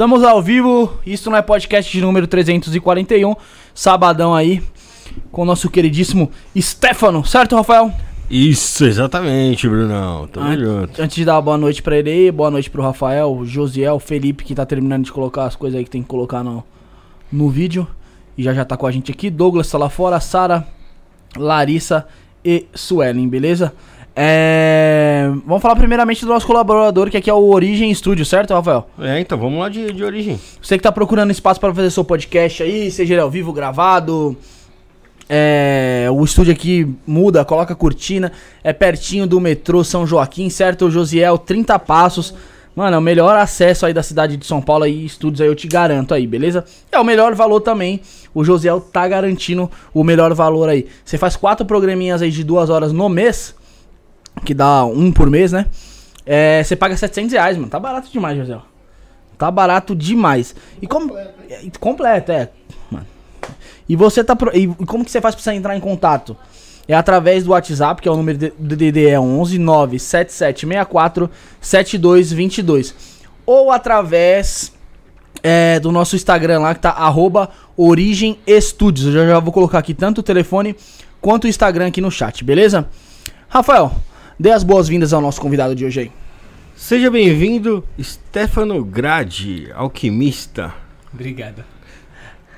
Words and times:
Estamos 0.00 0.24
ao 0.24 0.40
vivo, 0.40 0.90
isso 1.04 1.28
não 1.28 1.36
é 1.36 1.42
podcast 1.42 1.92
de 1.92 2.00
número 2.00 2.26
341, 2.26 3.36
sabadão 3.74 4.34
aí, 4.34 4.62
com 5.30 5.42
o 5.42 5.44
nosso 5.44 5.68
queridíssimo 5.68 6.30
Stefano, 6.58 7.22
certo, 7.22 7.54
Rafael? 7.54 7.92
Isso, 8.30 8.86
exatamente, 8.86 9.68
Brunão. 9.68 10.26
Tamo 10.26 10.46
An- 10.46 10.58
junto. 10.58 11.02
Antes 11.02 11.16
de 11.16 11.24
dar 11.26 11.34
uma 11.34 11.42
boa 11.42 11.58
noite 11.58 11.82
pra 11.82 11.98
ele 11.98 12.08
aí, 12.08 12.32
boa 12.32 12.50
noite 12.50 12.70
pro 12.70 12.80
Rafael, 12.82 13.30
o 13.30 13.44
Josiel, 13.44 13.96
o 13.96 14.00
Felipe, 14.00 14.42
que 14.42 14.54
tá 14.54 14.64
terminando 14.64 15.04
de 15.04 15.12
colocar 15.12 15.44
as 15.44 15.54
coisas 15.54 15.76
aí 15.76 15.84
que 15.84 15.90
tem 15.90 16.00
que 16.02 16.08
colocar 16.08 16.42
no, 16.42 16.64
no 17.30 17.50
vídeo. 17.50 17.86
E 18.38 18.42
já 18.42 18.54
já 18.54 18.64
tá 18.64 18.78
com 18.78 18.86
a 18.86 18.90
gente 18.90 19.12
aqui. 19.12 19.28
Douglas 19.28 19.70
tá 19.70 19.76
lá 19.76 19.90
fora, 19.90 20.18
Sara, 20.18 20.66
Larissa 21.36 22.06
e 22.42 22.64
Suelen, 22.74 23.28
beleza? 23.28 23.74
É... 24.16 24.89
Vamos 25.50 25.62
falar 25.62 25.74
primeiramente 25.74 26.24
do 26.24 26.28
nosso 26.28 26.46
colaborador, 26.46 27.10
que 27.10 27.16
aqui 27.16 27.28
é 27.28 27.34
o 27.34 27.52
Origem 27.52 27.92
Studio, 27.92 28.24
certo, 28.24 28.54
Rafael? 28.54 28.88
É, 29.00 29.18
então, 29.18 29.36
vamos 29.36 29.58
lá 29.58 29.68
de, 29.68 29.92
de 29.92 30.04
origem. 30.04 30.38
Você 30.62 30.76
que 30.76 30.82
tá 30.84 30.92
procurando 30.92 31.32
espaço 31.32 31.58
para 31.58 31.74
fazer 31.74 31.90
seu 31.90 32.04
podcast 32.04 32.62
aí, 32.62 32.88
seja 32.88 33.14
ele 33.14 33.20
ao 33.20 33.28
vivo, 33.28 33.52
gravado. 33.52 34.36
É, 35.28 36.06
o 36.08 36.22
estúdio 36.22 36.52
aqui 36.52 36.94
muda, 37.04 37.44
coloca 37.44 37.74
cortina. 37.74 38.30
É 38.62 38.72
pertinho 38.72 39.26
do 39.26 39.40
metrô 39.40 39.82
São 39.82 40.06
Joaquim, 40.06 40.48
certo, 40.48 40.88
Josiel? 40.88 41.36
30 41.36 41.76
passos. 41.80 42.32
Mano, 42.76 42.94
é 42.94 42.98
o 43.00 43.02
melhor 43.02 43.36
acesso 43.36 43.86
aí 43.86 43.92
da 43.92 44.04
cidade 44.04 44.36
de 44.36 44.46
São 44.46 44.62
Paulo 44.62 44.84
aí, 44.84 45.04
estúdios 45.04 45.40
aí, 45.40 45.48
eu 45.48 45.56
te 45.56 45.66
garanto 45.66 46.14
aí, 46.14 46.28
beleza? 46.28 46.64
É 46.92 47.00
o 47.00 47.04
melhor 47.04 47.34
valor 47.34 47.60
também. 47.60 48.00
O 48.32 48.44
Josiel 48.44 48.80
tá 48.80 49.08
garantindo 49.08 49.68
o 49.92 50.04
melhor 50.04 50.32
valor 50.32 50.68
aí. 50.68 50.86
Você 51.04 51.18
faz 51.18 51.34
quatro 51.34 51.66
programinhas 51.66 52.22
aí 52.22 52.30
de 52.30 52.44
duas 52.44 52.70
horas 52.70 52.92
no 52.92 53.08
mês, 53.08 53.56
que 54.44 54.54
dá 54.54 54.84
um 54.84 55.12
por 55.12 55.28
mês, 55.30 55.52
né? 55.52 55.66
É, 56.24 56.62
você 56.62 56.76
paga 56.76 56.96
700 56.96 57.32
reais, 57.32 57.56
mano. 57.56 57.68
Tá 57.70 57.78
barato 57.80 58.10
demais, 58.10 58.36
Josiel. 58.38 58.62
Tá 59.36 59.50
barato 59.50 59.94
demais. 59.96 60.54
E 60.80 60.86
como. 60.86 61.16
é, 61.16 61.30
Completo, 61.78 62.30
é. 62.32 62.50
Mano. 62.90 63.06
E 63.88 63.96
você 63.96 64.22
tá. 64.22 64.36
pro- 64.36 64.54
E 64.56 64.66
como 64.86 65.04
que 65.04 65.10
você 65.10 65.20
faz 65.20 65.34
pra 65.34 65.42
você 65.42 65.52
entrar 65.52 65.76
em 65.76 65.80
contato? 65.80 66.36
É 66.86 66.94
através 66.94 67.44
do 67.44 67.50
WhatsApp, 67.52 68.02
que 68.02 68.08
é 68.08 68.12
o 68.12 68.16
número 68.16 68.36
do 68.58 68.76
DDD 68.76 69.08
é 69.08 69.20
11 69.20 69.58
97764 69.58 71.30
7222. 71.60 72.94
Ou 73.46 73.70
através 73.70 74.72
é, 75.42 75.78
do 75.80 75.90
nosso 75.92 76.16
Instagram 76.16 76.60
lá, 76.60 76.74
que 76.74 76.80
tá 76.80 76.90
arroba 76.90 77.50
Origem 77.76 78.38
Estúdios. 78.46 79.06
Eu 79.06 79.12
já, 79.12 79.26
já 79.26 79.38
vou 79.38 79.52
colocar 79.52 79.78
aqui 79.78 79.94
tanto 79.94 80.18
o 80.18 80.22
telefone 80.22 80.76
quanto 81.20 81.44
o 81.44 81.48
Instagram 81.48 81.86
aqui 81.88 82.00
no 82.00 82.10
chat, 82.10 82.44
beleza? 82.44 82.88
Rafael, 83.48 83.92
dê 84.40 84.50
as 84.50 84.64
boas-vindas 84.64 85.12
ao 85.12 85.20
nosso 85.20 85.38
convidado 85.38 85.74
de 85.74 85.84
hoje 85.84 86.00
aí. 86.00 86.12
Seja 86.74 87.10
bem-vindo, 87.10 87.84
Stefano 88.02 88.82
Gradi, 88.82 89.70
alquimista. 89.74 90.72
Obrigado. 91.12 91.62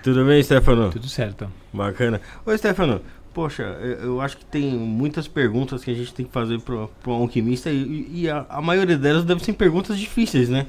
Tudo 0.00 0.24
bem, 0.24 0.40
Stefano? 0.44 0.90
Tudo 0.92 1.08
certo. 1.08 1.50
Bacana. 1.72 2.20
Ô, 2.46 2.56
Stefano, 2.56 3.00
poxa, 3.34 3.64
eu 4.00 4.20
acho 4.20 4.36
que 4.36 4.44
tem 4.44 4.70
muitas 4.70 5.26
perguntas 5.26 5.82
que 5.82 5.90
a 5.90 5.94
gente 5.94 6.14
tem 6.14 6.24
que 6.24 6.30
fazer 6.30 6.60
pro, 6.60 6.88
pro 7.02 7.14
alquimista 7.14 7.68
e, 7.68 8.08
e 8.12 8.30
a, 8.30 8.46
a 8.48 8.62
maioria 8.62 8.96
delas 8.96 9.24
devem 9.24 9.42
ser 9.42 9.54
perguntas 9.54 9.98
difíceis, 9.98 10.48
né? 10.48 10.68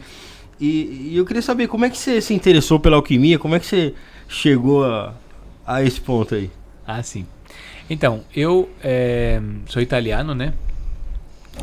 E, 0.59 1.11
e 1.11 1.13
eu 1.15 1.25
queria 1.27 1.43
saber 1.43 1.67
como 1.67 1.85
é 1.85 1.91
que 1.91 1.97
você 1.97 2.19
se 2.21 2.33
interessou 2.33 2.79
pela 2.79 2.95
alquimia, 2.95 3.37
como 3.37 3.53
é 3.53 3.59
que 3.59 3.67
você 3.67 3.93
chegou 4.27 4.83
a, 4.83 5.13
a 5.63 5.83
esse 5.83 6.01
ponto 6.01 6.33
aí? 6.33 6.49
Ah, 6.87 7.03
sim. 7.03 7.27
Então, 7.87 8.23
eu 8.35 8.67
eh, 8.83 9.39
sou 9.67 9.79
italiano, 9.79 10.33
né? 10.33 10.53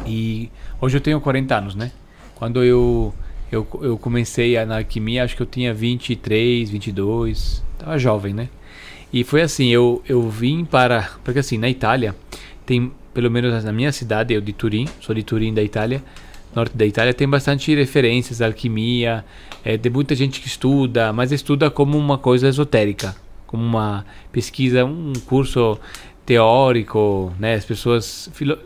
E 0.07 0.51
hoje 0.81 0.97
eu 0.97 1.01
tenho 1.01 1.21
40 1.21 1.57
anos, 1.57 1.75
né? 1.75 1.91
Quando 2.35 2.63
eu, 2.65 3.13
eu, 3.51 3.67
eu 3.83 3.99
comecei 3.99 4.57
a- 4.57 4.77
alquimia, 4.77 5.25
acho 5.25 5.37
que 5.37 5.43
eu 5.43 5.47
tinha 5.47 5.75
23, 5.75 6.71
22. 6.71 7.63
Tava 7.79 7.99
jovem, 7.99 8.33
né? 8.35 8.49
E 9.13 9.25
foi 9.25 9.43
assim, 9.43 9.69
eu, 9.69 10.03
eu 10.09 10.29
vim 10.29 10.65
para... 10.65 11.11
Porque 11.25 11.41
assim, 11.41 11.59
na 11.59 11.69
Itália, 11.69 12.15
tem, 12.65 12.93
pelo 13.13 13.31
menos 13.31 13.65
na 13.65 13.73
minha 13.73 13.91
cidade, 13.93 14.33
eu 14.33 14.41
de 14.41 14.53
Turim, 14.53 14.87
sou 15.01 15.15
de 15.15 15.23
Turim 15.23 15.53
da 15.53 15.63
Itália, 15.63 16.03
norte 16.55 16.77
da 16.77 16.87
Itália, 16.87 17.13
tem 17.13 17.29
bastante 17.29 17.75
referências 17.75 18.41
à 18.41 18.47
alquimia, 18.47 19.25
é, 19.65 19.77
tem 19.77 19.91
muita 19.91 20.15
gente 20.15 20.41
que 20.41 20.47
estuda, 20.47 21.13
mas 21.13 21.33
estuda 21.33 21.71
como 21.71 21.99
uma 21.99 22.19
coisa 22.19 22.47
esotérica, 22.49 23.17
como 23.49 23.65
uma 23.65 24.07
pesquisa, 24.31 24.85
um 24.85 25.13
curso 25.27 25.79
teórico, 26.25 27.33
né? 27.39 27.55
As 27.55 27.65
pessoas 27.65 28.31
filo- 28.33 28.59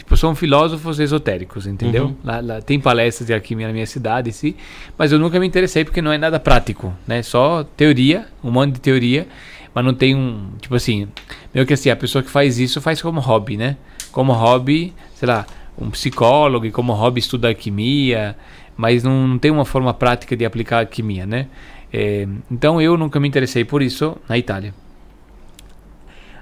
tipo 0.00 0.16
são 0.16 0.34
filósofos 0.34 0.98
esotéricos, 0.98 1.66
entendeu? 1.66 2.06
Uhum. 2.06 2.16
Lá, 2.24 2.40
lá 2.40 2.62
tem 2.62 2.80
palestras 2.80 3.26
de 3.26 3.34
alquimia 3.34 3.66
na 3.66 3.72
minha 3.72 3.86
cidade, 3.86 4.32
sim, 4.32 4.54
mas 4.96 5.12
eu 5.12 5.18
nunca 5.18 5.38
me 5.38 5.46
interessei 5.46 5.84
porque 5.84 6.00
não 6.00 6.10
é 6.10 6.16
nada 6.16 6.40
prático, 6.40 6.94
né? 7.06 7.22
Só 7.22 7.64
teoria, 7.76 8.26
um 8.42 8.50
monte 8.50 8.74
de 8.74 8.80
teoria, 8.80 9.28
mas 9.74 9.84
não 9.84 9.92
tem 9.92 10.14
um, 10.14 10.52
tipo 10.58 10.74
assim, 10.74 11.06
meio 11.52 11.66
que 11.66 11.74
assim, 11.74 11.90
a 11.90 11.96
pessoa 11.96 12.22
que 12.22 12.30
faz 12.30 12.58
isso 12.58 12.80
faz 12.80 13.02
como 13.02 13.20
hobby, 13.20 13.58
né? 13.58 13.76
Como 14.10 14.32
hobby, 14.32 14.94
sei 15.14 15.28
lá, 15.28 15.46
um 15.78 15.90
psicólogo 15.90 16.64
e 16.64 16.70
como 16.70 16.94
hobby 16.94 17.20
estuda 17.20 17.48
alquimia, 17.48 18.34
mas 18.76 19.02
não, 19.02 19.28
não 19.28 19.38
tem 19.38 19.50
uma 19.50 19.66
forma 19.66 19.92
prática 19.92 20.34
de 20.34 20.46
aplicar 20.46 20.80
alquimia, 20.80 21.26
né? 21.26 21.46
É, 21.92 22.26
então 22.50 22.80
eu 22.80 22.96
nunca 22.96 23.20
me 23.20 23.28
interessei 23.28 23.66
por 23.66 23.82
isso 23.82 24.16
na 24.26 24.38
Itália. 24.38 24.72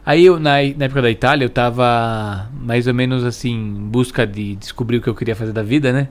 Aí 0.08 0.24
eu, 0.24 0.40
na, 0.40 0.52
na 0.52 0.86
época 0.86 1.02
da 1.02 1.10
Itália, 1.10 1.44
eu 1.44 1.50
tava 1.50 2.48
mais 2.58 2.86
ou 2.86 2.94
menos 2.94 3.22
assim, 3.24 3.52
em 3.52 3.90
busca 3.90 4.26
de 4.26 4.56
descobrir 4.56 4.96
o 4.96 5.02
que 5.02 5.08
eu 5.08 5.14
queria 5.14 5.36
fazer 5.36 5.52
da 5.52 5.62
vida, 5.62 5.92
né? 5.92 6.08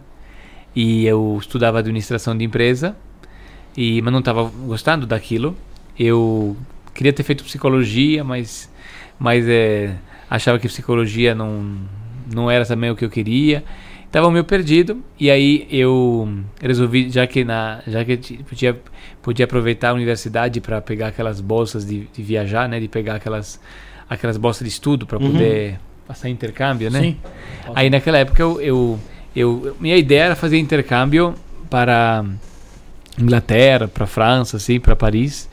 E 0.75 1.07
eu 1.07 1.35
estudava 1.41 1.79
administração 1.79 2.37
de 2.37 2.45
empresa, 2.45 2.95
e, 3.75 3.99
mas 4.03 4.11
não 4.13 4.19
estava 4.19 4.43
gostando 4.67 5.07
daquilo. 5.07 5.57
Eu 5.97 6.55
queria 6.93 7.11
ter 7.11 7.23
feito 7.23 7.43
psicologia, 7.43 8.23
mas, 8.23 8.71
mas 9.17 9.47
é, 9.49 9.95
achava 10.29 10.59
que 10.59 10.67
psicologia 10.67 11.33
não, 11.33 11.75
não 12.31 12.51
era 12.51 12.67
também 12.67 12.91
o 12.91 12.95
que 12.95 13.03
eu 13.03 13.09
queria. 13.09 13.63
Tava 14.11 14.29
meio 14.29 14.43
perdido, 14.45 15.03
e 15.19 15.31
aí 15.31 15.67
eu 15.71 16.29
resolvi, 16.61 17.09
já 17.09 17.25
que, 17.25 17.43
na, 17.43 17.81
já 17.87 18.05
que 18.05 18.17
podia, 18.43 18.79
podia 19.23 19.45
aproveitar 19.45 19.89
a 19.89 19.93
universidade 19.93 20.61
para 20.61 20.79
pegar 20.81 21.07
aquelas 21.07 21.41
bolsas 21.41 21.83
de, 21.83 22.07
de 22.13 22.21
viajar, 22.21 22.69
né? 22.69 22.79
De 22.79 22.87
pegar 22.87 23.15
aquelas, 23.15 23.59
aquelas 24.09 24.37
bolsas 24.37 24.63
de 24.67 24.69
estudo 24.73 25.05
para 25.05 25.17
Uhum. 25.19 25.31
poder 25.31 25.79
passar 26.07 26.29
intercâmbio, 26.29 26.89
né? 26.89 27.01
Sim. 27.01 27.17
Aí 27.75 27.89
naquela 27.89 28.17
época 28.17 28.41
eu, 28.41 28.61
eu, 28.61 28.99
eu- 29.35 29.75
minha 29.79 29.97
ideia 29.97 30.23
era 30.23 30.35
fazer 30.35 30.57
intercâmbio 30.57 31.33
para 31.69 32.23
Inglaterra, 33.19 33.87
para 33.87 34.05
França, 34.05 34.57
assim, 34.57 34.79
para 34.79 34.95
Paris. 34.95 35.49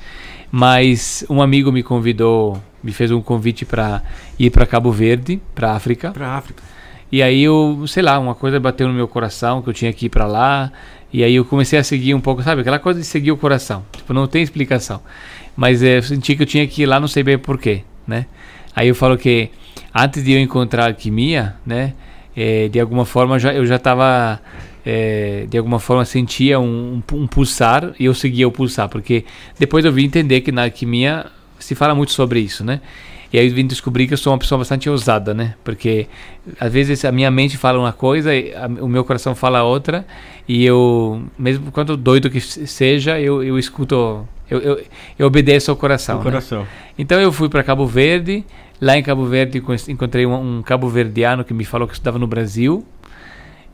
Mas 0.50 1.24
um 1.28 1.42
amigo 1.42 1.72
me 1.72 1.82
convidou, 1.82 2.62
me 2.82 2.92
fez 2.92 3.10
um 3.10 3.20
convite 3.20 3.64
para 3.64 4.02
ir 4.38 4.50
para 4.50 4.64
Cabo 4.66 4.92
Verde, 4.92 5.40
para 5.54 5.72
África. 5.72 6.12
Pra 6.12 6.28
África. 6.36 6.62
E 7.10 7.22
aí 7.22 7.42
eu, 7.42 7.84
sei 7.88 8.02
lá, 8.02 8.18
uma 8.18 8.34
coisa 8.34 8.58
bateu 8.60 8.86
no 8.86 8.94
meu 8.94 9.08
coração 9.08 9.62
que 9.62 9.68
eu 9.68 9.74
tinha 9.74 9.92
que 9.92 10.06
ir 10.06 10.08
para 10.08 10.26
lá. 10.26 10.70
E 11.12 11.22
aí 11.24 11.34
eu 11.34 11.44
comecei 11.44 11.78
a 11.78 11.84
seguir 11.84 12.14
um 12.14 12.20
pouco, 12.20 12.42
sabe? 12.42 12.60
Aquela 12.60 12.78
coisa 12.78 13.00
de 13.00 13.06
seguir 13.06 13.32
o 13.32 13.36
coração. 13.36 13.84
Tipo, 13.92 14.12
não 14.12 14.26
tem 14.26 14.42
explicação. 14.42 15.00
Mas 15.56 15.82
é, 15.82 15.98
eu 15.98 16.02
senti 16.02 16.34
que 16.36 16.42
eu 16.42 16.46
tinha 16.46 16.66
que 16.66 16.82
ir 16.82 16.86
lá, 16.86 16.98
não 16.98 17.06
sei 17.08 17.22
bem 17.22 17.38
porquê, 17.38 17.82
né? 18.06 18.26
Aí 18.74 18.88
eu 18.88 18.94
falo 18.94 19.16
que 19.16 19.50
antes 19.94 20.22
de 20.24 20.32
eu 20.32 20.40
encontrar 20.40 20.84
a 20.84 20.86
alquimia, 20.88 21.54
né? 21.64 21.92
é, 22.36 22.68
de 22.68 22.80
alguma 22.80 23.04
forma 23.04 23.38
já, 23.38 23.54
eu 23.54 23.64
já 23.64 23.76
estava, 23.76 24.40
de 25.48 25.56
alguma 25.56 25.78
forma 25.78 26.04
sentia 26.04 26.58
um, 26.58 27.00
um, 27.12 27.16
um 27.22 27.26
pulsar 27.26 27.92
e 27.98 28.04
eu 28.06 28.14
seguia 28.14 28.46
o 28.48 28.52
pulsar. 28.52 28.88
Porque 28.88 29.24
depois 29.58 29.84
eu 29.84 29.92
vim 29.92 30.04
entender 30.04 30.40
que 30.40 30.50
na 30.52 30.64
alquimia 30.64 31.26
se 31.58 31.74
fala 31.74 31.94
muito 31.94 32.12
sobre 32.12 32.40
isso, 32.40 32.64
né? 32.64 32.80
E 33.32 33.38
aí 33.38 33.48
eu 33.48 33.54
vim 33.54 33.66
descobrir 33.66 34.06
que 34.06 34.14
eu 34.14 34.18
sou 34.18 34.32
uma 34.32 34.38
pessoa 34.38 34.58
bastante 34.58 34.88
ousada, 34.88 35.34
né? 35.34 35.54
Porque 35.64 36.06
às 36.60 36.72
vezes 36.72 37.04
a 37.04 37.10
minha 37.10 37.30
mente 37.30 37.56
fala 37.56 37.78
uma 37.78 37.92
coisa, 37.92 38.34
e 38.34 38.54
a- 38.54 38.66
o 38.80 38.86
meu 38.88 39.04
coração 39.04 39.34
fala 39.34 39.62
outra, 39.64 40.06
e 40.46 40.64
eu, 40.64 41.22
mesmo 41.36 41.72
quanto 41.72 41.96
doido 41.96 42.30
que 42.30 42.40
se- 42.40 42.64
seja, 42.66 43.18
eu, 43.20 43.42
eu 43.42 43.58
escuto, 43.58 44.28
eu, 44.48 44.58
eu, 44.60 44.80
eu 45.18 45.26
obedeço 45.26 45.70
ao 45.70 45.76
coração. 45.76 46.18
Né? 46.18 46.22
coração. 46.22 46.66
Então 46.96 47.20
eu 47.20 47.32
fui 47.32 47.48
para 47.48 47.64
Cabo 47.64 47.86
Verde, 47.86 48.44
lá 48.80 48.96
em 48.98 49.02
Cabo 49.02 49.24
Verde 49.26 49.60
con- 49.60 49.74
encontrei 49.88 50.26
um, 50.26 50.58
um 50.58 50.62
cabo-verdiano 50.62 51.44
que 51.44 51.54
me 51.54 51.64
falou 51.64 51.86
que 51.88 51.94
estudava 51.94 52.18
no 52.18 52.26
Brasil, 52.26 52.84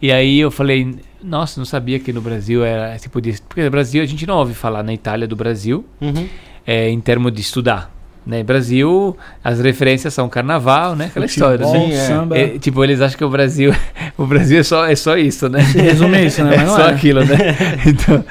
e 0.03 0.11
aí 0.11 0.39
eu 0.41 0.51
falei, 0.51 0.97
nossa, 1.23 1.61
não 1.61 1.65
sabia 1.67 1.99
que 1.99 2.13
no 2.13 2.21
Brasil 2.23 2.65
era 2.65 2.99
se 2.99 3.09
podia, 3.09 3.35
porque 3.49 3.63
no 3.63 3.71
Brasil 3.71 4.03
a 4.03 4.07
gente 4.07 4.27
não 4.27 4.37
ouve 4.37 4.55
falar 4.55 4.83
na 4.83 4.93
Itália 4.95 5.27
do 5.29 5.37
Brasil, 5.37 5.85
Uhum. 6.01 6.27
é, 6.67 6.89
em 6.89 7.01
termos 7.01 7.33
de 7.33 7.41
estudar. 7.41 7.95
Né? 8.31 8.45
Brasil, 8.45 9.17
as 9.43 9.59
referências 9.59 10.15
são 10.15 10.29
carnaval, 10.29 10.95
né? 10.95 11.07
Aquela 11.07 11.27
história. 11.27 11.67
Futebol, 11.67 11.89
né? 11.89 11.95
Sim, 11.97 12.01
é. 12.01 12.07
samba. 12.07 12.39
É, 12.39 12.59
tipo, 12.59 12.85
eles 12.85 13.01
acham 13.01 13.19
que 13.19 13.25
o 13.25 13.29
Brasil, 13.29 13.75
o 14.17 14.25
Brasil 14.25 14.61
é 14.61 14.63
só, 14.63 14.87
é 14.87 14.95
só 14.95 15.17
isso, 15.19 15.49
né? 15.49 15.65
Se 15.65 15.79
resume 15.81 16.25
isso, 16.25 16.45
né? 16.45 16.55
É 16.63 16.67
só 16.67 16.83
é. 16.89 16.91
aquilo, 16.93 17.25
né? 17.25 17.37
Então, 17.85 18.25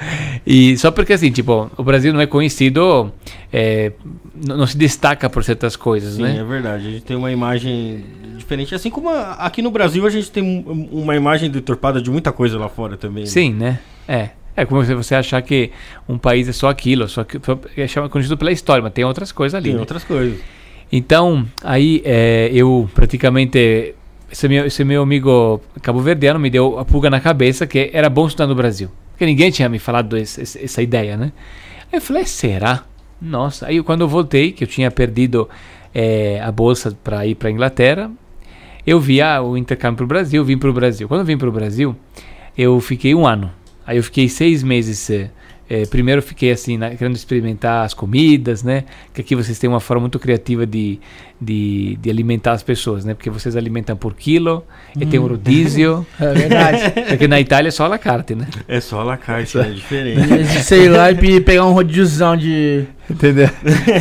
e 0.48 0.77
só 0.77 0.89
porque 0.89 1.12
assim, 1.12 1.29
tipo, 1.32 1.70
o 1.75 1.84
Brasil 1.84 2.13
não 2.13 2.22
é 2.22 2.25
conhecido, 2.25 3.12
é, 3.51 3.91
não, 4.48 4.65
se 4.65 4.77
destaca 4.77 5.29
por 5.29 5.44
certas 5.44 5.75
coisas, 5.75 6.13
Sim, 6.15 6.24
né? 6.24 6.38
é 6.39 6.44
verdade. 6.46 6.88
A 6.88 6.91
gente 6.91 7.01
tem 7.03 7.18
uma 7.18 7.29
imagem 7.32 8.06
diferente. 8.38 8.74
Assim 8.74 8.89
como 8.89 9.10
a- 9.10 9.34
aqui 9.34 9.62
no 9.62 9.70
Brasil 9.70 10.06
a 10.08 10.10
gente 10.10 10.32
tem 10.32 10.41
um- 10.41 10.88
uma 10.94 11.13
imagem 11.15 11.50
deturpada 11.51 12.01
de 12.01 12.10
muita 12.10 12.32
coisa 12.32 12.58
lá 12.58 12.70
fora 12.70 12.96
também. 12.96 13.25
né? 13.25 13.29
Sim, 13.29 13.53
né? 13.53 13.79
É. 14.08 14.29
É 14.62 14.66
como 14.66 14.84
se 14.84 14.94
você 14.94 15.16
achar 15.16 15.42
que 15.42 15.72
um 16.08 16.18
país 16.18 16.48
é 16.48 16.51
só 16.51 16.70
aquilo, 16.70 17.08
só 17.08 17.24
que 17.24 17.38
é 17.38 18.08
conhecido 18.10 18.38
pela 18.38 18.51
história, 18.51 18.84
mas 18.84 18.94
tem 18.94 19.06
outras 19.06 19.32
coisas 19.32 19.56
ali. 19.56 19.66
Tem 19.70 19.74
né? 19.75 19.80
outras 19.80 20.04
coisas. 20.04 20.39
Então, 20.92 21.46
aí 21.63 22.01
é, 22.06 22.50
eu 22.54 22.89
praticamente. 22.94 23.96
Esse 24.32 24.48
meu, 24.48 24.66
esse 24.66 24.84
meu 24.84 25.01
amigo 25.01 25.60
cabo-verdiano 25.82 26.39
me 26.39 26.50
deu 26.51 26.78
a 26.78 26.86
pulga 26.86 27.10
na 27.10 27.20
cabeça 27.20 27.66
que 27.66 27.89
era 27.94 28.10
bom 28.10 28.28
estudar 28.28 28.46
no 28.48 28.54
Brasil. 28.54 28.89
Porque 29.12 29.25
ninguém 29.25 29.50
tinha 29.50 29.68
me 29.68 29.80
falado 29.80 30.16
esse- 30.18 30.42
essa 30.63 30.82
ideia, 30.82 31.18
né? 31.18 31.32
Aí 31.92 31.98
eu 31.98 32.01
falei, 32.01 32.25
será? 32.25 32.84
Nossa. 33.20 33.66
Aí 33.68 33.82
quando 33.82 34.01
eu 34.01 34.08
voltei, 34.08 34.51
que 34.51 34.63
eu 34.63 34.68
tinha 34.68 34.92
perdido 34.92 35.50
é, 35.94 36.39
a 36.44 36.51
bolsa 36.51 36.96
para 37.04 37.25
ir 37.25 37.34
para 37.36 37.50
Inglaterra, 37.50 38.12
eu 38.86 39.00
vi 39.00 39.20
ah, 39.22 39.42
o 39.42 39.58
intercâmbio 39.58 39.98
para 39.98 40.04
o 40.06 40.08
Brasil, 40.08 40.44
vim 40.46 40.58
para 40.58 40.70
o 40.70 40.74
Brasil. 40.74 41.08
Quando 41.08 41.22
eu 41.22 41.25
vim 41.25 41.38
para 41.38 41.50
o 41.50 41.51
Brasil, 41.51 41.96
eu 42.58 42.80
fiquei 42.80 43.13
um 43.16 43.25
ano. 43.25 43.51
Aí 43.89 43.98
eu 43.98 44.03
fiquei 44.03 44.29
seis 44.29 44.62
meses. 44.62 45.10
eh, 45.10 45.29
eh, 45.67 45.86
primeiro 45.88 46.19
eu 46.19 46.24
fiquei 46.24 46.51
assim, 46.51 46.77
na- 46.77 46.91
querendo 46.91 47.15
experimentar 47.15 47.86
as 47.86 47.93
comidas, 47.93 48.62
né? 48.63 48.84
Que 49.13 49.22
aqui 49.22 49.36
vocês 49.36 49.58
têm 49.58 49.67
uma 49.69 49.79
forma 49.79 50.01
muito 50.01 50.19
criativa 50.19 50.63
de, 50.65 51.00
de, 51.41 51.96
de 52.01 52.10
alimentar 52.10 52.51
as 52.53 52.62
pessoas, 52.63 53.03
né? 53.05 53.13
Porque 53.15 53.29
vocês 53.31 53.55
alimentam 53.55 53.96
por 53.98 54.13
quilo, 54.15 54.63
e 55.00 55.05
tem 55.08 55.19
um 55.19 55.25
rodízio. 55.27 56.05
É 56.19 56.34
verdade. 56.34 56.79
Porque 57.10 57.27
na 57.27 57.39
Itália 57.39 57.69
é 57.69 57.72
só 57.72 57.86
a 57.86 57.88
la 57.88 57.98
carte, 57.98 58.36
né? 58.36 58.48
É 58.67 58.79
só 58.79 59.01
a 59.01 59.03
la 59.03 59.17
carte, 59.17 59.58
é 59.58 59.63
diferente. 59.72 60.34
Esse, 60.34 60.63
Sei 60.63 60.88
lá, 60.89 61.12
e 61.12 61.15
pe- 61.15 61.41
pegar 61.41 61.65
um 61.65 61.74
rodíziozão 61.74 62.36
de 62.38 62.86
Entendeu? 63.10 63.50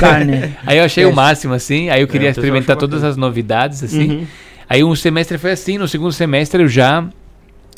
carne. 0.00 0.54
Aí 0.66 0.78
eu 0.78 0.85
achei 0.85 1.04
o 1.07 1.11
É. 1.11 1.14
máximo, 1.14 1.54
assim. 1.54 1.88
Aí 1.90 2.00
eu 2.02 2.07
queria 2.09 2.28
o 2.28 2.30
pessoal 2.30 2.45
experimentar 2.45 2.76
todas 2.76 3.02
as 3.04 3.16
novidades, 3.16 3.83
assim. 3.83 4.11
Uhum. 4.11 4.26
Aí 4.68 4.85
um 4.85 4.95
semestre 4.95 5.38
foi 5.38 5.52
assim, 5.52 5.78
no 5.78 5.88
segundo 5.88 6.12
semestre 6.12 6.62
eu 6.62 6.68
já 6.68 7.07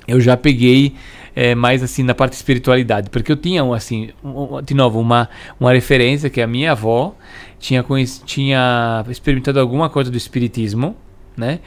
eu 0.08 0.20
já 0.20 0.36
peguei 0.36 0.94
eh, 1.34 1.54
mais 1.54 1.82
assim 1.82 2.02
na 2.02 2.14
parte 2.14 2.32
espiritualidade, 2.34 3.10
porque 3.10 3.30
eu 3.32 3.36
tinha 3.36 3.62
um, 3.64 3.72
assim, 3.72 4.10
um- 4.24 4.60
de 4.62 4.74
novo 4.74 4.98
uma 5.00 5.28
uma 5.58 5.72
referência 5.72 6.28
que 6.30 6.40
a 6.40 6.46
minha 6.46 6.72
avó 6.72 7.14
tinha 7.58 7.84
tinha 8.24 9.04
experimentado 9.08 9.60
alguma 9.60 9.88
coisa 9.88 10.10
do 10.10 10.16
espiritismo, 10.16 10.96
né? 11.36 11.60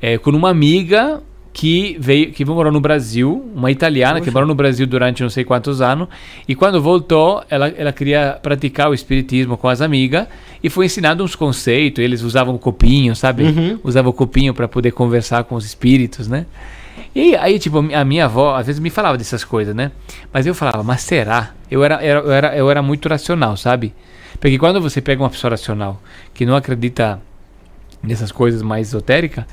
Eh, 0.00 0.18
com 0.18 0.30
uma 0.30 0.50
amiga 0.50 1.22
que 1.52 1.96
veio 1.98 2.30
que 2.30 2.44
morou 2.44 2.72
no 2.72 2.80
Brasil, 2.80 3.50
uma 3.56 3.72
italiana 3.72 4.20
que 4.20 4.26
Poxa. 4.26 4.30
morou 4.32 4.46
no 4.46 4.54
Brasil 4.54 4.86
durante 4.86 5.20
não 5.20 5.28
sei 5.28 5.42
quantos 5.44 5.80
anos, 5.80 6.06
e 6.46 6.54
quando 6.54 6.80
voltou, 6.80 7.42
ela, 7.50 7.66
ela 7.68 7.92
queria 7.92 8.38
praticar 8.40 8.88
o 8.88 8.94
espiritismo 8.94 9.56
com 9.56 9.66
as 9.68 9.80
amigas 9.80 10.28
e 10.62 10.70
foi 10.70 10.86
ensinando 10.86 11.24
uns 11.24 11.34
conceitos, 11.34 12.02
eles 12.04 12.22
usavam 12.22 12.56
copinho, 12.56 13.16
sabe? 13.16 13.42
Uhum. 13.42 13.78
usava 13.82 14.08
o 14.08 14.12
copinho 14.12 14.54
para 14.54 14.68
poder 14.68 14.92
conversar 14.92 15.42
com 15.42 15.56
os 15.56 15.64
espíritos, 15.66 16.28
né? 16.28 16.46
E 17.14 17.34
aí, 17.36 17.58
tipo, 17.58 17.78
a 17.94 18.04
minha 18.04 18.26
avó 18.26 18.54
às 18.54 18.66
vezes 18.66 18.80
me 18.80 18.90
falava 18.90 19.18
dessas 19.18 19.42
coisas, 19.44 19.74
né? 19.74 19.90
Mas 20.32 20.46
eu 20.46 20.54
falava, 20.54 20.82
mas 20.82 21.02
será? 21.02 21.50
Eu 21.70 21.82
era, 21.82 21.96
era- 22.02 22.20
eu 22.20 22.32
era, 22.32 22.56
eu 22.56 22.70
era 22.70 22.82
muito 22.82 23.08
racional, 23.08 23.56
sabe? 23.56 23.92
Porque 24.40 24.58
quando 24.58 24.80
você 24.80 25.00
pega 25.00 25.22
uma 25.22 25.30
pessoa 25.30 25.50
racional 25.50 26.00
que 26.32 26.46
não 26.46 26.54
acredita 26.54 27.20
nessas 28.02 28.30
coisas 28.32 28.62
mais 28.62 28.88
esotéricas, 28.88 29.44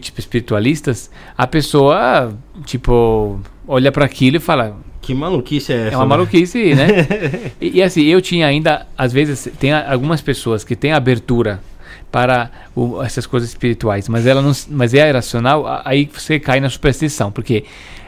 tipo, 0.00 0.18
espiritualistas, 0.20 1.10
a 1.36 1.46
pessoa, 1.46 2.32
tipo, 2.64 3.40
olha 3.66 3.92
para 3.92 4.04
aquilo 4.04 4.36
e 4.36 4.40
fala, 4.40 4.76
Que 5.02 5.12
maluquice 5.12 5.72
é 5.72 5.76
essa? 5.88 5.94
é 5.94 5.96
uma 5.98 6.04
né? 6.04 6.08
maluquice, 6.10 6.74
né? 6.74 6.86
e, 7.60 7.78
e 7.78 7.82
assim, 7.82 8.02
eu 8.04 8.22
tinha 8.22 8.46
ainda, 8.46 8.86
às 8.96 9.12
vezes, 9.12 9.50
tem 9.58 9.72
algumas 9.72 10.22
pessoas 10.22 10.64
que 10.64 10.74
têm 10.76 10.92
abertura 10.92 11.60
para 12.10 12.50
o- 12.74 13.02
essas 13.02 13.26
coisas 13.26 13.48
espirituais, 13.50 14.08
mas 14.08 14.26
ela 14.26 14.40
não, 14.42 14.52
mas 14.70 14.94
é 14.94 15.08
irracional, 15.08 15.64
aí 15.84 16.08
você 16.12 16.38
cai 16.40 16.60
na 16.60 16.70
superstição, 16.70 17.30
porque 17.30 17.64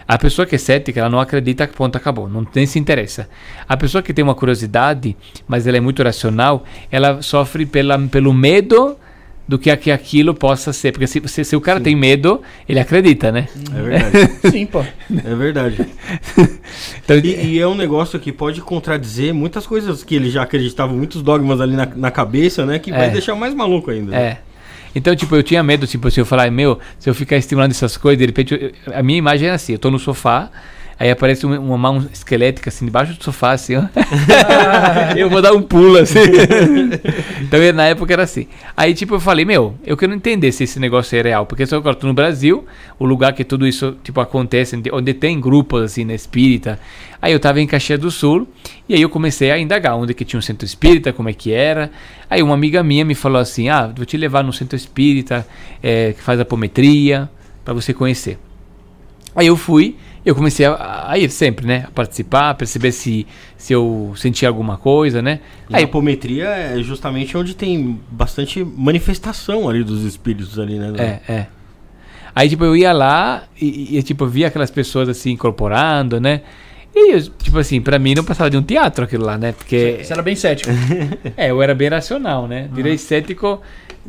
a 0.08 0.18
pessoa 0.18 0.44
que 0.44 0.54
é 0.56 0.58
cética, 0.58 0.98
ela 1.00 1.08
não 1.08 1.20
acredita 1.20 1.66
que 1.66 1.74
ponto 1.76 1.96
acabou, 1.96 2.28
não 2.28 2.44
nem 2.54 2.66
se 2.66 2.78
interessa. 2.78 3.28
A 3.68 3.76
pessoa 3.76 4.02
que 4.02 4.12
tem 4.12 4.24
uma 4.24 4.34
curiosidade, 4.34 5.16
mas 5.46 5.66
ela 5.66 5.76
é 5.76 5.80
muito 5.80 6.02
racional, 6.02 6.64
ela 6.90 7.22
sofre 7.22 7.64
pela, 7.64 7.98
pelo 8.08 8.32
medo 8.32 8.96
do 9.50 9.58
que, 9.58 9.68
aquilo 9.90 10.32
possa 10.32 10.72
ser, 10.72 10.92
porque 10.92 11.08
se, 11.08 11.20
se, 11.26 11.44
se 11.44 11.56
o 11.56 11.60
cara 11.60 11.80
tem 11.80 11.96
medo, 11.96 12.40
ele 12.68 12.78
acredita, 12.78 13.32
né? 13.32 13.48
É 13.76 13.82
verdade. 13.82 14.30
Sim, 14.52 14.64
pô. 14.64 14.80
É 14.80 15.34
verdade. 15.34 15.76
Então, 17.04 17.16
E, 17.18 17.54
e 17.54 17.58
é 17.60 17.66
um 17.66 17.74
negócio 17.74 18.18
que 18.20 18.30
pode 18.30 18.60
contradizer 18.60 19.34
muitas 19.34 19.66
coisas 19.66 20.04
que 20.04 20.14
ele 20.14 20.30
já 20.30 20.42
acreditava, 20.42 20.92
muitos 20.92 21.20
dogmas 21.22 21.60
ali 21.60 21.74
na, 21.74 21.86
na 21.86 22.10
cabeça, 22.10 22.64
né? 22.64 22.78
Que 22.78 22.92
vai 22.92 23.06
É. 23.06 23.10
deixar 23.10 23.34
mais 23.34 23.52
maluco 23.54 23.90
ainda. 23.90 24.12
né? 24.12 24.22
É. 24.22 24.38
Então, 24.94 25.14
tipo, 25.16 25.34
eu 25.34 25.42
tinha 25.42 25.62
medo, 25.62 25.86
tipo, 25.86 26.08
se 26.10 26.20
eu 26.20 26.24
falar, 26.26 26.50
meu, 26.50 26.78
se 26.98 27.10
eu 27.10 27.14
ficar 27.14 27.36
estimulando 27.36 27.72
essas 27.72 27.96
coisas, 27.96 28.18
de 28.18 28.26
repente, 28.26 28.54
eu- 28.54 28.60
eu- 28.86 28.98
a 28.98 29.02
minha 29.02 29.18
imagem 29.18 29.48
é 29.48 29.52
assim, 29.52 29.72
eu 29.72 29.78
tô 29.78 29.90
no 29.90 29.98
sofá, 29.98 30.50
aí 31.00 31.10
aparece 31.10 31.46
uma, 31.46 31.58
uma 31.58 31.78
mão 31.78 32.06
esquelética, 32.12 32.68
assim, 32.68 32.84
debaixo 32.84 33.14
do 33.14 33.24
sofá, 33.24 33.52
assim, 33.52 33.74
ó. 33.76 33.84
eu 35.16 35.30
vou 35.30 35.40
dar 35.40 35.54
um 35.54 35.62
pulo, 35.62 35.96
assim. 35.96 36.18
então, 37.40 37.58
na 37.74 37.86
época 37.86 38.12
era 38.12 38.22
assim. 38.22 38.46
Aí, 38.76 38.94
tipo, 38.94 39.14
eu 39.14 39.20
falei, 39.20 39.44
meu, 39.44 39.74
eu 39.84 39.96
quero 39.96 40.12
entender 40.12 40.52
se 40.52 40.64
esse 40.64 40.78
negócio 40.78 41.18
é 41.18 41.22
real, 41.22 41.46
porque 41.46 41.66
se 41.66 41.74
eu 41.74 41.82
tô 41.82 42.06
no 42.06 42.14
Brasil, 42.14 42.64
o 42.98 43.04
lugar 43.06 43.32
que 43.32 43.42
tudo 43.42 43.66
isso, 43.66 43.96
tipo, 44.04 44.20
acontece, 44.20 44.80
onde- 44.92 45.14
tem 45.14 45.40
grupos, 45.40 45.82
assim, 45.82 46.04
na 46.04 46.14
espírita, 46.14 46.78
Aí 47.22 47.32
eu 47.32 47.40
tava 47.40 47.60
em 47.60 47.66
Caxias 47.66 48.00
do 48.00 48.10
Sul 48.10 48.48
e 48.88 48.94
aí 48.94 49.02
eu 49.02 49.10
comecei 49.10 49.50
a 49.50 49.58
indagar 49.58 49.94
onde 49.96 50.14
que 50.14 50.24
tinha 50.24 50.38
um 50.38 50.42
centro 50.42 50.64
espírita, 50.64 51.12
como 51.12 51.28
é 51.28 51.32
que 51.34 51.52
era. 51.52 51.90
Aí 52.30 52.42
uma 52.42 52.54
amiga 52.54 52.82
minha 52.82 53.04
me 53.04 53.14
falou 53.14 53.38
assim: 53.38 53.68
"Ah, 53.68 53.92
vou 53.94 54.06
te 54.06 54.16
levar 54.16 54.42
no 54.42 54.52
centro 54.52 54.74
espírita 54.74 55.46
eh, 55.82 56.14
que 56.16 56.22
faz 56.22 56.40
apometria 56.40 57.28
para 57.62 57.74
você 57.74 57.92
conhecer". 57.92 58.38
Aí 59.36 59.46
eu 59.46 59.56
fui, 59.56 59.96
eu 60.24 60.34
comecei 60.34 60.66
a, 60.66 61.06
a 61.08 61.18
ir 61.18 61.30
sempre, 61.30 61.66
né, 61.66 61.84
a 61.88 61.90
participar, 61.90 62.50
a 62.50 62.54
perceber 62.54 62.92
se 62.92 63.26
se 63.56 63.72
eu 63.72 64.12
sentia 64.16 64.48
alguma 64.48 64.76
coisa, 64.76 65.20
né? 65.20 65.40
E 65.68 65.76
Aí 65.76 65.82
a 65.82 65.86
apometria 65.86 66.48
é 66.48 66.82
justamente 66.82 67.36
onde 67.36 67.54
tem 67.54 68.00
bastante 68.10 68.64
manifestação 68.64 69.68
ali 69.68 69.84
dos 69.84 70.04
espíritos 70.04 70.58
ali, 70.58 70.78
né? 70.78 71.20
É, 71.28 71.32
é. 71.32 71.46
Aí, 72.34 72.48
tipo, 72.48 72.64
eu 72.64 72.76
ia 72.76 72.92
lá 72.92 73.44
e, 73.60 73.98
e, 73.98 74.02
tipo, 74.02 74.26
via 74.26 74.46
aquelas 74.46 74.70
pessoas 74.70 75.08
assim 75.08 75.32
incorporando, 75.32 76.20
né? 76.20 76.42
E, 76.94 77.20
tipo 77.20 77.58
assim, 77.58 77.80
pra 77.80 77.98
mim 77.98 78.14
não 78.14 78.24
passava 78.24 78.50
de 78.50 78.56
um 78.56 78.62
teatro 78.62 79.04
aquilo 79.04 79.24
lá, 79.24 79.38
né? 79.38 79.52
Porque. 79.52 80.00
Você 80.02 80.12
era 80.12 80.22
bem 80.22 80.34
cético. 80.34 80.70
É, 81.36 81.50
eu 81.50 81.62
era 81.62 81.74
bem 81.74 81.88
racional, 81.88 82.48
né? 82.48 82.68
Direi 82.72 82.98
cético, 82.98 83.60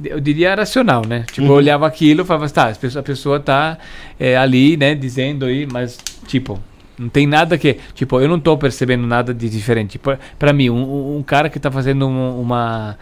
eu 0.06 0.20
diria 0.20 0.56
racional, 0.56 1.04
né? 1.08 1.26
Tipo, 1.32 1.42
Uhum. 1.48 1.54
eu 1.54 1.56
olhava 1.58 1.88
aquilo 1.88 2.22
e 2.22 2.26
falava, 2.26 2.50
tá, 2.50 2.68
as 2.68 2.78
pessoas- 2.78 2.98
a 2.98 3.04
pessoa 3.04 3.40
tá 3.40 3.78
é, 4.20 4.38
ali, 4.38 4.78
né, 4.78 4.94
dizendo 4.96 5.46
aí, 5.46 5.68
mas, 5.72 5.98
tipo, 6.28 6.60
não 6.98 7.10
tem 7.10 7.26
nada 7.26 7.58
que. 7.58 7.78
Tipo, 7.96 8.20
eu 8.20 8.28
não 8.28 8.40
tô 8.40 8.56
percebendo 8.58 9.08
nada 9.08 9.34
de 9.34 9.50
diferente. 9.50 10.00
Pra 10.38 10.54
mim, 10.54 10.70
um, 10.70 11.18
um 11.18 11.24
cara 11.24 11.50
que 11.50 11.60
tá 11.60 11.72
fazendo 11.72 12.08
um- 12.08 12.40
uma. 12.42 12.98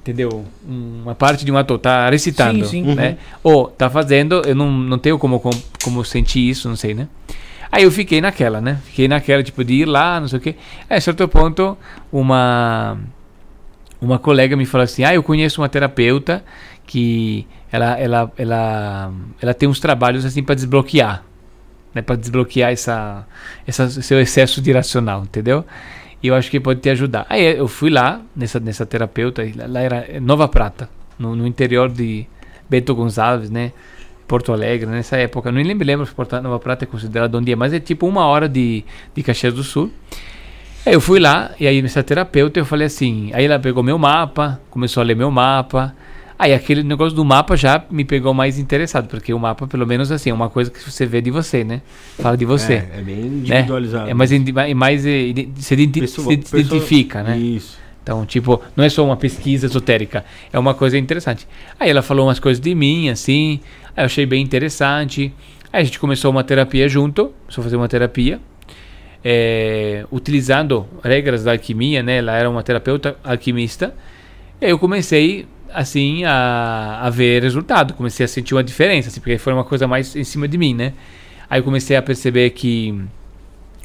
Entendeu? 0.00 0.44
Uma 0.68 1.14
parte 1.14 1.44
de 1.44 1.52
um 1.52 1.56
ator, 1.56 1.78
tá 1.78 2.10
recitando, 2.10 2.64
Sim, 2.66 2.84
sim. 2.84 2.94
né? 2.94 3.16
Ou 3.42 3.68
tá 3.68 3.88
fazendo, 3.88 4.42
eu 4.44 4.54
não, 4.54 4.68
não 4.70 4.98
tenho 4.98 5.16
como, 5.16 5.38
como, 5.38 5.54
como 5.84 6.04
sentir 6.04 6.40
isso, 6.50 6.68
não 6.68 6.74
sei, 6.74 6.92
né? 6.92 7.06
Aí 7.70 7.84
eu 7.84 7.90
fiquei 7.90 8.20
naquela, 8.20 8.60
né? 8.60 8.78
Fiquei 8.84 9.06
naquela, 9.06 9.42
tipo, 9.44 9.62
de 9.64 9.74
ir 9.74 9.84
lá, 9.86 10.20
não 10.20 10.26
sei 10.26 10.38
o 10.38 10.42
quê. 10.42 10.56
Aí, 10.90 10.98
a 10.98 11.00
certo 11.00 11.26
ponto, 11.28 11.78
uma 12.12 12.98
uma 14.02 14.18
colega 14.18 14.56
me 14.56 14.66
falou 14.66 14.84
assim: 14.84 15.04
"Ah, 15.04 15.14
eu 15.14 15.22
conheço 15.22 15.60
uma 15.60 15.68
terapeuta 15.68 16.44
que 16.86 17.46
ela 17.70 17.98
ela 17.98 18.32
ela 18.36 19.12
ela 19.40 19.54
tem 19.54 19.68
uns 19.68 19.80
trabalhos 19.80 20.24
assim 20.24 20.42
para 20.42 20.54
desbloquear, 20.56 21.24
né, 21.94 22.02
para 22.02 22.16
desbloquear 22.16 22.72
essa, 22.72 23.26
essa 23.66 23.88
seu 23.88 24.20
excesso 24.20 24.60
de 24.60 24.70
irracional, 24.70 25.22
entendeu? 25.22 25.64
E 26.22 26.28
eu 26.28 26.34
acho 26.34 26.50
que 26.50 26.60
pode 26.60 26.80
te 26.80 26.90
ajudar. 26.90 27.26
Aí 27.28 27.56
eu 27.56 27.68
fui 27.68 27.90
lá 27.90 28.20
nessa 28.34 28.60
nessa 28.60 28.84
terapeuta, 28.84 29.42
lá 29.68 29.80
era 29.80 30.20
Nova 30.20 30.48
Prata, 30.48 30.88
no, 31.18 31.34
no 31.36 31.46
interior 31.46 31.88
de 31.88 32.26
Bento 32.68 32.94
Gonçalves, 32.94 33.50
né? 33.50 33.72
Porto 34.26 34.52
Alegre, 34.52 34.88
nessa 34.88 35.16
época. 35.16 35.52
Nem 35.52 35.74
me 35.74 35.84
lembro 35.84 36.06
se 36.06 36.12
Porto 36.12 36.40
Nova 36.40 36.58
Prata 36.58 36.84
é 36.84 36.86
considerado 36.86 37.34
onde 37.34 37.52
é, 37.52 37.56
mas 37.56 37.72
é 37.72 37.80
tipo 37.80 38.06
uma 38.06 38.24
hora 38.26 38.48
de, 38.48 38.84
de 39.14 39.22
Caxias 39.22 39.52
do 39.52 39.62
Sul. 39.62 39.92
Aí 40.84 40.94
eu 40.94 41.00
fui 41.00 41.20
lá, 41.20 41.52
e 41.60 41.66
aí 41.66 41.80
nessa 41.80 42.02
terapeuta 42.02 42.58
eu 42.58 42.64
falei 42.64 42.86
assim, 42.88 43.30
aí 43.34 43.44
ela 43.44 43.58
pegou 43.58 43.82
meu 43.84 43.96
mapa, 43.98 44.60
começou 44.68 45.00
a 45.00 45.04
ler 45.04 45.14
meu 45.14 45.30
mapa. 45.30 45.94
Aí 46.36 46.52
aquele 46.52 46.82
negócio 46.82 47.14
do 47.14 47.24
mapa 47.24 47.56
já 47.56 47.84
me 47.88 48.04
pegou 48.04 48.34
mais 48.34 48.58
interessado, 48.58 49.06
porque 49.06 49.32
o 49.32 49.38
mapa, 49.38 49.64
pelo 49.68 49.86
menos 49.86 50.10
assim, 50.10 50.30
é 50.30 50.34
uma 50.34 50.50
coisa 50.50 50.72
que 50.72 50.80
você 50.82 51.06
vê 51.06 51.20
de 51.20 51.30
você, 51.30 51.62
né? 51.62 51.82
Fala 52.18 52.36
de 52.36 52.44
você. 52.44 52.74
É, 52.74 52.88
é 52.98 53.00
bem 53.00 53.14
né? 53.14 53.26
individualizado. 53.26 54.10
É 54.10 54.14
mais, 54.14 54.32
é 54.32 54.74
mais 54.74 55.06
ide- 55.06 55.50
se, 55.58 55.74
identi- 55.74 56.00
Pessoa- 56.00 56.32
se 56.32 56.36
pessoa- 56.38 56.60
identifica, 56.60 57.22
né? 57.22 57.38
Isso. 57.38 57.78
Então, 58.02 58.26
tipo, 58.26 58.60
não 58.74 58.82
é 58.82 58.88
só 58.88 59.04
uma 59.04 59.16
pesquisa 59.16 59.66
esotérica, 59.66 60.24
é 60.52 60.58
uma 60.58 60.74
coisa 60.74 60.98
interessante. 60.98 61.46
Aí 61.78 61.88
ela 61.88 62.02
falou 62.02 62.26
umas 62.26 62.40
coisas 62.40 62.60
de 62.60 62.74
mim, 62.74 63.08
assim, 63.08 63.60
aí 63.96 64.02
eu 64.02 64.06
achei 64.06 64.26
bem 64.26 64.42
interessante. 64.42 65.32
Aí 65.72 65.82
a 65.82 65.84
gente 65.84 66.00
começou 66.00 66.28
uma 66.32 66.42
terapia 66.42 66.88
junto, 66.88 67.32
começou 67.42 67.62
a 67.62 67.64
fazer 67.64 67.76
uma 67.76 67.86
terapia, 67.86 68.40
eh, 69.24 70.04
utilizando 70.10 70.86
regras 71.02 71.44
da 71.44 71.52
alquimia, 71.52 72.02
né? 72.02 72.18
Ela 72.18 72.36
era 72.36 72.50
uma 72.50 72.62
terapeuta 72.62 73.16
alquimista. 73.22 73.94
Eu 74.60 74.78
comecei, 74.78 75.46
assim, 75.72 76.24
a, 76.24 77.00
a 77.02 77.10
ver 77.10 77.42
resultado, 77.42 77.94
comecei 77.94 78.24
a 78.24 78.28
sentir 78.28 78.54
uma 78.54 78.64
diferença, 78.64 79.08
assim, 79.08 79.20
porque 79.20 79.38
foi 79.38 79.52
uma 79.52 79.64
coisa 79.64 79.86
mais 79.86 80.14
em 80.14 80.24
cima 80.24 80.46
de 80.46 80.56
mim, 80.58 80.74
né? 80.74 80.92
Aí 81.48 81.60
eu 81.60 81.64
comecei 81.64 81.96
a 81.96 82.02
perceber 82.02 82.50
que 82.50 82.98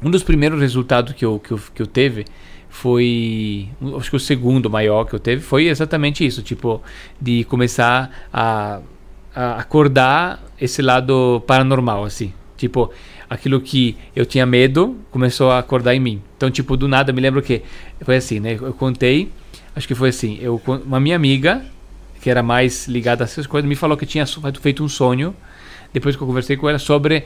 um 0.01 0.09
dos 0.09 0.23
primeiros 0.23 0.59
resultados 0.61 1.13
que 1.13 1.25
eu, 1.25 1.39
que 1.39 1.51
eu, 1.51 1.59
que 1.73 1.81
eu 1.81 1.87
teve 1.87 2.25
foi. 2.69 3.69
Acho 3.97 4.09
que 4.09 4.15
o 4.15 4.19
segundo 4.19 4.69
maior 4.69 5.05
que 5.05 5.13
eu 5.13 5.19
teve 5.19 5.41
foi 5.41 5.67
exatamente 5.67 6.25
isso. 6.25 6.41
Tipo, 6.41 6.81
de 7.19 7.43
começar 7.45 8.27
a, 8.31 8.79
a 9.35 9.55
acordar 9.55 10.43
esse 10.59 10.81
lado 10.81 11.43
paranormal, 11.47 12.05
assim. 12.05 12.33
Tipo, 12.55 12.91
aquilo 13.29 13.59
que 13.61 13.97
eu 14.15 14.25
tinha 14.25 14.45
medo 14.45 14.97
começou 15.11 15.51
a 15.51 15.59
acordar 15.59 15.93
em 15.95 15.99
mim. 15.99 16.21
Então, 16.37 16.49
tipo, 16.49 16.77
do 16.77 16.87
nada, 16.87 17.11
me 17.13 17.21
lembro 17.21 17.41
que 17.41 17.61
foi 18.03 18.15
assim, 18.17 18.39
né? 18.39 18.57
Eu 18.59 18.73
contei, 18.73 19.29
acho 19.75 19.87
que 19.87 19.95
foi 19.95 20.09
assim, 20.09 20.37
eu, 20.41 20.61
uma 20.85 20.99
minha 20.99 21.15
amiga, 21.15 21.61
que 22.21 22.29
era 22.29 22.41
mais 22.43 22.87
ligada 22.87 23.23
a 23.23 23.25
essas 23.25 23.45
coisas, 23.47 23.67
me 23.67 23.75
falou 23.75 23.97
que 23.97 24.05
tinha 24.05 24.25
feito 24.61 24.83
um 24.83 24.89
sonho, 24.89 25.35
depois 25.93 26.15
que 26.15 26.21
eu 26.21 26.27
conversei 26.27 26.55
com 26.57 26.67
ela, 26.69 26.79
sobre 26.79 27.23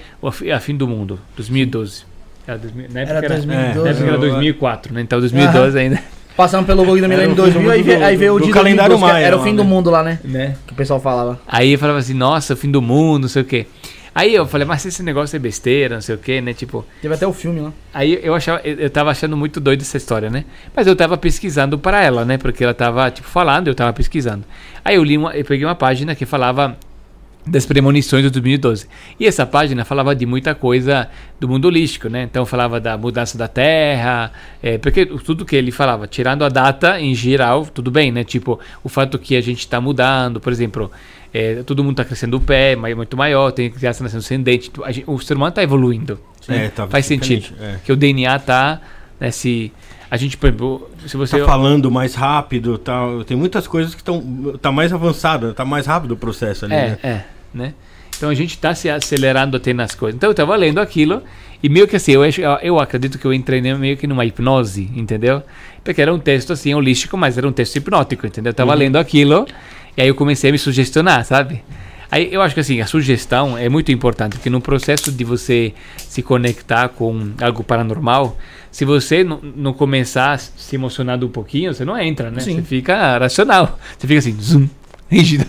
a 0.53 0.59
fim 0.59 0.75
do 0.75 0.87
mundo, 0.87 1.19
2012. 1.35 2.03
Era, 2.47 2.57
2000, 2.57 2.87
na 2.91 2.99
época 3.01 3.17
Era 3.17 3.27
2012. 3.29 3.83
na 3.83 3.89
época 3.89 4.07
era 4.07 4.17
2004, 4.17 4.93
né? 4.93 5.01
Então 5.01 5.19
2012 5.19 5.77
ainda. 5.79 5.99
Passando 6.35 6.65
pelo 6.65 6.85
bug 6.85 7.01
da 7.01 7.07
Milênio 7.07 7.31
em 7.31 7.33
Era 7.33 7.41
o 7.43 7.45
fim 7.45 7.51
2000, 7.53 7.71
aí 7.71 7.79
do- 7.79 7.85
veio, 7.85 8.05
aí 8.05 8.15
veio 8.17 8.33
o 8.35 8.39
do 8.39 8.45
de 8.45 8.51
calendário 8.51 8.91
2012, 8.97 9.05
que 9.05 9.13
maia 9.13 9.25
Era 9.27 9.37
o 9.37 9.43
fim 9.43 9.51
né? 9.51 9.57
do 9.57 9.63
mundo 9.65 9.89
lá, 9.91 10.01
né? 10.01 10.19
né? 10.23 10.55
Que 10.65 10.73
o 10.73 10.75
pessoal 10.75 10.99
falava. 10.99 11.39
Aí 11.47 11.73
eu 11.73 11.77
falava 11.79 11.99
assim, 11.99 12.13
nossa, 12.13 12.55
fim 12.55 12.71
do 12.71 12.81
mundo, 12.81 13.23
não 13.23 13.29
sei 13.29 13.41
o 13.41 13.45
quê. 13.45 13.67
Aí 14.13 14.35
eu 14.35 14.45
falei, 14.45 14.67
mas 14.67 14.85
esse 14.85 15.01
negócio 15.01 15.35
é 15.35 15.39
besteira, 15.39 15.95
não 15.95 16.01
sei 16.01 16.15
o 16.15 16.17
quê, 16.17 16.41
né? 16.41 16.53
Tipo, 16.53 16.85
Teve 17.01 17.13
até 17.13 17.25
o 17.25 17.31
filme 17.31 17.61
lá. 17.61 17.71
Aí 17.93 18.19
eu 18.21 18.35
achava, 18.35 18.59
eu 18.63 18.75
eu 18.75 18.89
tava 18.89 19.09
achando 19.09 19.37
muito 19.37 19.59
doido 19.59 19.81
essa 19.81 19.95
história, 19.95 20.29
né? 20.29 20.43
Mas 20.75 20.85
eu 20.85 20.95
tava 20.95 21.17
pesquisando 21.17 21.79
para 21.79 22.03
ela, 22.03 22.25
né? 22.25 22.37
Porque 22.37 22.63
ela 22.63 22.73
tava, 22.73 23.09
tipo, 23.09 23.27
falando, 23.27 23.69
eu 23.69 23.75
tava 23.75 23.93
pesquisando. 23.93 24.43
Aí 24.83 24.95
eu 24.95 25.03
li 25.03 25.17
uma, 25.17 25.33
eu 25.33 25.45
peguei 25.45 25.65
uma 25.65 25.75
página 25.75 26.13
que 26.13 26.25
falava 26.25 26.77
das 27.45 27.65
premonições 27.65 28.23
de 28.23 28.29
2012. 28.29 28.87
E 29.19 29.25
essa 29.25 29.45
página 29.45 29.83
falava 29.83 30.15
de 30.15 30.25
muita 30.25 30.53
coisa 30.53 31.09
do 31.39 31.47
mundo 31.47 31.65
holístico, 31.65 32.07
né? 32.07 32.23
Então 32.23 32.45
falava 32.45 32.79
da 32.79 32.97
mudança 32.97 33.37
da 33.37 33.47
Terra, 33.47 34.31
é, 34.61 34.77
porque 34.77 35.05
tudo 35.05 35.45
que 35.45 35.55
ele 35.55 35.71
falava, 35.71 36.07
tirando 36.07 36.43
a 36.43 36.49
data 36.49 36.99
em 36.99 37.15
geral, 37.15 37.65
tudo 37.65 37.89
bem, 37.89 38.11
né? 38.11 38.23
Tipo, 38.23 38.59
o 38.83 38.89
fato 38.89 39.17
que 39.17 39.35
a 39.35 39.41
gente 39.41 39.59
está 39.59 39.81
mudando, 39.81 40.39
por 40.39 40.51
exemplo, 40.51 40.91
é, 41.33 41.63
todo 41.63 41.83
mundo 41.83 41.93
está 41.93 42.05
crescendo 42.05 42.37
o 42.37 42.41
pé, 42.41 42.75
mai- 42.75 42.93
muito 42.95 43.15
maior, 43.15 43.51
tem 43.51 43.69
criança 43.69 44.03
nascendo 44.03 44.23
sem 44.23 44.41
dente, 44.41 44.71
gente- 44.89 45.03
o 45.07 45.19
ser 45.19 45.35
humano 45.35 45.49
está 45.49 45.63
evoluindo. 45.63 46.19
né? 46.47 46.65
É, 46.65 46.69
tá 46.69 46.87
Faz 46.87 47.05
sentido. 47.05 47.53
é. 47.61 47.75
Que 47.85 47.91
o 47.91 47.95
DNA 47.95 48.37
tá 48.39 48.81
nesse. 49.19 49.71
A 50.09 50.17
gente, 50.17 50.35
por 50.35 50.47
exemplo, 50.47 50.89
se 51.07 51.15
você. 51.15 51.39
Tá 51.39 51.45
falando 51.45 51.89
mais 51.89 52.15
rápido, 52.15 52.77
tá, 52.77 53.01
tem 53.25 53.37
muitas 53.37 53.65
coisas 53.67 53.93
que 53.95 54.01
estão 54.01 54.21
tá 54.61 54.71
mais 54.71 54.91
avançada, 54.91 55.53
tá 55.53 55.63
mais 55.63 55.85
rápido 55.85 56.11
o 56.13 56.17
processo 56.17 56.65
ali, 56.65 56.73
É, 56.73 56.77
né? 56.89 56.97
é, 57.03 57.21
né? 57.53 57.73
Então 58.17 58.29
a 58.29 58.33
gente 58.35 58.51
está 58.51 58.75
se 58.75 58.89
acelerando 58.89 59.55
até 59.57 59.71
nas 59.73 59.95
coisas. 59.95 60.15
Então 60.17 60.27
eu 60.29 60.31
estava 60.31 60.55
lendo 60.55 60.79
aquilo 60.79 61.23
e 61.63 61.69
meio 61.69 61.87
que 61.87 61.95
assim, 61.95 62.11
eu, 62.11 62.23
eu 62.61 62.79
acredito 62.79 63.17
que 63.17 63.25
eu 63.25 63.33
entrei 63.33 63.61
meio 63.61 63.95
que 63.97 64.05
numa 64.05 64.25
hipnose, 64.25 64.91
entendeu? 64.95 65.41
Porque 65.83 66.01
era 66.01 66.13
um 66.13 66.19
texto 66.19 66.51
assim 66.53 66.73
holístico, 66.73 67.17
mas 67.17 67.37
era 67.37 67.47
um 67.47 67.51
texto 67.51 67.77
hipnótico, 67.77 68.27
entendeu? 68.27 68.49
Eu 68.49 68.51
estava 68.51 68.73
lendo 68.75 68.97
aquilo 68.97 69.47
e 69.95 70.01
aí 70.01 70.07
eu 70.07 70.15
comecei 70.15 70.49
a 70.49 70.53
me 70.53 70.59
sugestionar, 70.59 71.25
sabe? 71.25 71.63
Aí 72.11 72.27
eu 72.31 72.41
acho 72.41 72.53
que 72.53 72.59
assim, 72.59 72.81
a 72.81 72.85
sugestão 72.85 73.57
é 73.57 73.69
muito 73.69 73.89
importante, 73.91 74.33
porque 74.33 74.49
no 74.49 74.59
processo 74.59 75.11
de 75.11 75.23
você 75.23 75.73
se 75.97 76.21
conectar 76.21 76.89
com 76.89 77.31
algo 77.41 77.63
paranormal, 77.63 78.37
se 78.69 78.83
você 78.83 79.23
não, 79.23 79.39
não 79.41 79.73
começar 79.73 80.37
se 80.37 80.75
emocionando 80.75 81.25
um 81.25 81.29
pouquinho, 81.29 81.73
você 81.73 81.85
não 81.85 81.97
entra, 81.97 82.29
né? 82.29 82.41
Sim. 82.41 82.55
Você 82.55 82.61
fica 82.63 83.17
racional. 83.17 83.79
Você 83.97 84.07
fica 84.07 84.19
assim, 84.19 84.37
zoom, 84.41 84.67
rígido. 85.09 85.45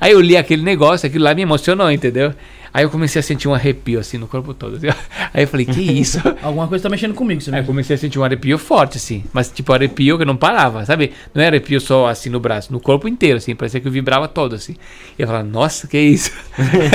Aí 0.00 0.12
eu 0.12 0.20
li 0.22 0.38
aquele 0.38 0.62
negócio, 0.62 1.06
aquilo 1.06 1.24
lá 1.24 1.34
me 1.34 1.42
emocionou, 1.42 1.90
entendeu? 1.90 2.32
Aí 2.74 2.84
eu 2.84 2.90
comecei 2.90 3.20
a 3.20 3.22
sentir 3.22 3.46
um 3.46 3.54
arrepio 3.54 4.00
assim 4.00 4.18
no 4.18 4.26
corpo 4.26 4.52
todo. 4.52 4.74
assim. 4.74 4.88
Aí 5.32 5.44
eu 5.44 5.46
falei, 5.46 5.64
que 5.64 5.78
isso? 6.00 6.20
Alguma 6.42 6.66
coisa 6.66 6.82
tá 6.82 6.90
mexendo 6.90 7.14
comigo, 7.14 7.40
você 7.40 7.54
Aí 7.54 7.60
eu 7.60 7.64
comecei 7.64 7.94
a 7.94 7.98
sentir 7.98 8.18
um 8.18 8.24
arrepio 8.24 8.58
forte, 8.58 8.96
assim. 8.96 9.22
Mas, 9.32 9.48
tipo, 9.48 9.72
arrepio 9.72 10.18
que 10.18 10.24
não 10.24 10.36
parava, 10.36 10.84
sabe? 10.84 11.12
Não 11.32 11.40
era 11.40 11.54
arrepio 11.54 11.80
só 11.80 12.08
assim 12.08 12.28
no 12.28 12.40
braço, 12.40 12.72
no 12.72 12.80
corpo 12.80 13.06
inteiro, 13.06 13.36
assim. 13.36 13.54
Parecia 13.54 13.78
que 13.78 13.86
eu 13.86 13.92
vibrava 13.92 14.26
todo, 14.26 14.56
assim. 14.56 14.74
E 15.16 15.22
eu 15.22 15.28
falava, 15.28 15.44
nossa, 15.44 15.86
que 15.86 15.96
isso? 15.96 16.32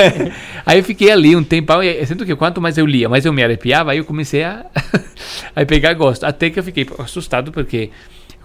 aí 0.66 0.78
eu 0.78 0.84
fiquei 0.84 1.10
ali 1.10 1.34
um 1.34 1.42
tempão. 1.42 1.82
E 1.82 2.04
sinto 2.04 2.26
que 2.26 2.36
quanto 2.36 2.60
mais 2.60 2.76
eu 2.76 2.84
lia, 2.84 3.08
mais 3.08 3.24
eu 3.24 3.32
me 3.32 3.42
arrepiava. 3.42 3.92
Aí 3.92 3.98
eu 3.98 4.04
comecei 4.04 4.44
a, 4.44 4.66
a 5.56 5.64
pegar 5.64 5.94
gosto. 5.94 6.24
Até 6.24 6.50
que 6.50 6.58
eu 6.58 6.62
fiquei 6.62 6.86
assustado, 6.98 7.50
porque 7.50 7.88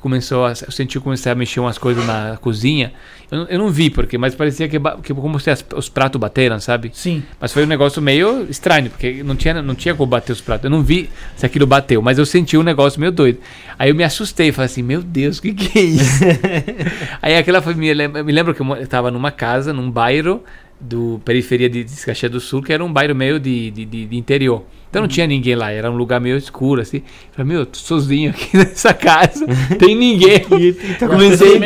começou 0.06 0.46
a 0.46 0.50
eu 0.52 0.72
senti 0.72 1.00
comecei 1.00 1.32
a 1.32 1.36
mexer 1.36 1.60
umas 1.60 1.80
coisas 1.80 2.06
na 2.06 2.38
cozinha. 2.40 2.94
Eu, 3.32 3.40
não- 3.40 3.48
eu 3.48 3.58
não 3.58 3.70
vi 3.70 3.90
porque, 3.90 4.20
mas 4.20 4.36
parecia 4.36 4.68
que, 4.68 4.80
que 5.02 5.12
como 5.16 5.40
se 5.40 5.50
as- 5.50 5.66
os 5.76 5.90
pratos 5.90 6.22
bateram, 6.22 6.60
sabe? 6.60 6.92
Sim. 6.94 7.24
Mas 7.42 7.52
foi 7.52 7.64
um 7.64 7.66
negócio 7.66 8.00
meio 8.04 8.46
estranho, 8.48 8.92
porque 8.92 9.24
não 9.24 9.36
tinha, 9.36 9.64
não 9.64 9.74
tinha 9.74 9.96
como 9.96 10.06
bater 10.08 10.32
os 10.32 10.42
pratos. 10.42 10.66
Eu 10.66 10.70
não 10.70 10.84
vi 10.84 11.10
se 11.36 11.44
aquilo 11.44 11.66
bateu, 11.66 12.04
mas 12.04 12.20
eu 12.20 12.26
senti 12.26 12.56
um 12.56 12.62
negócio 12.62 13.00
meio 13.00 13.12
doido. 13.12 13.40
Aí 13.80 13.90
eu 13.90 13.96
me 13.96 14.04
assustei, 14.04 14.52
falei 14.52 14.68
assim, 14.68 14.84
meu 14.84 15.02
Deus, 15.02 15.40
o 15.40 15.42
que, 15.42 15.54
que 15.56 15.80
é 15.80 15.82
isso? 15.82 16.24
Aí 17.20 17.36
aquela 17.36 17.62
foi, 17.64 17.74
me 17.74 17.92
lembro, 17.92 18.24
me 18.24 18.32
lembro 18.32 18.54
que 18.54 18.62
eu 18.62 18.76
estava 18.76 19.10
numa 19.10 19.32
casa, 19.32 19.74
num 19.74 19.90
bairro 19.90 20.44
do 20.80 21.20
periferia 21.26 21.68
de, 21.70 21.84
de 21.84 22.06
Caxias 22.06 22.32
do 22.32 22.40
Sul, 22.40 22.62
que 22.62 22.72
era 22.72 22.84
um 22.86 22.94
bairro 22.94 23.16
meio 23.16 23.40
de, 23.40 23.72
de, 23.72 23.86
de- 23.86 24.06
de 24.06 24.16
interior. 24.18 24.64
Então 24.96 25.02
não 25.02 25.10
tinha 25.10 25.28
ninguém 25.28 25.56
lá, 25.56 25.74
era 25.74 25.92
um 25.92 25.98
lugar 25.98 26.22
meio 26.22 26.38
escuro, 26.38 26.80
assim. 26.80 27.00
Eu 27.00 27.04
falei, 27.34 27.52
meu, 27.52 27.60
eu 27.60 27.66
tô 27.66 27.78
sozinho 27.78 28.30
aqui 28.30 28.56
nessa 28.56 28.94
casa, 28.94 29.46
tem 29.78 29.94
ninguém. 29.94 30.46
E, 30.58 30.70
e 30.70 30.94
tá 30.98 31.10
Comecei. 31.10 31.60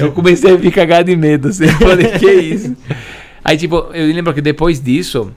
Eu 0.00 0.10
comecei 0.10 0.52
a 0.52 0.58
ficar 0.58 0.80
cagado 0.80 1.04
de 1.04 1.16
medo, 1.16 1.46
assim. 1.46 1.66
Eu 1.66 1.74
falei, 1.74 2.08
que 2.18 2.28
isso? 2.28 2.76
Aí, 3.44 3.56
tipo, 3.56 3.76
eu 3.94 4.12
lembro 4.12 4.34
que 4.34 4.40
depois 4.40 4.80
disso, 4.80 5.30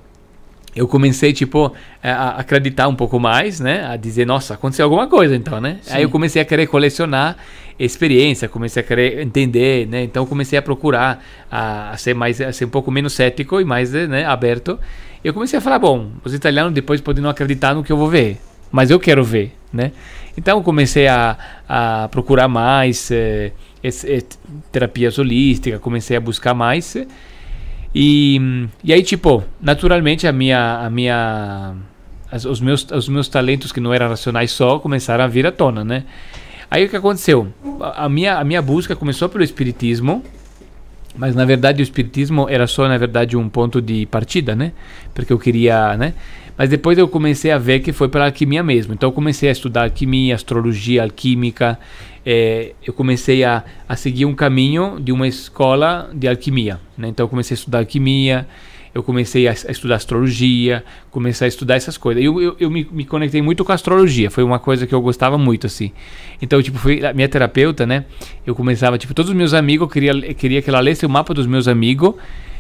eu 0.76 0.88
comecei, 0.88 1.34
tipo, 1.34 1.72
a 2.02 2.40
acreditar 2.40 2.88
um 2.88 2.96
pouco 2.96 3.20
mais, 3.20 3.60
né? 3.60 3.86
A 3.86 3.96
dizer, 3.96 4.26
nossa, 4.26 4.56
aconteceu 4.56 4.86
alguma 4.86 5.06
coisa, 5.06 5.36
então, 5.36 5.62
né? 5.62 5.78
Aí 5.92 6.02
eu 6.02 6.10
comecei 6.10 6.42
a 6.42 6.46
querer 6.46 6.66
colecionar 6.66 7.38
experiência, 7.78 8.50
comecei 8.50 8.82
a 8.82 8.84
querer 8.84 9.22
entender, 9.22 9.88
né? 9.88 10.02
Então, 10.02 10.24
eu 10.24 10.28
comecei 10.28 10.58
a 10.58 10.64
procurar 10.64 11.24
a, 11.52 11.92
a 11.92 11.98
ser 11.98 12.16
mais, 12.16 12.42
a 12.42 12.52
ser 12.52 12.66
um 12.66 12.70
pouco 12.70 12.90
menos 12.90 13.14
cético 13.14 13.62
e 13.62 13.66
mais, 13.66 13.92
né, 13.92 14.26
aberto. 14.26 14.80
Eu 15.26 15.34
comecei 15.34 15.58
a 15.58 15.62
falar, 15.62 15.80
bom, 15.80 16.12
os 16.24 16.36
italianos 16.36 16.72
depois 16.72 17.02
podem 17.02 17.24
não 17.24 17.32
acreditar 17.32 17.74
no 17.74 17.84
que 17.84 17.92
eu 17.92 17.98
vou 17.98 18.08
ver, 18.08 18.38
mas 18.72 18.92
eu 18.92 19.00
quero 19.00 19.24
ver, 19.24 19.56
né? 19.74 19.92
Então, 20.38 20.60
eu 20.60 20.64
comecei 20.64 21.08
a, 21.08 21.36
a 21.68 22.08
procurar 22.12 22.48
mais 22.48 23.10
eh, 23.10 23.52
esse- 23.84 24.08
eh, 24.08 24.22
terapias 24.72 25.18
holísticas, 25.18 25.80
comecei 25.82 26.16
a 26.16 26.20
buscar 26.20 26.54
mais. 26.54 26.96
e, 27.94 28.68
e 28.84 28.94
aí, 28.94 29.02
tipo, 29.02 29.44
naturalmente 29.60 30.28
a 30.28 30.32
minha, 30.32 30.86
a 30.86 30.90
minha, 30.92 31.74
as- 32.32 32.46
os, 32.46 32.60
meus, 32.62 32.86
os 32.92 33.10
meus 33.10 33.28
talentos 33.28 33.72
que 33.72 33.80
não 33.80 33.92
eram 33.92 34.10
racionais 34.10 34.52
só 34.52 34.78
começaram 34.78 35.24
a 35.24 35.28
vir 35.28 35.48
à 35.48 35.52
tona, 35.52 35.84
né? 35.84 36.04
Aí 36.70 36.86
o 36.86 36.90
que 36.90 36.96
aconteceu? 36.98 37.48
A 37.96 38.08
minha, 38.08 38.38
a 38.38 38.44
minha 38.44 38.62
busca 38.62 38.96
começou 38.96 39.28
pelo 39.30 39.44
espiritismo, 39.44 40.24
mas 41.18 41.36
na 41.36 41.46
verdade 41.46 41.82
o 41.82 41.84
espiritismo 41.84 42.48
era 42.50 42.68
só 42.68 42.88
na 42.88 42.98
verdade 42.98 43.38
um 43.38 43.50
ponto 43.50 43.82
de 43.82 44.06
partida, 44.06 44.56
né? 44.56 44.72
Porque 45.14 45.32
eu 45.32 45.40
queria, 45.40 45.96
né? 45.98 46.14
Mas 46.58 46.70
depois 46.70 46.98
eu 46.98 47.08
comecei 47.08 47.52
a 47.52 47.58
ver 47.58 47.80
que 47.82 47.92
foi 47.92 48.08
pela 48.08 48.26
alquimia 48.26 48.64
mesmo. 48.64 48.94
Então 48.94 49.10
eu 49.10 49.14
comecei 49.14 49.50
a 49.50 49.52
estudar 49.52 49.84
alquimia, 49.84 50.36
astrologia, 50.36 51.04
alquímica. 51.04 51.78
eh, 52.26 52.74
eu 52.86 52.94
comecei 52.94 53.44
a, 53.44 53.64
a 53.88 53.96
seguir 53.96 54.26
um 54.26 54.34
caminho 54.34 54.98
de 55.00 55.12
uma 55.12 55.28
escola 55.28 56.10
de 56.14 56.28
alquimia. 56.28 56.80
Né? 56.98 57.10
Então 57.10 57.26
eu 57.26 57.30
comecei 57.30 57.56
a 57.56 57.58
estudar 57.58 57.80
alquimia, 57.80 58.48
eu 58.96 59.04
comecei 59.04 59.46
a, 59.46 59.52
a 59.52 59.72
estudar 59.72 59.96
astrologia, 59.96 60.82
comecei 61.12 61.44
a 61.44 61.50
estudar 61.50 61.76
essas 61.76 61.98
coisas. 61.98 62.24
Eu, 62.24 62.42
eu, 62.42 62.56
eu 62.58 62.72
me, 62.72 62.88
me 62.90 63.04
conectei 63.04 63.42
muito 63.42 63.66
com 63.66 63.74
a 63.74 63.76
astrologia, 63.76 64.32
foi 64.32 64.42
uma 64.42 64.58
coisa 64.58 64.88
que 64.88 64.96
eu 64.96 65.02
gostava 65.02 65.38
muito, 65.38 65.68
assim. 65.68 65.92
Então, 66.42 66.64
tipo, 66.64 66.78
foi 66.78 67.06
a 67.06 67.14
minha 67.14 67.28
terapeuta, 67.28 67.86
né? 67.86 68.06
Eu 68.48 68.56
começava, 68.56 68.98
tipo, 68.98 69.14
todos 69.14 69.32
os 69.32 69.36
meus 69.36 69.54
amigos, 69.54 69.86
eu 69.86 69.92
queria, 69.92 70.34
queria 70.34 70.62
que 70.62 70.70
ela 70.70 70.80
lesse 70.80 71.06
o 71.06 71.10
mapa 71.10 71.34
dos 71.34 71.46
meus 71.46 71.68
amigos. 71.68 72.16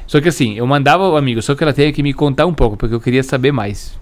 Só 0.05 0.19
que 0.19 0.27
assim, 0.27 0.55
eu 0.55 0.67
mandava 0.67 1.07
o 1.07 1.15
amigo, 1.15 1.41
só 1.41 1.55
que 1.55 1.63
ela 1.63 1.71
tinha 1.71 1.91
que 1.93 2.03
me 2.03 2.13
contar 2.13 2.45
um 2.45 2.53
pouco, 2.53 2.75
porque 2.75 2.93
eu 2.93 2.99
queria 2.99 3.23
saber 3.23 3.53
mais. 3.53 3.97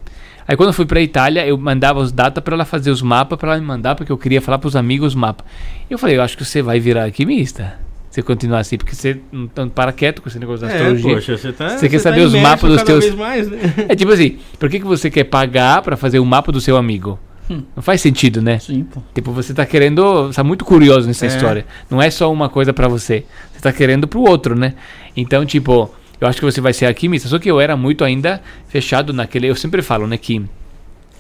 Aí 0.48 0.58
quando 0.58 0.70
eu 0.70 0.74
fui 0.74 0.88
pra 0.88 1.00
Itália, 1.00 1.46
eu 1.46 1.58
mandava 1.58 2.00
os 2.00 2.12
datas 2.12 2.44
para 2.44 2.56
ela 2.56 2.66
fazer 2.66 2.90
os 2.90 3.02
mapas, 3.02 3.38
para 3.38 3.52
ela 3.52 3.62
me 3.62 3.66
mandar, 3.66 3.94
porque 3.94 4.12
eu 4.12 4.18
queria 4.18 4.42
falar 4.42 4.58
pros 4.58 4.76
amigos 4.76 5.10
os 5.10 5.16
mapas. 5.16 5.46
E 5.88 5.94
eu 5.94 6.00
falei, 6.00 6.18
eu 6.18 6.22
acho 6.24 6.36
que 6.36 6.44
você 6.44 6.64
vai 6.64 6.80
virar 6.80 7.06
alquimista. 7.06 7.83
Se 8.14 8.22
continuar 8.22 8.60
assim, 8.60 8.78
porque 8.78 8.94
você 8.94 9.18
não 9.32 9.48
tá- 9.48 9.66
para 9.66 9.92
quieto 9.92 10.22
com 10.22 10.30
esse 10.30 10.38
negócio 10.38 10.68
da 10.68 10.72
É, 10.72 10.76
astrologia. 10.76 11.16
poxa, 11.16 11.36
você 11.36 11.52
tá. 11.52 11.70
Você 11.70 11.90
quer 11.90 11.98
tá 11.98 12.04
saber 12.04 12.22
os 12.22 12.34
mapas 12.36 12.72
dos 12.72 12.84
teus- 12.84 13.10
mais, 13.16 13.50
né? 13.50 13.58
É 13.90 13.96
tipo 13.96 14.12
assim, 14.12 14.38
por 14.60 14.70
que, 14.70 14.80
que 14.80 14.86
você 14.86 15.10
quer 15.10 15.24
pagar 15.24 15.82
para 15.82 15.98
fazer 15.98 16.20
o 16.20 16.26
mapa 16.26 16.52
do 16.52 16.62
seu 16.62 16.78
amigo? 16.78 17.18
Hum. 17.50 17.64
Não 17.76 17.82
faz 17.82 18.02
sentido, 18.02 18.40
né? 18.40 18.60
Sim, 18.60 18.84
pô. 18.84 19.02
Tipo, 19.16 19.32
você 19.32 19.52
tá 19.52 19.66
querendo. 19.66 20.28
Você 20.28 20.36
tá 20.36 20.44
muito 20.44 20.64
curioso 20.64 21.08
nessa 21.08 21.26
É. 21.26 21.28
história. 21.28 21.66
Não 21.90 22.00
é 22.00 22.12
só 22.12 22.32
uma 22.32 22.50
coisa 22.50 22.72
pra 22.72 22.88
você. 22.88 23.26
Você 23.52 23.62
tá 23.62 23.74
querendo 23.74 24.08
pro 24.08 24.22
outro, 24.22 24.54
né? 24.56 24.76
Então, 25.18 25.44
tipo, 25.44 25.90
eu 26.22 26.28
acho 26.28 26.38
que 26.38 26.46
você 26.46 26.62
vai 26.62 26.72
ser 26.72 26.86
alquimista. 26.86 27.28
Só 27.28 27.40
que 27.40 27.50
eu 27.50 27.60
era 27.60 27.76
muito 27.76 28.04
ainda 28.04 28.44
fechado 28.68 29.12
naquele. 29.12 29.48
Eu 29.48 29.56
sempre 29.56 29.82
falo, 29.82 30.06
né, 30.06 30.18
que 30.18 30.40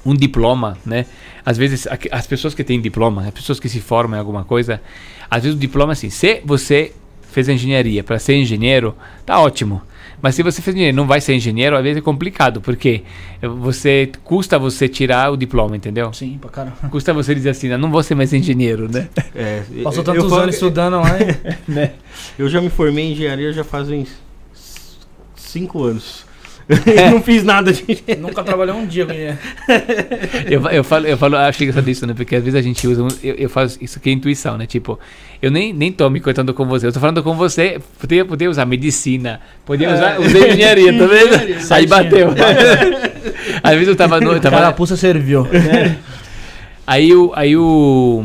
um 0.05 0.13
diploma, 0.13 0.77
né? 0.85 1.05
Às 1.45 1.57
vezes, 1.57 1.87
as 2.11 2.27
pessoas 2.27 2.53
que 2.53 2.63
têm 2.63 2.79
diploma, 2.81 3.23
as 3.23 3.31
pessoas 3.31 3.59
que 3.59 3.69
se 3.69 3.79
formam 3.81 4.17
em 4.17 4.19
alguma 4.19 4.43
coisa, 4.43 4.81
às 5.29 5.43
vezes 5.43 5.55
o 5.57 5.59
diploma, 5.59 5.93
assim, 5.93 6.09
se 6.09 6.41
você 6.45 6.91
fez 7.31 7.49
engenharia 7.49 8.03
para 8.03 8.19
ser 8.19 8.35
engenheiro, 8.35 8.95
tá 9.25 9.39
ótimo. 9.39 9.81
Mas 10.21 10.35
se 10.35 10.43
você 10.43 10.61
fez 10.61 10.73
engenharia 10.75 10.95
não 10.95 11.05
vai 11.07 11.19
ser 11.19 11.33
engenheiro, 11.35 11.75
às 11.75 11.83
vezes 11.83 11.97
é 11.97 12.01
complicado, 12.01 12.61
porque 12.61 13.03
você 13.41 14.09
custa 14.23 14.57
você 14.57 14.87
tirar 14.87 15.31
o 15.31 15.35
diploma, 15.37 15.75
entendeu? 15.75 16.13
Sim, 16.13 16.37
pra 16.39 16.49
caramba. 16.49 16.77
Custa 16.89 17.13
você 17.13 17.33
dizer 17.35 17.49
assim, 17.49 17.69
"Ah, 17.71 17.77
não 17.77 17.91
vou 17.91 18.01
ser 18.03 18.15
mais 18.15 18.31
engenheiro, 18.33 18.89
né? 18.89 19.09
É, 19.35 19.63
Passou 19.83 20.01
tantos 20.03 20.31
anos 20.31 20.55
estudando 20.55 20.95
lá. 21.01 21.09
e- 21.19 21.57
né? 21.69 21.93
Eu 22.39 22.47
já 22.47 22.61
me 22.61 22.69
formei 22.69 23.05
em 23.05 23.11
engenharia 23.13 23.51
já 23.51 23.63
fazem 23.65 24.05
cinco 25.35 25.83
anos. 25.83 26.25
Eu 26.69 27.11
não 27.11 27.21
fiz 27.21 27.43
nada 27.43 27.73
de. 27.73 27.83
Nunca 28.19 28.41
trabalhou 28.43 28.77
um 28.77 28.85
dia 28.85 29.05
com 29.05 29.11
ele. 29.11 29.37
Eu, 30.49 30.61
eu 30.69 30.83
falo, 30.83 31.05
eu 31.07 31.17
falo, 31.17 31.35
acho 31.37 31.61
engraçado 31.63 31.89
isso, 31.89 32.07
né? 32.07 32.13
Porque 32.15 32.35
às 32.35 32.43
vezes 32.43 32.57
a 32.57 32.61
gente 32.61 32.87
usa, 32.87 33.03
um- 33.03 33.07
eu, 33.23 33.35
eu 33.35 33.49
faço 33.49 33.77
isso 33.81 33.99
aqui 33.99 34.09
é 34.09 34.13
intuição, 34.13 34.57
né? 34.57 34.65
Tipo, 34.65 34.97
eu 35.41 35.51
nem, 35.51 35.73
nem 35.73 35.91
tô 35.91 36.09
me 36.09 36.19
contando 36.21 36.53
com 36.53 36.65
você, 36.65 36.87
eu 36.87 36.93
tô 36.93 36.99
falando 36.99 37.21
com 37.21 37.33
você, 37.35 37.79
podia, 37.99 38.23
podia 38.23 38.49
usar 38.49 38.65
medicina, 38.65 39.41
podia 39.65 39.93
usar, 39.93 40.19
usei 40.21 40.51
engenharia, 40.53 40.97
tá 40.97 41.05
vendo? 41.05 41.73
Aí 41.73 41.85
bateu. 41.87 42.29
Às 43.61 43.73
vezes 43.73 43.87
eu 43.89 43.95
tava 43.95 44.19
no, 44.21 44.31
eu 44.31 44.39
tava, 44.39 44.57
Carapuça 44.57 44.95
serviu. 44.95 45.47
Aí 46.85 47.13
o. 47.13 47.31
Aí 47.35 47.55
o. 47.55 48.23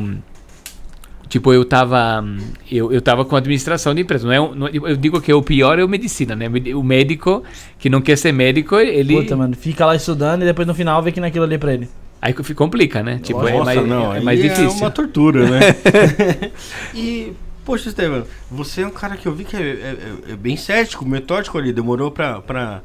Tipo, 1.28 1.52
eu 1.52 1.64
tava. 1.64 2.24
Eu, 2.70 2.90
eu 2.92 3.02
tava 3.02 3.24
com 3.24 3.36
administração 3.36 3.94
de 3.94 4.00
empresa. 4.00 4.26
Não 4.26 4.32
é, 4.32 4.40
um- 4.40 4.54
não- 4.54 4.68
eu 4.68 4.96
digo 4.96 5.20
que 5.20 5.32
o 5.32 5.42
pior 5.42 5.78
é 5.78 5.84
o 5.84 5.88
medicina, 5.88 6.34
né? 6.34 6.46
O 6.74 6.82
médico 6.82 7.42
que 7.78 7.90
não 7.90 8.00
quer 8.00 8.16
ser 8.16 8.32
médico, 8.32 8.76
ele. 8.76 9.14
Puta, 9.14 9.36
mano, 9.36 9.54
fica 9.54 9.84
lá 9.84 9.94
estudando 9.94 10.42
e 10.42 10.46
depois 10.46 10.66
no 10.66 10.74
final 10.74 11.02
vê 11.02 11.12
que 11.12 11.20
naquilo 11.20 11.44
ali 11.44 11.58
pra 11.58 11.74
ele. 11.74 11.88
Aí 12.20 12.32
complica, 12.32 13.02
né? 13.02 13.20
Tipo, 13.22 13.46
é 13.46 13.52
Nossa, 13.52 13.64
mais, 13.64 13.86
não, 13.86 14.14
é 14.14 14.20
mais 14.20 14.40
É 14.40 14.42
difícil. 14.48 14.70
uma 14.70 14.90
tortura, 14.90 15.48
né? 15.48 15.60
e, 16.94 17.32
poxa, 17.64 17.90
Estevam, 17.90 18.24
você 18.50 18.82
é 18.82 18.86
um 18.86 18.90
cara 18.90 19.16
que 19.16 19.26
eu 19.28 19.32
vi 19.34 19.44
que 19.44 19.56
é, 19.56 19.60
é- 19.60 20.32
é 20.32 20.36
bem 20.36 20.56
cético, 20.56 21.06
metódico 21.06 21.56
ali, 21.58 21.72
demorou 21.72 22.10
pra, 22.10 22.40
pra, 22.40 22.80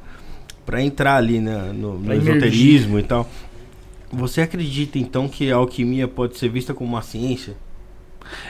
pra 0.65 0.81
entrar 0.83 1.15
ali 1.15 1.39
né, 1.39 1.71
no, 1.73 1.97
no 1.97 2.13
esoterismo 2.13 2.99
e 2.99 3.03
tal. 3.03 3.27
Você 4.11 4.41
acredita 4.41 4.99
então 4.99 5.27
que 5.27 5.51
a 5.51 5.55
alquimia 5.55 6.07
pode 6.07 6.37
ser 6.37 6.49
vista 6.49 6.73
como 6.73 6.91
uma 6.91 7.01
ciência? 7.01 7.55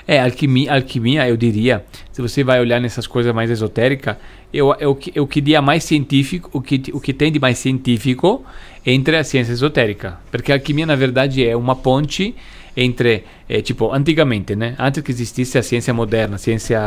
É, 0.08 0.20
alquimia, 0.20 0.74
alquimia, 0.74 1.28
eu 1.28 1.38
diria, 1.38 1.86
se 2.12 2.22
você 2.22 2.44
vai 2.44 2.60
olhar 2.60 2.80
nessas 2.80 3.08
coisas 3.08 3.34
mais 3.34 3.50
esotéricas, 3.50 4.18
eu, 4.54 4.74
eu, 4.80 5.00
eu 5.16 5.28
queria 5.28 5.62
mais 5.62 5.84
científico, 5.84 6.50
o 6.54 6.62
que, 6.62 6.82
o 6.94 7.00
que 7.00 7.14
tem 7.14 7.32
de 7.32 7.40
mais 7.40 7.58
científico 7.58 8.46
entre 8.86 9.16
a 9.18 9.24
ciência 9.24 9.52
esotérica. 9.52 10.20
Porque 10.30 10.52
a 10.52 10.56
alquimia, 10.56 10.86
na 10.86 10.96
verdade, 10.96 11.46
é 11.46 11.56
uma 11.56 11.76
ponte 11.76 12.36
entre, 12.76 13.24
é, 13.48 13.62
tipo, 13.62 13.92
antigamente, 13.92 14.56
né? 14.56 14.76
Antes 14.78 15.02
que 15.04 15.12
existisse 15.12 15.58
a 15.58 15.64
ciência 15.64 15.94
moderna, 15.94 16.36
a 16.36 16.40
ciência, 16.40 16.80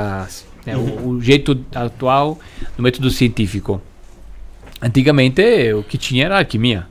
né, 0.65 0.77
o, 0.77 1.09
o 1.09 1.21
jeito 1.21 1.59
atual 1.75 2.39
do 2.77 2.83
método 2.83 3.11
científico. 3.11 3.81
Antigamente, 4.81 5.43
o 5.73 5.83
que 5.83 5.97
tinha 5.97 6.27
era 6.27 6.39
alquimia. 6.39 6.87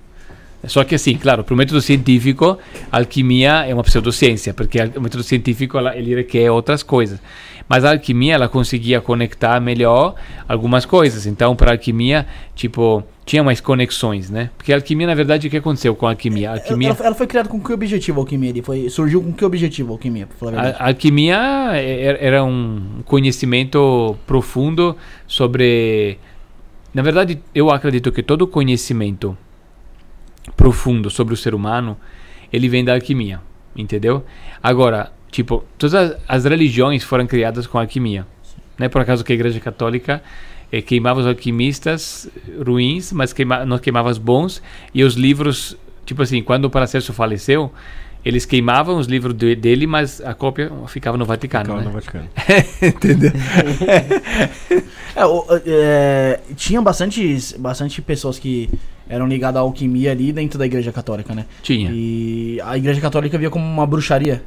Só 0.67 0.84
que 0.84 0.95
assim, 0.95 1.17
claro, 1.17 1.43
para 1.43 1.54
o 1.54 1.58
método 1.58 1.82
científico, 1.82 2.58
a 2.91 2.97
alquimia 2.97 3.65
é 3.67 3.73
uma 3.73 3.84
pseudociência, 3.84 4.54
porque 4.54 4.80
o 4.95 5.01
método 5.01 5.23
científico 5.23 5.78
ela, 5.78 5.95
ele 5.95 6.15
requer 6.15 6.49
outras 6.49 6.84
coisas. 6.84 7.19
Mas 7.67 7.84
a 7.84 7.91
alquimia 7.91 8.36
ela 8.36 8.47
conseguia 8.47 9.01
conectar 9.01 9.60
melhor 9.60 10.15
algumas 10.47 10.86
coisas. 10.86 11.25
Então, 11.25 11.56
para 11.56 11.71
a 11.71 11.73
alquimia, 11.73 12.28
tipo, 12.54 13.04
tinha 13.25 13.43
mais 13.43 13.60
conexões, 13.60 14.30
né? 14.30 14.51
Porque 14.56 14.71
a 14.71 14.75
alquimia, 14.75 15.08
na 15.08 15.15
verdade, 15.15 15.47
o 15.47 15.49
que 15.49 15.58
aconteceu 15.58 15.95
com 15.95 16.06
a 16.06 16.12
alquimia? 16.12 16.51
A 16.51 16.54
alquimia, 16.54 16.89
Ela, 16.89 17.06
ela 17.08 17.15
foi 17.15 17.25
criada 17.25 17.49
com 17.49 17.60
que 17.60 17.73
objetivo 17.73 18.19
a 18.19 18.23
alquimia? 18.23 18.49
Ele 18.51 18.62
foi, 18.62 18.88
surgiu 18.89 19.21
com 19.21 19.34
que 19.34 19.43
objetivo 19.43 19.89
a 19.89 19.95
alquimia, 19.95 20.28
a 20.41 20.84
a, 20.84 20.88
alquimia 20.89 21.38
era, 21.38 22.17
era 22.19 22.43
um 22.43 23.01
conhecimento 23.04 24.15
profundo 24.28 24.95
sobre. 25.28 26.19
Na 26.93 27.01
verdade, 27.01 27.41
eu 27.54 27.71
acredito 27.71 28.12
que 28.12 28.21
todo 28.21 28.45
conhecimento 28.47 29.36
profundo 30.55 31.10
sobre 31.10 31.34
o 31.34 31.38
ser 31.38 31.53
humano 31.55 31.97
ele 32.53 32.69
vem 32.69 32.84
da 32.86 32.93
alquimia, 32.93 33.41
entendeu? 33.75 34.23
Agora, 34.62 35.12
tipo, 35.31 35.63
todas 35.77 35.93
as, 35.93 36.17
as 36.27 36.45
religiões 36.45 37.03
foram 37.03 37.25
criadas 37.27 37.67
com 37.67 37.77
alquimia. 37.77 38.25
Não 38.77 38.86
é 38.86 38.89
por 38.89 39.01
acaso 39.01 39.23
que 39.23 39.31
a 39.34 39.36
Igreja 39.36 39.60
Católica 39.60 40.21
eh, 40.71 40.81
queimava 40.81 41.19
os 41.19 41.27
alquimistas 41.27 42.29
ruins, 42.65 43.12
mas 43.12 43.34
queima, 43.34 43.65
não 43.65 43.77
queimava 43.77 44.10
os 44.10 44.17
bons, 44.17 44.62
e 44.93 45.03
os 45.03 45.15
livros, 45.15 45.75
tipo 46.05 46.21
assim, 46.21 46.41
quando 46.43 46.65
o 46.65 46.69
Paracelso 46.69 47.12
faleceu, 47.13 47.71
eles 48.23 48.45
queimavam 48.45 48.97
os 48.97 49.08
livros 49.08 49.36
de- 49.36 49.55
dele, 49.55 49.86
mas 49.86 50.19
a 50.21 50.34
cópia 50.34 50.71
ficava 50.88 51.17
no 51.17 51.25
Vaticano. 51.25 51.65
Ficava 51.65 51.79
né? 51.81 51.86
no 51.88 51.91
Vaticano. 51.93 52.27
Entendeu? 52.81 53.31
É, 55.15 55.25
o- 55.25 55.45
é, 55.65 56.41
tinha 56.58 56.81
bastante, 56.81 57.38
bastante 57.58 58.01
pessoas 58.01 58.38
que 58.38 58.69
eram 59.09 59.27
ligadas 59.27 59.57
à 59.57 59.61
alquimia 59.61 60.11
ali 60.11 60.31
dentro 60.31 60.57
da 60.59 60.65
igreja 60.65 60.91
católica, 60.91 61.33
né? 61.35 61.45
Tinha. 61.61 61.89
E 61.93 62.59
a 62.63 62.77
igreja 62.77 62.99
católica 63.01 63.37
via 63.37 63.49
como 63.49 63.65
uma 63.65 63.85
bruxaria. 63.85 64.43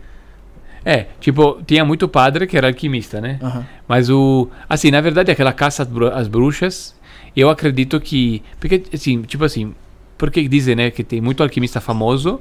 É, 0.84 1.06
tipo, 1.20 1.60
tinha 1.66 1.84
muito 1.84 2.08
padre 2.08 2.46
que 2.46 2.56
era 2.56 2.68
alquimista, 2.68 3.20
né? 3.20 3.38
Aham. 3.42 3.66
Mas 3.86 4.08
o. 4.08 4.48
Assim, 4.68 4.90
na 4.90 5.00
verdade, 5.00 5.30
aquela 5.30 5.52
caça 5.52 5.82
às 5.82 5.88
bru- 5.88 6.12
às 6.12 6.28
bruxas, 6.28 6.94
eu 7.36 7.50
acredito 7.50 8.00
que. 8.00 8.42
Porque, 8.60 8.82
assim, 8.92 9.22
tipo 9.22 9.44
assim. 9.44 9.74
Porque 10.16 10.46
dizem, 10.48 10.74
né, 10.74 10.90
que 10.90 11.04
tem 11.04 11.20
muito 11.20 11.42
alquimista 11.42 11.80
famoso. 11.80 12.40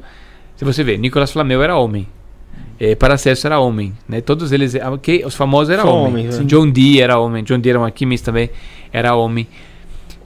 Se 0.56 0.64
você 0.66 0.84
vê, 0.84 0.98
Nicolas 0.98 1.32
Flamel 1.32 1.62
era 1.62 1.78
homem. 1.78 2.08
É, 2.80 2.96
Paracelso 2.96 3.46
era 3.48 3.60
homem, 3.60 3.94
né? 4.08 4.22
Todos 4.22 4.52
eles, 4.52 4.76
ah, 4.76 4.96
que 5.02 5.24
os 5.26 5.36
famosos 5.36 5.72
eram 5.74 5.88
homens. 5.90 6.08
homens, 6.36 6.40
né? 6.40 6.46
John 6.46 6.70
Dee 6.70 7.02
era 7.02 7.20
homem, 7.20 7.44
John 7.44 7.60
Dee 7.60 7.72
era 7.72 7.80
um 7.80 7.84
alquimista 7.84 8.26
também, 8.32 8.50
era 8.94 9.16
homem. 9.16 9.48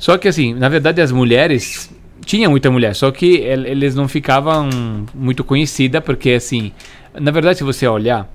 Só 0.02 0.18
que 0.18 0.28
assim, 0.28 0.54
na 0.56 0.68
verdade 0.68 1.00
as 1.00 1.12
mulheres 1.12 1.90
tinha 2.26 2.50
muita 2.50 2.70
mulher, 2.72 2.96
só 2.96 3.12
que 3.12 3.38
el- 3.42 3.66
eles 3.68 3.94
não 3.96 4.08
ficavam 4.08 4.68
muito 5.14 5.44
conhecidas 5.44 6.04
porque 6.04 6.32
assim, 6.32 6.72
na 7.14 7.30
verdade 7.32 7.60
se 7.60 7.64
você 7.64 7.88
olhar, 7.88 8.28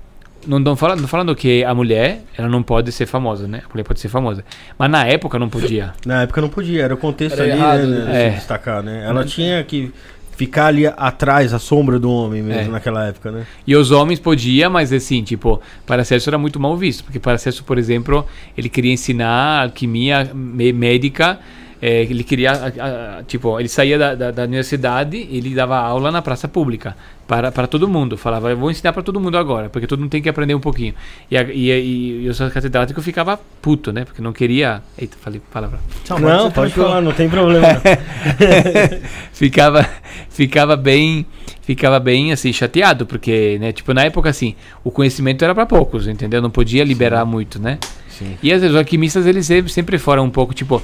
não 0.46 0.58
estão 0.58 0.76
falando, 0.76 1.00
não 1.00 1.08
falando 1.08 1.34
que 1.34 1.64
a 1.64 1.74
mulher 1.74 2.20
ela 2.38 2.48
não 2.48 2.62
pode 2.62 2.92
ser 2.92 3.06
famosa, 3.06 3.48
né? 3.48 3.62
A 3.68 3.72
mulher 3.72 3.82
pode 3.82 3.98
ser 3.98 4.08
famosa, 4.08 4.44
mas 4.78 4.88
na 4.88 5.04
época 5.06 5.38
não 5.40 5.48
podia. 5.48 5.92
Na 6.06 6.22
época 6.22 6.40
não 6.40 6.48
podia, 6.48 6.84
era 6.84 6.94
o 6.94 6.96
contexto 6.96 7.40
Era 7.42 7.52
ali, 7.52 7.60
errado, 7.60 7.86
né, 7.88 7.98
né? 7.98 8.10
de 8.12 8.16
É. 8.16 8.30
se 8.30 8.36
destacar, 8.36 8.80
né? 8.82 9.04
Ela 9.04 9.24
tinha 9.24 9.64
que 9.64 9.92
ficar 10.36 10.66
ali 10.66 10.86
atrás, 10.86 11.52
a 11.54 11.58
sombra 11.58 11.98
do 11.98 12.10
homem 12.10 12.42
mesmo, 12.42 12.62
É. 12.62 12.68
naquela 12.68 13.06
época, 13.06 13.32
né? 13.32 13.46
E 13.66 13.74
os 13.74 13.90
homens 13.90 14.20
podia, 14.20 14.68
mas 14.68 14.92
assim, 14.92 15.22
tipo, 15.22 15.60
Paracelso 15.86 16.28
era 16.30 16.36
muito 16.38 16.60
mal 16.60 16.76
visto, 16.76 17.02
porque 17.04 17.18
Paracelso, 17.18 17.64
por 17.64 17.78
exemplo, 17.78 18.24
ele 18.56 18.68
queria 18.68 18.92
ensinar 18.92 19.62
alquimia 19.64 20.30
mé- 20.34 20.72
médica, 20.72 21.38
eh, 21.80 22.02
ele 22.02 22.24
queria, 22.24 22.52
a- 22.52 23.18
a- 23.18 23.22
tipo, 23.24 23.58
ele 23.60 23.68
saía 23.68 23.98
da, 23.98 24.14
da, 24.14 24.30
da 24.30 24.42
universidade 24.44 25.16
e 25.16 25.38
ele 25.38 25.54
dava 25.54 25.76
aula 25.78 26.10
na 26.10 26.22
praça 26.22 26.46
pública 26.48 26.96
para, 27.26 27.50
para 27.50 27.66
todo 27.66 27.88
mundo, 27.88 28.16
falava, 28.16 28.50
eu 28.50 28.56
vou 28.56 28.70
ensinar 28.70 28.92
para 28.92 29.02
todo 29.02 29.18
mundo 29.18 29.36
agora, 29.36 29.68
porque 29.68 29.86
todo 29.86 29.98
mundo 30.00 30.10
tem 30.10 30.22
que 30.22 30.28
aprender 30.28 30.54
um 30.54 30.60
pouquinho. 30.60 30.94
E, 31.30 31.36
a, 31.36 31.42
e, 31.42 31.70
e, 31.70 32.22
e 32.24 32.28
os 32.28 32.38
catedráticos 32.38 33.04
ficava 33.04 33.38
puto, 33.60 33.92
né, 33.92 34.04
porque 34.04 34.22
não 34.22 34.32
queria... 34.32 34.80
Eita, 34.96 35.16
falei 35.20 35.40
palavra. 35.52 35.80
Tchau, 36.04 36.18
não, 36.20 36.44
você 36.48 36.54
pode 36.54 36.72
tranquilo. 36.72 36.88
falar, 36.88 37.00
não 37.00 37.12
tem 37.12 37.28
problema. 37.30 37.66
ficava 39.32 39.88
ficava 40.30 40.76
bem 40.76 41.26
ficava 41.62 41.98
bem 41.98 42.32
assim 42.32 42.52
chateado 42.52 43.06
porque 43.06 43.56
né 43.60 43.72
tipo 43.72 43.92
na 43.92 44.04
época 44.04 44.30
assim 44.30 44.54
o 44.84 44.90
conhecimento 44.90 45.44
era 45.44 45.54
para 45.54 45.66
poucos 45.66 46.06
entendeu 46.06 46.40
não 46.40 46.50
podia 46.50 46.84
liberar 46.84 47.24
muito 47.24 47.58
né 47.58 47.78
Sim. 48.08 48.36
e 48.42 48.52
às 48.52 48.60
vezes 48.60 48.74
os 48.74 48.78
alquimistas 48.78 49.26
eles 49.26 49.46
sempre, 49.46 49.70
sempre 49.72 49.98
foram 49.98 50.24
um 50.24 50.30
pouco 50.30 50.54
tipo 50.54 50.82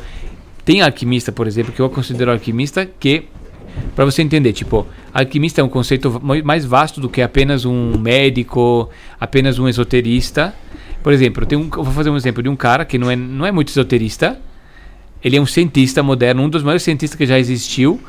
tem 0.64 0.82
alquimista 0.82 1.32
por 1.32 1.46
exemplo 1.46 1.72
que 1.72 1.80
eu 1.80 1.90
considero 1.90 2.30
alquimista 2.30 2.86
que 2.86 3.24
para 3.96 4.04
você 4.04 4.22
entender 4.22 4.52
tipo 4.52 4.86
alquimista 5.12 5.60
é 5.60 5.64
um 5.64 5.68
conceito 5.68 6.20
mais 6.44 6.64
vasto 6.64 7.00
do 7.00 7.08
que 7.08 7.22
apenas 7.22 7.64
um 7.64 7.98
médico 7.98 8.88
apenas 9.18 9.58
um 9.58 9.68
esoterista 9.68 10.54
por 11.02 11.12
exemplo 11.12 11.46
tem 11.46 11.58
um 11.58 11.68
vou 11.68 11.86
fazer 11.86 12.10
um 12.10 12.16
exemplo 12.16 12.42
de 12.42 12.48
um 12.48 12.56
cara 12.56 12.84
que 12.84 12.98
não 12.98 13.10
é 13.10 13.16
não 13.16 13.46
é 13.46 13.52
muito 13.52 13.68
esoterista 13.68 14.38
ele 15.22 15.36
é 15.36 15.40
um 15.40 15.46
cientista 15.46 16.02
moderno, 16.02 16.42
um 16.42 16.48
dos 16.48 16.62
maiores 16.62 16.82
cientistas 16.82 17.16
que 17.16 17.26
já 17.26 17.38
existiu, 17.38 18.00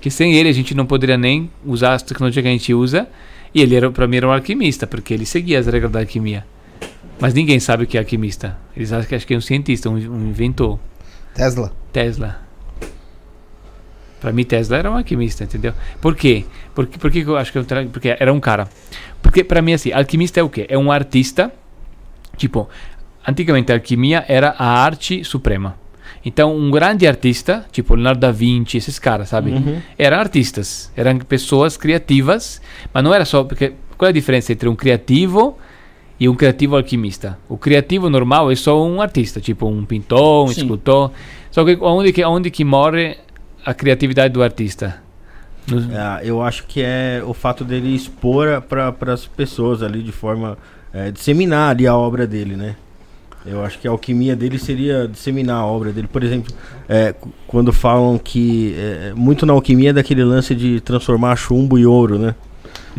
que 0.00 0.10
sem 0.10 0.34
ele 0.34 0.48
a 0.48 0.52
gente 0.52 0.74
não 0.74 0.84
poderia 0.84 1.16
nem 1.16 1.50
usar 1.64 1.94
as 1.94 2.02
tecnologias 2.02 2.42
que 2.42 2.48
a 2.48 2.52
gente 2.52 2.74
usa. 2.74 3.08
E 3.54 3.62
ele 3.62 3.74
era 3.74 3.90
para 3.90 4.06
mim 4.06 4.18
era 4.18 4.28
um 4.28 4.32
alquimista, 4.32 4.86
porque 4.86 5.14
ele 5.14 5.24
seguia 5.24 5.58
as 5.58 5.66
regras 5.66 5.90
da 5.90 6.00
alquimia. 6.00 6.44
Mas 7.18 7.32
ninguém 7.32 7.58
sabe 7.58 7.84
o 7.84 7.86
que 7.86 7.96
é 7.96 8.00
alquimista. 8.00 8.58
Eles 8.76 8.92
acham 8.92 9.18
que 9.18 9.34
é 9.34 9.36
um 9.36 9.40
cientista, 9.40 9.88
um, 9.88 9.94
um 9.94 10.28
inventor. 10.28 10.78
Tesla. 11.38 11.72
Tesla. 11.92 12.36
Para 14.20 14.32
mim 14.32 14.42
Tesla 14.44 14.76
era 14.76 14.90
um 14.90 14.96
alquimista, 14.96 15.44
entendeu? 15.44 15.72
Por 16.00 16.16
quê? 16.16 16.44
Porque, 16.74 16.98
por 16.98 17.10
que 17.10 17.22
que 17.22 17.30
eu 17.30 17.36
acho 17.36 17.52
que 17.52 17.58
eu 17.58 17.64
tra- 17.64 17.86
porque 17.86 18.16
era 18.18 18.32
um 18.32 18.40
cara. 18.40 18.68
Porque 19.22 19.44
para 19.44 19.62
mim 19.62 19.72
assim, 19.72 19.92
alquimista 19.92 20.40
é 20.40 20.42
o 20.42 20.48
quê? 20.48 20.66
É 20.68 20.76
um 20.76 20.90
artista. 20.90 21.52
Tipo, 22.36 22.68
antigamente 23.26 23.70
a 23.70 23.76
alquimia 23.76 24.24
era 24.26 24.54
a 24.58 24.66
arte 24.82 25.22
suprema. 25.22 25.76
Então, 26.24 26.56
um 26.56 26.70
grande 26.70 27.06
artista, 27.06 27.64
tipo 27.70 27.94
Leonardo 27.94 28.20
da 28.20 28.32
Vinci, 28.32 28.76
esses 28.76 28.98
caras, 28.98 29.28
sabe? 29.28 29.52
Uhum. 29.52 29.80
Eram 29.96 30.18
artistas, 30.18 30.90
eram 30.96 31.16
pessoas 31.20 31.76
criativas, 31.76 32.60
mas 32.92 33.04
não 33.04 33.14
era 33.14 33.24
só 33.24 33.44
porque 33.44 33.74
qual 33.96 34.08
é 34.08 34.10
a 34.10 34.12
diferença 34.12 34.52
entre 34.52 34.68
um 34.68 34.74
criativo 34.74 35.56
e 36.20 36.28
um 36.28 36.34
criativo 36.34 36.76
alquimista. 36.76 37.38
O 37.48 37.56
criativo 37.56 38.08
normal 38.10 38.50
é 38.50 38.56
só 38.56 38.84
um 38.86 39.00
artista, 39.00 39.40
tipo 39.40 39.66
um 39.66 39.84
pintor, 39.84 40.44
um 40.46 40.52
Sim. 40.52 40.62
escultor. 40.62 41.10
Só 41.50 41.64
que 41.64 41.76
onde 41.80 42.12
que, 42.12 42.24
onde 42.24 42.50
que 42.50 42.64
morre 42.64 43.16
a 43.64 43.72
criatividade 43.72 44.32
do 44.34 44.42
artista? 44.42 44.96
No- 45.66 45.80
É, 45.94 46.20
eu 46.24 46.42
acho 46.42 46.64
que 46.66 46.80
é 46.82 47.22
o 47.24 47.32
fato 47.34 47.64
dele 47.64 47.94
expor 47.94 48.60
para 48.62 48.94
as 49.12 49.26
pessoas 49.26 49.82
ali 49.82 50.02
de 50.02 50.12
forma. 50.12 50.56
é, 50.92 51.10
disseminar 51.10 51.70
ali 51.70 51.86
a 51.86 51.94
obra 51.96 52.26
dele, 52.26 52.56
né? 52.56 52.74
Eu 53.46 53.62
acho 53.64 53.78
que 53.78 53.86
a 53.86 53.90
alquimia 53.90 54.34
dele 54.34 54.58
seria 54.58 55.06
disseminar 55.06 55.58
a 55.60 55.64
obra 55.66 55.92
dele. 55.92 56.08
Por 56.10 56.24
exemplo, 56.24 56.52
é, 56.88 57.14
quando 57.46 57.72
falam 57.72 58.18
que. 58.18 58.74
é, 58.76 59.12
muito 59.14 59.46
na 59.46 59.52
alquimia 59.52 59.90
é 59.90 59.92
daquele 59.92 60.24
lance 60.24 60.54
de 60.54 60.80
transformar 60.80 61.36
chumbo 61.36 61.78
em 61.78 61.84
ouro, 61.86 62.18
né? 62.18 62.34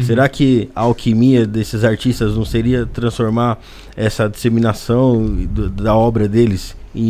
Será 0.02 0.30
que 0.30 0.70
a 0.76 0.82
alquimia 0.82 1.46
desses 1.46 1.84
artistas 1.84 2.36
não 2.36 2.46
seria 2.46 2.86
transformar 2.86 3.58
essa 3.98 4.30
disseminação 4.30 5.26
do- 5.46 5.70
da 5.70 5.96
obra 5.96 6.28
deles 6.28 6.76
em, 6.96 7.02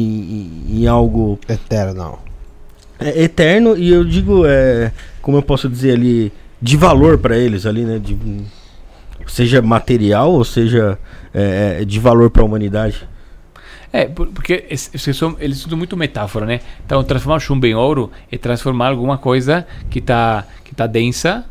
em- 0.71 0.81
em 0.81 0.87
algo 0.87 1.39
Eterno. 1.47 2.19
é 2.99 3.23
eterno 3.23 3.77
e 3.77 3.89
eu 3.89 4.03
digo, 4.03 4.43
é, 4.45 4.91
como 5.21 5.37
eu 5.37 5.41
posso 5.41 5.69
dizer 5.69 5.93
ali, 5.93 6.31
de 6.61 6.75
valor 6.75 7.17
para 7.17 7.37
eles 7.37 7.65
ali, 7.65 7.83
né? 7.85 7.99
De, 7.99 8.17
seja 9.27 9.61
material 9.61 10.31
ou 10.31 10.43
seja 10.43 10.97
é, 11.33 11.79
é, 11.81 11.85
de 11.85 11.99
valor 11.99 12.29
para 12.29 12.41
a 12.41 12.45
humanidade. 12.45 13.07
É, 13.93 14.05
por- 14.05 14.27
porque 14.27 14.65
são, 14.75 15.35
eles 15.39 15.65
usam 15.65 15.77
muito 15.77 15.95
metáfora, 15.97 16.45
né? 16.45 16.59
Então, 16.85 17.03
transformar 17.03 17.39
chumbo 17.39 17.65
em 17.65 17.73
ouro 17.75 18.11
é 18.31 18.37
transformar 18.37 18.89
alguma 18.89 19.17
coisa 19.17 19.65
que 19.89 19.99
está 19.99 20.45
que 20.63 20.75
tá 20.75 20.85
densa 20.87 21.45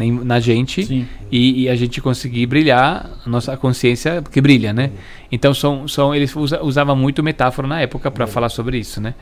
nem- 0.00 0.24
na 0.24 0.40
gente 0.40 1.06
e, 1.30 1.62
e 1.62 1.68
a 1.68 1.76
gente 1.76 2.00
conseguir 2.00 2.46
brilhar, 2.46 3.10
a 3.24 3.28
nossa 3.28 3.56
consciência 3.56 4.22
que 4.32 4.40
brilha, 4.40 4.72
né? 4.72 4.90
Então, 5.30 5.52
são, 5.54 5.86
são, 5.86 6.14
eles 6.14 6.34
usa, 6.34 6.62
usavam 6.62 6.96
muito 6.96 7.22
metáfora 7.22 7.68
na 7.68 7.80
época 7.80 8.10
para 8.10 8.26
falar 8.26 8.48
sobre 8.48 8.78
isso, 8.78 9.00
né? 9.00 9.14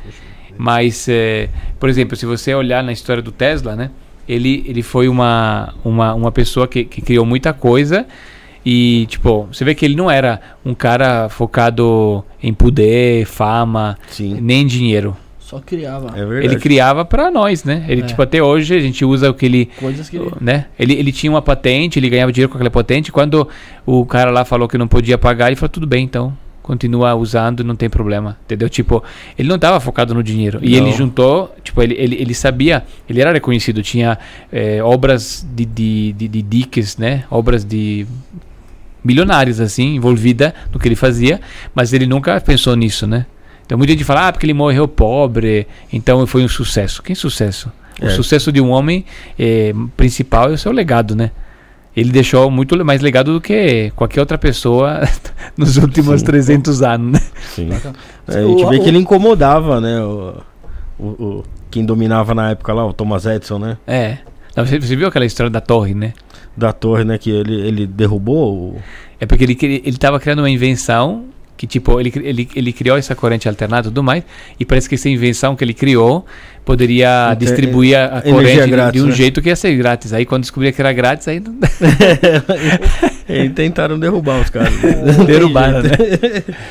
Mas, 0.57 1.09
é, 1.09 1.49
por 1.79 1.89
exemplo, 1.89 2.17
se 2.17 2.25
você 2.25 2.55
olhar 2.55 2.83
na 2.83 2.93
história 2.93 3.23
do 3.23 3.33
Tesla, 3.33 3.75
né? 3.77 3.91
Ele, 4.29 4.63
ele 4.67 4.83
foi 4.83 5.09
uma, 5.09 5.75
uma, 5.85 6.15
uma 6.15 6.31
pessoa 6.33 6.69
que, 6.69 6.85
que 6.85 7.01
criou 7.01 7.25
muita 7.25 7.53
coisa 7.53 8.07
e, 8.65 9.07
tipo, 9.09 9.49
você 9.51 9.65
vê 9.65 9.75
que 9.75 9.85
ele 9.85 9.97
não 9.97 10.11
era 10.11 10.41
um 10.65 10.75
cara 10.75 11.29
focado 11.29 12.23
em 12.43 12.53
poder, 12.53 13.25
fama, 13.25 13.97
Sim, 14.09 14.39
nem 14.41 14.67
dinheiro. 14.67 15.17
Só 15.49 15.61
criava 15.61 16.09
é 16.15 16.25
verdade. 16.27 16.47
Ele 16.47 16.57
criava 16.57 17.05
para 17.07 17.31
nós, 17.31 17.65
né? 17.65 17.87
Ele, 17.89 18.03
É. 18.03 18.05
tipo, 18.05 18.21
até 18.21 18.43
hoje 18.43 18.75
a 18.75 18.81
gente 18.81 19.03
usa 19.03 19.31
o 19.31 19.35
que 19.35 19.47
ele 19.47 19.71
coisas 19.81 20.07
que. 20.11 20.21
né? 20.41 20.67
Ele, 20.79 20.93
ele 20.93 21.11
tinha 21.11 21.33
uma 21.33 21.41
patente, 21.41 21.99
ele 21.99 22.11
ganhava 22.11 22.31
dinheiro 22.31 22.51
com 22.51 22.59
aquela 22.59 22.71
patente. 22.71 23.11
Quando 23.11 23.49
o 23.87 24.05
cara 24.05 24.31
lá 24.31 24.45
falou 24.45 24.69
que 24.69 24.77
não 24.77 24.87
podia 24.87 25.17
pagar, 25.17 25.47
ele 25.47 25.57
falou: 25.57 25.71
tudo 25.71 25.87
bem, 25.87 26.05
então 26.05 26.37
continua 26.63 27.15
usando, 27.15 27.65
não 27.65 27.75
tem 27.75 27.89
problema, 27.89 28.37
entendeu? 28.45 28.69
Tipo, 28.69 29.03
ele 29.39 29.49
não 29.49 29.57
estava 29.57 29.81
focado 29.81 30.13
no 30.15 30.23
dinheiro. 30.23 30.59
E 30.61 30.79
Não. 30.79 30.87
ele 30.87 30.95
juntou, 30.95 31.57
tipo, 31.65 31.81
ele, 31.83 31.95
ele, 31.99 32.17
ele 32.21 32.35
sabia, 32.35 32.85
ele 33.09 33.23
era 33.23 33.33
reconhecido, 33.33 33.83
tinha 33.83 34.19
eh, 34.53 34.83
obras 34.83 35.47
de, 35.57 35.65
de, 35.65 36.13
de, 36.13 36.29
de 36.29 36.43
diques, 36.43 36.99
né? 36.99 37.25
Obras 37.31 37.65
de 37.65 38.07
milionários, 39.03 39.61
assim, 39.61 39.95
envolvida 39.97 40.55
no 40.71 40.79
que 40.79 40.87
ele 40.87 40.95
fazia, 40.97 41.41
mas 41.75 41.95
ele 41.95 42.07
nunca 42.07 42.39
pensou 42.39 42.77
nisso, 42.77 43.07
né? 43.07 43.25
Então 43.69 43.77
muita 43.77 43.93
gente 43.93 44.03
fala, 44.05 44.29
ah, 44.29 44.33
porque 44.33 44.47
ele 44.47 44.55
morreu 44.55 44.89
pobre, 44.89 45.67
então 45.93 46.27
foi 46.27 46.43
um 46.43 46.49
sucesso. 46.49 47.03
Que 47.03 47.15
sucesso? 47.15 47.71
O 48.01 48.07
É. 48.07 48.11
sucesso 48.11 48.51
de 48.51 48.61
um 48.63 48.71
homem 48.71 49.05
eh, 49.39 49.75
principal 49.95 50.49
é 50.51 50.55
o 50.55 50.59
seu 50.59 50.73
legado, 50.73 51.15
né? 51.15 51.31
Ele 51.95 52.11
deixou 52.11 52.51
muito 52.51 52.83
mais 52.85 53.03
legado 53.03 53.33
do 53.35 53.41
que 53.41 53.93
qualquer 53.97 54.21
outra 54.21 54.39
pessoa 54.39 55.01
nos 55.57 55.77
últimos 55.77 56.21
Sim. 56.21 56.27
300 56.27 56.83
anos, 56.83 57.13
né? 57.13 57.21
Sim. 57.55 57.69
É, 58.29 58.39
a 58.39 58.43
gente 58.47 58.65
vê 58.67 58.79
que 58.79 58.89
ele 58.89 58.99
incomodava, 58.99 59.81
né? 59.81 60.01
O, 60.01 60.35
o, 60.99 61.05
o- 61.07 61.45
quem 61.71 61.85
dominava 61.85 62.35
na 62.35 62.51
época 62.53 62.73
lá, 62.73 62.87
o 62.87 62.93
Thomas 62.95 63.27
Edison, 63.27 63.59
né? 63.59 63.77
É. 63.87 64.19
Não, 64.57 64.65
você, 64.65 64.79
você 64.81 64.97
viu 64.97 65.07
aquela 65.09 65.27
história 65.27 65.51
da 65.51 65.61
torre, 65.61 65.93
né? 65.93 66.15
Da 66.57 66.73
torre, 66.73 67.05
né? 67.05 67.19
Que 67.19 67.31
ele, 67.31 67.55
ele 67.67 67.87
derrubou. 67.87 68.55
o- 68.55 68.77
É 69.21 69.27
porque 69.27 69.45
ele 69.45 69.59
ele 69.61 69.89
estava 69.91 70.19
criando 70.21 70.39
uma 70.39 70.51
invenção 70.51 71.25
que 71.59 71.67
tipo 71.67 72.01
ele, 72.01 72.13
ele, 72.15 72.49
ele 72.55 72.73
criou 72.73 72.97
essa 72.97 73.15
corrente 73.17 73.49
alternada 73.49 73.89
e 73.89 73.91
tudo 73.91 74.03
mais 74.03 74.23
e 74.59 74.65
parece 74.65 74.89
que 74.89 74.95
essa 74.95 75.09
invenção 75.09 75.57
que 75.57 75.65
ele 75.65 75.75
criou 75.75 76.25
poderia 76.65 77.33
Inter- 77.33 77.39
distribuir 77.39 77.99
a, 77.99 78.19
a 78.19 78.23
corrente 78.23 78.63
de- 78.63 78.71
grátis, 78.71 79.01
de, 79.01 79.07
um 79.07 79.11
né? 79.11 79.17
jeito 79.17 79.43
que 79.43 79.49
ia 79.49 79.57
ser 79.57 79.75
grátis. 79.77 80.13
Aí 80.13 80.25
quando 80.25 80.43
descobria 80.43 80.71
que 80.71 80.81
era 80.81 80.93
grátis, 80.93 81.27
aí 81.27 81.41
não... 81.41 81.55
e 83.29 83.49
tentaram 83.51 83.99
derrubar 83.99 84.41
os 84.41 84.51
caras. 84.51 84.73
derrubaram, 85.27 85.83
né? 85.83 85.91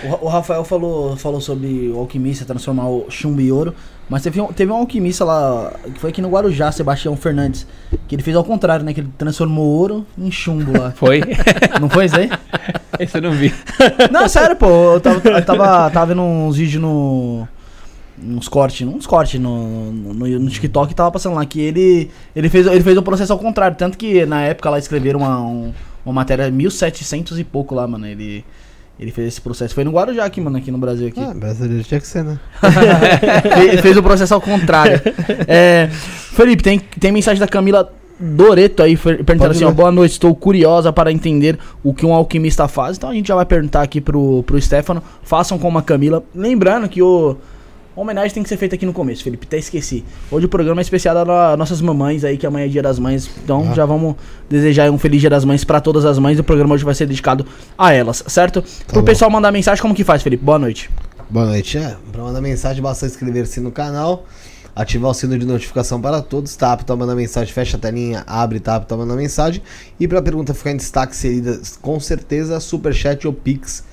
O, 0.05 0.25
o 0.25 0.29
Rafael 0.29 0.63
falou, 0.63 1.17
falou 1.17 1.41
sobre 1.41 1.91
o 1.93 1.97
alquimista 1.99 2.45
transformar 2.45 2.87
o 2.87 3.07
chumbo 3.09 3.41
em 3.41 3.51
ouro. 3.51 3.73
Mas 4.09 4.23
teve 4.23 4.39
um, 4.39 4.47
teve 4.47 4.71
um 4.71 4.75
alquimista 4.77 5.25
lá, 5.25 5.73
que 5.93 5.99
foi 5.99 6.11
aqui 6.11 6.21
no 6.21 6.29
Guarujá, 6.29 6.71
Sebastião 6.71 7.15
Fernandes. 7.17 7.67
Que 8.07 8.15
ele 8.15 8.23
fez 8.23 8.35
ao 8.37 8.43
contrário, 8.43 8.85
né? 8.85 8.93
Que 8.93 9.01
ele 9.01 9.09
transformou 9.17 9.65
ouro 9.67 10.05
em 10.17 10.31
chumbo 10.31 10.77
lá. 10.79 10.91
Foi. 10.95 11.21
Não 11.81 11.89
foi 11.89 12.05
isso 12.05 12.15
aí? 12.17 12.29
Esse 12.99 13.17
eu 13.17 13.21
não 13.21 13.31
vi. 13.31 13.53
Não, 14.11 14.27
sério, 14.29 14.55
pô. 14.55 14.65
Eu 14.93 15.01
tava, 15.01 15.29
eu 15.29 15.45
tava, 15.45 15.89
tava 15.91 16.05
vendo 16.07 16.21
uns 16.21 16.55
vídeos 16.55 16.81
no. 16.81 17.47
Uns 18.19 18.47
cortes, 18.47 18.87
uns 18.87 19.05
cortes 19.05 19.39
no, 19.39 19.91
no, 19.91 20.13
no 20.39 20.49
TikTok 20.49 20.95
tava 20.95 21.11
passando 21.11 21.35
lá 21.35 21.45
que 21.45 21.59
ele, 21.61 22.09
ele, 22.35 22.49
fez, 22.49 22.65
ele 22.65 22.81
fez 22.81 22.97
o 22.97 23.03
processo 23.03 23.31
ao 23.33 23.37
contrário. 23.37 23.77
Tanto 23.77 23.95
que 23.97 24.25
na 24.25 24.41
época 24.41 24.69
lá 24.71 24.79
escreveram 24.79 25.19
uma, 25.19 25.39
um- 25.41 25.73
uma 26.03 26.13
matéria 26.13 26.49
1700 26.49 27.37
e 27.37 27.43
pouco 27.43 27.75
lá, 27.75 27.85
mano. 27.85 28.07
Ele, 28.07 28.43
ele 28.99 29.11
fez 29.11 29.27
esse 29.27 29.41
processo. 29.41 29.73
Foi 29.75 29.83
no 29.83 29.91
Guarujá 29.91 30.25
aqui, 30.25 30.41
mano, 30.41 30.57
aqui 30.57 30.71
no 30.71 30.77
Brasil. 30.77 31.07
Aqui. 31.07 31.19
Ah, 31.19 31.33
brasileiro 31.33 31.83
tinha 31.83 31.99
que 31.99 32.07
ser, 32.07 32.23
né? 32.23 32.39
Fe- 32.61 33.81
fez 33.81 33.97
o 33.97 34.03
processo 34.03 34.33
ao 34.33 34.41
contrário. 34.41 35.01
É, 35.47 35.87
Felipe, 35.91 36.63
tem, 36.63 36.79
tem 36.79 37.11
mensagem 37.11 37.39
da 37.39 37.47
Camila 37.47 37.91
Doreto 38.19 38.81
aí, 38.81 38.97
perguntando 38.97 39.51
assim: 39.51 39.63
ó, 39.63 39.71
boa 39.71 39.91
noite, 39.91 40.13
estou 40.13 40.33
curiosa 40.35 40.91
para 40.91 41.11
entender 41.11 41.59
o 41.83 41.93
que 41.93 42.05
um 42.05 42.13
alquimista 42.13 42.67
faz. 42.67 42.97
Então 42.97 43.11
a 43.11 43.13
gente 43.13 43.27
já 43.27 43.35
vai 43.35 43.45
perguntar 43.45 43.83
aqui 43.83 44.01
pro, 44.01 44.41
pro 44.43 44.59
Stefano. 44.59 45.03
Façam 45.21 45.59
como 45.59 45.77
a 45.77 45.83
Camila. 45.83 46.23
Lembrando 46.33 46.89
que 46.89 47.01
o. 47.01 47.37
A 47.97 47.99
homenagem 48.01 48.31
tem 48.31 48.43
que 48.43 48.49
ser 48.49 48.57
feita 48.57 48.75
aqui 48.75 48.85
no 48.85 48.93
começo, 48.93 49.23
Felipe. 49.23 49.47
Até 49.47 49.57
esqueci. 49.57 50.05
Hoje 50.29 50.45
o 50.45 50.49
programa 50.49 50.79
é 50.79 50.83
especial 50.83 51.15
das 51.25 51.57
nossas 51.57 51.81
mamães 51.81 52.23
aí, 52.23 52.37
que 52.37 52.45
amanhã 52.45 52.65
é 52.67 52.69
dia 52.69 52.83
das 52.83 52.99
mães. 52.99 53.27
Então 53.43 53.69
Ah. 53.71 53.73
já 53.73 53.87
vamos 53.87 54.15
desejar 54.47 54.91
um 54.91 54.99
feliz 54.99 55.19
dia 55.19 55.31
das 55.31 55.43
mães 55.43 55.63
para 55.63 55.81
todas 55.81 56.05
as 56.05 56.19
mães. 56.19 56.37
O 56.37 56.43
programa 56.43 56.75
hoje 56.75 56.85
vai 56.85 56.93
ser 56.93 57.07
dedicado 57.07 57.43
a 57.75 57.91
elas, 57.91 58.23
certo? 58.27 58.63
Pro 58.85 58.99
bom. 58.99 59.05
pessoal 59.05 59.31
mandar 59.31 59.51
mensagem, 59.51 59.81
como 59.81 59.95
que 59.95 60.03
faz, 60.03 60.21
Felipe? 60.21 60.43
Boa 60.45 60.59
noite. 60.59 60.91
Boa 61.27 61.47
noite, 61.47 61.79
é. 61.79 61.97
Pra 62.11 62.21
mandar 62.21 62.39
mensagem, 62.39 62.83
basta 62.83 63.07
inscrever-se 63.07 63.59
no 63.59 63.71
canal, 63.71 64.27
ativar 64.75 65.09
o 65.09 65.13
sino 65.15 65.35
de 65.35 65.43
notificação 65.47 65.99
para 65.99 66.21
todos, 66.21 66.55
tá 66.55 66.73
apto 66.73 66.93
a 66.93 66.95
mandar 66.95 67.15
mensagem, 67.15 67.51
fecha 67.51 67.77
a 67.77 67.79
telinha, 67.79 68.23
abre, 68.27 68.59
tá 68.59 68.75
apto 68.75 68.93
a 68.93 68.97
mandar 68.97 69.15
mensagem. 69.15 69.59
E 69.99 70.07
pra 70.07 70.21
pergunta 70.21 70.53
ficar 70.53 70.69
em 70.71 70.77
destaque 70.77 71.15
seria, 71.15 71.59
com 71.81 71.99
certeza, 71.99 72.59
Superchat 72.59 73.25
ou 73.25 73.33
Pix. 73.33 73.86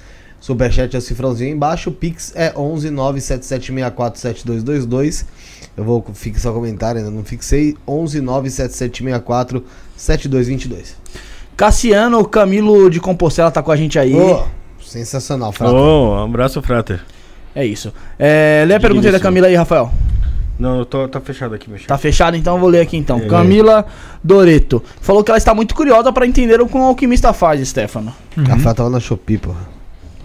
Superchat 0.44 0.94
é 0.94 0.98
o 0.98 1.00
cifrãozinho 1.00 1.54
embaixo, 1.54 1.88
o 1.88 1.92
Pix 1.94 2.30
é 2.36 2.52
11 2.54 2.90
97764 2.90 4.20
7222. 4.20 5.24
Eu 5.74 5.84
vou 5.84 6.04
fixar 6.12 6.52
o 6.52 6.56
comentário, 6.56 6.98
ainda 6.98 7.10
não 7.10 7.24
fixei. 7.24 7.74
11 7.88 8.20
97764 8.20 9.64
7222. 9.96 10.96
Cassiano 11.56 12.22
Camilo 12.28 12.90
de 12.90 13.00
Compostela 13.00 13.50
tá 13.50 13.62
com 13.62 13.72
a 13.72 13.76
gente 13.76 13.98
aí. 13.98 14.14
Ô, 14.14 14.44
sensacional, 14.84 15.50
Frata. 15.50 15.72
Ô, 15.72 16.10
um 16.10 16.24
abraço, 16.24 16.60
Frater. 16.60 17.00
É 17.54 17.64
isso. 17.64 17.90
É, 18.18 18.66
lê 18.68 18.74
a 18.74 18.80
pergunta 18.80 19.08
aí 19.08 19.12
da. 19.12 19.20
Camila 19.20 19.46
aí, 19.46 19.54
Rafael. 19.54 19.90
Não, 20.58 20.80
eu 20.80 20.84
tô, 20.84 21.08
tá 21.08 21.22
fechado 21.22 21.54
aqui, 21.54 21.70
meu 21.70 21.78
chefe. 21.78 21.88
Tá 21.88 21.96
fechado? 21.96 22.36
Então 22.36 22.56
eu 22.56 22.60
vou 22.60 22.68
ler 22.68 22.82
aqui 22.82 22.98
então. 22.98 23.16
É. 23.16 23.26
Camila 23.28 23.86
Doreto. 24.22 24.84
Falou 25.00 25.24
que 25.24 25.30
ela 25.30 25.38
está 25.38 25.54
muito 25.54 25.74
curiosa 25.74 26.12
para 26.12 26.26
entender 26.26 26.60
o 26.60 26.66
que 26.66 26.76
um 26.76 26.82
alquimista 26.82 27.32
faz, 27.32 27.66
Stefano. 27.66 28.14
A 28.36 28.58
Frata 28.58 28.74
tava 28.74 28.90
na 28.90 29.00
Shopee, 29.00 29.38
porra. 29.38 29.72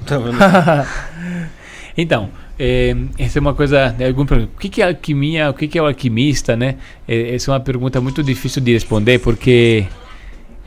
Tá 0.09 0.17
vendo? 0.17 0.37
Então, 1.97 2.29
é, 2.57 2.95
essa 3.17 3.39
é 3.39 3.41
uma 3.41 3.53
coisa. 3.53 3.93
né, 3.97 4.07
Algum, 4.07 4.25
problema. 4.25 4.49
o 4.55 4.59
que, 4.59 4.69
que 4.69 4.81
é 4.81 4.87
alquimia? 4.87 5.49
O 5.49 5.53
que, 5.53 5.67
que 5.67 5.77
é 5.77 5.81
o 5.81 5.85
alquimista, 5.85 6.55
né? 6.55 6.75
É, 7.05 7.35
essa 7.35 7.51
é 7.51 7.53
uma 7.53 7.59
pergunta 7.59 7.99
muito 7.99 8.23
difícil 8.23 8.61
de 8.61 8.71
responder, 8.71 9.19
porque. 9.19 9.85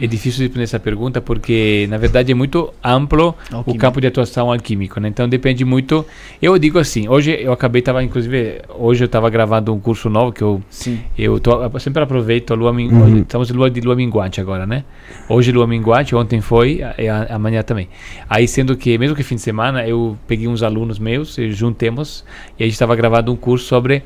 É 0.01 0.07
difícil 0.07 0.39
de 0.39 0.45
responder 0.45 0.65
essa 0.65 0.81
pergunta 0.81 1.21
porque, 1.21 1.87
na 1.89 1.97
verdade, 1.99 2.33
é 2.33 2.35
muito 2.35 2.73
amplo 2.83 3.37
o 3.53 3.57
Alquimia. 3.57 3.79
campo 3.79 4.01
de 4.01 4.07
atuação 4.09 4.51
alquímico, 4.51 4.99
né? 4.99 5.09
Então 5.09 5.29
depende 5.29 5.65
muito. 5.65 6.05
Eu 6.41 6.59
digo 6.59 6.79
assim, 6.79 7.09
hoje 7.09 7.31
eu 7.41 7.53
acabei, 7.53 7.83
tava, 7.83 8.03
inclusive, 8.03 8.63
hoje 8.71 9.05
eu 9.05 9.07
estava 9.07 9.29
gravando 9.31 9.73
um 9.73 9.79
curso 9.79 10.09
novo 10.09 10.33
que 10.33 10.43
eu 10.43 10.61
Sim. 10.71 10.99
eu, 11.17 11.39
tô, 11.39 11.63
eu 11.63 11.79
sempre 11.79 12.03
aproveito 12.03 12.53
a 12.53 12.57
lua 12.57 12.73
min- 12.73 12.89
Uhum. 12.89 13.19
estamos 13.19 13.51
em 13.51 13.53
lua 13.53 13.71
de 13.71 13.81
lua 13.81 13.95
minguante 13.95 14.41
agora, 14.41 14.67
né? 14.67 14.83
Hoje 15.29 15.53
lua 15.53 15.67
minguante, 15.67 16.17
ontem 16.17 16.41
foi, 16.41 16.83
a- 16.83 16.95
e 16.99 17.09
amanhã 17.09 17.63
também. 17.63 17.89
Aí 18.29 18.49
sendo 18.49 18.77
que 18.77 18.97
mesmo 18.99 19.15
que 19.15 19.23
fim 19.23 19.37
de 19.37 19.43
semana 19.43 19.87
eu 19.87 20.17
peguei 20.27 20.49
uns 20.49 20.63
alunos 20.65 20.99
meus 20.99 21.37
e 21.39 21.53
juntemos 21.53 22.25
e 22.59 22.65
a 22.65 22.67
gente 22.67 22.73
estava 22.75 22.97
gravando 22.97 23.31
um 23.31 23.37
curso 23.37 23.67
sobre 23.67 24.03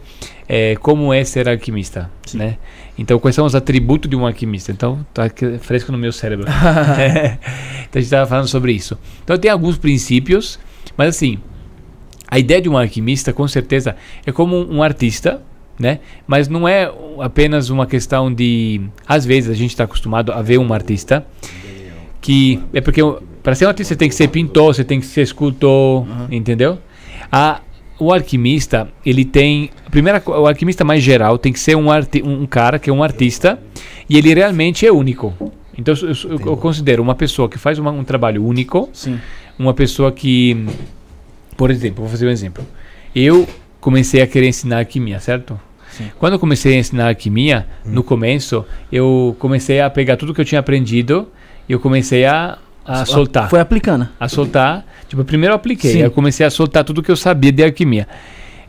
eh, 0.49 0.77
como 0.81 1.13
é 1.15 1.25
ser 1.25 1.49
alquimista, 1.49 2.11
Sim. 2.27 2.39
né? 2.39 2.59
Então 2.99 3.19
quais 3.19 3.35
são 3.35 3.45
os 3.45 3.55
atributos 3.55 4.09
de 4.09 4.17
um 4.17 4.27
alquimista? 4.27 4.73
Então 4.73 5.05
tá 5.13 5.31
fresco 5.61 5.93
no 5.93 5.99
meu 5.99 6.13
cérebro. 6.13 6.47
É. 6.99 7.39
Então 7.89 7.99
a 7.99 8.03
gente 8.03 8.05
estava 8.05 8.27
falando 8.27 8.49
sobre 8.49 8.73
isso. 8.73 8.99
Então 9.23 9.39
tem 9.39 9.51
alguns 9.51 9.79
princípios, 9.79 10.59
mas 10.97 11.11
assim, 11.11 11.39
a 12.29 12.39
ideia 12.39 12.61
de 12.61 12.69
um 12.69 12.77
alquimista, 12.77 13.33
com 13.33 13.47
certeza, 13.47 13.97
é 14.25 14.33
como 14.33 14.57
um, 14.57 14.83
artista, 14.83 15.43
né? 15.79 16.01
Mas 16.27 16.49
não 16.49 16.67
é 16.67 16.93
apenas 17.21 17.71
uma 17.71 17.87
questão 17.87 18.33
de. 18.33 18.81
Às 19.07 19.25
vezes 19.25 19.51
a 19.51 19.55
gente 19.55 19.71
está 19.71 19.85
acostumado 19.85 20.33
a 20.33 20.43
ver 20.43 20.59
um 20.59 20.73
artista 20.73 21.25
que. 22.21 22.61
É 22.73 22.81
porque 22.81 23.01
para 23.43 23.55
ser 23.55 23.67
um 23.67 23.69
artista 23.69 23.95
você 23.95 23.99
tem 23.99 24.09
que 24.09 24.15
ser 24.15 24.29
pintor, 24.29 24.75
você 24.75 24.83
tem 24.83 24.99
que 24.99 25.07
ser 25.07 25.23
escultor, 25.23 26.05
entendeu? 26.31 26.79
A, 27.31 27.61
o 27.99 28.13
alquimista, 28.13 28.89
ele 29.05 29.25
tem. 29.25 29.71
a 29.87 29.91
Primeira, 29.91 30.23
o 30.27 30.47
alquimista 30.47 30.85
mais 30.85 31.03
geral 31.03 31.39
tem 31.39 31.53
que 31.53 31.61
ser 31.61 31.77
um, 31.77 31.91
arti, 31.91 32.23
um 32.23 32.45
cara 32.47 32.79
que 32.79 32.91
é 32.91 32.93
um 32.93 33.03
artista 33.03 33.59
e 34.09 34.17
ele 34.19 34.35
realmente 34.35 34.87
é 34.87 34.93
único. 34.93 35.33
Então 35.79 35.95
eu, 36.03 36.09
eu- 36.31 36.41
eu 36.53 36.57
considero 36.57 37.03
uma 37.03 37.15
pessoa 37.15 37.49
que 37.49 37.59
faz 37.59 37.79
uma- 37.79 37.91
um 37.91 38.05
trabalho 38.05 38.45
único 38.45 38.89
Sim. 38.93 39.19
uma 39.59 39.73
pessoa 39.75 40.11
que, 40.13 40.67
por 41.57 41.71
exemplo, 41.71 42.03
vou 42.03 42.11
fazer 42.11 42.27
um 42.27 42.31
exemplo. 42.31 42.65
Eu 43.15 43.47
comecei 43.81 44.21
a 44.23 44.27
querer 44.27 44.49
ensinar 44.49 44.79
alquimia, 44.79 45.19
certo? 45.21 45.59
Sim. 45.91 46.11
Quando 46.19 46.35
eu 46.35 46.39
comecei 46.39 46.75
a 46.75 46.79
ensinar 46.79 47.09
alquimia, 47.09 47.67
no 47.85 48.03
começo, 48.03 48.65
eu 48.93 49.35
comecei 49.39 49.81
a 49.81 49.89
pegar 49.89 50.17
tudo 50.17 50.35
que 50.35 50.41
eu 50.41 50.45
tinha 50.45 50.59
aprendido 50.61 51.29
e 51.69 51.73
eu 51.73 51.81
comecei 51.81 52.27
a, 52.27 52.59
a 52.85 53.05
soltar. 53.07 53.49
Foi 53.49 53.61
aplicando. 53.61 54.07
A 54.21 54.29
soltar. 54.29 54.85
Tipo, 55.09 55.25
primeiro 55.25 55.53
eu 55.53 55.57
apliquei, 55.57 55.93
Sim. 55.93 55.99
aí 55.99 56.05
eu 56.05 56.11
comecei 56.11 56.45
a 56.45 56.51
soltar 56.51 56.85
tudo 56.85 57.03
que 57.03 57.11
eu 57.11 57.17
sabia 57.17 57.53
de 57.53 57.63
alquimia. 57.63 58.07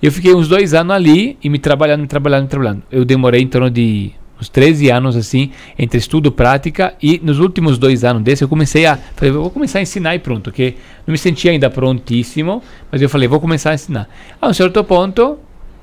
Eu 0.01 0.11
fiquei 0.11 0.33
uns 0.33 0.47
dois 0.47 0.73
anos 0.73 0.95
ali 0.95 1.37
e 1.43 1.49
me 1.49 1.57
trabalhando, 1.57 2.01
me 2.01 2.07
trabalhando, 2.07 2.43
me 2.43 2.47
trabalhando. 2.49 2.83
Eu 2.91 3.03
demorei 3.03 3.41
em 3.41 3.47
torno 3.47 3.69
de 3.69 4.11
uns 4.39 4.47
13 4.49 4.91
anos 4.91 5.15
assim, 5.15 5.49
entre 5.79 5.97
estudo 5.97 6.27
e 6.29 6.31
prática, 6.31 6.93
e 7.01 7.19
nos 7.23 7.39
últimos 7.39 7.79
dois 7.79 8.03
anos 8.03 8.21
desse 8.21 8.43
eu 8.43 8.47
comecei 8.47 8.85
a. 8.85 8.95
Falei, 9.15 9.31
vou 9.33 9.49
começar 9.49 9.79
a 9.79 9.81
ensinar 9.81 10.13
e 10.13 10.19
pronto, 10.19 10.51
que 10.51 10.75
não 11.07 11.11
me 11.11 11.17
sentia 11.17 11.49
ainda 11.49 11.71
prontíssimo, 11.71 12.61
mas 12.91 13.01
eu 13.01 13.09
falei, 13.09 13.27
vou 13.27 13.39
começar 13.39 13.71
a 13.71 13.73
ensinar. 13.73 14.07
A 14.39 14.47
um 14.47 14.53
certo 14.53 14.83
ponto, 14.83 15.39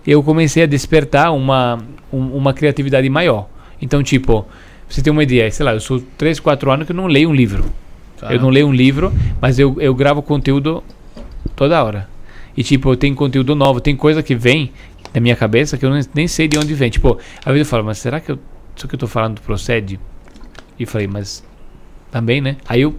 eu 0.07 0.23
comecei 0.23 0.63
a 0.63 0.67
despertar 0.67 1.33
uma, 1.35 1.79
um- 2.13 2.37
uma 2.37 2.55
criatividade 2.55 3.09
maior. 3.11 3.49
Então, 3.83 4.01
tipo, 4.05 4.47
você 4.89 5.03
ter 5.03 5.11
uma 5.11 5.25
ideia, 5.25 5.51
sei 5.51 5.67
lá, 5.67 5.73
eu 5.75 5.81
sou 5.81 6.01
3, 6.17 6.39
4 6.39 6.71
anos 6.71 6.87
que 6.87 6.93
eu 6.93 6.97
não 6.97 7.09
leio 7.09 7.29
um 7.31 7.35
livro. 7.35 7.65
Eu 8.31 8.41
não 8.41 8.49
leio 8.49 8.67
um 8.67 8.73
livro, 8.73 9.13
mas 9.41 9.59
eu, 9.59 9.77
eu 9.81 9.95
gravo 9.95 10.23
conteúdo 10.23 10.83
toda 11.55 11.83
hora. 11.83 12.09
E 12.57 12.63
tipo, 12.63 12.91
eu 12.91 12.97
tenho 12.97 13.15
conteúdo 13.15 13.55
novo, 13.55 13.81
tem 13.81 13.97
coisa 13.97 14.23
que 14.23 14.35
vem 14.35 14.73
na 15.13 15.21
minha 15.21 15.37
cabeça 15.37 15.77
que 15.77 15.85
eu 15.85 15.91
nem, 16.15 16.29
sei 16.29 16.49
de 16.49 16.59
onde 16.59 16.75
vem. 16.75 16.91
Tipo, 16.91 17.19
às 17.39 17.53
vezes 17.53 17.67
eu 17.67 17.71
falo, 17.71 17.85
mas 17.85 17.99
será 17.99 18.21
que 18.21 18.33
eu, 18.33 18.39
isso 18.77 18.89
que 18.89 18.95
eu 18.95 18.99
tô 18.99 19.07
falando 19.07 19.41
procede? 19.41 19.99
E 20.79 20.87
falei, 20.87 21.07
mas 21.07 21.45
também, 22.11 22.41
né? 22.41 22.57
Aí 22.69 22.81
eu, 22.83 22.95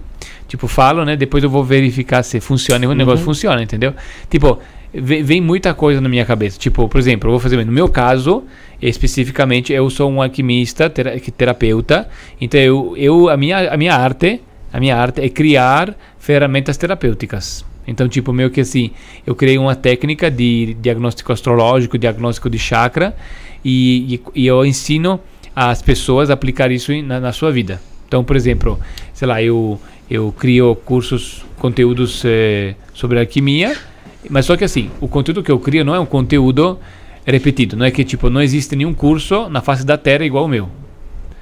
tipo, 0.47 0.67
falo, 0.67 1.03
né? 1.03 1.15
Depois 1.15 1.43
eu 1.43 1.49
vou 1.49 1.63
verificar 1.63 2.23
se 2.23 2.39
funciona 2.39 2.85
e 2.85 2.87
o 2.87 2.93
negócio 2.93 3.23
funciona, 3.23 3.61
entendeu? 3.61 3.93
Tipo, 4.29 4.59
vem, 4.93 5.41
muita 5.41 5.73
coisa 5.73 5.99
na 5.99 6.07
minha 6.07 6.25
cabeça. 6.25 6.57
Tipo, 6.57 6.87
por 6.87 6.97
exemplo, 6.97 7.27
eu 7.27 7.31
vou 7.31 7.39
fazer. 7.39 7.63
No 7.65 7.71
meu 7.71 7.89
caso, 7.89 8.43
especificamente, 8.81 9.73
eu 9.73 9.89
sou 9.89 10.09
um 10.09 10.21
alquimista, 10.21 10.89
tera, 10.89 11.19
terapeuta. 11.19 12.07
Então, 12.39 12.59
eu, 12.59 12.93
eu, 12.97 13.29
a, 13.29 13.37
minha, 13.37 13.73
a 13.73 13.77
minha 13.77 13.93
arte, 13.93 14.41
a 14.75 14.79
minha 14.81 14.97
arte 14.97 15.21
é 15.21 15.29
criar 15.29 15.95
ferramentas 16.19 16.75
terapêuticas. 16.75 17.63
Então, 17.87 18.09
tipo, 18.09 18.33
meio 18.33 18.49
que 18.49 18.59
assim, 18.59 18.91
eu 19.25 19.33
criei 19.33 19.57
uma 19.57 19.73
técnica 19.73 20.29
de 20.29 20.75
diagnóstico 20.81 21.31
astrológico, 21.31 21.97
diagnóstico 21.97 22.49
de 22.49 22.59
chakra, 22.59 23.15
e, 23.63 24.15
e, 24.15 24.41
e 24.41 24.45
eu 24.45 24.65
ensino 24.65 25.17
as 25.55 25.81
pessoas 25.81 26.29
a 26.29 26.33
aplicar 26.33 26.73
isso 26.73 26.91
na, 27.03 27.21
na 27.21 27.31
sua 27.31 27.53
vida. 27.53 27.79
Então, 28.05 28.21
por 28.21 28.35
exemplo, 28.35 28.77
sei 29.13 29.25
lá, 29.25 29.41
eu, 29.41 29.79
eu 30.11 30.33
crio 30.37 30.75
cursos, 30.75 31.45
conteúdos 31.57 32.21
eh, 32.25 32.75
sobre 32.93 33.17
alquimia, 33.17 33.77
mas 34.29 34.45
só 34.45 34.57
que 34.57 34.65
assim, 34.65 34.91
o 34.99 35.07
conteúdo 35.07 35.41
que 35.41 35.51
eu 35.53 35.57
crio 35.57 35.85
não 35.85 35.95
é 35.95 35.99
um 36.01 36.05
conteúdo 36.05 36.77
repetido, 37.25 37.77
não 37.77 37.85
é 37.85 37.91
que 37.91 38.03
tipo, 38.03 38.29
não 38.29 38.41
existe 38.41 38.75
nenhum 38.75 38.93
curso 38.93 39.47
na 39.47 39.61
face 39.61 39.85
da 39.85 39.97
Terra 39.97 40.25
igual 40.25 40.43
o 40.43 40.49
meu. 40.49 40.69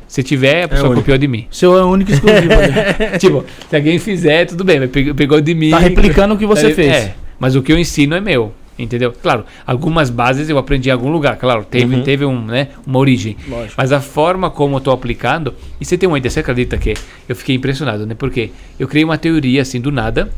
Se 0.07 0.21
tiver, 0.23 0.63
a 0.63 0.67
pessoa 0.67 0.87
único. 0.89 1.01
copiou 1.01 1.17
de 1.17 1.27
mim. 1.27 1.47
O 1.51 1.55
seu 1.55 1.77
é 1.77 1.83
o 1.83 1.87
único 1.87 2.11
exclusivo 2.11 2.53
ali. 2.53 3.17
tipo, 3.19 3.45
se 3.69 3.75
alguém 3.75 3.97
fizer, 3.99 4.45
tudo 4.45 4.63
bem, 4.63 4.79
mas 4.79 4.89
pegou, 5.15 5.41
de 5.41 5.53
mim. 5.55 5.69
Tá 5.71 5.79
replicando 5.79 6.33
o 6.35 6.37
que 6.37 6.45
você 6.45 6.67
É, 6.67 6.73
fez. 6.73 6.91
É, 6.93 7.15
mas 7.39 7.55
o 7.55 7.61
que 7.61 7.71
eu 7.71 7.77
ensino 7.79 8.15
é 8.15 8.21
meu. 8.21 8.53
Entendeu? 8.77 9.11
Claro, 9.21 9.45
algumas 9.67 10.09
bases 10.09 10.49
eu 10.49 10.57
aprendi 10.57 10.89
em 10.89 10.91
algum 10.91 11.11
lugar, 11.11 11.37
claro, 11.37 11.63
teve, 11.63 12.01
teve 12.01 12.25
um, 12.25 12.43
né, 12.43 12.69
uma 12.87 12.97
origem. 12.97 13.37
Lógico. 13.47 13.75
Mas 13.77 13.91
a 13.91 14.01
forma 14.01 14.49
como 14.49 14.77
eu 14.77 14.81
tô 14.81 14.89
aplicando, 14.89 15.53
e 15.79 15.85
você 15.85 15.95
tem 15.95 16.09
uma 16.09 16.17
ideia, 16.17 16.31
você 16.31 16.39
acredita 16.39 16.75
que 16.77 16.95
eu 17.29 17.35
fiquei 17.35 17.55
impressionado, 17.55 18.07
né? 18.07 18.15
Porque 18.15 18.49
eu 18.79 18.87
criei 18.87 19.05
uma 19.05 19.15
teoria 19.17 19.61
assim 19.61 19.79
do 19.79 19.91
nada. 19.91 20.31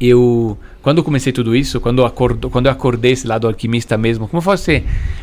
Eu, 0.00 0.56
quando 0.82 0.98
eu 0.98 1.04
comecei 1.04 1.32
tudo 1.32 1.54
isso, 1.54 1.80
quando 1.80 2.00
eu, 2.00 2.06
acordo, 2.06 2.48
quando 2.48 2.66
eu 2.66 2.72
acordei 2.72 3.12
esse 3.12 3.26
lado 3.26 3.46
alquimista 3.46 3.96
mesmo, 3.98 4.26
como 4.26 4.40
fosse 4.40 4.82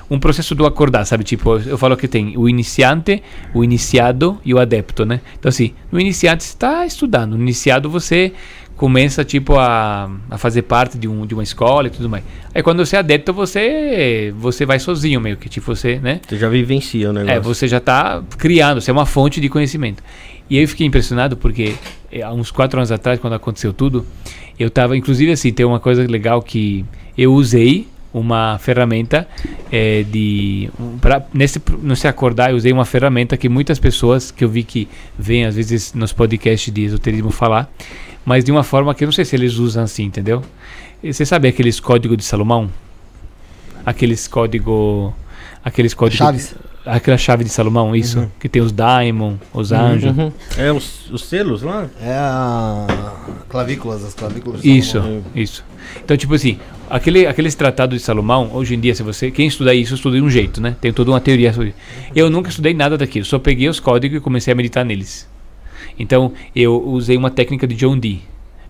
um 0.10 0.20
processo 0.20 0.54
do 0.54 0.66
acordar, 0.66 1.06
sabe? 1.06 1.24
Tipo, 1.24 1.58
eu 1.58 1.78
falo 1.78 1.98
que 1.98 2.08
tem 2.08 2.38
o 2.38 2.48
iniciante, 2.48 3.24
o 3.54 3.64
iniciado 3.64 4.40
e 4.46 4.54
o 4.54 4.60
adepto, 4.60 5.06
né? 5.06 5.22
Então, 5.38 5.50
assim, 5.50 5.74
no 5.92 6.00
iniciante 6.00 6.44
você 6.44 6.50
está 6.50 6.86
estudando, 6.86 7.36
no 7.36 7.42
iniciado 7.42 7.90
você 7.90 8.34
começa, 8.76 9.26
tipo, 9.26 9.58
a, 9.58 10.10
a 10.30 10.38
fazer 10.38 10.62
parte 10.62 11.00
de, 11.00 11.08
um, 11.08 11.26
de 11.26 11.34
uma 11.34 11.42
escola 11.42 11.88
e 11.88 11.90
tudo 11.90 12.08
mais. 12.08 12.24
Aí 12.54 12.62
quando 12.62 12.86
você 12.86 12.96
é 12.96 13.00
adepto, 13.00 13.34
você, 13.34 14.32
você 14.38 14.66
vai 14.66 14.80
sozinho 14.80 15.20
meio 15.20 15.36
que, 15.36 15.50
tipo, 15.50 15.76
você, 15.76 16.00
né? 16.00 16.22
Você 16.28 16.38
já 16.38 16.48
vivencia 16.48 17.10
o 17.10 17.14
negócio. 17.14 17.36
É, 17.36 17.40
você 17.40 17.68
já 17.68 17.78
está 17.78 18.22
criando, 18.38 18.80
você 18.80 18.92
é 18.92 18.94
uma 18.94 19.08
fonte 19.08 19.42
de 19.42 19.50
conhecimento. 19.50 20.04
E 20.48 20.58
aí 20.58 20.64
eu 20.64 20.68
fiquei 20.68 20.86
impressionado 20.86 21.36
porque 21.36 21.76
eh, 22.12 22.22
há 22.22 22.32
uns 22.32 22.52
quatro 22.52 22.80
anos 22.80 22.92
atrás, 22.92 23.20
quando 23.20 23.34
aconteceu 23.34 23.74
tudo, 23.74 24.06
eu 24.60 24.68
estava, 24.68 24.98
inclusive 24.98 25.32
assim, 25.32 25.52
tem 25.52 25.66
uma 25.66 25.80
coisa 25.80 26.06
legal 26.08 26.42
que 26.42 26.86
eu 27.18 27.34
usei 27.34 27.88
uma 28.14 28.58
ferramenta 28.58 29.28
eh, 29.72 30.04
de 30.10 30.70
pra, 31.02 31.24
nesse 31.34 31.62
não 31.84 31.96
se 31.96 32.08
acordar 32.08 32.52
eu 32.52 32.56
usei 32.56 32.72
uma 32.72 32.86
ferramenta 32.86 33.36
que 33.38 33.50
muitas 33.50 33.78
pessoas 33.80 34.32
que 34.32 34.44
eu 34.44 34.50
vi 34.50 34.64
que 34.64 34.88
vêm 35.20 35.46
às 35.46 35.56
vezes 35.56 35.94
nos 35.94 36.14
podcasts 36.14 36.74
de 36.74 36.86
esoterismo 36.86 37.30
falar 37.30 37.70
mas 38.26 38.44
de 38.44 38.52
uma 38.52 38.64
forma 38.64 38.96
que 38.96 39.04
eu 39.04 39.08
não 39.08 39.12
sei 39.12 39.26
se 39.26 39.36
eles 39.36 39.56
usam 39.56 39.84
assim 39.84 40.06
entendeu 40.06 40.42
E 41.04 41.14
você 41.14 41.26
sabe 41.26 41.48
aqueles 41.48 41.80
códigos 41.80 42.18
de 42.18 42.24
Salomão 42.24 42.72
aqueles 43.86 44.28
código 44.28 45.14
aqueles 45.64 45.94
códigos 45.94 46.18
Chaves? 46.18 46.56
Aquela 46.88 47.18
chave 47.18 47.44
de 47.44 47.50
Salomão 47.50 47.96
isso 47.96 48.32
que 48.40 48.50
tem 48.50 48.62
os 48.62 48.72
daimon 48.72 49.36
os 49.54 49.72
anjos 49.72 50.16
Uhum. 50.18 50.32
É 50.58 50.72
os, 50.72 51.10
os 51.12 51.24
selos 51.26 51.62
lá? 51.62 51.88
É 52.02 52.14
a 52.14 52.88
clavículas, 53.50 54.04
as 54.04 54.14
clavículas. 54.14 54.62
de 54.62 54.78
Isso, 54.78 54.94
Salomão. 54.94 55.24
isso. 55.36 55.64
Então, 56.04 56.16
tipo 56.18 56.34
assim, 56.34 56.60
aquele, 56.90 57.26
aqueles 57.26 57.56
tratados 57.56 57.98
de 57.98 58.04
Salomão, 58.04 58.52
hoje 58.54 58.76
em 58.76 58.80
dia, 58.80 58.94
se 58.94 59.04
você. 59.04 59.32
Quem 59.32 59.48
estuda 59.48 59.74
isso, 59.74 59.96
estuda 59.96 60.18
de 60.18 60.22
um 60.22 60.30
jeito, 60.30 60.62
né? 60.62 60.76
Tem 60.80 60.92
toda 60.92 61.12
uma 61.12 61.20
teoria 61.20 61.54
sobre 61.54 61.74
Eu 62.16 62.30
nunca 62.30 62.50
estudei 62.50 62.74
nada 62.74 62.98
daquilo, 62.98 63.26
só 63.26 63.40
peguei 63.40 63.68
os 63.70 63.80
códigos 63.80 64.18
e 64.18 64.22
comecei 64.22 64.52
a 64.52 64.56
meditar 64.56 64.86
neles. 64.86 65.28
Então, 66.00 66.34
eu 66.56 66.82
usei 66.88 67.18
uma 67.18 67.32
técnica 67.32 67.66
de 67.68 67.76
John 67.76 67.98
Dee. 67.98 68.22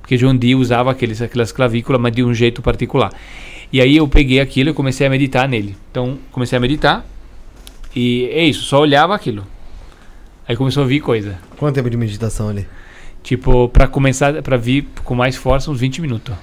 Porque 0.02 0.16
John 0.16 0.36
Dee 0.36 0.56
usava 0.56 0.92
aqueles, 0.92 1.22
aquelas 1.22 1.52
clavículas, 1.52 2.00
mas 2.00 2.14
de 2.14 2.24
um 2.24 2.34
jeito 2.34 2.62
particular. 2.62 3.12
E 3.72 3.82
aí 3.82 3.98
eu 3.98 4.08
peguei 4.08 4.40
aquilo 4.40 4.70
e 4.70 4.74
comecei 4.74 5.06
a 5.06 5.10
meditar 5.10 5.48
nele. 5.50 5.76
Então, 5.92 6.18
comecei 6.32 6.58
a 6.58 6.62
meditar. 6.62 7.06
E 8.00 8.26
é 8.32 8.44
isso, 8.46 8.62
só 8.64 8.80
olhava 8.82 9.16
aquilo. 9.16 9.44
Aí 10.48 10.56
começou 10.56 10.84
a 10.84 10.86
vir 10.86 11.00
coisa. 11.00 11.40
Quanto 11.58 11.74
tempo 11.74 11.90
de 11.90 11.98
meditação 11.98 12.48
ali? 12.50 12.68
Tipo, 13.24 13.68
pra 13.70 13.88
começar, 13.88 14.40
pra 14.44 14.56
vir 14.56 14.88
com 15.04 15.16
mais 15.16 15.36
força, 15.36 15.72
uns 15.72 15.80
20 15.80 16.00
minutos. 16.02 16.36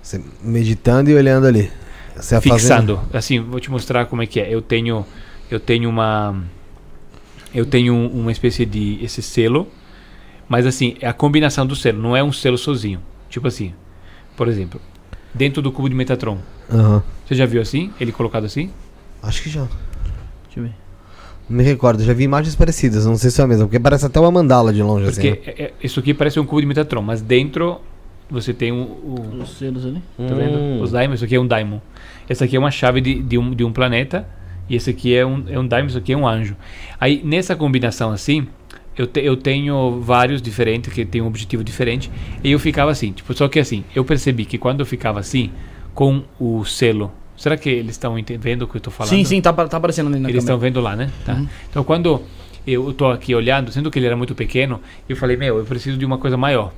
Você 0.00 0.22
meditando 0.40 1.10
e 1.10 1.14
olhando 1.14 1.46
ali. 1.48 1.70
Você 2.16 2.40
fixando. 2.40 3.00
Assim, 3.12 3.40
vou 3.40 3.58
te 3.58 3.68
mostrar 3.68 4.06
como 4.06 4.22
é 4.22 4.26
que 4.26 4.38
é. 4.38 4.48
Eu 4.54 4.62
tenho, 4.62 5.04
eu 5.50 5.58
tenho 5.58 5.88
uma, 5.90 6.40
eu 7.52 7.66
tenho 7.66 7.92
um- 7.94 8.20
uma 8.20 8.30
espécie 8.30 8.64
de 8.64 8.98
esse 9.02 9.20
selo, 9.22 9.66
mas 10.48 10.66
assim 10.66 10.96
é 11.00 11.08
a 11.08 11.12
combinação 11.12 11.66
do 11.66 11.74
selo. 11.74 12.00
Não 12.00 12.16
é 12.16 12.22
um 12.22 12.32
selo 12.32 12.56
sozinho. 12.56 13.00
Tipo 13.28 13.48
assim, 13.48 13.74
por 14.36 14.46
exemplo, 14.46 14.80
dentro 15.34 15.60
do 15.60 15.72
cubo 15.72 15.88
de 15.88 15.96
Metatron. 15.96 16.38
Fazendo... 16.68 16.84
Aham. 16.86 17.02
Você 17.26 17.34
já 17.34 17.44
viu 17.44 17.60
assim? 17.60 17.90
Ele 18.00 18.12
colocado 18.12 18.44
assim? 18.44 18.70
Acho 19.22 19.42
que 19.42 19.50
já. 19.50 19.62
Deixa 20.44 20.60
eu 20.60 20.62
ver. 20.64 20.74
Me 21.52 21.62
recordo, 21.62 22.02
já 22.02 22.12
vi 22.12 22.24
imagens 22.24 22.54
parecidas, 22.56 23.04
não 23.06 23.16
sei 23.16 23.30
se 23.30 23.40
é 23.40 23.44
a 23.44 23.46
mesma, 23.46 23.66
porque 23.66 23.78
parece 23.78 24.06
até 24.06 24.18
uma 24.18 24.30
mandala 24.30 24.72
de 24.72 24.82
longe 24.82 25.10
Porque 25.12 25.28
assim. 25.28 25.38
né? 25.46 25.54
é- 25.58 25.62
é- 25.64 25.72
isso 25.82 26.00
aqui 26.00 26.14
parece 26.14 26.40
um 26.40 26.44
cubo 26.46 26.60
de 26.60 26.66
Metatron, 26.66 27.02
mas 27.02 27.20
dentro 27.20 27.80
você 28.30 28.54
tem 28.54 28.72
o, 28.72 28.76
o 28.76 29.38
Os 29.42 29.58
selos 29.58 29.84
ali. 29.84 30.02
Tá 30.16 30.34
vendo? 30.34 30.56
Hum. 30.58 30.80
Os 30.80 30.90
diamonds, 30.90 31.16
isso 31.16 31.24
aqui 31.24 31.34
é 31.34 31.40
um 31.40 31.46
diamond. 31.46 31.82
Essa 32.28 32.44
aqui 32.46 32.56
é 32.56 32.58
uma 32.58 32.70
chave 32.70 33.00
de, 33.02 33.22
de, 33.22 33.36
um, 33.36 33.50
de 33.54 33.62
um 33.64 33.72
planeta. 33.72 34.26
E 34.70 34.76
esse 34.76 34.88
aqui 34.88 35.14
é 35.14 35.26
um, 35.26 35.44
é 35.48 35.58
um 35.58 35.66
diamond, 35.68 35.88
isso 35.90 35.98
aqui 35.98 36.12
é 36.12 36.16
um 36.16 36.26
anjo. 36.26 36.56
Aí, 36.98 37.20
nessa 37.22 37.54
combinação 37.54 38.10
assim, 38.10 38.46
eu, 38.96 39.06
te- 39.06 39.20
eu 39.20 39.36
tenho 39.36 40.00
vários 40.00 40.40
diferentes 40.40 40.90
que 40.92 41.04
tem 41.04 41.20
um 41.20 41.26
objetivo 41.26 41.62
diferente. 41.62 42.10
E 42.42 42.50
eu 42.52 42.58
ficava 42.58 42.90
assim, 42.90 43.12
tipo, 43.12 43.34
só 43.34 43.48
que 43.48 43.58
assim, 43.58 43.84
eu 43.94 44.04
percebi 44.04 44.46
que 44.46 44.56
quando 44.56 44.80
eu 44.80 44.86
ficava 44.86 45.20
assim, 45.20 45.50
com 45.94 46.22
o 46.40 46.64
selo. 46.64 47.12
Será 47.36 47.56
que 47.56 47.68
eles 47.68 47.92
estão 47.92 48.18
entendendo 48.18 48.62
o 48.62 48.68
que 48.68 48.76
eu 48.76 48.78
estou 48.78 48.92
falando? 48.92 49.10
Sim, 49.10 49.24
sim, 49.24 49.40
tá, 49.40 49.52
tá 49.52 49.76
aparecendo 49.76 50.08
ali 50.08 50.20
na 50.20 50.28
Eles 50.28 50.42
estão 50.44 50.58
vendo 50.58 50.80
lá, 50.80 50.94
né? 50.94 51.10
Tá. 51.24 51.34
Uhum. 51.34 51.48
Então, 51.70 51.82
quando 51.84 52.22
eu 52.66 52.92
tô 52.92 53.06
aqui 53.10 53.34
olhando, 53.34 53.72
sendo 53.72 53.90
que 53.90 53.98
ele 53.98 54.06
era 54.06 54.16
muito 54.16 54.34
pequeno, 54.34 54.80
eu 55.08 55.16
falei, 55.16 55.36
meu, 55.36 55.58
eu 55.58 55.64
preciso 55.64 55.98
de 55.98 56.04
uma 56.04 56.18
coisa 56.18 56.36
maior. 56.36 56.72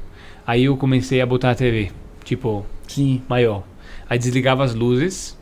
Aí 0.47 0.65
eu 0.65 0.77
comecei 0.77 1.21
a 1.21 1.27
botar 1.27 1.51
a 1.51 1.55
TV, 1.55 1.91
tipo, 2.25 2.65
Sim. 2.87 3.21
maior. 3.29 3.63
Aí 4.09 4.19
desligava 4.19 4.65
as 4.65 4.75
luzes 4.75 5.37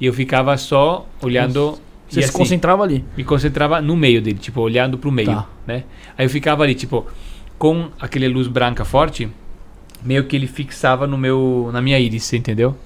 e 0.00 0.06
eu 0.06 0.12
ficava 0.12 0.56
só 0.56 1.06
olhando. 1.22 1.78
Você 2.08 2.20
e 2.20 2.22
se 2.22 2.28
assim, 2.28 2.38
concentrava 2.38 2.82
ali. 2.82 3.04
me 3.16 3.24
concentrava 3.24 3.80
no 3.80 3.96
meio 3.96 4.22
dele, 4.22 4.38
tipo, 4.38 4.60
olhando 4.60 4.96
pro 4.98 5.10
meio, 5.10 5.28
Tá. 5.28 5.46
né? 5.66 5.84
Aí 6.16 6.24
eu 6.26 6.30
ficava 6.30 6.62
ali, 6.62 6.74
tipo, 6.74 7.06
com 7.58 7.88
aquele 8.00 8.28
luz 8.28 8.46
branca 8.46 8.84
forte, 8.84 9.28
meio 10.04 10.24
que 10.24 10.36
ele 10.36 10.46
fixava 10.46 11.06
no 11.06 11.18
meu, 11.18 11.70
na 11.72 11.80
minha 11.82 11.98
íris, 11.98 12.32
entendeu? 12.32 12.76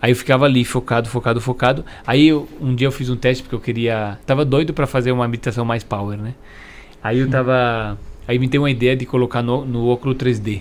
Aí 0.00 0.10
eu 0.12 0.16
ficava 0.16 0.44
ali, 0.44 0.64
focado, 0.64 1.08
focado, 1.08 1.40
focado. 1.40 1.84
Aí 2.06 2.28
eu- 2.28 2.48
um 2.60 2.74
dia 2.74 2.86
eu 2.86 2.92
fiz 2.92 3.08
um 3.10 3.16
teste 3.16 3.42
porque 3.42 3.54
eu 3.54 3.60
queria, 3.60 4.18
tava 4.26 4.44
doido 4.44 4.72
pra 4.74 4.86
fazer 4.86 5.12
uma 5.12 5.26
meditação 5.26 5.64
mais 5.64 5.82
power, 5.82 6.18
né? 6.18 6.34
Aí 7.02 7.18
eu 7.18 7.28
tava, 7.30 7.98
aí 8.26 8.38
me 8.38 8.46
deu 8.48 8.62
uma 8.62 8.70
ideia 8.70 8.96
de 8.96 9.06
colocar 9.06 9.42
no, 9.42 9.64
no 9.64 9.86
óculos 9.88 10.16
3D. 10.16 10.60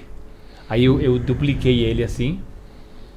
Aí 0.69 0.85
eu, 0.85 0.99
eu 1.01 1.19
dupliquei 1.19 1.81
ele 1.81 2.03
assim, 2.03 2.39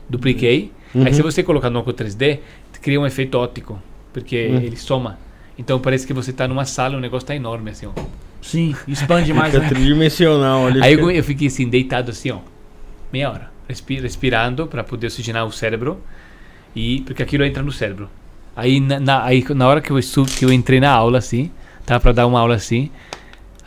dupliquei. 0.09 0.73
Aí 0.95 1.13
se 1.13 1.23
você 1.23 1.43
colocar 1.43 1.71
no 1.71 1.79
óculos 1.81 1.97
3D, 1.97 2.39
cria 2.81 3.01
um 3.01 3.07
efeito 3.07 3.37
óptico, 3.37 3.79
porque 4.13 4.37
ele 4.37 4.77
soma. 4.77 5.19
Então 5.59 5.79
parece 5.79 6.07
que 6.07 6.13
você 6.13 6.33
tá 6.33 6.47
numa 6.49 6.65
sala, 6.65 6.97
o 6.97 7.01
negócio 7.01 7.27
tá 7.27 7.35
enorme 7.35 7.71
assim, 7.71 7.87
ó. 7.87 7.93
Sim, 8.41 8.75
expande 8.87 9.33
mais, 9.35 9.53
Fica 9.53 9.63
né? 9.65 9.69
tridimensional 9.69 10.67
ali. 10.67 10.83
Aí 10.83 10.91
fica- 10.93 11.03
eu, 11.03 11.11
eu 11.11 11.25
fiquei 11.25 11.49
assim, 11.49 11.69
deitado 11.69 12.11
assim, 12.13 12.31
ó, 12.31 12.39
meia 13.13 13.31
hora, 13.31 13.51
respirando 13.69 14.67
para 14.67 14.83
poder 14.83 15.07
oxigenar 15.09 15.47
o 15.47 15.53
cérebro 15.53 16.01
e 16.75 17.03
porque 17.03 17.23
aquilo 17.23 17.45
entra 17.45 17.63
no 17.63 17.73
cérebro. 17.73 18.09
Aí 18.57 18.81
na, 18.81 18.99
na- 18.99 19.25
aí, 19.25 19.45
na 19.55 19.69
hora 19.69 19.81
que 19.81 19.91
eu, 19.91 19.99
estu, 19.99 20.25
que 20.25 20.45
eu 20.45 20.53
entrei 20.53 20.81
na 20.81 20.91
aula 20.91 21.19
assim, 21.19 21.51
tava 21.87 22.01
para 22.01 22.13
dar 22.13 22.27
uma 22.27 22.41
aula 22.41 22.55
assim, 22.57 22.91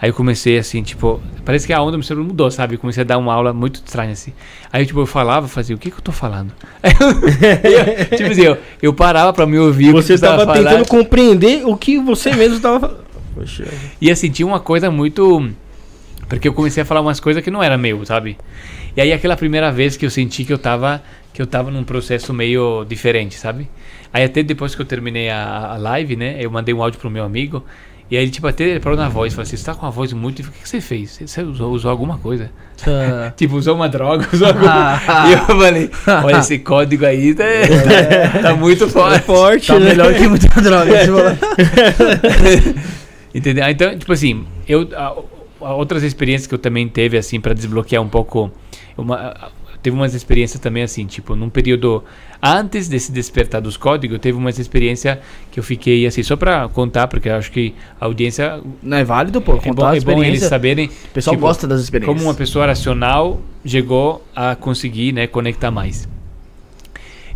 aí 0.02 0.10
eu 0.10 0.14
comecei 0.14 0.58
assim, 0.58 0.84
tipo, 0.84 1.22
parece 1.46 1.66
que 1.66 1.72
a 1.74 1.82
onda 1.82 1.92
do 1.92 1.98
meu 2.00 2.04
cérebro 2.04 2.28
mudou, 2.28 2.50
sabe? 2.52 2.76
Eu 2.76 2.80
comecei 2.80 3.02
a 3.02 3.06
dar 3.06 3.18
uma 3.18 3.34
aula 3.34 3.54
muito 3.54 3.76
estranha 3.76 4.12
assim. 4.12 4.34
Aí 4.72 4.86
tipo 4.86 5.00
eu 5.00 5.06
falava, 5.06 5.48
fazia, 5.48 5.76
o 5.76 5.80
que 5.80 5.90
que 5.90 5.98
eu 5.98 6.02
tô 6.02 6.12
falando? 6.12 6.52
Eu- 6.84 8.18
tipo 8.18 8.32
assim, 8.32 8.42
eu, 8.42 8.58
eu 8.82 8.94
parava 8.94 9.32
para 9.34 9.46
me 9.46 9.58
ouvir 9.58 9.92
Você 9.92 10.14
estava 10.16 10.46
tentando 10.64 10.88
compreender 10.90 11.66
o 11.66 11.78
que 11.78 11.98
você 12.00 12.34
mesmo 12.36 12.58
estava. 12.58 13.00
E 14.02 14.12
assim, 14.12 14.30
tinha 14.30 14.46
uma 14.46 14.60
coisa 14.60 14.92
muito. 14.92 15.50
Porque 16.28 16.48
eu 16.48 16.54
comecei 16.54 16.84
a 16.84 16.86
falar 16.86 17.02
umas 17.02 17.20
coisas 17.20 17.44
que 17.44 17.50
não 17.52 17.62
era 17.64 17.78
meu, 17.78 18.06
sabe? 18.06 18.38
E 18.96 19.02
aí 19.02 19.14
aquela 19.14 19.36
primeira 19.38 19.72
vez 19.72 19.96
que 19.98 20.06
eu 20.06 20.10
senti 20.10 20.44
que 20.44 20.52
eu 20.54 20.58
tava, 20.58 21.02
que 21.34 21.42
eu 21.42 21.48
tava 21.48 21.72
num 21.72 21.84
processo 21.84 22.34
meio 22.34 22.84
diferente, 22.86 23.36
sabe? 23.36 23.70
Aí 24.14 24.24
até 24.24 24.44
depois 24.44 24.76
que 24.76 24.82
eu 24.82 24.86
terminei 24.86 25.30
a, 25.30 25.74
a 25.74 25.78
live, 25.78 26.16
né? 26.16 26.36
Eu 26.40 26.52
mandei 26.52 26.74
um 26.74 26.82
áudio 26.84 27.00
pro 27.00 27.10
meu 27.10 27.24
amigo. 27.24 27.64
E 28.10 28.18
aí 28.18 28.24
ele, 28.26 28.32
tipo, 28.32 28.46
até 28.46 28.66
ele 28.66 28.80
parou 28.82 28.98
na 28.98 29.08
voz, 29.08 29.32
falou 29.34 29.44
assim, 29.44 29.56
você 29.56 29.64
tá 29.64 29.74
com 29.74 29.86
a 29.86 29.90
voz 29.90 30.12
muito. 30.12 30.42
O 30.42 30.52
que, 30.52 30.60
que 30.64 30.68
você 30.68 30.82
fez? 30.82 31.18
Você- 31.26 31.42
usou, 31.44 31.72
usou 31.72 31.90
alguma 31.90 32.18
coisa? 32.18 32.52
Tá. 32.76 33.32
Tipo, 33.38 33.56
usou 33.56 33.74
uma 33.74 33.88
droga, 33.88 34.28
usou 34.34 34.50
alguma... 34.50 35.00
e 35.30 35.32
eu 35.32 35.38
falei, 35.46 35.90
olha, 36.26 36.40
esse 36.40 36.60
código 36.60 37.06
aí 37.06 37.34
tá, 37.34 37.46
tá 38.44 38.54
muito 38.54 38.90
forte. 38.90 39.22
Forte, 39.24 39.68
Tá 39.68 39.80
né? 39.80 39.86
melhor 39.92 40.14
que 40.14 40.28
muita 40.28 40.60
droga. 40.62 41.06
falou. 41.06 41.24
Entendeu? 43.34 43.64
Então, 43.70 43.98
tipo 43.98 44.12
assim, 44.12 44.46
eu 44.68 44.90
a- 44.94 45.16
a 45.68 45.74
outras 45.74 46.04
experiências 46.04 46.48
que 46.48 46.54
eu 46.54 46.60
também 46.60 46.88
teve 46.90 47.18
assim 47.18 47.40
para 47.40 47.54
desbloquear 47.54 48.04
um 48.04 48.10
pouco 48.10 48.52
uma 48.98 49.52
teve 49.82 49.96
umas 49.96 50.14
experiências 50.14 50.60
também 50.62 50.84
assim, 50.84 51.06
tipo, 51.06 51.36
num 51.36 51.50
período 51.50 52.04
antes 52.42 52.88
desse 52.88 53.12
despertar 53.12 53.62
dos 53.62 53.78
códigos, 53.78 54.20
teve 54.20 54.38
umas 54.38 54.60
experiências 54.60 55.18
que 55.52 55.60
eu 55.60 55.64
fiquei 55.64 56.06
assim, 56.06 56.22
só 56.24 56.36
para 56.36 56.68
contar, 56.70 57.08
porque 57.08 57.30
eu 57.30 57.36
acho 57.36 57.52
que 57.52 57.74
a 58.00 58.06
audiência 58.06 58.62
Não 58.82 58.98
é 58.98 59.04
válido, 59.04 59.42
pô. 59.42 59.56
é 59.56 59.60
Contar 59.60 59.72
bom, 59.72 59.88
a 59.88 59.98
é 59.98 60.00
bom 60.00 60.12
eles 60.24 60.44
experiência. 60.44 60.50
saberem 60.50 60.86
O 60.88 61.14
pessoal 61.14 61.36
tipo, 61.36 61.46
gosta 61.48 61.68
das 61.68 61.82
experiências. 61.82 62.16
como 62.16 62.28
uma 62.30 62.36
pessoa 62.36 62.66
racional 62.68 63.42
chegou 63.66 64.24
a 64.36 64.56
conseguir, 64.56 65.14
né, 65.14 65.28
conectar 65.28 65.72
mais. 65.72 66.08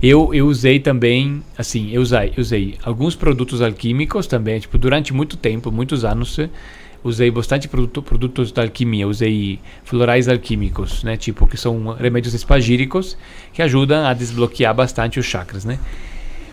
Eu, 0.04 0.34
eu 0.34 0.46
usei 0.48 0.80
também, 0.80 1.42
assim, 1.58 1.90
eu 1.92 2.02
usei, 2.02 2.34
usei 2.38 2.76
alguns 2.84 3.16
produtos 3.16 3.62
alquímicos 3.62 4.28
também, 4.28 4.60
tipo, 4.60 4.78
durante 4.78 5.14
muito 5.14 5.36
tempo, 5.38 5.72
muitos 5.72 6.06
anos, 6.06 6.40
usei 7.06 7.30
bastante 7.30 7.68
produto, 7.68 8.02
produtos 8.02 8.52
da 8.52 8.64
alquimia, 8.64 9.08
usei 9.08 9.60
florais 9.84 10.28
alquímicos, 10.28 11.04
né, 11.04 11.16
tipo, 11.16 11.46
que 11.46 11.56
são 11.56 11.94
remédios 11.94 12.34
espagíricos 12.34 13.16
que 13.54 13.62
ajudam 13.62 14.04
a 14.08 14.14
desbloquear 14.14 14.74
bastante 14.74 15.20
os 15.20 15.26
chakras, 15.26 15.64
né. 15.64 15.78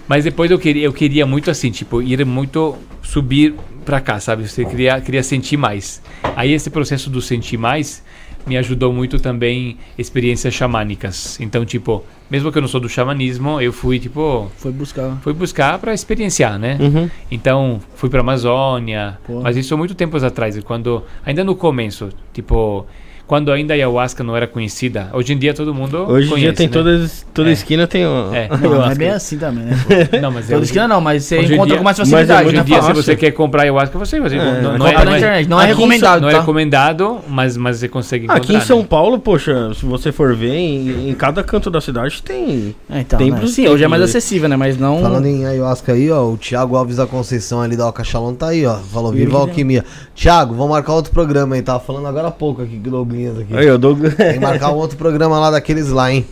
Mas 0.06 0.24
depois 0.24 0.50
eu 0.50 0.58
queria, 0.58 0.84
eu 0.84 0.92
queria 0.92 1.24
muito 1.24 1.50
assim, 1.50 1.70
tipo, 1.70 2.02
ir 2.02 2.22
muito 2.26 2.76
subir 3.02 3.54
pra 3.82 3.98
cá, 3.98 4.20
sabe? 4.20 4.46
Você 4.46 4.64
queria, 4.64 5.00
queria 5.00 5.22
sentir 5.22 5.56
mais. 5.56 6.02
Aí 6.36 6.52
esse 6.52 6.68
processo 6.68 7.08
do 7.08 7.22
sentir 7.22 7.56
mais 7.56 8.02
me 8.46 8.56
ajudou 8.56 8.92
muito 8.92 9.18
também 9.18 9.76
experiências 9.96 10.54
xamânicas. 10.54 11.38
Então, 11.40 11.64
tipo, 11.64 12.04
mesmo 12.30 12.50
que 12.50 12.58
eu 12.58 12.62
não 12.62 12.68
sou 12.68 12.80
do 12.80 12.88
xamanismo, 12.88 13.60
eu 13.60 13.72
fui, 13.72 13.98
tipo, 13.98 14.50
Foi 14.56 14.72
buscar. 14.72 15.18
fui 15.22 15.32
buscar 15.32 15.78
para 15.78 15.92
experienciar, 15.94 16.58
né? 16.58 16.78
Uhum. 16.80 17.10
Então, 17.30 17.80
fui 17.94 18.08
para 18.08 18.20
Amazônia, 18.20 19.18
Pô. 19.26 19.40
mas 19.40 19.56
isso 19.56 19.74
há 19.74 19.76
muito 19.76 19.94
tempos 19.94 20.24
atrás, 20.24 20.58
quando 20.60 21.02
ainda 21.24 21.44
no 21.44 21.54
começo, 21.54 22.08
tipo, 22.32 22.86
quando 23.32 23.50
ainda 23.50 23.72
a 23.72 23.76
ayahuasca 23.76 24.22
não 24.22 24.36
era 24.36 24.46
conhecida. 24.46 25.08
Hoje 25.10 25.32
em 25.32 25.38
dia 25.38 25.54
todo 25.54 25.72
mundo 25.72 26.04
Hoje 26.06 26.26
em 26.26 26.30
conhece, 26.30 26.40
dia 26.48 26.52
tem 26.52 26.66
né? 26.66 26.72
toda, 26.74 27.10
toda 27.32 27.48
É. 27.48 27.52
esquina 27.54 27.86
tem 27.86 28.06
uma. 28.06 28.36
É. 28.36 28.46
Não, 28.46 28.58
não 28.76 28.90
é 28.90 28.94
bem 28.94 29.08
assim 29.08 29.38
também, 29.38 29.64
né? 29.64 29.74
Não, 30.20 30.30
mas 30.30 30.50
é 30.50 30.52
Toda 30.52 30.64
esquina 30.66 30.86
não, 30.86 31.00
mas 31.00 31.24
você 31.24 31.38
Hoje 31.38 31.52
em 31.52 31.54
encontra 31.54 31.68
dia- 31.70 31.78
com 31.78 31.84
mais 31.84 31.98
mas 31.98 32.08
é 32.08 32.12
facilidade. 32.12 32.48
Hoje 32.48 32.56
em 32.58 32.64
dia, 32.64 32.82
se 32.82 32.92
você 32.92 33.16
quer 33.16 33.30
comprar 33.30 33.62
ayahuasca, 33.62 33.98
você, 33.98 34.20
você 34.20 34.36
É, 34.36 34.38
não, 34.60 34.74
é, 34.86 34.92
na 34.92 35.04
não 35.06 35.14
é- 35.14 35.16
internet, 35.16 35.48
não 35.48 35.58
é 35.62 35.64
recomendado, 35.64 36.20
não 36.20 36.28
é 36.28 36.32
tá? 36.32 36.40
recomendado, 36.40 37.20
mas, 37.26 37.56
mas 37.56 37.78
você 37.78 37.88
consegue 37.88 38.26
encontrar. 38.26 38.42
Aqui 38.44 38.54
em 38.54 38.60
São 38.60 38.80
né? 38.80 38.86
Paulo, 38.86 39.18
poxa, 39.18 39.72
se 39.72 39.86
você 39.86 40.12
for 40.12 40.36
ver, 40.36 40.54
em, 40.54 41.08
em 41.08 41.14
cada 41.14 41.42
canto 41.42 41.70
da 41.70 41.80
cidade 41.80 42.22
tem. 42.22 42.74
É, 42.90 43.00
então, 43.00 43.18
Tem 43.18 43.30
né? 43.30 43.46
Sim, 43.46 43.66
hoje 43.66 43.82
é 43.82 43.88
mais 43.88 44.02
acessível, 44.02 44.46
né? 44.46 44.56
Mas 44.56 44.76
não... 44.76 45.00
Falando 45.00 45.24
em 45.24 45.46
ayahuasca 45.46 45.94
aí, 45.94 46.10
ó, 46.10 46.22
o 46.26 46.36
Thiago 46.36 46.76
Alves 46.76 46.96
da 46.96 47.06
Conceição 47.06 47.62
ali 47.62 47.78
da 47.78 47.84
Alcachalon 47.84 48.34
tá 48.34 48.48
aí, 48.48 48.66
ó. 48.66 48.74
Falou, 48.76 49.10
viva 49.10 49.38
alquimia. 49.38 49.86
Thiago, 50.14 50.54
vamos 50.54 50.70
marcar 50.72 50.92
outro 50.92 51.12
programa 51.12 51.54
aí. 51.54 51.62
Tava 51.62 51.80
falando 51.80 52.06
agora 52.06 52.28
há 52.28 52.30
pouco 52.30 52.60
aqui, 52.60 52.78
que 52.78 52.90
Douglinhas 53.30 53.38
aqui. 53.38 53.56
Aí, 53.56 53.66
eu 53.66 53.78
dou. 53.78 53.96
Tem 53.96 54.34
que 54.34 54.38
marcar 54.40 54.70
um 54.72 54.76
outro 54.76 54.96
programa 54.96 55.38
lá 55.38 55.50
daqueles 55.50 55.88
lá, 55.88 56.12
hein? 56.12 56.24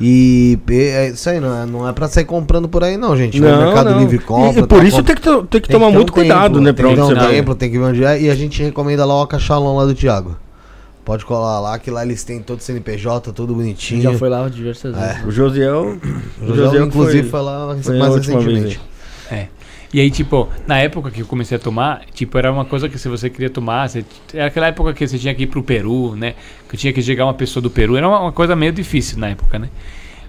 E 0.00 0.58
é 0.68 1.08
isso 1.08 1.28
aí, 1.30 1.40
não 1.40 1.62
é, 1.62 1.64
não 1.66 1.88
é 1.88 1.92
pra 1.92 2.06
sair 2.06 2.26
comprando 2.26 2.68
por 2.68 2.84
aí, 2.84 2.96
não, 2.98 3.16
gente. 3.16 3.40
No 3.40 3.46
Mercado 3.46 3.98
Livre 3.98 4.18
compra. 4.18 4.60
E, 4.60 4.64
e 4.64 4.66
por 4.66 4.78
tá, 4.80 4.84
isso 4.84 4.96
compra. 4.98 5.14
tem 5.14 5.16
que, 5.16 5.22
to- 5.22 5.46
tem 5.46 5.60
que 5.60 5.68
Tem 5.68 5.76
tomar 5.78 5.90
ter 5.90 5.96
muito 5.96 6.10
um 6.10 6.14
cuidado, 6.14 6.42
templo, 6.42 6.60
né? 6.60 6.72
Tem 6.72 6.84
Pra 6.84 6.94
que 6.94 7.00
onde 7.00 7.14
ter 7.14 7.18
um 7.18 7.24
vai. 7.24 7.34
templo, 7.34 7.54
tem 7.54 7.70
que 7.70 7.78
ver 7.78 7.84
onde 7.84 8.04
é. 8.04 8.20
E 8.20 8.30
a 8.30 8.34
gente 8.34 8.62
recomenda 8.62 9.04
lá 9.06 9.14
o 9.14 9.18
Alcachalon 9.20 9.74
lá 9.76 9.86
do 9.86 9.94
Thiago. 9.94 10.36
Pode 11.02 11.24
colar 11.24 11.60
lá, 11.60 11.78
que 11.78 11.90
lá 11.90 12.04
eles 12.04 12.22
têm 12.24 12.40
todo 12.40 12.60
CNPJ, 12.60 13.32
tudo 13.32 13.54
bonitinho. 13.54 14.02
Já 14.02 14.12
foi 14.12 14.28
lá 14.28 14.46
diversas 14.48 14.94
É. 14.96 15.00
vezes. 15.14 15.24
O 15.24 15.30
Josiel. 15.30 15.96
O 16.42 16.54
José, 16.54 16.78
inclusive, 16.82 17.28
foi, 17.30 17.40
lá 17.40 17.76
foi 17.80 17.96
a 17.96 17.98
mais 17.98 18.16
recentemente. 18.16 18.80
É. 19.30 19.46
E 19.96 20.00
aí, 20.00 20.10
tipo, 20.10 20.46
na 20.66 20.76
época 20.76 21.10
que 21.10 21.22
eu 21.22 21.26
comecei 21.26 21.56
a 21.56 21.58
tomar, 21.58 22.04
tipo, 22.12 22.36
era 22.36 22.52
uma 22.52 22.66
coisa 22.66 22.86
que 22.86 22.98
se 22.98 23.08
você 23.08 23.30
queria 23.30 23.48
tomar, 23.48 23.88
você, 23.88 24.04
era 24.34 24.48
aquela 24.48 24.66
época 24.66 24.92
que 24.92 25.08
você 25.08 25.18
tinha 25.18 25.34
que 25.34 25.44
ir 25.44 25.46
pro 25.46 25.62
Peru, 25.62 26.14
né? 26.14 26.34
Que 26.68 26.76
tinha 26.76 26.92
que 26.92 27.00
chegar 27.00 27.24
uma 27.24 27.32
pessoa 27.32 27.62
do 27.62 27.70
Peru, 27.70 27.96
era 27.96 28.06
uma, 28.06 28.20
uma 28.20 28.32
coisa 28.32 28.54
meio 28.54 28.72
difícil 28.72 29.18
na 29.18 29.30
época, 29.30 29.58
né? 29.58 29.70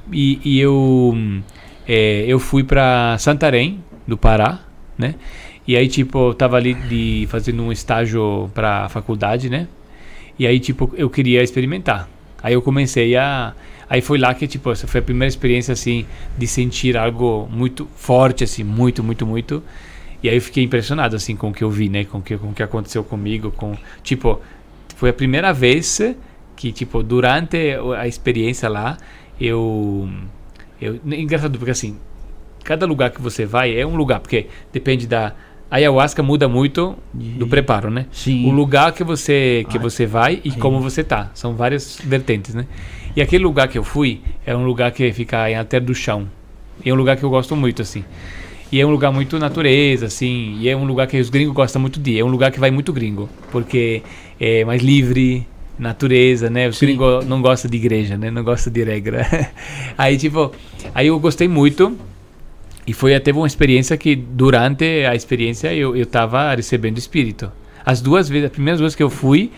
E, 0.10 0.40
e 0.42 0.58
eu, 0.58 1.14
é, 1.86 2.24
eu 2.26 2.40
fui 2.40 2.64
pra 2.64 3.18
Santarém, 3.20 3.84
do 4.08 4.18
Pará, 4.18 4.62
né? 4.98 5.16
E 5.68 5.76
aí, 5.76 5.90
tipo, 5.90 6.30
eu 6.30 6.34
tava 6.34 6.56
ali 6.56 6.74
de, 6.74 7.28
fazendo 7.30 7.62
um 7.62 7.70
estágio 7.70 8.50
pra 8.54 8.88
faculdade, 8.88 9.50
né? 9.50 9.68
E 10.40 10.48
aí, 10.48 10.62
tipo, 10.62 10.90
eu 10.96 11.10
queria 11.10 11.44
experimentar. 11.44 12.08
Aí 12.42 12.54
eu 12.54 12.62
comecei 12.62 13.18
a. 13.18 13.54
Aí 13.90 14.02
foi 14.02 14.18
lá 14.18 14.34
que, 14.34 14.48
tipo, 14.48 14.72
essa 14.72 14.86
foi 14.86 15.00
a 15.00 15.04
primeira 15.04 15.30
experiência, 15.30 15.72
assim, 15.72 16.06
de 16.38 16.46
sentir 16.46 16.98
algo 16.98 17.48
muito 17.52 17.88
forte, 17.96 18.44
assim, 18.44 18.64
muito, 18.64 19.04
muito, 19.04 19.26
muito. 19.26 19.64
E 20.22 20.30
aí 20.30 20.36
eu 20.36 20.42
fiquei 20.42 20.64
impressionado, 20.64 21.16
assim, 21.16 21.36
com 21.36 21.50
o 21.50 21.54
que 21.54 21.64
eu 21.64 21.70
vi, 21.70 21.88
né? 21.88 22.04
Com 22.04 22.18
o 22.18 22.22
que, 22.22 22.38
com 22.38 22.50
o 22.50 22.54
que 22.54 22.64
aconteceu 22.64 23.04
comigo. 23.04 23.52
Com, 23.52 23.78
tipo, 24.04 24.42
foi 24.96 25.10
a 25.10 25.14
primeira 25.14 25.54
vez 25.54 26.02
que, 26.56 26.72
tipo, 26.72 27.02
durante 27.02 27.58
a 27.98 28.08
experiência 28.08 28.68
lá, 28.68 28.98
eu. 29.40 30.10
eu 30.82 31.00
engraçado, 31.06 31.58
porque 31.58 31.72
assim, 31.72 31.98
cada 32.64 32.86
lugar 32.86 33.12
que 33.12 33.22
você 33.22 33.46
vai 33.46 33.80
é 33.80 33.86
um 33.86 33.96
lugar, 33.96 34.20
porque 34.20 34.48
depende 34.74 35.08
da. 35.08 35.34
A 35.70 35.76
ayahuasca 35.76 36.24
muda 36.24 36.48
muito 36.48 36.98
do 37.14 37.46
preparo, 37.46 37.92
né? 37.92 38.06
Sim. 38.10 38.48
O 38.48 38.52
lugar 38.52 38.94
que 38.94 39.04
você 39.04 39.66
que 39.70 39.78
Ai, 39.78 39.84
você 39.84 40.06
vai 40.06 40.42
e 40.44 40.52
ai. 40.52 40.58
como 40.58 40.80
você 40.80 41.04
tá. 41.04 41.30
São 41.34 41.56
várias 41.56 42.00
vertentes, 42.02 42.56
né? 42.56 42.66
E 43.18 43.22
aquele 43.22 43.44
lugar 43.44 43.68
que 43.68 43.80
eu 43.80 43.84
fui 43.84 44.22
é 44.46 44.56
um 44.56 44.64
lugar 44.64 44.92
que 44.92 45.12
fica 45.12 45.50
em 45.50 45.56
Alter 45.56 45.82
do 45.82 45.96
Chão. 45.96 46.28
E 46.86 46.90
é 46.92 46.94
um 46.94 46.96
lugar 46.96 47.18
que 47.18 47.24
eu 47.24 47.32
gosto 47.32 47.56
muito, 47.56 47.82
assim. 47.82 48.06
E 48.72 48.80
é 48.80 48.86
um 48.86 48.92
lugar 48.92 49.12
muito 49.12 49.40
natureza, 49.40 50.06
assim. 50.06 50.56
E 50.60 50.70
é 50.70 50.78
um 50.78 50.86
lugar 50.86 51.08
que 51.08 51.20
os 51.20 51.28
gringos 51.28 51.56
gostam 51.56 51.82
muito 51.82 52.00
de 52.00 52.12
ir. 52.12 52.20
É 52.20 52.24
um 52.24 52.28
lugar 52.28 52.52
que 52.52 52.60
vai 52.60 52.70
muito 52.70 52.94
gringo. 52.94 53.28
Porque 53.52 54.04
é 54.40 54.64
mais 54.64 54.84
livre, 54.84 55.48
natureza, 55.80 56.48
né? 56.48 56.68
Os 56.68 56.80
gringos 56.80 57.26
não 57.26 57.42
gostam 57.42 57.72
de 57.72 57.78
igreja, 57.78 58.16
né? 58.16 58.30
Não 58.30 58.44
gostam 58.44 58.72
de 58.72 58.84
regra. 58.84 59.26
aí, 59.98 60.16
tipo... 60.16 60.52
Aí 60.94 61.08
eu 61.08 61.20
gostei 61.20 61.48
muito. 61.48 61.98
E 62.86 62.94
foi 62.94 63.16
até 63.16 63.32
uma 63.32 63.48
experiência 63.48 63.98
que, 63.98 64.16
durante 64.16 64.86
a 65.08 65.16
experiência, 65.16 65.74
eu, 65.74 65.96
eu 65.96 66.06
tava 66.06 66.54
recebendo 66.54 67.00
espírito. 67.00 67.52
As 67.84 68.00
duas 68.00 68.30
vezes, 68.30 68.46
as 68.46 68.52
primeiras 68.52 68.80
duas 68.80 68.94
que 68.94 69.02
eu 69.02 69.10
fui, 69.10 69.50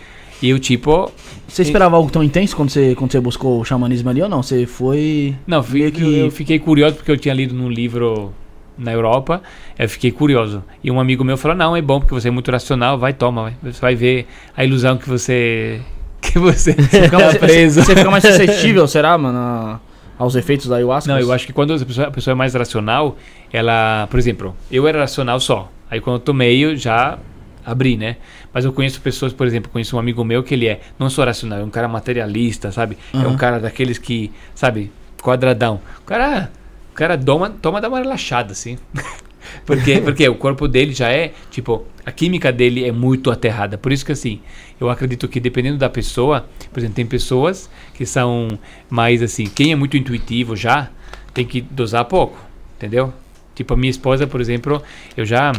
eu 0.44 0.60
tipo. 0.60 1.12
Você 1.48 1.64
esperava 1.64 1.96
algo 1.96 2.10
tão 2.12 2.24
intenso 2.24 2.56
quando 2.56 2.70
você, 2.70 2.94
quando 2.96 3.12
você 3.12 3.20
buscou 3.20 3.60
o 3.60 3.66
xamanismo 3.66 4.10
ali 4.10 4.22
ou 4.22 4.30
não? 4.30 4.42
Você 4.44 4.66
foi. 4.66 5.36
Não, 5.48 5.64
Meio 5.70 5.92
que 5.92 6.20
eu, 6.20 6.32
fiquei 6.32 6.60
curioso 6.60 6.96
porque 6.98 7.12
eu 7.12 7.18
tinha 7.18 7.34
lido 7.34 7.54
num 7.56 7.70
livro 7.70 8.32
na 8.78 8.94
Europa, 8.94 9.42
eu 9.78 9.90
fiquei 9.90 10.12
curioso. 10.12 10.64
E 10.84 10.90
um 10.90 11.00
amigo 11.00 11.24
meu 11.24 11.36
falou: 11.38 11.58
"Não, 11.58 11.76
é 11.76 11.82
bom 11.82 12.00
porque 12.00 12.14
você 12.14 12.30
é 12.30 12.32
muito 12.32 12.50
racional, 12.52 12.98
vai 12.98 13.14
toma, 13.14 13.44
vai. 13.44 13.56
você 13.74 13.82
vai 13.82 13.96
ver 13.96 14.28
a 14.56 14.64
ilusão 14.64 14.98
que 14.98 15.10
você 15.10 15.82
que 16.22 16.38
você 16.40 16.74
Fica 16.74 17.18
mais- 17.20 17.34
tá 17.34 17.40
preso". 17.40 17.84
Você 17.84 17.96
fica 17.96 18.12
mais 18.12 18.24
suscetível, 18.28 18.88
será, 18.88 19.18
mano, 19.18 19.80
aos 20.18 20.36
efeitos 20.36 20.68
da 20.68 20.76
ayahuasca? 20.78 21.12
Não, 21.12 21.20
eu 21.20 21.32
acho 21.34 21.46
que 21.46 21.52
quando 21.54 21.74
a 21.74 21.80
pessoa, 21.80 22.08
a 22.08 22.12
pessoa 22.12 22.32
é 22.34 22.36
mais 22.36 22.54
racional, 22.54 23.18
ela, 23.52 24.08
por 24.10 24.20
exemplo, 24.20 24.56
eu 24.72 24.88
era 24.88 25.00
racional 25.00 25.40
só. 25.40 25.70
Aí 25.90 26.00
quando 26.00 26.18
eu 26.18 26.20
tomei, 26.20 26.64
eu 26.64 26.76
já 26.76 27.18
abri, 27.66 27.98
né? 27.98 28.18
Mas 28.54 28.66
eu 28.66 28.74
conheço 28.74 29.00
pessoas, 29.02 29.32
por 29.32 29.46
exemplo, 29.46 29.72
conheço 29.72 29.96
um 29.96 30.00
amigo 30.00 30.24
meu 30.24 30.44
que 30.44 30.54
ele 30.54 30.68
é 30.68 30.82
não 30.98 31.10
só 31.10 31.24
racional, 31.24 31.60
é 31.60 31.64
um 31.64 31.70
cara 31.70 31.88
materialista, 31.88 32.72
sabe? 32.72 32.98
É 33.14 33.28
um 33.28 33.38
cara 33.38 33.60
daqueles 33.60 33.98
que, 33.98 34.32
sabe, 34.56 34.92
quadradão. 35.22 35.80
O 36.02 36.06
cara, 36.06 36.52
o 36.92 36.96
cara 36.96 37.18
toma, 37.18 37.50
toma 37.50 37.80
dá 37.80 37.88
uma 37.88 38.00
relaxada 38.00 38.52
assim. 38.52 38.78
porque, 39.66 40.02
porque 40.02 40.28
o 40.28 40.36
corpo 40.36 40.68
dele 40.68 40.94
já 40.94 41.10
é, 41.10 41.34
tipo, 41.52 41.86
a 42.06 42.12
química 42.12 42.52
dele 42.52 42.86
é 42.86 42.92
muito 42.92 43.30
aterrada. 43.30 43.78
Por 43.78 43.92
isso 43.92 44.06
que 44.06 44.12
assim, 44.12 44.42
eu 44.80 44.90
acredito 44.90 45.28
que 45.28 45.40
dependendo 45.40 45.78
da 45.78 45.90
pessoa, 45.90 46.48
por 46.72 46.80
exemplo, 46.80 46.96
tem 46.96 47.06
pessoas 47.06 47.70
que 47.94 48.06
são 48.06 48.48
mais 48.90 49.22
assim, 49.22 49.46
quem 49.46 49.72
é 49.72 49.76
muito 49.76 49.96
intuitivo 49.96 50.56
já 50.56 50.90
tem 51.34 51.46
que 51.46 51.62
dosar 51.62 52.06
pouco, 52.06 52.38
entendeu? 52.78 53.14
Tipo, 53.54 53.74
a 53.74 53.78
minha 53.78 53.92
esposa, 53.92 54.26
por 54.26 54.40
exemplo, 54.42 54.82
eu 55.16 55.26
já 55.26 55.52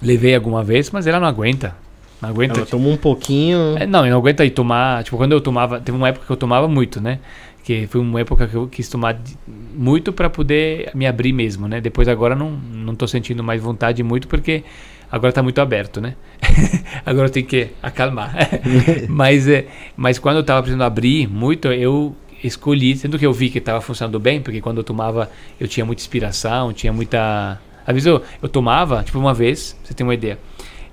levei 0.00 0.34
alguma 0.34 0.62
vez, 0.62 0.90
mas 0.90 1.06
ela 1.06 1.18
não 1.18 1.26
aguenta. 1.26 1.74
Não 2.20 2.30
aguenta. 2.30 2.58
Ela 2.58 2.66
tomou 2.66 2.92
um 2.92 2.96
pouquinho. 2.96 3.76
É, 3.78 3.86
não, 3.86 4.04
eu 4.04 4.10
não 4.10 4.18
aguento 4.18 4.40
aí 4.40 4.50
tomar. 4.50 5.04
Tipo, 5.04 5.16
quando 5.16 5.32
eu 5.32 5.40
tomava. 5.40 5.80
Teve 5.80 5.96
uma 5.96 6.08
época 6.08 6.26
que 6.26 6.32
eu 6.32 6.36
tomava 6.36 6.66
muito, 6.68 7.00
né? 7.00 7.18
Que 7.62 7.86
foi 7.86 8.00
uma 8.00 8.20
época 8.20 8.46
que 8.46 8.54
eu 8.54 8.66
quis 8.68 8.88
tomar 8.88 9.18
muito 9.46 10.12
para 10.12 10.30
poder 10.30 10.90
me 10.94 11.06
abrir 11.06 11.32
mesmo, 11.32 11.68
né? 11.68 11.80
Depois 11.80 12.08
agora 12.08 12.34
não, 12.34 12.50
não 12.50 12.94
tô 12.94 13.06
sentindo 13.06 13.42
mais 13.42 13.60
vontade 13.60 14.02
muito 14.02 14.28
porque 14.28 14.62
agora 15.10 15.32
tá 15.32 15.42
muito 15.42 15.60
aberto, 15.60 16.00
né? 16.00 16.14
agora 17.04 17.26
eu 17.26 17.32
tenho 17.32 17.46
que 17.46 17.68
acalmar. 17.82 18.34
mas, 19.08 19.48
é, 19.48 19.66
mas 19.96 20.18
quando 20.18 20.36
eu 20.36 20.44
tava 20.44 20.62
precisando 20.62 20.82
abrir 20.82 21.28
muito, 21.28 21.68
eu 21.68 22.14
escolhi, 22.42 22.96
sendo 22.96 23.18
que 23.18 23.26
eu 23.26 23.32
vi 23.32 23.50
que 23.50 23.58
estava 23.58 23.80
funcionando 23.80 24.18
bem, 24.20 24.40
porque 24.40 24.60
quando 24.60 24.78
eu 24.78 24.84
tomava 24.84 25.30
eu 25.58 25.66
tinha 25.66 25.84
muita 25.84 26.02
inspiração, 26.02 26.72
tinha 26.72 26.92
muita. 26.92 27.60
Às 27.86 27.94
vezes 27.94 28.06
eu, 28.06 28.22
eu 28.42 28.48
tomava, 28.48 29.02
tipo, 29.02 29.18
uma 29.18 29.32
vez, 29.32 29.76
você 29.82 29.94
tem 29.94 30.04
uma 30.04 30.14
ideia, 30.14 30.38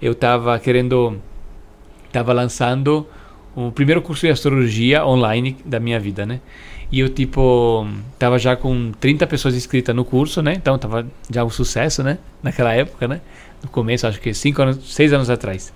eu 0.03 0.13
tava 0.13 0.59
querendo 0.59 1.17
estava 2.07 2.33
lançando 2.33 3.07
o 3.55 3.71
primeiro 3.71 4.01
curso 4.01 4.25
de 4.25 4.31
astrologia 4.31 5.05
online 5.05 5.55
da 5.63 5.79
minha 5.79 5.97
vida, 5.97 6.25
né? 6.25 6.41
E 6.91 6.99
eu, 6.99 7.07
tipo, 7.07 7.87
tava 8.19 8.37
já 8.37 8.55
com 8.55 8.91
30 8.99 9.25
pessoas 9.25 9.55
inscritas 9.55 9.95
no 9.95 10.03
curso, 10.03 10.41
né? 10.41 10.53
Então 10.55 10.77
tava 10.77 11.07
já 11.31 11.43
um 11.43 11.49
sucesso, 11.49 12.03
né? 12.03 12.17
Naquela 12.43 12.73
época, 12.73 13.07
né? 13.07 13.21
No 13.63 13.69
começo, 13.69 14.05
acho 14.05 14.19
que 14.19 14.33
5 14.33 14.61
anos, 14.61 14.93
6 14.93 15.13
anos 15.13 15.29
atrás. 15.29 15.73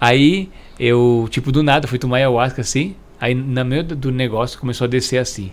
Aí 0.00 0.48
eu, 0.80 1.28
tipo, 1.30 1.52
do 1.52 1.62
nada 1.62 1.86
fui 1.86 1.98
tomar 1.98 2.16
ayahuasca 2.16 2.62
assim. 2.62 2.96
Aí 3.20 3.34
no 3.34 3.64
meio 3.64 3.84
do 3.84 4.10
negócio 4.10 4.58
começou 4.58 4.86
a 4.86 4.88
descer 4.88 5.18
assim. 5.18 5.52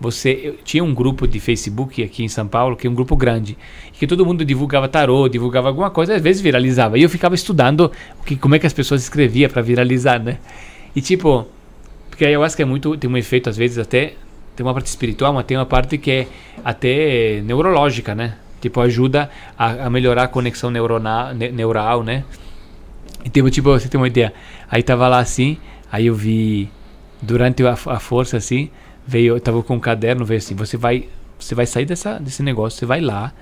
Você 0.00 0.40
eu, 0.42 0.54
tinha 0.64 0.84
um 0.84 0.94
grupo 0.94 1.26
de 1.26 1.40
Facebook 1.40 2.02
aqui 2.02 2.22
em 2.22 2.28
São 2.28 2.46
Paulo, 2.46 2.76
que 2.76 2.86
é 2.86 2.90
um 2.90 2.94
grupo 2.94 3.16
grande, 3.16 3.58
que 3.92 4.06
todo 4.06 4.24
mundo 4.24 4.44
divulgava 4.44 4.86
tarô, 4.88 5.28
divulgava 5.28 5.68
alguma 5.68 5.90
coisa, 5.90 6.14
às 6.14 6.22
vezes 6.22 6.40
viralizava. 6.40 6.96
E 6.98 7.02
eu 7.02 7.10
ficava 7.10 7.34
estudando 7.34 7.90
o 8.20 8.24
que, 8.24 8.36
como 8.36 8.54
é 8.54 8.58
que 8.58 8.66
as 8.66 8.72
pessoas 8.72 9.02
escreviam 9.02 9.50
para 9.50 9.60
viralizar, 9.60 10.22
né? 10.22 10.38
E 10.94 11.00
tipo, 11.00 11.46
porque 12.08 12.24
a 12.24 12.28
ayahuasca 12.28 12.62
é 12.62 12.64
muito, 12.64 12.96
tem 12.96 13.10
um 13.10 13.16
efeito 13.16 13.48
às 13.48 13.56
vezes 13.56 13.78
até 13.78 14.14
tem 14.54 14.66
uma 14.66 14.72
parte 14.74 14.86
espiritual, 14.86 15.32
mas 15.32 15.46
tem 15.46 15.56
uma 15.56 15.66
parte 15.66 15.96
que 15.98 16.10
é 16.10 16.26
até 16.64 17.40
neurológica, 17.44 18.14
né? 18.14 18.34
Tipo, 18.60 18.80
ajuda 18.80 19.30
a, 19.56 19.86
a 19.86 19.90
melhorar 19.90 20.24
a 20.24 20.28
conexão 20.28 20.68
neurona, 20.68 21.32
ne- 21.32 21.52
neural, 21.52 22.02
né? 22.02 22.24
E 23.24 23.30
tipo, 23.30 23.48
tipo, 23.50 23.70
você 23.70 23.88
tem 23.88 24.00
uma 24.00 24.08
ideia. 24.08 24.32
Aí 24.68 24.82
tava 24.82 25.06
lá 25.06 25.18
assim, 25.20 25.58
aí 25.92 26.06
eu 26.06 26.14
vi 26.14 26.68
durante 27.22 27.64
a, 27.64 27.72
a 27.72 28.00
força 28.00 28.36
assim, 28.36 28.68
veio, 29.08 29.36
eu 29.36 29.40
tava 29.40 29.62
com 29.62 29.74
um 29.74 29.80
caderno, 29.80 30.22
veio 30.22 30.36
assim, 30.36 30.54
você 30.54 30.76
vai, 30.76 31.08
você 31.38 31.54
vai 31.54 31.64
sair 31.64 31.86
dessa, 31.86 32.18
desse 32.18 32.42
negócio, 32.42 32.78
você 32.78 32.84
vai 32.84 33.00
lá. 33.00 33.32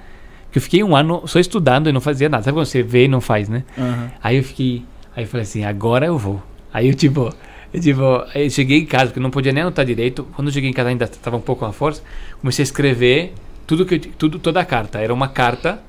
Que 0.53 0.59
eu 0.59 0.63
fiquei 0.63 0.85
um 0.85 0.95
ano 0.95 1.27
só 1.27 1.41
estudando 1.41 1.89
e 1.89 1.93
não 1.93 2.01
fazia 2.01 2.29
nada. 2.29 2.45
Sabe 2.45 2.57
quando 2.57 2.67
você 2.67 2.85
vê 2.85 3.07
e 3.07 3.09
não 3.09 3.21
faz, 3.21 3.49
né? 3.49 3.65
Aham. 3.77 4.11
Aí 4.23 4.37
eu 4.37 4.45
fiquei, 4.45 4.85
aí 5.15 5.25
eu 5.25 5.29
falei 5.29 5.43
assim, 5.43 5.65
agora 5.65 6.07
eu 6.07 6.17
vou. 6.17 6.41
Aí 6.73 6.87
eu 6.87 6.95
tipo, 6.95 7.35
eu, 7.75 7.81
tipo, 7.81 8.25
aí 8.33 8.45
eu 8.45 8.51
cheguei 8.51 8.79
em 8.79 8.87
casa, 8.87 9.07
porque 9.07 9.19
eu 9.19 9.23
não 9.23 9.31
podia 9.31 9.53
nem 9.53 9.63
anotar 9.63 9.85
direito. 9.85 10.25
Quando 10.37 10.49
eu 10.49 10.55
cheguei 10.55 10.71
em 10.71 10.73
casa 10.73 10.89
ainda 10.89 11.05
estava 11.05 11.37
um 11.37 11.41
pouco 11.41 11.61
com 11.61 11.67
a 11.67 11.73
força. 11.73 12.01
Comecei 12.41 12.63
a 12.63 12.65
escrever 12.65 13.35
tudo 13.67 13.85
que 13.85 13.95
eu 13.97 14.01
tudo 14.01 14.39
toda 14.39 14.61
a 14.61 14.65
carta. 14.65 15.01
Era 15.01 15.13
uma 15.13 15.27
carta 15.27 15.81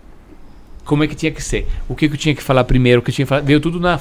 como 0.83 1.03
é 1.03 1.07
que 1.07 1.15
tinha 1.15 1.31
que 1.31 1.43
ser. 1.43 1.67
O 1.87 1.95
que, 1.95 2.07
que 2.07 2.15
eu 2.15 2.17
tinha 2.17 2.33
que 2.33 2.41
falar 2.41 2.63
primeiro, 2.63 3.01
o 3.01 3.03
que 3.03 3.11
eu 3.11 3.13
tinha 3.13 3.25
que 3.25 3.29
falar, 3.29 3.41
veio 3.41 3.59
tudo 3.59 3.79
na 3.79 3.99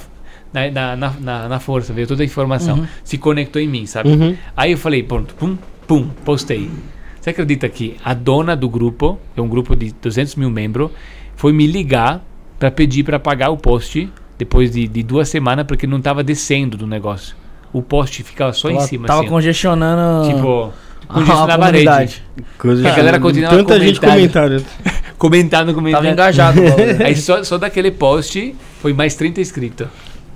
na, 0.52 0.96
na, 0.96 1.12
na, 1.20 1.48
na- 1.48 1.60
força, 1.60 1.92
veio 1.92 2.06
toda 2.06 2.22
a 2.22 2.26
informação. 2.26 2.78
Uhum. 2.78 2.86
Se 3.04 3.18
conectou 3.18 3.60
em 3.60 3.68
mim, 3.68 3.86
sabe? 3.86 4.08
Uhum. 4.10 4.36
Aí 4.56 4.72
eu 4.72 4.78
falei, 4.78 5.02
pronto, 5.02 5.34
pum, 5.34 5.56
pum, 5.86 6.08
postei. 6.24 6.70
Você 7.20 7.30
acredita 7.30 7.68
que 7.68 7.96
a 8.04 8.14
dona 8.14 8.54
do 8.56 8.68
grupo, 8.68 9.18
é 9.36 9.40
um 9.40 9.48
grupo 9.48 9.74
de 9.74 9.92
200 10.00 10.36
mil 10.36 10.50
membros, 10.50 10.90
foi 11.34 11.52
me 11.52 11.66
ligar 11.66 12.22
para 12.58 12.70
pedir 12.70 13.02
para 13.04 13.18
pagar 13.18 13.50
o 13.50 13.56
post 13.56 14.08
depois 14.38 14.70
de, 14.70 14.86
de 14.86 15.02
duas 15.02 15.28
semanas 15.28 15.66
porque 15.66 15.86
não 15.86 15.98
estava 15.98 16.22
descendo 16.22 16.76
do 16.76 16.86
negócio. 16.86 17.36
O 17.72 17.82
post 17.82 18.22
ficava 18.22 18.52
só 18.52 18.70
em 18.70 18.76
Ela 18.76 18.86
cima, 18.86 19.06
Tava 19.08 19.20
assim. 19.20 19.28
congestionando 19.28 20.28
Tipo, 20.32 20.72
a, 21.08 21.14
congestionando 21.14 21.52
a 21.52 21.58
parede. 21.58 22.22
Coisa 22.56 22.88
A 22.88 22.94
galera 22.96 23.20
continuava 23.20 23.56
Tanta 23.56 23.78
gente 23.80 24.00
comentando. 24.00 24.62
comentando. 24.62 24.66
Comentando. 25.18 25.92
Tava 25.92 26.08
engajado. 26.10 26.60
Aí 27.04 27.16
só, 27.16 27.42
só 27.42 27.56
daquele 27.58 27.90
post 27.90 28.54
foi 28.80 28.92
mais 28.92 29.14
30 29.14 29.40
inscritos. 29.40 29.86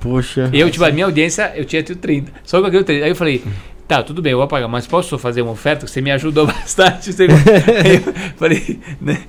Poxa. 0.00 0.50
Eu, 0.52 0.70
tipo, 0.70 0.84
a 0.84 0.90
minha 0.90 1.06
audiência, 1.06 1.52
eu 1.54 1.64
tinha 1.64 1.82
tido 1.82 1.98
30. 1.98 2.32
Só 2.44 2.60
com 2.60 2.66
aquele 2.66 2.84
30. 2.84 3.04
Aí 3.04 3.10
eu 3.10 3.16
falei, 3.16 3.42
tá, 3.86 4.02
tudo 4.02 4.22
bem, 4.22 4.30
eu 4.32 4.38
vou 4.38 4.46
pagar, 4.46 4.68
mas 4.68 4.86
posso 4.86 5.18
fazer 5.18 5.42
uma 5.42 5.50
oferta? 5.50 5.86
Você 5.86 6.00
me 6.00 6.10
ajudou 6.12 6.46
bastante. 6.48 7.12
Você... 7.12 7.24
Eu 7.24 8.34
falei, 8.36 8.78
né? 9.00 9.22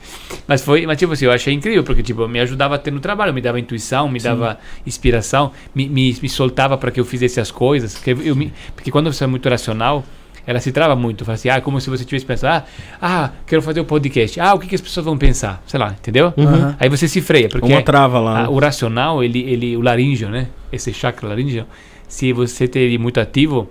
Mas 0.47 0.61
foi, 0.61 0.85
mas 0.85 0.97
tipo 0.99 1.13
assim, 1.13 1.25
eu 1.25 1.31
achei 1.31 1.53
incrível, 1.53 1.83
porque 1.83 2.03
tipo, 2.03 2.27
me 2.27 2.39
ajudava 2.39 2.75
a 2.75 2.77
ter 2.77 2.91
no 2.91 2.99
trabalho, 2.99 3.33
me 3.33 3.41
dava 3.41 3.59
intuição, 3.59 4.07
me 4.07 4.19
dava 4.19 4.59
inspiração, 4.85 5.51
me, 5.73 5.89
me, 5.89 6.15
me 6.21 6.29
soltava 6.29 6.77
para 6.77 6.91
que 6.91 6.99
eu 6.99 7.05
fizesse 7.05 7.39
as 7.39 7.49
coisas. 7.49 7.95
Porque, 7.95 8.11
eu 8.11 8.35
me, 8.35 8.53
porque 8.75 8.91
quando 8.91 9.11
você 9.11 9.23
é 9.23 9.27
muito 9.27 9.49
racional, 9.49 10.05
ela 10.51 10.59
se 10.59 10.71
trava 10.71 10.95
muito. 10.95 11.25
Fala 11.25 11.35
assim, 11.35 11.49
ah, 11.49 11.59
como 11.61 11.79
se 11.81 11.89
você 11.89 12.05
tivesse 12.05 12.25
pensado, 12.25 12.65
ah, 13.01 13.25
ah, 13.25 13.31
quero 13.45 13.61
fazer 13.61 13.81
um 13.81 13.85
podcast. 13.85 14.39
Ah, 14.39 14.53
o 14.53 14.59
que, 14.59 14.67
que 14.67 14.75
as 14.75 14.81
pessoas 14.81 15.05
vão 15.05 15.17
pensar? 15.17 15.61
Sei 15.65 15.79
lá, 15.79 15.95
entendeu? 15.97 16.33
Uhum. 16.37 16.75
Aí 16.79 16.89
você 16.89 17.07
se 17.07 17.21
freia, 17.21 17.49
porque 17.49 17.71
Uma 17.71 17.81
trava 17.81 18.19
lá. 18.19 18.45
ah, 18.45 18.49
o 18.49 18.59
racional, 18.59 19.23
ele, 19.23 19.39
ele, 19.39 19.77
o 19.77 19.81
laríngeo, 19.81 20.29
né? 20.29 20.47
Esse 20.71 20.93
chakra 20.93 21.27
laríngeo, 21.29 21.65
se 22.07 22.31
você 22.33 22.67
ter 22.67 22.81
ele 22.81 22.97
muito 22.97 23.19
ativo, 23.19 23.69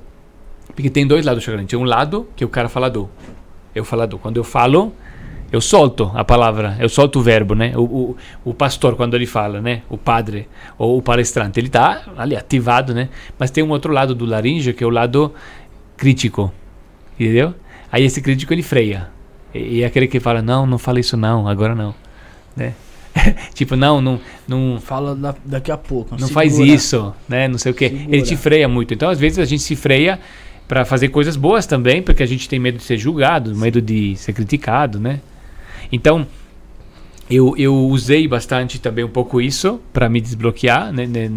porque 0.75 0.91
tem 0.91 1.07
dois 1.07 1.25
lados 1.25 1.43
do 1.43 1.45
chakra 1.45 1.57
laríngeo. 1.57 1.79
Tem 1.79 1.79
um 1.79 1.89
lado 1.89 2.29
que 2.35 2.43
é 2.43 2.47
o 2.47 2.51
cara 2.51 2.69
falador. 2.69 3.09
Eu 3.75 3.85
falador. 3.85 4.19
Quando 4.19 4.37
eu 4.37 4.45
falo, 4.45 4.93
eu 5.53 5.61
solto 5.61 6.11
a 6.15 6.25
palavra, 6.25 6.77
eu 6.79 6.89
solto 6.89 7.19
o 7.19 7.23
verbo, 7.23 7.55
né? 7.55 7.73
O, 7.77 7.83
o, 7.83 8.17
o 8.45 8.55
pastor, 8.55 8.97
quando 8.97 9.15
ele 9.15 9.27
fala, 9.27 9.61
né? 9.61 9.83
O 9.89 9.99
padre 9.99 10.49
ou 10.79 10.99
o 10.99 11.03
palestrante, 11.03 11.59
ele 11.61 11.69
tá 11.69 12.03
ali 12.17 12.37
ativado, 12.37 12.95
né? 12.95 13.09
Mas 13.39 13.51
tem 13.51 13.63
um 13.63 13.71
outro 13.71 13.93
lado 13.93 14.15
do 14.15 14.25
laríngeo 14.25 14.73
que 14.73 14.83
é 14.83 14.87
o 14.87 14.91
lado 14.91 15.35
crítico, 15.97 16.53
entendeu? 17.25 17.55
Aí 17.91 18.05
esse 18.05 18.21
crítico 18.21 18.53
ele 18.53 18.63
freia. 18.63 19.09
E, 19.55 19.59
e 19.79 19.83
é 19.83 19.87
aquele 19.87 20.07
que 20.07 20.21
fala, 20.21 20.41
não, 20.43 20.67
não 20.67 20.79
fala 20.79 21.01
isso 21.01 21.17
não, 21.17 21.47
agora 21.49 21.75
não, 21.75 21.95
né? 22.57 22.75
tipo, 23.55 23.75
não, 23.77 24.01
não, 24.01 24.21
não, 24.47 24.81
Fala 24.81 25.15
da- 25.17 25.35
daqui 25.45 25.71
a 25.73 25.77
pouco. 25.77 26.13
não 26.13 26.29
segura. 26.29 26.35
faz 26.35 26.59
isso, 26.59 27.13
né? 27.29 27.49
Não 27.49 27.59
sei 27.59 27.73
o 27.73 27.75
quê. 27.75 27.89
Segura. 27.89 28.17
Ele 28.17 28.23
te 28.23 28.37
freia 28.37 28.69
muito. 28.69 28.95
Então, 28.95 29.11
às 29.11 29.19
vezes, 29.19 29.39
a 29.39 29.45
gente 29.45 29.63
se 29.63 29.75
freia 29.75 30.19
para 30.69 30.85
fazer 30.85 31.09
coisas 31.09 31.37
boas 31.37 31.67
também, 31.67 32.01
porque 32.01 32.23
a 32.23 32.27
gente 32.27 32.49
tem 32.49 32.61
medo 32.61 32.79
de 32.79 32.85
ser 32.85 32.97
julgado, 32.97 33.55
medo 33.57 33.83
de 33.83 34.15
ser 34.17 34.33
criticado, 34.33 35.01
né? 35.01 35.21
Então, 35.91 36.25
eu, 37.29 37.57
eu 37.57 37.75
usei 37.89 38.29
bastante 38.29 38.81
também 38.81 39.05
um 39.05 39.09
pouco 39.09 39.41
isso 39.41 39.81
para 39.93 40.09
me 40.09 40.21
desbloquear, 40.21 40.93
né? 40.93 41.07
né? 41.07 41.29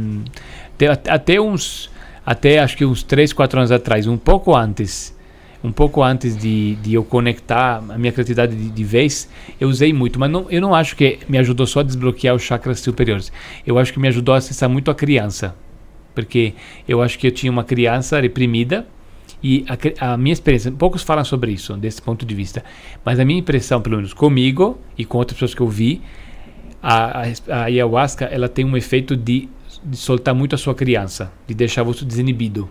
Até, 0.75 1.11
até 1.11 1.41
uns, 1.41 1.89
até 2.23 2.59
acho 2.59 2.77
que 2.77 2.86
uns 2.86 3.01
3, 3.01 3.34
4 3.34 3.59
anos 3.59 3.71
atrás, 3.71 4.05
um 4.07 4.17
pouco 4.17 4.55
antes, 4.55 5.15
um 5.64 5.72
pouco 5.72 6.03
antes 6.03 6.36
de, 6.36 6.76
de 6.76 6.93
eu 6.93 7.03
conectar 7.03 7.78
a 7.78 7.97
minha 7.97 8.11
criatividade 8.11 8.55
de, 8.55 8.70
de 8.70 8.84
vez, 8.84 9.30
eu 9.59 9.70
usei 9.70 9.93
muito, 9.93 10.20
mas 10.20 10.30
não, 10.30 10.45
eu 10.49 10.61
não 10.61 10.76
acho 10.76 10.95
que 10.95 11.20
me 11.28 11.38
ajudou 11.38 11.66
só 11.66 11.80
a 11.80 11.84
desbloquear 11.84 12.36
os 12.36 12.41
chakras 12.41 12.80
superiores. 12.80 13.32
Eu 13.66 13.80
acho 13.80 13.93
que 13.93 13.99
me 13.99 14.07
ajudou 14.07 14.36
a 14.36 14.39
acessar 14.39 14.70
muito 14.70 14.91
a 14.91 14.95
criança, 14.95 15.55
porque 16.14 16.53
eu 16.88 17.01
acho 17.01 17.18
que 17.18 17.28
eu 17.28 17.32
tinha 17.32 17.51
uma 17.51 17.64
criança 17.64 18.20
reprimida 18.20 18.86
e 19.41 19.66
a, 19.99 20.14
a 20.14 20.18
minha 20.18 20.34
experiência, 20.34 20.72
poucos 20.72 21.03
falam 21.03 21.24
sobre 21.24 21.51
isso 21.51 21.76
desse 21.78 22.01
ponto 22.01 22.26
de 22.26 22.36
vista, 22.36 22.64
mas 23.05 23.20
a 23.20 23.26
minha 23.26 23.39
impressão, 23.39 23.82
pelo 23.82 23.97
menos 23.97 24.14
comigo 24.14 24.78
e 24.97 25.05
com 25.05 25.18
outras 25.18 25.36
pessoas 25.36 25.55
que 25.55 25.61
eu 25.61 25.68
vi, 25.68 26.01
a, 26.82 27.22
a, 27.22 27.24
a 27.49 27.64
ayahuasca 27.64 28.26
ela 28.26 28.49
tem 28.49 28.66
um 28.66 28.76
efeito 28.76 29.16
de 29.16 29.49
de 29.84 29.97
soltar 29.97 30.34
muito 30.34 30.55
a 30.55 30.57
sua 30.57 30.74
criança, 30.74 31.32
de 31.45 31.53
deixar 31.53 31.84
você 31.84 32.05
desinibido, 32.05 32.70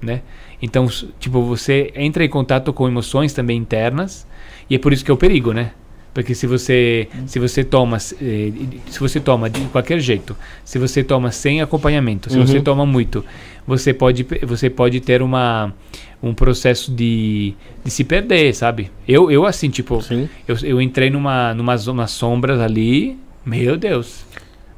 né? 0.00 0.22
Então, 0.62 0.86
tipo, 1.18 1.42
você 1.42 1.92
entra 1.94 2.24
em 2.24 2.28
contato 2.28 2.72
com 2.72 2.86
emoções 2.88 3.32
também 3.32 3.56
internas 3.56 4.26
e 4.68 4.74
é 4.74 4.78
por 4.78 4.92
isso 4.92 5.04
que 5.04 5.10
é 5.10 5.14
o 5.14 5.16
perigo, 5.16 5.52
né? 5.52 5.72
Porque 6.12 6.34
se 6.34 6.44
você 6.44 7.08
se 7.24 7.38
você 7.38 7.62
toma 7.62 7.96
eh, 7.96 8.52
se 8.88 8.98
você 8.98 9.20
toma 9.20 9.48
de 9.48 9.60
qualquer 9.66 10.00
jeito, 10.00 10.36
se 10.64 10.76
você 10.76 11.04
toma 11.04 11.30
sem 11.30 11.62
acompanhamento, 11.62 12.28
se 12.28 12.36
você 12.36 12.56
Uhum. 12.58 12.64
toma 12.64 12.84
muito, 12.84 13.24
você 13.64 13.94
pode 13.94 14.26
você 14.42 14.68
pode 14.68 15.00
ter 15.00 15.22
uma 15.22 15.72
um 16.20 16.34
processo 16.34 16.90
de, 16.92 17.54
de 17.84 17.90
se 17.90 18.02
perder, 18.02 18.52
sabe? 18.54 18.90
Eu 19.06 19.30
eu 19.30 19.46
assim, 19.46 19.70
tipo, 19.70 20.02
Sim. 20.02 20.28
eu, 20.48 20.56
eu 20.64 20.82
entrei 20.82 21.10
numa 21.10 21.54
numa 21.54 22.06
sombras 22.08 22.58
ali, 22.60 23.16
meu 23.46 23.76
Deus. 23.76 24.24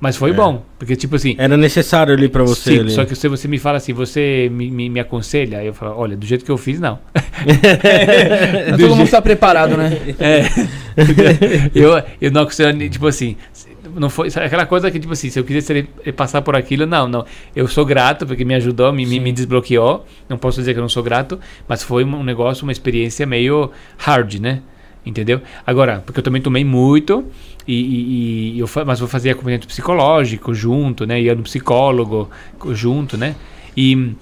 Mas 0.02 0.16
foi 0.16 0.30
É. 0.30 0.32
bom, 0.32 0.64
porque 0.80 0.96
tipo 0.96 1.14
assim, 1.14 1.36
Era 1.38 1.56
necessário 1.56 2.12
ali 2.12 2.28
pra 2.28 2.42
você. 2.42 2.72
Sim, 2.72 2.80
ali. 2.80 2.90
só 2.90 3.04
que 3.04 3.14
se 3.14 3.28
você 3.28 3.46
me 3.46 3.56
fala 3.56 3.76
assim, 3.76 3.92
você 3.92 4.50
me, 4.52 4.68
me, 4.68 4.88
me 4.88 4.98
aconselha, 4.98 5.58
aí 5.58 5.68
eu 5.68 5.72
falo, 5.74 5.94
olha, 5.96 6.16
do 6.16 6.26
jeito 6.26 6.44
que 6.44 6.50
eu 6.50 6.58
fiz, 6.58 6.80
não. 6.80 6.98
Todo 8.70 8.76
Do 8.78 8.88
mundo 8.88 8.96
jeito- 8.96 9.10
tá 9.12 9.22
preparado, 9.22 9.76
né? 9.76 9.96
É. 10.18 10.42
eu, 11.72 12.02
eu 12.20 12.30
não 12.32 12.42
aconselho, 12.42 12.90
tipo 12.90 13.06
assim, 13.06 13.36
não 13.94 14.10
foi 14.10 14.28
aquela 14.34 14.66
coisa 14.66 14.90
que, 14.90 14.98
tipo 14.98 15.12
assim, 15.12 15.30
se 15.30 15.38
eu 15.38 15.44
quisesse 15.44 15.84
passar 16.16 16.42
por 16.42 16.56
aquilo, 16.56 16.84
não, 16.84 17.06
não. 17.06 17.24
Eu 17.54 17.68
sou 17.68 17.84
grato 17.86 18.26
porque 18.26 18.44
me 18.44 18.54
ajudou, 18.56 18.92
me, 18.92 19.06
me, 19.06 19.20
me 19.20 19.30
desbloqueou. 19.32 20.04
Não 20.28 20.36
posso 20.36 20.58
dizer 20.58 20.72
que 20.72 20.78
eu 20.80 20.82
não 20.82 20.88
sou 20.88 21.02
grato, 21.04 21.38
mas 21.68 21.82
foi 21.82 22.04
um 22.04 22.24
negócio, 22.24 22.64
uma 22.64 22.72
experiência 22.72 23.24
meio 23.24 23.70
hard, 23.98 24.34
né? 24.40 24.60
Entendeu? 25.04 25.40
Agora, 25.66 26.02
porque 26.06 26.20
eu 26.20 26.24
também 26.24 26.40
tomei 26.40 26.64
muito, 26.64 27.24
e, 27.66 27.74
e- 27.74 28.56
e 28.56 28.58
eu, 28.60 28.68
mas 28.86 29.00
eu 29.00 29.08
fazia 29.08 29.32
acompanhamento 29.32 29.66
psicológico 29.66 30.52
junto, 30.54 31.06
né? 31.06 31.20
Ia 31.20 31.34
no 31.34 31.42
psicólogo 31.42 32.28
junto, 32.72 33.16
né? 33.16 33.34
E 33.76 34.12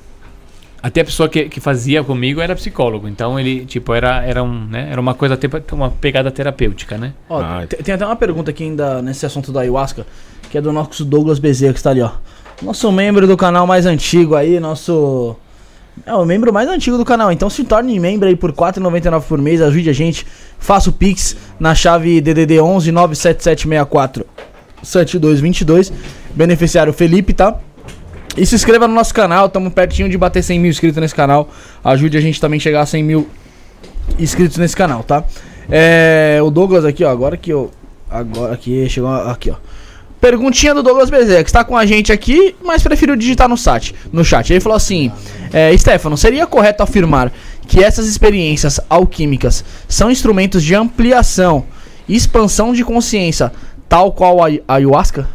até 0.82 1.02
a 1.02 1.04
pessoa 1.04 1.28
que, 1.28 1.44
que 1.48 1.60
fazia 1.60 2.02
comigo 2.02 2.40
era 2.40 2.54
psicólogo, 2.54 3.06
então 3.06 3.38
ele, 3.38 3.66
tipo, 3.66 3.92
era, 3.92 4.22
era, 4.24 4.42
um, 4.42 4.64
né? 4.66 4.88
era 4.90 4.98
uma 5.00 5.12
coisa, 5.12 5.36
tepa- 5.36 5.62
uma 5.72 5.90
pegada 5.90 6.30
terapêutica, 6.30 6.96
né? 6.96 7.12
Ó, 7.28 7.38
Ah, 7.40 7.66
te- 7.68 7.76
tem 7.76 7.94
até 7.94 8.06
uma 8.06 8.16
pergunta 8.16 8.50
aqui 8.50 8.62
ainda 8.64 9.02
nesse 9.02 9.26
assunto 9.26 9.52
da 9.52 9.60
ayahuasca, 9.60 10.06
que 10.50 10.56
é 10.56 10.60
do 10.60 10.72
nosso 10.72 11.04
Douglas 11.04 11.38
Bezerra, 11.38 11.72
que 11.74 11.78
está 11.78 11.90
ali, 11.90 12.00
ó. 12.00 12.10
Nosso 12.62 12.90
membro 12.92 13.26
do 13.26 13.36
canal 13.36 13.66
mais 13.66 13.84
antigo 13.86 14.34
aí, 14.34 14.58
nosso. 14.60 15.36
É 16.06 16.14
o 16.14 16.24
membro 16.24 16.52
mais 16.52 16.68
antigo 16.68 16.96
do 16.96 17.04
canal. 17.04 17.30
Então 17.30 17.50
se 17.50 17.64
torne 17.64 17.98
membro 17.98 18.28
aí 18.28 18.36
por 18.36 18.50
R$ 18.50 18.56
4,99 18.56 19.22
por 19.22 19.40
mês, 19.40 19.60
ajude 19.60 19.90
a 19.90 19.92
gente. 19.92 20.26
Faça 20.58 20.90
o 20.90 20.92
Pix 20.92 21.36
na 21.58 21.74
chave 21.74 22.20
DDD 22.20 22.60
11 22.60 22.92
97764 22.92 24.26
7222. 24.82 25.92
Beneficiário 26.34 26.92
Felipe, 26.92 27.32
tá? 27.32 27.58
E 28.36 28.46
se 28.46 28.54
inscreva 28.54 28.86
no 28.86 28.94
nosso 28.94 29.12
canal, 29.12 29.46
estamos 29.46 29.72
pertinho 29.72 30.08
de 30.08 30.16
bater 30.16 30.42
100 30.42 30.60
mil 30.60 30.70
inscritos 30.70 31.00
nesse 31.00 31.14
canal. 31.14 31.48
Ajude 31.82 32.16
a 32.16 32.20
gente 32.20 32.40
também 32.40 32.58
a 32.58 32.60
chegar 32.60 32.80
a 32.82 32.86
100 32.86 33.02
mil 33.02 33.28
inscritos 34.18 34.56
nesse 34.56 34.76
canal, 34.76 35.02
tá? 35.02 35.24
É, 35.68 36.38
o 36.42 36.50
Douglas 36.50 36.84
aqui, 36.84 37.04
ó, 37.04 37.10
agora 37.10 37.36
que 37.36 37.50
eu. 37.50 37.70
Agora 38.08 38.56
que 38.56 38.88
chegou 38.88 39.10
aqui, 39.10 39.50
ó. 39.50 39.56
Perguntinha 40.20 40.74
do 40.74 40.82
Douglas 40.82 41.08
Bezerra, 41.08 41.42
que 41.42 41.48
está 41.48 41.64
com 41.64 41.76
a 41.76 41.86
gente 41.86 42.12
aqui, 42.12 42.54
mas 42.62 42.82
preferiu 42.82 43.16
digitar 43.16 43.48
no 43.48 43.56
chat. 43.56 43.94
No 44.12 44.24
chat. 44.24 44.52
Ele 44.52 44.60
falou 44.60 44.76
assim: 44.76 45.10
é, 45.52 45.76
Stefano, 45.76 46.16
seria 46.16 46.46
correto 46.46 46.82
afirmar 46.82 47.32
que 47.66 47.82
essas 47.82 48.06
experiências 48.06 48.78
alquímicas 48.90 49.64
são 49.88 50.10
instrumentos 50.10 50.62
de 50.62 50.74
ampliação 50.74 51.64
e 52.06 52.14
expansão 52.16 52.72
de 52.72 52.84
consciência, 52.84 53.52
tal 53.88 54.12
qual 54.12 54.44
a 54.44 54.48
a 54.68 54.74
ayahuasca? 54.74 55.28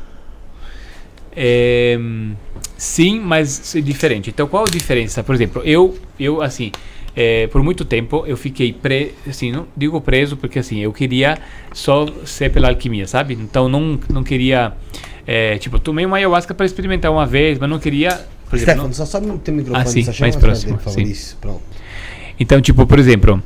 É, 1.36 1.98
sim, 2.78 3.20
mas 3.20 3.76
é 3.76 3.82
diferente. 3.82 4.30
Então, 4.30 4.48
qual 4.48 4.64
a 4.64 4.72
diferença? 4.72 5.24
Por 5.24 5.34
exemplo, 5.34 5.62
eu, 5.66 5.98
eu 6.20 6.42
assim, 6.42 6.72
é, 7.16 7.48
por 7.48 7.64
muito 7.64 7.86
tempo 7.86 8.24
eu 8.28 8.36
fiquei 8.36 8.74
pre, 8.74 9.14
assim, 9.28 9.52
não 9.52 9.66
digo 9.76 10.00
preso 10.02 10.36
porque 10.36 10.60
assim 10.60 10.80
eu 10.80 10.92
queria 10.92 11.38
só 11.74 12.06
ser 12.26 12.52
pela 12.52 12.70
alquimia, 12.70 13.08
sabe? 13.08 13.34
Então 13.36 13.70
não, 13.70 14.00
não 14.10 14.24
queria, 14.24 14.74
é, 15.26 15.58
tipo, 15.58 15.80
tomei 15.80 16.06
uma 16.06 16.18
ayahuasca 16.18 16.54
para 16.54 16.66
experimentar 16.66 17.12
uma 17.12 17.26
vez, 17.26 17.58
mas 17.58 17.70
não 17.70 17.80
queria, 17.80 18.20
por 18.50 18.60
Stefano, 18.60 18.84
não- 18.84 18.94
só 18.94 19.06
sobe 19.06 19.30
o 19.30 19.38
teu 19.38 19.54
microfone, 19.54 19.84
Ah, 19.84 19.86
sim, 19.88 20.04
mais 20.20 20.36
perto 20.36 20.40
próximo, 20.68 20.96
dele. 20.96 21.12
Isso, 21.12 21.38
pronto. 21.40 21.62
Então, 22.40 22.60
tipo, 22.62 22.86
por 22.86 23.00
exemplo, 23.00 23.42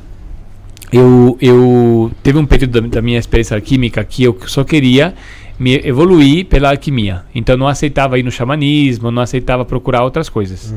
eu, 0.91 1.37
eu 1.39 2.11
teve 2.23 2.39
um 2.39 2.45
período 2.45 2.81
da, 2.81 2.87
da 2.87 3.01
minha 3.01 3.19
experiência 3.19 3.55
alquímica 3.55 4.03
que 4.03 4.23
eu 4.23 4.35
só 4.47 4.63
queria 4.63 5.13
me 5.59 5.75
evoluir 5.85 6.45
pela 6.45 6.71
alquimia. 6.71 7.23
Então, 7.35 7.55
não 7.55 7.67
aceitava 7.67 8.17
ir 8.17 8.23
no 8.23 8.31
xamanismo, 8.31 9.11
não 9.11 9.21
aceitava 9.21 9.63
procurar 9.65 10.03
outras 10.03 10.27
coisas. 10.29 10.73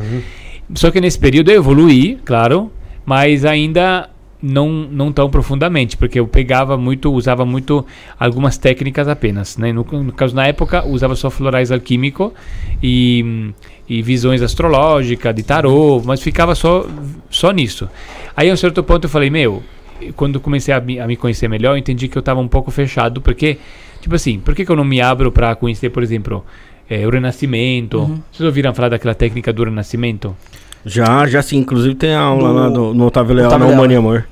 Só 0.74 0.90
que 0.90 1.00
nesse 1.00 1.18
período 1.18 1.50
eu 1.50 1.56
evoluí, 1.56 2.18
claro, 2.24 2.70
mas 3.04 3.44
ainda 3.44 4.08
não, 4.42 4.68
não 4.68 5.12
tão 5.12 5.30
profundamente, 5.30 5.96
porque 5.96 6.18
eu 6.18 6.26
pegava 6.26 6.76
muito, 6.76 7.12
usava 7.12 7.46
muito 7.46 7.86
algumas 8.18 8.58
técnicas 8.58 9.06
apenas. 9.06 9.56
Né? 9.56 9.72
No, 9.72 9.84
no 9.84 10.12
caso, 10.12 10.34
na 10.34 10.46
época, 10.46 10.84
usava 10.84 11.14
só 11.14 11.30
florais 11.30 11.70
alquímico 11.70 12.34
e, 12.82 13.52
e 13.88 14.02
visões 14.02 14.42
astrológicas, 14.42 15.34
de 15.34 15.44
tarô, 15.44 16.02
mas 16.04 16.20
ficava 16.20 16.54
só, 16.54 16.84
só 17.30 17.52
nisso. 17.52 17.88
Aí, 18.36 18.50
a 18.50 18.52
um 18.52 18.56
certo 18.56 18.82
ponto, 18.82 19.04
eu 19.04 19.10
falei, 19.10 19.30
meu, 19.30 19.62
quando 20.16 20.40
comecei 20.40 20.74
a 20.74 20.80
me, 20.80 20.98
a 20.98 21.06
me 21.06 21.16
conhecer 21.16 21.48
melhor, 21.48 21.74
eu 21.74 21.78
entendi 21.78 22.08
que 22.08 22.18
eu 22.18 22.20
estava 22.20 22.40
um 22.40 22.48
pouco 22.48 22.70
fechado, 22.72 23.20
porque, 23.20 23.58
tipo 24.00 24.14
assim, 24.14 24.40
por 24.40 24.54
que, 24.54 24.64
que 24.64 24.72
eu 24.72 24.76
não 24.76 24.84
me 24.84 25.00
abro 25.00 25.30
para 25.30 25.54
conhecer, 25.54 25.90
por 25.90 26.02
exemplo, 26.02 26.44
eh, 26.90 27.06
o 27.06 27.10
Renascimento? 27.10 28.20
Vocês 28.32 28.44
ouviram 28.44 28.74
falar 28.74 28.88
daquela 28.88 29.14
técnica 29.14 29.52
do 29.52 29.62
Renascimento? 29.62 30.36
Já, 30.84 31.26
já 31.26 31.42
sim. 31.42 31.58
Inclusive 31.58 31.94
tem 31.94 32.14
a 32.14 32.20
aula 32.20 32.48
Do- 32.48 32.54
lá 32.54 32.68
do, 32.68 32.94
no 32.94 33.06
Otávio 33.06 33.34
Leal, 33.34 33.48
Otávio 33.48 33.66
na. 33.68 33.72
Humano 33.72 33.92
e 33.92 33.96
Amor. 33.96 34.26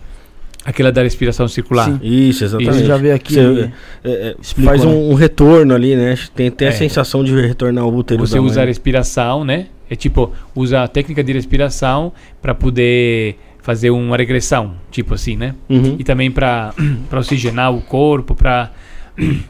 Aquela 0.65 0.93
da 0.93 1.03
respiração 1.03 1.49
circular. 1.49 1.87
Sim. 1.87 1.99
Isso, 2.03 2.45
exatamente. 2.45 2.77
Isso, 2.77 2.85
já 2.85 2.97
veio 2.99 3.15
aqui, 3.15 3.35
Você, 3.35 3.71
é, 4.05 4.11
é, 4.11 4.37
explicou, 4.41 4.71
faz 4.71 4.85
um, 4.85 4.91
né? 4.91 4.95
um 5.13 5.15
retorno 5.15 5.75
ali, 5.75 5.97
né? 5.97 6.17
Tem, 6.35 6.51
tem 6.51 6.69
É. 6.69 6.71
a 6.71 6.75
sensação 6.75 7.25
de 7.25 7.35
retornar 7.41 7.83
ao 7.85 7.93
útero 7.93 8.21
Você 8.21 8.39
usa 8.39 8.63
a 8.63 8.65
respiração, 8.67 9.43
né? 9.45 9.67
É 9.89 9.97
tipo, 9.97 10.33
usa 10.55 10.83
a 10.83 10.89
técnica 10.89 11.25
de 11.25 11.33
respiração 11.33 12.13
para 12.43 12.55
poder 12.55 13.37
fazer 13.63 13.91
uma 13.91 14.17
regressão, 14.17 14.75
tipo 14.91 15.15
assim, 15.15 15.35
né? 15.35 15.55
Uhum. 15.69 15.97
E 15.99 16.05
também 16.05 16.31
para 16.31 16.75
oxigenar 17.11 17.73
o 17.75 17.81
corpo, 17.81 18.35
para 18.35 18.71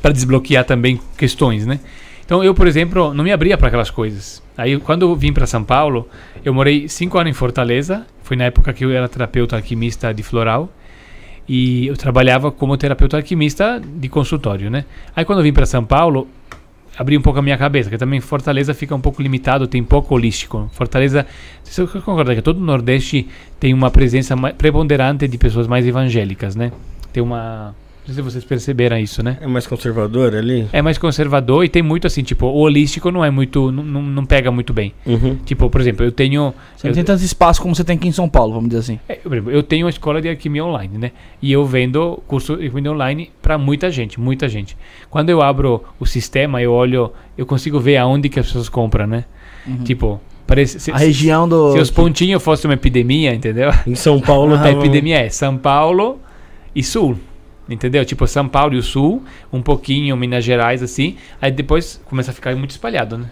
para 0.00 0.12
desbloquear 0.12 0.64
também 0.64 1.00
questões, 1.16 1.66
né? 1.66 1.80
Então 2.28 2.44
eu, 2.44 2.52
por 2.52 2.66
exemplo, 2.66 3.14
não 3.14 3.24
me 3.24 3.32
abria 3.32 3.56
para 3.56 3.68
aquelas 3.68 3.90
coisas. 3.90 4.42
Aí 4.54 4.78
quando 4.78 5.00
eu 5.00 5.16
vim 5.16 5.32
para 5.32 5.46
São 5.46 5.64
Paulo, 5.64 6.06
eu 6.44 6.52
morei 6.52 6.86
cinco 6.86 7.16
anos 7.16 7.30
em 7.30 7.32
Fortaleza. 7.32 8.06
Foi 8.22 8.36
na 8.36 8.44
época 8.44 8.70
que 8.74 8.84
eu 8.84 8.90
era 8.90 9.08
terapeuta 9.08 9.56
alquimista 9.56 10.12
de 10.12 10.22
floral 10.22 10.68
e 11.48 11.86
eu 11.86 11.96
trabalhava 11.96 12.52
como 12.52 12.76
terapeuta 12.76 13.16
alquimista 13.16 13.80
de 13.82 14.10
consultório, 14.10 14.70
né? 14.70 14.84
Aí 15.16 15.24
quando 15.24 15.38
eu 15.38 15.42
vim 15.42 15.54
para 15.54 15.64
São 15.64 15.82
Paulo, 15.82 16.28
abri 16.98 17.16
um 17.16 17.22
pouco 17.22 17.38
a 17.38 17.42
minha 17.42 17.56
cabeça, 17.56 17.88
que 17.88 17.96
também 17.96 18.20
Fortaleza 18.20 18.74
fica 18.74 18.94
um 18.94 19.00
pouco 19.00 19.22
limitado, 19.22 19.66
tem 19.66 19.82
pouco 19.82 20.14
holístico. 20.14 20.68
Fortaleza, 20.74 21.24
você 21.64 21.86
concorda 21.86 22.34
que 22.34 22.42
todo 22.42 22.58
o 22.58 22.62
Nordeste 22.62 23.26
tem 23.58 23.72
uma 23.72 23.90
presença 23.90 24.36
preponderante 24.52 25.26
de 25.26 25.38
pessoas 25.38 25.66
mais 25.66 25.86
evangélicas, 25.86 26.54
né? 26.54 26.72
Tem 27.10 27.22
uma, 27.22 27.74
não 28.08 28.14
sei 28.14 28.24
se 28.24 28.30
vocês 28.30 28.44
perceberam 28.44 28.96
isso, 28.98 29.22
né? 29.22 29.36
É 29.38 29.46
mais 29.46 29.66
conservador 29.66 30.34
ali? 30.34 30.66
É 30.72 30.80
mais 30.80 30.96
conservador 30.96 31.62
e 31.62 31.68
tem 31.68 31.82
muito 31.82 32.06
assim, 32.06 32.22
tipo, 32.22 32.46
o 32.46 32.56
holístico 32.60 33.10
não 33.10 33.22
é 33.22 33.30
muito, 33.30 33.70
não, 33.70 33.82
não, 33.84 34.24
pega 34.24 34.50
muito 34.50 34.72
bem. 34.72 34.94
Uhum. 35.04 35.36
Tipo, 35.44 35.68
por 35.68 35.78
exemplo, 35.78 36.06
eu 36.06 36.10
tenho 36.10 36.54
Você 36.74 36.86
eu, 36.86 36.88
não 36.88 36.94
tem 36.94 37.04
tanto 37.04 37.22
espaço 37.22 37.60
como 37.60 37.74
você 37.74 37.84
tem 37.84 37.96
aqui 37.96 38.08
em 38.08 38.12
São 38.12 38.26
Paulo, 38.26 38.54
vamos 38.54 38.70
dizer 38.70 38.80
assim. 38.80 39.00
é, 39.06 39.16
por 39.16 39.32
exemplo, 39.34 39.52
eu 39.52 39.62
tenho 39.62 39.84
uma 39.84 39.90
escola 39.90 40.22
de 40.22 40.28
alquimia 40.30 40.64
online, 40.64 40.96
né? 40.96 41.12
E 41.42 41.52
eu 41.52 41.66
vendo 41.66 42.22
curso 42.26 42.56
de 42.56 42.64
alquimia 42.66 42.90
online 42.92 43.30
para 43.42 43.58
muita 43.58 43.90
gente, 43.90 44.18
muita 44.18 44.48
gente. 44.48 44.74
Quando 45.10 45.28
eu 45.28 45.42
abro 45.42 45.84
o 46.00 46.06
sistema, 46.06 46.62
eu 46.62 46.72
olho, 46.72 47.12
eu 47.36 47.44
consigo 47.44 47.78
ver 47.78 47.98
aonde 47.98 48.30
que 48.30 48.40
as 48.40 48.46
pessoas 48.46 48.70
compram, 48.70 49.06
né? 49.06 49.24
Tipo, 49.84 50.18
parece 50.46 50.80
se, 50.80 50.90
A 50.90 50.96
região 50.96 51.46
do. 51.46 51.72
se 51.72 51.78
os 51.78 51.90
pontinhos 51.90 52.42
fossem 52.42 52.70
uma 52.70 52.74
epidemia, 52.74 53.34
entendeu? 53.34 53.70
Em 53.86 53.94
São 53.94 54.18
Paulo 54.18 54.54
A 54.54 54.58
tava- 54.58 54.70
epidemia 54.70 55.18
é 55.18 55.28
São 55.28 55.58
Paulo 55.58 56.18
e 56.74 56.82
Sul. 56.82 57.18
Entendeu? 57.68 58.04
Tipo 58.04 58.26
São 58.26 58.48
Paulo 58.48 58.74
e 58.74 58.78
o 58.78 58.82
Sul, 58.82 59.22
um 59.52 59.60
pouquinho 59.60 60.16
Minas 60.16 60.44
Gerais 60.44 60.82
assim, 60.82 61.16
aí 61.40 61.50
depois 61.50 62.00
começa 62.06 62.30
a 62.30 62.34
ficar 62.34 62.54
muito 62.56 62.70
espalhado, 62.70 63.18
né? 63.18 63.26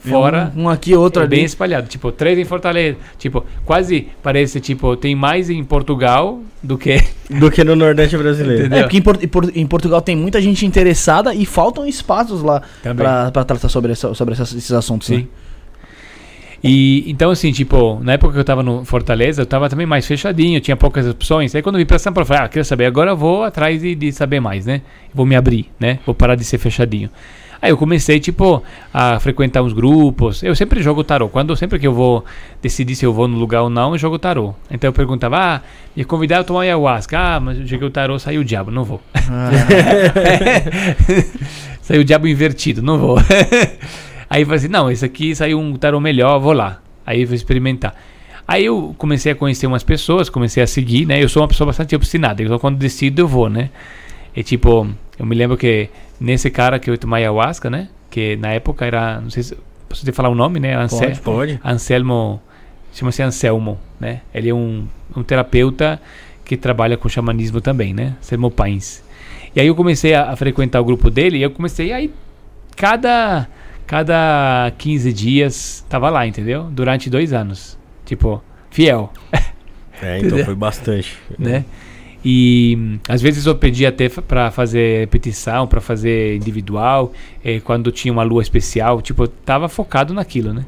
Fora 0.00 0.52
Um, 0.54 0.62
um 0.64 0.68
aqui, 0.68 0.94
outro 0.94 1.22
é 1.22 1.26
ali. 1.26 1.36
bem 1.36 1.44
espalhado, 1.44 1.88
tipo, 1.88 2.12
três 2.12 2.38
em 2.38 2.44
Fortaleza, 2.44 2.96
tipo, 3.18 3.44
quase 3.64 4.06
parece 4.22 4.60
tipo 4.60 4.94
tem 4.96 5.14
mais 5.16 5.50
em 5.50 5.64
Portugal 5.64 6.40
do 6.62 6.78
que 6.78 7.02
do 7.28 7.50
que 7.50 7.64
no 7.64 7.74
Nordeste 7.74 8.16
brasileiro. 8.16 8.60
Entendeu? 8.66 8.78
É, 8.78 8.82
porque 8.82 8.98
em, 8.98 9.02
Por- 9.02 9.18
em 9.24 9.26
Por- 9.28 9.52
em 9.56 9.66
Portugal 9.66 10.00
tem 10.00 10.14
muita 10.16 10.40
gente 10.40 10.64
interessada 10.64 11.34
e 11.34 11.44
faltam 11.44 11.84
espaços 11.84 12.42
lá 12.42 12.62
pra 12.96 13.30
tratar 13.32 13.68
sobre, 13.68 13.90
essa- 13.92 14.14
sobre 14.14 14.34
essas- 14.34 14.54
esses 14.54 14.70
assuntos. 14.70 15.08
Sim. 15.08 15.16
Né? 15.16 15.24
E 16.62 17.08
então, 17.08 17.30
assim, 17.30 17.52
tipo, 17.52 18.00
na 18.02 18.14
época 18.14 18.32
que 18.32 18.38
eu 18.38 18.44
tava 18.44 18.62
no 18.62 18.84
Fortaleza, 18.84 19.42
eu 19.42 19.46
tava 19.46 19.68
também 19.68 19.86
mais 19.86 20.06
fechadinho, 20.06 20.60
tinha 20.60 20.76
poucas 20.76 21.08
opções. 21.08 21.54
Aí 21.54 21.62
quando 21.62 21.76
eu 21.76 21.80
vim 21.80 21.86
pra 21.86 21.98
São 21.98 22.12
Paulo, 22.12 22.24
eu 22.24 22.26
falei, 22.26 22.44
ah, 22.44 22.48
queria 22.48 22.64
saber, 22.64 22.86
agora 22.86 23.10
eu 23.10 23.16
vou 23.16 23.44
atrás 23.44 23.80
de, 23.80 23.94
de 23.94 24.12
saber 24.12 24.40
mais, 24.40 24.66
né? 24.66 24.82
Vou 25.14 25.24
me 25.24 25.36
abrir, 25.36 25.70
né? 25.78 26.00
Vou 26.04 26.14
parar 26.14 26.34
de 26.34 26.44
ser 26.44 26.58
fechadinho. 26.58 27.10
Aí 27.60 27.70
eu 27.70 27.76
comecei, 27.76 28.20
tipo, 28.20 28.62
a 28.94 29.18
frequentar 29.18 29.62
uns 29.62 29.72
grupos. 29.72 30.44
Eu 30.44 30.54
sempre 30.54 30.80
jogo 30.80 31.02
tarô. 31.02 31.28
Quando 31.28 31.56
sempre 31.56 31.78
que 31.78 31.86
eu 31.86 31.92
vou 31.92 32.24
decidir 32.62 32.94
se 32.94 33.04
eu 33.04 33.12
vou 33.12 33.26
no 33.26 33.36
lugar 33.36 33.62
ou 33.62 33.70
não, 33.70 33.94
eu 33.94 33.98
jogo 33.98 34.16
tarô. 34.16 34.54
Então 34.70 34.88
eu 34.88 34.92
perguntava, 34.92 35.36
ah, 35.36 35.60
me 35.96 36.04
convidaram 36.04 36.42
a 36.42 36.44
tomar 36.44 36.62
ayahuasca. 36.62 37.18
Ah, 37.18 37.40
mas 37.40 37.58
eu 37.58 37.66
joguei 37.66 37.88
o 37.88 37.90
tarô, 37.90 38.16
saiu 38.18 38.42
o 38.42 38.44
diabo, 38.44 38.70
não 38.70 38.84
vou. 38.84 39.00
saiu 41.82 42.02
o 42.02 42.04
diabo 42.04 42.28
invertido, 42.28 42.80
não 42.80 42.96
vou. 42.96 43.18
Aí 44.28 44.42
eu 44.42 44.46
falei 44.46 44.58
assim, 44.58 44.68
não, 44.68 44.90
esse 44.90 45.04
aqui 45.04 45.34
saiu 45.34 45.58
um 45.58 45.74
tarô 45.76 46.00
melhor, 46.00 46.38
vou 46.38 46.52
lá. 46.52 46.80
Aí 47.06 47.22
eu 47.22 47.26
vou 47.26 47.34
experimentar. 47.34 47.94
Aí 48.46 48.64
eu 48.64 48.94
comecei 48.98 49.32
a 49.32 49.34
conhecer 49.34 49.66
umas 49.66 49.82
pessoas, 49.82 50.28
comecei 50.28 50.62
a 50.62 50.66
seguir, 50.66 51.06
né? 51.06 51.22
Eu 51.22 51.28
sou 51.28 51.42
uma 51.42 51.48
pessoa 51.48 51.66
bastante 51.66 51.94
obstinada, 51.94 52.42
então 52.42 52.58
quando 52.58 52.78
decido 52.78 53.20
eu 53.20 53.28
vou, 53.28 53.48
né? 53.48 53.70
E 54.34 54.42
tipo, 54.42 54.86
eu 55.18 55.26
me 55.26 55.34
lembro 55.34 55.56
que 55.56 55.88
nesse 56.20 56.50
cara 56.50 56.78
que 56.78 56.90
eu 56.90 56.96
tomei 56.96 57.22
ayahuasca, 57.22 57.68
né? 57.68 57.88
Que 58.10 58.36
na 58.36 58.52
época 58.52 58.86
era, 58.86 59.20
não 59.20 59.30
sei 59.30 59.42
se 59.42 59.56
posso 59.88 60.04
te 60.04 60.12
falar 60.12 60.28
o 60.28 60.34
nome, 60.34 60.60
né? 60.60 60.74
Ansel, 60.74 61.08
Pode, 61.08 61.20
pode. 61.20 61.60
Anselmo, 61.64 62.40
chama-se 62.92 63.22
Anselmo, 63.22 63.78
né? 63.98 64.20
Ele 64.32 64.50
é 64.50 64.54
um, 64.54 64.86
um 65.16 65.22
terapeuta 65.22 66.00
que 66.44 66.56
trabalha 66.56 66.96
com 66.96 67.08
xamanismo 67.08 67.60
também, 67.60 67.92
né? 67.94 68.14
Anselmo 68.18 68.50
Pains. 68.50 69.02
E 69.54 69.60
aí 69.60 69.66
eu 69.66 69.74
comecei 69.74 70.14
a, 70.14 70.30
a 70.30 70.36
frequentar 70.36 70.80
o 70.80 70.84
grupo 70.84 71.10
dele 71.10 71.38
e 71.38 71.42
eu 71.42 71.50
comecei 71.50 71.92
aí 71.92 72.12
cada 72.76 73.48
cada 73.88 74.70
15 74.78 75.12
dias 75.12 75.84
tava 75.88 76.08
lá, 76.10 76.24
entendeu? 76.26 76.64
Durante 76.70 77.10
dois 77.10 77.32
anos. 77.32 77.76
Tipo, 78.04 78.40
fiel, 78.70 79.12
É, 80.00 80.20
então 80.20 80.44
foi 80.44 80.54
bastante. 80.54 81.18
né? 81.36 81.64
E 82.24 82.98
às 83.08 83.20
vezes 83.20 83.46
eu 83.46 83.54
pedia 83.54 83.88
até 83.88 84.08
para 84.08 84.50
fazer 84.50 85.00
repetição, 85.00 85.66
para 85.66 85.80
fazer 85.80 86.36
individual, 86.36 87.12
eh, 87.44 87.60
quando 87.60 87.90
tinha 87.90 88.12
uma 88.12 88.22
lua 88.22 88.42
especial, 88.42 89.00
tipo, 89.02 89.24
eu 89.24 89.28
tava 89.28 89.68
focado 89.68 90.12
naquilo, 90.14 90.52
né? 90.52 90.64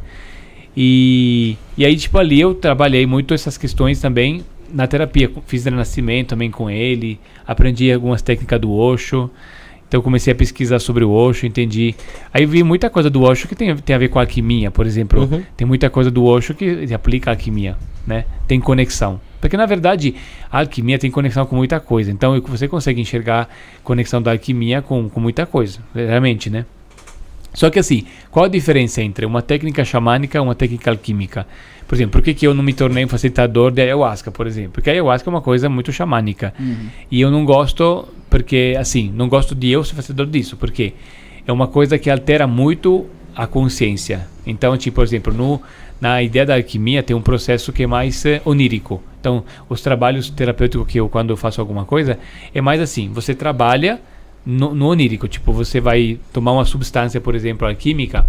E, 0.77 1.57
e 1.77 1.85
aí, 1.85 1.97
tipo, 1.97 2.17
ali 2.19 2.41
eu 2.41 2.55
trabalhei 2.55 3.07
muito 3.07 3.35
essas 3.35 3.59
questões 3.59 4.01
também 4.01 4.45
na 4.73 4.87
terapia. 4.87 5.31
Fiz 5.47 5.65
renascimento 5.65 6.31
também 6.31 6.51
com 6.51 6.71
ele, 6.71 7.19
aprendi 7.47 7.93
algumas 7.93 8.23
técnicas 8.23 8.61
do 8.61 8.73
Osho. 8.73 9.31
Então 9.91 9.99
eu 9.99 10.05
comecei 10.05 10.33
a 10.33 10.37
pesquisar 10.37 10.79
sobre 10.79 11.03
o 11.03 11.11
Osho, 11.11 11.47
entendi. 11.47 11.97
Aí 12.33 12.47
vi 12.47 12.63
muita 12.63 12.89
coisa 12.89 13.11
do 13.11 13.23
Osho 13.23 13.49
que 13.49 13.57
tem, 13.57 13.75
tem 13.75 13.97
a 13.97 13.99
ver 13.99 14.07
com 14.07 14.21
a 14.21 14.23
alquimia, 14.23 14.71
por 14.71 14.87
exemplo. 14.87 15.23
Uhum. 15.23 15.43
Tem 15.57 15.67
muita 15.67 15.91
coisa 15.91 16.13
do 16.13 16.25
Osho 16.25 16.55
que 16.55 16.87
se 16.87 16.95
aplica 16.95 17.33
à 17.33 17.35
alquimia, 17.35 17.77
né? 18.07 18.25
Tem 18.47 18.61
conexão. 18.61 19.21
Porque 19.41 19.57
na 19.57 19.67
verdade 19.67 20.15
a 20.49 20.61
alquimia 20.61 20.97
tem 20.97 21.11
conexão 21.11 21.45
com 21.45 21.57
muita 21.57 21.81
coisa. 21.81 22.09
Então 22.13 22.41
você 22.43 22.69
consegue 22.69 23.01
enxergar 23.01 23.49
conexão 23.83 24.23
da 24.23 24.31
alquimia 24.31 24.81
com, 24.81 25.09
com 25.09 25.19
muita 25.19 25.45
coisa, 25.45 25.81
realmente, 25.93 26.49
né? 26.49 26.65
Só 27.53 27.71
que 27.71 27.79
assim, 27.79 28.05
qual 28.31 28.45
a 28.45 28.49
diferença 28.49 29.03
entre 29.03 29.27
uma 29.27 29.43
técnica 29.43 29.85
xamânica 29.85 30.39
e 30.39 30.41
uma 30.41 30.55
técnica 30.55 30.91
alquímica? 30.91 31.47
Por 31.87 31.97
exemplo, 31.97 32.13
por 32.13 32.23
que, 32.23 32.35
que 32.35 32.47
eu 32.47 32.55
não 32.55 32.63
me 32.63 32.73
tornei 32.73 33.05
um 33.05 33.09
facilitador 33.09 33.73
de 33.73 33.83
ayahuasca, 33.83 34.31
por 34.31 34.47
exemplo? 34.47 34.73
Porque 34.75 34.89
a 34.89 34.93
ayahuasca 34.93 35.29
é 35.29 35.33
uma 35.33 35.41
coisa 35.41 35.69
muito 35.69 35.93
xamânica. 35.93 36.55
E 37.11 37.21
eu 37.21 37.33
não 37.33 37.45
gosto, 37.45 38.07
porque, 38.29 38.77
assim, 38.79 39.11
não 39.13 39.29
gosto 39.29 39.57
de 39.57 39.71
eu 39.71 39.83
ser 39.83 39.97
facilitador 39.97 40.31
disso, 40.31 40.57
porque 40.57 40.93
é 41.45 41.53
uma 41.53 41.67
coisa 41.67 41.99
que 41.99 42.09
altera 42.09 42.47
muito 42.47 43.07
a 43.35 43.45
consciência. 43.47 44.29
Então, 44.47 44.77
tipo, 44.77 44.97
por 44.97 45.05
exemplo, 45.05 45.35
no, 45.35 45.61
na 46.01 46.23
ideia 46.23 46.47
da 46.47 46.55
alquimia 46.55 47.03
tem 47.03 47.17
um 47.17 47.21
processo 47.21 47.73
que 47.73 47.83
é 47.83 47.87
mais 47.89 48.25
eh, 48.25 48.41
onírico. 48.45 49.03
Então, 49.21 49.45
os 49.69 49.81
trabalhos 49.81 50.31
terapêuticos 50.31 50.87
que 50.87 50.99
eu, 50.99 51.09
quando 51.09 51.31
eu 51.31 51.37
faço 51.37 51.61
alguma 51.61 51.85
coisa, 51.85 52.19
é 52.55 52.61
mais 52.61 52.81
assim, 52.81 53.09
você 53.13 53.35
trabalha 53.35 54.01
no, 54.45 54.75
no 54.75 54.87
onírico, 54.89 55.29
tipo, 55.29 55.53
você 55.53 55.81
vai 55.81 56.19
tomar 56.33 56.53
uma 56.53 56.65
substância, 56.65 57.21
por 57.21 57.35
exemplo, 57.35 57.67
alquímica, 57.69 58.27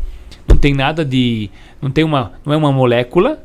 não 0.47 0.57
tem 0.57 0.73
nada 0.73 1.03
de, 1.05 1.49
não 1.81 1.89
tem 1.89 2.03
uma, 2.03 2.33
não 2.45 2.53
é 2.53 2.57
uma 2.57 2.71
molécula. 2.71 3.41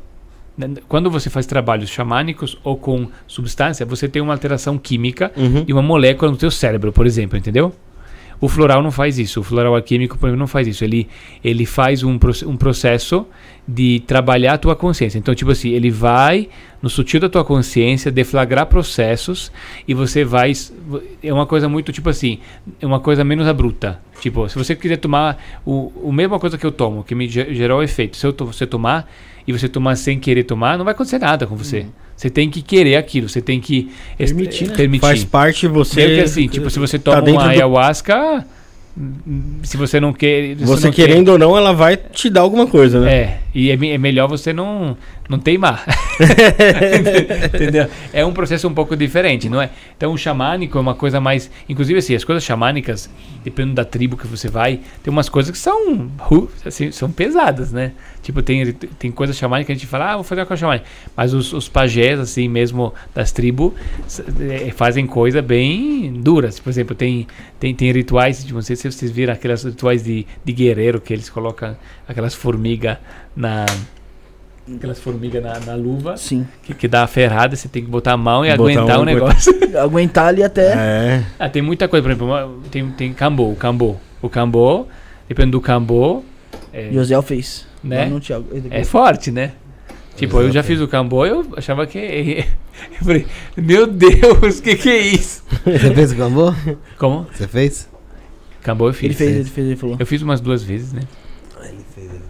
né? 0.57 0.69
Quando 0.87 1.09
você 1.09 1.29
faz 1.29 1.45
trabalhos 1.45 1.89
xamânicos 1.89 2.57
ou 2.63 2.75
com 2.75 3.07
substância, 3.27 3.85
você 3.85 4.07
tem 4.09 4.21
uma 4.21 4.33
alteração 4.33 4.77
química 4.77 5.31
Uhum. 5.37 5.63
e 5.67 5.71
uma 5.73 5.81
molécula 5.81 6.31
no 6.31 6.37
teu 6.37 6.51
cérebro, 6.51 6.91
por 6.91 7.05
exemplo, 7.05 7.37
entendeu? 7.37 7.73
O 8.39 8.47
floral 8.47 8.83
não 8.83 8.91
faz 8.91 9.17
isso. 9.17 9.39
O 9.39 9.43
floral 9.43 9.75
alquímico, 9.75 10.17
por 10.17 10.27
exemplo, 10.27 10.39
não 10.39 10.47
faz 10.47 10.67
isso. 10.67 10.83
Ele, 10.83 11.07
ele 11.43 11.65
faz 11.65 12.03
um, 12.03 12.19
um 12.45 12.55
processo 12.57 13.25
de 13.67 13.99
trabalhar 14.05 14.53
a 14.53 14.57
tua 14.57 14.75
consciência. 14.75 15.17
Então, 15.17 15.33
tipo 15.33 15.51
assim, 15.51 15.69
ele 15.69 15.89
vai 15.89 16.47
no 16.81 16.89
sutil 16.89 17.19
da 17.19 17.27
tua 17.27 17.43
consciência 17.43 18.11
deflagrar 18.11 18.67
processos 18.67 19.51
e 19.87 19.93
você 19.93 20.23
vai. 20.23 20.53
É 21.23 21.33
uma 21.33 21.45
coisa 21.45 21.67
muito, 21.67 21.91
tipo 21.91 22.09
assim, 22.09 22.39
é 22.79 22.85
uma 22.85 22.99
coisa 22.99 23.23
menos 23.23 23.47
abrupta. 23.47 23.99
Tipo, 24.21 24.47
se 24.49 24.57
você 24.57 24.75
quiser 24.75 24.97
tomar 24.97 25.37
o, 25.65 25.91
o 26.03 26.11
mesma 26.11 26.39
coisa 26.39 26.57
que 26.57 26.65
eu 26.65 26.71
tomo, 26.71 27.03
que 27.03 27.13
me 27.13 27.27
ge- 27.27 27.53
gerou 27.53 27.83
efeito, 27.83 28.17
se 28.17 28.27
você 28.31 28.65
tomar 28.65 29.07
e 29.47 29.53
você 29.53 29.69
tomar 29.69 29.95
sem 29.95 30.19
querer 30.19 30.43
tomar, 30.43 30.77
não 30.77 30.83
vai 30.85 30.93
acontecer 30.93 31.19
nada 31.19 31.47
com 31.47 31.55
você. 31.55 31.85
Você 32.15 32.29
tem 32.29 32.49
que 32.49 32.61
querer 32.61 32.95
aquilo, 32.95 33.29
você 33.29 33.41
tem 33.41 33.59
que 33.61 33.91
Permitir, 34.17 34.67
né? 34.69 34.75
permitir. 34.75 35.01
Faz 35.01 35.23
parte 35.23 35.67
você. 35.67 35.95
Meio 36.05 36.17
que 36.17 36.23
assim, 36.25 36.47
tipo, 36.47 36.69
se 36.69 36.79
você 36.79 36.97
tá 36.99 37.11
toma 37.11 37.21
dentro 37.21 37.39
uma 37.41 37.43
do- 37.45 37.49
ayahuasca, 37.51 38.43
hum, 38.97 39.59
se 39.63 39.77
você 39.77 39.99
não 39.99 40.11
quer. 40.11 40.57
se 40.57 40.65
Você 40.65 40.87
não 40.87 40.91
querendo 40.93 41.29
ou 41.29 41.37
não, 41.37 41.55
ela 41.55 41.73
vai 41.73 41.95
te 41.95 42.29
dar 42.29 42.41
alguma 42.41 42.65
coisa, 42.65 42.99
quer- 42.99 43.05
né? 43.05 43.13
É, 43.13 43.39
e 43.57 43.71
é, 43.71 43.73
é 43.73 43.97
melhor 43.97 44.27
você 44.27 44.53
não, 44.53 44.95
não 45.27 45.39
teimar. 45.39 45.83
Entendeu? 47.55 47.89
É 48.13 48.23
um 48.23 48.31
processo 48.31 48.67
um 48.67 48.73
pouco 48.73 48.95
diferente, 48.95 49.49
não 49.49 49.59
é? 49.59 49.71
Então, 49.97 50.13
o 50.13 50.17
xamânico 50.17 50.77
é 50.77 50.81
uma 50.81 50.93
coisa 50.93 51.19
mais. 51.19 51.49
Inclusive, 51.67 51.97
assim, 51.97 52.13
as 52.13 52.23
coisas 52.23 52.43
xamânicas, 52.43 53.09
dependendo 53.43 53.73
da 53.73 53.83
tribo 53.83 54.15
que 54.15 54.27
você 54.27 54.47
vai, 54.47 54.81
tem 55.01 55.11
umas 55.11 55.27
coisas 55.27 55.51
que 55.51 55.57
são, 55.57 56.07
assim, 56.63 56.91
são 56.91 57.11
pesadas, 57.11 57.71
né? 57.71 57.93
Tipo, 58.21 58.43
tem, 58.43 58.71
tem 58.71 59.11
coisas 59.11 59.35
xamânicas 59.35 59.65
que 59.65 59.71
a 59.71 59.75
gente 59.75 59.87
fala, 59.87 60.11
ah, 60.11 60.15
vou 60.17 60.23
fazer 60.23 60.41
uma 60.41 60.47
coisa 60.47 60.61
xamânica. 60.61 60.85
Mas 61.15 61.33
os, 61.33 61.51
os 61.51 61.67
pajés, 61.67 62.19
assim, 62.19 62.47
mesmo 62.47 62.93
das 63.15 63.31
tribos, 63.31 63.73
eh, 64.39 64.71
fazem 64.75 65.07
coisa 65.07 65.41
bem 65.41 66.13
duras. 66.21 66.59
Por 66.59 66.69
exemplo, 66.69 66.93
tem, 66.93 67.25
tem, 67.59 67.73
tem 67.73 67.91
rituais, 67.91 68.43
tipo, 68.43 68.53
não 68.53 68.61
sei 68.61 68.75
se 68.75 68.91
vocês 68.91 69.09
viram 69.09 69.33
aqueles 69.33 69.63
rituais 69.63 70.03
de, 70.03 70.27
de 70.45 70.53
guerreiro 70.53 71.01
que 71.01 71.11
eles 71.11 71.27
colocam 71.27 71.75
aquelas 72.07 72.35
formigas 72.35 72.97
na. 73.37 73.65
Aquelas 74.75 74.99
formigas 74.99 75.41
na, 75.41 75.57
na 75.61 75.75
luva 75.75 76.17
Sim. 76.17 76.45
que, 76.61 76.73
que 76.73 76.89
dá 76.89 77.03
a 77.03 77.07
ferrada, 77.07 77.55
você 77.55 77.69
tem 77.69 77.85
que 77.85 77.89
botar 77.89 78.11
a 78.11 78.17
mão 78.17 78.45
e 78.45 78.49
Botar 78.49 78.61
aguentar 78.61 78.99
um, 78.99 79.01
o 79.03 79.05
negócio. 79.05 79.53
Aguentar 79.79 80.27
ali 80.27 80.43
até. 80.43 80.73
É. 80.73 81.25
Ah, 81.39 81.47
tem 81.47 81.61
muita 81.61 81.87
coisa, 81.87 82.03
por 82.03 82.11
exemplo, 82.11 82.61
tem, 82.69 82.91
tem 82.91 83.13
cambô, 83.13 83.49
o 83.49 83.55
cambô. 83.55 83.95
O 84.21 84.27
cambô, 84.27 84.85
depende 85.29 85.51
do 85.51 85.61
cambô, 85.61 86.21
é, 86.73 86.91
Josiel 86.91 87.21
fez. 87.21 87.65
Né? 87.81 88.11
É 88.69 88.83
forte, 88.83 89.31
né? 89.31 89.53
Tipo, 90.17 90.37
eu 90.37 90.51
já 90.51 90.59
Exato. 90.59 90.67
fiz 90.67 90.81
o 90.81 90.87
cambô 90.87 91.25
eu 91.25 91.45
achava 91.55 91.85
que. 91.87 92.45
Eu 92.99 93.05
falei, 93.05 93.25
meu 93.55 93.87
Deus, 93.87 94.59
o 94.59 94.61
que, 94.63 94.75
que 94.75 94.89
é 94.89 94.97
isso? 94.97 95.43
Você 95.63 95.93
fez 95.93 96.11
o 96.11 96.15
cambô? 96.15 96.53
Como? 96.97 97.25
Você 97.33 97.47
fez? 97.47 97.89
Cambô 98.61 98.89
eu 98.89 98.93
fiz. 98.93 99.05
Ele 99.05 99.13
fez, 99.13 99.35
ele 99.35 99.49
fez, 99.49 99.67
ele 99.67 99.75
falou. 99.75 99.95
Eu 99.97 100.05
fiz 100.05 100.21
umas 100.21 100.41
duas 100.41 100.63
vezes, 100.63 100.91
né? 100.93 101.01
Ah, 101.59 101.67
ele 101.67 101.85
fez, 101.95 102.09
ele 102.09 102.21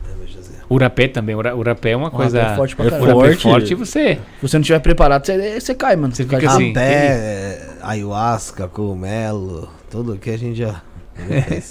também, 0.68 0.68
José. 0.68 0.70
O 0.70 0.78
rapé 0.78 1.08
também. 1.08 1.36
O 1.36 1.42
ra- 1.42 1.56
o 1.56 1.64
rapé 1.64 1.92
é 1.92 1.98
uma 1.98 2.12
coisa. 2.12 2.40
é 2.40 2.56
forte 2.56 2.76
pra 2.76 2.86
é 2.86 2.90
rapé 2.90 3.12
forte. 3.12 3.44
forte 3.44 3.76
você. 3.76 4.16
Se 4.16 4.22
você 4.48 4.58
não 4.58 4.62
estiver 4.62 4.80
preparado, 4.80 5.26
você, 5.26 5.60
você 5.60 5.76
cai, 5.76 5.96
mano. 5.96 6.14
Você 6.14 6.24
fica 6.24 6.50
assim. 6.50 6.72
Até 6.72 6.82
é, 6.82 7.70
ayahuasca, 7.82 8.68
cogumelo, 8.68 9.70
tudo 9.90 10.18
que 10.18 10.30
a 10.30 10.38
gente 10.38 10.58
já, 10.58 10.82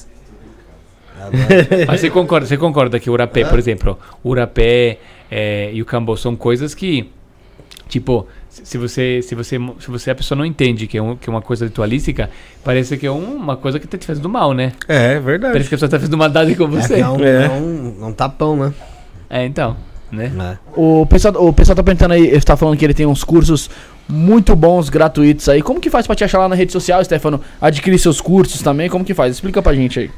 Mas 1.87 2.01
você 2.01 2.11
concorda, 2.11 2.47
você 2.47 2.57
concorda 2.57 3.01
que 3.01 3.09
o 3.09 3.17
rapé, 3.17 3.45
por 3.45 3.59
exemplo, 3.59 3.99
o 4.23 4.35
rapé 4.35 4.99
é, 5.31 5.71
e 5.73 5.81
o 5.81 5.85
cambô 5.85 6.17
são 6.17 6.37
coisas 6.37 6.75
que, 6.75 7.11
tipo, 7.89 8.27
se 8.65 8.79
você, 8.79 9.21
se 9.23 9.35
você, 9.35 9.59
se 9.81 9.91
você 9.91 10.11
a 10.11 10.15
pessoa 10.15 10.37
não 10.37 10.45
entende 10.45 10.87
que 10.87 10.97
é, 10.99 11.03
um, 11.03 11.17
que 11.17 11.29
é 11.29 11.33
uma 11.33 11.43
coisa 11.43 11.65
ritualística, 11.67 12.31
parece 12.65 12.97
que 12.97 13.07
é 13.07 13.11
um- 13.11 13.35
uma 13.37 13.57
coisa 13.57 13.79
que 13.79 13.87
tá 13.87 13.97
te 13.99 14.07
fazendo 14.07 14.29
mal, 14.29 14.53
né? 14.53 14.73
É, 14.89 15.19
verdade. 15.21 15.53
Parece 15.53 15.69
que 15.69 15.75
a 15.75 15.79
pessoa 15.79 15.89
tá 15.89 15.99
fazendo 15.99 16.17
maldade 16.17 16.55
com 16.55 16.65
é, 16.65 16.67
você. 16.69 16.95
que 16.95 17.01
é, 17.01 17.09
um, 17.09 17.25
É. 17.25 17.45
é 17.47 17.51
um, 17.51 17.97
é 18.03 18.05
um 18.07 18.13
tapão, 18.13 18.57
né? 18.57 18.73
É, 19.29 19.45
então, 19.45 19.77
né? 20.11 20.33
É. 20.39 20.57
O 20.75 21.05
pessoal, 21.07 21.35
o 21.47 21.53
pessoal 21.53 21.77
tá 21.77 21.83
perguntando 21.83 22.15
aí, 22.15 22.27
ele 22.27 22.41
tá 22.41 22.57
falando 22.57 22.77
que 22.79 22.85
ele 22.85 22.95
tem 22.95 23.07
uns 23.07 23.25
cursos 23.25 23.69
muito 24.09 24.55
bons, 24.55 24.89
gratuitos 24.89 25.49
aí. 25.49 25.61
Como 25.63 25.81
que 25.81 25.91
faz 25.91 26.07
pra 26.07 26.15
te 26.15 26.23
achar 26.25 26.39
lá 26.39 26.49
na 26.49 26.55
rede 26.55 26.73
social, 26.73 27.05
Stefano? 27.05 27.41
Adquirir 27.61 27.99
seus 27.99 28.21
cursos 28.21 28.63
também? 28.63 28.89
Como 28.89 29.05
que 29.05 29.15
faz? 29.15 29.33
Explica 29.35 29.61
pra 29.61 29.75
gente 29.75 29.99
aí. 29.99 30.11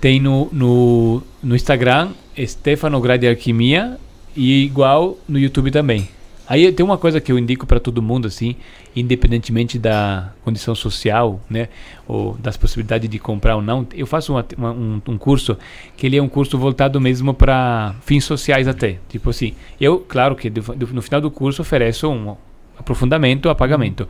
Tem 0.00 0.20
no, 0.20 0.48
no, 0.52 1.22
no 1.42 1.54
Instagram, 1.56 2.10
Stefano 2.44 3.00
Grade 3.00 3.26
Alquimia, 3.28 3.98
e 4.36 4.64
igual 4.64 5.16
no 5.26 5.38
YouTube 5.38 5.70
também. 5.70 6.08
Aí 6.48 6.70
tem 6.70 6.84
uma 6.84 6.96
coisa 6.96 7.20
que 7.20 7.32
eu 7.32 7.38
indico 7.38 7.66
para 7.66 7.80
todo 7.80 8.00
mundo, 8.00 8.26
assim, 8.28 8.54
independentemente 8.94 9.78
da 9.78 10.30
condição 10.44 10.74
social, 10.74 11.40
né, 11.50 11.68
ou 12.06 12.34
das 12.38 12.56
possibilidades 12.56 13.08
de 13.10 13.18
comprar 13.18 13.56
ou 13.56 13.62
não. 13.62 13.86
Eu 13.94 14.06
faço 14.06 14.32
uma- 14.32 14.44
uma- 14.56 14.70
um, 14.72 15.02
um 15.08 15.18
curso 15.18 15.56
que 15.96 16.06
ele 16.06 16.16
é 16.16 16.22
um 16.22 16.28
curso 16.28 16.56
voltado 16.56 17.00
mesmo 17.00 17.34
para 17.34 17.94
fins 18.02 18.24
sociais 18.24 18.68
até. 18.68 18.98
Tipo 19.08 19.30
assim, 19.30 19.54
eu, 19.80 19.98
claro 19.98 20.34
que 20.36 20.50
no 20.92 21.02
final 21.02 21.20
do 21.20 21.30
curso 21.30 21.62
ofereço 21.62 22.08
um, 22.08 22.36
aprofundamento, 22.78 23.48
apagamento. 23.48 24.06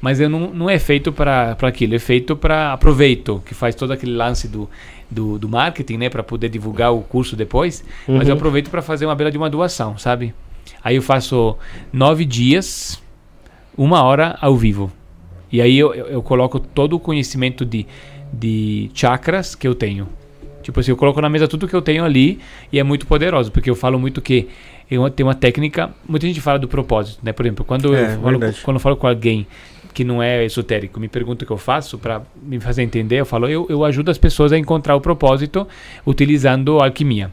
Mas 0.00 0.20
eu 0.20 0.28
não, 0.28 0.50
não 0.52 0.68
é 0.70 0.78
feito 0.78 1.12
para 1.12 1.56
aquilo, 1.62 1.94
é 1.94 1.98
feito 1.98 2.36
para 2.36 2.72
aproveito, 2.72 3.42
que 3.46 3.54
faz 3.54 3.74
todo 3.74 3.92
aquele 3.92 4.12
lance 4.12 4.46
do, 4.48 4.68
do, 5.10 5.38
do 5.38 5.48
marketing, 5.48 5.96
né, 5.98 6.08
para 6.10 6.22
poder 6.22 6.48
divulgar 6.48 6.92
o 6.92 7.00
curso 7.02 7.34
depois. 7.36 7.84
Mas 8.08 8.22
eu 8.28 8.32
Uhum. 8.34 8.38
aproveito 8.38 8.70
para 8.70 8.82
fazer 8.82 9.06
uma 9.06 9.14
beira 9.14 9.30
de 9.30 9.38
uma 9.38 9.48
doação, 9.48 9.96
sabe? 9.96 10.34
Aí 10.82 10.96
eu 10.96 11.02
faço 11.02 11.56
nove 11.92 12.24
dias, 12.24 13.02
uma 13.76 14.02
hora 14.02 14.36
ao 14.40 14.56
vivo. 14.56 14.90
E 15.50 15.60
aí 15.60 15.78
eu, 15.78 15.94
eu, 15.94 16.06
eu 16.06 16.22
coloco 16.22 16.58
todo 16.58 16.94
o 16.94 17.00
conhecimento 17.00 17.64
de, 17.64 17.86
de 18.32 18.90
chakras 18.94 19.54
que 19.54 19.66
eu 19.66 19.74
tenho. 19.74 20.08
Tipo 20.62 20.80
assim, 20.80 20.90
eu 20.90 20.96
coloco 20.96 21.20
na 21.20 21.28
mesa 21.28 21.46
tudo 21.46 21.68
que 21.68 21.74
eu 21.74 21.82
tenho 21.82 22.04
ali 22.04 22.40
e 22.72 22.78
é 22.78 22.82
muito 22.82 23.06
poderoso, 23.06 23.52
porque 23.52 23.70
eu 23.70 23.76
falo 23.76 23.98
muito 23.98 24.20
que 24.20 24.48
eu 24.90 25.08
tenho 25.10 25.28
uma 25.28 25.34
técnica. 25.34 25.90
Muita 26.08 26.26
gente 26.26 26.40
fala 26.40 26.58
do 26.58 26.66
propósito, 26.66 27.20
né? 27.22 27.32
Por 27.32 27.46
exemplo, 27.46 27.64
quando, 27.64 27.94
É, 27.94 28.14
eu, 28.14 28.20
falo, 28.20 28.40
quando 28.64 28.76
eu 28.76 28.80
falo 28.80 28.96
com 28.96 29.06
alguém 29.06 29.46
que 29.94 30.04
não 30.04 30.22
é 30.22 30.44
esotérico, 30.44 31.00
me 31.00 31.08
pergunta 31.08 31.44
o 31.44 31.46
que 31.46 31.52
eu 31.52 31.56
faço 31.56 31.96
para 31.96 32.20
me 32.42 32.60
fazer 32.60 32.82
entender, 32.82 33.20
eu 33.20 33.24
falo, 33.24 33.48
eu, 33.48 33.66
eu 33.70 33.84
ajudo 33.84 34.10
as 34.10 34.18
pessoas 34.18 34.52
a 34.52 34.58
encontrar 34.58 34.94
o 34.94 35.00
propósito 35.00 35.66
utilizando 36.04 36.80
alquimia. 36.80 37.30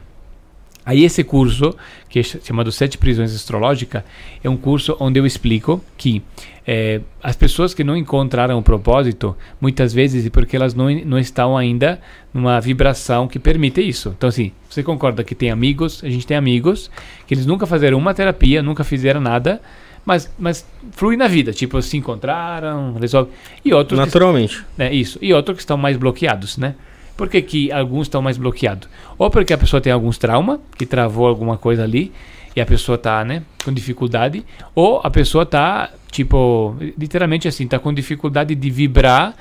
Aí 0.86 1.02
esse 1.04 1.24
curso, 1.24 1.74
que 2.08 2.18
é 2.18 2.22
ch- 2.22 2.38
chamado 2.44 2.70
Sete 2.70 2.98
Prisões 2.98 3.34
Astrológicas, 3.34 4.02
é 4.42 4.50
um 4.50 4.56
curso 4.56 4.96
onde 5.00 5.18
eu 5.18 5.24
explico 5.24 5.82
que 5.96 6.22
eh, 6.66 7.00
as 7.22 7.34
pessoas 7.36 7.72
que 7.72 7.82
não 7.82 7.96
encontraram 7.96 8.58
o 8.58 8.62
propósito, 8.62 9.34
muitas 9.60 9.94
vezes 9.94 10.26
é 10.26 10.30
porque 10.30 10.54
elas 10.56 10.74
não, 10.74 10.90
não 11.04 11.18
estão 11.18 11.56
ainda 11.56 12.00
numa 12.34 12.60
vibração 12.60 13.26
que 13.26 13.38
permite 13.38 13.80
isso. 13.80 14.14
Então, 14.16 14.28
assim, 14.28 14.52
você 14.68 14.82
concorda 14.82 15.24
que 15.24 15.34
tem 15.34 15.50
amigos, 15.50 16.02
a 16.04 16.08
gente 16.10 16.26
tem 16.26 16.36
amigos, 16.36 16.90
que 17.26 17.32
eles 17.32 17.46
nunca 17.46 17.66
fizeram 17.66 17.96
uma 17.96 18.12
terapia, 18.12 18.62
nunca 18.62 18.84
fizeram 18.84 19.20
nada, 19.20 19.62
mas, 20.04 20.30
mas 20.38 20.66
flui 20.92 21.16
na 21.16 21.26
vida, 21.26 21.50
tipo, 21.50 21.80
se 21.80 21.96
encontraram, 21.96 22.92
resolve. 23.00 23.30
E 23.64 23.72
outros 23.72 23.98
que 23.98 24.04
Naturalmente. 24.06 24.62
né, 24.76 24.92
isso. 24.92 25.18
E 25.22 25.32
outros 25.32 25.56
que 25.56 25.62
estão 25.62 25.78
mais 25.78 25.96
bloqueados, 25.96 26.58
né? 26.58 26.74
Por 27.16 27.28
que, 27.28 27.70
alguns 27.70 28.06
estão 28.06 28.20
mais 28.20 28.36
bloqueados? 28.36 28.88
Ou 29.16 29.30
porque 29.30 29.52
a 29.52 29.58
pessoa 29.58 29.80
tem 29.80 29.92
alguns 29.92 30.18
trauma, 30.18 30.60
que 30.76 30.84
travou 30.84 31.26
alguma 31.28 31.56
coisa 31.56 31.84
ali, 31.84 32.12
e 32.56 32.60
a 32.60 32.66
pessoa 32.66 32.96
tá, 32.98 33.24
né, 33.24 33.42
com 33.64 33.72
dificuldade, 33.72 34.44
ou 34.74 35.00
a 35.02 35.10
pessoa 35.10 35.44
tá, 35.46 35.90
tipo, 36.10 36.76
literalmente 36.98 37.46
assim, 37.48 37.66
tá 37.66 37.78
com 37.78 37.92
dificuldade 37.92 38.54
de 38.54 38.70
vibrar 38.70 39.34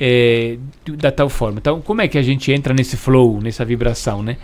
eh, 0.00 0.58
de- 0.84 0.96
da 0.96 1.10
tal 1.10 1.28
forma. 1.28 1.58
Então, 1.58 1.80
como 1.80 2.00
é 2.00 2.06
que 2.08 2.16
a 2.16 2.22
gente 2.22 2.52
entra 2.52 2.72
nesse 2.72 2.96
flow, 2.96 3.40
nessa 3.40 3.64
vibração, 3.64 4.22
né? 4.22 4.36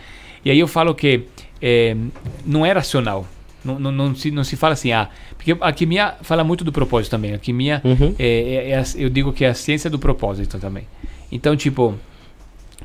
E 0.45 0.51
aí 0.51 0.59
eu 0.59 0.66
falo 0.66 0.95
que 0.95 1.22
eh, 1.62 1.97
não 2.45 2.66
é 2.66 2.72
racional. 2.72 3.26
Não, 3.64 3.78
não, 3.78 3.93
não, 3.93 4.14
se, 4.14 4.30
não 4.30 4.43
se 4.45 4.57
fala 4.57 4.72
assim, 4.74 4.91
ah, 4.93 5.09
porque 5.37 5.53
a 5.53 5.57
alquimia 5.68 6.14
fala 6.22 6.43
muito 6.45 6.64
do 6.64 6.72
propósito 6.72 7.12
também. 7.12 7.30
A 7.30 7.35
alquimia 7.35 7.80
Uhum. 7.85 8.14
é, 8.18 8.26
é- 8.26 8.70
é 8.72 8.85
eu 8.97 9.09
digo 9.09 9.32
que 9.32 9.45
é 9.45 9.49
a 9.49 9.55
ciência 9.55 9.89
do 9.89 9.99
propósito 9.99 10.59
também. 10.59 10.87
Então, 11.32 11.55
tipo, 11.57 11.95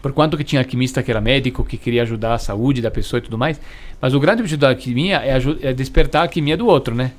por 0.02 0.14
quanto 0.14 0.38
que 0.38 0.44
tinha 0.44 0.62
alquimista 0.62 1.04
que 1.04 1.12
era 1.12 1.20
médico, 1.22 1.64
que 1.64 1.78
queria 1.78 2.04
ajudar 2.04 2.34
a 2.34 2.38
saúde 2.38 2.82
da 2.82 2.90
pessoa 2.92 3.18
e 3.20 3.22
tudo 3.22 3.38
mais, 3.38 3.60
mas 4.02 4.14
o 4.14 4.20
grande 4.20 4.42
objetivo 4.42 4.62
da 4.62 4.70
alquimia 4.70 5.18
é, 5.24 5.38
é 5.70 5.74
despertar 5.74 6.20
a 6.20 6.22
alquimia 6.24 6.56
do 6.56 6.68
outro, 6.68 6.96
né? 6.96 7.12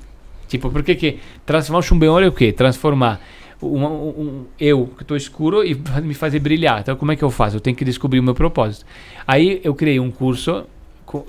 Tipo, 0.47 0.69
por 0.69 0.83
que 0.83 1.19
transformar 1.45 1.79
o 1.79 1.81
chumbeolho 1.83 2.25
é 2.25 2.27
o 2.29 2.31
quê? 2.31 2.51
Transformar 2.51 3.21
um, 3.61 3.85
um- 3.85 4.09
um- 4.09 4.45
eu, 4.59 4.87
que 4.97 5.03
estou 5.03 5.15
escuro, 5.15 5.63
e 5.63 5.75
me 6.03 6.13
fazer 6.13 6.39
brilhar. 6.39 6.81
Então, 6.81 6.95
como 6.95 7.11
é 7.11 7.15
que 7.15 7.23
eu 7.23 7.31
faço? 7.31 7.55
Eu 7.57 7.61
tenho 7.61 7.75
que 7.75 7.85
descobrir 7.85 8.19
o 8.19 8.23
meu 8.23 8.33
propósito. 8.35 8.85
Aí, 9.27 9.61
eu 9.63 9.73
criei 9.75 9.99
um 9.99 10.11
curso, 10.11 10.65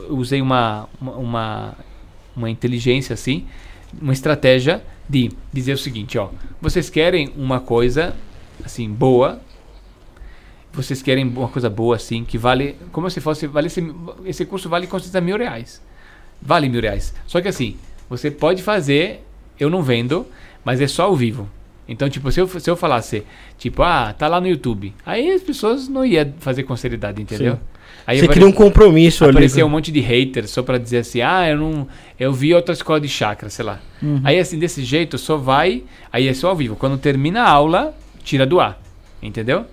usei 0.08 0.40
uma, 0.40 0.88
uma, 1.00 1.12
uma, 1.16 1.74
uma 2.36 2.50
inteligência 2.50 3.14
assim, 3.14 3.44
uma 4.00 4.12
estratégia 4.12 4.82
de 5.08 5.30
dizer 5.52 5.74
o 5.74 5.78
seguinte, 5.78 6.16
ó, 6.16 6.30
vocês 6.60 6.88
querem 6.88 7.30
uma 7.36 7.60
coisa 7.60 8.14
assim 8.64 8.88
boa, 8.88 9.40
vocês 10.72 11.02
querem 11.02 11.24
uma 11.26 11.48
coisa 11.48 11.68
boa 11.68 11.96
assim 11.96 12.24
que 12.24 12.38
vale 12.38 12.76
como 12.90 13.10
se 13.10 13.20
fosse 13.20 13.46
vale 13.46 13.66
esse, 13.66 13.84
esse 14.24 14.44
curso 14.44 14.68
vale 14.68 14.86
com 14.86 14.98
certeza 14.98 15.20
mil 15.20 15.36
reais, 15.36 15.82
vale 16.40 16.68
mil 16.68 16.80
reais. 16.80 17.14
Só 17.26 17.40
que 17.40 17.48
assim 17.48 17.76
você 18.08 18.30
pode 18.30 18.62
fazer, 18.62 19.22
eu 19.58 19.70
não 19.70 19.82
vendo, 19.82 20.26
mas 20.64 20.80
é 20.80 20.86
só 20.86 21.04
ao 21.04 21.16
vivo. 21.16 21.48
Então, 21.88 22.08
tipo, 22.08 22.30
se 22.30 22.40
eu, 22.40 22.46
se 22.46 22.70
eu 22.70 22.76
falasse, 22.76 23.24
tipo, 23.58 23.82
ah, 23.82 24.14
tá 24.16 24.28
lá 24.28 24.40
no 24.40 24.46
YouTube, 24.46 24.94
aí 25.04 25.32
as 25.32 25.42
pessoas 25.42 25.88
não 25.88 26.04
iam 26.04 26.32
fazer 26.38 26.62
com 26.62 26.76
seriedade, 26.76 27.20
entendeu? 27.20 27.54
Sim. 27.54 27.60
Aí 28.06 28.18
Você 28.18 28.28
cria 28.28 28.46
um 28.46 28.52
compromisso 28.52 29.24
ali. 29.24 29.32
apareceu 29.32 29.66
um 29.66 29.68
monte 29.68 29.92
de 29.92 30.00
haters 30.00 30.50
só 30.50 30.62
pra 30.62 30.78
dizer 30.78 30.98
assim, 30.98 31.20
ah, 31.20 31.48
eu 31.48 31.56
não, 31.56 31.88
eu 32.18 32.32
vi 32.32 32.54
outra 32.54 32.72
escola 32.72 33.00
de 33.00 33.08
chakra, 33.08 33.48
sei 33.48 33.64
lá. 33.64 33.80
Aí 34.24 34.38
assim, 34.38 34.58
desse 34.58 34.82
jeito, 34.84 35.18
só 35.18 35.36
vai, 35.36 35.84
aí 36.12 36.28
é 36.28 36.34
só 36.34 36.48
ao 36.48 36.56
vivo. 36.56 36.76
Quando 36.76 36.98
termina 36.98 37.42
a 37.42 37.48
aula, 37.50 37.94
tira 38.24 38.44
do 38.44 38.58
ar, 38.60 38.80
entendeu? 39.22 39.66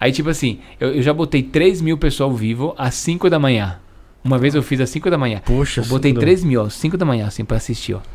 Aí 0.00 0.12
tipo 0.12 0.30
assim, 0.30 0.60
eu, 0.80 0.94
eu 0.94 1.02
já 1.02 1.12
botei 1.12 1.42
3 1.42 1.82
mil 1.82 1.98
pessoas 1.98 2.30
ao 2.30 2.36
vivo 2.36 2.74
às 2.78 2.94
5 2.94 3.28
da 3.28 3.38
manhã. 3.38 3.78
Uma 4.24 4.38
vez 4.38 4.54
eu 4.54 4.62
fiz 4.62 4.80
às 4.80 4.88
5 4.90 5.10
da 5.10 5.18
manhã. 5.18 5.42
Poxa, 5.44 5.82
eu 5.82 5.86
botei 5.86 6.10
Sandro. 6.10 6.22
3 6.22 6.44
mil 6.44 6.62
às 6.62 6.74
5 6.74 6.96
da 6.96 7.04
manhã, 7.04 7.26
assim, 7.26 7.44
pra 7.44 7.58
assistir, 7.58 7.94
ó. 7.94 8.00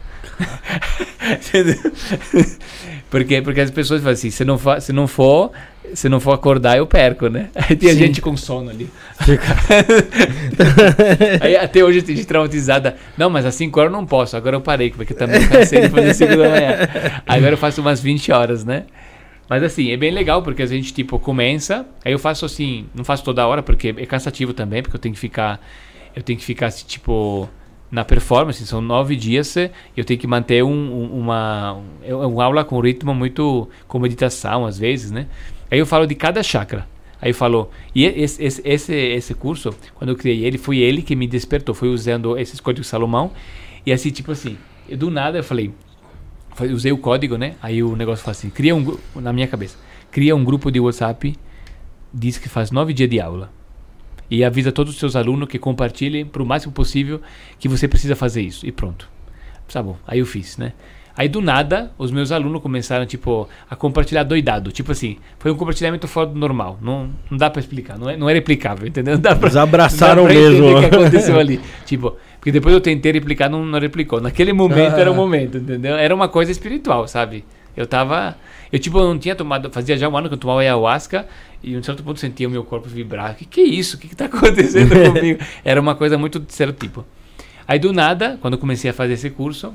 Porque, 3.09 3.41
porque 3.41 3.61
as 3.61 3.71
pessoas 3.71 4.01
falam 4.01 4.13
assim, 4.13 4.29
se 4.29 4.43
não 4.43 4.57
for, 4.57 4.81
se 4.81 4.91
não 4.91 5.07
for, 5.07 5.51
se 5.93 6.09
não 6.09 6.19
for 6.19 6.33
acordar, 6.33 6.77
eu 6.77 6.85
perco, 6.85 7.29
né? 7.29 7.49
Aí 7.55 7.75
tem 7.75 7.91
Sim. 7.91 7.97
gente 7.97 8.21
com 8.21 8.35
sono 8.35 8.69
ali. 8.69 8.89
Aí 11.39 11.55
até 11.55 11.83
hoje 11.83 12.01
tem 12.01 12.15
gente 12.15 12.27
traumatizada. 12.27 12.97
Não, 13.17 13.29
mas 13.29 13.45
às 13.45 13.55
5 13.55 13.79
horas 13.79 13.91
eu 13.91 13.97
não 13.97 14.05
posso. 14.05 14.35
Agora 14.35 14.57
eu 14.57 14.61
parei, 14.61 14.91
porque 14.91 15.13
também 15.13 15.47
cansei 15.47 15.81
de 15.81 15.89
fazer 15.89 16.13
5 16.13 16.35
da 16.35 16.49
manhã. 16.49 16.77
Agora 17.25 17.53
eu 17.53 17.57
faço 17.57 17.79
umas 17.79 18.01
20 18.01 18.31
horas, 18.31 18.65
né? 18.65 18.83
Mas 19.49 19.61
assim, 19.63 19.91
é 19.91 19.97
bem 19.97 20.11
legal, 20.11 20.41
porque 20.41 20.63
a 20.63 20.65
gente, 20.65 20.91
tipo, 20.93 21.19
começa. 21.19 21.85
Aí 22.03 22.11
eu 22.11 22.19
faço 22.19 22.45
assim, 22.45 22.87
não 22.95 23.03
faço 23.03 23.23
toda 23.23 23.45
hora, 23.47 23.61
porque 23.61 23.93
é 23.97 24.05
cansativo 24.05 24.53
também, 24.53 24.81
porque 24.81 24.95
eu 24.95 24.99
tenho 25.01 25.13
que 25.13 25.19
ficar. 25.19 25.59
Eu 26.15 26.23
tenho 26.23 26.37
que 26.39 26.45
ficar, 26.45 26.71
tipo. 26.71 27.49
Na 27.91 28.03
performance, 28.03 28.65
são 28.65 28.81
nove 28.81 29.15
dias 29.15 29.55
e 29.55 29.69
eu 29.95 30.03
tenho 30.03 30.19
que 30.19 30.25
manter 30.27 30.63
um, 30.63 30.69
um- 30.71 31.19
uma, 31.19 31.79
uma 32.03 32.43
aula 32.43 32.65
com 32.65 32.79
ritmo 32.79 33.13
muito. 33.13 33.69
com 33.87 33.99
meditação, 33.99 34.65
às 34.65 34.77
vezes, 34.79 35.11
né? 35.11 35.27
Aí 35.69 35.77
eu 35.79 35.85
falo 35.85 36.05
de 36.07 36.15
cada 36.15 36.41
chakra. 36.41 36.87
Aí 37.21 37.31
falou, 37.31 37.71
e 37.93 38.05
esse, 38.05 38.43
esse, 38.43 38.61
esse, 38.65 38.93
esse 38.93 39.33
curso, 39.35 39.73
quando 39.93 40.09
eu 40.09 40.15
criei 40.15 40.43
ele, 40.43 40.57
foi 40.57 40.79
ele 40.79 41.01
que 41.01 41.15
me 41.15 41.27
despertou, 41.27 41.73
foi 41.73 41.87
usando 41.89 42.37
esses 42.37 42.59
códigos 42.59 42.87
Salomão. 42.87 43.31
E 43.85 43.93
assim, 43.93 44.09
tipo 44.09 44.31
assim, 44.31 44.57
do 44.97 45.09
nada 45.09 45.37
eu 45.37 45.43
falei, 45.43 45.71
usei 46.71 46.91
o 46.91 46.97
código, 46.97 47.37
né? 47.37 47.55
Aí 47.61 47.83
o 47.83 47.95
negócio 47.95 48.23
fala 48.23 48.31
assim, 48.31 48.49
cria 48.49 48.75
um, 48.75 48.97
na 49.15 49.33
minha 49.33 49.47
cabeça, 49.47 49.77
cria 50.11 50.35
um 50.35 50.43
grupo 50.43 50.71
de 50.71 50.79
WhatsApp, 50.79 51.35
diz 52.13 52.37
que 52.37 52.49
faz 52.49 52.71
nove 52.71 52.93
dias 52.93 53.09
de 53.09 53.19
aula. 53.19 53.51
E 54.29 54.43
avisa 54.43 54.71
todos 54.71 54.93
os 54.93 54.99
seus 54.99 55.15
alunos 55.15 55.47
que 55.47 55.59
compartilhem 55.59 56.25
para 56.25 56.41
o 56.41 56.45
máximo 56.45 56.73
possível 56.73 57.21
que 57.59 57.67
você 57.67 57.87
precisa 57.87 58.15
fazer 58.15 58.41
isso. 58.41 58.65
E 58.65 58.71
pronto. 58.71 59.07
Tá 59.71 59.83
bom. 59.83 59.97
Aí 60.07 60.19
eu 60.19 60.25
fiz, 60.25 60.57
né? 60.57 60.73
Aí 61.17 61.29
do 61.29 61.39
nada, 61.39 61.91
os 61.97 62.11
meus 62.11 62.31
alunos 62.31 62.61
começaram, 62.61 63.05
tipo, 63.05 63.47
a 63.69 63.75
compartilhar 63.75 64.23
doidado. 64.23 64.71
Tipo 64.71 64.91
assim, 64.91 65.17
foi 65.39 65.49
um 65.49 65.55
compartilhamento 65.55 66.07
fora 66.07 66.27
do 66.27 66.37
normal. 66.37 66.77
Não, 66.81 67.09
não 67.29 67.37
dá 67.37 67.49
pra 67.49 67.61
explicar, 67.61 67.97
não 67.97 68.09
é, 68.09 68.17
não 68.17 68.29
é 68.29 68.33
replicável, 68.33 68.85
entendeu? 68.87 69.13
Não 69.13 69.21
dá 69.21 69.33
pra, 69.35 69.47
Eles 69.47 69.55
abraçaram 69.55 70.23
dá 70.23 70.29
pra 70.29 70.37
mesmo. 70.37 70.75
o 70.75 70.79
que 70.79 70.85
aconteceu 70.87 71.37
ali. 71.39 71.61
Tipo, 71.85 72.15
porque 72.45 72.51
depois 72.51 72.75
eu 72.75 72.79
tentei 72.79 73.11
replicar, 73.11 73.49
não, 73.49 73.65
não 73.65 73.79
replicou. 73.79 74.21
Naquele 74.21 74.53
momento 74.53 74.93
Ah. 74.93 74.99
era 74.99 75.11
o 75.11 75.15
momento, 75.15 75.57
entendeu? 75.57 75.95
Era 75.95 76.13
uma 76.13 76.27
coisa 76.27 76.51
espiritual, 76.51 77.07
sabe? 77.07 77.43
Eu 77.75 77.87
tava. 77.87 78.37
Eu, 78.71 78.77
tipo, 78.77 78.99
não 78.99 79.17
tinha 79.17 79.33
tomado. 79.35 79.71
Fazia 79.71 79.97
já 79.97 80.07
um 80.07 80.15
ano 80.15 80.27
que 80.27 80.35
eu 80.35 80.37
tomava 80.37 80.59
ayahuasca 80.59 81.25
e 81.63 81.73
em 81.73 81.77
um 81.77 81.81
certo 81.81 82.03
ponto 82.03 82.19
sentia 82.19 82.47
o 82.47 82.51
meu 82.51 82.63
corpo 82.63 82.87
vibrar. 82.87 83.35
Que 83.35 83.45
que 83.45 83.61
é 83.61 83.63
isso? 83.63 83.97
O 83.97 83.99
que 83.99 84.07
que 84.09 84.15
tá 84.15 84.25
acontecendo 84.31 84.93
comigo? 85.11 85.39
Era 85.63 85.81
uma 85.81 85.95
coisa 85.95 86.19
muito 86.19 86.39
de 86.39 86.53
certo 86.53 86.77
tipo. 86.77 87.03
Aí 87.67 87.79
do 87.79 87.91
nada, 87.91 88.37
quando 88.39 88.53
eu 88.53 88.59
comecei 88.59 88.91
a 88.91 88.93
fazer 88.93 89.13
esse 89.13 89.31
curso, 89.31 89.73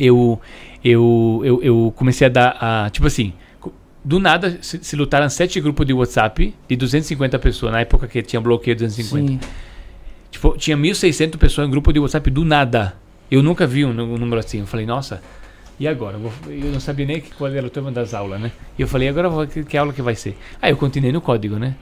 eu, 0.00 0.40
eu, 0.82 1.42
eu, 1.44 1.62
eu 1.62 1.92
comecei 1.94 2.26
a 2.26 2.30
dar. 2.30 2.56
A, 2.58 2.88
tipo 2.88 3.06
assim, 3.06 3.34
do 4.02 4.18
nada 4.18 4.58
se, 4.62 4.82
se 4.82 4.96
lutaram 4.96 5.28
sete 5.28 5.60
grupos 5.60 5.86
de 5.86 5.92
WhatsApp 5.92 6.54
de 6.66 6.74
250 6.74 7.38
pessoas, 7.38 7.70
na 7.70 7.80
época 7.80 8.08
que 8.08 8.22
tinha 8.22 8.40
bloqueio 8.40 8.74
de 8.74 8.86
250. 8.86 9.44
Sim. 9.44 9.50
Tipo, 10.36 10.54
tinha 10.58 10.76
1.600 10.76 11.38
pessoas 11.38 11.66
em 11.66 11.70
grupo 11.70 11.90
de 11.94 11.98
WhatsApp 11.98 12.30
do 12.30 12.44
nada. 12.44 12.94
Eu 13.30 13.42
nunca 13.42 13.66
vi 13.66 13.86
um, 13.86 13.88
um 13.90 14.18
número 14.18 14.38
assim. 14.38 14.60
Eu 14.60 14.66
falei, 14.66 14.84
nossa, 14.84 15.22
e 15.80 15.88
agora? 15.88 16.18
Eu, 16.46 16.70
não 16.72 16.78
sabia 16.78 17.06
nem 17.06 17.22
qual 17.22 17.50
era 17.50 17.66
o 17.66 17.70
tema 17.70 17.90
das 17.90 18.12
aulas, 18.12 18.38
né? 18.38 18.52
E 18.78 18.82
eu 18.82 18.86
falei, 18.86 19.08
agora 19.08 19.30
vou- 19.30 19.46
que, 19.46 19.64
que 19.64 19.78
aula 19.78 19.94
que 19.94 20.02
vai 20.02 20.14
ser? 20.14 20.36
Aí 20.60 20.70
eu 20.72 20.76
continuei 20.76 21.10
no 21.10 21.22
código, 21.22 21.56
né? 21.56 21.74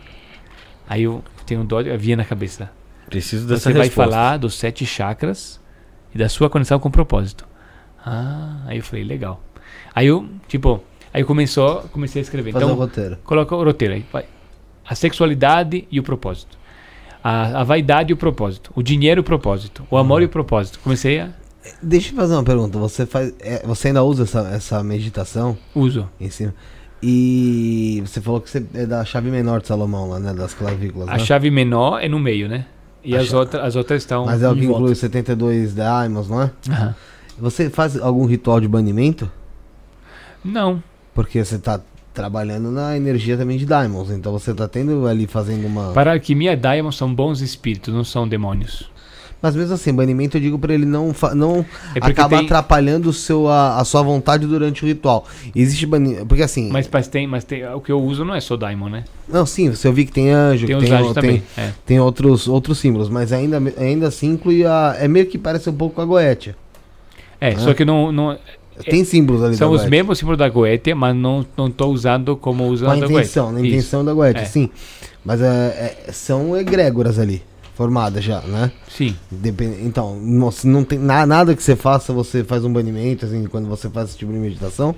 Aí 0.88 1.02
eu 1.02 1.24
tenho 1.44 1.62
um 1.62 1.66
dó, 1.66 1.80
eu 1.80 1.98
via 1.98 2.14
na 2.16 2.24
cabeça. 2.24 2.70
Preciso 3.10 3.44
dessa 3.48 3.62
Você 3.64 3.72
vai 3.72 3.86
resposta. 3.88 4.12
falar 4.12 4.36
dos 4.36 4.54
sete 4.54 4.86
chakras 4.86 5.60
e 6.14 6.18
da 6.18 6.28
sua 6.28 6.48
conexão 6.48 6.78
com 6.78 6.88
o 6.88 6.92
propósito. 6.92 7.44
Ah, 8.06 8.60
aí 8.66 8.78
eu 8.78 8.84
falei, 8.84 9.04
legal. 9.04 9.42
Aí 9.92 10.06
eu, 10.06 10.28
tipo, 10.46 10.80
aí 11.12 11.24
começou, 11.24 11.82
comecei 11.92 12.20
a 12.20 12.22
escrever. 12.22 12.52
Fazer 12.52 12.64
então, 12.66 12.76
roteiro. 12.76 13.16
coloca 13.24 13.56
o 13.56 13.64
roteiro 13.64 13.94
aí. 13.94 14.04
Vai. 14.12 14.26
A 14.86 14.94
sexualidade 14.94 15.88
e 15.90 15.98
o 15.98 16.04
propósito. 16.04 16.56
A, 17.24 17.60
a 17.62 17.64
vaidade 17.64 18.12
e 18.12 18.14
o 18.14 18.16
propósito. 18.18 18.70
O 18.76 18.82
dinheiro 18.82 19.20
e 19.20 19.22
o 19.22 19.24
propósito. 19.24 19.82
O 19.90 19.96
amor 19.96 20.20
e 20.20 20.26
o 20.26 20.28
propósito. 20.28 20.78
Comecei 20.84 21.20
a. 21.20 21.30
Deixa 21.82 22.12
eu 22.12 22.16
fazer 22.16 22.34
uma 22.34 22.44
pergunta. 22.44 22.78
Você, 22.78 23.06
faz, 23.06 23.32
é, 23.40 23.66
você 23.66 23.88
ainda 23.88 24.02
usa 24.04 24.24
essa, 24.24 24.40
essa 24.52 24.84
meditação 24.84 25.56
Uso. 25.74 26.06
em 26.20 26.28
cima? 26.28 26.52
E 27.02 28.02
você 28.06 28.20
falou 28.20 28.40
que 28.42 28.50
você 28.50 28.62
é 28.74 28.84
da 28.84 29.02
chave 29.04 29.30
menor 29.30 29.62
de 29.62 29.66
Salomão 29.68 30.08
lá, 30.10 30.18
né? 30.18 30.34
Das 30.34 30.52
clavículas, 30.52 31.08
A 31.08 31.12
né? 31.12 31.18
chave 31.20 31.50
menor 31.50 32.02
é 32.02 32.08
no 32.08 32.18
meio, 32.18 32.48
né? 32.48 32.66
E 33.02 33.16
A 33.16 33.20
as, 33.20 33.28
cha- 33.28 33.38
outras, 33.38 33.62
as 33.64 33.76
outras 33.76 34.02
estão. 34.02 34.26
Mas 34.26 34.42
é 34.42 34.48
o 34.50 34.54
que 34.54 34.64
inclui 34.64 34.94
72 34.94 35.74
diamonds, 35.74 36.28
não 36.28 36.42
é? 36.42 36.50
Aham. 36.70 36.94
Você 37.38 37.68
faz 37.70 37.98
algum 38.00 38.26
ritual 38.26 38.60
de 38.60 38.68
banimento? 38.68 39.30
Não. 40.44 40.82
Porque 41.14 41.42
você 41.44 41.58
tá 41.58 41.80
trabalhando 42.14 42.70
na 42.70 42.96
energia 42.96 43.36
também 43.36 43.58
de 43.58 43.66
diamonds. 43.66 44.10
Então 44.12 44.32
você 44.32 44.54
tá 44.54 44.68
tendo 44.68 45.06
ali 45.06 45.26
fazendo 45.26 45.66
uma. 45.66 45.92
Para 45.92 46.12
a 46.12 46.14
alquimia, 46.14 46.56
Diamond 46.56 46.94
são 46.94 47.12
bons 47.12 47.40
espíritos, 47.40 47.92
não 47.92 48.04
são 48.04 48.26
demônios. 48.26 48.88
Mas 49.42 49.54
mesmo 49.54 49.74
assim, 49.74 49.92
banimento 49.92 50.38
eu 50.38 50.40
digo 50.40 50.58
pra 50.58 50.72
ele 50.72 50.86
não, 50.86 51.14
não 51.34 51.66
É 51.94 51.98
acabar 52.00 52.38
tem- 52.38 52.46
atrapalhando 52.46 53.10
o 53.10 53.12
seu, 53.12 53.46
a, 53.46 53.78
a 53.78 53.84
sua 53.84 54.00
vontade 54.00 54.46
durante 54.46 54.82
o 54.82 54.86
ritual. 54.86 55.26
Existe 55.54 55.84
banimento. 55.84 56.24
Porque 56.24 56.42
assim. 56.42 56.70
Mas, 56.70 56.88
mas, 56.90 57.08
tem, 57.08 57.26
mas 57.26 57.44
tem, 57.44 57.62
o 57.66 57.78
que 57.78 57.92
eu 57.92 58.00
uso 58.02 58.24
não 58.24 58.34
é 58.34 58.40
só 58.40 58.56
Diamond, 58.56 58.90
né? 58.90 59.04
Não, 59.28 59.44
sim, 59.44 59.68
você 59.68 59.86
ouviu 59.86 60.06
que 60.06 60.12
tem 60.12 60.30
anjo, 60.30 60.66
Tem 60.66 60.78
que 60.78 60.84
tem, 60.86 60.94
anjos 60.94 61.12
tem, 61.12 61.22
também. 61.22 61.42
É. 61.58 61.72
tem 61.84 62.00
outros, 62.00 62.48
outros 62.48 62.78
símbolos, 62.78 63.10
mas 63.10 63.34
ainda, 63.34 63.60
ainda 63.76 64.08
assim 64.08 64.30
inclui 64.30 64.64
a. 64.64 64.96
É 64.98 65.06
meio 65.06 65.26
que 65.26 65.36
parece 65.36 65.68
um 65.68 65.74
pouco 65.74 65.96
com 65.96 66.00
a 66.00 66.06
Goetia. 66.06 66.56
É, 67.38 67.54
só 67.56 67.74
que 67.74 67.84
não, 67.84 68.10
não 68.10 68.38
Tem 68.82 69.04
símbolos 69.04 69.42
ali 69.42 69.56
são 69.56 69.68
da 69.68 69.74
os 69.74 69.80
Goetia. 69.82 69.90
mesmos 69.98 70.18
símbolos 70.18 70.38
da 70.38 70.48
Goetia, 70.48 70.94
mas 70.96 71.14
não 71.14 71.46
não 71.56 71.68
estou 71.68 71.92
usando 71.92 72.36
como 72.36 72.66
usa 72.66 72.86
Com 72.86 72.90
a 72.92 72.96
da 72.96 73.06
intenção, 73.06 73.44
Goetia. 73.46 73.60
na 73.62 73.66
Isso. 73.68 73.76
intenção 73.76 74.04
da 74.04 74.12
Goetia, 74.12 74.42
É. 74.42 74.44
sim. 74.46 74.70
Mas 75.24 75.40
é, 75.40 76.04
é- 76.08 76.12
são 76.12 76.56
egrégoras 76.56 77.18
ali, 77.18 77.42
formadas 77.74 78.22
já, 78.24 78.40
né? 78.42 78.70
Sim. 78.88 79.16
Depende- 79.30 79.78
então, 79.84 80.16
não, 80.16 80.50
não 80.64 80.84
tem 80.84 80.98
na- 80.98 81.24
nada 81.26 81.54
que 81.54 81.62
você 81.62 81.76
faça, 81.76 82.12
você 82.12 82.42
faz 82.44 82.64
um 82.64 82.72
banimento, 82.72 83.24
assim, 83.24 83.44
quando 83.46 83.68
você 83.68 83.88
faz 83.88 84.10
esse 84.10 84.18
tipo 84.18 84.32
de 84.32 84.38
meditação. 84.38 84.94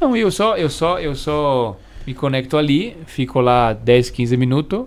Não, 0.00 0.16
eu 0.16 0.30
só, 0.30 0.56
eu 0.56 0.70
só, 0.70 0.98
eu 0.98 1.14
só 1.14 1.76
me 2.06 2.14
conecto 2.14 2.56
ali, 2.56 2.96
fico 3.06 3.40
lá 3.40 3.72
10, 3.74 4.08
15 4.10 4.36
minutos, 4.36 4.84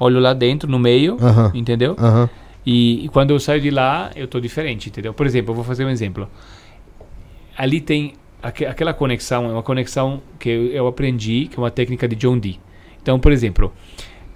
olho 0.00 0.18
lá 0.18 0.32
dentro, 0.32 0.68
no 0.70 0.78
meio, 0.78 1.16
Aham. 1.20 1.50
entendeu? 1.54 1.94
Aham. 1.98 2.28
E, 2.66 3.04
e 3.04 3.08
quando 3.10 3.30
eu 3.30 3.38
saio 3.38 3.60
de 3.60 3.70
lá, 3.70 4.10
eu 4.16 4.26
tô 4.26 4.40
diferente, 4.40 4.88
entendeu? 4.88 5.12
Por 5.12 5.26
exemplo, 5.26 5.50
eu 5.50 5.54
vou 5.54 5.64
fazer 5.64 5.84
um 5.84 5.90
exemplo. 5.90 6.26
Ali 7.56 7.80
tem 7.80 8.14
aque- 8.42 8.66
aquela 8.66 8.92
conexão, 8.92 9.46
é 9.46 9.52
uma 9.52 9.62
conexão 9.62 10.20
que 10.38 10.48
eu, 10.48 10.66
eu 10.66 10.86
aprendi, 10.86 11.46
que 11.50 11.58
é 11.58 11.62
uma 11.62 11.70
técnica 11.70 12.06
de 12.08 12.16
John 12.16 12.38
Dee. 12.38 12.58
Então, 13.02 13.18
por 13.18 13.32
exemplo, 13.32 13.72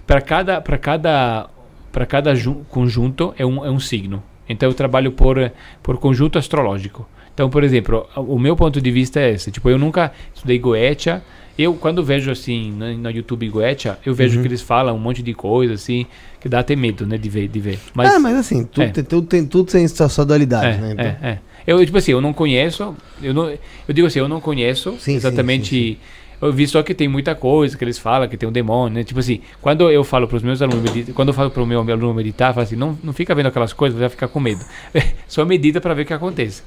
para 0.05 0.21
cada 0.21 0.61
para 0.61 0.77
cada 0.77 1.49
para 1.91 2.05
cada 2.05 2.35
ju- 2.35 2.65
conjunto 2.69 3.33
é 3.37 3.45
um, 3.45 3.65
é 3.65 3.69
um 3.71 3.79
signo. 3.79 4.21
Então 4.47 4.69
eu 4.69 4.73
trabalho 4.73 5.11
por 5.11 5.51
por 5.83 5.97
conjunto 5.97 6.37
astrológico. 6.39 7.07
Então, 7.33 7.49
por 7.49 7.63
exemplo, 7.63 8.05
o 8.15 8.37
meu 8.37 8.55
ponto 8.55 8.81
de 8.81 8.91
vista 8.91 9.19
é 9.19 9.31
esse. 9.31 9.49
Tipo, 9.49 9.69
eu 9.69 9.77
nunca 9.77 10.11
estudei 10.35 10.59
Goetia. 10.59 11.21
Eu, 11.57 11.73
quando 11.73 12.03
vejo 12.03 12.31
assim 12.31 12.71
no, 12.71 12.97
no 12.97 13.09
YouTube 13.11 13.47
Goetia, 13.49 13.97
eu 14.05 14.13
vejo 14.13 14.41
que 14.41 14.47
eles 14.47 14.61
falam 14.61 14.95
um 14.95 14.99
monte 14.99 15.21
de 15.23 15.33
coisa 15.33 15.73
assim 15.73 16.05
que 16.39 16.47
dá 16.49 16.59
até 16.59 16.75
medo, 16.75 17.05
né, 17.05 17.17
de 17.17 17.29
ver, 17.29 17.47
de 17.47 17.59
ver. 17.59 17.79
Mas, 17.93 18.21
mas 18.21 18.35
assim, 18.37 18.63
tudo, 18.65 18.83
é. 18.83 18.89
tem, 18.89 19.03
tudo, 19.03 19.27
tem, 19.27 19.45
tudo 19.45 19.71
tem 19.71 19.87
sua 19.87 20.07
sua 20.09 20.25
dualidade, 20.25 20.77
é, 20.77 20.81
né? 20.81 20.91
Então, 20.93 21.05
é, 21.05 21.17
é. 21.31 21.39
Eu, 21.69 21.85
tipo 21.85 21.97
assim, 21.97 22.11
eu 22.11 22.21
não 22.21 22.33
conheço, 22.33 22.95
eu, 23.21 23.33
não, 23.33 23.49
eu 23.49 23.93
digo 23.93 24.07
assim, 24.07 24.17
eu 24.19 24.27
não 24.27 24.41
conheço 24.41 24.95
Sim, 24.99 25.15
exatamente. 25.15 25.69
sim, 25.69 25.93
sim, 25.93 25.97
Eu 26.41 26.51
vi 26.51 26.65
só 26.67 26.81
que 26.81 26.95
tem 26.95 27.07
muita 27.07 27.35
coisa 27.35 27.77
que 27.77 27.83
eles 27.83 27.99
falam, 27.99 28.27
que 28.27 28.37
tem 28.37 28.47
um 28.49 28.51
demônio, 28.51 28.95
né? 28.95 29.03
Tipo 29.03 29.19
assim, 29.19 29.41
quando 29.61 29.89
eu 29.91 30.03
falo 30.03 30.27
para 30.27 30.37
os 30.37 30.41
meus 30.43 30.61
alunos, 30.61 30.81
medita- 30.81 31.13
quando 31.13 31.27
eu 31.27 31.33
falo 31.33 31.51
para 31.51 31.61
o 31.61 31.65
meu 31.67 31.79
aluno 31.81 32.13
meditar, 32.13 32.49
eu 32.49 32.53
falo 32.55 32.63
assim, 32.63 32.75
não, 32.75 32.97
não 33.03 33.13
fica 33.13 33.35
vendo 33.35 33.47
aquelas 33.47 33.71
coisas, 33.73 33.99
vai 33.99 34.09
ficar 34.09 34.27
com 34.29 34.39
medo. 34.39 34.65
só 35.27 35.45
medita 35.45 35.79
para 35.79 35.93
ver 35.93 36.03
o 36.03 36.05
que 36.05 36.13
acontece. 36.13 36.63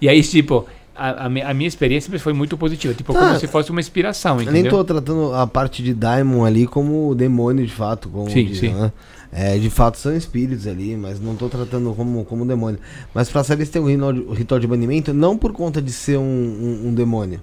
E 0.00 0.08
aí, 0.08 0.22
tipo, 0.22 0.66
a, 0.96 1.26
a, 1.26 1.28
mi- 1.28 1.42
a 1.42 1.52
minha 1.52 1.68
experiência 1.68 2.06
sempre 2.06 2.18
foi 2.20 2.32
muito 2.32 2.56
positiva, 2.56 2.94
tipo, 2.94 3.12
Ah, 3.14 3.18
como 3.18 3.38
se 3.38 3.46
fosse 3.46 3.70
uma 3.70 3.80
inspiração, 3.80 4.34
Eu 4.40 4.52
nem 4.52 4.62
entendeu? 4.62 4.70
tô 4.72 4.84
tratando 4.84 5.34
a 5.34 5.46
parte 5.46 5.82
de 5.82 5.92
Daimon 5.92 6.44
ali 6.44 6.66
como 6.66 7.14
demônio 7.14 7.66
de 7.66 7.72
fato, 7.72 8.08
como 8.08 8.30
Sim, 8.30 8.46
dizem, 8.46 8.70
sim. 8.70 8.80
né? 8.80 8.92
É, 9.32 9.56
de 9.58 9.70
fato 9.70 9.96
são 9.98 10.16
espíritos 10.16 10.66
ali, 10.66 10.96
mas 10.96 11.20
não 11.20 11.36
tô 11.36 11.48
tratando 11.48 11.94
como, 11.94 12.24
como 12.24 12.44
demônio. 12.44 12.80
Mas 13.14 13.28
pra 13.30 13.44
saber 13.44 13.64
se 13.66 13.72
tem 13.72 13.80
um 13.80 14.32
ritual 14.32 14.58
de, 14.60 14.66
banimento, 14.66 15.14
não 15.14 15.36
por 15.38 15.52
conta 15.52 15.80
de 15.80 15.92
ser 15.92 16.18
um, 16.18 16.22
um- 16.22 16.88
um 16.88 16.94
demônio, 16.94 17.40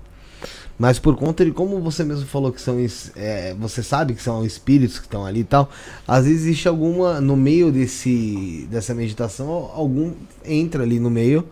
mas 0.77 0.99
por 0.99 1.15
conta 1.15 1.43
de 1.45 1.51
como 1.51 1.79
você 1.81 2.03
mesmo 2.03 2.25
falou 2.27 2.51
que 2.51 2.61
são. 2.61 2.77
é, 3.15 3.55
você 3.59 3.81
sabe 3.81 4.13
que 4.13 4.21
são 4.21 4.45
espíritos 4.45 4.99
que 4.99 5.05
estão 5.05 5.25
ali 5.25 5.39
e 5.39 5.43
tal. 5.43 5.69
Às 6.07 6.25
vezes 6.25 6.43
existe 6.43 6.67
alguma. 6.67 7.19
No 7.21 7.35
meio 7.35 7.71
desse, 7.71 8.67
dessa 8.69 8.93
meditação, 8.93 9.49
algum 9.73 10.11
entra 10.45 10.83
ali 10.83 10.99
no 10.99 11.09
meio 11.09 11.45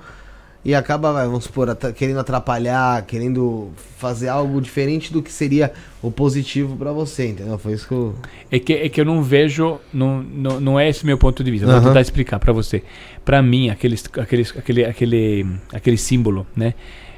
e 0.66 0.74
acaba, 0.74 1.14
vamos 1.14 1.44
supor, 1.44 1.70
atra- 1.70 1.94
querendo 1.94 2.20
atrapalhar, 2.20 3.04
querendo 3.06 3.70
fazer 3.98 4.28
algo 4.30 4.60
diferente 4.60 5.14
do 5.14 5.22
que 5.22 5.32
seria 5.32 5.72
o 6.02 6.10
positivo 6.10 6.76
pra 6.76 6.92
você, 6.92 7.28
entendeu? 7.30 7.56
Foi 7.60 7.74
isso 7.74 7.88
que 7.88 7.94
eu. 7.94 8.16
É 8.52 8.58
que, 8.58 8.74
é 8.74 8.90
que 8.90 9.00
eu 9.00 9.06
não 9.06 9.22
vejo, 9.22 9.80
não, 9.94 10.24
não, 10.24 10.60
não 10.60 10.80
é 10.80 10.90
esse 10.90 11.06
meu 11.06 11.18
ponto 11.20 11.44
de 11.44 11.52
vista. 11.52 11.68
Vou 11.68 11.76
Aham. 11.76 11.86
tentar 11.86 12.02
explicar 12.02 12.40
para 12.40 12.52
você. 12.52 12.82
Para 13.24 13.42
mim, 13.44 13.70
aquele, 13.70 13.96
aquele, 14.20 14.42
aquele, 14.58 14.86
aquele, 14.86 15.46
aquele 15.72 15.98
símbolo, 15.98 16.48
né? 16.56 16.74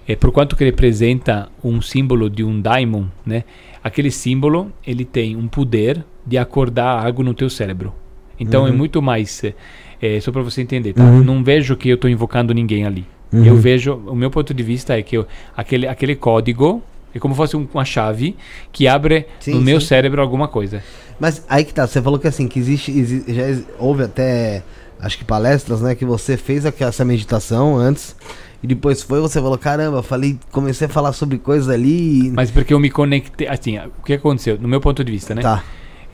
É, 0.06 0.16
por 0.16 0.32
quanto 0.32 0.56
que 0.56 0.64
ele 0.64 0.72
representa 0.72 1.50
um 1.64 1.82
símbolo 1.82 2.30
de 2.30 2.43
um 2.43 2.60
daimon, 2.62 3.06
né? 3.26 3.43
Aquele 3.84 4.12
símbolo, 4.12 4.72
ele 4.86 5.06
tem 5.06 5.36
um 5.38 5.48
poder 5.48 6.04
de 6.26 6.38
acordar 6.38 7.06
algo 7.06 7.24
no 7.24 7.34
teu 7.34 7.50
cérebro. 7.50 7.93
Então 8.39 8.68
é 8.68 8.72
Uhum. 8.72 8.78
muito 8.78 9.02
mais, 9.02 9.41
é, 9.43 9.54
é, 10.02 10.20
só 10.20 10.32
para 10.32 10.41
você 10.41 10.62
entender, 10.62 10.93
tá? 10.93 11.04
Uhum. 11.04 11.24
Não 11.24 11.43
vejo 11.43 11.76
que 11.78 11.88
eu 11.89 11.95
estou 11.95 12.10
invocando 12.10 12.54
ninguém 12.54 12.86
ali. 12.86 13.06
Uhum. 13.32 13.44
Eu 13.46 13.56
vejo, 13.58 13.94
o 13.94 14.16
meu 14.16 14.30
ponto 14.32 14.54
de 14.54 14.64
vista 14.64 14.98
é 14.98 15.02
que 15.02 15.18
eu, 15.18 15.26
aquele, 15.56 15.88
aquele 15.88 16.16
código 16.16 16.82
é 17.14 17.20
como 17.20 17.34
se 17.34 17.38
fosse 17.38 17.58
um- 17.58 17.68
uma 17.74 17.84
chave 17.86 18.36
que 18.72 18.88
abre 18.88 19.26
Sim, 19.40 19.56
no 19.56 19.62
meu 19.62 19.82
sim. 19.82 19.88
cérebro 19.88 20.22
alguma 20.22 20.48
coisa. 20.48 20.82
Mas 21.20 21.44
aí 21.50 21.66
que 21.66 21.74
tá, 21.74 21.86
você 21.88 22.02
falou 22.02 22.20
que 22.20 22.28
assim, 22.28 22.48
que 22.48 22.60
existe. 22.60 22.92
exi- 22.92 23.24
já 23.28 23.44
houve 23.80 24.04
até. 24.04 24.64
Acho 25.00 25.18
que 25.18 25.26
palestras, 25.26 25.82
né? 25.82 25.94
Que 25.96 26.06
você 26.06 26.38
fez 26.38 26.64
essa 26.66 27.06
meditação 27.06 27.78
antes. 27.78 28.16
E 28.64 28.66
depois 28.68 29.04
foi, 29.04 29.20
você 29.20 29.40
falou, 29.40 29.58
caramba, 29.58 30.02
falei, 30.02 30.40
comecei 30.52 30.88
a 30.88 30.90
falar 30.90 31.14
sobre 31.14 31.38
coisas 31.38 31.70
ali. 31.70 32.32
Mas 32.36 32.50
porque 32.50 32.74
eu 32.74 32.80
me 32.80 32.90
conectei, 32.90 33.48
assim, 33.48 33.78
o 33.78 34.04
que 34.04 34.14
aconteceu, 34.14 34.58
no 34.60 34.68
meu 34.68 34.82
ponto 34.82 35.04
de 35.04 35.12
vista, 35.12 35.36
né? 35.36 35.44
Tá. 35.44 35.64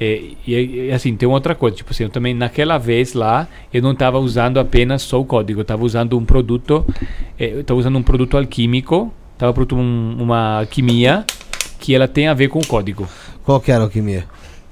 É, 0.04 0.22
e, 0.46 0.88
e, 0.88 0.92
assim, 0.92 1.16
tem 1.16 1.30
outra 1.30 1.56
coisa, 1.56 1.78
tipo 1.78 1.92
assim, 1.92 2.04
eu 2.04 2.10
também 2.10 2.34
naquela 2.34 2.78
vez 2.78 3.14
lá, 3.14 3.48
eu 3.74 3.82
não 3.82 3.94
estava 3.94 4.20
usando 4.20 4.60
apenas 4.60 5.02
só 5.02 5.18
o 5.18 5.24
código, 5.24 5.62
eu 5.62 5.62
estava 5.62 5.82
usando 5.86 6.18
um 6.18 6.26
produto, 6.26 6.86
é, 7.40 7.54
eu 7.54 7.62
estava 7.62 7.80
usando 7.80 7.98
um 7.98 8.04
produto 8.04 8.36
alquímico, 8.36 9.14
estava 9.34 9.54
produto 9.54 9.78
um, 9.78 10.18
uma 10.20 10.60
alquimia 10.60 11.26
que 11.80 11.96
ela 11.96 12.06
tem 12.06 12.28
a 12.28 12.34
ver 12.34 12.50
com 12.50 12.60
o 12.60 12.68
código. 12.68 13.08
Qual 13.46 13.62
que 13.62 13.72
era 13.72 13.80
a 13.80 13.86
alquimia? 13.86 14.26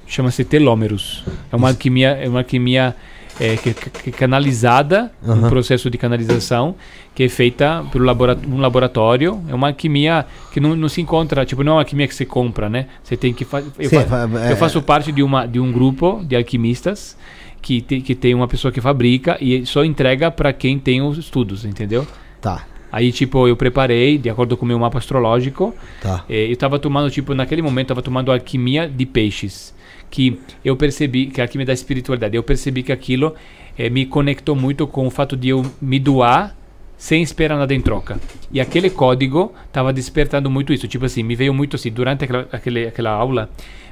Chama-se 0.06 0.44
telômeros. 0.44 1.24
É 1.50 1.56
uma 1.56 1.68
alquimia, 1.70 2.10
é 2.10 2.28
uma 2.28 2.40
alquimia 2.40 2.94
é, 3.40 3.56
que, 3.56 3.72
que- 3.74 4.10
é 4.10 4.12
canalizada, 4.12 5.10
um 5.24 5.32
Aham. 5.32 5.48
processo 5.48 5.88
de 5.90 5.96
canalização 5.98 6.74
que 7.14 7.22
é 7.24 7.28
feita 7.28 7.84
por 7.92 8.02
labora 8.02 8.38
um 8.48 8.58
laboratório. 8.58 9.42
É 9.48 9.54
uma 9.54 9.68
alquimia 9.68 10.26
que 10.52 10.60
não, 10.60 10.74
não 10.76 10.88
se 10.88 11.00
encontra, 11.00 11.44
tipo, 11.44 11.62
não 11.62 11.72
é 11.72 11.74
uma 11.76 11.80
alquimia 11.82 12.06
que 12.08 12.14
você 12.14 12.24
compra, 12.24 12.68
né? 12.68 12.86
Você 13.02 13.16
tem 13.16 13.32
que. 13.34 13.44
Eu, 13.78 13.88
Sim, 13.88 14.00
fa- 14.04 14.28
é- 14.48 14.52
eu 14.52 14.56
faço 14.56 14.80
parte 14.82 15.12
de, 15.12 15.22
uma, 15.22 15.46
de 15.46 15.58
um 15.60 15.70
grupo 15.72 16.22
de 16.24 16.36
alquimistas 16.36 17.16
que, 17.60 17.80
te, 17.80 18.00
que 18.00 18.14
tem 18.14 18.34
uma 18.34 18.48
pessoa 18.48 18.72
que 18.72 18.80
fabrica 18.80 19.36
e 19.40 19.64
só 19.66 19.84
entrega 19.84 20.30
para 20.30 20.52
quem 20.52 20.78
tem 20.78 21.00
os 21.02 21.16
estudos, 21.18 21.64
entendeu? 21.64 22.06
Tá, 22.40 22.66
Aí, 22.90 23.10
tipo, 23.10 23.48
eu 23.48 23.56
preparei, 23.56 24.18
de 24.18 24.28
acordo 24.28 24.54
com 24.54 24.66
o 24.66 24.68
meu 24.68 24.78
mapa 24.78 24.98
astrológico, 24.98 25.74
tá. 26.02 26.24
é, 26.28 26.46
eu 26.48 26.52
estava 26.52 26.78
tomando, 26.78 27.10
tipo, 27.10 27.32
naquele 27.34 27.62
momento, 27.62 27.88
eu 27.88 27.94
estava 27.94 28.02
tomando 28.02 28.30
alquimia 28.30 28.86
de 28.86 29.06
peixes. 29.06 29.72
Que 30.12 30.38
eu 30.62 30.76
percebi, 30.76 31.26
que 31.28 31.40
é 31.40 31.42
a 31.42 31.46
alquimia 31.46 31.64
da 31.66 31.72
espiritualidade, 31.72 32.36
eu 32.36 32.42
percebi 32.42 32.82
que 32.82 32.92
aquilo 32.92 33.34
eh, 33.78 33.88
me 33.88 34.04
conectou 34.04 34.54
muito 34.54 34.86
com 34.86 35.06
o 35.06 35.10
fato 35.10 35.34
de 35.34 35.48
eu 35.48 35.64
me 35.80 35.98
doar 35.98 36.54
sem 36.98 37.22
esperar 37.22 37.56
nada 37.58 37.72
em 37.74 37.80
troca. 37.80 38.20
E 38.52 38.60
aquele 38.60 38.90
código 38.90 39.54
estava 39.66 39.90
despertando 39.90 40.50
muito 40.50 40.70
isso. 40.70 40.86
Tipo 40.86 41.06
assim, 41.06 41.22
me 41.22 41.34
veio 41.34 41.54
muito 41.54 41.76
assim, 41.76 41.90
durante 41.90 42.24
aquela, 42.24 42.46
aquele, 42.52 42.86
aquela 42.88 43.10
aula, 43.10 43.48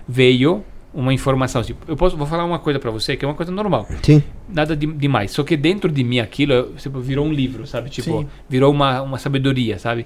veio 0.06 0.62
uma 0.92 1.14
informação. 1.14 1.62
Tipo, 1.62 1.80
eu 1.90 1.96
posso, 1.96 2.16
vou 2.18 2.26
falar 2.26 2.44
uma 2.44 2.58
coisa 2.58 2.78
para 2.78 2.90
você, 2.90 3.16
que 3.16 3.24
é 3.24 3.28
uma 3.28 3.34
coisa 3.34 3.50
normal 3.50 3.86
Sim. 4.02 4.22
nada 4.48 4.76
de, 4.76 4.86
demais. 4.86 5.30
Só 5.30 5.42
que 5.42 5.56
dentro 5.56 5.90
de 5.90 6.04
mim 6.04 6.18
aquilo 6.18 6.52
eu- 6.52 6.74
tipo, 6.74 7.00
virou 7.00 7.24
um 7.24 7.32
livro, 7.32 7.66
sabe? 7.66 7.88
Tipo, 7.90 8.20
Sim. 8.22 8.28
virou 8.48 8.70
uma, 8.72 9.00
uma 9.00 9.16
sabedoria, 9.18 9.78
sabe? 9.78 10.04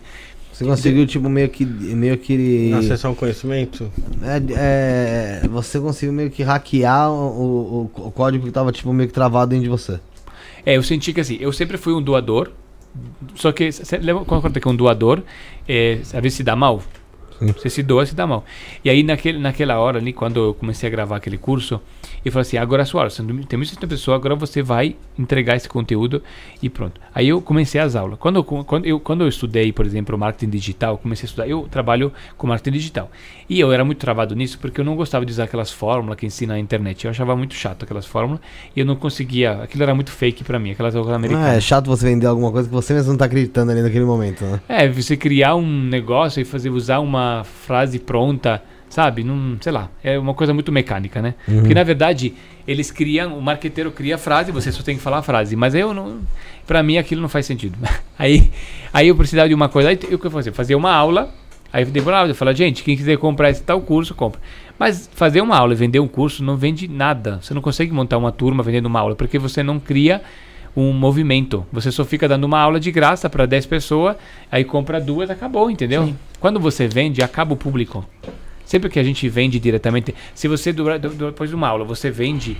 Você 0.54 0.64
conseguiu, 0.64 1.04
tipo, 1.04 1.28
meio 1.28 1.48
que. 1.48 1.66
Meio 1.66 2.16
que. 2.16 2.72
Acessar 2.74 3.10
um 3.10 3.14
conhecimento. 3.14 3.90
É, 4.22 5.42
é, 5.42 5.48
você 5.48 5.80
conseguiu 5.80 6.12
meio 6.12 6.30
que 6.30 6.44
hackear 6.44 7.10
o, 7.10 7.90
o, 7.96 8.06
o 8.06 8.10
código 8.12 8.46
que 8.46 8.52
tava, 8.52 8.70
tipo, 8.70 8.92
meio 8.92 9.08
que 9.08 9.14
travado 9.14 9.50
dentro 9.50 9.64
de 9.64 9.68
você. 9.68 9.98
É, 10.64 10.76
eu 10.76 10.82
senti 10.84 11.12
que 11.12 11.20
assim, 11.20 11.36
eu 11.40 11.52
sempre 11.52 11.76
fui 11.76 11.92
um 11.92 12.00
doador, 12.00 12.52
só 13.34 13.50
que 13.50 13.72
você 13.72 13.98
lembra 13.98 14.24
quando 14.24 14.46
eu 14.46 14.62
que 14.62 14.68
um 14.68 14.76
doador, 14.76 15.22
é, 15.68 15.98
às 16.02 16.22
vezes 16.22 16.34
se 16.34 16.44
dá 16.44 16.54
mal? 16.54 16.80
Você 17.40 17.68
se 17.70 17.82
doa, 17.82 18.06
se 18.06 18.14
dá 18.14 18.26
mal. 18.26 18.44
E 18.84 18.90
aí, 18.90 19.02
naquele, 19.02 19.38
naquela 19.38 19.78
hora 19.78 19.98
ali, 19.98 20.12
quando 20.12 20.38
eu 20.40 20.54
comecei 20.54 20.86
a 20.88 20.90
gravar 20.90 21.16
aquele 21.16 21.36
curso, 21.38 21.80
eu 22.24 22.30
falei 22.32 22.42
assim: 22.42 22.56
agora 22.56 22.82
é 22.82 22.84
a 22.84 22.86
sua 22.86 23.00
hora. 23.02 23.10
Você 23.10 23.22
não- 23.22 23.42
Tem 23.42 23.58
1.600 23.58 23.88
pessoas, 23.88 24.16
agora 24.16 24.34
você 24.34 24.62
vai 24.62 24.96
entregar 25.18 25.56
esse 25.56 25.68
conteúdo 25.68 26.22
e 26.62 26.68
pronto. 26.70 27.00
Aí 27.14 27.28
eu 27.28 27.40
comecei 27.42 27.80
as 27.80 27.94
aulas. 27.96 28.18
Quando 28.18 28.36
eu, 28.36 28.44
quando 28.44 28.86
eu, 28.86 28.98
quando 29.00 29.20
eu 29.22 29.28
estudei, 29.28 29.72
por 29.72 29.84
exemplo, 29.84 30.16
marketing 30.16 30.50
digital, 30.50 30.96
comecei 30.98 31.26
a 31.26 31.28
estudar. 31.28 31.48
Eu 31.48 31.62
trabalho 31.70 32.12
com 32.36 32.46
marketing 32.46 32.76
digital. 32.76 33.10
E 33.48 33.60
eu 33.60 33.70
era 33.72 33.84
muito 33.84 33.98
travado 33.98 34.34
nisso 34.34 34.58
porque 34.58 34.80
eu 34.80 34.84
não 34.84 34.96
gostava 34.96 35.26
de 35.26 35.32
usar 35.32 35.44
aquelas 35.44 35.70
fórmulas 35.70 36.18
que 36.18 36.24
ensina 36.26 36.54
na 36.54 36.58
internet. 36.60 37.04
Eu 37.04 37.10
achava 37.10 37.36
muito 37.36 37.54
chato 37.54 37.82
aquelas 37.82 38.06
fórmulas 38.06 38.40
e 38.74 38.80
eu 38.80 38.86
não 38.86 38.96
conseguia. 38.96 39.62
Aquilo 39.62 39.82
era 39.82 39.94
muito 39.94 40.10
fake 40.10 40.42
pra 40.44 40.58
mim, 40.58 40.70
aquelas 40.70 40.94
coisas 40.94 41.12
Ah, 41.12 41.16
americanas. 41.16 41.48
é 41.56 41.60
chato 41.60 41.86
você 41.86 42.06
vender 42.06 42.26
alguma 42.26 42.50
coisa 42.50 42.68
que 42.68 42.74
você 42.74 42.94
mesmo 42.94 43.10
não 43.12 43.18
tá 43.18 43.26
acreditando 43.26 43.70
ali 43.70 43.82
naquele 43.82 44.04
momento, 44.04 44.44
né? 44.44 44.60
É, 44.68 44.88
você 44.88 45.16
criar 45.16 45.56
um 45.56 45.66
negócio 45.82 46.40
e 46.40 46.44
fazer 46.44 46.70
usar 46.70 47.00
uma 47.00 47.23
frase 47.44 47.98
pronta, 47.98 48.62
sabe? 48.88 49.24
Não, 49.24 49.56
sei 49.60 49.72
lá, 49.72 49.90
é 50.02 50.18
uma 50.18 50.34
coisa 50.34 50.54
muito 50.54 50.70
mecânica, 50.70 51.20
né? 51.20 51.34
Porque 51.60 51.74
na 51.74 51.82
verdade, 51.82 52.34
eles 52.66 52.90
criam, 52.90 53.36
o 53.36 53.42
marqueteiro 53.42 53.90
cria 53.90 54.14
a 54.14 54.18
frase, 54.18 54.52
você 54.52 54.70
só 54.70 54.82
tem 54.82 54.96
que 54.96 55.02
falar 55.02 55.18
a 55.18 55.22
frase, 55.22 55.56
mas 55.56 55.74
eu 55.74 55.92
não, 55.92 56.20
para 56.66 56.82
mim 56.82 56.96
aquilo 56.96 57.20
não 57.20 57.28
faz 57.28 57.46
sentido. 57.46 57.76
aí, 58.18 58.50
aí 58.92 59.08
eu 59.08 59.16
precisava 59.16 59.48
de 59.48 59.54
uma 59.54 59.68
coisa, 59.68 59.88
aí 59.88 59.98
o 60.12 60.18
que 60.18 60.26
eu 60.26 60.30
fazia? 60.30 60.52
Fazia 60.52 60.76
uma 60.76 60.92
aula, 60.92 61.34
aí 61.72 61.84
demorava, 61.84 62.30
eu 62.30 62.34
falava, 62.34 62.56
gente, 62.56 62.82
quem 62.82 62.96
quiser 62.96 63.18
comprar 63.18 63.50
esse 63.50 63.62
tal 63.62 63.80
curso, 63.80 64.14
compra. 64.14 64.40
Mas 64.78 65.08
fazer 65.14 65.40
uma 65.40 65.56
aula 65.56 65.72
e 65.72 65.76
vender 65.76 66.00
um 66.00 66.08
curso 66.08 66.42
não 66.42 66.56
vende 66.56 66.88
nada. 66.88 67.38
Você 67.40 67.54
não 67.54 67.62
consegue 67.62 67.92
montar 67.92 68.18
uma 68.18 68.32
turma 68.32 68.62
vendendo 68.62 68.86
uma 68.86 69.00
aula, 69.00 69.14
porque 69.14 69.38
você 69.38 69.62
não 69.62 69.78
cria 69.78 70.20
um 70.76 70.92
movimento. 70.92 71.66
Você 71.72 71.92
só 71.92 72.04
fica 72.04 72.28
dando 72.28 72.44
uma 72.44 72.58
aula 72.58 72.80
de 72.80 72.90
graça 72.90 73.30
para 73.30 73.46
10 73.46 73.66
pessoas, 73.66 74.16
aí 74.50 74.64
compra 74.64 75.00
duas, 75.00 75.30
acabou, 75.30 75.70
entendeu? 75.70 76.14
Quando 76.40 76.58
você 76.58 76.88
vende, 76.88 77.22
acaba 77.22 77.54
o 77.54 77.56
público. 77.56 78.04
Sempre 78.64 78.88
que 78.88 78.98
a 78.98 79.04
gente 79.04 79.28
vende 79.28 79.60
diretamente, 79.60 80.14
se 80.34 80.48
você 80.48 80.72
depois 80.72 81.50
de 81.50 81.56
uma 81.56 81.68
aula 81.68 81.84
você 81.84 82.10
vende, 82.10 82.56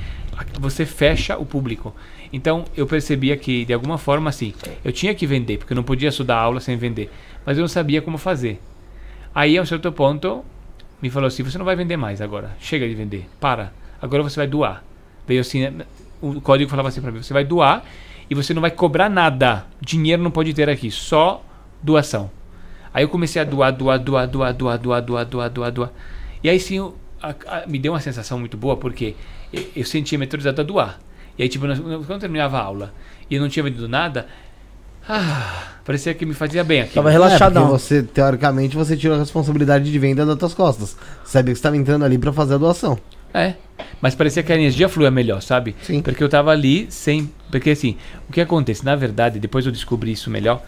você 0.61 0.85
fecha 0.85 1.37
o 1.39 1.47
público. 1.47 1.95
Então 2.33 2.65
eu 2.77 2.87
percebia 2.87 3.37
que 3.37 3.65
de 3.65 3.73
alguma 3.73 3.97
forma 3.97 4.29
assim, 4.29 4.53
eu 4.85 4.93
tinha 4.93 5.15
que 5.15 5.27
vender, 5.27 5.59
porque 5.59 5.73
eu 5.73 5.77
não 5.77 5.83
podia 5.83 6.11
estudar 6.11 6.37
aula 6.37 6.61
sem 6.61 6.77
vender, 6.77 7.11
mas 7.45 7.57
eu 7.57 7.63
não 7.63 7.69
sabia 7.69 8.03
como 8.03 8.19
fazer. 8.19 8.61
Aí 9.35 9.57
a 9.57 9.63
um 9.63 9.67
certo 9.67 9.91
ponto 9.91 10.45
me 11.01 11.11
falou 11.11 11.27
assim: 11.27 11.43
você 11.43 11.59
não 11.59 11.65
vai 11.65 11.75
vender 11.75 11.97
mais 11.97 12.21
agora, 12.21 12.57
chega 12.61 12.87
de 12.87 12.95
vender, 12.95 13.27
para. 13.41 13.73
Agora 14.01 14.23
você 14.23 14.37
vai 14.37 14.47
doar. 14.47 14.85
Veio 15.27 15.41
assim, 15.41 15.73
o 16.29 16.41
código 16.41 16.71
falava 16.71 16.89
assim 16.89 17.01
para 17.01 17.11
mim: 17.11 17.23
você 17.23 17.33
vai 17.33 17.45
doar 17.45 17.85
e 18.29 18.35
você 18.35 18.53
não 18.55 18.61
vai 18.63 18.71
cobrar 18.71 19.09
nada. 19.09 19.67
Dinheiro 19.81 20.23
não 20.23 20.31
pode 20.31 20.53
ter 20.55 20.69
aqui, 20.71 20.91
só 20.91 21.43
doação. 21.83 22.31
Aí 22.93 23.03
eu 23.05 23.09
comecei 23.09 23.43
a 23.43 23.45
doar, 23.45 23.73
doar, 23.73 23.99
doar, 23.99 24.27
doar, 24.27 24.53
doar, 24.53 24.79
doar, 24.79 25.01
doar, 25.03 25.25
doar, 25.27 25.51
doar, 25.51 25.71
doar. 25.73 25.91
E 26.43 26.49
aí 26.49 26.61
sim, 26.61 26.79
a- 27.23 27.35
a- 27.47 27.67
me 27.67 27.79
deu 27.79 27.93
uma 27.93 28.01
sensação 28.01 28.39
muito 28.39 28.57
boa, 28.57 28.77
porque 28.77 29.15
eu, 29.53 29.65
eu 29.77 29.85
sentia 29.85 30.19
metorizado 30.19 30.61
a 30.61 30.65
doar. 30.65 31.01
E 31.37 31.43
aí, 31.43 31.49
tipo, 31.49 31.67
quando 31.67 32.05
eu 32.09 32.19
terminava 32.21 32.57
a 32.59 32.63
aula 32.63 32.95
e 33.29 33.35
eu 33.35 33.41
não 33.43 33.49
tinha 33.49 33.63
vendido 33.65 33.89
nada, 33.89 34.29
ah, 35.09 35.73
parecia 35.85 36.15
que 36.15 36.25
me 36.25 36.33
fazia 36.33 36.63
bem 36.65 36.81
aqui. 36.83 36.95
Tava 36.95 37.11
É, 37.11 37.13
relaxadão. 37.13 37.63
porque 37.69 37.79
você, 37.79 38.03
teoricamente, 38.03 38.77
você 38.77 38.97
tirou 38.97 39.17
a 39.17 39.19
responsabilidade 39.21 39.91
de 39.91 39.99
venda 39.99 40.25
das 40.25 40.37
tuas 40.39 40.55
costas. 40.55 40.97
Sabia 41.25 41.53
que 41.53 41.57
você 41.57 41.61
estava 41.61 41.77
entrando 41.77 42.05
ali 42.05 42.17
pra 42.17 42.33
fazer 42.33 42.55
a 42.55 42.59
doação. 42.59 42.99
É. 43.35 43.55
Mas 44.01 44.15
parecia 44.15 44.43
que 44.43 44.53
a 44.53 44.55
energia 44.55 44.89
fluía 44.89 45.11
melhor, 45.11 45.43
sabe? 45.43 45.75
Sim. 45.83 46.01
Porque 46.01 46.23
eu 46.23 46.29
tava 46.29 46.53
ali 46.53 46.87
sem. 46.89 47.29
Porque 47.51 47.71
assim, 47.71 47.97
o 48.29 48.33
que 48.33 48.41
acontece? 48.41 48.85
Na 48.85 48.95
verdade, 48.95 49.41
depois 49.41 49.67
eu 49.67 49.73
descobri 49.73 50.13
isso 50.13 50.31
melhor. 50.31 50.63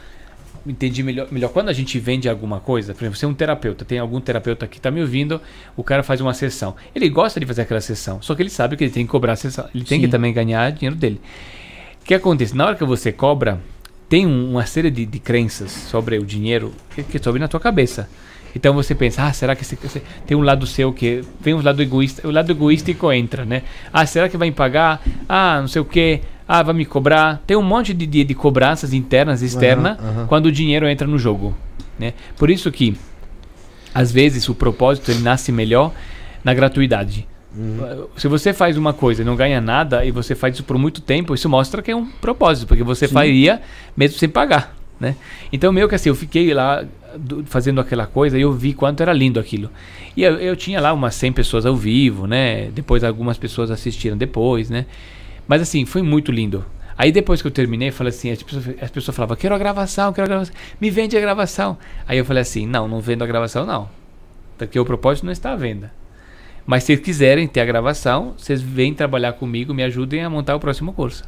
Entendi 0.67 1.01
melhor, 1.05 1.29
melhor. 1.31 1.51
Quando 1.51 1.69
a 1.69 1.73
gente 1.73 1.97
vende 2.01 2.29
alguma 2.29 2.59
coisa, 2.59 2.93
por 2.93 3.05
exemplo, 3.05 3.17
você 3.17 3.25
é 3.25 3.29
um 3.29 3.35
terapeuta, 3.35 3.85
tem 3.85 4.01
algum 4.01 4.21
terapeuta 4.21 4.67
que 4.67 4.81
tá 4.81 4.91
me 4.91 5.01
ouvindo, 5.01 5.41
o 5.77 5.85
cara 5.85 6.03
faz 6.03 6.21
uma 6.21 6.35
sessão. 6.35 6.75
Ele 6.93 7.09
gosta 7.09 7.39
de 7.39 7.47
fazer 7.47 7.63
aquela 7.63 7.81
sessão, 7.81 8.21
só 8.21 8.35
que 8.35 8.43
ele 8.43 8.51
sabe 8.51 8.77
que 8.77 8.83
ele 8.83 8.91
tem 8.91 9.07
que 9.07 9.11
cobrar 9.13 9.35
a 9.35 9.37
sessão. 9.37 9.69
Ele 9.73 9.85
tem 9.85 9.99
Sim. 10.01 10.05
que 10.07 10.11
também 10.11 10.33
ganhar 10.33 10.73
dinheiro 10.73 10.97
dele. 10.97 11.21
O 12.03 12.05
que 12.05 12.15
acontece? 12.15 12.57
Na 12.57 12.67
hora 12.67 12.75
que 12.75 12.85
você 12.85 13.13
cobra, 13.13 13.61
tem 14.09 14.27
um- 14.27 14.51
uma 14.51 14.67
série 14.67 14.91
de, 14.91 15.07
de 15.07 15.21
crenças 15.21 15.71
sobre 15.71 16.19
o 16.19 16.25
dinheiro 16.27 16.73
que, 16.93 17.05
que 17.05 17.23
sobe 17.23 17.39
na 17.39 17.47
tua 17.47 17.61
cabeça. 17.61 18.09
Então 18.57 18.73
você 18.73 18.95
pensa, 18.95 19.23
ah, 19.25 19.33
será 19.35 19.55
que 19.55 19.61
esse, 19.61 19.79
esse- 19.85 20.03
tem 20.27 20.35
um 20.35 20.41
lado 20.41 20.67
seu 20.67 20.91
que 20.91 21.23
vem 21.39 21.53
um 21.53 21.61
lado 21.63 21.83
egoísta, 21.83 22.27
o 22.27 22.31
lado 22.31 22.51
egoístico 22.51 23.13
entra, 23.13 23.45
né? 23.45 23.63
Ah, 23.93 24.07
será 24.07 24.31
que 24.31 24.37
vai 24.39 24.49
me 24.49 24.55
pagar? 24.55 25.03
Ah, 25.29 25.59
não 25.61 25.69
sei 25.69 25.83
o 25.83 25.85
que. 25.85 26.23
Ah, 26.49 26.63
vai 26.63 26.75
me 26.75 26.87
cobrar. 26.87 27.43
Tem 27.47 27.55
um 27.55 27.61
monte 27.63 27.93
de, 27.93 28.07
de, 28.07 28.25
de 28.25 28.35
cobranças 28.35 28.95
internas 28.95 29.43
e 29.43 29.45
externas 29.45 29.99
Aham, 29.99 30.09
aham. 30.09 30.27
quando 30.27 30.47
o 30.47 30.53
dinheiro 30.53 30.89
entra 30.89 31.07
no 31.07 31.19
jogo, 31.19 31.55
né? 31.99 32.15
Por 32.39 32.49
isso 32.49 32.73
que 32.73 32.97
às 33.95 34.11
vezes 34.11 34.49
o 34.49 34.55
propósito 34.55 35.11
ele 35.11 35.21
nasce 35.21 35.53
melhor 35.53 35.93
na 36.43 36.55
gratuidade. 36.55 37.29
Se 38.17 38.27
você 38.29 38.53
faz 38.55 38.77
uma 38.79 38.93
coisa 38.95 39.21
e 39.23 39.25
não 39.25 39.37
ganha 39.37 39.61
nada 39.61 40.03
e 40.05 40.11
você 40.11 40.35
faz 40.35 40.55
isso 40.55 40.65
por 40.65 40.79
muito 40.79 41.01
tempo, 41.03 41.35
isso 41.35 41.49
mostra 41.49 41.83
que 41.83 41.91
é 41.91 41.97
um 41.97 42.07
propósito, 42.07 42.67
porque 42.69 42.83
você 42.83 43.07
faria 43.09 43.61
mesmo 43.97 44.19
sem 44.19 44.29
pagar, 44.29 44.75
né? 45.01 45.15
Então 45.53 45.73
meio 45.73 45.89
que 45.89 45.95
assim, 45.95 46.09
eu 46.11 46.15
fiquei 46.15 46.53
lá 46.55 46.85
do- 47.19 47.45
fazendo 47.45 47.81
aquela 47.81 48.07
coisa 48.07 48.39
e 48.39 48.43
eu 48.43 48.53
vi 48.53 48.73
quanto 48.73 49.01
era 49.03 49.13
lindo 49.13 49.39
aquilo. 49.41 49.71
E 50.17 50.23
eu, 50.23 50.39
eu 50.39 50.57
tinha 50.57 50.81
lá 50.81 50.93
umas 50.93 51.15
100 51.15 51.33
pessoas 51.33 51.67
ao 51.67 51.77
vivo, 51.77 52.27
né? 52.27 52.71
Depois 52.71 53.03
algumas 53.05 53.39
pessoas 53.39 53.71
assistiram 53.71 54.17
depois, 54.17 54.71
né? 54.71 54.87
Mas 55.47 55.63
assim, 55.63 55.85
foi 55.85 56.03
muito 56.03 56.33
lindo. 56.33 56.65
Aí 56.99 57.13
depois 57.13 57.43
que 57.43 57.47
eu 57.47 57.51
terminei, 57.53 57.89
eu 57.89 57.93
falei 57.93 58.11
assim, 58.11 58.31
as 58.31 58.43
pessoas, 58.43 58.69
as 58.81 58.91
pessoas 58.91 59.15
falavam, 59.15 59.37
quero 59.37 59.55
a 59.55 59.59
gravação, 59.59 60.13
quero 60.13 60.25
a 60.25 60.29
gravação, 60.29 60.55
me 60.81 60.91
vende 60.91 61.17
a 61.17 61.21
gravação. 61.21 61.77
Aí 62.09 62.17
eu 62.19 62.25
falei 62.25 62.41
assim, 62.41 62.67
não, 62.67 62.89
não 62.89 63.01
vendo 63.01 63.23
a 63.23 63.27
gravação 63.27 63.67
não. 63.67 63.89
Porque 64.57 64.79
o 64.79 64.85
propósito 64.85 65.25
não 65.25 65.33
está 65.33 65.53
à 65.53 65.57
venda. 65.57 65.93
Mas 66.67 66.85
se 66.85 66.97
quiserem 66.97 67.47
ter 67.47 67.61
a 67.61 67.65
gravação, 67.67 68.35
vocês 68.37 68.61
vêm 68.63 68.95
trabalhar 68.95 69.35
comigo, 69.35 69.75
me 69.75 69.83
ajudem 69.85 70.25
a 70.25 70.31
montar 70.31 70.57
o 70.57 70.61
próximo 70.61 70.93
curso. 70.93 71.23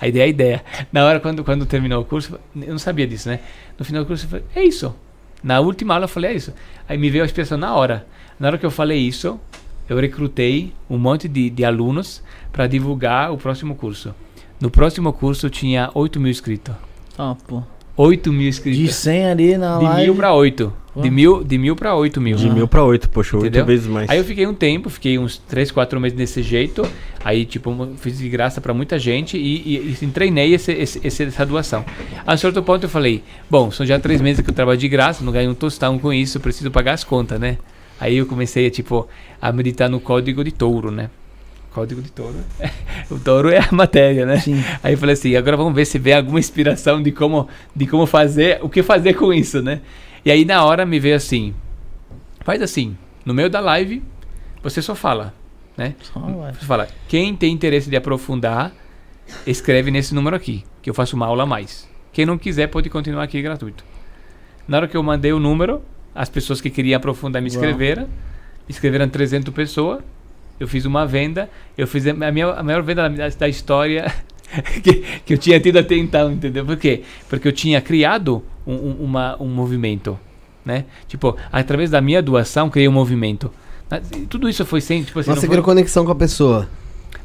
A 0.00 0.08
ideia 0.08 0.22
é 0.22 0.26
a 0.26 0.28
ideia. 0.28 0.64
Na 0.90 1.04
hora, 1.04 1.20
quando, 1.20 1.44
quando 1.44 1.66
terminou 1.66 2.00
o 2.00 2.04
curso, 2.04 2.40
eu 2.56 2.70
não 2.72 2.78
sabia 2.78 3.06
disso, 3.06 3.28
né? 3.28 3.40
No 3.78 3.84
final 3.84 4.02
do 4.02 4.06
curso, 4.06 4.24
eu 4.24 4.30
falei, 4.30 4.44
é 4.56 4.64
isso. 4.64 4.94
Na 5.42 5.60
última 5.60 5.94
aula, 5.94 6.04
eu 6.04 6.08
falei, 6.08 6.30
é 6.32 6.34
isso. 6.34 6.52
Aí 6.88 6.96
me 6.98 7.08
veio 7.10 7.22
a 7.22 7.26
expressão 7.26 7.56
na 7.58 7.74
hora. 7.74 8.06
Na 8.38 8.48
hora 8.48 8.58
que 8.58 8.66
eu 8.66 8.70
falei 8.70 8.98
isso, 8.98 9.38
eu 9.88 9.98
recrutei 9.98 10.72
um 10.88 10.98
monte 10.98 11.28
de, 11.28 11.50
de 11.50 11.64
alunos 11.64 12.22
para 12.52 12.66
divulgar 12.66 13.32
o 13.32 13.36
próximo 13.38 13.74
curso. 13.74 14.14
No 14.60 14.70
próximo 14.70 15.12
curso, 15.12 15.48
tinha 15.48 15.90
8 15.94 16.20
mil 16.20 16.30
inscritos. 16.30 16.74
Pô. 17.46 17.62
8 17.96 18.32
mil 18.32 18.48
inscritos. 18.48 18.80
De 18.80 18.92
100 18.92 19.26
ali 19.26 19.58
na 19.58 19.78
De 19.78 19.84
live. 19.84 20.02
mil 20.04 20.14
para 20.14 20.32
8. 20.32 20.72
De 20.96 21.08
mil, 21.08 21.44
de 21.44 21.56
mil 21.56 21.76
para 21.76 21.94
8 21.94 22.20
mil. 22.20 22.36
De 22.36 22.50
mil 22.50 22.66
pra 22.66 22.82
oito, 22.82 23.08
poxa, 23.08 23.36
oito 23.36 23.64
vezes 23.64 23.86
mais. 23.86 24.10
Aí 24.10 24.18
eu 24.18 24.24
fiquei 24.24 24.44
um 24.46 24.54
tempo, 24.54 24.90
fiquei 24.90 25.18
uns 25.18 25.38
3, 25.38 25.70
4 25.70 26.00
meses 26.00 26.18
desse 26.18 26.42
jeito. 26.42 26.86
Aí, 27.24 27.44
tipo, 27.44 27.70
fiz 27.98 28.18
de 28.18 28.28
graça 28.28 28.60
pra 28.60 28.74
muita 28.74 28.98
gente 28.98 29.36
e, 29.36 29.62
e, 29.64 29.90
e 29.90 29.92
assim, 29.92 30.10
treinei 30.10 30.52
esse, 30.52 30.72
esse, 30.72 31.22
essa 31.22 31.46
doação. 31.46 31.84
A 32.26 32.34
um 32.34 32.36
certo 32.36 32.60
ponto 32.62 32.84
eu 32.84 32.88
falei: 32.88 33.22
Bom, 33.48 33.70
são 33.70 33.86
já 33.86 34.00
três 34.00 34.20
meses 34.20 34.42
que 34.42 34.50
eu 34.50 34.54
trabalho 34.54 34.78
de 34.78 34.88
graça, 34.88 35.22
não 35.22 35.32
ganho 35.32 35.50
um 35.52 35.54
tostão 35.54 35.96
com 35.98 36.12
isso, 36.12 36.38
eu 36.38 36.42
preciso 36.42 36.70
pagar 36.70 36.94
as 36.94 37.04
contas, 37.04 37.38
né? 37.38 37.58
Aí 38.00 38.16
eu 38.16 38.26
comecei, 38.26 38.68
tipo, 38.70 39.06
a 39.40 39.52
meditar 39.52 39.88
no 39.88 40.00
código 40.00 40.42
de 40.42 40.50
touro, 40.50 40.90
né? 40.90 41.10
Código 41.70 42.02
de 42.02 42.10
touro. 42.10 42.34
o 43.10 43.18
touro 43.18 43.50
é 43.50 43.58
a 43.58 43.68
matéria, 43.70 44.26
né? 44.26 44.40
Sim. 44.40 44.64
Aí 44.82 44.94
eu 44.94 44.98
falei 44.98 45.12
assim, 45.12 45.36
agora 45.36 45.56
vamos 45.56 45.74
ver 45.74 45.84
se 45.84 45.98
vem 45.98 46.14
alguma 46.14 46.40
inspiração 46.40 47.00
de 47.00 47.12
como, 47.12 47.46
de 47.76 47.86
como 47.86 48.06
fazer, 48.06 48.58
o 48.62 48.68
que 48.68 48.82
fazer 48.82 49.14
com 49.14 49.32
isso, 49.32 49.62
né? 49.62 49.82
E 50.24 50.30
aí 50.30 50.44
na 50.44 50.64
hora 50.64 50.84
me 50.84 50.98
veio 50.98 51.16
assim, 51.16 51.54
faz 52.40 52.60
assim, 52.60 52.96
no 53.24 53.32
meio 53.32 53.48
da 53.48 53.60
live, 53.60 54.02
você 54.62 54.82
só 54.82 54.94
fala, 54.94 55.34
né? 55.76 55.94
Só. 56.02 56.20
Você 56.20 56.66
fala, 56.66 56.88
quem 57.08 57.34
tem 57.34 57.52
interesse 57.52 57.88
de 57.88 57.96
aprofundar, 57.96 58.72
escreve 59.46 59.90
nesse 59.90 60.14
número 60.14 60.36
aqui, 60.36 60.64
que 60.82 60.90
eu 60.90 60.94
faço 60.94 61.16
uma 61.16 61.26
aula 61.26 61.44
a 61.44 61.46
mais. 61.46 61.88
Quem 62.12 62.26
não 62.26 62.36
quiser 62.36 62.66
pode 62.66 62.90
continuar 62.90 63.22
aqui 63.22 63.40
gratuito. 63.40 63.84
Na 64.66 64.78
hora 64.78 64.88
que 64.88 64.96
eu 64.96 65.02
mandei 65.02 65.32
o 65.32 65.38
número, 65.38 65.82
as 66.14 66.28
pessoas 66.28 66.60
que 66.60 66.70
queriam 66.70 66.96
aprofundar 66.96 67.40
me 67.40 67.48
escreveram, 67.48 68.08
escreveram 68.68 69.08
300 69.08 69.52
pessoas, 69.54 70.02
eu 70.58 70.68
fiz 70.68 70.84
uma 70.84 71.06
venda, 71.06 71.48
eu 71.78 71.86
fiz 71.86 72.06
a, 72.06 72.12
minha, 72.12 72.50
a 72.50 72.62
maior 72.62 72.82
venda 72.82 73.08
da, 73.08 73.28
da 73.28 73.48
história 73.48 74.12
que, 74.82 75.04
que 75.24 75.34
eu 75.34 75.38
tinha 75.38 75.58
tido 75.60 75.78
até 75.78 75.94
então, 75.96 76.32
entendeu? 76.32 76.64
Por 76.64 76.76
quê? 76.76 77.02
Porque 77.28 77.46
eu 77.48 77.52
tinha 77.52 77.80
criado 77.80 78.42
um, 78.66 78.74
um, 78.74 78.96
uma, 79.04 79.36
um 79.42 79.46
movimento, 79.48 80.18
né? 80.64 80.84
Tipo, 81.08 81.36
através 81.52 81.90
da 81.90 82.00
minha 82.00 82.22
doação, 82.22 82.68
criei 82.70 82.88
um 82.88 82.92
movimento. 82.92 83.50
Mas 83.88 84.02
Tudo 84.28 84.48
isso 84.48 84.64
foi 84.64 84.80
sem, 84.80 85.02
tipo 85.02 85.18
assim, 85.18 85.30
você 85.32 85.40
foi- 85.40 85.48
criou 85.50 85.64
conexão 85.64 86.04
com 86.04 86.12
a 86.12 86.14
pessoa. 86.14 86.68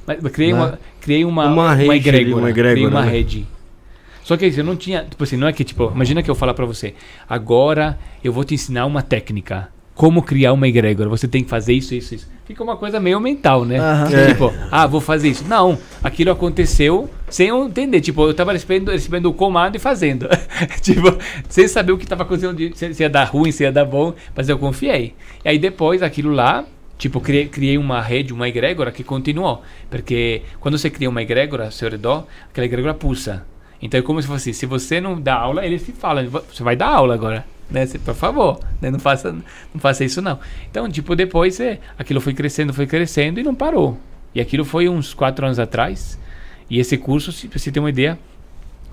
mas 0.08 0.24
eu 0.24 0.30
criei, 0.30 0.52
Né? 0.54 0.60
uma, 0.60 0.80
criei 1.02 1.26
uma, 1.26 1.46
Uma 1.46 1.52
uma, 1.54 1.74
rede 1.76 1.90
ali, 1.92 1.98
egrégora. 2.00 2.38
uma 2.42 2.50
egrégora, 2.50 2.74
criei 2.76 2.88
uma 2.88 3.02
né? 3.06 3.12
rede. 3.12 3.48
Só 4.24 4.36
que 4.36 4.48
isso, 4.48 4.60
eu 4.60 4.64
não 4.64 4.76
tinha. 4.76 5.04
Tipo 5.04 5.24
assim, 5.24 5.38
não 5.38 5.48
é 5.48 5.54
que, 5.54 5.64
tipo, 5.64 5.92
imagina 5.94 6.24
que 6.24 6.30
eu 6.32 6.34
falar 6.36 6.56
pra 6.56 6.66
você, 6.66 6.96
agora 7.30 7.98
eu 8.24 8.34
vou 8.34 8.44
te 8.44 8.56
ensinar 8.56 8.86
uma 8.88 9.02
técnica. 9.04 9.70
Como 9.94 10.22
criar 10.24 10.52
uma 10.54 10.68
egrégora. 10.68 11.08
Você 11.10 11.28
tem 11.28 11.44
que 11.44 11.50
fazer 11.50 11.74
isso, 11.74 11.94
isso, 11.96 12.16
isso. 12.16 12.28
Fica 12.46 12.64
uma 12.64 12.78
coisa 12.78 13.00
meio 13.00 13.20
mental, 13.20 13.66
né? 13.66 13.80
Aham. 13.80 14.16
É. 14.16 14.28
Tipo, 14.28 14.54
ah, 14.72 14.88
vou 14.88 15.02
fazer 15.02 15.30
isso. 15.30 15.44
Não, 15.48 15.78
aquilo 16.04 16.32
aconteceu 16.32 17.10
sem 17.30 17.48
eu 17.48 17.66
entender. 17.66 18.02
Tipo, 18.02 18.28
eu 18.28 18.34
tava 18.34 18.54
recebendo, 18.54 18.92
recebendo 18.92 19.26
o 19.26 19.34
comando 19.34 19.76
e 19.76 19.80
fazendo. 19.80 20.28
tipo, 20.82 21.18
sem 21.50 21.68
saber 21.68 21.92
o 21.92 21.98
que 21.98 22.06
tava 22.06 22.24
acontecendo, 22.24 22.76
se 22.76 23.04
ia 23.04 23.10
dar 23.10 23.26
ruim, 23.26 23.52
se 23.52 23.64
ia 23.64 23.72
dar 23.72 23.86
bom, 23.86 24.14
mas 24.36 24.48
eu 24.48 24.58
confiei. 24.58 25.14
E 25.44 25.50
aí 25.50 25.60
depois 25.60 26.02
aquilo 26.02 26.32
lá, 26.32 26.66
tipo, 26.98 27.20
criei, 27.20 27.48
criei 27.48 27.78
uma 27.78 28.02
rede, 28.02 28.34
uma 28.34 28.48
egrégora 28.48 28.92
que 28.92 29.04
continuou. 29.04 29.64
Porque 29.90 30.44
quando 30.60 30.78
você 30.78 30.90
cria 30.90 31.10
uma 31.10 31.22
egrégora 31.22 31.66
ao 31.66 31.72
seu 31.72 31.90
redor, 31.90 32.26
aquela 32.50 32.66
egrégora 32.66 32.94
pulsa. 32.94 33.46
Então 33.82 34.00
é 34.00 34.04
como 34.04 34.22
se 34.22 34.28
fosse, 34.28 34.54
se 34.54 34.66
você 34.66 35.00
não 35.02 35.20
dá 35.20 35.36
aula, 35.36 35.66
eles 35.66 35.82
se 35.82 35.92
falam, 35.92 36.28
você 36.30 36.64
vai 36.64 36.76
dar 36.76 36.88
aula 36.88 37.14
agora. 37.14 37.46
Né? 37.70 37.86
Você, 37.86 37.98
por 37.98 38.14
favor, 38.14 38.60
né? 38.82 38.92
não, 38.92 39.00
faça, 39.00 39.32
não 39.32 39.80
faça 39.80 40.04
isso 40.04 40.22
não. 40.22 40.40
Então, 40.70 40.90
tipo, 40.90 41.16
depois 41.16 41.60
é, 41.60 41.80
aquilo 41.98 42.22
foi 42.22 42.34
crescendo, 42.34 42.74
foi 42.74 42.86
crescendo 42.86 43.40
e 43.40 43.44
não 43.44 43.56
parou. 43.56 43.98
E 44.34 44.42
aquilo 44.42 44.66
foi 44.66 44.88
uns 44.88 45.14
quatro 45.14 45.46
anos 45.46 45.60
atrás. 45.60 46.20
E 46.70 46.80
esse 46.80 46.98
curso, 46.98 47.32
se 47.32 47.48
você 47.48 47.72
tem 47.72 47.82
uma 47.82 47.90
ideia, 47.90 48.20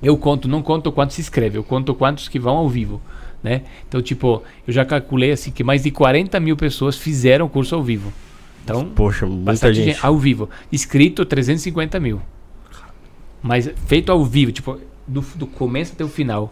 eu 0.03 0.17
conto, 0.17 0.49
não 0.49 0.63
conto 0.63 0.91
quantos 0.91 1.17
se 1.17 1.23
inscreve, 1.23 1.59
eu 1.59 1.65
conto 1.65 1.95
quantos 1.95 2.29
que 2.29 2.39
vão 2.39 2.57
ao 2.57 2.69
vivo, 2.69 3.01
né? 3.43 3.63
Então, 3.89 4.03
tipo, 4.03 4.43
eu 4.67 4.73
já 4.73 4.85
calculei 4.85 5.33
assim 5.33 5.51
que 5.51 5.63
mais 5.65 5.83
de 5.83 5.91
40 5.91 6.39
mil 6.41 6.57
pessoas 6.57 6.97
fizeram 6.97 7.47
o 7.47 7.49
curso 7.49 7.75
ao 7.75 7.83
vivo. 7.83 8.13
Então, 8.65 8.85
Poxa, 8.87 9.27
muita 9.27 9.45
bastante 9.45 9.77
gente. 9.77 9.95
gente 9.95 10.07
ao 10.07 10.17
vivo. 10.17 10.49
Inscrito 10.73 11.25
350 11.25 11.99
mil. 11.99 12.21
Mas 13.43 13.69
feito 13.87 14.13
ao 14.13 14.25
vivo, 14.25 14.53
tipo, 14.53 14.79
do, 15.07 15.21
do 15.35 15.47
começo 15.47 15.93
até 15.95 16.05
o 16.05 16.09
final. 16.09 16.51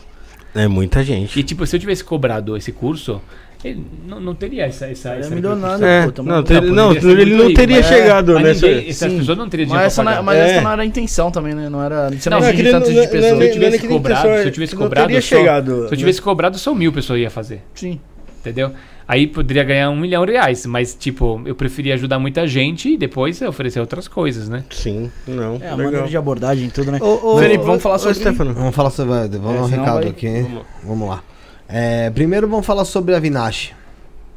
É 0.55 0.67
muita 0.67 1.05
gente. 1.05 1.39
E 1.39 1.43
tipo, 1.43 1.65
se 1.67 1.77
eu 1.77 1.81
tivesse 1.81 2.03
cobrado 2.03 2.57
esse 2.57 2.73
curso, 2.73 3.21
ele 3.65 3.87
não, 4.09 4.21
não 4.21 4.35
teria 4.35 4.65
essa. 4.67 4.87
essa, 4.87 5.15
é 5.15 5.21
essa 5.21 5.33
milionário, 5.33 5.85
É, 5.85 6.11
pô. 6.11 6.23
não, 6.25 6.43
ter- 6.43 6.61
não, 6.63 6.93
ser 6.93 7.19
ele 7.21 7.37
não 7.37 7.55
teria 7.55 7.77
mas- 7.77 7.87
chegado 7.87 8.35
nessa. 8.41 8.67
ninguém- 8.67 8.89
essas 8.89 9.13
pessoas 9.13 9.39
não 9.39 9.49
teriam 9.49 9.69
Mas 9.69 9.83
essa, 9.85 10.03
não, 10.03 10.11
pagar. 10.11 10.23
mas 10.25 10.37
É. 10.39 10.51
essa 10.51 10.61
não 10.63 10.73
era 10.73 10.83
a 10.83 10.85
intenção 10.85 11.31
também, 11.31 11.55
né? 11.55 11.69
Não 11.69 11.81
era. 11.81 12.11
Você 12.11 12.29
Não, 12.29 12.39
não, 12.39 12.43
não, 12.45 12.49
atinge 12.53 12.63
não, 12.65 12.71
tantos 12.73 12.95
não, 12.95 13.03
de 13.03 13.09
pessoas. 13.09 13.33
não, 13.33 13.39
Se 13.41 13.47
eu 13.47 13.53
tivesse 13.53 13.87
cobrado, 13.87 14.23
se 14.23 14.29
eu 14.47 14.51
tivesse 14.51 14.75
não 14.75 14.83
cobrado, 14.83 15.07
teria 15.07 15.23
só, 15.23 15.29
se 15.29 15.37
eu 15.37 15.91
né? 15.91 15.97
tivesse 15.97 16.23
cobrado, 16.23 16.59
só 16.59 16.75
mil 16.75 16.93
pessoas 16.93 17.21
ia 17.21 17.31
fazer, 17.31 17.63
Sim. 17.75 18.01
entendeu? 18.41 18.73
Aí 19.13 19.27
poderia 19.27 19.65
ganhar 19.65 19.91
um 19.91 19.97
milhão 19.97 20.25
de 20.25 20.31
reais, 20.31 20.65
mas 20.67 20.95
tipo, 20.95 21.43
eu 21.45 21.53
preferia 21.57 21.95
ajudar 21.95 22.21
muita 22.21 22.47
gente 22.47 22.91
e 22.91 22.97
depois 22.97 23.43
oferecer 23.43 23.81
outras 23.81 24.07
coisas, 24.07 24.49
né? 24.49 24.63
Sim, 24.71 25.11
não. 25.27 25.59
É, 25.61 25.71
a 25.71 25.77
maneira 25.77 26.07
de 26.07 26.17
abordagem 26.17 26.69
e 26.69 26.71
tudo, 26.71 26.93
né? 26.93 26.99
Ô, 27.03 27.35
ô, 27.35 27.39
Felipe, 27.41 27.65
ô, 27.65 27.67
vamos 27.67 27.83
falar 27.83 27.97
ô, 27.97 27.99
sobre- 27.99 28.15
Stefano. 28.15 28.55
Vamos 28.55 28.73
falar 28.73 28.91
sobre. 28.91 29.13
Vamos 29.13 29.31
dar 29.31 29.63
um 29.63 29.69
senão 29.69 29.83
recado 29.85 30.01
vai- 30.03 30.09
aqui. 30.11 30.43
Vamos. 30.43 30.63
Vamos 30.85 31.09
lá. 31.09 31.25
É, 31.69 32.09
primeiro 32.11 32.47
vamos 32.47 32.65
falar 32.65 32.85
sobre 32.85 33.13
a 33.17 33.19
Vinache. 33.19 33.73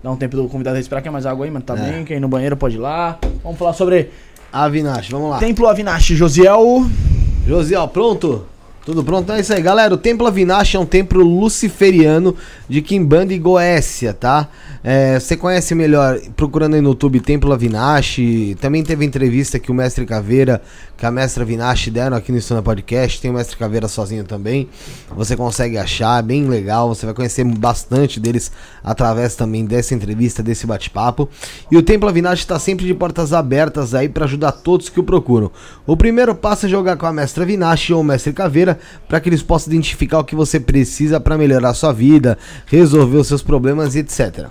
Dá 0.04 0.10
um 0.12 0.16
tempo 0.18 0.36
do 0.36 0.48
convidado 0.48 0.76
respirar, 0.78 1.04
quer 1.04 1.12
mais 1.12 1.28
água 1.28 1.46
aí, 1.46 1.52
mano? 1.52 1.64
Tá 1.64 1.78
É. 1.78 1.92
bem? 1.92 2.04
Quer 2.04 2.16
ir 2.16 2.20
no 2.20 2.28
banheiro, 2.28 2.58
pode 2.58 2.76
ir 2.76 2.80
lá. 2.80 3.20
Vamos 3.44 3.60
falar 3.60 3.74
sobre 3.74 4.10
A 4.52 4.68
Vinache, 4.70 5.12
vamos 5.12 5.30
lá. 5.30 5.38
Templo 5.38 5.68
Avinashi, 5.68 6.16
Josiel. 6.16 6.84
Josiel, 7.46 7.88
pronto? 7.90 8.46
Tudo 8.86 9.02
pronto? 9.02 9.32
É 9.32 9.40
isso 9.40 9.54
aí, 9.54 9.62
galera. 9.62 9.94
O 9.94 9.98
Templo 9.98 10.28
Avinash 10.28 10.76
é 10.76 10.80
um 10.80 10.86
templo 10.86 11.24
luciferiano 11.24 12.36
de 12.68 12.82
Kimbanda 12.82 13.34
e 13.34 13.40
Goécia, 13.40 14.14
tá? 14.14 14.50
É, 14.86 15.18
você 15.18 15.38
conhece 15.38 15.74
melhor 15.74 16.20
procurando 16.36 16.74
aí 16.74 16.82
no 16.82 16.90
YouTube 16.90 17.22
Templo 17.22 17.54
Avinash. 17.54 18.18
Também 18.60 18.84
teve 18.84 19.06
entrevista 19.06 19.58
que 19.58 19.72
o 19.72 19.74
Mestre 19.74 20.06
Caveira, 20.06 20.62
que 20.98 21.06
a 21.06 21.12
Mestra 21.12 21.44
Avinash 21.44 21.88
deram 21.88 22.18
aqui 22.18 22.34
no 22.34 22.38
Estúdio 22.38 22.62
Podcast. 22.62 23.22
Tem 23.22 23.32
o 23.32 23.34
Mestre 23.34 23.56
Caveira 23.56 23.88
sozinho 23.88 24.26
também. 24.26 24.68
Você 25.16 25.38
consegue 25.38 25.78
achar, 25.78 26.22
bem 26.22 26.50
legal. 26.50 26.90
Você 26.90 27.06
vai 27.06 27.16
conhecer 27.16 27.46
bastante 27.46 28.20
deles 28.20 28.52
através 28.84 29.36
também 29.36 29.66
dessa 29.66 29.96
entrevista, 29.96 30.44
desse 30.44 30.68
bate-papo. 30.68 31.30
E 31.72 31.78
o 31.78 31.82
Templo 31.82 32.10
Avinash 32.10 32.40
está 32.40 32.60
sempre 32.60 32.86
de 32.86 32.94
portas 32.94 33.32
abertas 33.32 33.96
aí 33.96 34.10
para 34.10 34.26
ajudar 34.26 34.52
todos 34.52 34.90
que 34.90 35.00
o 35.00 35.04
procuram. 35.04 35.50
O 35.88 35.96
primeiro 35.96 36.36
passo 36.36 36.66
é 36.66 36.70
jogar 36.70 36.98
com 36.98 37.06
a 37.06 37.14
Mestra 37.14 37.46
Avinash 37.46 37.92
ou 37.92 38.02
o 38.02 38.04
Mestre 38.04 38.34
Caveira 38.34 38.78
para 39.08 39.22
que 39.22 39.30
eles 39.30 39.42
possam 39.42 39.72
identificar 39.72 40.20
o 40.20 40.26
que 40.26 40.36
você 40.36 40.60
precisa 40.60 41.22
para 41.22 41.38
melhorar 41.38 41.70
a 41.70 41.74
sua 41.74 41.94
vida, 41.94 42.38
resolver 42.66 43.16
os 43.16 43.28
seus 43.28 43.42
problemas 43.42 43.96
e 43.96 44.00
etc. 44.00 44.50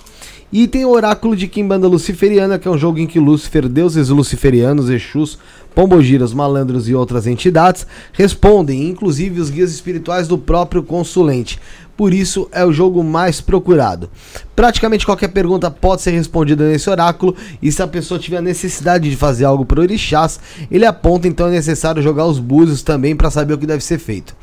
E 0.53 0.69
tem 0.69 0.85
o 0.85 0.91
Oráculo 0.91 1.35
de 1.35 1.49
Kimbanda 1.49 1.89
Luciferiana, 1.89 2.59
que 2.59 2.69
é 2.69 2.71
um 2.71 2.77
jogo 2.77 2.99
em 2.99 3.07
que 3.07 3.19
Lúcifer, 3.19 3.67
deuses 3.67 4.11
luciferianos, 4.11 4.91
Exus, 4.91 5.39
pombogiras, 5.75 6.35
malandros 6.35 6.91
e 6.91 6.95
outras 6.95 7.27
entidades 7.27 7.87
respondem, 8.13 8.87
inclusive 8.87 9.41
os 9.41 9.49
guias 9.49 9.73
espirituais 9.73 10.29
do 10.29 10.37
próprio 10.37 10.83
consulente. 10.83 11.59
Por 11.97 12.13
isso 12.13 12.49
é 12.53 12.65
o 12.65 12.73
jogo 12.73 13.03
mais 13.05 13.41
procurado. 13.41 14.11
Praticamente 14.55 15.07
qualquer 15.07 15.29
pergunta 15.29 15.71
pode 15.71 16.03
ser 16.03 16.11
respondida 16.11 16.69
nesse 16.69 16.89
oráculo, 16.89 17.35
e 17.61 17.71
se 17.71 17.83
a 17.83 17.87
pessoa 17.87 18.21
tiver 18.21 18.43
necessidade 18.43 19.09
de 19.09 19.17
fazer 19.17 19.45
algo 19.45 19.65
para 19.65 19.81
orixás, 19.81 20.39
ele 20.71 20.85
aponta 20.85 21.29
então 21.29 21.49
é 21.49 21.51
necessário 21.51 22.03
jogar 22.03 22.27
os 22.27 22.39
búzios 22.39 22.83
também 22.83 23.17
para 23.17 23.31
saber 23.31 23.55
o 23.55 23.59
que 23.59 23.67
deve 23.67 23.83
ser 23.83 23.99
feito. 23.99 24.35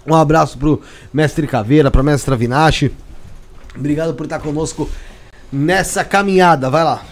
Um 0.06 0.14
abraço 0.14 0.58
pro 0.58 0.80
mestre 1.12 1.46
Caveira, 1.46 1.90
pra 1.90 2.02
mestra 2.02 2.36
Vinache. 2.36 2.92
Obrigado 3.76 4.14
por 4.14 4.24
estar 4.24 4.38
conosco 4.38 4.88
nessa 5.52 6.04
caminhada. 6.04 6.70
Vai 6.70 6.84
lá. 6.84 7.02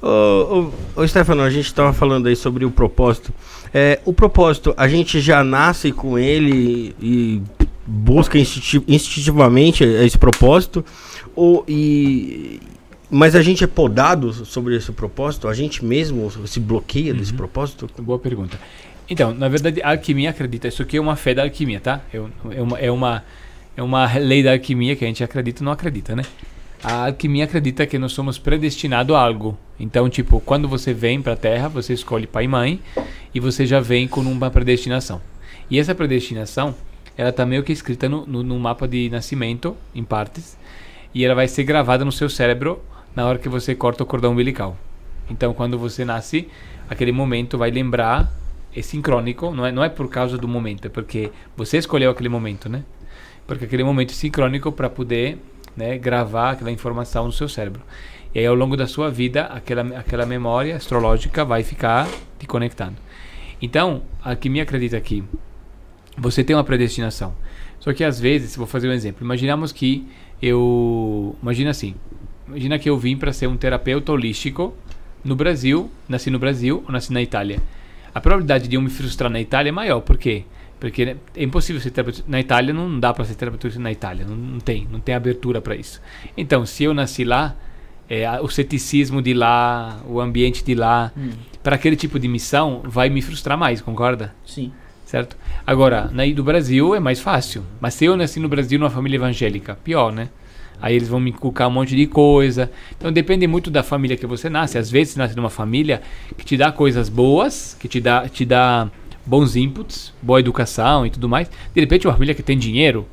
Ô, 0.00 0.70
ô, 0.96 1.02
ô, 1.02 1.08
Stefano, 1.08 1.42
a 1.42 1.50
gente 1.50 1.72
tava 1.74 1.92
falando 1.92 2.28
aí 2.28 2.36
sobre 2.36 2.64
o 2.64 2.70
propósito. 2.70 3.32
É, 3.74 4.00
o 4.04 4.12
propósito, 4.12 4.72
a 4.76 4.88
gente 4.88 5.20
já 5.20 5.42
nasce 5.42 5.90
com 5.92 6.18
ele 6.18 6.94
e 7.00 7.42
busca 7.86 8.38
instinti- 8.38 8.82
instintivamente 8.86 9.84
esse 9.84 10.16
propósito? 10.16 10.84
Ou, 11.34 11.64
e, 11.68 12.60
mas 13.10 13.34
a 13.34 13.42
gente 13.42 13.64
é 13.64 13.66
podado 13.66 14.32
sobre 14.44 14.76
esse 14.76 14.92
propósito? 14.92 15.48
A 15.48 15.54
gente 15.54 15.84
mesmo 15.84 16.30
se 16.46 16.60
bloqueia 16.60 17.14
desse 17.14 17.32
propósito? 17.32 17.88
Boa 17.98 18.18
pergunta. 18.18 18.58
Então, 19.08 19.32
na 19.32 19.48
verdade, 19.48 19.80
a 19.82 19.92
alquimia 19.92 20.30
acredita. 20.30 20.68
Isso 20.68 20.82
aqui 20.82 20.98
é 20.98 21.00
uma 21.00 21.16
fé 21.16 21.32
da 21.32 21.42
alquimia, 21.42 21.80
tá? 21.80 22.02
É, 22.12 22.18
é 22.18 22.62
uma, 22.62 22.78
é, 22.78 22.90
uma, 22.90 23.24
é 23.76 23.82
uma 23.82 24.18
lei 24.18 24.42
da 24.42 24.52
alquimia 24.52 24.94
que 24.94 25.04
a 25.04 25.08
gente 25.08 25.24
acredita 25.24 25.62
ou 25.62 25.64
não 25.64 25.72
acredita, 25.72 26.14
né? 26.14 26.22
A 26.82 27.06
alquimia 27.06 27.44
acredita 27.44 27.86
que 27.86 27.98
nós 27.98 28.12
somos 28.12 28.38
predestinados 28.38 29.16
a 29.16 29.18
algo. 29.18 29.56
Então, 29.80 30.08
tipo, 30.10 30.40
quando 30.40 30.68
você 30.68 30.92
vem 30.92 31.22
para 31.22 31.32
a 31.32 31.36
Terra, 31.36 31.68
você 31.68 31.94
escolhe 31.94 32.26
pai 32.26 32.44
e 32.44 32.48
mãe 32.48 32.80
e 33.34 33.40
você 33.40 33.64
já 33.64 33.80
vem 33.80 34.06
com 34.06 34.20
uma 34.20 34.50
predestinação. 34.50 35.20
E 35.70 35.78
essa 35.78 35.94
predestinação, 35.94 36.74
ela 37.16 37.32
tá 37.32 37.46
meio 37.46 37.62
que 37.62 37.72
escrita 37.72 38.08
no, 38.08 38.26
no, 38.26 38.42
no 38.42 38.58
mapa 38.58 38.86
de 38.86 39.08
nascimento, 39.08 39.74
em 39.94 40.04
partes, 40.04 40.56
e 41.14 41.24
ela 41.24 41.34
vai 41.34 41.48
ser 41.48 41.64
gravada 41.64 42.04
no 42.04 42.12
seu 42.12 42.28
cérebro 42.28 42.80
na 43.18 43.26
hora 43.26 43.36
que 43.36 43.48
você 43.48 43.74
corta 43.74 44.04
o 44.04 44.06
cordão 44.06 44.30
umbilical. 44.30 44.76
Então, 45.28 45.52
quando 45.52 45.76
você 45.76 46.04
nasce, 46.04 46.46
aquele 46.88 47.10
momento 47.10 47.58
vai 47.58 47.68
lembrar, 47.68 48.32
é 48.72 48.80
sincrônico, 48.80 49.50
não 49.50 49.66
é, 49.66 49.72
não 49.72 49.82
é 49.82 49.88
por 49.88 50.08
causa 50.08 50.38
do 50.38 50.46
momento, 50.46 50.86
é 50.86 50.88
porque 50.88 51.32
você 51.56 51.78
escolheu 51.78 52.12
aquele 52.12 52.28
momento, 52.28 52.68
né? 52.68 52.84
Porque 53.44 53.64
aquele 53.64 53.82
momento 53.82 54.12
é 54.12 54.14
sincrônico 54.14 54.70
para 54.70 54.88
poder 54.88 55.36
né, 55.76 55.98
gravar 55.98 56.52
aquela 56.52 56.70
informação 56.70 57.26
no 57.26 57.32
seu 57.32 57.48
cérebro. 57.48 57.82
E 58.32 58.38
aí, 58.38 58.46
ao 58.46 58.54
longo 58.54 58.76
da 58.76 58.86
sua 58.86 59.10
vida, 59.10 59.46
aquela, 59.46 59.98
aquela 59.98 60.24
memória 60.24 60.76
astrológica 60.76 61.44
vai 61.44 61.64
ficar 61.64 62.06
te 62.38 62.46
conectando. 62.46 62.98
Então, 63.60 64.02
a 64.22 64.30
alquimia 64.30 64.62
acredita 64.62 65.00
que 65.00 65.24
você 66.16 66.44
tem 66.44 66.54
uma 66.54 66.62
predestinação. 66.62 67.34
Só 67.80 67.92
que 67.92 68.04
às 68.04 68.20
vezes, 68.20 68.54
vou 68.54 68.66
fazer 68.66 68.88
um 68.88 68.92
exemplo. 68.92 69.24
Imaginamos 69.24 69.72
que 69.72 70.06
eu. 70.40 71.34
Imagina 71.42 71.70
assim. 71.70 71.96
Imagina 72.48 72.78
que 72.78 72.88
eu 72.88 72.98
vim 72.98 73.16
para 73.16 73.32
ser 73.32 73.46
um 73.46 73.56
terapeuta 73.56 74.12
holístico 74.12 74.74
no 75.24 75.36
Brasil, 75.36 75.90
nasci 76.08 76.30
no 76.30 76.38
Brasil 76.38 76.82
ou 76.86 76.92
nasci 76.92 77.12
na 77.12 77.20
Itália. 77.20 77.60
A 78.14 78.20
probabilidade 78.20 78.68
de 78.68 78.76
eu 78.76 78.82
me 78.82 78.90
frustrar 78.90 79.30
na 79.30 79.40
Itália 79.40 79.68
é 79.68 79.72
maior. 79.72 80.00
Por 80.00 80.16
quê? 80.16 80.44
Porque 80.80 81.04
né, 81.04 81.16
é 81.36 81.42
impossível 81.42 81.80
ser 81.80 81.90
terapeuta. 81.90 82.24
Na 82.26 82.40
Itália 82.40 82.72
não 82.72 82.98
dá 82.98 83.12
para 83.12 83.24
ser 83.24 83.34
terapeuta 83.34 83.78
na 83.78 83.92
Itália. 83.92 84.24
Não, 84.24 84.36
não 84.36 84.60
tem. 84.60 84.88
Não 84.90 85.00
tem 85.00 85.14
abertura 85.14 85.60
para 85.60 85.76
isso. 85.76 86.00
Então, 86.36 86.64
se 86.64 86.84
eu 86.84 86.94
nasci 86.94 87.24
lá, 87.24 87.54
é, 88.08 88.40
o 88.40 88.48
ceticismo 88.48 89.20
de 89.20 89.34
lá, 89.34 90.00
o 90.06 90.20
ambiente 90.20 90.64
de 90.64 90.74
lá, 90.74 91.12
para 91.62 91.76
aquele 91.76 91.96
tipo 91.96 92.18
de 92.18 92.28
missão, 92.28 92.80
vai 92.84 93.10
me 93.10 93.20
frustrar 93.20 93.58
mais, 93.58 93.82
concorda? 93.82 94.34
Sim. 94.46 94.72
certo? 95.04 95.36
Agora, 95.66 96.10
na 96.12 96.24
do 96.26 96.42
Brasil 96.42 96.94
é 96.94 97.00
mais 97.00 97.20
fácil. 97.20 97.64
Mas 97.80 97.94
se 97.94 98.06
eu 98.06 98.16
nasci 98.16 98.40
no 98.40 98.48
Brasil 98.48 98.78
numa 98.78 98.90
família 98.90 99.16
evangélica, 99.16 99.78
pior, 99.84 100.12
né? 100.12 100.30
Aí 100.80 100.94
eles 100.94 101.08
vão 101.08 101.18
me 101.18 101.30
inculcar 101.30 101.68
um 101.68 101.72
monte 101.72 101.96
de 101.96 102.06
coisa. 102.06 102.70
Então 102.96 103.12
depende 103.12 103.46
muito 103.46 103.70
da 103.70 103.82
família 103.82 104.16
que 104.16 104.26
você 104.26 104.48
nasce. 104.48 104.78
Às 104.78 104.90
vezes 104.90 105.14
você 105.14 105.18
nasce 105.18 105.36
numa 105.36 105.50
família 105.50 106.02
que 106.36 106.44
te 106.44 106.56
dá 106.56 106.70
coisas 106.70 107.08
boas, 107.08 107.76
que 107.78 107.88
te 107.88 108.00
dá, 108.00 108.28
te 108.28 108.44
dá 108.44 108.88
bons 109.26 109.56
inputs, 109.56 110.12
boa 110.22 110.40
educação 110.40 111.04
e 111.04 111.10
tudo 111.10 111.28
mais. 111.28 111.50
De 111.74 111.80
repente, 111.80 112.06
uma 112.06 112.14
família 112.14 112.34
que 112.34 112.42
tem 112.42 112.56
dinheiro, 112.56 113.06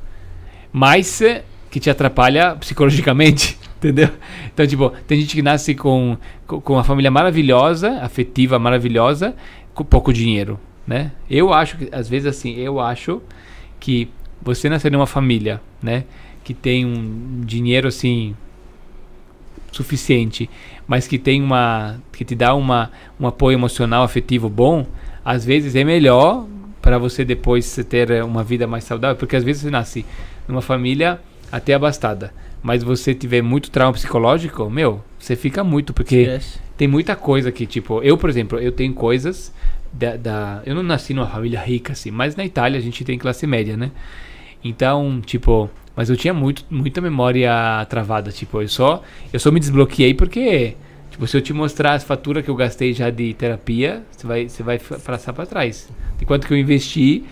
mas 0.72 1.20
eh, 1.20 1.44
que 1.70 1.78
te 1.78 1.90
atrapalha 1.90 2.56
psicologicamente, 2.56 3.58
entendeu? 3.76 4.08
Então, 4.52 4.66
tipo, 4.66 4.90
tem 5.06 5.20
gente 5.20 5.34
que 5.34 5.42
nasce 5.42 5.74
com, 5.74 6.16
com 6.46 6.72
uma 6.72 6.84
família 6.84 7.10
maravilhosa, 7.10 7.98
afetiva 8.00 8.58
maravilhosa, 8.58 9.34
com 9.74 9.84
pouco 9.84 10.12
dinheiro, 10.12 10.58
né? 10.86 11.12
Eu 11.28 11.52
acho 11.52 11.76
que, 11.76 11.88
às 11.92 12.08
vezes, 12.08 12.26
assim, 12.26 12.54
eu 12.54 12.80
acho 12.80 13.20
que 13.78 14.08
você 14.40 14.68
nascer 14.68 14.90
numa 14.90 15.06
família, 15.06 15.60
né, 15.82 16.04
que 16.46 16.54
tem 16.54 16.86
um 16.86 17.40
dinheiro, 17.44 17.88
assim, 17.88 18.36
suficiente, 19.72 20.48
mas 20.86 21.08
que 21.08 21.18
tem 21.18 21.42
uma 21.42 21.96
que 22.12 22.24
te 22.24 22.36
dá 22.36 22.54
uma, 22.54 22.92
um 23.18 23.26
apoio 23.26 23.56
emocional 23.56 24.04
afetivo 24.04 24.48
bom, 24.48 24.86
às 25.24 25.44
vezes 25.44 25.74
é 25.74 25.82
melhor 25.82 26.46
para 26.80 26.98
você 26.98 27.24
depois 27.24 27.74
ter 27.88 28.22
uma 28.22 28.44
vida 28.44 28.64
mais 28.64 28.84
saudável, 28.84 29.16
porque 29.16 29.34
às 29.34 29.42
vezes 29.42 29.62
você 29.62 29.70
nasce 29.70 30.06
numa 30.46 30.62
família 30.62 31.18
até 31.50 31.74
abastada, 31.74 32.32
mas 32.62 32.84
você 32.84 33.12
tiver 33.12 33.42
muito 33.42 33.68
trauma 33.68 33.94
psicológico, 33.94 34.70
meu, 34.70 35.02
você 35.18 35.34
fica 35.34 35.64
muito 35.64 35.92
porque 35.92 36.18
Esquece. 36.18 36.60
tem 36.76 36.86
muita 36.86 37.16
coisa 37.16 37.50
que 37.50 37.66
tipo, 37.66 38.00
eu, 38.04 38.16
por 38.16 38.30
exemplo, 38.30 38.60
eu 38.60 38.70
tenho 38.70 38.94
coisas 38.94 39.52
da, 39.92 40.16
da 40.16 40.62
eu 40.64 40.76
não 40.76 40.84
nasci 40.84 41.12
numa 41.12 41.26
família 41.26 41.60
rica 41.60 41.92
assim, 41.92 42.12
mas 42.12 42.36
na 42.36 42.44
Itália 42.44 42.78
a 42.78 42.82
gente 42.82 43.04
tem 43.04 43.18
classe 43.18 43.48
média, 43.48 43.76
né? 43.76 43.90
Então, 44.62 45.20
tipo, 45.24 45.68
mas 45.96 46.10
eu 46.10 46.16
tinha 46.16 46.34
muito, 46.34 46.64
muita 46.70 47.00
memória 47.00 47.50
travada, 47.88 48.30
tipo, 48.30 48.60
eu 48.62 48.68
só, 48.68 49.02
eu 49.32 49.40
só 49.40 49.50
me 49.50 49.58
desbloqueei 49.58 50.12
porque, 50.14 50.74
tipo, 51.10 51.26
se 51.26 51.36
eu 51.36 51.40
te 51.40 51.52
mostrar 51.52 51.94
as 51.94 52.04
faturas 52.04 52.44
que 52.44 52.50
eu 52.50 52.54
gastei 52.54 52.92
já 52.92 53.08
de 53.10 53.32
terapia, 53.34 54.02
você 54.12 54.26
vai, 54.26 54.48
você 54.48 54.62
vai 54.62 54.78
passar 54.78 55.32
para 55.32 55.46
trás. 55.46 55.88
De 56.18 56.24
quanto 56.26 56.46
que 56.46 56.52
eu 56.52 56.58
investi, 56.58 57.24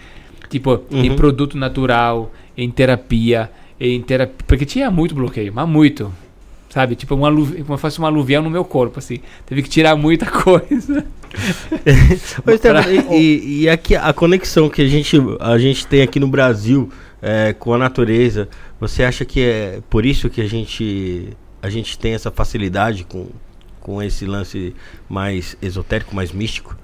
tipo, 0.49 0.81
em 0.91 1.11
Uhum. 1.11 1.17
produto 1.17 1.57
natural, 1.59 2.33
em 2.57 2.71
terapia, 2.71 3.51
em 3.79 4.01
terapia, 4.01 4.35
porque 4.47 4.65
tinha 4.65 4.91
muito 4.91 5.15
bloqueio, 5.15 5.53
mas 5.55 5.69
muito. 5.69 6.13
Sabe, 6.71 6.97
tipo, 6.97 7.15
uma 7.15 7.31
como 7.31 7.77
se 7.77 7.81
fosse 7.81 8.01
um 8.01 8.07
aluvião 8.07 8.43
no 8.43 8.51
meu 8.51 8.65
corpo, 8.65 8.99
assim. 8.99 9.21
Teve 9.47 9.63
que 9.63 9.69
tirar 9.69 9.95
muita 9.95 10.27
coisa. 10.43 11.07
Stefano, 12.57 12.81
e, 13.13 13.17
e- 13.17 13.63
e 13.63 13.69
aqui 13.69 13.95
a 13.95 14.13
conexão 14.13 14.69
que 14.69 14.83
a 14.83 14.87
gente, 14.87 15.17
a 15.41 15.57
gente 15.59 15.87
tem 15.87 16.03
aqui 16.03 16.19
no 16.19 16.27
Brasil 16.29 16.91
é, 17.25 17.53
com 17.55 17.73
a 17.75 17.79
natureza, 17.79 18.49
você 18.79 19.03
acha 19.05 19.25
que 19.25 19.41
é 19.43 19.81
por 19.89 20.05
isso 20.05 20.29
que 20.31 20.41
a 20.43 20.47
gente, 20.47 21.31
a 21.63 21.71
gente 21.71 21.99
tem 21.99 22.13
essa 22.15 22.31
facilidade 22.31 23.05
com, 23.05 23.29
com 23.81 24.03
esse 24.03 24.27
lance 24.27 24.75
mais 25.09 25.57
esotérico, 25.63 26.15
mais 26.15 26.33
místico? 26.33 26.77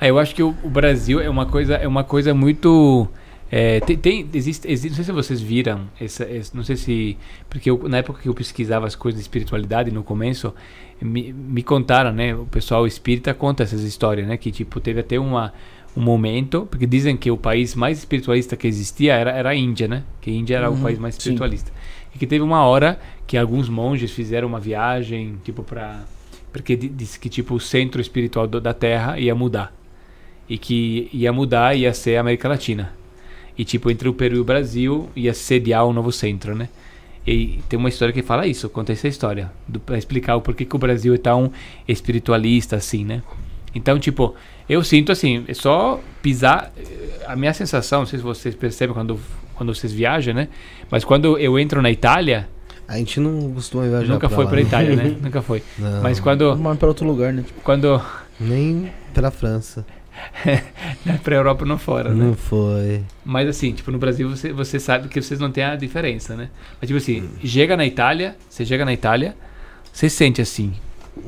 Ah, 0.00 0.06
eu 0.06 0.18
acho 0.18 0.34
que 0.34 0.42
o, 0.42 0.54
o 0.62 0.70
Brasil 0.70 1.20
é 1.20 1.28
uma 1.30 1.46
coisa, 1.46 1.74
é 1.74 1.86
uma 1.86 2.04
coisa 2.04 2.34
muito. 2.34 3.08
é, 3.50 3.80
tem, 3.80 3.96
tem- 3.96 4.28
existe, 4.34 4.66
existe, 4.70 4.90
não 4.90 4.96
sei 4.96 5.04
se 5.04 5.12
vocês 5.12 5.40
viram, 5.40 5.82
essa, 6.00 6.24
esse- 6.28 6.56
não 6.56 6.64
sei 6.64 6.76
se. 6.76 7.16
Porque 7.48 7.70
eu- 7.70 7.88
na 7.88 7.98
época 7.98 8.20
que 8.22 8.28
eu 8.28 8.34
pesquisava 8.34 8.86
as 8.86 8.94
coisas 8.96 9.20
de 9.20 9.24
espiritualidade, 9.24 9.90
no 9.92 10.02
começo, 10.02 10.54
me, 11.00 11.32
me 11.32 11.62
contaram, 11.62 12.12
né? 12.12 12.34
O 12.34 12.46
pessoal 12.46 12.86
espírita 12.86 13.32
conta 13.34 13.62
essas 13.62 13.82
histórias, 13.82 14.26
né? 14.26 14.36
Que 14.36 14.50
tipo, 14.50 14.80
teve 14.80 15.00
até 15.00 15.18
uma, 15.20 15.52
um 15.96 16.00
momento, 16.00 16.66
porque 16.70 16.86
dizem 16.86 17.16
que 17.16 17.30
o 17.30 17.36
país 17.36 17.74
mais 17.74 17.98
espiritualista 17.98 18.56
que 18.56 18.66
existia 18.66 19.14
era, 19.14 19.30
era 19.30 19.50
a 19.50 19.54
Índia, 19.54 19.86
né? 19.88 20.04
Que 20.20 20.30
a 20.30 20.32
Índia 20.32 20.56
era 20.56 20.70
o 20.70 20.74
Uhum, 20.74 20.82
país 20.82 20.98
mais 20.98 21.14
sim. 21.14 21.20
espiritualista. 21.20 21.70
E 22.14 22.18
que 22.18 22.26
teve 22.26 22.42
uma 22.42 22.64
hora 22.64 22.98
que 23.26 23.36
alguns 23.36 23.68
monges 23.68 24.10
fizeram 24.10 24.48
uma 24.48 24.60
viagem, 24.60 25.36
tipo, 25.44 25.62
para 25.62 26.00
porque 26.52 26.76
di- 26.76 26.88
disse 26.88 27.18
que 27.18 27.30
tipo 27.30 27.54
o 27.54 27.60
centro 27.60 28.00
espiritual 28.00 28.46
do- 28.46 28.60
da 28.60 28.74
Terra 28.74 29.18
ia 29.18 29.34
mudar 29.34 29.74
e 30.48 30.58
que 30.58 31.08
ia 31.12 31.32
mudar 31.32 31.74
ia 31.76 31.94
ser 31.94 32.16
a 32.16 32.20
América 32.20 32.48
Latina 32.48 32.92
e 33.56 33.64
tipo 33.64 33.90
entre 33.90 34.08
o 34.08 34.12
Peru 34.14 34.36
e 34.36 34.40
o 34.40 34.44
Brasil 34.44 35.08
ia 35.16 35.32
sediar 35.32 35.86
um 35.86 35.92
novo 35.94 36.12
centro, 36.12 36.54
né? 36.54 36.68
E 37.26 37.60
tem 37.68 37.78
uma 37.78 37.88
história 37.88 38.12
que 38.12 38.22
fala 38.22 38.46
isso, 38.46 38.68
conta 38.68 38.92
essa 38.92 39.08
história 39.08 39.50
para 39.86 39.96
explicar 39.96 40.36
o 40.36 40.42
porquê 40.42 40.64
que 40.64 40.76
o 40.76 40.78
Brasil 40.78 41.14
é 41.14 41.18
tão 41.18 41.52
espiritualista 41.86 42.76
assim, 42.76 43.04
né? 43.04 43.22
Então 43.74 43.98
tipo 43.98 44.34
eu 44.68 44.82
sinto 44.84 45.12
assim, 45.12 45.44
é 45.48 45.54
só 45.54 46.00
pisar. 46.22 46.72
eh, 46.76 47.24
A 47.26 47.36
minha 47.36 47.52
sensação, 47.54 48.00
não 48.00 48.06
sei 48.06 48.18
se 48.18 48.24
vocês 48.24 48.54
percebem 48.54 48.94
quando 48.94 49.18
quando 49.54 49.74
vocês 49.74 49.92
viajam, 49.92 50.34
né? 50.34 50.48
Mas 50.90 51.04
quando 51.04 51.38
eu 51.38 51.58
entro 51.58 51.80
na 51.82 51.90
Itália, 51.90 52.48
A 52.88 52.96
gente 52.98 53.20
não 53.20 53.52
costuma 53.54 53.84
viajar 53.84 54.12
nunca 54.12 54.28
pra 54.28 54.36
foi 54.36 54.46
para 54.46 54.56
né? 54.56 54.62
Itália, 54.62 54.96
né? 54.96 55.16
Nunca 55.22 55.40
foi. 55.40 55.62
Não, 55.78 56.02
Mas 56.02 56.18
quando 56.18 56.56
Vamos 56.56 56.78
pra 56.78 56.88
outro 56.88 57.06
lugar, 57.06 57.32
né? 57.32 57.44
quando 57.62 58.00
Nem 58.40 58.90
pra 59.14 59.30
França. 59.30 59.86
para 61.22 61.36
Europa 61.36 61.64
não 61.64 61.78
fora, 61.78 62.10
né? 62.10 62.24
Não 62.24 62.34
foi. 62.34 63.02
Mas 63.24 63.48
assim, 63.48 63.72
tipo, 63.72 63.90
no 63.90 63.98
Brasil 63.98 64.28
você, 64.28 64.52
você 64.52 64.78
sabe 64.80 65.08
que 65.08 65.20
vocês 65.20 65.38
não 65.40 65.50
têm 65.50 65.64
a 65.64 65.76
diferença, 65.76 66.34
né? 66.36 66.48
Mas 66.80 66.88
tipo 66.88 66.98
assim, 66.98 67.28
chega 67.44 67.76
na 67.76 67.86
Itália, 67.86 68.36
você 68.48 68.64
chega 68.64 68.84
na 68.84 68.92
Itália, 68.92 69.34
você 69.92 70.08
sente 70.08 70.40
assim, 70.40 70.72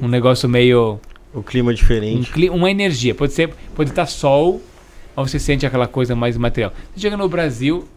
um 0.01 0.09
negócio 0.09 0.49
meio. 0.49 0.99
O 1.35 1.43
clima 1.43 1.71
Um, 1.73 1.75
diferente. 1.75 2.31
cli- 2.33 2.49
uma 2.51 2.71
energia. 2.71 3.15
Pode 3.15 3.33
ser, 3.33 3.51
pode 3.75 3.91
estar 3.91 4.07
sol, 4.07 4.63
mas 5.17 5.31
você 5.31 5.39
sente 5.39 5.67
aquela 5.67 5.87
coisa 5.89 6.15
mais 6.15 6.37
material. 6.37 6.73
Você 6.95 7.01
chega 7.01 7.17
no 7.17 7.29
Brasil, 7.29 7.89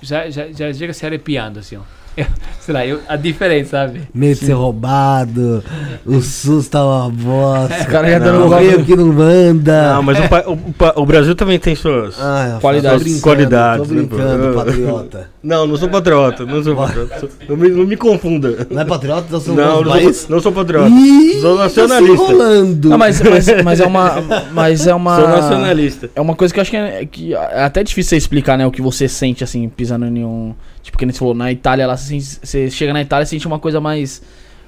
já, 0.00 0.30
já, 0.30 0.50
já 0.50 0.72
chega 0.72 0.92
se 0.92 1.04
arrepiando, 1.04 1.58
assim, 1.58 1.76
ó. 1.76 1.82
Eu- 2.18 2.26
sei 2.60 2.74
lá, 2.74 2.84
eu, 2.86 3.00
a 3.08 3.16
diferença, 3.16 3.70
sabe? 3.70 4.02
Medo 4.14 4.38
de 4.40 4.44
ser 4.46 4.52
roubado, 4.52 5.62
o 6.04 6.20
SUS 6.20 6.68
tá 6.68 6.84
uma 6.84 7.08
bosta. 7.10 7.76
Os 7.80 7.86
caras 7.86 8.10
já 8.10 8.18
Não, 8.18 8.26
dando 8.26 8.44
o 8.44 8.48
golpe. 8.48 8.84
que 8.84 8.96
não 8.96 9.06
manda. 9.06 9.94
Não, 9.94 10.02
mas 10.02 10.18
o, 10.18 10.28
pa- 10.28 10.44
o 10.46 10.56
pa- 10.72 10.92
o 10.96 11.06
Brasil 11.06 11.34
também 11.34 11.58
tem 11.58 11.74
suas. 11.74 12.16
Ah, 12.20 12.58
Qualidades. 12.60 13.20
Qualidades, 13.20 13.88
Tô 13.88 13.94
né, 13.94 14.02
brincando, 14.02 14.54
patriota. 14.54 15.30
Não, 15.42 15.66
não 15.66 15.76
sou 15.76 15.88
patriota. 15.88 16.44
Não 16.44 16.62
sou 16.62 16.74
patriota. 16.76 17.28
Não 17.48 17.56
me, 17.56 17.68
não 17.70 17.86
me 17.86 17.96
confunda. 17.96 18.66
Não 18.70 18.82
é 18.82 18.84
patriota? 18.84 19.26
Então 19.36 19.54
Não, 19.54 19.76
não, 19.76 19.82
não 19.84 19.92
país? 19.92 20.16
sou, 20.18 20.30
não 20.30 20.40
sou 20.42 20.52
patriota. 20.52 20.88
Ih, 20.90 21.40
Sou 21.40 21.56
tá 21.56 21.62
nacionalista. 21.64 22.12
enrolando. 22.12 22.88
Não, 22.90 22.98
mas, 22.98 23.20
mas, 23.22 23.46
mas 23.64 23.80
é 23.80 23.86
uma. 23.86 24.08
Mas 24.52 24.86
é 24.86 24.94
uma. 24.94 25.16
Sou 25.16 25.28
nacionalista. 25.28 26.10
É 26.14 26.20
uma 26.20 26.34
coisa 26.34 26.52
que 26.52 26.58
eu 26.58 26.62
acho 26.62 26.70
que 26.70 26.76
é, 26.76 27.06
que 27.06 27.34
é 27.34 27.62
até 27.62 27.82
difícil 27.84 28.10
você 28.10 28.16
explicar, 28.16 28.58
né? 28.58 28.66
O 28.66 28.70
que 28.70 28.82
você 28.82 29.08
sente, 29.08 29.42
assim, 29.44 29.68
pisando 29.68 30.04
em 30.06 30.24
um. 30.24 30.54
Tipo, 30.88 30.96
que 30.96 31.04
nem 31.04 31.12
você 31.12 31.18
falou, 31.18 31.34
na 31.34 31.52
Itália, 31.52 31.86
lá, 31.86 31.94
você, 31.98 32.18
você 32.18 32.70
chega 32.70 32.94
na 32.94 33.02
Itália 33.02 33.24
e 33.24 33.26
sente 33.26 33.46
uma 33.46 33.58
coisa 33.58 33.78
mais. 33.80 34.22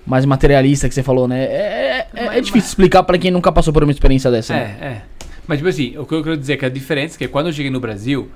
Mais 0.06 0.24
materialista 0.24 0.88
que 0.88 0.94
você 0.94 1.02
falou, 1.02 1.28
né? 1.28 1.44
É, 1.44 1.47
é, 1.47 2.06
é- 2.14 2.22
é 2.22 2.26
Mas- 2.26 2.47
difícil 2.47 2.68
explicar 2.68 3.02
pra 3.02 3.18
quem 3.18 3.30
nunca 3.30 3.52
passou 3.52 3.70
por 3.72 3.82
uma 3.82 3.92
experiência 3.92 4.30
dessa, 4.30 4.55
É, 4.55 4.56
né? 4.56 4.76
é. 4.80 5.02
Mas, 5.47 5.59
tipo 5.59 5.68
assim, 5.68 5.97
o 5.98 6.06
que 6.06 6.14
eu 6.14 6.22
quero 6.22 6.36
dizer 6.38 6.55
é 6.55 6.56
que 6.56 6.64
a 6.64 6.70
diferença 6.70 7.16
é 7.16 7.18
que 7.18 7.28
quando 7.28 7.47
eu 7.48 7.52
cheguei 7.52 7.70
no 7.70 7.78
Brasil, 7.80 8.28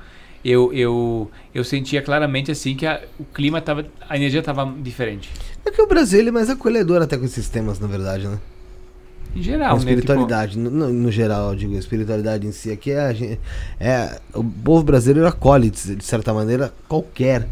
eu, 0.45 0.73
eu, 0.75 1.31
eu 1.55 1.65
sentia 1.65 2.03
claramente, 2.03 2.51
assim, 2.51 2.75
que 2.75 2.87
a- 2.87 3.01
o 3.19 3.25
clima 3.25 3.63
tava... 3.63 3.87
A 4.09 4.15
energia 4.15 4.43
tava 4.43 4.71
diferente. 4.83 5.31
É 5.65 5.71
que 5.71 5.81
o 5.81 5.87
Brasil 5.87 6.21
ele 6.21 6.29
é 6.29 6.33
mais 6.33 6.51
acolhedor 6.51 7.01
até 7.01 7.17
com 7.17 7.25
esses 7.25 7.49
temas, 7.49 7.81
na 7.81 7.87
verdade, 7.87 8.29
né? 8.29 8.39
Em 9.35 9.41
A 9.41 9.43
geral, 9.43 9.73
né? 9.75 9.79
Tipo, 9.81 9.91
espiritualidade, 9.91 10.59
no, 10.59 10.71
no- 10.71 10.93
no 10.93 11.11
geral, 11.11 11.49
eu 11.51 11.57
digo, 11.57 11.75
a 11.75 11.79
espiritualidade 11.79 12.47
em 12.47 12.53
si 12.53 12.71
aqui 12.71 12.91
é, 12.91 13.01
a 13.01 13.13
gente, 13.15 13.41
é 13.81 14.19
o 14.35 14.45
povo 14.45 14.85
brasileiro 14.85 15.27
acolhe, 15.27 15.71
de 15.71 16.05
certa 16.05 16.33
maneira, 16.35 16.73
qualquer 16.89 17.49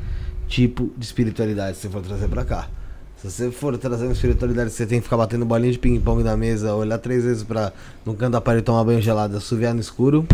tipo 0.53 0.93
de 0.99 1.05
espiritualidade 1.05 1.77
que 1.77 1.83
você 1.83 1.89
for 1.89 2.03
trazer 2.03 2.29
pra 2.29 2.45
cá. 2.45 2.69
Se 3.17 3.31
você 3.31 3.51
for 3.51 3.79
trazer 3.79 4.05
uma 4.05 4.13
espiritualidade 4.13 4.71
você 4.71 4.85
tem 4.85 4.99
que 4.99 5.05
ficar 5.05 5.17
batendo 5.17 5.47
bolinha 5.47 5.73
de 5.73 5.79
ping-pong 5.79 6.23
na 6.23 6.37
mesa, 6.37 6.75
olhar 6.75 6.99
três 6.99 7.25
vezes 7.25 7.43
pra 7.43 7.73
no 8.05 8.15
canto 8.15 8.33
da 8.33 8.41
parede 8.41 8.65
tomar 8.65 8.85
banho 8.85 9.01
gelado, 9.01 9.37
assoviar 9.37 9.73
no 9.73 9.81
escuro, 9.81 10.27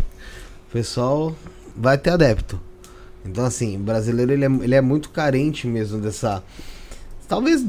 o 0.69 0.73
pessoal 0.73 1.36
vai 1.77 1.97
ter 1.97 2.11
adepto. 2.11 2.61
Então, 3.24 3.45
assim, 3.45 3.77
o 3.77 3.81
brasileiro 3.81 4.32
ele 4.32 4.45
é, 4.45 4.49
ele 4.49 4.74
é 4.74 4.81
muito 4.81 5.11
carente 5.11 5.69
mesmo 5.69 6.01
dessa. 6.01 6.43
Talvez 7.28 7.65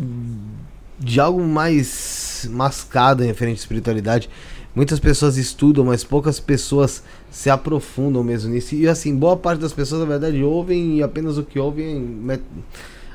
de 0.97 1.19
algo 1.19 1.45
mais 1.45 2.47
mascado 2.49 3.23
em 3.23 3.27
referente 3.27 3.57
à 3.57 3.61
espiritualidade. 3.61 4.29
Muitas 4.75 4.99
pessoas 4.99 5.35
estudam, 5.37 5.83
mas 5.85 6.03
poucas 6.03 6.39
pessoas 6.39 7.03
se 7.31 7.49
aprofundam 7.49 8.23
mesmo 8.23 8.51
nisso. 8.51 8.75
E 8.75 8.87
assim, 8.87 9.15
boa 9.15 9.35
parte 9.35 9.59
das 9.59 9.73
pessoas, 9.73 10.01
na 10.01 10.07
verdade, 10.07 10.43
ouvem 10.43 10.97
e 10.97 11.03
apenas 11.03 11.37
o 11.37 11.43
que 11.43 11.59
ouvem 11.59 12.17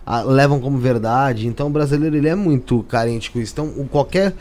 a- 0.04 0.22
levam 0.22 0.60
como 0.60 0.76
verdade. 0.78 1.46
Então 1.46 1.68
o 1.68 1.70
brasileiro 1.70 2.16
ele 2.16 2.28
é 2.28 2.34
muito 2.34 2.82
carente 2.84 3.30
com 3.30 3.38
isso. 3.40 3.52
Então, 3.52 3.66
o- 3.66 3.86
qualquer 3.88 4.34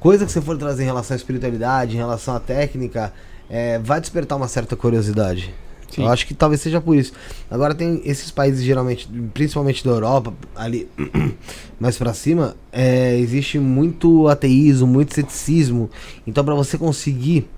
coisa 0.00 0.26
que 0.26 0.32
você 0.32 0.40
for 0.40 0.58
trazer 0.58 0.82
em 0.82 0.86
relação 0.86 1.14
à 1.14 1.16
espiritualidade, 1.16 1.94
em 1.94 1.98
relação 1.98 2.34
à 2.34 2.40
técnica, 2.40 3.12
é, 3.48 3.78
vai 3.78 4.00
despertar 4.00 4.36
uma 4.36 4.48
certa 4.48 4.74
curiosidade. 4.76 5.54
Sim. 5.90 6.02
Eu 6.02 6.08
acho 6.08 6.26
que 6.26 6.34
talvez 6.34 6.60
seja 6.60 6.80
por 6.80 6.96
isso. 6.96 7.12
Agora 7.50 7.74
tem 7.74 8.02
esses 8.04 8.30
países 8.30 8.64
geralmente, 8.64 9.08
principalmente 9.32 9.84
da 9.84 9.90
Europa, 9.90 10.32
ali 10.54 10.88
mais 11.78 11.96
pra 11.96 12.12
cima, 12.12 12.56
é, 12.72 13.16
existe 13.18 13.58
muito 13.58 14.28
ateísmo, 14.28 14.86
muito 14.86 15.14
ceticismo. 15.14 15.90
Então 16.26 16.44
pra 16.44 16.54
você 16.54 16.76
conseguir 16.76 17.48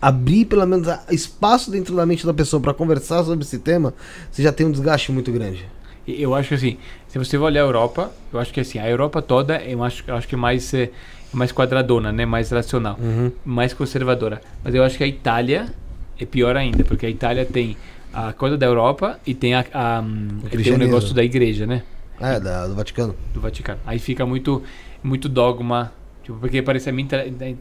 abrir 0.00 0.44
pelo 0.44 0.66
menos 0.66 0.86
espaço 1.10 1.70
dentro 1.70 1.96
da 1.96 2.04
mente 2.04 2.26
da 2.26 2.34
pessoa 2.34 2.60
pra 2.60 2.74
conversar 2.74 3.24
sobre 3.24 3.44
esse 3.44 3.58
tema, 3.58 3.94
você 4.30 4.42
já 4.42 4.52
tem 4.52 4.66
um 4.66 4.70
desgaste 4.70 5.10
muito 5.10 5.32
grande. 5.32 5.66
Eu 6.06 6.34
acho 6.34 6.50
que 6.50 6.54
assim, 6.54 6.76
se 7.08 7.18
você 7.18 7.38
olhar 7.38 7.62
a 7.62 7.64
Europa, 7.64 8.12
eu 8.30 8.38
acho 8.38 8.52
que 8.52 8.60
assim, 8.60 8.78
a 8.78 8.88
Europa 8.88 9.22
toda, 9.22 9.62
eu 9.62 9.82
acho, 9.82 10.04
eu 10.06 10.14
acho 10.14 10.28
que 10.28 10.36
mais 10.36 10.74
é, 10.74 10.90
mais 11.32 11.52
quadradona, 11.52 12.12
né, 12.12 12.26
mais 12.26 12.50
racional, 12.50 12.98
mais 13.44 13.72
conservadora. 13.72 14.42
Mas 14.62 14.74
eu 14.74 14.84
acho 14.84 14.98
que 14.98 15.04
a 15.04 15.06
Itália 15.06 15.72
é 16.18 16.24
pior 16.24 16.56
ainda, 16.56 16.84
porque 16.84 17.06
a 17.06 17.10
Itália 17.10 17.44
tem 17.44 17.76
a 18.12 18.32
coisa 18.32 18.56
da 18.56 18.66
Europa 18.66 19.18
e 19.26 19.34
tem, 19.34 19.54
a, 19.54 19.64
a, 19.72 20.00
hum, 20.00 20.40
tem 20.50 20.72
o 20.72 20.78
negócio 20.78 21.14
da 21.14 21.24
igreja, 21.24 21.66
né? 21.66 21.82
É, 22.20 22.38
da, 22.38 22.66
do 22.66 22.74
Vaticano. 22.74 23.14
do 23.32 23.40
Vaticano. 23.40 23.80
Aí 23.84 23.98
fica 23.98 24.24
muito, 24.24 24.62
muito 25.02 25.28
dogma. 25.28 25.92
Tipo, 26.24 26.38
porque 26.38 26.62
parece 26.62 26.88
a 26.88 26.92
minha, 26.92 27.06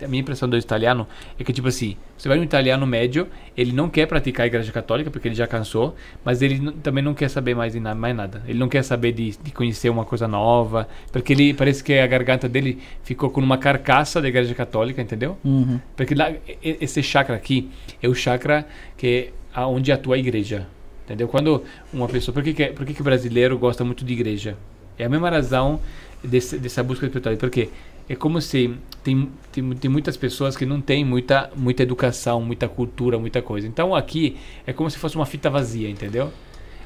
a 0.03 0.07
minha 0.07 0.22
impressão 0.22 0.48
do 0.48 0.57
italiano 0.57 1.06
é 1.38 1.44
que, 1.44 1.52
tipo 1.52 1.68
assim, 1.68 1.98
você 2.18 2.30
vai 2.30 2.38
no 2.38 2.44
italiano 2.45 2.88
médio, 2.88 3.27
ele 3.57 3.73
não 3.73 3.90
quer 3.90 4.07
praticar 4.07 4.45
a 4.45 4.48
igreja 4.48 4.72
católica, 4.72 5.11
porque 5.11 5.27
ele 5.27 5.35
já 5.35 5.45
cansou, 5.45 5.95
mas 6.23 6.41
ele 6.41 6.72
também 6.81 7.03
não 7.03 7.14
quer 7.14 7.30
saber 7.30 7.53
mais, 7.56 7.76
na- 7.76 7.94
mais 7.94 8.15
nada. 8.15 8.41
Ele 8.48 8.57
não 8.57 8.69
quer 8.69 8.81
saber 8.81 9.11
de, 9.11 9.31
de 9.38 9.52
conhecer 9.52 9.90
uma 9.90 10.06
coisa 10.06 10.30
nova, 10.30 10.88
porque 11.11 11.34
ele 11.34 11.53
parece 11.53 11.84
que 11.84 11.94
a 11.99 12.07
garganta 12.07 12.48
dele 12.48 12.80
ficou 13.03 13.30
com 13.30 13.41
uma 13.41 13.57
carcaça 13.57 14.22
da 14.22 14.30
igreja 14.30 14.56
católica, 14.56 15.02
entendeu? 15.02 15.38
Uhum. 15.44 15.77
Porque 15.98 16.15
lá, 16.15 16.31
esse 16.64 17.03
chakra 17.03 17.35
aqui 17.35 17.69
é 18.02 18.07
o 18.07 18.15
chakra 18.15 18.65
que 18.95 19.31
é 19.53 19.60
onde 19.60 19.91
atua 19.91 20.15
a 20.15 20.18
igreja. 20.18 20.65
Entendeu? 21.03 21.27
Quando 21.27 21.64
uma 21.91 22.07
pessoa. 22.07 22.34
Por 22.34 22.41
que, 22.41 22.53
que, 22.53 22.68
por 22.68 22.85
que, 22.85 22.94
que 22.94 23.02
o 23.02 23.03
brasileiro 23.03 23.57
gosta 23.57 23.84
muito 23.84 24.06
de 24.06 24.14
igreja? 24.14 24.56
É 24.98 25.03
a 25.03 25.10
mesma 25.10 25.30
razão 25.30 25.81
desse, 26.23 26.57
dessa 26.57 26.81
busca 26.81 27.06
espiritual. 27.06 27.35
Porque 27.35 27.68
é 28.07 28.15
como 28.15 28.41
se 28.41 28.75
tem, 29.03 29.30
tem, 29.51 29.69
tem 29.73 29.91
muitas 29.91 30.17
pessoas 30.17 30.55
que 30.55 30.65
não 30.65 30.81
têm 30.81 31.03
muita, 31.05 31.49
muita 31.55 31.84
educação, 31.84 32.41
muita 32.41 32.67
cultura, 32.67 33.17
muita 33.17 33.41
coisa. 33.41 33.67
Então 33.67 33.95
aqui 33.95 34.38
é 34.65 34.73
como 34.73 34.89
se 34.89 34.97
fosse 34.97 35.15
uma 35.15 35.25
fita 35.25 35.49
vazia, 35.49 35.89
entendeu? 35.89 36.31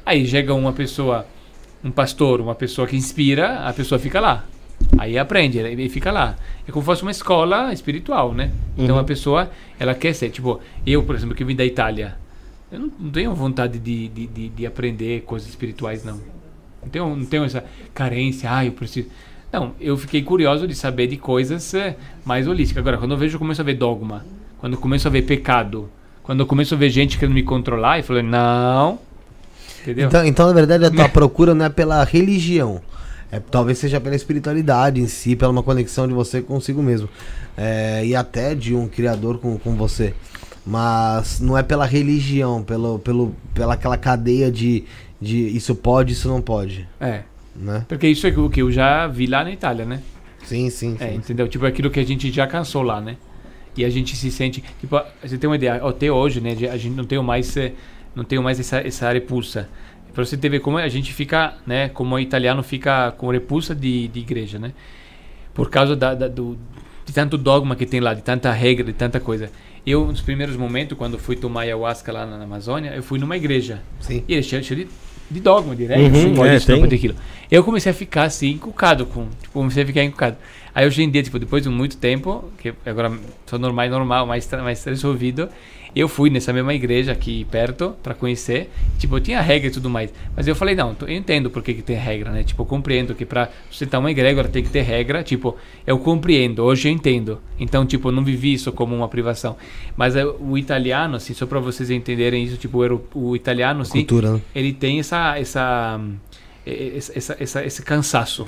Aí 0.06 0.26
chega 0.26 0.54
uma 0.54 0.74
pessoa, 0.74 1.26
um 1.84 1.92
pastor, 1.92 2.40
uma 2.42 2.56
pessoa 2.56 2.88
que 2.88 2.96
inspira, 2.96 3.68
a 3.68 3.74
pessoa 3.74 4.00
fica 4.00 4.20
lá. 4.20 4.46
Aí 4.98 5.18
aprende, 5.18 5.60
e 5.60 5.90
fica 5.90 6.12
lá. 6.12 6.36
É 6.68 6.72
como 6.72 6.82
se 6.84 6.86
fosse 6.86 7.02
uma 7.02 7.12
escola 7.12 7.74
espiritual, 7.74 8.34
né? 8.34 8.52
Então 8.78 8.96
Uhum. 8.96 9.02
a 9.02 9.04
pessoa, 9.04 9.50
ela 9.80 9.94
quer 9.96 10.14
ser, 10.14 10.30
tipo, 10.30 10.60
eu, 10.86 11.04
por 11.04 11.16
exemplo, 11.16 11.36
que 11.36 11.44
vim 11.44 11.56
da 11.56 11.66
Itália, 11.66 12.16
eu 12.72 12.80
não, 12.80 12.92
não 13.00 13.10
tenho 13.12 13.34
vontade 13.34 13.80
de, 13.80 14.08
de, 14.08 14.28
de, 14.28 14.50
de 14.50 14.66
aprender 14.66 15.22
coisas 15.22 15.50
espirituais, 15.50 16.04
não. 16.04 16.22
Não 16.82 16.90
tenho, 16.90 17.16
não 17.16 17.26
tenho 17.26 17.44
essa 17.44 17.64
carência, 17.94 18.50
ah, 18.54 18.66
eu 18.66 18.72
preciso. 18.72 19.10
Não, 19.52 19.74
eu 19.80 19.96
fiquei 19.96 20.22
curioso 20.22 20.68
de 20.68 20.76
saber 20.76 21.08
de 21.08 21.18
coisas 21.18 21.74
eh, 21.74 21.96
mais 22.26 22.48
holísticas. 22.48 22.82
Agora, 22.82 22.98
quando 22.98 23.12
eu 23.12 23.18
vejo, 23.18 23.36
eu 23.36 23.40
começo 23.40 23.62
a 23.62 23.64
ver 23.64 23.76
dogma, 23.76 24.26
quando 24.60 24.74
eu 24.74 24.80
começo 24.80 25.08
a 25.08 25.12
ver 25.12 25.22
pecado, 25.22 25.90
quando 26.24 26.42
eu 26.42 26.46
começo 26.46 26.74
a 26.74 26.78
ver 26.78 26.90
gente 26.90 27.18
querendo 27.18 27.36
me 27.36 27.44
controlar, 27.44 28.00
eu 28.00 28.04
falei, 28.04 28.24
não. 28.24 29.00
Entendeu? 29.82 30.08
Então, 30.08 30.26
então, 30.26 30.48
na 30.48 30.54
verdade, 30.54 30.86
a 30.86 30.92
tua 30.92 31.08
procura 31.10 31.56
não 31.56 31.66
é 31.66 31.70
pela 31.70 32.04
religião. 32.04 32.82
É, 33.32 33.40
talvez 33.40 33.78
seja 33.78 34.00
pela 34.00 34.16
espiritualidade 34.16 35.02
em 35.02 35.08
si, 35.08 35.36
pela 35.36 35.52
uma 35.52 35.64
conexão 35.64 36.08
de 36.08 36.14
você 36.14 36.42
consigo 36.42 36.84
mesmo. 36.84 37.10
É, 37.58 38.06
e 38.06 38.16
até 38.16 38.54
de 38.54 38.76
um 38.76 38.88
criador 38.88 39.38
com, 39.38 39.58
com 39.58 39.76
você. 39.76 40.14
Mas 40.66 41.40
não 41.40 41.58
é 41.58 41.64
pela 41.64 41.86
religião, 41.86 42.62
pelo, 42.62 43.00
pelo, 43.00 43.34
pela 43.54 43.76
aquela 43.76 43.98
cadeia 43.98 44.52
de, 44.52 44.84
de 45.22 45.38
isso 45.56 45.74
pode, 45.74 46.12
isso 46.12 46.28
não 46.28 46.42
pode. 46.42 46.88
É. 47.00 47.24
Né? 47.58 47.86
Porque 47.88 48.08
isso 48.08 48.28
é 48.28 48.30
o 48.30 48.50
que 48.50 48.62
eu 48.62 48.72
já 48.72 49.08
vi 49.08 49.26
lá 49.26 49.44
na 49.44 49.52
Itália, 49.52 49.86
né? 49.86 50.02
Sim, 50.44 50.70
sim. 50.70 50.96
É, 51.00 51.10
sim. 51.10 51.16
entendeu? 51.16 51.48
Tipo 51.48 51.66
aquilo 51.66 51.90
que 51.90 52.00
a 52.00 52.06
gente 52.06 52.32
já 52.32 52.46
cansou 52.48 52.84
lá, 52.84 53.02
né? 53.02 53.18
E 53.76 53.84
a 53.84 53.90
gente 53.90 54.16
se 54.16 54.32
sente, 54.32 54.64
tipo, 54.80 55.00
você 55.22 55.38
tem 55.38 55.50
uma 55.50 55.56
ideia, 55.56 55.76
até 55.76 56.12
hoje, 56.12 56.42
né, 56.42 56.52
a 56.72 56.78
gente 56.78 56.96
não 56.96 57.04
tem 57.04 57.22
mais 57.22 57.56
eh, 57.58 57.74
não 58.16 58.24
tem 58.24 58.40
mais 58.40 58.60
essa 58.60 58.78
essa 58.80 59.12
repulsa. 59.12 59.70
Pra 60.14 60.26
você 60.26 60.36
ter 60.36 60.50
ver 60.50 60.62
como 60.62 60.78
a 60.78 60.88
gente 60.88 61.14
fica, 61.14 61.56
né, 61.66 61.90
como 61.90 62.16
o 62.16 62.20
italiano 62.20 62.64
fica 62.64 63.12
com 63.12 63.30
repulsa 63.30 63.76
de, 63.76 64.08
de 64.08 64.20
igreja, 64.20 64.58
né? 64.58 64.74
Por 65.54 65.70
causa 65.70 65.96
da, 65.96 66.14
da- 66.16 66.28
do 66.28 66.58
de 67.06 67.14
tanto 67.14 67.38
dogma 67.38 67.76
que 67.76 67.86
tem 67.86 68.00
lá, 68.02 68.14
de 68.14 68.22
tanta 68.22 68.52
regra, 68.52 68.84
de 68.86 68.94
tanta 68.94 69.20
coisa. 69.20 69.50
Eu, 69.86 70.06
nos 70.08 70.20
primeiros 70.22 70.58
momentos, 70.58 70.98
quando 70.98 71.18
fui 71.18 71.36
tomar 71.38 71.62
ayahuasca 71.62 72.12
lá 72.12 72.26
na, 72.26 72.38
na 72.38 72.44
Amazônia, 72.44 72.92
eu 72.94 73.02
fui 73.02 73.18
numa 73.18 73.38
igreja. 73.38 73.82
Sim. 74.02 74.24
E 74.28 74.34
ele 74.34 74.44
cheio, 74.44 74.62
cheio 74.64 74.86
de, 74.86 74.92
de 75.30 75.40
dogma, 75.40 75.76
de 75.76 75.86
regra, 75.86 76.04
Uhum, 76.20 76.36
pode 76.36 76.50
é, 76.50 76.56
isso, 76.56 76.70
não 76.70 76.76
tem. 76.78 76.84
pode 76.84 76.96
aquilo. 76.96 77.16
Eu 77.50 77.64
comecei 77.64 77.92
a 77.92 77.96
ficar 77.96 78.24
assim, 78.24 78.52
encucado 78.52 79.06
com. 79.06 79.28
Tipo, 79.42 79.54
comecei 79.54 79.84
a 79.84 79.86
ficar 79.86 80.04
encucado. 80.04 80.38
Aí 80.76 80.86
hoje 80.86 81.02
em 81.02 81.10
dia, 81.10 81.24
tipo, 81.24 81.40
depois 81.40 81.64
de 81.64 81.70
muito 81.70 81.98
tempo, 81.98 82.46
que 82.58 82.74
agora 82.86 83.12
sou 83.46 83.58
normal, 83.58 83.90
normal, 83.90 84.26
mais, 84.28 84.50
mais 84.52 84.84
resolvido, 84.84 85.50
eu 85.96 86.08
fui 86.08 86.30
nessa 86.30 86.52
mesma 86.54 86.74
igreja 86.74 87.12
aqui 87.12 87.46
perto 87.52 87.96
pra 88.04 88.14
conhecer. 88.14 88.70
Tipo, 89.00 89.20
tinha 89.20 89.42
regra 89.42 89.68
e 89.68 89.72
tudo 89.72 89.90
mais. 89.90 90.14
Mas 90.36 90.48
eu 90.48 90.56
falei, 90.56 90.76
não, 90.76 90.96
eu 91.02 91.10
entendo 91.10 91.50
por 91.50 91.64
que, 91.64 91.74
que 91.74 91.82
tem 91.82 91.96
regra, 91.96 92.32
né? 92.32 92.44
Tipo, 92.44 92.62
eu 92.64 92.66
compreendo 92.66 93.16
que 93.16 93.26
pra 93.26 93.50
sustentar 93.70 94.00
uma 94.00 94.12
egrégora 94.12 94.48
tem 94.48 94.64
que 94.64 94.70
ter 94.70 94.82
regra. 94.82 95.24
Tipo, 95.24 95.56
eu 95.86 95.98
compreendo, 96.00 96.64
hoje 96.64 96.88
eu 96.90 96.92
entendo. 96.94 97.40
Então, 97.60 97.86
tipo, 97.86 98.10
eu 98.10 98.12
não 98.12 98.24
vivi 98.24 98.54
isso 98.54 98.72
como 98.72 98.96
uma 98.96 99.08
privação. 99.08 99.56
Mas 99.96 100.16
eh, 100.16 100.26
o 100.26 100.58
italiano, 100.58 101.16
assim, 101.16 101.34
só 101.34 101.46
pra 101.46 101.60
vocês 101.60 101.90
entenderem 101.90 102.44
isso, 102.44 102.58
tipo, 102.58 102.78
o, 102.80 102.84
euro- 102.84 103.08
o 103.14 103.36
italiano, 103.36 103.82
assim, 103.82 104.00
Cultura, 104.00 104.34
né? 104.34 104.42
ele 104.54 104.74
tem 104.74 105.00
essa, 105.00 105.38
essa, 105.40 106.00
essa, 106.66 107.12
essa- 107.18 107.38
essa- 107.40 107.66
esse 107.66 107.82
cansaço, 107.82 108.48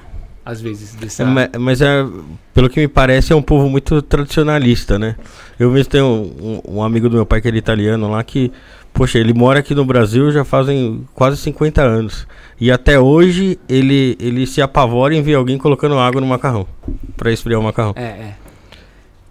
às 0.49 0.59
vezes, 0.61 0.95
dessa... 0.95 1.23
É, 1.23 1.25
ma- 1.25 1.49
mas 1.59 1.81
é, 1.81 2.05
pelo 2.53 2.69
que 2.69 2.79
me 2.79 2.87
parece, 2.87 3.31
é 3.31 3.35
um 3.35 3.41
povo 3.41 3.69
muito 3.69 4.01
tradicionalista, 4.01 4.97
né? 4.97 5.15
Eu 5.59 5.71
mesmo 5.71 5.89
tenho 5.91 6.05
um, 6.05 6.61
um- 6.77 6.83
amigo 6.83 7.07
do 7.09 7.15
meu 7.15 7.25
pai 7.25 7.41
que 7.41 7.47
ele 7.47 7.57
é 7.57 7.59
italiano 7.59 8.09
lá 8.09 8.23
que, 8.23 8.51
poxa, 8.93 9.19
ele 9.19 9.33
mora 9.33 9.59
aqui 9.59 9.75
no 9.75 9.85
Brasil 9.85 10.31
já 10.31 10.43
fazem 10.43 11.05
quase 11.13 11.37
50 11.37 11.81
anos. 11.81 12.27
E 12.59 12.71
até 12.71 12.99
hoje 12.99 13.59
ele, 13.69 14.17
ele 14.19 14.45
se 14.47 14.61
apavora 14.61 15.15
em 15.15 15.21
ver 15.21 15.35
alguém 15.35 15.57
colocando 15.57 15.97
água 15.99 16.19
no 16.19 16.27
macarrão 16.27 16.67
pra 17.15 17.31
esfriar 17.31 17.59
o 17.59 17.63
macarrão. 17.63 17.93
É, 17.95 18.03
é. 18.03 18.35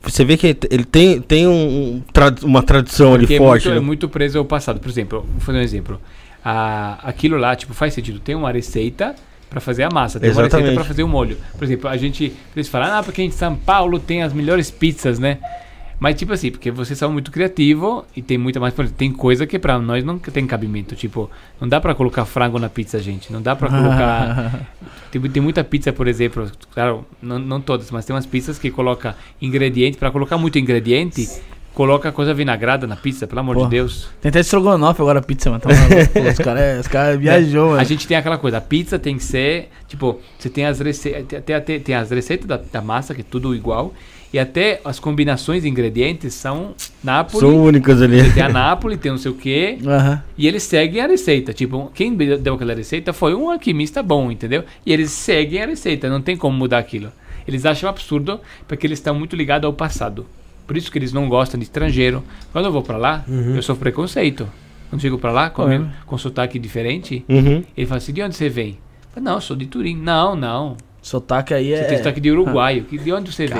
Você 0.02 0.24
vê 0.24 0.36
que 0.36 0.56
ele 0.70 0.84
tem, 0.84 1.20
tem 1.20 1.46
um, 1.46 1.52
um 1.52 2.02
uma 2.44 2.62
tradição 2.62 3.14
ali 3.14 3.24
Porque 3.24 3.34
é 3.34 3.38
forte. 3.38 3.64
muito, 3.66 3.76
é 3.76 3.80
né? 3.80 3.86
muito 3.86 4.08
preso 4.08 4.38
ao 4.38 4.44
passado. 4.44 4.80
Por 4.80 4.88
exemplo, 4.88 5.26
vou 5.28 5.40
fazer 5.40 5.58
um 5.58 5.62
exemplo. 5.62 6.00
Ah, 6.44 6.98
aquilo 7.02 7.36
lá, 7.36 7.54
tipo, 7.56 7.74
faz 7.74 7.92
sentido. 7.94 8.20
Tem 8.20 8.34
uma 8.34 8.50
receita 8.52 9.14
para 9.48 9.60
fazer 9.60 9.84
a 9.84 9.90
massa, 9.90 10.20
tem 10.20 10.30
uma 10.30 10.42
receita 10.42 10.56
Exatamente. 10.56 10.74
para 10.74 10.84
fazer 10.84 11.02
o 11.02 11.08
molho. 11.08 11.36
Por 11.56 11.64
exemplo, 11.64 11.88
a 11.88 11.96
gente, 11.96 12.32
eles 12.54 12.68
falam, 12.68 12.98
ah, 12.98 13.02
porque 13.02 13.22
em 13.22 13.30
São 13.30 13.56
Paulo 13.56 13.98
tem 13.98 14.22
as 14.22 14.32
melhores 14.32 14.70
pizzas, 14.70 15.18
né? 15.18 15.38
Mas 16.00 16.14
tipo 16.14 16.32
assim, 16.32 16.50
porque 16.50 16.70
vocês 16.70 16.96
são 16.96 17.10
muito 17.10 17.30
criativos 17.32 18.04
e 18.14 18.22
tem 18.22 18.38
muita 18.38 18.60
mais, 18.60 18.72
exemplo, 18.72 18.96
tem 18.96 19.12
coisa 19.12 19.46
que 19.46 19.58
para 19.58 19.78
nós 19.80 20.04
não 20.04 20.16
tem 20.18 20.46
cabimento, 20.46 20.94
tipo, 20.94 21.28
não 21.60 21.68
dá 21.68 21.80
para 21.80 21.92
colocar 21.92 22.24
frango 22.24 22.56
na 22.58 22.68
pizza, 22.68 23.00
gente, 23.00 23.32
não 23.32 23.42
dá 23.42 23.56
para 23.56 23.68
colocar 23.68 24.68
tem, 25.10 25.20
tem 25.22 25.42
muita 25.42 25.64
pizza, 25.64 25.92
por 25.92 26.06
exemplo, 26.06 26.48
claro, 26.72 27.04
não, 27.20 27.38
não 27.40 27.60
todas, 27.60 27.90
mas 27.90 28.04
tem 28.04 28.14
umas 28.14 28.26
pizzas 28.26 28.60
que 28.60 28.70
coloca 28.70 29.16
ingrediente, 29.42 29.98
para 29.98 30.10
colocar 30.12 30.38
muito 30.38 30.56
ingrediente, 30.56 31.28
coloca 31.78 32.10
coisa 32.10 32.34
vinagrada 32.34 32.88
na 32.88 32.96
pizza, 32.96 33.24
pelo 33.24 33.38
amor 33.38 33.54
Porra. 33.54 33.68
de 33.68 33.76
Deus. 33.76 34.08
Tem 34.20 34.30
até 34.30 34.40
estrogonofe 34.40 35.00
agora, 35.00 35.22
pizza, 35.22 35.48
mano. 35.48 35.62
Tá? 35.62 35.68
Pô, 35.68 36.20
os 36.28 36.38
caras 36.38 36.80
os 36.80 36.88
cara 36.88 37.16
viajou, 37.16 37.68
mano. 37.68 37.80
A 37.80 37.84
gente 37.84 38.04
tem 38.04 38.16
aquela 38.16 38.36
coisa, 38.36 38.58
a 38.58 38.60
pizza 38.60 38.98
tem 38.98 39.16
que 39.16 39.22
ser, 39.22 39.68
tipo, 39.86 40.18
você 40.36 40.50
tem 40.50 40.66
as 40.66 40.80
receitas, 40.80 41.38
até, 41.38 41.54
até, 41.54 41.78
tem 41.78 41.94
as 41.94 42.10
receitas 42.10 42.48
da, 42.48 42.56
da 42.56 42.82
massa, 42.82 43.14
que 43.14 43.20
é 43.20 43.24
tudo 43.24 43.54
igual, 43.54 43.94
e 44.32 44.40
até 44.40 44.80
as 44.84 44.98
combinações 44.98 45.62
de 45.62 45.68
ingredientes 45.68 46.34
são 46.34 46.74
Nápoles, 47.02 47.38
São 47.48 47.62
únicas 47.62 48.02
ali. 48.02 48.24
você 48.24 48.32
tem 48.32 48.42
a 48.42 48.48
Nápoles, 48.48 48.98
tem 48.98 49.12
não 49.12 49.18
sei 49.18 49.30
o 49.30 49.36
quê, 49.36 49.78
Aham. 49.86 50.20
e 50.36 50.48
eles 50.48 50.64
seguem 50.64 51.00
a 51.00 51.06
receita. 51.06 51.52
Tipo, 51.52 51.92
quem 51.94 52.12
deu 52.12 52.54
aquela 52.54 52.74
receita 52.74 53.12
foi 53.12 53.36
um 53.36 53.48
alquimista 53.48 54.02
bom, 54.02 54.32
entendeu? 54.32 54.64
E 54.84 54.92
eles 54.92 55.12
seguem 55.12 55.62
a 55.62 55.66
receita, 55.66 56.10
não 56.10 56.20
tem 56.20 56.36
como 56.36 56.58
mudar 56.58 56.78
aquilo. 56.78 57.12
Eles 57.46 57.64
acham 57.64 57.88
absurdo 57.88 58.40
porque 58.66 58.84
eles 58.84 58.98
estão 58.98 59.14
muito 59.14 59.36
ligados 59.36 59.64
ao 59.64 59.72
passado. 59.72 60.26
Por 60.68 60.76
isso 60.76 60.92
que 60.92 60.98
eles 60.98 61.12
não 61.12 61.28
gostam 61.28 61.58
de 61.58 61.64
estrangeiro. 61.64 62.22
Quando 62.52 62.66
eu 62.66 62.72
vou 62.72 62.82
pra 62.82 62.96
lá, 62.96 63.24
eu 63.26 63.60
sofro 63.62 63.80
preconceito. 63.80 64.48
Quando 64.90 65.02
chego 65.02 65.18
pra 65.18 65.32
lá, 65.32 65.50
com, 65.50 65.62
Uhum. 65.64 65.88
com 66.06 66.16
sotaque 66.16 66.58
diferente, 66.58 67.24
Uhum. 67.28 67.64
ele 67.76 67.86
fala 67.86 67.98
assim: 67.98 68.12
de 68.12 68.22
onde 68.22 68.36
você 68.36 68.48
vem? 68.48 68.68
Eu 69.08 69.08
falo, 69.14 69.24
não, 69.24 69.34
eu 69.34 69.40
sou 69.40 69.56
de 69.56 69.66
Turim. 69.66 69.96
Não, 69.96 70.36
não. 70.36 70.76
Sotaque 71.02 71.54
aí 71.54 71.68
Você 71.70 71.74
é. 71.74 71.84
tem 71.84 71.98
sotaque 71.98 72.20
de 72.20 72.30
uruguaio. 72.30 72.84
Que- 72.84 72.98
De 72.98 73.12
onde 73.12 73.32
você 73.32 73.46
vem? 73.46 73.56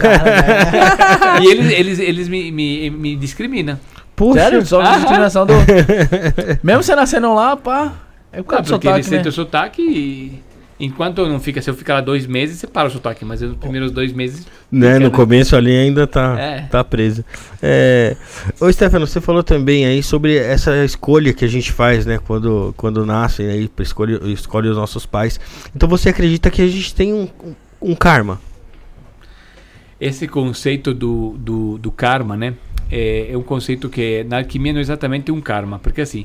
Cara, 0.00 1.40
e 1.42 1.46
eles, 1.46 1.70
eles, 1.72 1.98
eles 2.00 2.28
me, 2.28 2.50
me, 2.50 2.90
me 2.90 3.16
discriminam. 3.16 3.78
Poxa, 4.16 4.40
Sério? 4.40 4.66
Só 4.66 4.80
Ah. 4.80 4.96
discriminação 4.96 5.46
do. 5.46 5.52
Mesmo 6.62 6.82
você 6.82 6.94
nascendo 6.96 7.32
lá, 7.34 7.56
pá. 7.56 7.92
É 8.32 8.42
por 8.42 8.54
Ah, 8.54 8.56
causa 8.58 8.72
do 8.72 8.74
porque 8.78 8.88
eles 8.88 9.06
sotaque, 9.06 9.10
né? 9.10 9.16
sentem 9.16 9.28
o 9.28 9.32
sotaque 9.32 9.82
e. 9.82 10.42
Enquanto 10.80 11.26
não 11.26 11.40
fica, 11.40 11.60
se 11.60 11.68
eu 11.68 11.74
ficar 11.74 11.94
lá 11.94 12.00
dois 12.00 12.24
meses, 12.26 12.58
você 12.60 12.66
para 12.68 12.86
o 12.86 12.90
sotaque, 12.90 13.24
mas 13.24 13.40
nos 13.40 13.56
primeiros 13.56 13.90
dois 13.90 14.12
meses. 14.12 14.46
né, 14.70 14.94
fica, 14.94 15.00
no 15.00 15.10
começo 15.10 15.56
ali 15.56 15.76
ainda 15.76 16.06
tá, 16.06 16.38
É. 16.38 16.60
tá 16.70 16.84
preso. 16.84 17.24
É... 17.60 18.16
Ô 18.60 18.70
Stefano, 18.72 19.04
você 19.04 19.20
falou 19.20 19.42
também 19.42 19.86
aí 19.86 20.02
sobre 20.04 20.36
essa 20.36 20.84
escolha 20.84 21.32
que 21.32 21.44
a 21.44 21.48
gente 21.48 21.72
faz, 21.72 22.06
né, 22.06 22.18
quando, 22.24 22.72
quando 22.76 23.04
nasce, 23.04 23.42
aí, 23.42 23.66
pra 23.66 23.82
escolher, 23.82 24.22
escolhe 24.26 24.68
os 24.68 24.76
nossos 24.76 25.04
pais. 25.04 25.40
Então 25.74 25.88
você 25.88 26.10
acredita 26.10 26.48
que 26.48 26.62
a 26.62 26.68
gente 26.68 26.94
tem 26.94 27.12
um, 27.12 27.28
um 27.82 27.94
karma? 27.96 28.40
Esse 30.00 30.28
conceito 30.28 30.94
do, 30.94 31.34
do, 31.38 31.78
do 31.78 31.90
karma, 31.90 32.36
né? 32.36 32.54
É, 32.90 33.32
é 33.32 33.36
um 33.36 33.42
conceito 33.42 33.88
que 33.88 34.24
na 34.24 34.38
alquimia 34.38 34.72
não 34.72 34.78
é 34.78 34.82
exatamente 34.82 35.32
um 35.32 35.40
karma, 35.40 35.78
porque 35.80 36.00
assim, 36.00 36.24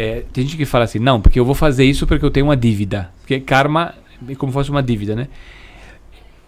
é, 0.00 0.24
tem 0.32 0.44
gente 0.44 0.56
que 0.56 0.64
fala 0.64 0.84
assim, 0.84 0.98
não, 0.98 1.20
porque 1.20 1.38
eu 1.38 1.44
vou 1.44 1.54
fazer 1.54 1.84
isso 1.84 2.06
porque 2.06 2.24
eu 2.24 2.30
tenho 2.30 2.46
uma 2.46 2.56
dívida. 2.56 3.10
Porque 3.20 3.38
karma 3.38 3.94
é 4.26 4.34
como 4.34 4.50
se 4.50 4.54
fosse 4.54 4.70
uma 4.70 4.82
dívida, 4.82 5.14
né? 5.14 5.28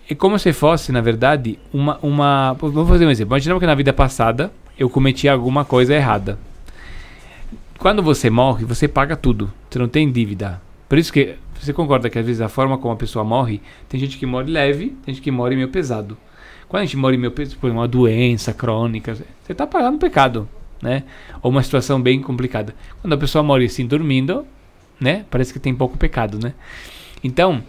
É 0.08 0.14
como 0.14 0.38
se 0.38 0.54
fosse, 0.54 0.90
na 0.90 1.02
verdade, 1.02 1.58
uma. 1.70 1.98
uma 2.02 2.54
vamos 2.54 2.88
fazer 2.88 3.04
um 3.04 3.10
exemplo. 3.10 3.32
Imaginamos 3.32 3.60
que 3.60 3.66
na 3.66 3.74
vida 3.74 3.92
passada 3.92 4.50
eu 4.78 4.88
cometi 4.88 5.28
alguma 5.28 5.66
coisa 5.66 5.94
errada. 5.94 6.38
Quando 7.78 8.02
você 8.02 8.30
morre, 8.30 8.64
você 8.64 8.88
paga 8.88 9.16
tudo. 9.16 9.52
Você 9.68 9.78
não 9.78 9.88
tem 9.88 10.10
dívida. 10.10 10.58
Por 10.88 10.96
isso 10.96 11.12
que 11.12 11.34
você 11.60 11.74
concorda 11.74 12.08
que 12.08 12.18
às 12.18 12.24
vezes 12.24 12.40
a 12.40 12.48
forma 12.48 12.78
como 12.78 12.94
a 12.94 12.96
pessoa 12.96 13.22
morre, 13.22 13.60
tem 13.86 14.00
gente 14.00 14.16
que 14.16 14.24
morre 14.24 14.50
leve, 14.50 14.96
tem 15.04 15.14
gente 15.14 15.22
que 15.22 15.30
morre 15.30 15.56
meio 15.56 15.68
pesado. 15.68 16.16
Quando 16.70 16.84
a 16.84 16.86
gente 16.86 16.96
morre 16.96 17.18
meio 17.18 17.32
pesado, 17.32 17.58
por 17.58 17.70
uma 17.70 17.86
doença 17.86 18.54
crônica, 18.54 19.14
você 19.14 19.52
está 19.52 19.66
pagando 19.66 19.98
pecado, 19.98 20.48
né? 20.82 21.04
Ou 21.40 21.50
uma 21.50 21.62
situação 21.62 22.00
bem 22.02 22.20
complicada. 22.20 22.74
Quando 23.00 23.12
a 23.12 23.16
pessoa 23.16 23.42
morre 23.42 23.64
assim 23.66 23.86
dormindo, 23.86 24.44
né? 25.00 25.24
Parece 25.30 25.52
que 25.52 25.58
tem 25.58 25.74
pouco 25.74 25.96
pecado, 25.96 26.38
né? 26.42 26.52
Então, 27.24 27.62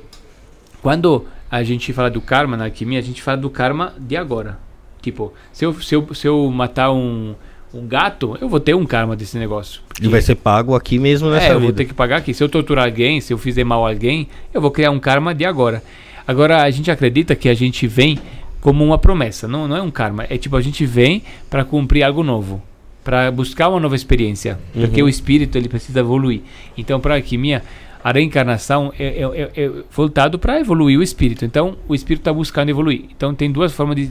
quando 0.81 1.25
a 1.49 1.63
gente 1.63 1.93
fala 1.93 2.09
do 2.09 2.19
karma 2.19 2.57
na 2.57 2.65
alquimia, 2.65 2.99
a 2.99 3.03
gente 3.03 3.21
fala 3.21 3.37
do 3.37 3.49
karma 3.49 3.93
de 3.99 4.17
agora. 4.17 4.57
Tipo, 5.01 5.33
se 5.51 5.65
eu, 5.65 5.73
se 5.81 5.95
eu, 5.95 6.13
se 6.15 6.27
eu 6.27 6.49
matar 6.49 6.91
um, 6.91 7.35
um 7.73 7.85
gato, 7.85 8.37
eu 8.41 8.49
vou 8.49 8.59
ter 8.59 8.73
um 8.73 8.85
karma 8.85 9.15
desse 9.15 9.37
negócio. 9.37 9.81
E 10.01 10.07
vai 10.07 10.21
ser 10.21 10.35
pago 10.35 10.75
aqui 10.75 10.97
mesmo 10.97 11.29
nessa 11.29 11.45
É, 11.47 11.49
eu 11.49 11.55
vida. 11.55 11.65
vou 11.65 11.73
ter 11.73 11.85
que 11.85 11.93
pagar 11.93 12.17
aqui. 12.17 12.33
Se 12.33 12.43
eu 12.43 12.49
torturar 12.49 12.85
alguém, 12.85 13.21
se 13.21 13.31
eu 13.31 13.37
fizer 13.37 13.63
mal 13.63 13.85
a 13.85 13.89
alguém, 13.89 14.27
eu 14.53 14.59
vou 14.61 14.71
criar 14.71 14.91
um 14.91 14.99
karma 14.99 15.35
de 15.35 15.45
agora. 15.45 15.83
Agora, 16.25 16.63
a 16.63 16.71
gente 16.71 16.89
acredita 16.89 17.35
que 17.35 17.49
a 17.49 17.53
gente 17.53 17.85
vem 17.85 18.17
como 18.61 18.83
uma 18.83 18.97
promessa, 18.97 19.45
não, 19.45 19.67
não 19.67 19.75
é 19.75 19.81
um 19.81 19.91
karma. 19.91 20.25
É 20.29 20.37
tipo, 20.37 20.55
a 20.55 20.61
gente 20.61 20.85
vem 20.85 21.21
para 21.49 21.65
cumprir 21.65 22.01
algo 22.01 22.23
novo, 22.23 22.61
para 23.03 23.29
buscar 23.31 23.69
uma 23.69 23.79
nova 23.79 23.95
experiência. 23.95 24.59
Porque 24.73 25.01
Uhum. 25.01 25.07
o 25.07 25.09
espírito 25.09 25.57
ele 25.57 25.67
precisa 25.69 25.99
evoluir. 25.99 26.41
Então, 26.77 26.99
para 26.99 27.15
a 27.15 27.17
alquimia, 27.17 27.63
a 28.03 28.11
reencarnação 28.11 28.91
é, 28.99 29.21
é- 29.21 29.41
é- 29.55 29.63
é 29.65 29.71
voltado 29.91 30.37
para 30.39 30.59
evoluir 30.59 30.99
o 30.99 31.03
espírito. 31.03 31.45
Então, 31.45 31.77
o 31.87 31.95
espírito 31.95 32.21
está 32.21 32.33
buscando 32.33 32.69
evoluir. 32.69 33.05
Então, 33.15 33.33
tem 33.33 33.51
duas 33.51 33.73
formas 33.73 33.95
de. 33.95 34.09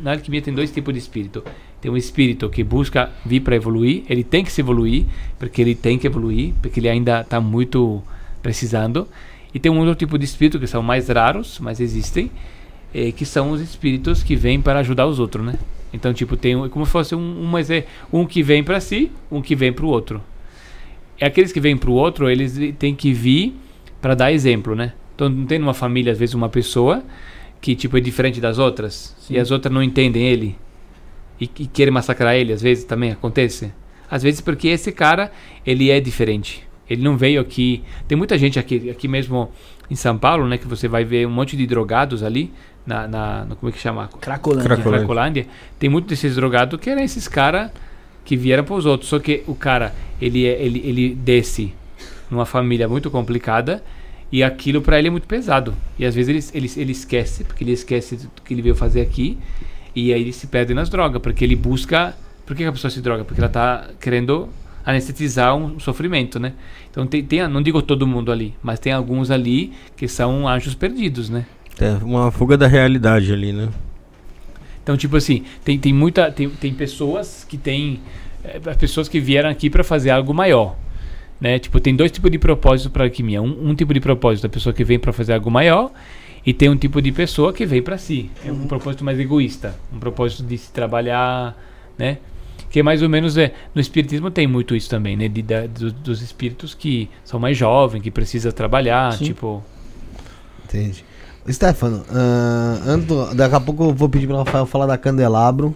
Na 0.00 0.12
alquimia, 0.12 0.40
tem 0.42 0.54
dois 0.54 0.70
tipos 0.70 0.92
de 0.94 1.00
espírito. 1.00 1.42
Tem 1.80 1.90
um 1.90 1.96
espírito 1.96 2.48
que 2.48 2.62
busca 2.62 3.10
vir 3.26 3.40
para 3.40 3.56
evoluir, 3.56 4.04
ele 4.08 4.22
tem 4.22 4.44
que 4.44 4.52
se 4.52 4.60
evoluir, 4.60 5.04
porque 5.38 5.60
ele 5.60 5.74
tem 5.74 5.98
que 5.98 6.06
evoluir, 6.06 6.52
porque 6.62 6.78
ele 6.78 6.88
ainda 6.88 7.22
está 7.22 7.40
muito 7.40 8.00
precisando. 8.40 9.08
E 9.52 9.58
tem 9.58 9.70
um 9.70 9.78
outro 9.80 9.94
tipo 9.96 10.16
de 10.16 10.24
espírito 10.24 10.58
que 10.60 10.66
são 10.68 10.80
mais 10.82 11.08
raros, 11.08 11.58
mas 11.60 11.80
existem, 11.80 12.30
eh, 12.94 13.10
que 13.10 13.24
são 13.26 13.50
os 13.50 13.60
espíritos 13.60 14.22
que 14.22 14.36
vêm 14.36 14.60
para 14.60 14.78
ajudar 14.78 15.06
os 15.06 15.18
outros, 15.18 15.44
né? 15.44 15.54
Então, 15.92 16.12
tipo, 16.12 16.36
tem 16.36 16.56
um- 16.56 16.68
como 16.68 16.86
se 16.86 16.92
fosse 16.92 17.14
um, 17.14 17.18
um, 17.18 17.44
mas 17.44 17.70
é 17.70 17.86
um 18.12 18.24
que 18.24 18.42
vem 18.42 18.64
para 18.64 18.80
si, 18.80 19.10
um 19.30 19.42
que 19.42 19.54
vem 19.54 19.72
para 19.72 19.84
o 19.84 19.88
outro. 19.88 20.22
E 21.20 21.24
aqueles 21.24 21.52
que 21.52 21.60
vêm 21.60 21.76
para 21.76 21.90
o 21.90 21.94
outro, 21.94 22.28
eles 22.30 22.58
têm 22.78 22.94
que 22.94 23.12
vir 23.12 23.54
para 24.00 24.14
dar 24.14 24.32
exemplo, 24.32 24.74
né? 24.74 24.94
Então, 25.14 25.28
não 25.28 25.46
tem 25.46 25.58
numa 25.58 25.74
família, 25.74 26.12
às 26.12 26.18
vezes, 26.18 26.34
uma 26.34 26.48
pessoa 26.48 27.04
que, 27.60 27.74
tipo, 27.76 27.96
é 27.96 28.00
diferente 28.00 28.40
das 28.40 28.58
outras, 28.58 29.14
e 29.30 29.38
as 29.38 29.50
outras 29.50 29.72
não 29.72 29.82
entendem 29.82 30.26
ele, 30.26 30.56
e, 31.40 31.44
e 31.44 31.66
querem 31.66 31.92
massacrar 31.92 32.34
ele, 32.34 32.52
às 32.52 32.62
vezes, 32.62 32.84
também 32.84 33.12
acontece. 33.12 33.72
Às 34.10 34.22
vezes 34.22 34.40
porque 34.40 34.68
esse 34.68 34.90
cara, 34.92 35.30
ele 35.64 35.90
é 35.90 36.00
diferente. 36.00 36.66
Ele 36.90 37.02
não 37.02 37.16
veio 37.16 37.40
aqui... 37.40 37.82
Tem 38.06 38.18
muita 38.18 38.36
gente 38.36 38.58
aqui, 38.58 38.90
aqui 38.90 39.08
mesmo 39.08 39.50
em 39.90 39.94
São 39.94 40.18
Paulo, 40.18 40.46
né? 40.46 40.58
Que 40.58 40.66
você 40.66 40.88
vai 40.88 41.04
ver 41.04 41.26
um 41.26 41.30
monte 41.30 41.56
de 41.56 41.66
drogados 41.66 42.22
ali, 42.22 42.52
na... 42.86 43.06
na 43.06 43.44
no- 43.44 43.56
como 43.56 43.70
é 43.70 43.72
que 43.72 43.78
chama? 43.78 44.08
Cracolândia. 44.20 44.64
Cracolândia. 44.64 44.98
Cracolândia, 45.00 45.46
tem 45.78 45.88
muitos 45.90 46.10
desses 46.10 46.34
drogados 46.34 46.78
que 46.80 46.90
eram 46.90 47.02
esses 47.02 47.26
caras 47.28 47.70
que 48.24 48.36
vieram 48.36 48.64
para 48.64 48.74
os 48.74 48.86
outros. 48.86 49.08
Só 49.10 49.18
que 49.18 49.42
o 49.46 49.54
cara, 49.54 49.94
ele, 50.20 50.46
é- 50.46 50.62
ele, 50.62 50.80
ele 50.84 51.14
desce 51.14 51.74
numa 52.30 52.46
família 52.46 52.88
muito 52.88 53.10
complicada 53.10 53.82
e 54.30 54.42
aquilo 54.42 54.80
para 54.80 54.98
ele 54.98 55.08
é 55.08 55.10
muito 55.10 55.26
pesado. 55.26 55.74
E 55.98 56.04
às 56.06 56.14
vezes 56.14 56.52
ele, 56.54 56.64
ele, 56.66 56.72
ele 56.80 56.92
esquece, 56.92 57.44
porque 57.44 57.64
ele 57.64 57.72
esquece 57.72 58.16
do 58.16 58.42
que 58.44 58.54
ele 58.54 58.62
veio 58.62 58.74
fazer 58.74 59.00
aqui 59.02 59.36
e 59.94 60.12
aí 60.12 60.20
ele 60.22 60.32
se 60.32 60.46
perde 60.46 60.72
nas 60.72 60.88
drogas, 60.88 61.20
porque 61.20 61.44
ele 61.44 61.54
busca... 61.56 62.14
Por 62.46 62.56
que 62.56 62.62
que 62.62 62.68
a 62.68 62.72
pessoa 62.72 62.90
se 62.90 63.00
droga? 63.00 63.24
Porque 63.24 63.40
ela 63.40 63.50
tá 63.50 63.88
querendo 64.00 64.48
anestetizar 64.84 65.54
um 65.54 65.78
sofrimento, 65.78 66.40
né? 66.40 66.54
Então 66.90 67.06
tem, 67.06 67.22
tem, 67.22 67.46
não 67.46 67.62
digo 67.62 67.80
todo 67.82 68.06
mundo 68.06 68.32
ali, 68.32 68.54
mas 68.62 68.80
tem 68.80 68.92
alguns 68.92 69.30
ali 69.30 69.72
que 69.96 70.08
são 70.08 70.48
anjos 70.48 70.74
perdidos, 70.74 71.30
né? 71.30 71.46
É 71.80 71.92
uma 72.04 72.30
fuga 72.30 72.56
da 72.56 72.66
realidade 72.66 73.32
ali, 73.32 73.52
né? 73.52 73.68
Então, 74.82 74.96
tipo 74.96 75.16
assim, 75.16 75.44
tem, 75.64 75.78
tem 75.78 75.92
muita. 75.92 76.30
Tem, 76.30 76.48
tem 76.48 76.74
pessoas 76.74 77.44
que 77.48 77.56
têm. 77.56 78.00
as 78.66 78.76
pessoas 78.76 79.08
que 79.08 79.20
vieram 79.20 79.48
aqui 79.48 79.70
para 79.70 79.82
fazer 79.84 80.10
algo 80.10 80.34
maior. 80.34 80.76
Né? 81.40 81.58
Tipo, 81.58 81.80
tem 81.80 81.94
dois 81.96 82.10
tipos 82.12 82.30
de 82.30 82.38
propósito 82.38 82.90
para 82.90 83.04
alquimia. 83.04 83.40
Um, 83.42 83.70
um 83.70 83.74
tipo 83.74 83.92
de 83.92 84.00
propósito 84.00 84.42
da 84.44 84.48
pessoa 84.48 84.72
que 84.72 84.84
vem 84.84 84.98
para 84.98 85.12
fazer 85.12 85.32
algo 85.32 85.50
maior. 85.50 85.90
E 86.44 86.52
tem 86.52 86.68
um 86.68 86.76
tipo 86.76 87.00
de 87.00 87.10
pessoa 87.12 87.52
que 87.52 87.64
vem 87.64 87.80
para 87.82 87.96
si. 87.98 88.28
É 88.44 88.50
um 88.50 88.66
propósito 88.66 89.04
mais 89.04 89.18
egoísta. 89.18 89.74
Um 89.92 89.98
propósito 89.98 90.42
de 90.44 90.58
se 90.58 90.70
trabalhar, 90.72 91.56
né? 91.96 92.18
Que 92.70 92.82
mais 92.82 93.02
ou 93.02 93.08
menos 93.08 93.36
é. 93.36 93.52
No 93.74 93.80
Espiritismo 93.80 94.30
tem 94.30 94.46
muito 94.46 94.74
isso 94.74 94.88
também, 94.90 95.16
né? 95.16 95.28
De, 95.28 95.42
da- 95.42 95.66
do- 95.66 95.92
dos 95.92 96.20
espíritos 96.22 96.74
que 96.74 97.08
são 97.24 97.38
mais 97.38 97.56
jovens, 97.56 98.02
que 98.02 98.10
precisam 98.10 98.50
trabalhar. 98.50 99.12
Sim. 99.12 99.26
Tipo. 99.26 99.62
Entendi. 100.64 101.04
Stefano, 101.50 102.04
ah, 102.10 102.78
antes- 102.86 103.34
daqui 103.34 103.54
a 103.54 103.60
pouco 103.60 103.84
eu 103.84 103.94
vou 103.94 104.08
pedir 104.08 104.26
para 104.26 104.36
o 104.36 104.38
Rafael 104.44 104.66
falar 104.66 104.86
da 104.86 104.96
Candelabro. 104.98 105.74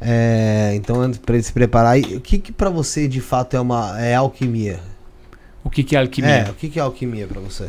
É, 0.00 0.72
então, 0.76 1.00
antes 1.00 1.18
para 1.18 1.34
ele 1.34 1.42
se 1.42 1.52
preparar, 1.52 1.98
e 1.98 2.16
o 2.16 2.20
que, 2.20 2.38
que 2.38 2.52
para 2.52 2.70
você 2.70 3.06
de 3.06 3.20
fato 3.20 3.54
é 3.56 3.60
uma 3.60 4.00
é 4.00 4.14
alquimia? 4.14 4.80
O 5.62 5.68
que, 5.68 5.82
que 5.84 5.94
é 5.94 6.00
alquimia? 6.00 6.30
É, 6.30 6.50
o 6.50 6.54
que, 6.54 6.68
que 6.70 6.78
é 6.78 6.82
alquimia 6.82 7.26
para 7.26 7.40
você? 7.40 7.68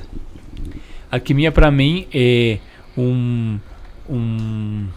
Alquimia 1.11 1.51
para 1.51 1.69
mim 1.69 2.07
é 2.13 2.57
um, 2.97 3.59
um- 4.09 4.87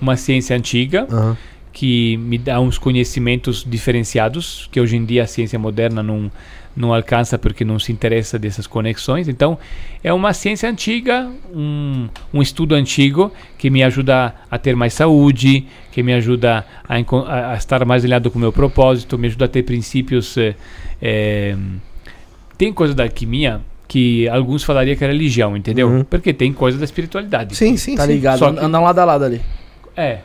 uma 0.00 0.16
ciência 0.18 0.54
antiga 0.54 1.06
Aham. 1.10 1.36
que 1.72 2.18
me 2.18 2.36
dá 2.36 2.60
uns 2.60 2.76
conhecimentos 2.76 3.64
diferenciados 3.66 4.68
que 4.70 4.78
hoje 4.78 4.96
em 4.96 5.04
dia 5.06 5.22
a 5.22 5.26
ciência 5.26 5.58
moderna 5.58 6.02
não 6.02 6.30
não 6.76 6.92
alcança 6.92 7.38
porque 7.38 7.64
não 7.64 7.78
se 7.78 7.90
interessa 7.90 8.38
dessas 8.38 8.66
conexões. 8.66 9.28
Então 9.28 9.58
é 10.04 10.12
uma 10.12 10.32
ciência 10.34 10.68
antiga, 10.68 11.26
um, 11.54 12.06
um 12.34 12.42
estudo 12.42 12.74
antigo 12.74 13.32
que 13.56 13.70
me 13.70 13.82
ajuda 13.82 14.34
a 14.50 14.58
ter 14.58 14.76
mais 14.76 14.92
saúde, 14.92 15.66
que 15.90 16.02
me 16.02 16.12
ajuda 16.12 16.66
a, 16.86 16.94
a- 16.96 17.54
estar 17.56 17.82
mais 17.86 18.04
alinhado 18.04 18.30
com 18.30 18.38
o 18.38 18.40
meu 18.42 18.52
propósito, 18.52 19.16
me 19.18 19.26
ajuda 19.28 19.46
a 19.46 19.48
ter 19.48 19.62
princípios 19.62 20.36
eh, 21.00 21.56
tem 22.58 22.72
coisa 22.72 22.94
da 22.94 23.04
alquimia 23.04 23.60
que 23.88 24.28
alguns 24.28 24.64
falariam 24.64 24.96
que 24.96 25.04
é 25.04 25.06
religião, 25.06 25.56
entendeu? 25.56 25.88
Uhum. 25.88 26.04
Porque 26.04 26.32
tem 26.32 26.52
coisa 26.52 26.76
da 26.78 26.84
espiritualidade. 26.84 27.54
Sim, 27.54 27.76
sim, 27.76 27.94
Tá 27.96 28.04
sim. 28.04 28.12
ligado? 28.14 28.38
Só 28.38 28.52
que- 28.52 28.58
Andam 28.58 28.82
lado 28.82 28.98
a 28.98 29.04
lado 29.04 29.24
ali. 29.24 29.40
É. 29.96 30.18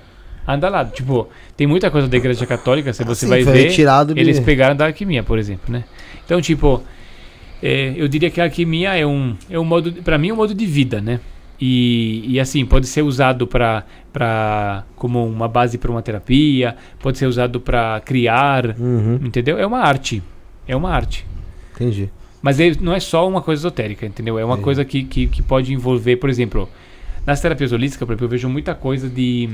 Anda 0.48 0.68
lá, 0.69 0.84
tipo, 0.84 1.30
tem 1.56 1.68
muita 1.68 1.91
coisa 1.91 2.07
da 2.07 2.18
igreja 2.18 2.45
católica, 2.48 2.91
se 2.91 3.03
você 3.03 3.26
Sim, 3.26 3.30
vai 3.30 3.44
foi 3.44 3.53
ver, 3.53 3.64
retirado 3.69 4.14
de- 4.15 4.19
eles 4.19 4.40
pegaram 4.40 4.76
da 4.76 4.88
alquimia, 4.88 5.22
por 5.22 5.38
exemplo, 5.38 5.72
né? 5.72 5.84
Então, 6.31 6.39
tipo, 6.39 6.81
é, 7.61 7.93
eu 7.97 8.07
diria 8.07 8.29
que 8.29 8.39
a 8.39 8.45
alquimia 8.45 8.95
é 8.95 9.05
um, 9.05 9.35
é 9.49 9.59
um 9.59 9.65
modo, 9.65 9.91
para 10.01 10.17
mim, 10.17 10.29
é 10.29 10.33
um 10.33 10.37
modo 10.37 10.53
de 10.53 10.65
vida, 10.65 11.01
né? 11.01 11.19
E, 11.59 12.23
e 12.25 12.39
assim, 12.39 12.65
pode 12.65 12.87
ser 12.87 13.01
usado 13.01 13.45
para 13.45 13.83
para 14.13 14.85
como 14.95 15.25
uma 15.27 15.49
base 15.49 15.77
para 15.77 15.91
uma 15.91 16.01
terapia, 16.01 16.77
pode 17.01 17.17
ser 17.17 17.25
usado 17.25 17.59
para 17.59 17.99
criar, 18.05 18.65
Uhum, 18.79 19.19
entendeu? 19.25 19.57
É 19.59 19.67
uma 19.67 19.79
arte. 19.79 20.23
É 20.65 20.73
uma 20.73 20.89
arte. 20.89 21.25
entendi. 21.75 22.09
Mas 22.41 22.61
ele 22.61 22.77
não 22.79 22.93
é 22.93 22.99
só 23.01 23.27
uma 23.27 23.41
coisa 23.41 23.59
esotérica, 23.63 24.05
entendeu? 24.05 24.39
É 24.39 24.45
uma 24.45 24.57
É. 24.57 24.61
coisa 24.61 24.85
que, 24.85 25.03
que, 25.03 25.27
que 25.27 25.41
pode 25.41 25.73
envolver, 25.73 26.15
por 26.15 26.29
exemplo, 26.29 26.69
nas 27.25 27.41
terapias 27.41 27.73
holísticas, 27.73 28.05
por 28.05 28.13
exemplo, 28.13 28.25
eu 28.25 28.29
vejo 28.29 28.47
muita 28.47 28.73
coisa 28.73 29.09
de. 29.09 29.49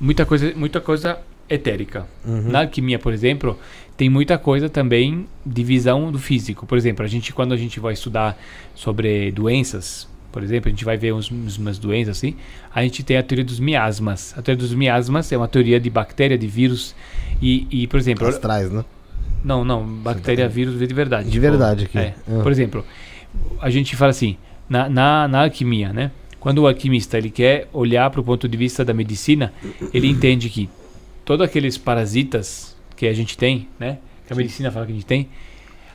Muita 0.00 0.24
coisa, 0.24 0.52
muita 0.54 0.80
coisa 0.80 1.18
etérica. 1.48 2.06
Uhum. 2.24 2.50
Na 2.50 2.60
alquimia, 2.62 2.98
por 2.98 3.12
exemplo, 3.12 3.58
tem 3.96 4.10
muita 4.10 4.36
coisa 4.36 4.68
também 4.68 5.26
de 5.44 5.64
visão 5.64 6.12
do 6.12 6.18
físico. 6.18 6.66
Por 6.66 6.76
exemplo, 6.76 7.04
a 7.04 7.08
gente 7.08 7.32
quando 7.32 7.52
a 7.52 7.56
gente 7.56 7.80
vai 7.80 7.94
estudar 7.94 8.36
sobre 8.74 9.30
doenças, 9.32 10.08
por 10.30 10.42
exemplo, 10.42 10.68
a 10.68 10.70
gente 10.70 10.84
vai 10.84 10.98
ver 10.98 11.14
uns, 11.14 11.30
umas 11.30 11.78
doenças 11.78 12.18
assim, 12.18 12.36
a 12.74 12.82
gente 12.82 13.02
tem 13.02 13.16
a 13.16 13.22
teoria 13.22 13.44
dos 13.44 13.58
miasmas. 13.58 14.34
A 14.36 14.42
teoria 14.42 14.62
dos 14.62 14.74
miasmas 14.74 15.32
é 15.32 15.36
uma 15.36 15.48
teoria 15.48 15.80
de 15.80 15.88
bactéria, 15.88 16.36
de 16.36 16.46
vírus 16.46 16.94
e, 17.40 17.66
e 17.70 17.86
por 17.86 17.98
exemplo, 17.98 18.26
Astrais, 18.26 18.70
né? 18.70 18.84
não, 19.42 19.64
não, 19.64 19.82
bactéria, 19.82 20.46
vírus 20.48 20.78
de 20.78 20.94
verdade. 20.94 21.30
De 21.30 21.40
verdade 21.40 21.84
aqui. 21.86 21.98
É. 21.98 22.14
Ah. 22.28 22.42
Por 22.42 22.52
exemplo, 22.52 22.84
a 23.60 23.70
gente 23.70 23.96
fala 23.96 24.10
assim, 24.10 24.36
na, 24.68 24.88
na, 24.88 25.26
na 25.26 25.44
alquimia, 25.44 25.92
né? 25.92 26.10
Quando 26.38 26.58
o 26.58 26.68
alquimista 26.68 27.16
ele 27.16 27.30
quer 27.30 27.68
olhar 27.72 28.08
para 28.10 28.20
o 28.20 28.24
ponto 28.24 28.46
de 28.46 28.56
vista 28.56 28.84
da 28.84 28.92
medicina, 28.92 29.52
ele 29.92 30.06
entende 30.06 30.48
que 30.48 30.68
todos 31.24 31.44
aqueles 31.44 31.76
parasitas 31.78 32.75
que 32.96 33.06
a 33.06 33.12
gente 33.12 33.36
tem, 33.36 33.68
né? 33.78 33.98
Que 34.26 34.32
a 34.32 34.36
medicina 34.36 34.70
fala 34.70 34.86
que 34.86 34.92
a 34.92 34.94
gente 34.94 35.06
tem, 35.06 35.28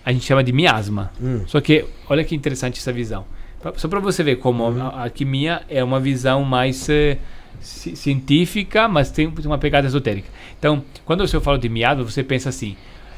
a 0.05 0.11
gente 0.13 0.25
chama 0.25 0.43
de 0.43 0.51
miasma. 0.53 1.11
Hum. 1.21 1.41
Só 1.47 1.59
que, 1.59 1.85
olha 2.09 2.23
que 2.23 2.35
interessante 2.35 2.79
essa 2.79 2.93
visão. 2.93 3.25
Pra- 3.61 3.73
Só 3.75 3.87
para 3.87 3.99
você 3.99 4.23
ver 4.23 4.37
como 4.37 4.65
a, 4.65 4.87
a 4.87 5.03
alquimia 5.03 5.61
é 5.69 5.83
uma 5.83 5.99
visão 5.99 6.43
mais 6.43 6.87
eh, 6.89 7.17
ci- 7.59 7.95
científica, 7.95 8.87
mas 8.87 9.11
tem 9.11 9.31
uma 9.45 9.57
pegada 9.57 9.85
esotérica. 9.87 10.29
Então, 10.57 10.83
quando 11.05 11.23
eu 11.25 11.41
falo 11.41 11.57
de 11.57 11.67
miasma, 11.69 12.03
você 12.03 12.23
pensa 12.23 12.49
assim, 12.49 12.75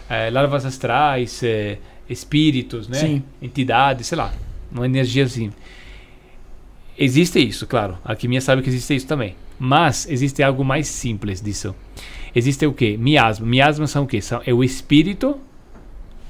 eh, 0.10 0.30
larvas 0.30 0.66
astrais, 0.66 1.42
eh, 1.44 1.78
espíritos, 2.10 2.88
né? 2.88 2.98
Sim. 2.98 3.24
entidades, 3.42 4.08
sei 4.08 4.18
lá, 4.18 4.34
uma 4.72 4.86
energia 4.86 5.24
assim. 5.24 5.52
existe 6.98 7.40
isso, 7.40 7.66
claro. 7.68 7.98
A 8.04 8.12
alquimia 8.12 8.42
sabe 8.42 8.62
que 8.62 8.70
existe 8.70 8.96
isso 8.96 9.08
também. 9.08 9.36
Mas 9.60 10.08
existe 10.10 10.42
algo 10.44 10.64
mais 10.66 10.88
simples 10.88 11.42
disso. 11.42 11.76
Existe 12.36 12.66
o 12.66 12.74
quê? 12.74 12.98
Miasma. 12.98 13.46
Miasmas 13.46 13.92
são 13.92 14.04
o 14.04 14.08
quê? 14.08 14.22
São, 14.22 14.42
é 14.46 14.54
o 14.54 14.64
espírito 14.64 15.40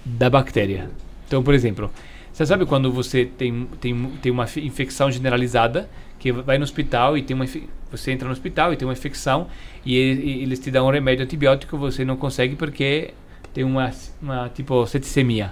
da 0.03 0.29
bactéria. 0.29 0.89
Então, 1.27 1.41
por 1.41 1.53
exemplo, 1.53 1.89
você 2.31 2.45
sabe 2.45 2.65
quando 2.65 2.91
você 2.91 3.25
tem, 3.25 3.67
tem, 3.79 4.09
tem 4.21 4.31
uma 4.31 4.45
infecção 4.57 5.09
generalizada, 5.09 5.89
que 6.19 6.31
vai 6.31 6.57
no 6.57 6.63
hospital 6.63 7.17
e 7.17 7.21
tem 7.21 7.35
uma 7.35 7.45
você 7.91 8.11
entra 8.11 8.27
no 8.27 8.31
hospital 8.31 8.73
e 8.73 8.77
tem 8.77 8.87
uma 8.87 8.93
infecção 8.93 9.47
e, 9.85 9.93
e- 9.95 10.43
eles 10.43 10.57
te 10.57 10.71
dão 10.71 10.87
um 10.87 10.89
remédio 10.89 11.23
antibiótico 11.23 11.77
você 11.77 12.03
não 12.05 12.15
consegue 12.15 12.55
porque 12.55 13.13
tem 13.53 13.63
uma, 13.63 13.91
uma 14.21 14.49
tipo 14.49 14.85
septicemia. 14.87 15.51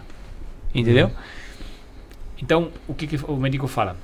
Entendeu? 0.74 1.12
Então, 2.42 2.72
o 2.88 2.94
que, 2.94 3.06
que 3.06 3.20
o 3.28 3.36
médico 3.36 3.68
fala? 3.68 3.96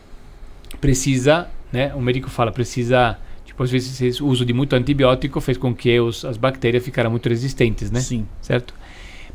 Precisa, 0.80 1.48
né? 1.72 1.94
O 1.96 2.02
médico 2.02 2.30
fala, 2.30 2.52
precisa, 2.52 3.18
vezes 3.72 4.00
esse 4.00 4.24
uso 4.24 4.46
de 4.46 4.54
muito 4.54 4.74
antibiótico 4.76 5.42
fez 5.42 5.58
com 5.58 5.74
que 5.74 6.00
os, 6.00 6.24
as 6.24 6.38
bactérias 6.38 6.84
ficaram 6.84 7.10
muito 7.10 7.28
resistentes, 7.28 7.90
né? 7.90 8.00
Sim. 8.00 8.28
certo? 8.40 8.74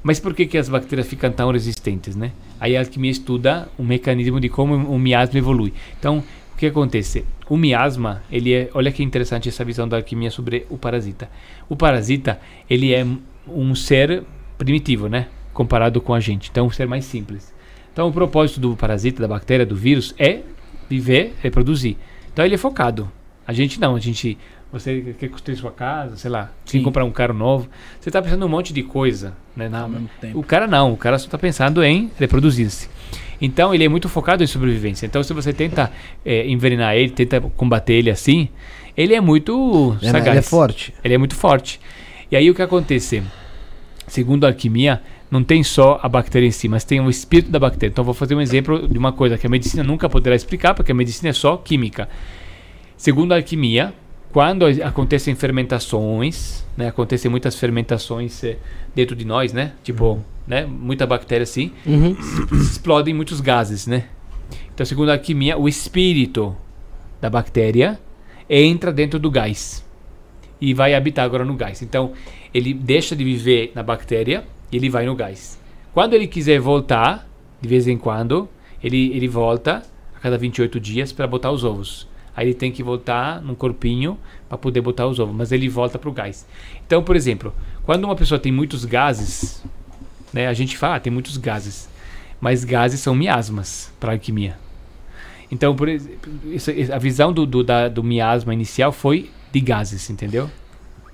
Mas 0.02 0.18
por 0.18 0.34
que, 0.34 0.46
que 0.46 0.58
as 0.58 0.68
bactérias 0.68 1.06
ficam 1.06 1.30
tão 1.30 1.50
resistentes, 1.50 2.16
né? 2.16 2.32
Aí 2.60 2.76
a 2.76 2.80
alquimia 2.80 3.10
estuda 3.10 3.68
o 3.78 3.82
mecanismo 3.82 4.40
de 4.40 4.48
como 4.48 4.74
o 4.74 4.98
miasma 4.98 5.38
evolui. 5.38 5.72
Então, 5.98 6.22
o 6.52 6.56
que 6.56 6.66
acontece? 6.66 7.24
O 7.48 7.56
miasma, 7.56 8.22
ele 8.30 8.52
é, 8.52 8.70
olha 8.74 8.90
que 8.90 9.02
interessante 9.02 9.48
essa 9.48 9.64
visão 9.64 9.88
da 9.88 9.96
alquimia 9.96 10.30
sobre 10.30 10.66
o 10.68 10.76
parasita. 10.76 11.30
O 11.68 11.76
parasita, 11.76 12.40
ele 12.68 12.92
é 12.92 13.06
um 13.46 13.74
ser 13.74 14.24
primitivo, 14.58 15.08
né? 15.08 15.28
Comparado 15.52 16.00
com 16.00 16.14
a 16.14 16.20
gente. 16.20 16.48
Então, 16.50 16.66
um 16.66 16.70
ser 16.70 16.86
mais 16.88 17.04
simples. 17.04 17.52
Então, 17.92 18.08
o 18.08 18.12
propósito 18.12 18.58
do 18.58 18.76
parasita, 18.76 19.22
da 19.22 19.28
bactéria, 19.28 19.66
do 19.66 19.76
vírus 19.76 20.14
é 20.18 20.40
viver, 20.88 21.34
reproduzir. 21.42 21.96
Então, 22.32 22.44
ele 22.44 22.54
é 22.54 22.58
focado. 22.58 23.10
A 23.46 23.52
gente 23.52 23.80
não, 23.80 23.94
a 23.96 24.00
gente 24.00 24.38
você 24.72 25.14
quer 25.18 25.28
construir 25.28 25.56
sua 25.56 25.70
casa, 25.70 26.16
sei 26.16 26.30
lá, 26.30 26.50
quer 26.64 26.80
comprar 26.82 27.04
um 27.04 27.10
carro 27.10 27.34
novo. 27.34 27.68
Você 28.00 28.08
está 28.08 28.22
pensando 28.22 28.42
em 28.42 28.46
um 28.46 28.48
monte 28.48 28.72
de 28.72 28.82
coisa, 28.82 29.34
né? 29.54 29.68
Na- 29.68 29.82
Ao 29.82 29.88
mesmo 29.88 30.08
tempo. 30.20 30.38
o 30.38 30.42
cara 30.42 30.66
não, 30.66 30.92
o 30.92 30.96
cara 30.96 31.18
só 31.18 31.26
está 31.26 31.36
pensando 31.36 31.82
em 31.84 32.10
reproduzir-se. 32.18 32.88
Então 33.40 33.74
ele 33.74 33.84
é 33.84 33.88
muito 33.88 34.08
focado 34.08 34.42
em 34.42 34.46
sobrevivência. 34.46 35.04
Então 35.04 35.22
se 35.22 35.32
você 35.34 35.52
tenta 35.52 35.90
eh, 36.24 36.46
envenenar 36.48 36.94
ele, 36.94 37.10
tenta 37.10 37.40
combater 37.40 37.94
ele 37.94 38.10
assim, 38.10 38.48
ele 38.96 39.14
é 39.14 39.20
muito 39.20 39.96
É, 40.00 40.06
sagaz. 40.10 40.28
ele 40.28 40.38
é 40.38 40.42
forte. 40.42 40.94
Ele 41.04 41.14
é 41.14 41.18
muito 41.18 41.34
forte. 41.34 41.80
E 42.30 42.36
aí 42.36 42.48
o 42.50 42.54
que 42.54 42.62
acontece? 42.62 43.22
Segundo 44.06 44.44
a 44.44 44.48
alquimia, 44.48 45.02
não 45.30 45.42
tem 45.44 45.62
só 45.62 45.98
a 46.02 46.08
bactéria 46.08 46.46
em 46.46 46.50
si, 46.50 46.68
mas 46.68 46.84
tem 46.84 47.00
o 47.00 47.10
espírito 47.10 47.50
da 47.50 47.58
bactéria. 47.58 47.90
Então 47.92 48.04
vou 48.04 48.14
fazer 48.14 48.34
um 48.34 48.40
exemplo 48.40 48.88
de 48.88 48.96
uma 48.98 49.12
coisa 49.12 49.36
que 49.36 49.46
a 49.46 49.50
medicina 49.50 49.82
nunca 49.82 50.08
poderá 50.08 50.34
explicar, 50.36 50.72
porque 50.74 50.92
a 50.92 50.94
medicina 50.94 51.28
é 51.30 51.32
só 51.32 51.56
química. 51.56 52.08
Segundo 53.02 53.32
a 53.32 53.36
alquimia, 53.36 53.92
quando 54.32 54.64
acontecem 54.64 55.34
fermentações, 55.34 56.64
né, 56.76 56.86
acontecem 56.86 57.28
muitas 57.28 57.56
fermentações 57.56 58.44
eh, 58.44 58.58
dentro 58.94 59.16
de 59.16 59.24
nós, 59.24 59.52
né? 59.52 59.72
Tipo, 59.82 60.20
né, 60.46 60.64
muita 60.64 61.04
bactéria 61.04 61.42
assim, 61.42 61.72
Uhum. 61.84 62.16
explodem 62.52 63.12
muitos 63.12 63.40
gases, 63.40 63.88
né? 63.88 64.04
Então, 64.72 64.86
segundo 64.86 65.08
a 65.08 65.14
alquimia, 65.14 65.58
o 65.58 65.68
espírito 65.68 66.56
da 67.20 67.28
bactéria 67.28 67.98
entra 68.48 68.92
dentro 68.92 69.18
do 69.18 69.32
gás 69.32 69.84
e 70.60 70.72
vai 70.72 70.94
habitar 70.94 71.24
agora 71.24 71.44
no 71.44 71.54
gás. 71.56 71.82
Então, 71.82 72.12
ele 72.54 72.72
deixa 72.72 73.16
de 73.16 73.24
viver 73.24 73.72
na 73.74 73.82
bactéria 73.82 74.44
e 74.70 74.76
ele 74.76 74.88
vai 74.88 75.06
no 75.06 75.16
gás. 75.16 75.58
Quando 75.92 76.14
ele 76.14 76.28
quiser 76.28 76.60
voltar, 76.60 77.28
de 77.60 77.68
vez 77.68 77.88
em 77.88 77.98
quando, 77.98 78.48
ele, 78.80 79.10
ele 79.12 79.26
volta 79.26 79.82
a 80.14 80.20
cada 80.20 80.38
28 80.38 80.78
dias 80.78 81.10
para 81.10 81.26
botar 81.26 81.50
os 81.50 81.64
ovos. 81.64 82.11
Aí 82.34 82.46
ele 82.48 82.54
tem 82.54 82.72
que 82.72 82.82
voltar 82.82 83.42
num 83.42 83.54
corpinho 83.54 84.18
para 84.48 84.56
poder 84.56 84.80
botar 84.80 85.06
os 85.06 85.18
ovos, 85.18 85.34
mas 85.34 85.52
ele 85.52 85.68
volta 85.68 85.98
para 85.98 86.08
o 86.08 86.12
gás. 86.12 86.46
Então, 86.86 87.02
por 87.02 87.14
exemplo, 87.16 87.52
quando 87.84 88.04
uma 88.04 88.16
pessoa 88.16 88.38
tem 88.38 88.50
muitos 88.50 88.84
gases, 88.84 89.62
né, 90.32 90.46
a 90.48 90.52
gente 90.54 90.76
fala, 90.78 90.96
ah, 90.96 91.00
tem 91.00 91.12
muitos 91.12 91.36
gases, 91.36 91.88
mas 92.40 92.64
gases 92.64 93.00
são 93.00 93.14
miasmas 93.14 93.92
para 94.00 94.12
a 94.12 94.14
alquimia. 94.14 94.56
Então, 95.50 95.76
por 95.76 95.88
exemplo, 95.88 96.32
a 96.94 96.98
visão 96.98 97.32
do, 97.32 97.44
do, 97.44 97.62
da- 97.62 97.88
do 97.88 98.02
miasma 98.02 98.54
inicial 98.54 98.90
foi 98.92 99.30
de 99.52 99.60
gases, 99.60 100.08
entendeu? 100.08 100.50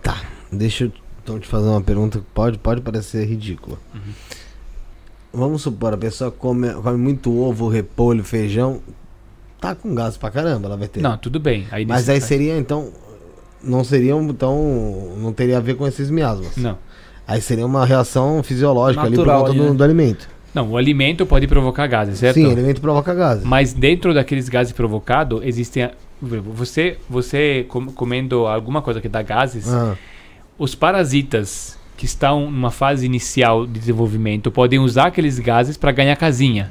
Tá, 0.02 0.22
deixa 0.52 0.84
eu 0.84 0.92
então 1.22 1.38
te 1.40 1.48
fazer 1.48 1.68
uma 1.68 1.82
pergunta 1.82 2.20
que 2.20 2.24
pode, 2.32 2.56
pode 2.58 2.80
parecer 2.80 3.26
ridícula. 3.26 3.76
Uhum. 3.92 4.12
Vamos 5.32 5.62
supor, 5.62 5.92
a 5.92 5.96
pessoa 5.96 6.30
come, 6.30 6.72
come 6.74 6.96
muito 6.96 7.36
ovo, 7.38 7.68
repolho, 7.68 8.24
feijão. 8.24 8.80
Tá 9.60 9.74
com 9.74 9.94
gás 9.94 10.16
pra 10.16 10.30
caramba, 10.30 10.66
ela 10.68 10.76
vai 10.76 10.88
ter. 10.88 11.00
Não, 11.00 11.16
tudo 11.16 11.40
bem. 11.40 11.66
Aí 11.70 11.84
Mas 11.84 12.08
aí 12.08 12.20
seria 12.20 12.56
então. 12.56 12.92
Não 13.62 13.82
seria 13.82 14.12
então. 14.14 15.14
Não 15.18 15.32
teria 15.32 15.58
a 15.58 15.60
ver 15.60 15.74
com 15.74 15.86
esses 15.86 16.10
miasmas. 16.10 16.56
Não. 16.56 16.78
Aí 17.26 17.40
seria 17.40 17.66
uma 17.66 17.84
reação 17.84 18.42
fisiológica 18.42 19.08
Natural 19.10 19.44
ali 19.44 19.44
por 19.46 19.52
conta 19.54 19.64
do, 19.64 19.70
né? 19.72 19.76
do 19.76 19.84
alimento. 19.84 20.28
Não, 20.54 20.70
o 20.70 20.76
alimento 20.76 21.26
pode 21.26 21.46
provocar 21.46 21.86
gases, 21.86 22.18
certo? 22.18 22.34
Sim, 22.36 22.46
o 22.46 22.50
alimento 22.50 22.80
provoca 22.80 23.12
gases. 23.14 23.44
Mas 23.44 23.72
dentro 23.74 24.14
daqueles 24.14 24.48
gases 24.48 24.72
provocados, 24.72 25.40
existem. 25.44 25.90
Você, 26.20 26.96
você 27.08 27.66
com- 27.68 27.92
comendo 27.92 28.46
alguma 28.46 28.80
coisa 28.82 29.00
que 29.00 29.08
dá 29.08 29.22
gases, 29.22 29.68
Ah, 29.72 29.94
os 30.58 30.74
parasitas 30.74 31.78
que 31.96 32.06
estão 32.06 32.50
numa 32.50 32.70
fase 32.70 33.04
inicial 33.04 33.66
de 33.66 33.78
desenvolvimento 33.78 34.50
podem 34.50 34.78
usar 34.78 35.06
aqueles 35.08 35.38
gases 35.38 35.76
para 35.76 35.92
ganhar 35.92 36.16
casinha. 36.16 36.70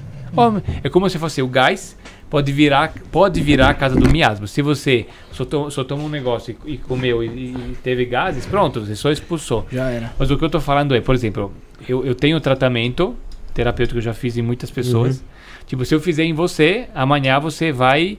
É 0.84 0.90
como 0.90 1.10
se 1.10 1.18
fosse 1.18 1.42
o 1.42 1.48
gás 1.48 1.96
pode 2.30 2.52
virar 2.52 2.94
pode 3.12 3.42
virar 3.42 3.70
a 3.70 3.74
casa 3.74 3.96
do 3.96 4.10
miasma. 4.10 4.48
Se 4.48 4.62
você 4.62 5.06
só, 5.32 5.46
to, 5.46 5.70
só 5.72 5.84
toma 5.84 6.04
um 6.04 6.10
negócio 6.10 6.56
e, 6.66 6.74
e 6.74 6.78
comeu 6.78 7.24
e, 7.24 7.28
e 7.28 7.78
teve 7.84 8.06
gases, 8.06 8.46
pronto, 8.46 8.86
você 8.86 8.96
só 8.96 9.12
expulsou. 9.12 9.66
Já 9.72 9.90
era. 9.90 10.14
Mas 10.18 10.32
o 10.32 10.38
que 10.38 10.44
eu 10.44 10.50
tô 10.50 10.60
falando 10.60 10.96
é, 10.96 11.02
por 11.02 11.16
exemplo, 11.16 11.54
eu, 11.88 12.06
eu 12.06 12.16
tenho 12.16 12.40
tratamento 12.40 13.16
terapêutico 13.54 13.94
que 13.94 14.00
eu 14.00 14.04
já 14.04 14.14
fiz 14.14 14.38
em 14.38 14.42
muitas 14.42 14.70
pessoas. 14.70 15.24
Tipo, 15.66 15.84
se 15.84 15.94
eu 15.94 16.00
fizer 16.00 16.24
em 16.24 16.34
você, 16.34 16.88
amanhã 16.94 17.40
você 17.40 17.72
vai 17.72 18.18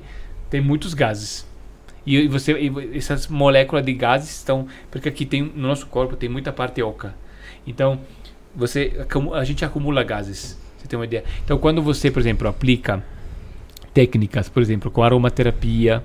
ter 0.51 0.61
muitos 0.61 0.95
gases. 0.95 1.47
E, 2.05 2.27
você 2.27 2.53
e 2.53 2.97
essas 2.97 3.27
moléculas 3.29 3.85
de 3.85 3.93
gases 3.93 4.31
estão 4.31 4.67
porque 4.91 5.09
aqui 5.09 5.27
tem 5.27 5.43
no 5.43 5.69
nosso 5.69 5.87
corpo 5.87 6.17
tem 6.17 6.29
muita 6.29 6.53
parte 6.53 6.83
oca. 6.83 7.15
Então, 7.67 8.01
você 8.55 8.93
a 9.35 9.45
gente 9.45 9.65
acumula 9.65 10.03
gases. 10.03 10.59
Você 10.79 10.89
tem 10.89 10.99
uma 10.99 11.05
ideia? 11.05 11.25
Então, 11.45 11.59
quando 11.59 11.83
você, 11.83 12.11
por 12.11 12.21
exemplo, 12.21 12.49
aplica 12.49 13.05
técnicas, 14.03 14.49
por 14.49 14.63
exemplo, 14.63 14.93
com 14.93 15.03
aromaterapia, 15.03 16.05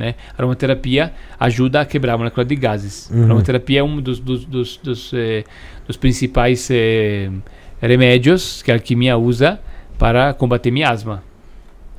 né? 0.00 0.16
Aromaterapia 0.36 1.12
ajuda 1.38 1.80
a 1.82 1.84
quebrar 1.84 2.14
a 2.14 2.18
molécula 2.18 2.44
de 2.44 2.56
gases. 2.56 3.08
Uhum. 3.08 3.24
Aromaterapia 3.26 3.78
é 3.78 3.82
um 3.84 4.00
dos, 4.00 4.18
dos, 4.18 4.44
dos, 4.44 4.76
dos, 4.78 5.12
eh, 5.14 5.44
dos 5.86 5.96
principais 5.96 6.68
eh, 6.72 7.30
remédios 7.80 8.62
que 8.62 8.72
a 8.72 8.74
alquimia 8.74 9.16
usa 9.16 9.60
para 9.96 10.34
combater 10.34 10.72
miasma. 10.72 11.22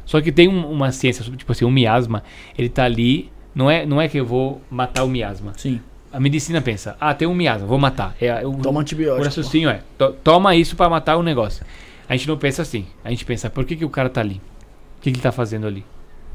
Só 0.06 0.20
que 0.20 0.34
tem 0.34 0.50
um- 0.50 0.70
uma 0.70 0.92
ciência, 0.92 1.24
sobre, 1.24 1.38
tipo 1.40 1.52
assim, 1.54 1.64
um 1.64 1.72
miasma, 1.72 2.22
ele 2.58 2.68
tá 2.68 2.84
ali, 2.84 3.32
não 3.56 3.72
é, 3.72 3.86
não 3.86 4.02
é 4.02 4.10
que 4.10 4.18
eu 4.20 4.26
vou 4.26 4.62
matar 4.70 5.06
o 5.06 5.08
miasma. 5.08 5.54
Sim. 5.56 5.80
A 6.12 6.20
medicina 6.20 6.62
pensa, 6.62 6.98
ah, 7.00 7.14
tem 7.14 7.26
um 7.28 7.34
miasma, 7.34 7.66
vou 7.66 7.78
matar. 7.80 8.14
É, 8.20 8.28
é 8.28 8.46
o, 8.46 8.54
Toma 8.56 8.80
o 8.80 8.82
antibiótico. 8.82 9.24
raciocínio 9.24 9.70
é, 9.70 9.80
to- 9.98 10.14
toma 10.22 10.54
isso 10.56 10.76
para 10.76 10.90
matar 10.90 11.16
o 11.16 11.24
negócio. 11.24 11.66
A 12.10 12.16
gente 12.16 12.28
não 12.28 12.38
pensa 12.38 12.62
assim. 12.62 12.86
A 13.06 13.10
gente 13.10 13.24
pensa, 13.26 13.50
por 13.50 13.64
que, 13.66 13.76
que 13.78 13.86
o 13.86 13.90
cara 13.90 14.10
tá 14.10 14.20
ali? 14.22 14.40
O 15.06 15.08
que, 15.08 15.12
que 15.12 15.18
ele 15.18 15.22
tá 15.24 15.32
fazendo 15.32 15.68
ali? 15.68 15.86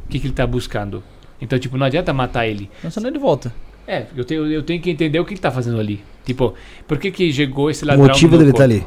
O 0.07 0.09
que, 0.09 0.21
que 0.21 0.27
ele 0.29 0.35
tá 0.35 0.47
buscando? 0.47 1.03
Então, 1.41 1.59
tipo, 1.59 1.77
não 1.77 1.87
adianta 1.87 2.13
matar 2.13 2.47
ele. 2.47 2.71
Então 2.79 2.89
senão 2.91 3.09
ele 3.09 3.19
volta. 3.19 3.53
É, 3.85 4.07
eu 4.15 4.25
tenho, 4.25 4.47
eu 4.47 4.63
tenho 4.63 4.81
que 4.81 4.89
entender 4.89 5.19
o 5.19 5.25
que 5.25 5.33
ele 5.33 5.41
tá 5.41 5.51
fazendo 5.51 5.81
ali. 5.81 6.01
Tipo, 6.25 6.55
por 6.87 6.97
que 6.99 7.11
que 7.11 7.33
chegou 7.33 7.69
esse 7.69 7.83
o 7.83 7.89
ladrão 7.89 8.07
motivo 8.07 8.27
no 8.37 8.39
meu 8.45 8.47
dele 8.47 8.53
tá 8.53 8.59
corpo? 8.69 8.73
ali. 8.73 8.87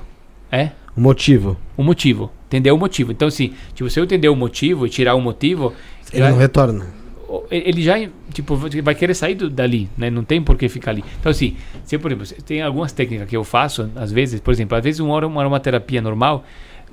É? 0.64 0.72
O 0.96 1.02
motivo. 1.02 1.58
O 1.76 1.84
motivo. 1.84 2.32
Entender 2.48 2.72
o 2.72 2.78
motivo. 2.78 3.12
Então, 3.12 3.28
assim, 3.28 3.54
tipo, 3.74 3.90
se 3.90 4.00
eu 4.00 4.06
entender 4.06 4.30
o 4.30 4.36
motivo 4.38 4.86
e 4.88 4.90
tirar 4.90 5.16
o 5.16 5.20
motivo, 5.22 5.74
Ele 6.14 6.22
já- 6.24 6.30
não 6.30 6.38
retorna. 6.38 6.88
o- 7.28 7.44
ele 7.52 7.82
já, 7.82 7.96
tipo, 8.34 8.56
vai 8.56 8.96
querer 8.96 9.16
sair 9.16 9.36
do- 9.36 9.50
dali, 9.50 9.90
né? 9.98 10.10
Não 10.10 10.24
tem 10.24 10.42
por 10.42 10.56
que 10.56 10.70
ficar 10.70 10.92
ali. 10.92 11.04
Então, 11.20 11.30
assim, 11.32 11.58
se, 11.84 11.96
eu, 11.96 12.00
por 12.00 12.10
exemplo, 12.12 12.42
tem 12.46 12.62
algumas 12.62 12.94
técnicas 12.94 13.28
que 13.28 13.36
eu 13.36 13.44
faço, 13.44 13.90
às 13.98 14.12
vezes, 14.14 14.40
por 14.40 14.52
exemplo, 14.52 14.78
às 14.78 14.84
vezes 14.84 15.02
uma, 15.02 15.18
arom- 15.18 15.28
uma 15.28 15.42
aromaterapia 15.42 16.02
normal, 16.02 16.46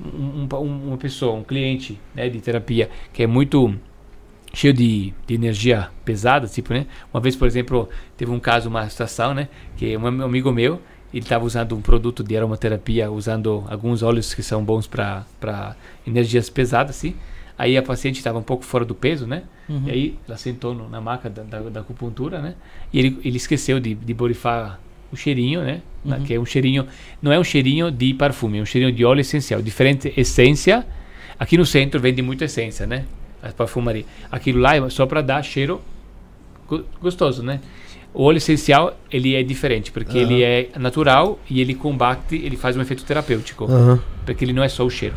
um- 0.04 0.46
um- 0.56 0.88
uma 0.88 0.96
pessoa, 0.96 1.34
um 1.34 1.42
cliente 1.44 1.98
né, 2.14 2.28
de 2.28 2.40
terapia 2.40 2.88
que 3.12 3.22
é 3.22 3.26
muito 3.26 3.74
cheio 4.52 4.72
de, 4.74 5.12
de 5.26 5.34
energia 5.34 5.90
pesada, 6.04 6.46
tipo, 6.48 6.72
né? 6.72 6.86
Uma 7.14 7.20
vez, 7.20 7.36
por 7.36 7.46
exemplo, 7.46 7.88
teve 8.16 8.30
um 8.32 8.40
caso, 8.40 8.68
uma 8.68 8.88
situação, 8.88 9.32
né? 9.32 9.48
Que 9.76 9.96
um 9.96 10.06
am- 10.06 10.22
amigo 10.24 10.50
meu, 10.50 10.80
ele 11.14 11.22
estava 11.22 11.44
usando 11.44 11.76
um 11.76 11.80
produto 11.80 12.22
de 12.24 12.36
aromaterapia, 12.36 13.10
usando 13.10 13.64
alguns 13.68 14.02
óleos 14.02 14.34
que 14.34 14.42
são 14.42 14.64
bons 14.64 14.86
para 14.88 15.24
energias 16.06 16.50
pesadas, 16.50 16.96
assim. 16.96 17.14
Aí 17.56 17.76
a 17.76 17.82
paciente 17.82 18.16
estava 18.16 18.38
um 18.38 18.42
pouco 18.42 18.64
fora 18.64 18.84
do 18.84 18.94
peso, 18.94 19.26
né? 19.26 19.42
Uhum. 19.68 19.82
E 19.86 19.90
aí 19.90 20.18
ela 20.26 20.36
sentou 20.38 20.74
no- 20.74 20.88
na 20.88 21.00
maca 21.00 21.28
da, 21.30 21.42
da, 21.42 21.60
da 21.68 21.80
acupuntura, 21.80 22.40
né? 22.40 22.54
E 22.92 22.98
ele, 22.98 23.18
ele 23.24 23.36
esqueceu 23.36 23.78
de, 23.78 23.94
de 23.94 24.14
borrifar 24.14 24.80
o 25.12 25.16
cheirinho, 25.16 25.62
né? 25.62 25.80
Uhum. 26.04 26.22
Que 26.24 26.34
é 26.34 26.40
um 26.40 26.44
cheirinho, 26.46 26.86
não 27.20 27.30
é 27.32 27.38
um 27.38 27.44
cheirinho 27.44 27.90
de 27.90 28.14
perfume, 28.14 28.58
é 28.58 28.62
um 28.62 28.66
cheirinho 28.66 28.92
de 28.92 29.04
óleo 29.04 29.20
essencial. 29.20 29.60
Diferente 29.60 30.12
essência, 30.16 30.86
aqui 31.38 31.56
no 31.58 31.66
centro 31.66 32.00
vende 32.00 32.22
muita 32.22 32.44
essência, 32.44 32.86
né? 32.86 33.04
a 33.42 33.48
perfumaria. 33.48 34.04
Aquilo 34.30 34.60
lá 34.60 34.76
é 34.76 34.90
só 34.90 35.06
para 35.06 35.22
dar 35.22 35.42
cheiro 35.42 35.80
go- 36.68 36.84
gostoso, 37.00 37.42
né? 37.42 37.58
O 38.12 38.24
óleo 38.24 38.36
essencial, 38.38 38.98
ele 39.10 39.34
é 39.34 39.42
diferente, 39.42 39.90
porque 39.90 40.18
Aham. 40.18 40.30
ele 40.32 40.42
é 40.42 40.68
natural 40.78 41.38
e 41.48 41.60
ele 41.60 41.74
combate, 41.74 42.34
ele 42.36 42.56
faz 42.56 42.76
um 42.76 42.82
efeito 42.82 43.02
terapêutico, 43.04 43.64
Aham. 43.64 43.98
porque 44.26 44.44
ele 44.44 44.52
não 44.52 44.62
é 44.62 44.68
só 44.68 44.84
o 44.84 44.90
cheiro. 44.90 45.14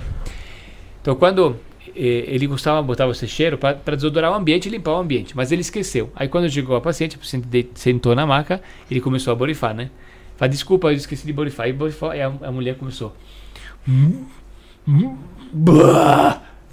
Então, 1.02 1.15
quando 1.15 1.57
ele 1.95 2.48
gostava 2.48 2.82
de 2.82 2.88
botar 2.88 3.07
esse 3.10 3.28
cheiro 3.28 3.57
para 3.57 3.95
desodorar 3.95 4.32
o 4.32 4.36
ambiente 4.36 4.68
e 4.68 4.70
limpar 4.70 4.94
o 4.94 4.98
ambiente, 4.98 5.36
mas 5.36 5.52
ele 5.52 5.61
esqueceu. 5.61 6.11
Aí, 6.15 6.28
quando 6.28 6.49
chegou 6.49 6.76
a 6.76 6.82
paciente, 6.82 7.15
a 7.15 7.20
paciente 7.20 7.70
sentou 7.76 8.15
na 8.15 8.26
maca, 8.26 8.61
ele 8.90 8.99
começou 8.99 9.32
a 9.32 9.36
borrifar, 9.36 9.74
né? 9.74 9.90
Fala, 10.36 10.49
desculpa, 10.49 10.88
eu 10.88 10.94
esqueci 10.94 11.26
de 11.26 11.34
borrifar. 11.34 11.68
E 11.68 11.76
aí 12.11 12.22
a, 12.22 12.34
a 12.41 12.52
mulher 12.52 12.76
começou. 12.76 13.15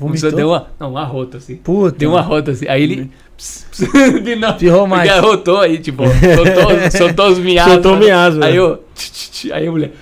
Começou, 0.00 0.30
Vomitou? 0.30 0.32
deu 0.32 0.48
uma, 0.48 0.68
não, 0.80 0.92
um 0.92 0.98
arroto 0.98 1.36
assim. 1.36 1.56
Puta. 1.56 1.98
Deu 1.98 2.12
um 2.12 2.16
arroto 2.16 2.50
assim. 2.50 2.66
Aí 2.66 2.82
ele. 2.82 3.10
pss, 3.36 3.66
pss, 3.70 4.20
de 4.20 4.36
novo. 4.36 4.54
Espirrou 4.54 4.86
mais. 4.86 5.08
Ele 5.08 5.18
arrotou 5.18 5.60
aí, 5.60 5.78
tipo, 5.78 6.04
soltou, 6.04 6.90
soltou 6.90 7.28
os 7.28 7.38
miasmas. 7.44 7.74
Soltou 7.74 7.96
miasma. 7.96 8.46
Aí 8.46 8.56
eu. 8.56 8.82
tch, 8.94 9.10
tch, 9.10 9.30
tch, 9.30 9.50
Aí 9.52 9.66
a 9.66 9.70
mulher. 9.70 9.92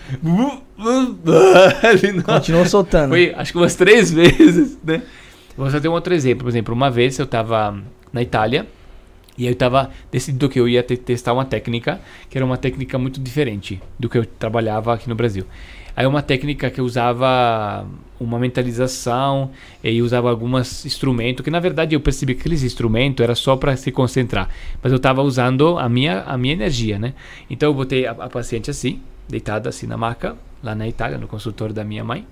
Ele 2.02 2.22
Continuou 2.22 2.64
soltando. 2.66 3.10
Foi 3.10 3.34
acho 3.36 3.52
que 3.52 3.58
umas 3.58 3.74
três 3.74 4.10
vezes, 4.12 4.78
né? 4.84 5.02
Vou 5.56 5.68
só 5.70 5.80
ter 5.80 5.88
um 5.88 5.92
outro 5.92 6.14
exemplo. 6.14 6.44
Por 6.44 6.50
exemplo, 6.50 6.74
uma 6.74 6.90
vez 6.90 7.18
eu 7.18 7.26
tava 7.26 7.76
na 8.12 8.22
Itália 8.22 8.66
e 9.36 9.46
eu 9.46 9.54
tava 9.54 9.90
decidido 10.10 10.48
que 10.48 10.58
eu 10.58 10.68
ia 10.68 10.82
te- 10.82 10.96
testar 10.96 11.32
uma 11.32 11.44
técnica 11.44 12.00
que 12.30 12.38
era 12.38 12.44
uma 12.44 12.56
técnica 12.56 12.98
muito 12.98 13.20
diferente 13.20 13.80
do 13.98 14.08
que 14.08 14.18
eu 14.18 14.24
trabalhava 14.24 14.94
aqui 14.94 15.08
no 15.08 15.14
Brasil. 15.14 15.44
Aí 15.96 16.06
uma 16.06 16.22
técnica 16.22 16.70
que 16.70 16.80
usava 16.80 17.84
uma 18.20 18.38
mentalização 18.38 19.50
e 19.82 20.00
usava 20.00 20.30
alguns 20.30 20.86
instrumentos 20.86 21.42
que 21.44 21.50
na 21.50 21.58
verdade 21.58 21.96
eu 21.96 22.00
percebi 22.00 22.34
que 22.34 22.40
aqueles 22.40 22.62
instrumentos 22.62 23.22
era 23.22 23.34
só 23.34 23.56
para 23.56 23.76
se 23.76 23.90
concentrar, 23.90 24.48
mas 24.80 24.92
eu 24.92 24.96
estava 24.96 25.22
usando 25.22 25.76
a 25.76 25.88
minha 25.88 26.22
a 26.22 26.38
minha 26.38 26.54
energia, 26.54 27.00
né? 27.00 27.14
Então 27.50 27.68
eu 27.68 27.74
botei 27.74 28.06
a, 28.06 28.12
a 28.12 28.28
paciente 28.28 28.70
assim, 28.70 29.00
deitada 29.28 29.68
assim 29.68 29.86
na 29.86 29.96
maca, 29.96 30.36
lá 30.62 30.74
na 30.74 30.88
Itália, 30.88 31.18
no 31.18 31.28
consultório 31.28 31.74
da 31.74 31.84
minha 31.84 32.04
mãe. 32.04 32.26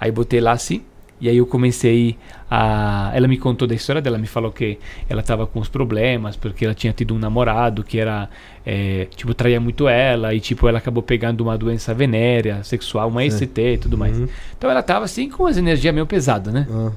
Aí 0.00 0.10
botei 0.10 0.40
lá 0.40 0.52
assim, 0.52 0.82
e 1.20 1.28
aí 1.28 1.36
eu 1.36 1.46
comecei 1.46 2.16
a. 2.48 3.10
Ela 3.12 3.26
me 3.26 3.36
contou 3.36 3.66
da 3.66 3.74
história 3.74 4.00
dela, 4.00 4.18
me 4.18 4.26
falou 4.26 4.52
que 4.52 4.78
ela 5.08 5.20
estava 5.20 5.46
com 5.46 5.58
os 5.58 5.68
problemas, 5.68 6.36
porque 6.36 6.64
ela 6.64 6.74
tinha 6.74 6.92
tido 6.92 7.12
um 7.14 7.18
namorado 7.18 7.82
que 7.82 7.98
era. 7.98 8.28
eh, 8.64 9.08
tipo, 9.16 9.34
traía 9.34 9.58
muito 9.60 9.88
ela, 9.88 10.32
e 10.32 10.38
tipo, 10.38 10.68
ela 10.68 10.78
acabou 10.78 11.02
pegando 11.02 11.40
uma 11.40 11.58
doença 11.58 11.92
venérea, 11.92 12.62
sexual, 12.62 13.08
uma 13.08 13.24
ECT 13.24 13.60
e 13.60 13.78
tudo 13.78 13.98
mais. 13.98 14.16
Então 14.56 14.70
ela 14.70 14.82
tava 14.82 15.04
assim 15.04 15.28
com 15.28 15.46
as 15.46 15.56
energias 15.56 15.92
meio 15.92 16.06
pesadas, 16.06 16.54
né? 16.54 16.68
Ah. 16.70 16.92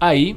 Aí, 0.00 0.36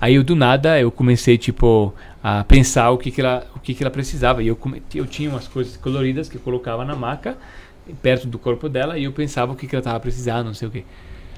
aí 0.00 0.16
eu 0.16 0.24
do 0.24 0.34
nada 0.34 0.80
eu 0.80 0.90
comecei 0.90 1.38
tipo 1.38 1.94
a 2.22 2.44
pensar 2.44 2.90
o 2.90 2.98
que 2.98 3.10
que 3.10 3.20
ela, 3.20 3.46
o 3.54 3.60
que 3.60 3.74
que 3.74 3.82
ela 3.82 3.90
precisava. 3.90 4.42
E 4.42 4.48
eu 4.48 4.58
eu 4.94 5.06
tinha 5.06 5.30
umas 5.30 5.48
coisas 5.48 5.76
coloridas 5.76 6.28
que 6.28 6.36
eu 6.36 6.40
colocava 6.40 6.84
na 6.84 6.94
maca 6.96 7.36
perto 8.02 8.26
do 8.28 8.38
corpo 8.38 8.68
dela 8.68 8.98
e 8.98 9.04
eu 9.04 9.12
pensava 9.12 9.52
o 9.52 9.56
que 9.56 9.66
que 9.66 9.74
ela 9.74 9.82
tava 9.82 9.98
precisando, 10.00 10.46
não 10.46 10.54
sei 10.54 10.68
o 10.68 10.70
quê. 10.70 10.84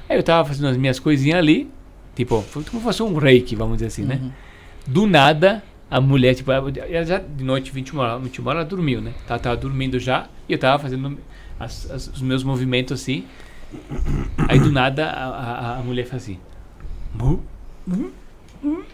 Aí 0.08 0.16
eu 0.16 0.22
tava 0.22 0.46
fazendo 0.48 0.68
as 0.68 0.76
minhas 0.76 0.98
coisinhas 0.98 1.38
ali, 1.38 1.70
tipo, 2.14 2.44
como 2.52 2.64
se 2.64 2.80
fosse 2.80 3.02
um 3.02 3.16
reiki, 3.16 3.56
vamos 3.56 3.76
dizer 3.76 3.86
assim, 3.86 4.02
né? 4.04 4.20
Do 4.86 5.06
nada, 5.06 5.62
a 5.90 6.00
mulher, 6.00 6.34
tipo, 6.34 6.50
ela 6.52 6.70
ela 6.76 7.04
já 7.04 7.18
de 7.18 7.44
noite, 7.44 7.70
21 7.70 8.00
horas, 8.00 8.22
21 8.22 8.46
horas, 8.46 8.60
ela 8.60 8.68
dormiu, 8.68 9.00
né? 9.00 9.12
Ela 9.28 9.38
tava 9.38 9.56
dormindo 9.56 9.98
já 9.98 10.26
e 10.48 10.52
eu 10.52 10.58
tava 10.58 10.82
fazendo 10.82 11.18
as- 11.58 11.90
as- 11.90 12.08
os 12.08 12.20
meus 12.22 12.42
movimentos 12.44 13.00
assim. 13.00 13.24
Aí 14.48 14.58
do 14.58 14.70
nada 14.72 15.06
a, 15.06 15.26
a, 15.26 15.78
a 15.78 15.82
mulher 15.82 16.04
faz 16.06 16.24
assim. 16.24 16.38
Bu, 17.14 17.42
bu, 17.86 18.12
bu, 18.62 18.84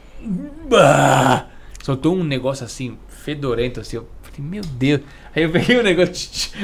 bah. 0.68 1.46
Soltou 1.88 2.14
um 2.14 2.22
negócio 2.22 2.66
assim, 2.66 2.98
fedorento, 3.08 3.80
assim. 3.80 3.96
Eu 3.96 4.06
falei, 4.20 4.46
meu 4.46 4.62
Deus. 4.62 5.00
Aí 5.34 5.44
eu 5.44 5.50
peguei 5.50 5.78
o 5.78 5.82
negócio. 5.82 6.52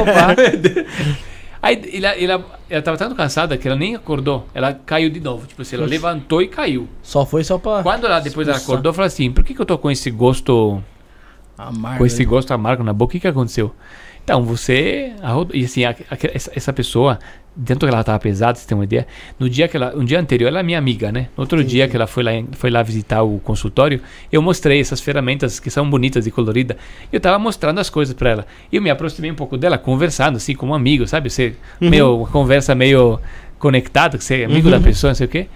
Opa. 0.00 0.36
Aí 1.60 1.90
ela, 1.92 2.08
ela, 2.10 2.60
ela 2.70 2.82
tava 2.82 2.96
tanto 2.96 3.16
cansada 3.16 3.58
que 3.58 3.66
ela 3.66 3.76
nem 3.76 3.96
acordou. 3.96 4.46
Ela 4.54 4.74
caiu 4.74 5.10
de 5.10 5.18
novo. 5.18 5.44
Tipo 5.44 5.62
assim, 5.62 5.74
ela 5.74 5.86
levantou 5.86 6.40
e 6.40 6.46
caiu. 6.46 6.88
Só 7.02 7.26
foi 7.26 7.42
só 7.42 7.58
pra. 7.58 7.82
Quando 7.82 8.06
ela 8.06 8.20
depois 8.20 8.46
ela 8.46 8.58
acordou, 8.58 8.92
falou 8.92 9.08
assim: 9.08 9.28
por 9.32 9.42
que, 9.42 9.54
que 9.54 9.60
eu 9.60 9.66
tô 9.66 9.76
com 9.76 9.90
esse 9.90 10.08
gosto 10.08 10.80
Amargo. 11.58 11.98
com 11.98 12.06
esse 12.06 12.20
né? 12.20 12.24
gosto 12.24 12.52
amargo 12.52 12.84
na 12.84 12.92
boca, 12.92 13.10
o 13.10 13.12
que, 13.14 13.18
que 13.18 13.26
aconteceu? 13.26 13.74
Então, 14.28 14.42
você. 14.44 15.12
E 15.54 15.64
assim, 15.64 15.84
a- 15.86 15.96
a- 16.10 16.18
essa, 16.54 16.70
pessoa, 16.70 17.18
dentro 17.56 17.88
que 17.88 17.92
ela 17.94 18.00
estava 18.02 18.18
pesada, 18.18 18.58
você 18.58 18.68
tem 18.68 18.76
uma 18.76 18.84
ideia, 18.84 19.06
no 19.38 19.48
dia 19.48 19.66
que 19.66 19.74
ela. 19.74 19.96
Um 19.96 20.04
dia 20.04 20.20
anterior, 20.20 20.48
ela 20.48 20.60
é 20.60 20.62
minha 20.62 20.76
amiga, 20.78 21.10
né? 21.10 21.28
No 21.34 21.44
outro 21.44 21.64
dia 21.64 21.88
que 21.88 21.96
ela 21.96 22.06
foi 22.06 22.22
lá, 22.22 22.32
foi 22.52 22.68
lá 22.70 22.82
visitar 22.82 23.22
o 23.22 23.38
consultório, 23.38 24.02
eu 24.30 24.42
mostrei 24.42 24.80
essas 24.80 25.00
ferramentas 25.00 25.58
que 25.58 25.70
são 25.70 25.88
bonitas 25.88 26.26
e 26.26 26.30
coloridas. 26.30 26.76
Eu 27.10 27.18
tava 27.20 27.38
mostrando 27.38 27.78
as 27.80 27.88
coisas 27.88 28.14
para 28.14 28.28
ela. 28.30 28.46
E 28.70 28.76
eu 28.76 28.82
me 28.82 28.90
aproximei 28.90 29.30
um 29.30 29.34
pouco 29.34 29.56
dela, 29.56 29.78
conversando, 29.78 30.36
assim, 30.36 30.54
como 30.54 30.74
amigo, 30.74 31.06
sabe? 31.06 31.30
Você, 31.30 31.54
meio, 31.80 32.18
uma 32.18 32.28
conversa 32.28 32.74
meio 32.74 33.18
conectada, 33.58 34.18
que 34.18 34.24
você 34.24 34.42
é 34.42 34.44
amigo 34.44 34.70
da 34.70 34.78
pessoa, 34.78 35.10
não 35.12 35.14
sei 35.14 35.26
o 35.26 35.30
quê. 35.30 35.46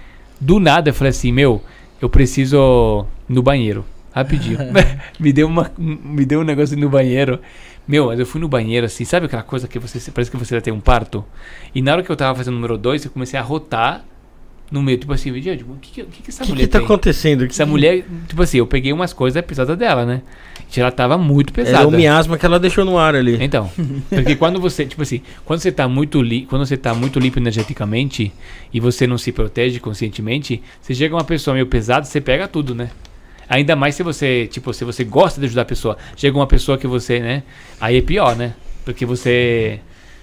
Do 0.40 0.58
nada 0.58 0.88
eu 0.88 0.94
falei 0.94 1.10
assim, 1.10 1.30
meu, 1.30 1.62
eu 2.00 2.08
preciso 2.08 3.04
no 3.28 3.42
banheiro. 3.42 3.84
Rapidinho. 4.14 4.58
me, 5.20 5.32
deu 5.32 5.46
uma, 5.46 5.70
me 5.78 6.24
deu 6.24 6.40
um 6.40 6.44
negócio 6.44 6.76
no 6.76 6.88
banheiro. 6.88 7.38
Meu, 7.86 8.06
mas 8.06 8.18
eu 8.18 8.26
fui 8.26 8.40
no 8.40 8.48
banheiro 8.48 8.86
assim, 8.86 9.04
sabe 9.04 9.26
aquela 9.26 9.42
coisa 9.42 9.66
que 9.66 9.78
você 9.78 10.10
parece 10.10 10.30
que 10.30 10.36
você 10.36 10.54
vai 10.54 10.62
ter 10.62 10.72
um 10.72 10.80
parto? 10.80 11.24
E 11.74 11.82
na 11.82 11.92
hora 11.92 12.02
que 12.02 12.10
eu 12.10 12.16
tava 12.16 12.36
fazendo 12.36 12.54
o 12.54 12.56
número 12.56 12.78
2, 12.78 13.04
eu 13.04 13.10
comecei 13.10 13.38
a 13.38 13.42
rotar 13.42 14.04
no 14.70 14.82
meio, 14.82 14.96
tipo 14.96 15.12
assim, 15.12 15.38
gente, 15.42 15.62
o 15.64 15.76
que, 15.80 15.90
que, 15.90 16.04
que, 16.04 16.22
que 16.22 16.30
essa 16.30 16.44
O 16.44 16.46
que, 16.46 16.52
mulher 16.52 16.64
que 16.64 16.70
tá 16.70 16.78
tem? 16.78 16.86
acontecendo? 16.86 17.44
Essa 17.44 17.66
mulher, 17.66 18.06
tipo 18.26 18.42
assim, 18.42 18.56
eu 18.56 18.66
peguei 18.66 18.90
umas 18.90 19.12
coisas 19.12 19.44
pesadas 19.44 19.76
dela, 19.76 20.06
né? 20.06 20.22
Ela 20.74 20.90
tava 20.90 21.18
muito 21.18 21.52
pesada. 21.52 21.80
Era 21.80 21.86
o 21.88 21.90
miasma 21.90 22.38
que 22.38 22.46
ela 22.46 22.58
deixou 22.58 22.82
no 22.82 22.96
ar 22.96 23.14
ali. 23.14 23.36
Então, 23.44 23.70
porque 24.08 24.34
quando 24.34 24.58
você, 24.58 24.86
tipo 24.86 25.02
assim, 25.02 25.20
quando 25.44 25.60
você 25.60 25.70
tá 25.70 25.86
muito 25.86 26.22
li, 26.22 26.46
quando 26.46 26.64
você 26.64 26.78
tá 26.78 26.94
muito 26.94 27.20
limpo 27.20 27.38
energeticamente 27.38 28.32
e 28.72 28.80
você 28.80 29.06
não 29.06 29.18
se 29.18 29.30
protege 29.30 29.78
conscientemente, 29.78 30.62
você 30.80 30.94
chega 30.94 31.14
uma 31.14 31.24
pessoa 31.24 31.52
meio 31.52 31.66
pesada, 31.66 32.06
você 32.06 32.22
pega 32.22 32.48
tudo, 32.48 32.74
né? 32.74 32.88
Ainda 33.54 33.76
mais 33.76 33.94
se 33.94 34.02
você, 34.02 34.46
tipo, 34.46 34.72
se 34.72 34.84
você 34.84 35.04
gosta 35.04 35.38
de 35.40 35.46
ajudar 35.46 35.62
a 35.62 35.64
pessoa, 35.66 35.96
chega 36.16 36.36
uma 36.36 36.46
pessoa 36.46 36.78
que 36.78 36.86
você, 36.86 37.20
né? 37.20 37.42
Aí 37.80 37.98
é 37.98 38.02
pior, 38.02 38.34
né? 38.34 38.54
Porque 38.84 39.04
você 39.04 39.78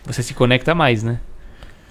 você 0.05 0.23
se 0.23 0.33
conecta 0.33 0.73
mais, 0.73 1.03
né? 1.03 1.19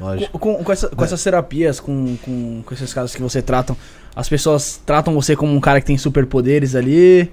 Lógico. 0.00 0.38
Com, 0.38 0.54
com, 0.56 0.64
com 0.64 0.72
essa- 0.72 0.88
com 0.88 1.04
essas 1.04 1.22
terapias, 1.22 1.78
com, 1.80 2.16
com, 2.22 2.62
com 2.64 2.74
esses 2.74 2.92
casos 2.92 3.14
que 3.14 3.22
você 3.22 3.40
tratam, 3.40 3.76
as 4.16 4.28
pessoas 4.28 4.80
tratam 4.84 5.14
você 5.14 5.36
como 5.36 5.54
um 5.54 5.60
cara 5.60 5.80
que 5.80 5.86
tem 5.86 5.96
superpoderes 5.98 6.74
ali. 6.74 7.30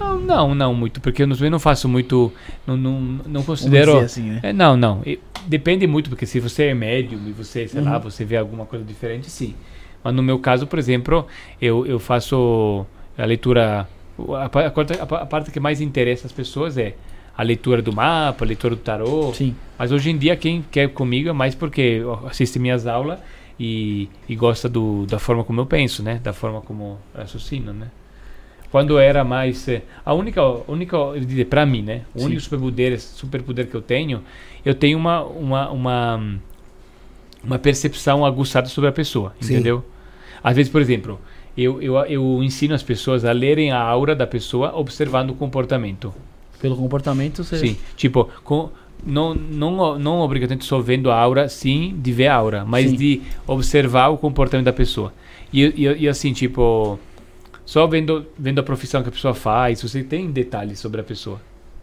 Não, 0.00 0.18
não, 0.20 0.54
não 0.54 0.74
muito, 0.74 1.00
porque 1.00 1.22
eu 1.22 1.26
não, 1.26 1.36
eu 1.36 1.50
não 1.50 1.58
faço 1.60 1.88
muito, 1.88 2.32
não, 2.66 2.76
não, 2.76 3.00
não 3.26 3.42
considero 3.42 3.98
assim, 3.98 4.22
né? 4.30 4.40
É, 4.42 4.52
não, 4.52 4.76
não. 4.76 5.02
E 5.06 5.18
Depende 5.46 5.86
muito, 5.88 6.08
porque 6.08 6.24
se 6.24 6.38
você 6.38 6.66
é 6.66 6.74
médium 6.74 7.20
e 7.28 7.32
você, 7.32 7.66
sei 7.66 7.80
lá, 7.80 7.96
Uhum. 7.96 8.02
você 8.02 8.24
vê 8.24 8.36
alguma 8.36 8.64
coisa 8.64 8.84
diferente, 8.84 9.28
sim. 9.28 9.54
Mas 10.02 10.14
no 10.14 10.22
meu 10.22 10.38
caso, 10.38 10.66
por 10.66 10.78
exemplo, 10.78 11.26
eu, 11.60 11.86
eu 11.86 11.98
faço 11.98 12.84
a 13.16 13.24
leitura. 13.24 13.88
A, 14.34 14.44
a 14.44 14.48
parte- 14.70 14.92
a 15.00 15.06
pa- 15.06 15.18
a 15.22 15.26
parte 15.26 15.50
que 15.50 15.60
mais 15.60 15.80
interessa 15.80 16.26
as 16.26 16.32
pessoas 16.32 16.76
é 16.76 16.94
a 17.36 17.42
leitura 17.42 17.80
do 17.80 17.92
mapa, 17.92 18.44
a 18.44 18.46
leitura 18.48 18.74
do 18.74 18.80
tarô. 18.80 19.32
Sim. 19.32 19.54
Mas 19.78 19.90
hoje 19.92 20.10
em 20.10 20.18
dia 20.18 20.36
quem 20.36 20.62
quer 20.70 20.88
comigo 20.90 21.28
é 21.28 21.32
mais 21.32 21.54
porque 21.54 22.02
assiste 22.28 22.58
minhas 22.58 22.86
aulas 22.86 23.18
e, 23.58 24.08
e 24.28 24.34
gosta 24.36 24.68
do, 24.68 25.06
da 25.06 25.18
forma 25.18 25.44
como 25.44 25.60
eu 25.60 25.66
penso, 25.66 26.02
né? 26.02 26.20
Da 26.22 26.32
forma 26.32 26.60
como 26.60 26.98
eu 27.14 27.20
raciocino, 27.20 27.72
né? 27.72 27.88
Quando 28.70 28.98
era 28.98 29.22
mais 29.22 29.68
eh, 29.68 29.82
a 30.04 30.14
única 30.14 30.42
única 30.66 30.96
para 31.48 31.66
mim, 31.66 31.82
né? 31.82 32.02
O 32.14 32.20
Sim. 32.20 32.24
único 32.26 32.40
superpoder 32.40 32.98
superpoder 33.00 33.66
que 33.66 33.74
eu 33.74 33.82
tenho, 33.82 34.22
eu 34.64 34.74
tenho 34.74 34.96
uma 34.98 35.22
uma 35.22 35.70
uma 35.70 36.34
uma 37.42 37.58
percepção 37.58 38.24
aguçada 38.24 38.68
sobre 38.68 38.88
a 38.88 38.92
pessoa, 38.92 39.34
Sim. 39.40 39.54
entendeu? 39.54 39.84
Às 40.42 40.56
vezes, 40.56 40.70
por 40.70 40.80
exemplo, 40.80 41.20
eu, 41.56 41.80
eu, 41.82 41.96
eu 42.06 42.42
ensino 42.42 42.74
as 42.74 42.82
pessoas 42.82 43.24
a 43.24 43.32
lerem 43.32 43.70
a 43.70 43.80
aura 43.80 44.14
da 44.14 44.26
pessoa 44.26 44.76
observando 44.76 45.30
o 45.30 45.34
comportamento. 45.34 46.12
Pelo 46.60 46.76
comportamento, 46.76 47.42
você. 47.42 47.58
Sim, 47.58 47.76
tipo, 47.96 48.28
com, 48.44 48.70
não, 49.04 49.34
não, 49.34 49.98
não 49.98 50.20
obrigatoriamente 50.20 50.64
só 50.64 50.80
vendo 50.80 51.10
a 51.10 51.16
aura, 51.16 51.48
sim, 51.48 51.98
de 51.98 52.12
ver 52.12 52.28
a 52.28 52.34
aura, 52.36 52.64
mas 52.64 52.90
Sim. 52.90 52.96
de 52.96 53.22
observar 53.46 54.08
o 54.08 54.16
comportamento 54.16 54.66
da 54.66 54.72
pessoa. 54.72 55.12
E, 55.52 55.62
e, 55.62 56.02
e 56.02 56.08
assim, 56.08 56.32
tipo, 56.32 56.98
só 57.66 57.86
vendo, 57.86 58.24
vendo 58.38 58.60
a 58.60 58.62
profissão 58.62 59.02
que 59.02 59.08
a 59.08 59.12
pessoa 59.12 59.34
faz, 59.34 59.82
você 59.82 60.02
tem 60.02 60.30
detalhes 60.30 60.78
sobre 60.78 61.00
a 61.00 61.04
pessoa. 61.04 61.40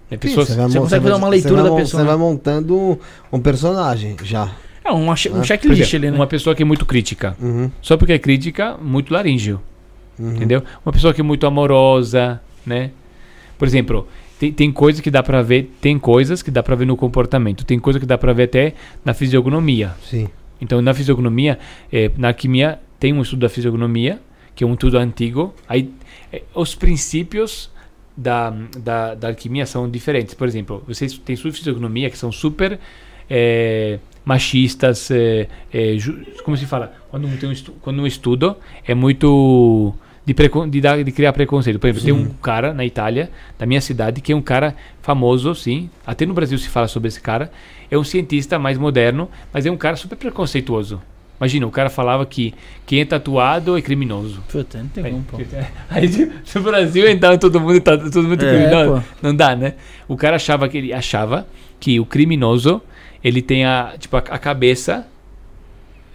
Né? 0.10 0.18
Pessoas, 0.18 0.48
Você, 0.48 0.56
vai 0.56 0.70
você 0.70 0.80
consegue 0.80 1.04
fazer 1.04 1.16
uma 1.16 1.30
leitura 1.30 1.62
vai 1.62 1.72
da 1.72 1.76
pessoa, 1.76 2.02
Você 2.02 2.06
né? 2.06 2.10
vai 2.10 2.18
montando 2.18 3.00
um 3.32 3.40
personagem 3.40 4.16
já. 4.24 4.52
É 4.84 4.92
um, 4.92 5.16
che- 5.16 5.30
um 5.30 5.42
Ah, 5.42 5.44
checklist 5.44 5.94
ali, 5.94 6.10
né? 6.10 6.16
uma 6.16 6.28
pessoa 6.28 6.56
que 6.56 6.62
é 6.64 6.66
muito 6.66 6.86
crítica. 6.86 7.36
Uhum, 7.40 7.70
Só 7.82 7.98
porque 7.98 8.14
é 8.14 8.20
crítica, 8.20 8.76
muito 8.82 9.14
laríngeo. 9.14 9.60
uhum. 10.18 10.36
Entendeu? 10.36 10.64
Uma 10.86 10.92
pessoa 10.92 11.14
que 11.14 11.22
é 11.22 11.24
muito 11.24 11.46
amorosa, 11.46 12.42
né? 12.66 12.92
Por 13.58 13.68
exemplo, 13.68 14.08
tem, 14.40 14.52
tem 14.54 14.72
coisas 14.72 15.02
que 15.02 15.12
dá 15.12 15.22
pra 15.22 15.42
ver, 15.42 15.72
tem 15.82 16.00
coisas 16.00 16.42
que 16.42 16.50
dá 16.50 16.64
pra 16.64 16.76
ver 16.76 16.86
no 16.86 16.96
comportamento, 16.96 17.66
tem 17.66 17.78
coisas 17.78 18.00
que 18.00 18.06
dá 18.06 18.18
pra 18.18 18.32
ver 18.34 18.44
até 18.44 18.74
na 19.04 19.14
fisionomia. 19.14 19.94
Sim. 20.04 20.28
Então, 20.62 20.82
na 20.82 20.94
fisiognomia, 20.94 21.58
eh, 21.92 22.12
na 22.18 22.30
alquimia, 22.30 22.80
tem 23.00 23.14
um 23.14 23.22
estudo 23.22 23.40
da 23.42 23.50
fisiognomia, 23.50 24.20
que 24.56 24.64
é 24.64 24.68
um 24.68 24.74
estudo 24.74 24.98
antigo. 24.98 25.54
Aí, 25.68 25.90
eh, 26.34 26.42
os 26.54 26.76
princípios 26.76 27.70
da, 28.16 28.54
da, 28.78 29.16
da 29.16 29.28
alquimia 29.30 29.66
são 29.66 29.90
diferentes. 29.90 30.34
Por 30.34 30.48
exemplo, 30.48 30.84
vocês 30.88 31.18
têm 31.18 31.36
sua 31.36 31.52
fisiognomia 31.52 32.10
que 32.10 32.18
são 32.18 32.30
super 32.32 32.78
eh, 33.30 34.00
machistas. 34.30 35.10
eh, 35.12 35.48
ju- 35.98 36.20
como 36.46 36.56
se 36.56 36.66
fala? 36.66 36.94
Quando 37.10 37.28
um, 37.28 37.36
tem 37.38 37.50
um 37.50 37.52
estu- 37.52 37.74
quando 37.82 38.02
um 38.02 38.08
estudo 38.08 38.56
é 38.88 38.94
muito 38.94 39.94
de, 40.26 40.34
precon- 40.34 40.70
de, 40.70 40.80
dar- 40.80 41.04
de 41.04 41.12
criar 41.12 41.34
preconceito. 41.34 41.80
Por 41.80 41.88
exemplo, 41.90 42.06
tem 42.06 42.14
um 42.14 42.30
cara 42.42 42.74
na 42.74 42.86
Itália, 42.86 43.30
da 43.58 43.66
minha 43.66 43.82
cidade, 43.82 44.22
que 44.22 44.32
é 44.32 44.36
um 44.36 44.42
cara 44.42 44.76
famoso, 45.02 45.54
sim. 45.56 45.90
Até 46.06 46.26
no 46.26 46.34
Brasil 46.34 46.58
se 46.58 46.70
fala 46.70 46.88
sobre 46.88 47.08
esse 47.08 47.20
cara. 47.20 47.52
É 47.92 47.98
um 47.98 48.04
cientista 48.04 48.60
mais 48.60 48.78
moderno, 48.78 49.28
mas 49.52 49.66
é 49.66 49.72
um 49.72 49.78
cara 49.78 49.96
super 49.96 50.16
preconceituoso. 50.16 51.02
Imagina, 51.40 51.66
o 51.66 51.72
cara 51.72 51.90
falava 51.90 52.26
que 52.26 52.54
quem 52.86 53.00
é 53.00 53.06
tatuado 53.06 53.78
é 53.78 53.82
criminoso. 53.82 54.44
Puta, 54.52 54.78
não 54.80 54.90
tem 54.90 55.06
Aí, 55.06 55.12
como, 55.12 55.24
pô. 55.24 55.38
aí 55.90 56.08
se 56.44 56.60
o 56.60 56.62
Brasil 56.62 57.10
então 57.10 57.38
todo 57.38 57.60
mundo 57.62 57.80
tá 57.80 57.98
todo 57.98 58.24
mundo 58.28 58.44
É, 58.46 58.50
criminoso, 58.50 59.02
pô. 59.02 59.16
não 59.22 59.34
dá, 59.34 59.56
né? 59.56 59.76
O 60.08 60.18
cara 60.18 60.36
achava 60.36 60.68
que 60.68 60.78
ele 60.78 60.92
achava 60.94 61.48
que 61.80 61.98
o 61.98 62.06
criminoso 62.06 62.82
ele 63.24 63.42
tem 63.42 63.66
a 63.66 63.94
tipo 63.98 64.16
a, 64.18 64.20
a 64.20 64.38
cabeça 64.40 65.06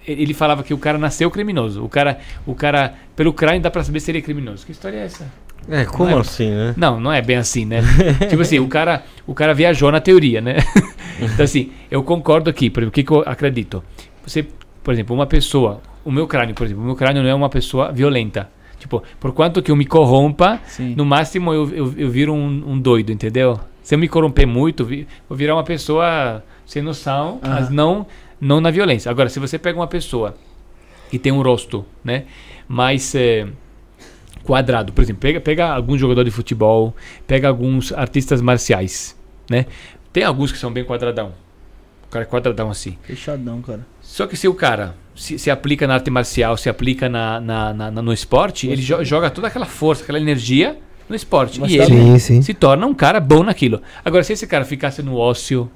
ele 0.06 0.34
falava 0.34 0.62
que 0.62 0.74
o 0.74 0.78
cara 0.78 0.98
nasceu 0.98 1.30
criminoso. 1.30 1.82
O 1.82 1.88
cara, 1.88 2.18
o 2.46 2.54
cara 2.54 2.94
pelo 3.16 3.32
crânio 3.32 3.62
dá 3.62 3.70
pra 3.70 3.82
saber 3.82 4.00
se 4.00 4.10
ele 4.10 4.18
é 4.18 4.20
criminoso. 4.20 4.66
Que 4.66 4.72
história 4.72 4.98
é 4.98 5.04
essa? 5.04 5.26
É, 5.66 5.86
como 5.86 6.10
é- 6.10 6.20
assim, 6.20 6.50
né? 6.50 6.74
Não, 6.76 7.00
não 7.00 7.10
é 7.10 7.22
bem 7.22 7.36
assim, 7.36 7.64
né? 7.64 7.80
tipo 8.28 8.42
assim, 8.42 8.58
o 8.58 8.68
cara, 8.68 9.02
o 9.26 9.32
cara 9.32 9.54
viajou 9.54 9.90
na 9.90 10.00
teoria, 10.00 10.42
né? 10.42 10.56
então 11.18 11.42
assim, 11.44 11.72
eu 11.90 12.02
concordo 12.02 12.50
aqui, 12.50 12.68
por 12.68 12.80
exemplo, 12.80 12.90
o 12.90 12.92
que, 12.92 13.02
que 13.02 13.10
eu 13.10 13.20
acredito? 13.24 13.82
Você, 14.26 14.46
por 14.82 14.92
exemplo, 14.92 15.16
uma 15.16 15.26
pessoa, 15.26 15.80
o 16.04 16.12
meu 16.12 16.26
crânio, 16.26 16.54
por 16.54 16.66
exemplo, 16.66 16.82
o 16.82 16.86
meu 16.86 16.96
crânio 16.96 17.22
não 17.22 17.30
é 17.30 17.34
uma 17.34 17.48
pessoa 17.48 17.90
violenta. 17.90 18.50
Tipo, 18.78 19.02
por 19.18 19.32
quanto 19.32 19.62
que 19.62 19.70
eu 19.70 19.76
me 19.76 19.86
corrompa, 19.86 20.60
Sim. 20.66 20.94
no 20.94 21.06
máximo 21.06 21.54
eu, 21.54 21.70
eu, 21.74 21.94
eu 21.96 22.10
viro 22.10 22.34
um, 22.34 22.72
um 22.72 22.78
doido, 22.78 23.10
entendeu? 23.10 23.58
Se 23.82 23.94
eu 23.94 23.98
me 23.98 24.06
corromper 24.06 24.46
muito, 24.46 24.84
vi- 24.84 25.06
vou 25.26 25.38
virar 25.38 25.54
uma 25.54 25.64
pessoa 25.64 26.44
sem 26.66 26.82
noção, 26.82 27.38
mas 27.42 27.66
Aham. 27.66 27.70
não, 27.74 28.06
não 28.40 28.60
na 28.60 28.70
violência. 28.70 29.10
Agora, 29.10 29.28
se 29.28 29.38
você 29.38 29.58
pega 29.58 29.78
uma 29.78 29.86
pessoa 29.86 30.34
que 31.10 31.18
tem 31.18 31.32
um 31.32 31.42
rosto, 31.42 31.84
né, 32.02 32.24
mais 32.68 33.14
eh, 33.14 33.46
quadrado, 34.42 34.92
por 34.92 35.02
exemplo, 35.02 35.20
pega, 35.20 35.40
pega 35.40 35.68
algum 35.72 35.96
jogador 35.96 36.24
de 36.24 36.30
futebol, 36.30 36.94
pega 37.26 37.48
alguns 37.48 37.92
artistas 37.92 38.40
marciais, 38.40 39.16
né? 39.50 39.66
Tem 40.12 40.22
alguns 40.24 40.52
que 40.52 40.58
são 40.58 40.72
bem 40.72 40.84
quadradão. 40.84 41.32
O 42.06 42.08
cara 42.10 42.24
é 42.24 42.26
quadradão 42.28 42.70
assim. 42.70 42.96
Fechadão, 43.02 43.60
cara. 43.62 43.84
Só 44.00 44.26
que 44.26 44.36
se 44.36 44.46
o 44.46 44.54
cara 44.54 44.94
se, 45.14 45.38
se 45.38 45.50
aplica 45.50 45.86
na 45.86 45.94
arte 45.94 46.10
marcial, 46.10 46.56
se 46.56 46.68
aplica 46.68 47.08
na, 47.08 47.40
na- 47.40 47.74
na- 47.74 47.90
na- 47.90 48.02
no 48.02 48.12
esporte, 48.12 48.68
ele 48.68 48.80
jo- 48.82 49.02
joga 49.04 49.30
toda 49.30 49.48
aquela 49.48 49.66
força, 49.66 50.02
aquela 50.04 50.20
energia 50.20 50.78
no 51.08 51.16
esporte. 51.16 51.60
Mas 51.60 51.72
e 51.72 51.78
tá 51.78 51.84
ele 51.84 51.96
Sim, 51.96 52.18
sim. 52.18 52.42
se 52.42 52.54
torna 52.54 52.86
um 52.86 52.94
cara 52.94 53.18
bom 53.18 53.42
naquilo. 53.42 53.82
Agora, 54.04 54.22
se 54.22 54.32
esse 54.32 54.46
cara 54.46 54.64
ficasse 54.64 55.02
no 55.02 55.16
ócio 55.16 55.68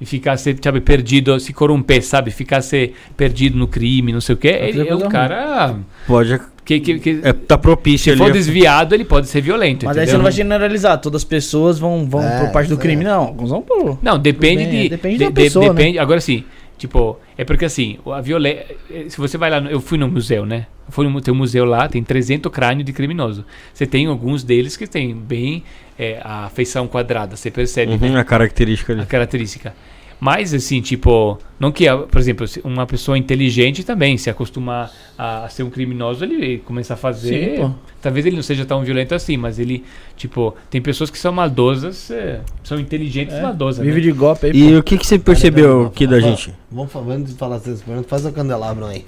e 0.00 0.06
ficasse, 0.06 0.56
sabe, 0.62 0.80
perdido, 0.80 1.38
se 1.38 1.52
corromper, 1.52 2.02
sabe, 2.02 2.30
ficasse 2.30 2.92
perdido 3.16 3.58
no 3.58 3.68
crime, 3.68 4.12
não 4.12 4.20
sei 4.20 4.34
o 4.34 4.38
quê, 4.38 4.48
ele 4.48 4.88
é 4.88 4.94
um 4.96 5.08
cara 5.08 5.76
Pode. 6.06 6.40
que, 6.64 6.80
que, 6.80 6.98
que 6.98 7.20
É, 7.22 7.32
tá 7.32 7.58
propício 7.58 8.12
se 8.12 8.18
for 8.18 8.32
desviado, 8.32 8.94
ele 8.94 9.04
pode 9.04 9.26
ser 9.28 9.40
violento. 9.42 9.84
Mas 9.86 9.96
aí 9.96 10.00
você 10.00 10.10
entendeu? 10.12 10.18
não 10.18 10.22
vai 10.24 10.32
generalizar, 10.32 10.98
todas 11.00 11.20
as 11.20 11.24
pessoas 11.24 11.78
vão, 11.78 12.06
vão 12.08 12.22
É, 12.22 12.40
por 12.44 12.52
parte 12.52 12.68
do 12.68 12.78
crime, 12.78 13.04
é. 13.04 13.08
não. 13.08 13.22
Alguns 13.24 13.50
vão 13.50 13.60
por. 13.62 13.98
Não, 14.02 14.18
depende 14.18 14.64
bem, 14.64 14.82
de. 14.84 14.88
depende 14.88 15.18
de- 15.18 15.24
da 15.24 15.30
de- 15.30 15.34
pessoa, 15.34 15.66
né? 15.66 15.72
depende, 15.74 15.98
Agora 15.98 16.20
sim, 16.20 16.44
tipo, 16.78 17.18
é 17.36 17.44
porque 17.44 17.64
assim, 17.66 17.98
a 18.06 18.20
violência. 18.22 18.64
Se 19.08 19.18
você 19.18 19.36
vai 19.36 19.50
lá. 19.50 19.60
no- 19.60 19.68
eu 19.70 19.80
fui 19.80 19.98
no 19.98 20.08
museu, 20.08 20.46
né? 20.46 20.66
Eu 20.88 20.92
fui 20.92 21.06
no 21.06 21.20
tem 21.20 21.32
um 21.34 21.36
museu 21.36 21.64
lá, 21.64 21.88
tem 21.88 22.02
300 22.02 22.50
crânios 22.50 22.84
de 22.86 22.92
criminoso. 22.92 23.44
Você 23.74 23.84
tem 23.86 24.06
alguns 24.06 24.42
deles 24.42 24.76
que 24.76 24.86
tem 24.86 25.14
bem 25.14 25.62
é, 25.98 26.18
a 26.24 26.48
feição 26.48 26.86
quadrada, 26.88 27.36
você 27.36 27.50
percebe 27.50 27.96
né, 27.98 28.08
Uhum, 28.08 28.16
a 28.16 28.24
característica 28.24 28.92
ali. 28.94 29.02
a 29.02 29.06
característica. 29.06 29.74
Mas 30.20 30.52
assim, 30.52 30.82
tipo, 30.82 31.38
não 31.58 31.72
que, 31.72 31.86
por 32.10 32.20
exemplo, 32.20 32.46
uma 32.62 32.86
pessoa 32.86 33.16
inteligente 33.16 33.82
também 33.82 34.18
se 34.18 34.28
acostumar 34.28 34.92
a 35.16 35.48
ser 35.48 35.62
um 35.62 35.70
criminoso, 35.70 36.22
ele 36.24 36.58
começa 36.58 36.92
a 36.92 36.96
fazer. 36.96 37.56
Sim, 37.56 37.62
pô. 37.62 37.70
Talvez 38.02 38.26
ele 38.26 38.36
não 38.36 38.42
seja 38.42 38.66
tão 38.66 38.82
violento 38.82 39.14
assim, 39.14 39.38
mas 39.38 39.58
ele, 39.58 39.82
tipo, 40.16 40.54
tem 40.68 40.82
pessoas 40.82 41.08
que 41.08 41.18
são 41.18 41.32
maldosas, 41.32 42.10
é, 42.10 42.40
são 42.62 42.78
inteligentes 42.78 43.34
e 43.34 43.40
maldosas. 43.40 43.82
Vive 43.82 43.96
né? 43.96 44.02
de 44.02 44.12
golpe 44.12 44.46
aí, 44.46 44.52
E 44.54 44.76
o 44.76 44.82
que, 44.82 44.98
que 44.98 45.06
você 45.06 45.18
percebeu 45.18 45.86
aqui 45.86 46.06
da 46.06 46.20
gente? 46.20 46.52
Vamos 46.70 46.92
falar, 46.92 47.14
antes 47.14 47.32
de 47.32 47.38
falar 47.38 47.56
essas 47.56 47.82
perguntas, 47.82 48.10
faz 48.10 48.26
o 48.26 48.32
candelabro 48.32 48.84
aí. 48.84 49.06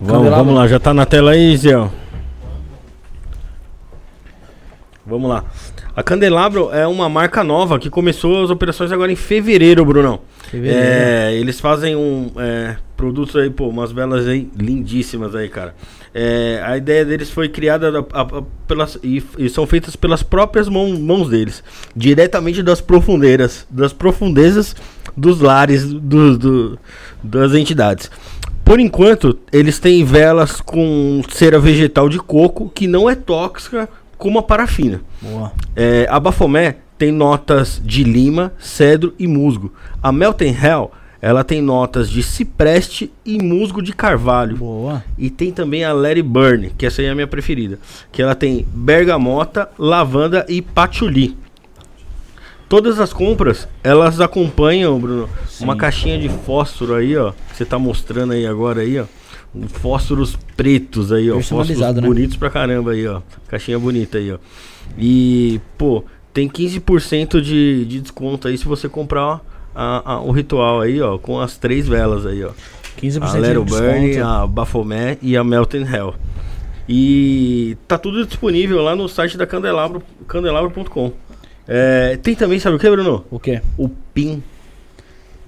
Candelabro. 0.00 0.30
vamos 0.30 0.54
lá, 0.54 0.68
já 0.68 0.78
tá 0.78 0.94
na 0.94 1.04
tela 1.04 1.32
aí, 1.32 1.56
Zé. 1.56 1.76
Vamos 5.04 5.28
lá. 5.28 5.44
A 5.94 6.02
Candelabro 6.02 6.70
é 6.72 6.86
uma 6.86 7.08
marca 7.08 7.44
nova 7.44 7.78
que 7.78 7.90
começou 7.90 8.42
as 8.42 8.50
operações 8.50 8.90
agora 8.90 9.12
em 9.12 9.16
fevereiro, 9.16 9.84
Brunão. 9.84 10.20
Fevereiro. 10.50 10.80
É, 10.82 11.34
eles 11.34 11.60
fazem 11.60 11.94
um 11.94 12.30
é, 12.38 12.76
produtos 12.96 13.36
aí, 13.36 13.50
pô, 13.50 13.68
umas 13.68 13.92
velas 13.92 14.26
aí 14.26 14.48
lindíssimas 14.58 15.34
aí, 15.34 15.50
cara. 15.50 15.74
É, 16.14 16.62
a 16.64 16.76
ideia 16.78 17.04
deles 17.04 17.30
foi 17.30 17.48
criada 17.48 17.92
da- 17.92 18.04
a- 18.12 18.20
a- 18.22 18.42
pelas, 18.66 18.98
e, 19.02 19.22
e 19.38 19.48
são 19.50 19.66
feitas 19.66 19.94
pelas 19.94 20.22
próprias 20.22 20.66
mãos, 20.68 20.98
mãos 20.98 21.28
deles, 21.28 21.62
diretamente 21.94 22.62
das 22.62 22.80
profundeiras, 22.80 23.66
das 23.70 23.92
profundezas 23.92 24.74
dos 25.14 25.40
lares 25.40 25.92
do, 25.92 26.38
do- 26.38 26.78
das 27.22 27.52
entidades. 27.52 28.10
Por 28.64 28.78
enquanto, 28.80 29.38
eles 29.52 29.78
têm 29.78 30.04
velas 30.04 30.60
com 30.60 31.20
cera 31.30 31.58
vegetal 31.58 32.08
de 32.08 32.18
coco 32.18 32.70
que 32.74 32.86
não 32.86 33.10
é 33.10 33.14
tóxica 33.14 33.88
como 34.22 34.38
a 34.38 34.42
parafina. 34.44 35.00
Boa. 35.20 35.50
É, 35.74 36.06
a 36.08 36.20
Bafomé 36.20 36.76
tem 36.96 37.10
notas 37.10 37.82
de 37.84 38.04
lima, 38.04 38.52
cedro 38.56 39.12
e 39.18 39.26
musgo. 39.26 39.72
A 40.00 40.12
Melton 40.12 40.44
Hell, 40.44 40.92
ela 41.20 41.42
tem 41.42 41.60
notas 41.60 42.08
de 42.08 42.22
cipreste 42.22 43.12
e 43.26 43.42
musgo 43.42 43.82
de 43.82 43.92
carvalho. 43.92 44.56
Boa. 44.58 45.02
E 45.18 45.28
tem 45.28 45.50
também 45.50 45.82
a 45.82 45.92
Larry 45.92 46.22
Burn, 46.22 46.70
que 46.78 46.86
essa 46.86 47.02
aí 47.02 47.08
é 47.08 47.10
a 47.10 47.16
minha 47.16 47.26
preferida. 47.26 47.80
Que 48.12 48.22
ela 48.22 48.36
tem 48.36 48.64
bergamota, 48.72 49.68
lavanda 49.76 50.46
e 50.48 50.62
patchouli. 50.62 51.36
Todas 52.68 53.00
as 53.00 53.12
compras, 53.12 53.66
elas 53.82 54.20
acompanham, 54.20 55.00
Bruno, 55.00 55.28
uma 55.58 55.74
caixinha 55.74 56.16
de 56.16 56.28
fósforo 56.28 56.94
aí, 56.94 57.16
ó. 57.16 57.32
Que 57.50 57.56
você 57.56 57.64
tá 57.64 57.76
mostrando 57.76 58.34
aí 58.34 58.46
agora 58.46 58.82
aí, 58.82 59.00
ó. 59.00 59.04
Fósforos 59.68 60.36
pretos 60.56 61.12
aí, 61.12 61.30
ó. 61.30 61.34
Fósforos 61.40 61.78
né? 61.78 61.92
bonitos 62.00 62.36
pra 62.36 62.48
caramba 62.50 62.92
aí, 62.92 63.06
ó. 63.06 63.20
Caixinha 63.48 63.78
bonita 63.78 64.18
aí, 64.18 64.32
ó. 64.32 64.38
E, 64.98 65.60
pô, 65.76 66.04
tem 66.32 66.48
15% 66.48 67.40
de, 67.40 67.84
de 67.84 68.00
desconto 68.00 68.48
aí 68.48 68.56
se 68.56 68.64
você 68.64 68.88
comprar 68.88 69.40
a- 69.74 70.12
a- 70.14 70.20
o 70.20 70.30
ritual 70.30 70.80
aí, 70.80 71.00
ó. 71.02 71.18
Com 71.18 71.38
as 71.40 71.56
três 71.58 71.86
velas 71.86 72.24
aí, 72.26 72.42
ó. 72.44 72.50
15% 73.00 73.22
A 73.22 73.32
Lero 73.38 73.64
de 73.64 73.70
Burn, 73.72 74.06
desconto. 74.08 74.26
a 74.28 74.46
Baphomet 74.46 75.18
e 75.22 75.36
a 75.36 75.44
Melton 75.44 75.78
Hell. 75.86 76.14
E 76.88 77.76
tá 77.86 77.96
tudo 77.96 78.26
disponível 78.26 78.82
lá 78.82 78.96
no 78.96 79.08
site 79.08 79.36
da 79.36 79.46
Candelabro, 79.46 80.02
candelabro.com. 80.26 81.12
É, 81.66 82.18
tem 82.22 82.34
também, 82.34 82.58
sabe 82.58 82.76
o 82.76 82.78
que, 82.78 82.90
Bruno? 82.90 83.24
O 83.30 83.38
quê? 83.38 83.60
O 83.78 83.88
pin 83.88 84.42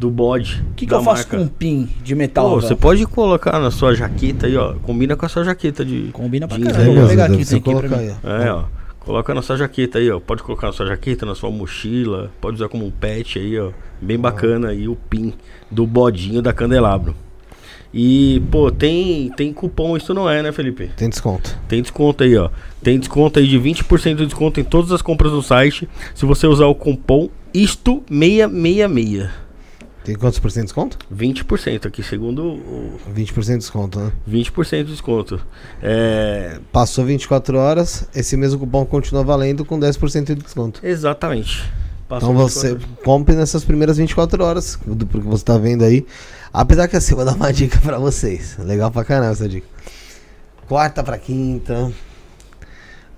do 0.05 0.11
bode. 0.11 0.63
O 0.71 0.75
que, 0.75 0.87
que 0.87 0.93
eu 0.93 1.03
faço 1.03 1.23
marca. 1.23 1.37
com 1.39 1.43
um 1.45 1.49
pin 1.49 1.89
de 2.03 2.15
metal? 2.15 2.51
Pô, 2.51 2.61
você 2.61 2.77
pode 2.77 3.07
colocar 3.07 3.59
na 3.59 3.71
sua 3.71 3.95
jaqueta 3.95 4.47
aí, 4.47 4.55
ó. 4.55 4.75
Combina 4.75 5.17
com 5.17 5.25
a 5.25 5.29
sua 5.31 5.45
jaqueta 5.45 5.83
de. 5.83 6.11
Combina 6.13 6.47
pra 6.47 6.59
caramba. 6.59 6.83
aí, 6.83 6.95
Vou 6.95 7.09
pegar 7.09 7.25
aqui, 7.25 7.45
tem 7.47 7.59
aqui 7.59 7.75
pra 7.75 7.97
mim. 7.97 8.15
É, 8.23 8.53
ó. 8.53 8.65
Coloca 9.01 9.35
na 9.35 9.41
sua 9.41 9.57
jaqueta 9.57 9.99
aí, 9.99 10.11
ó. 10.11 10.21
Pode 10.21 10.43
colocar 10.43 10.67
na 10.67 10.73
sua 10.75 10.87
jaqueta, 10.87 11.25
na 11.25 11.35
sua 11.35 11.51
mochila. 11.51 12.31
Pode 12.39 12.57
usar 12.57 12.69
como 12.69 12.85
um 12.87 12.91
pet 12.91 13.39
aí, 13.39 13.59
ó. 13.59 13.71
Bem 14.01 14.19
bacana 14.19 14.69
aí 14.69 14.87
o 14.87 14.95
pin 14.95 15.33
do 15.71 15.87
bodinho 15.87 16.43
da 16.43 16.53
Candelabro. 16.53 17.15
E, 17.93 18.43
pô, 18.51 18.71
tem, 18.71 19.31
tem 19.31 19.53
cupom, 19.53 19.97
isso 19.97 20.13
não 20.13 20.29
é, 20.29 20.43
né, 20.43 20.53
Felipe? 20.53 20.91
Tem 20.97 21.09
desconto. 21.09 21.57
Tem 21.69 21.81
desconto 21.81 22.25
aí, 22.25 22.37
ó. 22.37 22.51
Tem 22.83 22.99
desconto 22.99 23.39
aí 23.39 23.47
de 23.47 23.59
20% 23.59 24.17
de 24.17 24.27
desconto 24.27 24.61
em 24.61 24.65
todas 24.65 24.91
as 24.91 25.01
compras 25.01 25.33
no 25.33 25.41
site. 25.41 25.89
Se 26.15 26.27
você 26.27 26.47
usar 26.47 26.67
o 26.67 26.75
cupom 26.75 27.31
ISTO666. 27.55 29.44
Tem 30.05 30.15
quantos 30.15 30.39
por 30.39 30.51
cento 30.51 30.65
de 30.65 30.67
desconto? 30.67 30.99
20% 31.13 31.87
aqui, 31.87 32.03
segundo 32.03 32.45
o 32.45 32.99
20% 33.15 33.45
de 33.45 33.57
desconto, 33.57 33.99
né? 33.99 34.13
20% 34.29 34.85
de 34.85 34.91
desconto. 34.93 35.41
É, 35.83 36.61
Passou 36.71 37.07
24 37.07 37.57
horas, 37.59 38.07
esse 38.15 38.37
mesmo 38.37 38.61
cupom 38.61 38.85
continua 38.85 39.25
valendo 39.25 39.65
com 39.65 39.81
10% 39.81 40.27
de 40.27 40.35
desconto. 40.35 40.81
exatamente. 40.87 41.65
Passou 42.07 42.33
Então 42.33 42.43
você 42.43 42.75
24 42.75 43.03
compre 43.03 43.35
nessas 43.35 43.65
primeiras 43.65 43.97
24 43.97 44.45
horas, 44.45 44.79
do 44.87 45.07
porque 45.07 45.27
você 45.27 45.43
tá 45.43 45.57
vendo 45.57 45.83
aí. 45.85 46.07
Apesar 46.53 46.87
que 46.87 46.97
assim, 46.97 47.13
eu 47.13 47.17
vou 47.17 47.25
dar 47.25 47.35
uma 47.35 47.51
dica 47.51 47.81
pra 47.81 47.99
vocês. 47.99 48.59
Legal 48.59 48.91
pra 48.91 49.05
caramba 49.07 49.33
essa 49.33 49.49
dica. 49.49 49.67
Quarta 50.69 51.03
pra 51.03 51.17
quinta. 51.17 51.91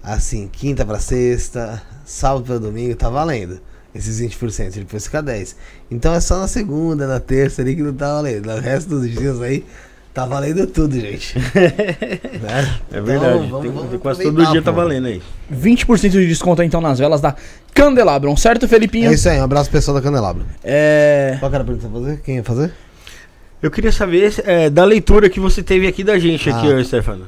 Assim, 0.01 0.47
quinta 0.47 0.87
pra 0.87 1.01
sexta, 1.01 1.83
sábado 2.05 2.45
pra 2.45 2.59
domingo, 2.59 2.95
tá 2.95 3.11
valendo. 3.11 3.61
Esses 3.97 4.21
20%, 4.21 4.75
depois 4.75 5.05
fica 5.07 5.23
10. 5.23 5.57
Então 5.91 6.15
é 6.15 6.21
só 6.21 6.39
na 6.41 6.49
segunda, 6.49 7.07
na 7.07 7.19
terça 7.21 7.63
ali 7.63 7.75
que 7.77 7.83
não 7.83 7.93
tá 7.95 8.15
valendo. 8.15 8.47
No 8.47 8.61
resto 8.61 8.89
dos 8.91 9.11
dias 9.11 9.41
aí, 9.43 9.65
tá 10.15 10.25
valendo 10.27 10.67
tudo, 10.67 10.99
gente. 10.99 11.35
Né? 12.37 12.77
É 12.93 13.01
verdade. 13.01 13.47
Então, 13.47 13.61
Tem- 13.61 13.71
vamos- 13.71 13.87
vamos 13.89 14.03
quase 14.03 14.23
todo 14.23 14.47
dia 14.47 14.61
tá 14.63 14.71
valendo 14.71 15.07
aí. 15.07 15.23
20% 15.53 16.11
de 16.11 16.27
desconto 16.27 16.63
então 16.63 16.81
nas 16.81 16.99
velas 16.99 17.21
da 17.21 17.35
Candelabron, 17.75 18.37
certo, 18.37 18.69
Felipinho? 18.69 19.11
É 19.11 19.15
isso 19.15 19.29
aí, 19.29 19.39
um 19.41 19.45
abraço 19.45 19.71
pro 19.71 19.79
pessoal 19.79 19.97
da 19.97 20.03
Candelabro. 20.03 20.45
É. 20.63 21.37
Qual 21.41 21.51
que 21.51 21.57
era 21.57 21.63
a 21.63 21.67
pergunta 21.67 21.89
pra 21.89 22.01
fazer? 22.01 22.21
Quem 22.23 22.37
ia 22.37 22.45
fazer? 22.45 22.73
Eu 23.63 23.71
queria 23.71 23.91
saber 23.91 24.35
é, 24.45 24.69
da 24.71 24.85
leitura 24.85 25.29
que 25.31 25.41
você 25.41 25.63
teve 25.63 25.87
aqui 25.87 26.05
da 26.05 26.19
gente, 26.19 26.49
aqui, 26.51 26.71
Ah. 26.71 26.77
ô 26.77 26.85
Stefano. 26.85 27.25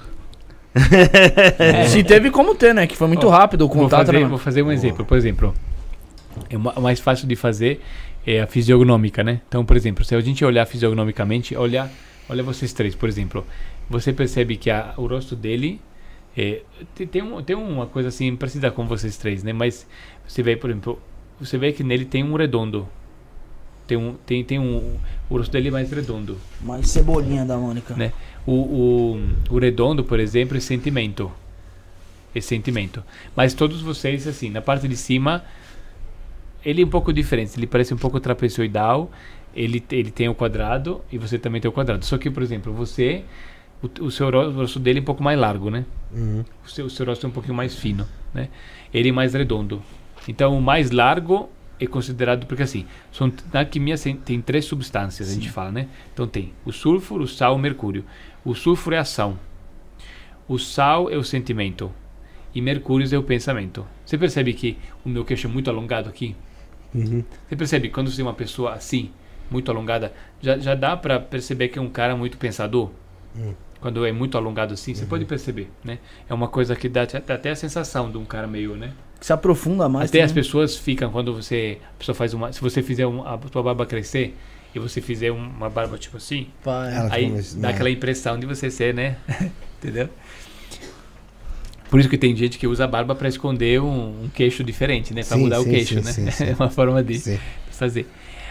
Se 1.89 2.05
teve 2.05 2.31
como 2.31 2.55
ter, 2.55 2.75
né? 2.75 2.87
Que 2.87 2.97
foi 2.97 3.09
muito 3.09 3.27
Ó, 3.27 3.31
rápido 3.31 3.63
o 3.65 3.69
Vou 3.69 3.77
contato, 3.77 4.07
fazer, 4.07 4.21
né? 4.21 4.27
vou 4.27 4.39
fazer 4.39 4.63
um 4.63 4.71
exemplo. 4.71 5.05
Por 5.05 5.17
exemplo, 5.17 5.55
é 6.51 6.81
mais 6.81 7.01
fácil 7.01 7.27
de 7.27 7.37
fazer 7.37 7.81
é 8.27 8.41
a 8.43 8.47
fisiognômica, 8.47 9.25
né? 9.25 9.41
Então, 9.49 9.65
por 9.65 9.77
exemplo, 9.77 10.05
se 10.05 10.15
a 10.15 10.21
gente 10.21 10.45
olhar 10.45 10.67
fisionomicamente, 10.67 11.57
olha, 11.57 11.91
olha 12.29 12.43
vocês 12.43 12.73
três, 12.73 12.95
por 12.95 13.09
exemplo, 13.09 13.47
você 13.89 14.13
percebe 14.13 14.57
que 14.57 14.71
a- 14.71 14.93
o 14.97 15.07
rosto 15.07 15.35
dele 15.35 15.81
é, 16.37 16.63
tem, 16.95 17.07
tem, 17.07 17.23
um, 17.23 17.43
tem 17.43 17.57
uma 17.57 17.87
coisa 17.87 18.11
assim 18.11 18.37
parecida 18.37 18.71
com 18.71 18.87
vocês 18.87 19.17
três, 19.17 19.43
né? 19.43 19.53
Mas 19.53 19.87
você 20.27 20.43
vê, 20.43 20.57
por 20.57 20.71
exemplo, 20.71 21.01
você 21.41 21.57
vê 21.59 21.73
que 21.73 21.83
nele 21.83 22.05
tem 22.05 22.23
um 22.23 22.35
redondo. 22.37 22.87
Tem 23.87 23.97
um, 23.97 24.15
tem, 24.27 24.45
tem 24.45 24.59
um, 24.59 24.99
o 25.31 25.39
rosto 25.39 25.51
dele 25.51 25.69
é 25.69 25.71
mais 25.71 25.91
redondo. 25.91 26.37
Mais 26.61 26.91
cebolinha 26.91 27.45
da 27.47 27.57
Mônica. 27.57 27.95
Né? 27.95 28.13
O, 28.47 28.53
o, 28.53 29.21
o 29.51 29.59
redondo, 29.59 30.05
por 30.05 30.21
exemplo, 30.21 30.57
é 30.57 30.61
sentimento. 30.61 31.33
É 32.35 32.41
sentimento. 32.41 33.03
Mas 33.35 33.55
todos 33.55 33.81
vocês, 33.81 34.27
assim, 34.27 34.51
na 34.51 34.61
parte 34.61 34.87
de 34.87 34.97
cima, 34.97 35.43
ele 36.65 36.83
é 36.83 36.85
um 36.85 36.89
pouco 36.89 37.13
diferente. 37.13 37.59
Ele 37.59 37.67
parece 37.67 37.93
um 37.95 37.97
pouco 37.97 38.19
trapezoidal. 38.21 39.11
Ele, 39.55 39.83
ele 39.91 40.11
tem 40.11 40.29
o 40.29 40.35
quadrado 40.35 41.01
e 41.11 41.19
você 41.19 41.39
também 41.39 41.61
tem 41.61 41.69
o 41.69 41.73
quadrado. 41.73 42.05
Só 42.05 42.17
que, 42.19 42.31
por 42.31 42.43
exemplo, 42.43 42.73
você, 42.73 43.25
o, 43.83 44.05
o 44.07 44.11
seu 44.11 44.31
rosto 44.31 44.79
dele 44.79 44.99
é 44.99 45.03
um 45.03 45.05
pouco 45.05 45.23
mais 45.23 45.39
largo, 45.39 45.71
né? 45.71 45.85
Uhum. 46.13 46.45
O 46.65 46.69
seu, 46.69 46.87
o 46.87 46.91
seu 46.91 47.07
rosto 47.07 47.27
é 47.27 47.29
um 47.29 47.33
pouquinho 47.33 47.55
mais 47.55 47.75
fino, 47.75 48.07
né? 48.33 48.49
Ele 48.93 49.09
é 49.09 49.13
mais 49.13 49.35
redondo. 49.35 49.83
Então, 50.29 50.57
o 50.57 50.61
mais 50.63 50.91
largo 50.91 51.49
é 51.81 51.87
considerado 51.87 52.45
porque 52.47 52.63
assim, 52.65 52.87
são, 53.13 53.33
na 53.53 53.61
alquimia 53.61 53.97
sem- 53.97 54.17
tem 54.17 54.41
três 54.41 54.65
substâncias, 54.65 55.31
a 55.31 55.35
gente 55.35 55.49
fala, 55.51 55.71
né? 55.73 55.89
Então 56.13 56.27
tem 56.27 56.53
o 56.65 56.73
sulfuro, 56.73 57.25
o 57.25 57.29
sal, 57.29 57.55
o 57.55 57.59
mercúrio. 57.59 58.05
O 58.45 58.55
sulfuro 58.55 58.95
é 58.97 58.99
a 58.99 59.03
ação. 59.03 59.39
O 60.47 60.59
sal 60.59 61.11
é 61.11 61.17
o 61.17 61.23
sentimento. 61.25 61.91
E 62.55 62.61
mercúrio 62.61 63.07
é 63.15 63.19
o 63.19 63.23
pensamento. 63.23 63.87
Você 64.05 64.17
percebe 64.19 64.53
que 64.55 64.77
o 65.05 65.09
meu 65.09 65.25
queixo 65.25 65.47
é 65.47 65.51
muito 65.51 65.71
alongado 65.71 66.09
aqui? 66.09 66.35
Uhum. 66.95 67.23
Você 67.49 67.57
percebe 67.57 67.89
quando 67.91 68.11
você 68.11 68.17
tem 68.17 68.25
uma 68.25 68.35
pessoa 68.35 68.73
assim, 68.75 69.11
muito 69.51 69.71
alongada, 69.71 70.13
já, 70.41 70.59
já 70.59 70.75
dá 70.75 70.97
para 70.97 71.19
perceber 71.21 71.69
que 71.69 71.79
é 71.79 71.83
um 71.83 71.89
cara 71.91 72.17
muito 72.17 72.37
pensador? 72.39 72.91
Hum. 73.37 73.53
Quando 73.81 74.05
é 74.05 74.11
muito 74.11 74.37
alongado 74.37 74.75
assim, 74.75 74.93
você 74.95 75.07
pode 75.07 75.25
perceber, 75.25 75.71
né? 75.85 75.99
É 76.29 76.35
uma 76.35 76.49
coisa 76.49 76.75
que 76.75 76.89
dá, 76.89 77.05
dá 77.05 77.35
até 77.35 77.51
a 77.51 77.55
sensação 77.57 78.11
de 78.11 78.19
um 78.19 78.25
cara 78.25 78.47
meio, 78.49 78.75
né? 78.77 78.93
Se 79.21 79.33
aprofunda 79.33 79.89
mais. 79.89 80.11
até 80.11 80.21
as 80.23 80.31
também. 80.33 80.43
pessoas 80.43 80.77
ficam 80.77 81.11
quando 81.13 81.33
você, 81.33 81.79
a 81.95 81.99
pessoa 81.99 82.15
faz 82.15 82.35
uma, 82.35 82.53
se 82.53 82.61
você 82.61 82.83
fizer 82.83 83.07
um, 83.07 83.23
a 83.23 83.39
sua 83.53 83.63
barba 83.63 83.87
crescer 83.87 84.37
e 84.75 84.79
você 84.81 85.01
fizer 85.01 85.31
um- 85.31 85.37
uma 85.49 85.71
barba 85.71 85.97
tipo 85.97 86.17
assim, 86.17 86.49
Vai. 86.65 86.93
Ela 86.93 87.15
aí 87.15 87.31
dá 87.55 87.69
né? 87.69 87.75
aquela 87.75 87.91
impressão 87.91 88.37
de 88.39 88.47
você 88.47 88.69
ser, 88.71 88.93
né? 88.93 89.17
Entendeu? 89.79 90.09
Por 91.91 92.01
isso 92.01 92.09
que 92.09 92.19
tem 92.19 92.37
gente 92.37 92.59
que 92.59 92.67
usa 92.67 92.85
a 92.85 92.87
barba 92.87 93.15
para 93.15 93.29
esconder 93.29 93.81
um, 93.81 94.25
um 94.25 94.29
queixo 94.33 94.63
diferente, 94.63 95.15
né? 95.15 95.23
Para 95.25 95.37
Sim, 95.37 95.43
mudar 95.45 95.61
o 95.61 95.65
sim, 95.65 95.71
queixo, 95.71 96.03
sim, 96.03 96.23
né? 96.23 96.31
sim. 96.31 96.45
É 96.51 96.55
uma 96.55 96.71
forma 96.71 97.03
de 97.03 97.23
fazer. 97.71 98.07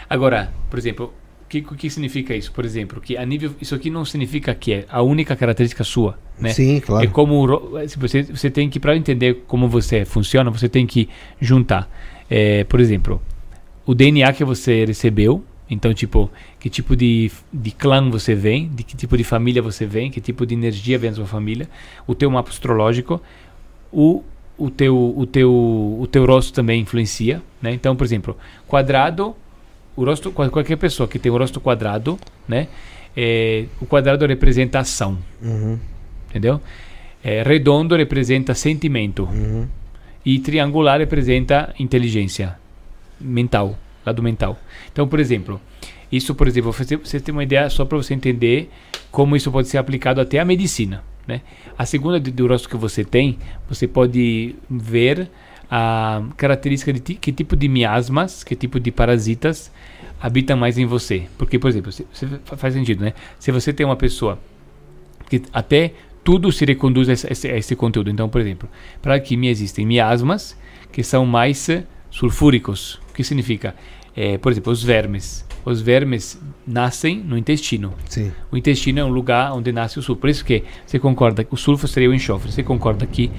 Agora, 0.08 0.52
por 0.70 0.78
exemplo, 0.78 1.12
o 1.44 1.48
que, 1.48 1.58
o 1.58 1.74
que 1.74 1.88
significa 1.90 2.34
isso? 2.34 2.52
Por 2.52 2.64
exemplo, 2.64 3.00
que 3.00 3.16
a 3.16 3.24
nível, 3.24 3.52
isso 3.60 3.74
aqui 3.74 3.90
não 3.90 4.04
significa 4.04 4.54
que 4.54 4.72
é 4.72 4.84
a 4.88 5.02
única 5.02 5.36
característica 5.36 5.84
sua, 5.84 6.18
né? 6.38 6.52
Sim, 6.52 6.80
claro. 6.80 7.04
É 7.04 7.08
como 7.08 7.44
o 7.44 7.88
se 7.88 7.98
você 7.98 8.22
você 8.22 8.50
tem 8.50 8.68
que 8.68 8.80
para 8.80 8.96
entender 8.96 9.44
como 9.46 9.68
você 9.68 10.04
funciona, 10.04 10.50
você 10.50 10.68
tem 10.68 10.86
que 10.86 11.08
juntar, 11.40 11.88
É, 12.30 12.64
por 12.64 12.80
exemplo, 12.80 13.22
o 13.86 13.94
DNA 13.94 14.32
que 14.32 14.44
você 14.44 14.84
recebeu. 14.84 15.44
Então, 15.70 15.92
tipo, 15.92 16.30
que 16.58 16.70
tipo 16.70 16.96
de, 16.96 17.30
de 17.52 17.70
clã 17.70 18.08
você 18.10 18.34
vem, 18.34 18.68
de 18.68 18.82
que 18.82 18.96
tipo 18.96 19.16
de 19.16 19.24
família 19.24 19.60
você 19.60 19.84
vem, 19.84 20.10
que 20.10 20.20
tipo 20.20 20.46
de 20.46 20.54
energia 20.54 20.98
vem 20.98 21.10
da 21.10 21.16
sua 21.16 21.26
família, 21.26 21.68
o 22.06 22.14
teu 22.14 22.30
mapa 22.30 22.48
astrológico, 22.50 23.20
o, 23.92 24.22
o, 24.56 24.70
teu, 24.70 24.96
o, 25.16 25.26
teu, 25.26 25.50
o 26.00 26.06
teu 26.10 26.24
rosto 26.24 26.54
também 26.54 26.80
influencia, 26.80 27.42
né? 27.60 27.72
Então, 27.74 27.94
por 27.94 28.04
exemplo, 28.04 28.36
quadrado, 28.66 29.34
o 29.94 30.04
rosto, 30.04 30.30
qual- 30.30 30.50
qualquer 30.50 30.76
pessoa 30.76 31.06
que 31.08 31.18
tem 31.18 31.30
o 31.30 31.36
rosto 31.36 31.60
quadrado, 31.60 32.18
né? 32.46 32.68
É, 33.16 33.66
o 33.80 33.84
quadrado 33.86 34.24
representa 34.26 34.78
ação, 34.78 35.18
Uhum. 35.42 35.78
entendeu? 36.30 36.60
É, 37.22 37.42
redondo 37.42 37.96
representa 37.96 38.54
sentimento 38.54 39.24
Uhum. 39.24 39.66
e 40.24 40.38
triangular 40.38 40.98
representa 41.00 41.74
inteligência 41.78 42.56
mental, 43.20 43.76
lado 44.08 44.22
mental. 44.22 44.58
Então, 44.92 45.06
por 45.06 45.20
exemplo, 45.20 45.60
isso, 46.10 46.34
por 46.34 46.48
exemplo, 46.48 46.72
você, 46.72 46.96
você 46.96 47.20
tem 47.20 47.32
uma 47.32 47.42
ideia 47.42 47.68
só 47.70 47.84
para 47.84 47.96
você 47.98 48.14
entender 48.14 48.70
como 49.10 49.36
isso 49.36 49.50
pode 49.52 49.68
ser 49.68 49.78
aplicado 49.78 50.20
até 50.20 50.38
à 50.38 50.44
medicina, 50.44 51.02
né? 51.26 51.40
A 51.76 51.84
segunda 51.86 52.18
de- 52.18 52.42
rosto 52.42 52.68
que 52.68 52.76
você 52.76 53.04
tem, 53.04 53.38
você 53.68 53.86
pode 53.86 54.54
ver 54.68 55.28
a 55.70 56.22
característica 56.36 56.92
de 56.92 57.00
que 57.00 57.30
tipo 57.32 57.54
de 57.54 57.68
miasmas, 57.68 58.42
que 58.42 58.56
tipo 58.56 58.80
de 58.80 58.90
parasitas 58.90 59.70
habitam 60.20 60.56
mais 60.56 60.78
em 60.78 60.86
você. 60.86 61.26
Porque, 61.36 61.58
por 61.58 61.68
exemplo, 61.68 61.92
se, 61.92 62.06
faz 62.56 62.72
sentido, 62.74 63.04
né? 63.04 63.12
Se 63.38 63.52
você 63.52 63.72
tem 63.72 63.84
uma 63.84 63.96
pessoa 63.96 64.38
que 65.28 65.42
até 65.52 65.92
tudo 66.24 66.50
se 66.50 66.64
reconduz 66.64 67.08
a 67.08 67.12
esse, 67.12 67.48
a 67.48 67.56
esse- 67.56 67.76
conteúdo. 67.76 68.10
Então, 68.10 68.28
por 68.28 68.40
exemplo, 68.40 68.68
para 69.02 69.12
a 69.14 69.16
alquimia 69.16 69.50
existem 69.50 69.86
miasmas 69.86 70.56
que 70.90 71.02
são 71.02 71.24
mais 71.26 71.68
sulfúricos. 72.10 72.94
O 73.10 73.14
que 73.14 73.22
significa? 73.22 73.74
Eh, 74.20 74.36
por 74.38 74.50
exemplo, 74.50 74.72
os 74.72 74.82
vermes. 74.82 75.46
Os 75.64 75.80
vermes 75.80 76.40
nascem 76.66 77.18
no 77.20 77.38
intestino. 77.38 77.94
Sim. 78.08 78.32
O 78.50 78.56
intestino 78.56 78.98
é 78.98 79.04
um 79.04 79.10
lugar 79.10 79.52
onde 79.52 79.70
nasce 79.70 79.96
o 79.98 80.02
sulfuro. 80.02 80.20
Por 80.22 80.30
isso 80.30 80.44
que 80.44 80.64
você 80.84 80.98
concorda 80.98 81.44
que 81.44 81.54
o 81.54 81.56
sulfuro 81.56 81.86
seria 81.86 82.10
o 82.10 82.14
enxofre. 82.14 82.50
Você 82.50 82.64
concorda 82.64 83.06
que 83.06 83.30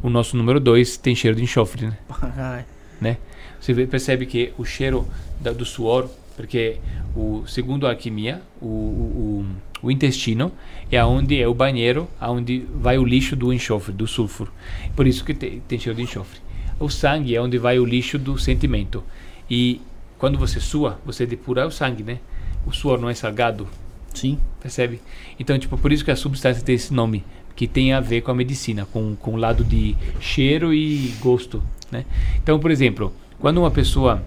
o 0.00 0.08
nosso 0.08 0.36
número 0.36 0.60
2 0.60 0.96
tem 0.98 1.12
cheiro 1.16 1.36
de 1.36 1.42
enxofre, 1.42 1.86
né? 1.86 1.98
Ai. 2.36 2.64
né? 3.00 3.16
Você 3.60 3.72
vê- 3.72 3.84
percebe 3.86 4.26
que 4.26 4.52
o 4.56 4.64
cheiro 4.64 5.08
da- 5.40 5.50
do 5.52 5.64
suor, 5.64 6.08
porque 6.36 6.76
o 7.16 7.42
segundo 7.48 7.84
a 7.84 7.90
alquimia, 7.90 8.40
o, 8.60 8.66
o, 8.66 9.44
o, 9.82 9.86
o 9.88 9.90
intestino 9.90 10.52
é 10.92 10.98
aonde 10.98 11.40
é 11.42 11.48
o 11.48 11.54
banheiro, 11.54 12.06
aonde 12.20 12.64
vai 12.76 12.96
o 12.96 13.04
lixo 13.04 13.34
do 13.34 13.52
enxofre, 13.52 13.92
do 13.92 14.06
sulfuro. 14.06 14.52
Por 14.94 15.04
isso 15.04 15.24
que 15.24 15.34
tem, 15.34 15.60
tem 15.66 15.80
cheiro 15.80 15.96
de 15.96 16.02
enxofre. 16.04 16.38
O 16.78 16.88
sangue 16.88 17.34
é 17.34 17.42
onde 17.42 17.58
vai 17.58 17.80
o 17.80 17.84
lixo 17.84 18.16
do 18.20 18.38
sentimento. 18.38 19.02
E 19.50 19.80
quando 20.18 20.38
você 20.38 20.60
sua, 20.60 20.98
você 21.04 21.24
depura 21.26 21.66
o 21.66 21.70
sangue, 21.70 22.02
né? 22.02 22.18
O 22.66 22.72
suor 22.72 22.98
não 23.00 23.08
é 23.08 23.14
salgado, 23.14 23.66
Sim. 24.12 24.38
percebe? 24.60 25.00
Então, 25.38 25.58
tipo, 25.58 25.76
por 25.78 25.92
isso 25.92 26.04
que 26.04 26.10
a 26.10 26.16
substância 26.16 26.62
tem 26.62 26.74
esse 26.74 26.92
nome, 26.92 27.24
que 27.54 27.66
tem 27.66 27.92
a 27.92 28.00
ver 28.00 28.20
com 28.22 28.30
a 28.30 28.34
medicina, 28.34 28.86
com, 28.92 29.14
com 29.16 29.32
o 29.34 29.36
lado 29.36 29.64
de 29.64 29.96
cheiro 30.20 30.72
e 30.74 31.14
gosto, 31.20 31.62
né? 31.90 32.04
Então, 32.42 32.58
por 32.58 32.70
exemplo, 32.70 33.12
quando 33.38 33.58
uma 33.58 33.70
pessoa 33.70 34.22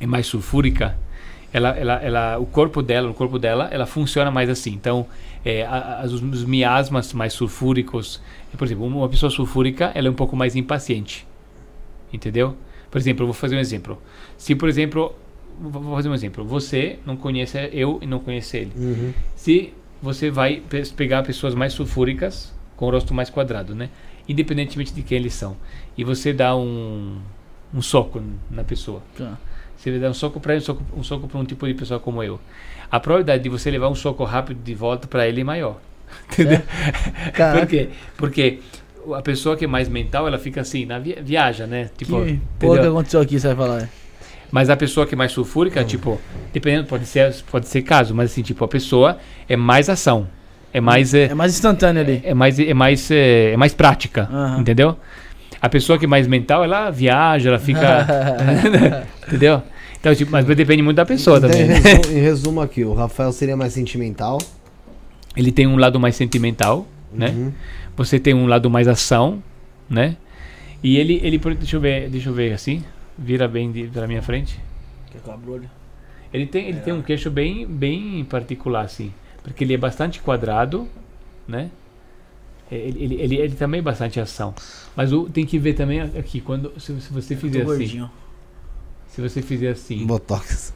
é 0.00 0.06
mais 0.06 0.26
sulfúrica, 0.26 0.96
ela, 1.52 1.70
ela, 1.70 1.94
ela, 1.94 2.38
o 2.38 2.46
corpo 2.46 2.80
dela, 2.82 3.10
o 3.10 3.14
corpo 3.14 3.38
dela, 3.38 3.68
ela 3.72 3.84
funciona 3.86 4.30
mais 4.30 4.48
assim. 4.48 4.70
Então, 4.72 5.06
é, 5.44 5.64
a- 5.66 6.00
a- 6.02 6.04
os, 6.06 6.14
os 6.22 6.44
miasmas 6.44 7.12
mais 7.12 7.32
sulfúricos, 7.32 8.20
por 8.56 8.64
exemplo, 8.64 8.86
uma 8.86 9.08
pessoa 9.08 9.30
sulfúrica, 9.30 9.90
ela 9.94 10.06
é 10.06 10.10
um 10.10 10.14
pouco 10.14 10.36
mais 10.36 10.54
impaciente, 10.54 11.26
entendeu? 12.12 12.56
Por 12.90 12.98
exemplo, 12.98 13.22
eu 13.22 13.26
vou 13.28 13.34
fazer 13.34 13.56
um 13.56 13.60
exemplo. 13.60 14.00
Se, 14.36 14.54
por 14.54 14.68
exemplo, 14.68 15.14
vou 15.60 15.94
fazer 15.94 16.08
um 16.08 16.14
exemplo. 16.14 16.44
Você 16.44 16.98
não 17.06 17.16
conhece 17.16 17.56
eu 17.72 17.98
e 18.02 18.06
não 18.06 18.18
conhece 18.18 18.56
ele. 18.56 18.72
Uhum. 18.76 19.12
Se 19.36 19.72
você 20.02 20.30
vai 20.30 20.62
pe- 20.68 20.82
pegar 20.96 21.22
pessoas 21.22 21.54
mais 21.54 21.72
sulfúricas, 21.72 22.52
com 22.76 22.86
o 22.86 22.90
rosto 22.90 23.12
mais 23.14 23.28
quadrado, 23.30 23.74
né? 23.74 23.90
Independentemente 24.28 24.92
de 24.92 25.02
quem 25.02 25.18
eles 25.18 25.34
são. 25.34 25.56
E 25.96 26.04
você 26.04 26.32
dá 26.32 26.56
um, 26.56 27.18
um 27.74 27.82
soco 27.82 28.22
na 28.50 28.64
pessoa. 28.64 29.02
Tá. 29.16 29.38
Você 29.76 29.90
vai 29.90 30.00
dar 30.00 30.10
um 30.10 30.14
soco 30.14 30.40
para 30.40 30.54
um 30.54 30.60
soco, 30.60 30.82
um 30.96 31.02
soco 31.02 31.28
para 31.28 31.38
um 31.38 31.44
tipo 31.44 31.66
de 31.66 31.74
pessoa 31.74 32.00
como 32.00 32.22
eu. 32.22 32.40
A 32.90 32.98
probabilidade 32.98 33.42
de 33.42 33.48
você 33.48 33.70
levar 33.70 33.88
um 33.88 33.94
soco 33.94 34.24
rápido 34.24 34.62
de 34.62 34.74
volta 34.74 35.06
para 35.06 35.28
ele 35.28 35.42
é 35.42 35.44
maior. 35.44 35.78
Entendeu? 36.32 36.60
Por 37.60 37.66
quê? 37.68 37.88
Porque 38.16 38.58
a 39.16 39.22
pessoa 39.22 39.56
que 39.56 39.64
é 39.64 39.68
mais 39.68 39.88
mental, 39.88 40.26
ela 40.26 40.38
fica 40.38 40.60
assim, 40.60 40.84
na 40.86 40.98
vi- 40.98 41.18
viaja, 41.22 41.66
né? 41.66 41.90
Que 41.96 42.04
Tipo, 42.04 42.12
porra 42.18 42.24
que 42.26 42.40
entendeu? 42.66 42.92
aconteceu 42.92 43.20
aqui, 43.20 43.38
você 43.40 43.48
vai 43.54 43.56
falar? 43.56 43.88
Mas 44.52 44.68
a 44.68 44.76
pessoa 44.76 45.06
que 45.06 45.14
é 45.14 45.16
mais 45.18 45.30
sulfúrica, 45.32 45.84
tipo, 45.84 46.20
dependendo, 46.52 46.86
pode 46.88 47.06
ser, 47.06 47.32
pode 47.50 47.68
ser 47.68 47.82
caso, 47.82 48.14
mas 48.14 48.32
assim, 48.32 48.42
tipo, 48.42 48.64
a 48.64 48.68
pessoa 48.68 49.18
é 49.48 49.56
mais 49.56 49.88
ação. 49.88 50.26
É 50.72 50.80
mais. 50.80 51.14
É, 51.14 51.24
É 51.26 51.34
mais 51.34 51.52
instantâneo 51.52 52.02
ali. 52.02 52.20
é 52.24 52.34
mais, 52.34 52.58
é 52.58 52.74
mais, 52.74 53.10
é, 53.10 53.52
é 53.52 53.56
mais 53.56 53.72
prática, 53.74 54.28
Aham. 54.32 54.60
entendeu? 54.60 54.96
A 55.62 55.68
pessoa 55.68 55.98
que 55.98 56.04
é 56.04 56.08
mais 56.08 56.26
mental, 56.26 56.64
ela 56.64 56.90
viaja, 56.90 57.48
ela 57.50 57.58
fica. 57.58 58.06
entendeu? 59.28 59.62
Então, 60.00 60.14
tipo, 60.14 60.30
mas 60.32 60.44
depende 60.46 60.82
muito 60.82 60.96
da 60.96 61.04
pessoa 61.04 61.38
Então, 61.38 61.50
também. 61.50 61.64
em, 61.66 61.68
né? 61.68 61.74
resumo, 61.74 62.16
em 62.16 62.20
resumo 62.20 62.60
aqui, 62.60 62.84
o 62.84 62.94
Rafael 62.94 63.32
seria 63.32 63.56
mais 63.56 63.72
sentimental. 63.72 64.38
Ele 65.36 65.52
tem 65.52 65.66
um 65.66 65.76
lado 65.76 66.00
mais 66.00 66.16
sentimental, 66.16 66.86
né? 67.12 67.34
Uhum. 67.98 68.04
Você 68.04 68.18
tem 68.18 68.34
um 68.34 68.46
lado 68.46 68.70
mais 68.70 68.88
ação, 68.88 69.42
né? 69.88 70.16
E 70.82 70.96
ele, 70.96 71.20
ele 71.22 71.38
deixa 71.38 71.76
eu 71.76 71.80
ver, 71.80 72.08
deixa 72.08 72.28
eu 72.30 72.34
ver 72.34 72.52
assim, 72.52 72.82
vira 73.18 73.46
bem 73.46 73.70
de, 73.70 73.88
pra 73.88 74.06
minha 74.06 74.22
frente. 74.22 74.58
Que 75.10 75.18
é 75.18 75.20
com 75.20 75.30
a 75.32 75.36
brolha. 75.36 75.70
Ele 76.32 76.46
tem, 76.46 76.68
ele 76.68 76.80
tem 76.80 76.92
um 76.92 77.02
queixo 77.02 77.30
bem, 77.30 77.66
bem 77.66 78.24
particular, 78.24 78.84
assim, 78.84 79.12
porque 79.42 79.64
ele 79.64 79.74
é 79.74 79.76
bastante 79.76 80.20
quadrado, 80.20 80.88
né? 81.46 81.70
Ele, 82.70 83.02
ele, 83.02 83.14
ele, 83.20 83.36
ele 83.36 83.54
também 83.56 83.80
é 83.80 83.82
bastante 83.82 84.20
ação. 84.20 84.54
Mas 84.94 85.12
o, 85.12 85.28
tem 85.28 85.44
que 85.44 85.58
ver 85.58 85.74
também 85.74 86.00
aqui, 86.00 86.40
quando 86.40 86.72
se, 86.80 86.98
se 87.00 87.12
você 87.12 87.34
Tô 87.34 87.40
fizer 87.40 87.62
assim, 87.62 87.88
gordinho. 87.88 88.10
se 89.08 89.20
você 89.20 89.42
fizer 89.42 89.70
assim, 89.70 90.06
Botox. 90.06 90.72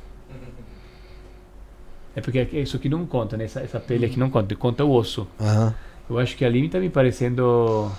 é 2.16 2.20
porque 2.20 2.40
isso 2.52 2.76
aqui 2.76 2.88
não 2.88 3.06
conta, 3.06 3.36
né? 3.36 3.44
Essa, 3.44 3.60
essa 3.60 3.80
pele 3.80 4.06
aqui 4.06 4.18
não 4.18 4.30
conta, 4.30 4.54
conta 4.56 4.84
o 4.84 4.92
osso. 4.92 5.26
Aham. 5.40 5.74
Eu 6.08 6.18
acho 6.18 6.36
que 6.36 6.44
ali 6.44 6.68
tá 6.68 6.78
me 6.78 6.90
parecendo, 6.90 7.90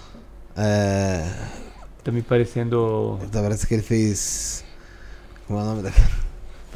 É. 0.55 1.27
tá 2.03 2.11
me 2.11 2.21
parecendo 2.21 3.19
Então, 3.23 3.41
parece 3.41 3.65
que 3.67 3.73
ele 3.73 3.83
fez. 3.83 4.63
Como 5.47 5.59
é 5.59 5.63
o 5.63 5.65
nome 5.65 5.81
daquele? 5.83 6.05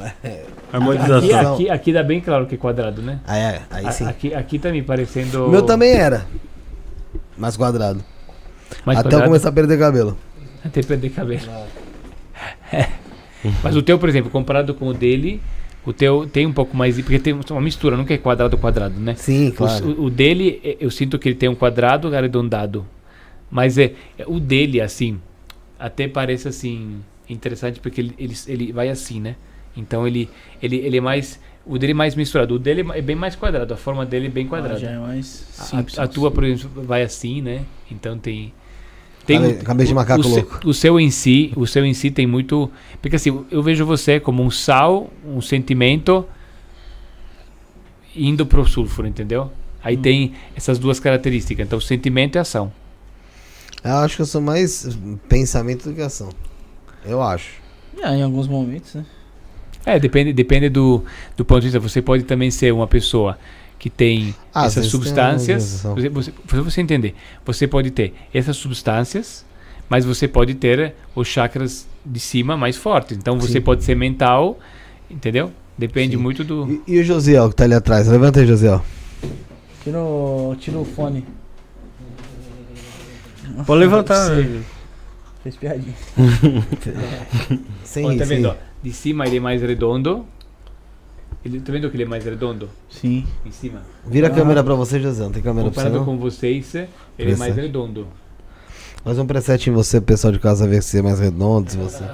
Aqui, 0.00 0.40
Harmonização. 0.72 1.54
aqui, 1.54 1.68
aqui 1.68 1.92
dá 1.92 2.02
bem 2.02 2.20
claro 2.22 2.46
que 2.46 2.54
é 2.54 2.58
quadrado, 2.58 3.02
né? 3.02 3.20
Ah, 3.26 3.36
é, 3.36 3.62
aí 3.70 3.86
A- 3.86 3.92
sim. 3.92 4.06
Aqui, 4.06 4.34
aqui 4.34 4.58
tá 4.58 4.70
me 4.70 4.82
parecendo. 4.82 5.46
O 5.46 5.50
meu 5.50 5.60
também 5.62 5.92
era. 5.92 6.26
Mais 7.36 7.54
quadrado. 7.56 8.02
mais 8.86 8.98
Até 8.98 9.08
eu 9.08 9.10
quadrado, 9.10 9.24
começar 9.26 9.50
a 9.50 9.52
perder 9.52 9.78
cabelo. 9.78 10.16
Até 10.64 10.82
perder 10.82 11.10
cabelo. 11.10 11.42
É. 12.72 12.88
Mas 13.62 13.76
o 13.76 13.82
teu, 13.82 13.98
por 13.98 14.08
exemplo, 14.08 14.30
comparado 14.30 14.72
com 14.74 14.86
o 14.88 14.94
dele, 14.94 15.42
o 15.84 15.92
teu 15.92 16.28
tem 16.30 16.46
um 16.46 16.52
pouco 16.52 16.76
mais. 16.76 17.00
Porque 17.00 17.18
tem 17.18 17.32
uma 17.50 17.60
mistura, 17.60 17.96
nunca 17.96 18.12
é 18.14 18.18
quadrado 18.18 18.56
quadrado, 18.58 18.98
né? 19.00 19.14
Sim, 19.16 19.48
O- 19.48 19.52
claro. 19.52 19.86
O, 20.00 20.04
o 20.04 20.10
dele, 20.10 20.60
eh, 20.64 20.76
eu 20.80 20.90
sinto 20.90 21.18
que 21.18 21.28
ele 21.28 21.36
tem 21.36 21.48
um 21.48 21.54
quadrado 21.54 22.14
arredondado. 22.14 22.86
Mas 23.50 23.78
é, 23.78 23.94
é 24.18 24.24
o 24.26 24.38
dele, 24.38 24.80
assim, 24.80 25.20
até 25.78 26.06
parece 26.06 26.46
assim 26.48 27.00
interessante 27.28 27.80
porque 27.80 28.00
ele, 28.00 28.14
ele, 28.18 28.34
ele 28.46 28.72
vai 28.72 28.88
assim, 28.88 29.20
né? 29.20 29.36
Então 29.76 30.06
ele, 30.06 30.28
ele, 30.62 30.76
ele 30.76 30.96
é 30.98 31.00
mais. 31.00 31.40
O 31.64 31.78
dele 31.78 31.92
é 31.92 31.94
mais 31.94 32.14
misturado. 32.14 32.54
O 32.54 32.58
dele 32.58 32.84
é 32.94 33.02
bem 33.02 33.16
mais 33.16 33.36
quadrado. 33.36 33.72
A 33.74 33.76
forma 33.76 34.04
dele 34.06 34.26
é 34.26 34.30
bem 34.30 34.46
Ah, 34.46 34.48
quadrada. 34.48 34.78
já 34.78 34.90
é 34.90 34.98
mais 34.98 35.26
simples. 35.26 35.98
A, 35.98 36.04
a 36.04 36.08
tua, 36.08 36.30
por 36.30 36.44
exemplo, 36.44 36.82
vai 36.82 37.02
assim, 37.02 37.40
né? 37.40 37.62
Então 37.90 38.18
tem. 38.18 38.52
Cabe- 39.26 39.54
cabeça 39.64 39.86
de 39.88 39.92
o- 39.92 39.96
macaco 39.96 40.20
o, 40.20 40.24
seu- 40.24 40.32
louco. 40.34 40.60
o 40.68 40.74
seu 40.74 40.98
em 41.00 41.10
si, 41.10 41.52
o 41.56 41.66
seu 41.66 41.84
em 41.84 41.94
si 41.94 42.10
tem 42.10 42.26
muito. 42.26 42.70
Porque 43.00 43.16
assim, 43.16 43.44
eu 43.50 43.62
vejo 43.62 43.84
você 43.86 44.18
como 44.18 44.42
um 44.42 44.50
sal, 44.50 45.10
um 45.24 45.40
sentimento 45.40 46.26
indo 48.16 48.44
pro 48.44 48.66
sulfuro, 48.66 49.06
entendeu? 49.06 49.50
Aí 49.82 49.96
Hum. 49.96 50.02
tem 50.02 50.32
essas 50.56 50.78
duas 50.78 50.98
características. 51.00 51.64
Então, 51.66 51.80
sentimento 51.80 52.36
e 52.36 52.38
ação. 52.38 52.72
Eu 53.82 53.96
acho 53.96 54.16
que 54.16 54.22
eu 54.22 54.26
sou 54.26 54.40
mais 54.40 54.98
pensamento 55.28 55.88
do 55.88 55.94
que 55.94 56.02
ação. 56.02 56.28
Eu 57.04 57.22
acho. 57.22 57.52
É, 58.02 58.14
em 58.16 58.22
alguns 58.22 58.46
momentos, 58.46 58.94
né? 58.94 59.06
É, 59.86 59.98
depende, 59.98 60.32
depende 60.34 60.68
do, 60.68 61.02
do 61.36 61.44
ponto 61.44 61.60
de 61.60 61.68
vista. 61.68 61.80
Você 61.80 62.02
pode 62.02 62.24
também 62.24 62.50
ser 62.50 62.72
uma 62.74 62.86
pessoa 62.86 63.38
que 63.80 63.88
tem 63.88 64.34
Ah, 64.54 64.66
essas 64.66 64.86
substâncias. 64.86 65.82
Você, 65.82 66.08
você, 66.10 66.32
pra 66.46 66.60
você 66.60 66.82
entender, 66.82 67.14
você 67.44 67.66
pode 67.66 67.90
ter 67.90 68.14
essas 68.32 68.56
substâncias, 68.58 69.44
mas 69.88 70.04
você 70.04 70.28
pode 70.28 70.54
ter 70.54 70.94
os 71.16 71.26
chakras 71.26 71.88
de 72.04 72.20
cima 72.20 72.56
mais 72.58 72.76
fortes. 72.76 73.16
Então 73.16 73.40
você 73.40 73.54
Sim. 73.54 73.60
pode 73.62 73.82
ser 73.82 73.96
mental, 73.96 74.58
entendeu? 75.10 75.50
Depende 75.78 76.14
Sim. 76.14 76.22
muito 76.22 76.44
do. 76.44 76.82
E, 76.86 76.92
e 76.96 77.00
o 77.00 77.04
Josiel 77.04 77.48
que 77.48 77.56
tá 77.56 77.64
ali 77.64 77.72
atrás? 77.72 78.06
Levanta 78.06 78.40
aí, 78.40 78.46
Josiel. 78.46 78.84
Tira 79.82 79.98
o, 79.98 80.54
tira 80.60 80.76
o 80.78 80.84
fone. 80.84 81.24
Pode 83.66 83.80
levantar. 83.80 84.36
Sim. 84.36 84.62
Fez 85.42 85.56
piadinha. 85.56 85.94
Sim, 87.82 88.04
Ó, 88.04 88.18
tá 88.18 88.24
vendo? 88.26 88.54
De 88.82 88.92
cima 88.92 89.26
ele 89.26 89.38
é 89.38 89.40
mais 89.40 89.62
redondo. 89.62 90.26
Ele, 91.44 91.58
tá 91.60 91.72
vendo 91.72 91.88
que 91.90 91.96
ele 91.96 92.02
é 92.02 92.06
mais 92.06 92.22
redondo? 92.24 92.68
Sim. 92.90 93.26
Em 93.46 93.50
cima. 93.50 93.80
Vira 94.06 94.28
a 94.28 94.30
Ah. 94.30 94.34
câmera 94.34 94.62
pra 94.62 94.74
você, 94.74 95.00
José. 95.00 95.22
Não 95.24 95.32
tem 95.32 95.42
câmera 95.42 95.70
pra 95.70 95.74
você, 95.82 95.88
Comparado 95.88 95.98
não? 95.98 96.04
com 96.04 96.18
vocês, 96.22 96.74
ele 97.18 97.32
é 97.32 97.36
mais 97.36 97.56
redondo. 97.56 98.06
Faz 99.02 99.18
um 99.18 99.26
preset 99.26 99.70
em 99.70 99.72
você, 99.72 100.00
pessoal 100.00 100.32
de 100.32 100.38
casa, 100.38 100.68
ver 100.68 100.82
se 100.82 100.98
é 100.98 101.02
mais 101.02 101.18
redondo, 101.18 101.70
se 101.70 101.78
você... 101.78 102.04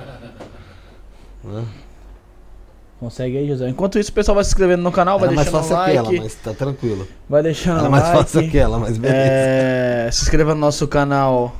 Consegue 2.99 3.37
aí, 3.39 3.49
José. 3.49 3.69
Enquanto 3.69 3.99
isso, 3.99 4.11
o 4.11 4.15
pessoal 4.15 4.35
vai 4.37 4.45
se 4.45 4.51
inscrevendo 4.51 4.83
no 4.83 4.91
canal, 4.91 5.19
vai 5.19 5.29
Era 5.29 5.37
mais 5.37 5.47
deixando 5.51 5.63
fácil 5.63 5.77
um 5.77 5.79
like. 5.81 5.99
aquela, 5.99 6.23
mas 6.23 6.35
tá 6.37 6.55
tranquilo. 6.55 7.09
Vai 7.29 7.43
deixando 7.43 7.79
Era 7.81 7.89
um 7.89 7.91
mais 7.91 8.05
like. 8.05 8.17
fácil 8.19 8.41
aquela, 8.41 8.79
mas 8.79 8.97
beleza. 8.97 9.21
É, 9.21 10.09
se 10.13 10.23
inscreva 10.23 10.55
no 10.55 10.61
nosso 10.61 10.87
canal. 10.89 11.55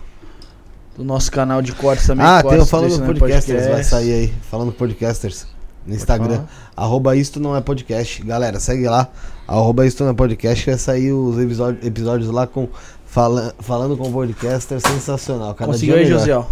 Do 0.97 1.05
nosso 1.05 1.31
canal 1.31 1.61
de 1.61 1.73
cortes 1.73 2.07
também. 2.07 2.25
ah, 2.25 2.43
tem 2.43 2.47
o 2.47 2.67
cortes 2.67 2.71
Falando 2.71 2.99
né, 3.01 3.07
Podcasters, 3.07 3.67
vai 3.67 3.85
sair 3.85 4.13
aí. 4.13 4.35
Falando 4.51 4.73
Podcasters. 4.73 5.47
No 5.87 5.95
Instagram. 5.95 6.45
Arroba 6.77 7.15
isto 7.17 7.39
não 7.39 7.55
é 7.57 7.61
podcast. 7.61 8.23
Galera, 8.25 8.59
segue 8.59 8.89
lá. 8.89 9.09
Arroba 9.47 9.87
isto 9.87 10.03
não 10.03 10.11
é 10.11 10.15
podcast. 10.15 10.65
que 10.65 10.71
Vai 10.71 10.79
sair 10.79 11.13
os 11.13 11.39
episódios, 11.39 11.87
episódios 11.87 12.31
lá 12.31 12.47
com 12.47 12.69
fala, 13.07 13.55
falando 13.61 13.97
com 13.97 14.11
podcaster. 14.11 14.81
Sensacional. 14.81 15.55
Cada 15.55 15.71
Conseguiu 15.73 15.95
dia 15.95 16.03
aí, 16.03 16.05
melhor. 16.09 16.19
Josiel? 16.19 16.51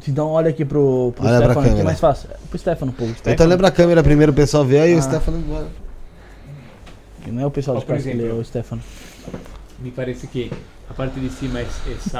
Te 0.00 0.10
dá 0.10 0.24
um 0.24 0.30
olho 0.30 0.48
aqui 0.48 0.64
pro, 0.64 1.12
pro 1.14 1.24
Olha 1.24 1.44
Stefano, 1.44 1.74
que 1.74 1.80
é 1.80 1.84
mais 1.84 2.00
fácil. 2.00 2.28
Pro 2.50 2.58
Stefano 2.58 2.90
um 2.90 2.94
pouco. 2.94 3.14
Então 3.24 3.46
lembra 3.46 3.68
a 3.68 3.70
câmera 3.70 4.02
primeiro, 4.02 4.32
o 4.32 4.34
pessoal 4.34 4.64
vê 4.64 4.80
aí 4.80 4.94
Ah. 4.94 4.98
o 4.98 5.02
Stefano. 5.02 5.44
vai- 5.48 5.66
Não 7.32 7.40
é 7.42 7.46
o 7.46 7.50
pessoal 7.52 7.76
Ó, 7.76 7.80
de 7.96 8.10
é 8.26 8.32
o 8.32 8.44
Stefano. 8.44 8.82
Me 9.78 9.92
parece 9.92 10.26
que 10.26 10.50
a 10.90 10.94
parte 10.94 11.18
de 11.18 11.30
cima 11.30 11.60
é, 11.60 11.66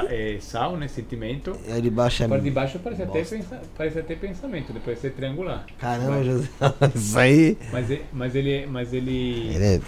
é, 0.09 0.35
é 0.37 0.41
sal, 0.41 0.77
né? 0.77 0.89
Sentimento. 0.89 1.55
E 1.67 1.73
aí 1.73 1.83
de 1.83 1.91
baixo 1.91 2.23
é. 2.23 2.27
A 2.27 2.29
parte 2.29 2.43
de 2.45 2.51
baixo 2.51 2.79
parece 2.79 3.03
até, 3.03 3.23
pensa, 3.25 3.61
parece 3.77 3.99
até 3.99 4.15
pensamento, 4.17 4.73
depois 4.73 4.99
ser 4.99 5.11
triangular. 5.13 5.67
Caramba, 5.79 6.23
José. 6.25 6.49
Isso 6.95 7.19
aí. 7.19 7.59
Mas, 7.73 7.91
é- 7.91 8.03
mas 8.13 8.35
ele. 8.35 8.67
Mas 8.67 8.93
ele. 8.93 9.55
Ele 9.55 9.65
é. 9.65 9.81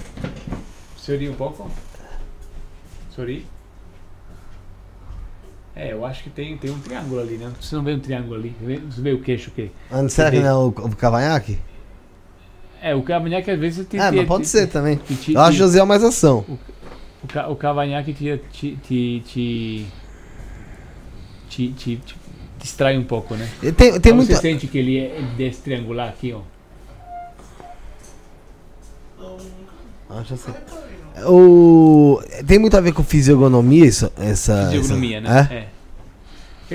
Sorri 0.97 1.29
um 1.29 1.35
pouco? 1.35 1.71
Sorri? 3.15 3.47
É, 5.77 5.93
eu 5.93 6.05
acho 6.05 6.23
que 6.23 6.31
tem, 6.31 6.57
tem 6.57 6.71
um 6.71 6.79
triângulo 6.79 7.21
ali, 7.21 7.37
né? 7.37 7.51
Você 7.61 7.75
não 7.75 7.83
vê 7.83 7.93
um 7.95 7.99
triângulo 7.99 8.37
ali? 8.37 8.55
Você 8.89 9.01
vê, 9.01 9.13
o 9.13 9.21
queixo 9.21 9.51
que. 9.51 9.71
Ah, 9.91 10.09
Será 10.09 10.31
que 10.31 10.39
não 10.39 10.47
é 10.49 10.55
o, 10.55 10.67
o 10.69 10.97
cavanhaque? 10.97 11.59
É, 12.81 12.95
o 12.95 13.03
cavanhaque 13.03 13.51
às 13.51 13.59
vezes 13.59 13.87
te. 13.89 13.99
Ah, 13.99 14.11
te- 14.11 14.17
mas 14.19 14.27
pode 14.27 14.47
ser 14.47 14.69
também. 14.69 15.01
Eu 15.29 15.41
acho 15.41 15.53
te- 15.53 15.59
José 15.59 15.83
mais 15.85 16.05
ação. 16.05 16.45
O, 17.25 17.27
ca, 17.27 17.49
o 17.49 17.57
cavanhaque 17.57 18.13
te 18.13 18.39
te, 18.53 18.77
te, 18.77 19.87
te, 21.49 21.69
te, 21.73 22.01
distrai 22.59 22.99
um 22.99 23.05
pouco, 23.05 23.35
né? 23.35 23.49
Ele 23.63 23.73
Tem, 23.73 23.99
tem 23.99 24.13
muito. 24.13 24.29
Você 24.29 24.37
sente 24.37 24.67
que 24.67 24.77
ele 24.77 24.99
é 24.99 25.23
desse 25.37 25.63
triangular 25.63 26.11
aqui, 26.11 26.35
ó. 26.35 26.41
Acho 30.11 30.35
assim. 30.35 30.53
O... 31.27 32.21
Tem 32.47 32.59
muito 32.59 32.77
a 32.77 32.81
ver 32.81 32.93
com 32.93 33.03
fisionomia 33.03 33.87
isso? 33.87 34.13
Essa, 34.19 34.69
Fisionomia, 34.71 35.19
essa... 35.19 35.29
né? 35.29 35.49
É? 35.51 35.55
É. 35.55 35.69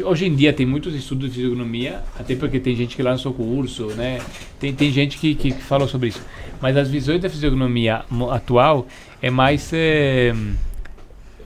Hoje 0.03 0.25
em 0.25 0.35
dia 0.35 0.51
tem 0.53 0.65
muitos 0.65 0.93
estudos 0.95 1.29
de 1.29 1.35
fisionomia, 1.41 2.01
até 2.17 2.35
porque 2.35 2.59
tem 2.59 2.75
gente 2.75 2.95
que 2.95 3.03
lançou 3.03 3.33
curso, 3.33 3.87
né? 3.87 4.19
Tem, 4.59 4.73
tem 4.73 4.91
gente 4.91 5.17
que, 5.17 5.35
que 5.35 5.51
falou 5.53 5.87
sobre 5.87 6.09
isso. 6.09 6.21
Mas 6.61 6.75
as 6.77 6.89
visões 6.89 7.21
da 7.21 7.29
fisionomia 7.29 8.03
atual 8.31 8.87
é 9.21 9.29
mais. 9.29 9.71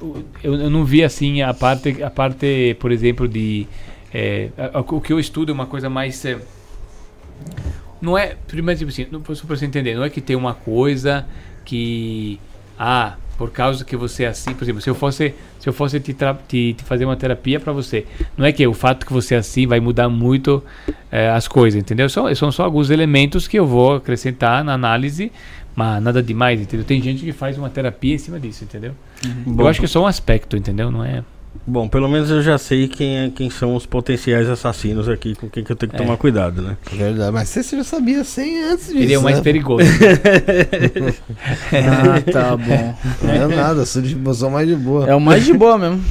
o- 0.01 0.23
eu, 0.43 0.55
eu 0.55 0.69
não 0.69 0.84
vi 0.84 1.03
assim 1.03 1.41
a 1.41 1.53
parte, 1.53 2.01
a 2.03 2.09
parte 2.09 2.75
por 2.80 2.91
exemplo, 2.91 3.27
de. 3.27 3.67
eh, 4.13 4.49
a- 4.57 4.80
a- 4.80 4.81
o 4.81 4.99
que 5.01 5.13
eu 5.13 5.19
estudo 5.19 5.51
é 5.51 5.53
uma 5.53 5.65
coisa 5.67 5.89
mais. 5.89 6.23
eh, 6.25 6.38
não 8.01 8.17
é. 8.17 8.35
Primeiro, 8.47 8.77
tipo 8.80 8.89
assim, 8.91 9.07
não 9.11 9.21
para 9.21 9.34
você 9.35 9.65
entender, 9.65 9.95
não 9.95 10.03
é 10.03 10.09
que 10.09 10.21
tem 10.21 10.35
uma 10.35 10.53
coisa 10.53 11.25
que. 11.65 12.39
Ah, 12.77 13.15
por 13.44 13.52
causa 13.52 13.84
que 13.84 13.98
você 13.98 14.24
é 14.24 14.28
assim, 14.28 14.53
por 14.53 14.64
exemplo, 14.64 14.82
se 14.82 14.90
eu 14.90 14.95
fosse, 14.95 15.34
se 15.60 15.68
eu 15.68 15.74
fosse 15.74 15.99
te, 15.99 16.14
te- 16.14 16.74
te 16.74 16.84
fazer 16.86 17.03
uma 17.03 17.18
terapia 17.18 17.60
para 17.60 17.74
você, 17.74 18.06
não 18.38 18.45
é 18.45 18.53
que 18.53 18.65
o 18.65 18.74
fato 18.74 19.06
que 19.06 19.11
você 19.11 19.36
é 19.36 19.38
assim 19.40 19.68
vai 19.68 19.82
mudar 19.82 20.07
muito 20.07 20.64
eh, 21.11 21.30
as 21.30 21.45
coisas, 21.45 21.78
entendeu? 21.78 22.07
São, 22.07 22.34
são 22.36 22.53
só 22.53 22.64
alguns 22.64 22.90
elementos 22.90 23.45
que 23.45 23.60
eu 23.60 23.68
vou 23.68 23.95
acrescentar 23.95 24.64
na 24.64 24.74
análise, 24.74 25.30
mas 25.76 26.02
nada 26.02 26.24
demais, 26.24 26.61
entendeu? 26.61 26.86
Tem 26.86 27.02
gente 27.02 27.22
que 27.26 27.34
faz 27.34 27.57
uma 27.57 27.70
terapia 27.70 28.15
em 28.15 28.18
cima 28.18 28.40
disso, 28.40 28.64
entendeu? 28.64 28.94
Bom, 29.45 29.64
eu 29.64 29.68
acho 29.68 29.80
que 29.82 29.86
é 29.86 29.90
só 29.90 30.02
um 30.02 30.07
aspecto, 30.07 30.56
entendeu? 30.56 30.90
Não 30.90 31.03
é. 31.03 31.22
Bom, 31.65 31.88
pelo 31.88 32.07
menos 32.09 32.30
eu 32.30 32.41
já 32.41 32.57
sei 32.57 32.88
quem, 32.88 33.17
é, 33.17 33.30
quem 33.30 33.49
são 33.49 33.75
os 33.75 33.85
potenciais 33.85 34.49
assassinos 34.49 35.07
aqui, 35.09 35.35
com 35.35 35.49
quem 35.49 35.63
que 35.63 35.71
eu 35.71 35.75
tenho 35.75 35.89
que 35.91 35.95
É. 35.95 35.99
tomar 35.99 36.17
cuidado, 36.17 36.61
né? 36.61 36.77
Verdade. 36.91 37.31
Mas 37.31 37.49
você 37.49 37.63
já 37.63 37.84
sabia 37.84 38.23
sem 38.23 38.63
antes 38.63 38.88
disso. 38.88 38.97
Ele 38.99 39.13
é 39.13 39.19
o 39.19 39.23
mais 39.23 39.38
né? 39.38 39.43
perigoso. 39.43 39.85
Ah, 41.71 42.31
tá 42.31 42.55
bom. 42.57 42.95
Não 43.21 43.34
é 43.34 43.47
nada, 43.55 43.81
eu 43.81 43.85
sou, 43.85 44.01
de, 44.01 44.17
sou 44.35 44.49
mais 44.49 44.67
de 44.67 44.75
boa. 44.75 45.07
É 45.09 45.15
o 45.15 45.21
mais 45.21 45.43
de 45.45 45.53
boa 45.53 45.77
mesmo. 45.77 46.03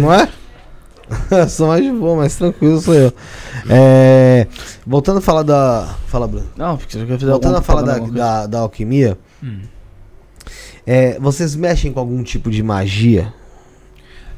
Não 0.00 0.12
é? 0.12 0.28
sou 1.48 1.68
mais 1.68 1.84
de 1.84 1.90
boa, 1.92 2.16
mais 2.16 2.34
tranquilo 2.36 2.80
sou 2.80 2.94
eu. 2.94 3.12
É, 3.68 4.46
voltando 4.86 5.18
a 5.18 5.20
falar 5.22 5.42
da. 5.42 5.94
Fala, 6.06 6.26
Bruno. 6.26 6.46
Não, 6.56 6.76
porque 6.76 6.92
você 6.98 7.04
quer 7.06 7.18
fazer 7.18 7.30
Voltando 7.30 7.56
a 7.58 7.62
falar 7.62 7.82
da, 7.82 7.98
da, 7.98 8.46
da 8.46 8.58
alquimia, 8.60 9.16
Hum. 9.42 9.60
é, 10.86 11.18
vocês 11.20 11.54
mexem 11.54 11.92
com 11.92 12.00
algum 12.00 12.22
tipo 12.22 12.50
de 12.50 12.62
magia? 12.62 13.32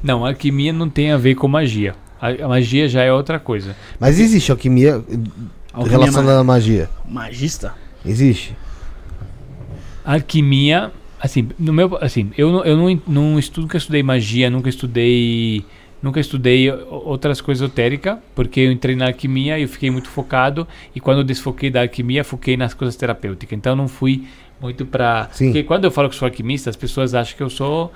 Não, 0.03 0.25
alquimia 0.25 0.73
não 0.73 0.89
tem 0.89 1.11
a 1.13 1.17
ver 1.17 1.35
com 1.35 1.49
magia. 1.49 1.95
A, 2.21 2.29
a 2.31 2.49
magia 2.49 2.89
já 2.89 3.03
é 3.03 3.13
outra 3.13 3.39
coisa. 3.39 3.77
Mas 3.99 4.19
existe 4.21 4.51
alquimia, 4.51 5.03
Alquimia 5.73 5.99
relacionada 5.99 6.41
à 6.41 6.45
magia? 6.45 6.89
Magista? 7.09 7.75
Existe? 8.05 8.55
Alquimia, 10.05 10.91
assim, 11.21 11.49
no 11.59 11.73
meu, 11.73 11.99
assim, 12.01 12.31
eu 12.37 12.51
não, 12.51 12.65
eu 12.65 12.77
não, 12.77 13.03
não 13.07 13.39
estudo, 13.39 13.63
nunca 13.65 13.77
estudei 13.77 14.03
magia, 14.03 14.49
nunca 14.49 14.69
estudei, 14.69 15.65
nunca 16.03 16.19
estudei 16.19 16.71
o- 16.71 17.03
outras 17.05 17.41
coisas 17.41 17.63
esotéricas, 17.63 18.17
porque 18.35 18.61
eu 18.61 18.73
entrei 18.73 18.97
na 18.97 19.07
alquimia 19.09 19.59
e 19.59 19.63
eu 19.63 19.69
fiquei 19.69 19.91
muito 19.91 20.09
focado 20.09 20.67
e 20.95 21.01
quando 21.01 21.19
eu 21.19 21.25
desfoquei 21.25 21.71
da 21.71 21.83
alquimia, 21.83 22.25
foquei 22.25 22.57
nas 22.57 22.73
coisas 22.73 22.97
terapêuticas. 22.97 23.57
Então 23.57 23.77
não 23.77 23.87
fui 23.87 24.27
muito 24.61 24.87
pra, 24.87 25.29
Sim. 25.33 25.47
porque 25.47 25.63
quando 25.63 25.85
eu 25.85 25.91
falo 25.91 26.09
que 26.09 26.17
sou 26.17 26.27
alquimista, 26.27 26.71
as 26.71 26.77
pessoas 26.77 27.15
acham 27.15 27.37
que 27.37 27.43
eu 27.43 27.51
sou 27.51 27.93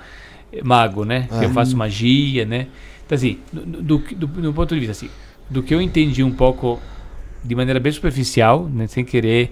mago, 0.63 1.05
né? 1.05 1.27
Que 1.29 1.43
É. 1.43 1.45
eu 1.45 1.49
faço 1.51 1.75
magia, 1.77 2.45
né? 2.45 2.67
Então 3.05 3.15
assim, 3.15 3.37
do, 3.51 3.61
do, 3.65 3.97
do, 3.97 4.27
do 4.27 4.53
ponto 4.53 4.73
de 4.73 4.79
vista 4.79 4.91
assim, 4.91 5.09
do 5.49 5.61
que 5.63 5.73
eu 5.73 5.81
entendi 5.81 6.23
um 6.23 6.31
pouco 6.31 6.79
de 7.43 7.55
maneira 7.55 7.79
bem 7.79 7.91
superficial, 7.91 8.69
né, 8.73 8.87
sem 8.87 9.03
querer. 9.03 9.51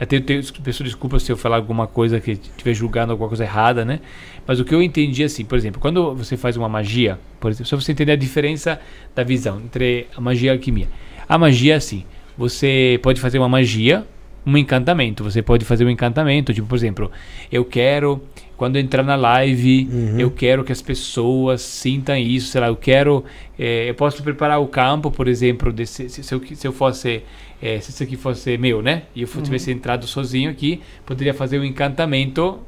Até 0.00 0.16
eu 0.16 0.20
tenho, 0.20 0.42
peço 0.62 0.84
desculpa 0.84 1.18
se 1.18 1.30
eu 1.30 1.36
falar 1.36 1.56
alguma 1.56 1.86
coisa 1.86 2.20
que 2.20 2.32
estiver 2.32 2.72
julgando 2.72 3.10
alguma 3.12 3.28
coisa 3.28 3.42
errada, 3.44 3.84
né? 3.84 3.98
Mas 4.46 4.60
o 4.60 4.64
que 4.64 4.72
eu 4.74 4.80
entendi 4.82 5.24
assim, 5.24 5.44
por 5.44 5.58
exemplo, 5.58 5.80
quando 5.80 6.14
você 6.14 6.36
faz 6.36 6.56
uma 6.56 6.68
magia, 6.68 7.18
por 7.40 7.50
exemplo, 7.50 7.66
só 7.66 7.76
você 7.76 7.90
entender 7.92 8.12
a 8.12 8.16
diferença 8.16 8.80
da 9.14 9.24
visão 9.24 9.58
entre 9.64 10.06
a 10.16 10.20
magia 10.20 10.48
e 10.48 10.50
a 10.50 10.52
alquimia. 10.54 10.88
A 11.28 11.36
magia 11.36 11.74
é 11.74 11.76
assim, 11.76 12.04
você 12.36 12.98
pode 13.02 13.20
fazer 13.20 13.38
uma 13.38 13.48
magia, 13.48 14.06
um 14.54 14.56
encantamento. 14.58 15.22
Você 15.24 15.42
pode 15.42 15.64
fazer 15.64 15.84
um 15.84 15.90
encantamento, 15.90 16.52
tipo, 16.54 16.66
por 16.66 16.76
exemplo, 16.76 17.10
eu 17.52 17.64
quero 17.64 18.22
quando 18.56 18.74
eu 18.74 18.82
entrar 18.82 19.04
na 19.04 19.14
live, 19.14 19.88
Uhum. 19.90 20.18
eu 20.18 20.30
quero 20.32 20.64
que 20.64 20.72
as 20.72 20.82
pessoas 20.82 21.60
sintam 21.62 22.16
isso, 22.16 22.48
sei 22.48 22.60
lá, 22.60 22.66
eu 22.66 22.74
quero, 22.74 23.24
eh, 23.56 23.88
eu 23.88 23.94
posso 23.94 24.20
preparar 24.20 24.60
o 24.60 24.66
campo, 24.66 25.12
por 25.12 25.28
exemplo, 25.28 25.72
desse, 25.72 26.08
se, 26.08 26.24
se 26.24 26.34
eu, 26.34 26.42
se 26.56 26.66
eu 26.66 26.72
fosse, 26.72 27.22
eh, 27.62 27.78
se 27.80 27.90
isso 27.90 28.02
aqui 28.02 28.16
fosse 28.16 28.58
meu, 28.58 28.82
né? 28.82 29.04
E 29.14 29.22
eu 29.22 29.28
fo- 29.28 29.40
tivesse 29.42 29.70
entrado 29.70 30.08
sozinho 30.08 30.50
aqui, 30.50 30.80
poderia 31.06 31.32
fazer 31.32 31.60
um 31.60 31.64
encantamento, 31.64 32.58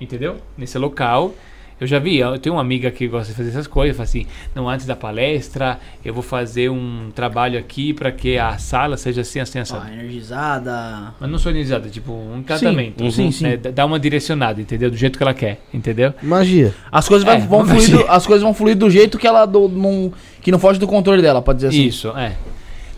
entendeu? 0.00 0.36
Nesse 0.56 0.78
local. 0.78 1.34
Eu 1.82 1.86
já 1.88 1.98
vi, 1.98 2.18
eu 2.18 2.38
tenho 2.38 2.54
uma 2.54 2.60
amiga 2.62 2.92
que 2.92 3.08
gosta 3.08 3.32
de 3.32 3.36
fazer 3.36 3.48
essas 3.48 3.66
coisas, 3.66 3.96
fala 3.96 4.04
assim, 4.04 4.24
não, 4.54 4.68
antes 4.68 4.86
da 4.86 4.94
palestra, 4.94 5.80
eu 6.04 6.14
vou 6.14 6.22
fazer 6.22 6.70
um 6.70 7.10
trabalho 7.12 7.58
aqui 7.58 7.92
para 7.92 8.12
que 8.12 8.38
a 8.38 8.56
sala 8.56 8.96
seja 8.96 9.22
assim, 9.22 9.40
assim, 9.40 9.58
assim. 9.58 9.74
Ó, 9.74 9.84
energizada. 9.92 11.12
Mas 11.18 11.28
não 11.28 11.38
sou 11.38 11.50
organizada, 11.50 11.88
tipo, 11.88 12.12
um 12.12 12.38
encantamento. 12.38 13.10
sim, 13.10 13.32
sim. 13.32 13.42
né? 13.44 13.56
Dá- 13.56 13.70
Dá 13.72 13.84
uma 13.84 13.98
direcionada, 13.98 14.60
entendeu? 14.60 14.90
Do 14.92 14.96
jeito 14.96 15.16
que 15.16 15.24
ela 15.24 15.34
quer, 15.34 15.60
entendeu? 15.74 16.14
Magia. 16.22 16.72
As 16.92 17.08
coisas 17.08 17.24
vai- 17.26 17.38
É, 17.38 17.40
vão 17.40 17.58
uma 17.58 17.66
fluir 17.66 17.80
magia. 17.90 17.96
do, 18.06 18.10
as 18.12 18.26
coisas 18.26 18.42
vão 18.44 18.54
fluir 18.54 18.76
do 18.76 18.88
jeito 18.88 19.18
que 19.18 19.26
ela 19.26 19.44
do, 19.44 19.68
não, 19.68 20.12
que 20.40 20.52
não 20.52 20.60
foge 20.60 20.78
do 20.78 20.86
controle 20.86 21.20
dela, 21.20 21.42
pode 21.42 21.56
dizer 21.58 21.68
assim. 21.68 21.84
Isso, 21.86 22.08
é. 22.16 22.36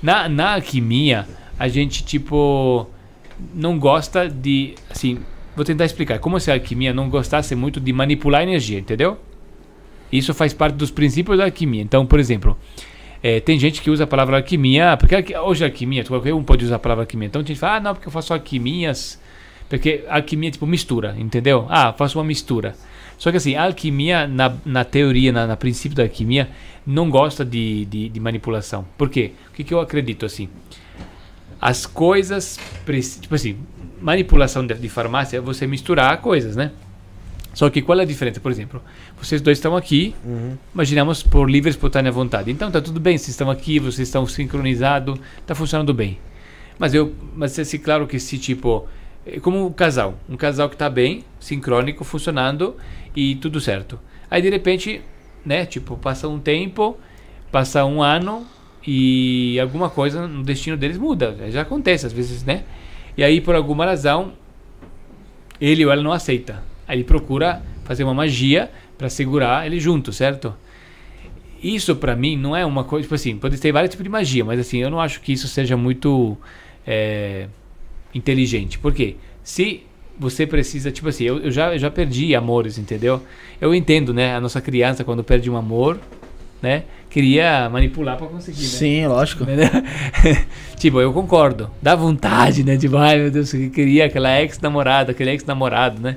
Na, 0.03 0.29
na 0.29 0.57
alquimia, 0.57 1.27
a 1.59 1.69
gente, 1.69 2.05
tipo, 2.05 2.87
não 3.55 3.79
gosta 3.79 4.29
de. 4.29 4.75
Assim, 4.91 5.19
vou 5.55 5.65
tentar 5.65 5.85
explicar. 5.85 6.19
Como 6.19 6.39
se 6.41 6.51
a 6.51 6.55
alquimia 6.55 6.93
não 6.93 7.09
gostasse 7.09 7.55
muito 7.55 7.81
de 7.81 7.93
manipular 7.93 8.43
energia, 8.43 8.79
entendeu? 8.79 9.19
Isso 10.13 10.33
faz 10.35 10.53
parte 10.53 10.75
dos 10.75 10.91
princípios 10.91 11.39
da 11.39 11.45
alquimia. 11.45 11.83
Então, 11.83 12.07
por 12.07 12.21
exemplo, 12.21 12.57
eh, 13.23 13.41
tem 13.41 13.59
gente 13.59 13.83
que 13.83 13.91
usa 13.91 14.05
a 14.05 14.07
palavra 14.07 14.37
alquimia, 14.37 14.97
porque 14.97 15.15
alqui- 15.15 15.37
hoje 15.37 15.65
a 15.65 15.67
alquimia, 15.69 16.05
qualquer 16.05 16.35
um 16.35 16.43
pode 16.43 16.65
usar 16.65 16.77
a 16.77 16.79
palavra 16.79 17.03
alquimia. 17.05 17.27
Então, 17.27 17.43
a 17.43 17.45
gente 17.45 17.59
fala, 17.59 17.77
ah, 17.77 17.81
não, 17.81 17.95
porque 17.95 18.09
eu 18.09 18.13
faço 18.13 18.33
alquimias. 18.33 19.21
Porque 19.69 20.05
alquimia 20.09 20.51
é 20.51 20.53
tipo 20.53 20.67
mistura, 20.67 21.17
entendeu? 21.19 21.67
Ah, 21.69 21.93
faço 21.93 22.19
uma 22.19 22.25
mistura. 22.25 22.77
Só 23.17 23.31
que 23.31 23.37
assim, 23.39 23.55
a 23.55 23.65
alquimia, 23.65 24.27
na, 24.27 24.55
na 24.65 24.85
teoria, 24.85 25.33
na, 25.33 25.47
na 25.47 25.57
princípio 25.57 25.97
da 25.97 26.03
alquimia, 26.03 26.49
não 26.87 27.09
gosta 27.09 27.45
de, 27.45 27.85
de, 27.87 28.09
de 28.09 28.21
manipulação. 28.21 28.85
Por 28.99 29.09
quê? 29.09 29.33
O 29.51 29.55
que, 29.55 29.65
que 29.65 29.73
eu 29.73 29.81
acredito 29.81 30.27
assim? 30.27 30.49
As 31.61 31.87
coisas, 31.87 32.59
tipo 33.21 33.35
assim, 33.35 33.57
manipulação 34.05 34.67
de, 34.67 34.75
de 34.75 34.89
farmácia 34.91 35.39
é 35.39 35.41
você 35.41 35.67
misturar 35.67 36.21
coisas, 36.21 36.55
né? 36.55 36.73
Só 37.55 37.71
que 37.71 37.81
qual 37.81 37.99
é 37.99 38.03
a 38.03 38.05
diferença? 38.05 38.39
Por 38.39 38.53
exemplo, 38.53 38.83
vocês 39.17 39.41
dois 39.41 39.57
estão 39.57 39.75
aqui, 39.75 40.15
imaginamos 40.75 41.23
por 41.23 41.49
livre 41.49 41.71
e 41.71 41.73
espontânea 41.73 42.13
vontade. 42.13 42.51
Então 42.51 42.71
tá 42.71 42.83
tudo 42.83 43.01
bem, 43.01 43.17
vocês 43.17 43.31
estão 43.31 43.51
aqui, 43.51 43.79
vocês 43.79 44.07
estão 44.09 44.27
sincronizados, 44.27 45.19
tá 45.47 45.55
funcionando 45.55 45.95
bem. 45.95 46.19
Mas 46.79 46.93
eu, 46.93 47.15
mas 47.35 47.59
é 47.59 47.79
claro 47.79 48.07
que 48.07 48.21
se 48.21 48.37
tipo, 48.37 48.87
é 49.25 49.41
como 49.41 49.65
um 49.65 49.73
casal, 49.73 50.19
um 50.29 50.37
casal 50.37 50.69
que 50.69 50.77
tá 50.77 50.91
bem, 50.91 51.25
sincrônico, 51.41 52.05
funcionando 52.05 52.77
e 53.17 53.37
tudo 53.37 53.59
certo. 53.59 53.99
Aí 54.31 54.43
de 54.43 54.51
repente, 54.51 55.01
né, 55.47 55.65
tipo, 55.65 55.97
passa 55.97 56.29
um 56.29 56.39
tempo, 56.39 56.99
passa 57.51 57.85
um 57.87 58.03
ano 58.03 58.45
e 58.87 59.59
alguma 59.61 59.89
coisa 59.89 60.27
no 60.27 60.43
destino 60.43 60.77
deles 60.77 60.99
muda. 60.99 61.35
Já 61.51 61.63
acontece 61.63 62.05
às 62.05 62.13
vezes, 62.13 62.45
né? 62.45 62.65
E 63.17 63.25
aí 63.25 63.41
por 63.41 63.55
alguma 63.55 63.87
razão 63.87 64.33
ele 65.61 65.85
ou 65.85 65.93
ela 65.93 66.03
não 66.03 66.13
aceita. 66.13 66.63
Aí 66.87 66.97
ele 66.99 67.05
procura 67.05 67.63
fazer 67.85 68.05
uma 68.05 68.15
magia 68.15 68.71
para 68.99 69.09
segurar 69.09 69.67
ele 69.67 69.79
junto, 69.81 70.13
certo? 70.13 70.55
Isso 71.63 71.97
pra 71.97 72.15
mim 72.15 72.37
não 72.37 72.55
é 72.55 72.65
uma 72.65 72.85
coisa, 72.85 73.05
tipo 73.05 73.15
assim, 73.15 73.37
pode 73.37 73.59
ter 73.59 73.73
vários 73.73 73.91
tipos 73.91 74.05
de 74.05 74.11
magia, 74.11 74.45
mas 74.45 74.61
assim, 74.61 74.79
eu 74.79 74.91
não 74.91 75.01
acho 75.01 75.21
que 75.21 75.33
isso 75.33 75.49
seja 75.49 75.77
muito 75.77 76.37
é, 76.87 77.49
inteligente. 78.15 78.79
Por 78.79 78.93
quê? 78.93 79.17
Se 79.43 79.83
você 80.19 80.47
precisa, 80.47 80.93
tipo 80.93 81.09
assim, 81.09 81.25
eu, 81.25 81.39
eu 81.39 81.51
já, 81.51 81.73
eu 81.73 81.79
já 81.79 81.91
perdi 81.91 82.35
amores, 82.35 82.79
entendeu? 82.79 83.23
Eu 83.61 83.75
entendo, 83.75 84.13
né? 84.13 84.35
A 84.37 84.41
nossa 84.41 84.61
criança, 84.61 85.05
quando 85.05 85.25
perde 85.25 85.51
um 85.51 85.57
amor, 85.57 85.99
né? 86.61 86.85
Queria 87.15 87.71
manipular 87.71 88.17
pra 88.17 88.27
conseguir, 88.27 88.63
né? 88.63 88.67
Sim, 88.67 89.07
lógico. 89.07 89.45
Tipo, 90.77 91.01
eu 91.01 91.13
concordo. 91.13 91.71
Dá 91.81 91.95
vontade, 91.95 92.65
né? 92.65 92.77
Tipo, 92.77 92.97
ai 92.97 93.17
meu 93.19 93.31
Deus, 93.31 93.55
eu 93.55 93.71
queria 93.71 94.07
aquela 94.07 94.41
ex-namorada, 94.41 95.13
aquele 95.13 95.31
ex-namorado, 95.31 96.03
né? 96.03 96.17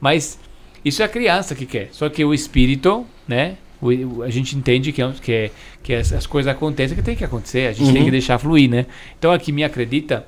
Mas 0.00 0.38
isso 0.82 1.02
é 1.02 1.04
a 1.04 1.08
criança 1.08 1.54
que 1.54 1.66
quer. 1.66 1.90
Só 1.92 2.08
que 2.08 2.24
o 2.24 2.32
espírito, 2.32 3.04
né? 3.28 3.56
O- 3.78 4.22
a 4.22 4.30
gente 4.30 4.56
entende 4.56 4.90
que, 4.90 5.02
é 5.02 5.12
que, 5.20 5.32
é- 5.32 5.50
que 5.82 5.92
as, 5.92 6.14
as 6.14 6.26
coisas 6.26 6.50
acontecem 6.50 6.96
que 6.96 7.02
tem 7.02 7.14
que 7.14 7.24
acontecer. 7.24 7.66
A 7.68 7.72
gente 7.72 7.92
tem 7.92 8.02
que 8.02 8.10
deixar 8.10 8.38
fluir, 8.38 8.70
né? 8.70 8.86
Então 9.18 9.30
aqui 9.30 9.52
me 9.52 9.62
acredita 9.62 10.26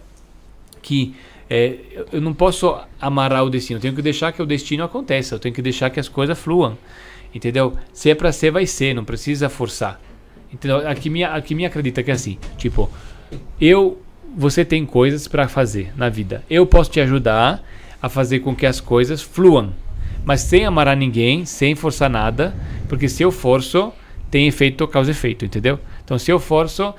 que 0.83 1.15
é, 1.49 1.77
eu- 2.13 2.21
não 2.21 2.35
posso 2.35 2.77
amarrar 3.01 3.43
o 3.43 3.49
destino. 3.49 3.79
Eu 3.79 3.81
tenho 3.81 3.95
que 3.95 4.03
deixar 4.03 4.33
que 4.33 4.43
o 4.43 4.47
destino 4.47 4.85
aconteça. 4.85 5.35
Eu 5.35 5.39
tenho 5.39 5.55
que 5.55 5.63
deixar 5.63 5.89
que 5.89 5.99
as 5.99 6.11
coisas 6.11 6.39
fluam. 6.39 6.77
Entendeu? 7.35 7.75
Se 7.95 8.11
é 8.11 8.15
pra 8.15 8.31
ser, 8.33 8.51
vai 8.51 8.67
ser. 8.67 8.93
Não 8.95 9.03
precisa 9.05 9.49
forçar. 9.49 9.99
Entendeu? 10.53 10.87
Aqui 10.89 11.09
me, 11.09 11.65
acredita 11.65 12.03
que 12.03 12.11
é 12.11 12.15
assim. 12.15 12.39
Tipo, 12.57 12.91
eu, 13.61 14.01
você 14.37 14.65
tem 14.65 14.85
coisas 14.85 15.29
pra 15.29 15.49
fazer 15.49 15.93
na 15.97 16.09
vida. 16.09 16.45
Eu 16.51 16.67
posso 16.67 16.91
te 16.91 17.01
ajudar 17.01 17.63
a 18.03 18.09
fazer 18.09 18.41
com 18.41 18.55
que 18.55 18.67
as 18.67 18.81
coisas 18.81 19.23
fluam, 19.23 19.73
mas 20.25 20.41
sem 20.41 20.65
amarrar 20.65 20.97
ninguém, 20.97 21.45
sem 21.45 21.75
forçar 21.75 22.11
nada, 22.11 22.55
porque 22.89 23.09
se 23.09 23.23
eu 23.23 23.31
forço, 23.31 23.93
tem 24.31 24.47
efeito 24.47 24.87
causa 24.89 25.11
efeito, 25.11 25.45
entendeu? 25.45 25.79
Então, 26.05 26.19
se 26.19 26.31
eu 26.31 26.39
forço, 26.39 26.95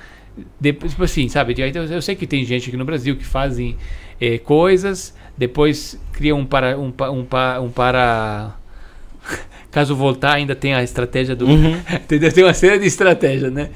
depois, 0.59 0.91
tipo 0.91 1.03
assim, 1.03 1.27
sabe? 1.27 1.55
Eu, 1.91 2.01
sei 2.01 2.15
que 2.15 2.27
tem 2.27 2.45
gente 2.45 2.69
aqui 2.69 2.77
no 2.77 2.85
Brasil 2.85 3.15
que 3.15 3.25
fazem 3.25 3.77
eh, 4.19 4.37
coisas, 4.37 5.15
depois 5.37 5.99
criam 6.13 6.39
um 6.39 6.45
para 6.45 6.77
um, 6.77 6.87
um, 6.87 7.27
um 7.63 7.69
para 7.69 8.55
caso 9.71 9.95
voltar 9.95 10.33
ainda 10.33 10.55
tem 10.55 10.73
a 10.73 10.83
estratégia 10.83 11.35
do 11.35 11.49
entendeu? 12.03 12.31
Tem 12.31 12.43
uma 12.43 12.53
série 12.53 12.77
de 12.77 12.85
estratégias, 12.85 13.51
né? 13.51 13.71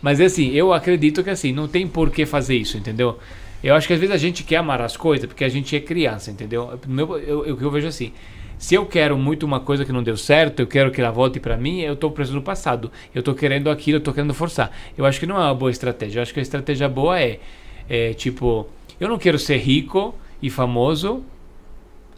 Mas 0.00 0.20
é 0.20 0.24
assim, 0.24 0.50
eu 0.50 0.72
acredito 0.72 1.22
que 1.22 1.30
assim, 1.30 1.52
não 1.52 1.68
tem 1.68 1.86
por 1.86 2.10
que 2.10 2.24
fazer 2.24 2.56
isso, 2.56 2.76
entendeu? 2.76 3.18
Eu 3.62 3.74
acho 3.74 3.86
que 3.86 3.92
às 3.92 4.00
vezes 4.00 4.14
a 4.14 4.18
gente 4.18 4.42
quer 4.42 4.56
amar 4.56 4.80
as 4.80 4.96
coisas 4.96 5.26
porque 5.26 5.44
a 5.44 5.48
gente 5.48 5.76
é 5.76 5.80
criança, 5.80 6.30
entendeu? 6.30 6.78
Meu, 6.86 7.16
eu, 7.18 7.46
eu, 7.46 7.60
eu 7.60 7.70
vejo 7.70 7.86
assim, 7.86 8.12
se 8.58 8.74
eu 8.74 8.86
quero 8.86 9.16
muito 9.16 9.44
uma 9.44 9.60
coisa 9.60 9.84
que 9.84 9.92
não 9.92 10.02
deu 10.02 10.16
certo, 10.16 10.60
eu 10.60 10.66
quero 10.66 10.90
que 10.90 11.00
ela 11.00 11.10
volte 11.10 11.38
pra 11.38 11.56
mim, 11.56 11.80
eu 11.80 11.94
tô 11.94 12.10
preso 12.10 12.32
no 12.32 12.42
passado. 12.42 12.90
Eu 13.14 13.22
tô 13.22 13.34
querendo 13.34 13.70
aquilo, 13.70 13.98
eu 13.98 14.00
tô 14.00 14.12
querendo 14.12 14.34
forçar. 14.34 14.70
Eu 14.96 15.04
acho 15.04 15.18
que 15.18 15.26
não 15.26 15.36
é 15.36 15.40
uma 15.40 15.54
boa 15.54 15.70
estratégia. 15.70 16.18
Eu 16.18 16.22
acho 16.22 16.32
que 16.32 16.40
a 16.40 16.42
estratégia 16.42 16.88
boa 16.88 17.20
é, 17.20 17.40
é 17.88 18.14
tipo, 18.14 18.68
eu 19.00 19.08
não 19.08 19.18
quero 19.18 19.38
ser 19.38 19.56
rico 19.58 20.14
e 20.40 20.48
famoso 20.50 21.24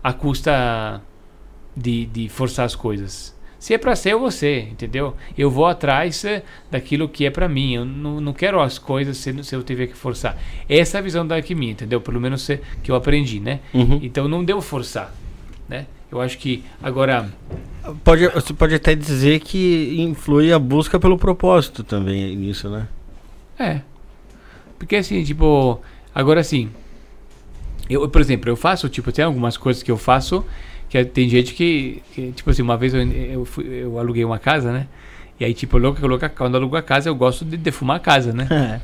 à 0.02 0.12
custa 0.12 1.00
de, 1.76 2.06
de 2.06 2.28
forçar 2.28 2.66
as 2.66 2.74
coisas. 2.74 3.34
Se 3.58 3.72
é 3.72 3.78
pra 3.78 3.96
ser, 3.96 4.12
eu 4.12 4.20
vou 4.20 4.30
ser, 4.30 4.68
entendeu? 4.70 5.16
Eu 5.38 5.50
vou 5.50 5.66
atrás 5.66 6.22
eh, 6.24 6.42
daquilo 6.70 7.08
que 7.08 7.24
é 7.24 7.30
pra 7.30 7.48
mim. 7.48 7.74
Eu 7.74 7.84
não, 7.86 8.20
não 8.20 8.32
quero 8.34 8.60
as 8.60 8.78
coisas 8.78 9.16
se, 9.16 9.42
se 9.42 9.56
eu 9.56 9.62
tiver 9.62 9.86
que 9.86 9.96
forçar. 9.96 10.36
Essa 10.68 10.98
é 10.98 11.00
a 11.00 11.02
visão 11.02 11.26
da 11.26 11.36
alquimia, 11.36 11.70
entendeu? 11.70 11.98
Pelo 11.98 12.20
menos 12.20 12.48
eh, 12.50 12.60
que 12.82 12.90
eu 12.90 12.94
aprendi, 12.94 13.40
né? 13.40 13.60
Uhum. 13.72 14.00
Então 14.02 14.28
não 14.28 14.44
devo 14.44 14.60
forçar, 14.60 15.14
né? 15.66 15.86
Eu 16.12 16.20
acho 16.20 16.36
que 16.36 16.62
agora 16.82 17.32
Pode, 18.02 18.26
você 18.28 18.54
pode 18.54 18.74
até 18.74 18.94
dizer 18.94 19.40
que 19.40 19.96
influi 19.98 20.52
a 20.52 20.58
busca 20.58 20.98
pelo 20.98 21.18
propósito 21.18 21.84
também 21.84 22.34
nisso, 22.34 22.70
né? 22.70 22.88
É. 23.58 23.80
Porque 24.78 24.96
assim, 24.96 25.22
tipo, 25.22 25.80
agora 26.14 26.40
assim, 26.40 26.70
eu, 27.88 28.08
por 28.08 28.20
exemplo, 28.22 28.48
eu 28.48 28.56
faço, 28.56 28.88
tipo, 28.88 29.12
tem 29.12 29.24
algumas 29.24 29.58
coisas 29.58 29.82
que 29.82 29.90
eu 29.90 29.98
faço 29.98 30.44
que 31.04 31.04
tem 31.10 31.28
gente 31.28 31.54
que, 31.54 32.02
que, 32.12 32.32
tipo 32.32 32.50
assim, 32.50 32.62
uma 32.62 32.76
vez 32.76 32.94
eu, 32.94 33.02
eu, 33.02 33.44
fui- 33.44 33.66
eu 33.66 33.98
aluguei 33.98 34.24
uma 34.24 34.38
casa, 34.38 34.70
né? 34.72 34.86
E 35.40 35.44
aí, 35.44 35.52
tipo, 35.52 35.76
louca, 35.78 36.06
louca, 36.06 36.28
quando 36.28 36.54
eu 36.54 36.60
alugo 36.60 36.76
a 36.76 36.82
casa, 36.82 37.08
eu 37.08 37.14
gosto 37.14 37.44
de 37.44 37.56
defumar 37.56 37.96
a 37.96 38.00
casa, 38.00 38.32
né? 38.32 38.46
É. 38.50 38.80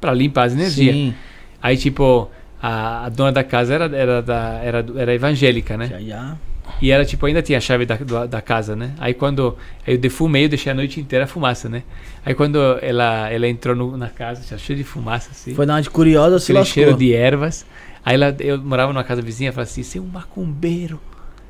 Pra 0.00 0.12
limpar 0.12 0.44
as 0.44 0.52
energias. 0.52 0.94
Sim. 0.94 1.14
Aí, 1.62 1.76
tipo, 1.76 2.30
a, 2.62 3.06
a 3.06 3.08
dona 3.08 3.32
da 3.32 3.42
casa 3.42 3.74
era, 3.74 3.84
era, 3.96 4.20
da, 4.22 4.60
era, 4.62 4.84
era 4.96 5.14
evangélica, 5.14 5.76
né? 5.76 5.86
Já, 5.88 6.00
já. 6.00 6.36
E 6.82 6.90
ela, 6.90 7.04
tipo, 7.04 7.24
ainda 7.24 7.40
tinha 7.40 7.56
a 7.56 7.60
chave 7.60 7.86
da, 7.86 7.94
do- 7.96 8.28
da 8.28 8.42
casa, 8.42 8.76
né? 8.76 8.92
Aí 8.98 9.14
quando 9.14 9.56
aí 9.86 9.94
eu 9.94 9.98
defumei, 9.98 10.44
eu 10.44 10.48
deixei 10.50 10.70
a 10.70 10.74
noite 10.74 11.00
inteira 11.00 11.24
a 11.24 11.28
fumaça, 11.28 11.68
né? 11.68 11.82
Aí 12.24 12.34
quando 12.34 12.58
ela, 12.82 13.30
ela 13.30 13.48
entrou 13.48 13.74
no- 13.74 13.96
na 13.96 14.08
casa, 14.10 14.42
já 14.46 14.58
cheio 14.58 14.76
de 14.76 14.84
fumaça, 14.84 15.30
assim. 15.32 15.54
Foi 15.54 15.64
dar 15.64 15.74
uma 15.74 15.82
de 15.82 15.88
curiosa, 15.88 16.38
se 16.38 16.52
lascou. 16.52 16.74
cheiro 16.74 16.94
de 16.94 17.14
ervas. 17.14 17.64
Aí 18.04 18.14
ela, 18.16 18.36
eu 18.40 18.60
morava 18.60 18.92
numa 18.92 19.04
casa 19.04 19.22
vizinha, 19.22 19.52
falava 19.52 19.70
assim, 19.70 19.82
você 19.82 19.96
é 19.98 20.00
um 20.02 20.06
macumbeiro. 20.06 21.00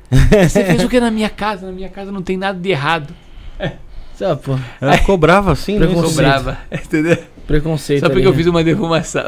Você 0.09 0.63
fez 0.63 0.83
o 0.83 0.89
que 0.89 0.99
na 0.99 1.11
minha 1.11 1.29
casa? 1.29 1.65
Na 1.67 1.71
minha 1.71 1.89
casa 1.89 2.11
não 2.11 2.21
tem 2.21 2.37
nada 2.37 2.57
de 2.59 2.69
errado. 2.69 3.13
Só, 4.15 4.35
pô, 4.35 4.57
Ela 4.81 4.97
cobrava 4.99 5.51
assim, 5.51 5.77
né? 5.77 5.85
Eu 5.85 5.89
sou 5.91 5.95
Preconceito. 6.01 6.25
brava, 6.25 6.57
entendeu? 6.73 7.17
preconceito 7.45 7.99
Só 8.01 8.07
porque 8.07 8.19
ali, 8.19 8.25
eu 8.25 8.31
né? 8.31 8.37
fiz 8.37 8.47
uma 8.47 8.63
defumação. 8.63 9.23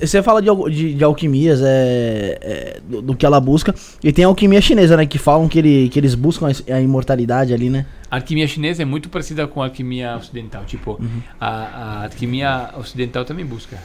Você 0.00 0.22
fala 0.22 0.40
de, 0.40 0.48
de, 0.70 0.94
de 0.94 1.04
alquimias, 1.04 1.60
é, 1.62 2.38
é, 2.40 2.80
do, 2.88 3.02
do 3.02 3.16
que 3.16 3.26
ela 3.26 3.40
busca. 3.40 3.74
E 4.02 4.12
tem 4.12 4.24
a 4.24 4.28
alquimia 4.28 4.60
chinesa, 4.60 4.96
né? 4.96 5.06
Que 5.06 5.18
falam 5.18 5.48
que, 5.48 5.58
ele, 5.58 5.88
que 5.88 5.98
eles 5.98 6.14
buscam 6.14 6.46
a, 6.70 6.80
imortalidade 6.80 7.52
ali, 7.52 7.68
né? 7.70 7.86
A 8.10 8.16
alquimia 8.16 8.46
chinesa 8.46 8.82
é 8.82 8.84
muito 8.84 9.08
parecida 9.08 9.46
com 9.46 9.60
a 9.62 9.66
alquimia 9.66 10.16
ocidental. 10.16 10.64
Tipo, 10.64 11.00
a, 11.40 11.48
a 11.48 12.02
alquimia 12.04 12.70
ocidental 12.78 13.24
também 13.24 13.44
busca. 13.44 13.78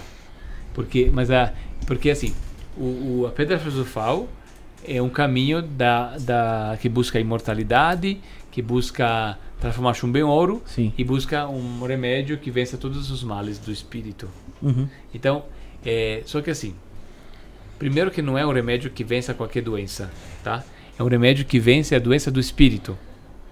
Porque, 0.73 1.09
mas 1.11 1.29
a, 1.31 1.51
porque 1.85 2.09
assim, 2.09 2.33
o, 2.77 2.83
o- 3.21 3.25
a 3.27 3.31
pedra 3.31 3.57
filosofal 3.59 4.27
é 4.87 5.01
um 5.01 5.09
caminho 5.09 5.61
da, 5.61 6.17
da, 6.17 6.77
que 6.81 6.89
busca 6.89 7.17
a 7.17 7.21
imortalidade, 7.21 8.19
que 8.51 8.61
busca 8.61 9.37
transformar 9.59 9.93
chumbo 9.93 10.17
em 10.17 10.23
ouro 10.23 10.61
Sim. 10.65 10.91
e 10.97 11.03
busca 11.03 11.47
um 11.47 11.83
remédio 11.85 12.37
que 12.37 12.49
vença 12.49 12.77
todos 12.77 13.11
os 13.11 13.23
males 13.23 13.59
do 13.59 13.71
espírito. 13.71 14.27
Uhum. 14.61 14.87
Então, 15.13 15.45
é, 15.85 16.21
só 16.25 16.41
que 16.41 16.49
assim, 16.49 16.73
primeiro 17.77 18.11
que 18.11 18.21
não 18.21 18.37
é 18.37 18.45
um 18.45 18.51
remédio 18.51 18.89
que 18.89 19.03
vença 19.03 19.33
qualquer 19.33 19.61
doença, 19.61 20.11
tá? 20.43 20.63
É 20.97 21.03
um 21.03 21.07
remédio 21.07 21.45
que 21.45 21.59
vence 21.59 21.95
a 21.95 21.99
doença 21.99 22.29
do 22.31 22.39
espírito. 22.39 22.97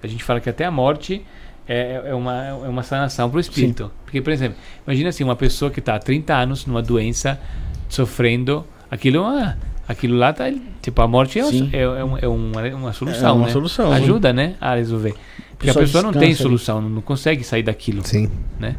A 0.01 0.07
gente 0.07 0.23
fala 0.23 0.39
que 0.39 0.49
até 0.49 0.65
a 0.65 0.71
morte 0.71 1.23
é, 1.67 2.01
é 2.05 2.13
uma, 2.15 2.45
é 2.45 2.53
uma 2.53 2.83
sanação 2.83 3.29
para 3.29 3.37
o 3.37 3.39
espírito. 3.39 3.91
Porque, 4.03 4.21
por 4.21 4.31
exemplo, 4.33 4.57
imagina 4.85 5.09
assim, 5.09 5.23
uma 5.23 5.35
pessoa 5.35 5.69
que 5.69 5.79
está 5.79 5.95
há 5.95 5.99
30 5.99 6.33
anos 6.35 6.65
numa 6.65 6.81
doença, 6.81 7.39
sofrendo, 7.87 8.65
aquilo, 8.89 9.17
é 9.17 9.21
uma- 9.21 9.57
aquilo 9.89 10.15
lá 10.17 10.31
tá, 10.31 10.45
tipo, 10.81 11.01
a 11.01 11.07
morte 11.07 11.39
é, 11.39 11.45
um- 11.45 11.69
é, 11.73 11.81
é 11.81 11.87
um- 12.05 12.17
é 12.19 12.27
uma, 12.27 12.67
é 12.67 12.75
uma 12.75 12.93
solução, 12.93 13.35
uma 13.37 13.47
né? 13.47 13.51
solução, 13.51 13.91
Ajuda, 13.91 14.31
né, 14.31 14.55
a 14.61 14.75
resolver. 14.75 15.15
Porque 15.57 15.71
a 15.71 15.73
Pessoa 15.73 16.03
não 16.03 16.13
tem 16.13 16.33
solução, 16.35 16.79
não 16.81 17.01
consegue 17.01 17.43
sair 17.43 17.63
daquilo 17.63 18.05
Sim. 18.07 18.29
né? 18.59 18.75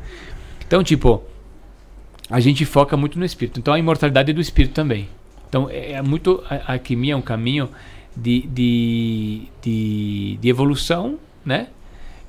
Então, 0.67 0.83
tipo, 0.85 1.23
a 2.31 2.39
gente 2.41 2.65
foca 2.65 2.97
muito 2.97 3.19
no 3.19 3.25
espírito. 3.25 3.59
Então, 3.61 3.75
a 3.75 3.79
imortalidade 3.79 4.31
é 4.31 4.33
do 4.35 4.41
espírito 4.41 4.73
também. 4.73 5.09
Então, 5.49 5.69
é, 5.69 5.93
é 5.93 6.03
muito 6.03 6.43
a, 6.49 6.55
a 6.55 6.73
alquimia 6.75 7.13
é 7.13 7.17
um 7.17 7.21
caminho 7.21 7.69
de, 8.17 8.43
de, 8.47 9.43
de, 9.61 10.39
de 10.41 10.49
evolução, 10.49 11.19
né? 11.45 11.67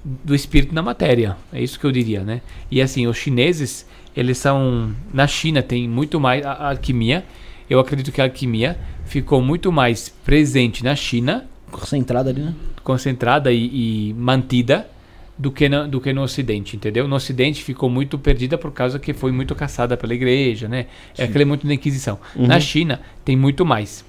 Do 0.03 0.33
espírito 0.33 0.73
na 0.73 0.81
matéria. 0.81 1.37
É 1.53 1.61
isso 1.61 1.79
que 1.79 1.85
eu 1.85 1.91
diria, 1.91 2.21
né? 2.23 2.41
E 2.71 2.81
assim, 2.81 3.05
os 3.05 3.15
chineses, 3.15 3.85
eles 4.17 4.39
são 4.39 4.91
na 5.13 5.27
China 5.27 5.61
tem 5.61 5.87
muito 5.87 6.19
mais 6.19 6.43
a, 6.43 6.51
a 6.53 6.69
alquimia. 6.71 7.23
Eu 7.71 7.79
acredito 7.79 8.11
que 8.11 8.19
a 8.19 8.25
alquimia 8.25 8.77
ficou 9.05 9.41
muito 9.41 9.71
mais 9.71 10.09
presente 10.09 10.83
na 10.83 10.93
China 10.93 11.47
Concentrado 11.71 12.27
ali, 12.27 12.41
né? 12.41 12.53
concentrada 12.83 13.49
e, 13.49 14.09
e 14.09 14.13
mantida 14.13 14.89
do 15.37 15.49
que, 15.49 15.69
no, 15.69 15.87
do 15.87 16.01
que 16.01 16.11
no 16.11 16.21
Ocidente, 16.21 16.75
entendeu? 16.75 17.07
No 17.07 17.15
Ocidente 17.15 17.63
ficou 17.63 17.89
muito 17.89 18.19
perdida 18.19 18.57
por 18.57 18.73
causa 18.73 18.99
que 18.99 19.13
foi 19.13 19.31
muito 19.31 19.55
caçada 19.55 19.95
pela 19.95 20.13
igreja, 20.13 20.67
né? 20.67 20.87
É 21.17 21.23
aquele 21.23 21.45
muito 21.45 21.65
da 21.65 21.73
Inquisição. 21.73 22.19
Na 22.35 22.59
China 22.59 22.99
tem 23.23 23.37
muito 23.37 23.65
mais. 23.65 24.03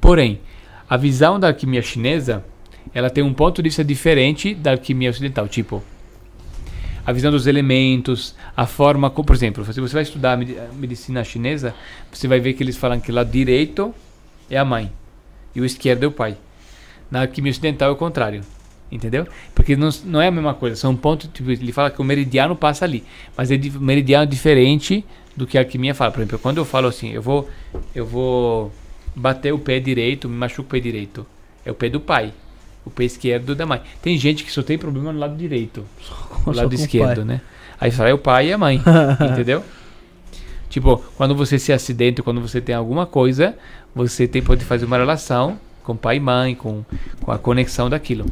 Porém, 0.00 0.38
a 0.88 0.96
visão 0.96 1.40
da 1.40 1.48
alquimia 1.48 1.82
chinesa, 1.82 2.44
ela 2.94 3.10
tem 3.10 3.24
um 3.24 3.34
ponto 3.34 3.60
de 3.60 3.70
vista 3.70 3.82
diferente 3.82 4.54
da 4.54 4.70
alquimia 4.70 5.10
ocidental. 5.10 5.48
Tipo, 5.48 5.82
a 7.04 7.12
visão 7.12 7.30
dos 7.30 7.46
elementos, 7.46 8.34
a 8.56 8.66
forma, 8.66 9.10
como, 9.10 9.26
por 9.26 9.34
exemplo, 9.36 9.64
se 9.64 9.80
você 9.80 9.94
vai 9.94 10.02
estudar 10.02 10.36
medicina 10.36 11.24
chinesa, 11.24 11.74
você 12.12 12.28
vai 12.28 12.38
ver 12.40 12.52
que 12.54 12.62
eles 12.62 12.76
falam 12.76 13.00
que 13.00 13.10
o 13.10 13.14
lado 13.14 13.30
direito 13.30 13.94
é 14.50 14.56
a 14.56 14.64
mãe 14.64 14.90
e 15.54 15.60
o 15.60 15.64
esquerdo 15.64 16.04
é 16.04 16.06
o 16.06 16.12
pai. 16.12 16.36
Na 17.10 17.22
alquimia 17.22 17.50
ocidental 17.50 17.90
é 17.90 17.92
o 17.92 17.96
contrário. 17.96 18.42
Entendeu? 18.90 19.26
Porque 19.54 19.74
não, 19.74 19.88
não 20.04 20.20
é 20.20 20.28
a 20.28 20.30
mesma 20.30 20.52
coisa. 20.52 20.76
São 20.76 20.94
pontos. 20.94 21.28
Tipo, 21.32 21.50
ele 21.50 21.72
fala 21.72 21.90
que 21.90 21.98
o 22.00 22.04
meridiano 22.04 22.54
passa 22.54 22.84
ali. 22.84 23.02
Mas 23.34 23.50
é 23.50 23.56
di- 23.56 23.70
meridiano 23.70 24.26
diferente 24.26 25.02
do 25.34 25.46
que 25.46 25.56
a 25.56 25.62
alquimia 25.62 25.94
fala. 25.94 26.10
Por 26.10 26.20
exemplo, 26.20 26.38
quando 26.38 26.58
eu 26.58 26.64
falo 26.66 26.88
assim, 26.88 27.10
eu 27.10 27.22
vou, 27.22 27.48
eu 27.94 28.04
vou 28.04 28.70
bater 29.16 29.50
o 29.52 29.58
pé 29.58 29.80
direito, 29.80 30.28
me 30.28 30.36
machuco 30.36 30.68
o 30.68 30.70
pé 30.70 30.78
direito. 30.78 31.26
É 31.64 31.70
o 31.70 31.74
pé 31.74 31.88
do 31.88 32.00
pai. 32.00 32.34
O 32.84 32.90
pé 32.90 33.04
esquerdo 33.04 33.54
da 33.54 33.64
mãe. 33.64 33.80
Tem 34.00 34.16
gente 34.18 34.44
que 34.44 34.52
só 34.52 34.62
tem 34.62 34.76
problema 34.76 35.12
no 35.12 35.18
lado 35.18 35.36
direito. 35.36 35.84
No 36.46 36.52
Só 36.52 36.62
lado 36.62 36.72
o 36.72 36.74
esquerdo, 36.74 37.24
né? 37.24 37.40
Aí 37.80 37.90
fala, 37.90 38.10
é 38.10 38.14
o 38.14 38.18
pai 38.18 38.48
e 38.48 38.52
a 38.52 38.58
mãe. 38.58 38.82
entendeu? 39.32 39.62
Tipo, 40.68 41.02
quando 41.16 41.34
você 41.34 41.58
se 41.58 41.72
acidenta, 41.72 42.22
quando 42.22 42.40
você 42.40 42.60
tem 42.60 42.74
alguma 42.74 43.06
coisa, 43.06 43.54
você 43.94 44.26
tem, 44.26 44.42
pode 44.42 44.64
fazer 44.64 44.86
uma 44.86 44.96
relação 44.96 45.58
com 45.84 45.96
pai 45.96 46.16
e 46.16 46.20
mãe, 46.20 46.54
com, 46.54 46.84
com 47.20 47.30
a 47.30 47.38
conexão 47.38 47.90
daquilo. 47.90 48.24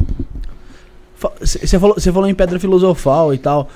Você 1.41 1.79
falou, 1.79 1.95
você 1.97 2.11
falou 2.11 2.29
em 2.29 2.35
pedra 2.35 2.59
filosofal 2.59 3.35
e 3.35 3.39
tal. 3.39 3.69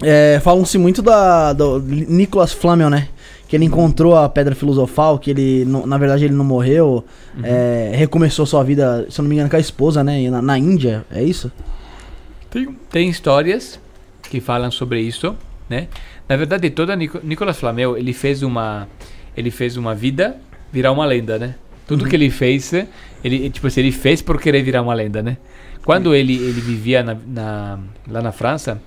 É, 0.00 0.40
Falam-se 0.42 0.78
muito 0.78 1.02
da, 1.02 1.52
do 1.52 1.80
Nicolas 1.80 2.52
Flamel, 2.52 2.88
né? 2.88 3.08
Que 3.52 3.56
ele 3.56 3.66
encontrou 3.66 4.16
a 4.16 4.26
pedra 4.30 4.54
filosofal, 4.54 5.18
que 5.18 5.30
ele, 5.30 5.66
não- 5.66 5.86
na 5.86 5.98
verdade, 5.98 6.24
ele 6.24 6.32
não 6.32 6.42
morreu. 6.44 7.04
é, 7.44 7.92
recomeçou 7.94 8.46
sua 8.46 8.62
vida, 8.64 9.06
se 9.10 9.20
eu 9.20 9.22
não 9.24 9.28
me 9.28 9.34
engano, 9.34 9.50
com 9.50 9.56
a 9.56 9.60
esposa, 9.60 10.02
né? 10.02 10.30
Na, 10.30 10.40
na 10.40 10.56
Índia, 10.58 11.04
é 11.10 11.22
isso? 11.22 11.52
Tem 12.90 13.10
histórias 13.10 13.78
que 14.30 14.40
falam 14.40 14.70
sobre 14.70 15.00
isso, 15.02 15.36
né? 15.68 15.88
Na 16.26 16.34
verdade, 16.36 16.70
toda 16.70 16.96
Nico, 16.96 17.20
Nicolas 17.22 17.58
Flamel, 17.58 17.94
ele 17.98 18.14
fez 18.14 18.42
uma 18.42 18.88
ele 19.36 19.50
fez 19.50 19.76
uma 19.76 19.94
vida 19.94 20.36
virar 20.72 20.90
uma 20.92 21.04
lenda, 21.04 21.38
né? 21.38 21.54
Tudo 21.86 22.06
que 22.06 22.16
ele 22.16 22.30
fez, 22.30 22.72
ele 23.22 23.50
tipo 23.50 23.66
assim, 23.66 23.80
ele 23.80 23.92
fez 23.92 24.22
por 24.22 24.40
querer 24.40 24.62
virar 24.62 24.80
uma 24.80 24.94
lenda, 24.94 25.22
né? 25.22 25.36
Quando 25.84 26.14
ele 26.14 26.36
ele 26.36 26.60
vivia 26.60 27.02
na, 27.02 27.16
na- 27.26 27.78
lá 28.08 28.22
na 28.22 28.32
França, 28.32 28.80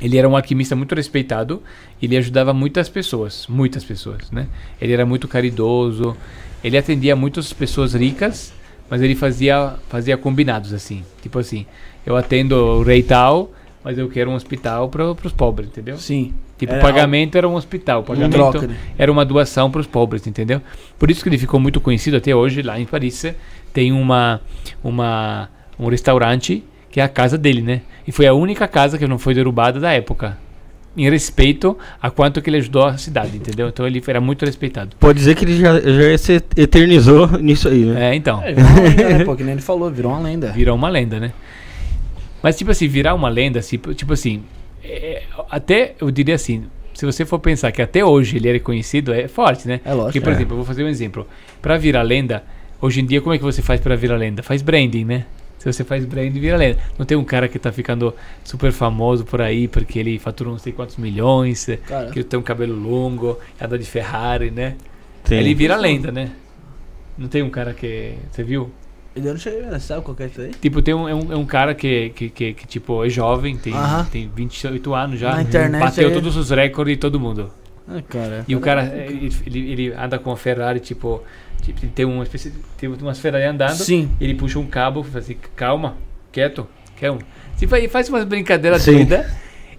ele 0.00 0.16
era 0.16 0.28
um 0.28 0.36
alquimista 0.36 0.74
muito 0.74 0.94
respeitado, 0.94 1.62
ele 2.00 2.16
ajudava 2.16 2.52
muitas 2.52 2.88
pessoas, 2.88 3.46
muitas 3.48 3.84
pessoas, 3.84 4.30
né? 4.30 4.46
Ele 4.80 4.92
era 4.92 5.04
muito 5.04 5.28
caridoso, 5.28 6.16
ele 6.64 6.76
atendia 6.76 7.14
muitas 7.14 7.52
pessoas 7.52 7.94
ricas, 7.94 8.52
mas 8.88 9.02
ele 9.02 9.14
fazia 9.14 9.74
fazia 9.88 10.16
combinados 10.16 10.72
assim, 10.72 11.04
tipo 11.22 11.38
assim, 11.38 11.66
eu 12.04 12.16
atendo 12.16 12.56
o 12.56 12.82
rei 12.82 13.02
tal, 13.02 13.52
mas 13.84 13.98
eu 13.98 14.08
quero 14.08 14.30
um 14.30 14.34
hospital 14.34 14.88
para 14.88 15.12
os 15.12 15.32
pobres, 15.32 15.68
entendeu? 15.68 15.96
Sim. 15.98 16.34
Tipo, 16.58 16.74
o 16.74 16.76
Era 16.76 16.84
pagamento 16.84 17.38
era 17.38 17.48
um 17.48 17.54
hospital, 17.54 18.00
o 18.00 18.04
pagamento 18.04 18.32
troca, 18.32 18.66
né? 18.66 18.76
era 18.98 19.10
uma 19.10 19.24
doação 19.24 19.70
para 19.70 19.80
os 19.80 19.86
pobres, 19.86 20.26
entendeu? 20.26 20.60
Por 20.98 21.10
isso 21.10 21.22
que 21.22 21.28
ele 21.30 21.38
ficou 21.38 21.58
muito 21.58 21.80
conhecido 21.80 22.18
até 22.18 22.36
hoje 22.36 22.60
lá 22.60 22.78
em 22.78 22.84
Paris. 22.84 23.24
Tem 23.72 23.92
uma, 23.92 24.42
uma 24.84 25.48
um 25.78 25.88
restaurante 25.88 26.62
que 26.90 27.00
é 27.00 27.02
a 27.02 27.08
casa 27.08 27.38
dele, 27.38 27.62
né? 27.62 27.82
E 28.06 28.12
foi 28.12 28.26
a 28.26 28.34
única 28.34 28.66
casa 28.66 28.98
que 28.98 29.06
não 29.06 29.18
foi 29.18 29.34
derrubada 29.34 29.78
da 29.78 29.92
época. 29.92 30.36
Em 30.96 31.08
respeito 31.08 31.78
a 32.02 32.10
quanto 32.10 32.42
que 32.42 32.50
ele 32.50 32.56
ajudou 32.56 32.84
a 32.84 32.96
cidade, 32.98 33.36
entendeu? 33.36 33.68
Então 33.68 33.86
ele 33.86 34.02
era 34.08 34.20
muito 34.20 34.44
respeitado. 34.44 34.96
Pode 34.98 35.18
dizer 35.20 35.36
que 35.36 35.44
ele 35.44 35.56
já, 35.56 35.78
já 35.80 36.18
se 36.18 36.32
eternizou 36.56 37.28
nisso 37.38 37.68
aí, 37.68 37.84
né? 37.84 38.10
É, 38.10 38.14
então. 38.16 38.42
É, 38.42 38.52
virou 38.52 38.66
uma 38.66 38.80
lenda, 38.82 39.18
né? 39.18 39.24
Pô, 39.24 39.36
que 39.36 39.44
nem 39.44 39.52
ele 39.52 39.62
falou, 39.62 39.88
virou 39.90 40.10
uma 40.12 40.20
lenda. 40.20 40.50
virou 40.50 40.74
uma 40.74 40.88
lenda, 40.88 41.20
né? 41.20 41.32
Mas, 42.42 42.56
tipo 42.56 42.70
assim, 42.72 42.88
virar 42.88 43.14
uma 43.14 43.28
lenda, 43.28 43.60
tipo, 43.60 43.94
tipo 43.94 44.12
assim, 44.12 44.42
é, 44.82 45.22
até 45.50 45.94
eu 46.00 46.10
diria 46.10 46.34
assim, 46.34 46.64
se 46.94 47.06
você 47.06 47.24
for 47.24 47.38
pensar 47.38 47.70
que 47.70 47.80
até 47.82 48.04
hoje 48.04 48.36
ele 48.38 48.48
é 48.48 48.52
reconhecido, 48.54 49.12
é 49.14 49.28
forte, 49.28 49.68
né? 49.68 49.80
É 49.84 49.90
lógico. 49.92 50.06
Porque, 50.06 50.20
por 50.20 50.30
É. 50.32 50.34
exemplo, 50.34 50.52
eu 50.54 50.56
vou 50.56 50.64
fazer 50.66 50.82
um 50.82 50.88
exemplo. 50.88 51.24
Pra 51.62 51.76
virar 51.78 52.02
lenda, 52.02 52.42
hoje 52.80 53.00
em 53.00 53.06
dia, 53.06 53.20
como 53.20 53.32
é 53.32 53.38
que 53.38 53.44
você 53.44 53.62
faz 53.62 53.80
pra 53.80 53.94
virar 53.94 54.16
lenda? 54.16 54.42
Faz 54.42 54.60
branding, 54.60 55.04
né? 55.04 55.24
Se 55.60 55.70
você 55.72 55.84
faz 55.84 56.04
branding, 56.06 56.40
vira 56.40 56.56
lenda. 56.56 56.78
Não 56.98 57.04
tem 57.06 57.16
um 57.16 57.22
cara 57.24 57.46
que 57.46 57.58
tá 57.58 57.70
ficando 57.70 58.12
super 58.42 58.72
famoso 58.72 59.24
por 59.24 59.40
aí 59.42 59.68
porque 59.68 59.98
ele 59.98 60.18
faturou 60.18 60.52
não 60.54 60.58
sei 60.58 60.72
quantos 60.72 60.96
milhões, 60.96 61.68
Cara. 61.86 62.10
que 62.10 62.24
tem 62.24 62.40
um 62.40 62.42
cabelo 62.42 62.74
longo, 62.74 63.38
anda 63.60 63.78
de 63.78 63.84
Ferrari, 63.84 64.50
né? 64.50 64.74
Tem. 65.22 65.38
Ele 65.38 65.54
vira 65.54 65.76
lenda, 65.76 66.10
né? 66.10 66.32
Não 67.16 67.28
tem 67.28 67.42
um 67.42 67.50
cara 67.50 67.74
que. 67.74 68.14
Você 68.32 68.42
viu? 68.42 68.70
Eu 69.14 69.22
não 69.22 69.36
cheguei 69.36 69.64
a 69.66 69.70
ver, 69.70 69.80
sabe 69.80 70.02
qual 70.02 70.16
que 70.16 70.22
é 70.22 70.26
isso 70.26 70.40
aí? 70.40 70.50
Tipo, 70.62 70.80
tem 70.80 70.94
um, 70.94 71.06
é 71.08 71.14
um, 71.14 71.32
é 71.32 71.36
um 71.36 71.44
cara 71.44 71.74
que, 71.74 72.10
que, 72.10 72.30
que, 72.30 72.54
que, 72.54 72.66
tipo, 72.66 73.04
é 73.04 73.10
jovem, 73.10 73.56
tem, 73.58 73.74
Aham. 73.74 74.04
tem 74.10 74.30
28 74.34 74.94
anos 74.94 75.20
já. 75.20 75.34
Na 75.34 75.42
internet 75.42 75.80
Bateu 75.80 76.08
aí- 76.08 76.14
todos 76.14 76.36
os 76.36 76.48
recordes 76.50 76.94
de 76.94 77.00
todo 77.00 77.20
mundo. 77.20 77.50
Ah, 77.88 78.02
cara. 78.02 78.44
E 78.46 78.54
o 78.54 78.60
cara, 78.60 78.84
é, 78.84 79.06
ele, 79.06 79.32
ele, 79.46 79.72
ele 79.72 79.92
anda 79.92 80.18
com 80.18 80.30
uma 80.30 80.36
Ferrari, 80.36 80.80
tipo, 80.80 81.22
tipo 81.62 81.86
tem 81.88 82.04
uma 82.04 82.22
espécie, 82.22 82.52
tem 82.76 82.88
umas 82.88 83.18
Ferrari 83.18 83.44
andando. 83.44 83.76
Sim. 83.76 84.10
Ele 84.20 84.34
puxa 84.34 84.58
um 84.58 84.66
cabo, 84.66 85.02
fala 85.02 85.18
assim, 85.18 85.36
calma, 85.56 85.96
quieto, 86.32 86.66
quer 86.96 87.10
um. 87.10 87.18
Tipo, 87.58 87.74
aí 87.74 87.88
faz 87.88 88.08
umas 88.08 88.24
brincadeiras 88.24 88.84
doidas. 88.84 89.26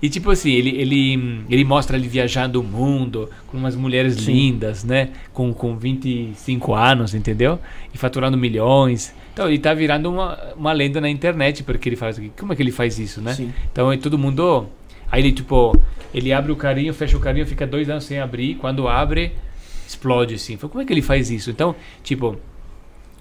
E 0.01 0.09
tipo 0.09 0.31
assim, 0.31 0.51
ele, 0.51 0.69
ele, 0.81 1.43
ele 1.47 1.63
mostra 1.63 1.95
ele 1.95 2.07
viajando 2.07 2.59
o 2.59 2.63
mundo 2.63 3.29
com 3.45 3.55
umas 3.55 3.75
mulheres 3.75 4.15
Sim. 4.15 4.33
lindas, 4.33 4.83
né? 4.83 5.09
Com, 5.31 5.53
com 5.53 5.77
25 5.77 6.73
anos, 6.73 7.13
entendeu? 7.13 7.59
E 7.93 7.97
faturando 7.99 8.35
milhões. 8.35 9.13
Então 9.31 9.47
ele 9.47 9.59
tá 9.59 9.73
virando 9.75 10.09
uma, 10.09 10.39
uma 10.57 10.73
lenda 10.73 10.99
na 10.99 11.09
internet, 11.09 11.63
porque 11.63 11.87
ele 11.87 11.95
faz 11.95 12.19
Como 12.37 12.51
é 12.51 12.55
que 12.55 12.63
ele 12.63 12.71
faz 12.71 12.97
isso, 12.97 13.21
né? 13.21 13.33
Sim. 13.35 13.53
Então 13.71 13.89
aí 13.89 13.97
todo 13.97 14.17
mundo. 14.17 14.67
Aí 15.11 15.21
ele, 15.21 15.31
tipo, 15.31 15.75
ele 16.13 16.31
abre 16.31 16.51
o 16.51 16.55
carinho, 16.55 16.93
fecha 16.93 17.17
o 17.17 17.19
carinho, 17.19 17.45
fica 17.45 17.67
dois 17.67 17.89
anos 17.89 18.05
sem 18.05 18.19
abrir. 18.19 18.55
Quando 18.55 18.87
abre, 18.87 19.33
explode 19.87 20.35
assim. 20.35 20.57
Fala, 20.57 20.71
Como 20.71 20.81
é 20.81 20.85
que 20.85 20.93
ele 20.93 21.01
faz 21.01 21.29
isso? 21.29 21.49
Então, 21.49 21.75
tipo, 22.03 22.37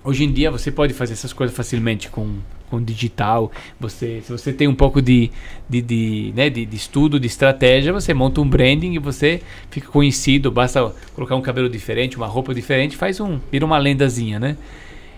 hoje 0.05 0.25
em 0.25 0.33
dia 0.33 0.51
você 0.51 0.71
pode 0.71 0.95
fazer 0.95 1.15
essas 1.15 1.33
coisas 1.33 1.57
facilmente 1.57 2.09
com, 2.09 2.39
com 2.71 2.83
digital. 2.83 3.51
Você, 3.79 4.21
se 4.23 4.31
você 4.31 4.53
tem 4.53 4.69
um 4.69 4.75
pouco 4.75 5.03
de, 5.03 5.31
de, 5.69 5.83
de, 5.83 6.33
né, 6.37 6.49
de, 6.49 6.65
de 6.65 6.77
estudo, 6.77 7.19
de 7.19 7.27
estratégia, 7.27 7.93
você 7.93 8.15
monta 8.15 8.41
um 8.41 8.49
branding 8.49 8.95
e 8.95 8.99
você 8.99 9.43
fica 9.71 9.89
conhecido. 9.89 10.51
Basta 10.51 10.95
colocar 11.15 11.35
um 11.35 11.43
cabelo 11.43 11.69
diferente, 11.69 12.17
uma 12.17 12.27
roupa 12.27 12.55
diferente, 12.55 12.97
faz 12.97 13.21
um. 13.21 13.41
vira 13.51 13.65
uma 13.65 13.79
lendazinha, 13.79 14.39
né? 14.39 14.57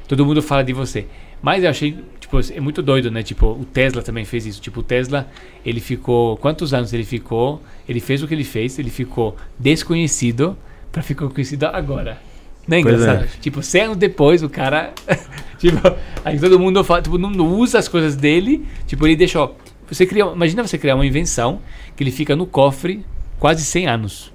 Todo 0.09 0.25
mundo 0.25 0.43
fala 0.43 0.65
de 0.65 0.73
você. 0.73 1.07
Mas 1.43 1.65
eu 1.65 1.71
achei, 1.71 1.97
tipo, 2.41 2.55
é 2.55 2.61
muito 2.61 2.83
doido, 2.83 3.11
né? 3.11 3.23
Tipo, 3.23 3.47
o 3.49 3.65
Tesla 3.65 4.03
também 4.03 4.25
fez 4.25 4.47
isso. 4.47 4.61
Tipo, 4.61 4.81
o 4.81 4.83
Tesla, 4.83 5.29
ele 5.65 5.81
ficou. 5.81 6.37
Quantos 6.39 6.73
anos 6.73 6.93
ele 6.93 7.05
ficou? 7.05 7.63
Ele 7.89 8.01
fez 8.01 8.23
o 8.23 8.29
que 8.29 8.35
ele 8.35 8.45
fez, 8.45 8.79
ele 8.79 8.91
ficou 8.91 9.37
desconhecido 9.59 10.57
pra 10.91 11.03
ficar 11.03 11.29
conhecido 11.29 11.67
agora. 11.67 12.19
Não 12.67 12.79
é 12.79 12.83
Pois 12.83 12.95
engraçado? 12.95 13.25
é. 13.25 13.29
Tipo, 13.41 13.63
100 13.63 13.83
anos 13.83 13.97
depois, 13.97 14.43
o 14.43 14.49
cara. 14.49 14.93
tipo, 15.59 15.81
aí 16.25 16.39
todo 16.39 16.59
mundo 16.59 16.83
fala, 16.85 17.03
todo 17.03 17.19
mundo 17.19 17.45
usa 17.45 17.79
as 17.79 17.89
coisas 17.89 18.17
dele. 18.17 18.65
Tipo, 18.87 19.07
ele 19.07 19.17
deixou. 19.17 19.57
Você 19.91 20.07
cria, 20.07 20.25
imagina 20.25 20.67
você 20.67 20.79
criar 20.79 20.95
uma 20.95 21.05
invenção 21.05 21.61
que 21.95 22.03
ele 22.03 22.11
fica 22.11 22.35
no 22.35 22.47
cofre 22.47 23.05
quase 23.39 23.65
100 23.65 23.87
anos. 23.89 24.33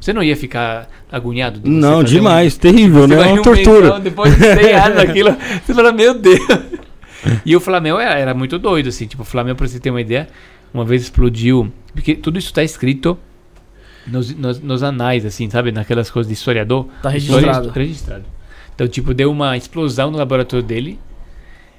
Você 0.00 0.12
não 0.12 0.22
ia 0.22 0.36
ficar 0.36 0.88
agoniado? 1.10 1.60
de 1.60 1.68
Não, 1.68 2.02
demais. 2.02 2.56
Terrível, 2.56 3.06
né? 3.06 3.16
É 3.16 3.32
uma 3.32 3.42
tortura. 3.42 3.98
Depois 3.98 4.34
de 4.36 4.42
100 4.42 4.72
anos 4.72 4.98
aquilo, 4.98 5.36
você 5.64 5.74
fala, 5.74 5.92
meu 5.92 6.14
Deus. 6.14 6.40
E 7.44 7.54
o 7.56 7.60
Flamengo 7.60 7.98
era, 7.98 8.18
era 8.18 8.34
muito 8.34 8.58
doido, 8.58 8.88
assim. 8.88 9.06
Tipo, 9.06 9.22
o 9.22 9.26
Flamengo, 9.26 9.56
pra 9.56 9.66
você 9.66 9.78
ter 9.78 9.90
uma 9.90 10.00
ideia, 10.00 10.28
uma 10.72 10.84
vez 10.84 11.02
explodiu. 11.02 11.72
Porque 11.92 12.14
tudo 12.14 12.38
isso 12.38 12.52
tá 12.52 12.62
escrito 12.62 13.18
nos, 14.06 14.34
nos, 14.34 14.60
nos 14.60 14.82
anais, 14.82 15.24
assim, 15.24 15.48
sabe? 15.48 15.72
Naquelas 15.72 16.10
coisas 16.10 16.28
de 16.28 16.34
historiador. 16.34 16.88
Tá 17.02 17.08
registrado. 17.08 17.70
registrado. 17.70 18.24
Então, 18.74 18.88
tipo, 18.88 19.14
deu 19.14 19.30
uma 19.30 19.56
explosão 19.56 20.10
no 20.10 20.18
laboratório 20.18 20.64
dele. 20.64 20.98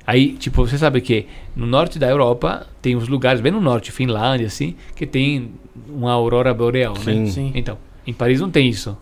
Aí, 0.08 0.34
tipo, 0.34 0.66
você 0.66 0.78
sabe 0.78 1.02
que 1.02 1.28
no 1.56 1.66
norte 1.66 1.98
da 1.98 2.08
Europa 2.08 2.68
tem 2.82 2.96
uns 2.96 3.08
lugares, 3.08 3.42
bem 3.42 3.52
no 3.52 3.60
norte, 3.60 3.92
Finlândia, 3.92 4.48
assim, 4.48 4.76
que 4.96 5.06
tem 5.06 5.52
uma 5.90 6.12
aurora 6.12 6.54
boreal, 6.54 6.96
Sim. 6.96 7.22
né? 7.22 7.26
Sim. 7.28 7.52
Então, 7.56 7.78
em 8.06 8.14
Paris 8.14 8.40
não 8.40 8.50
tem 8.50 8.70
isso. 8.70 8.96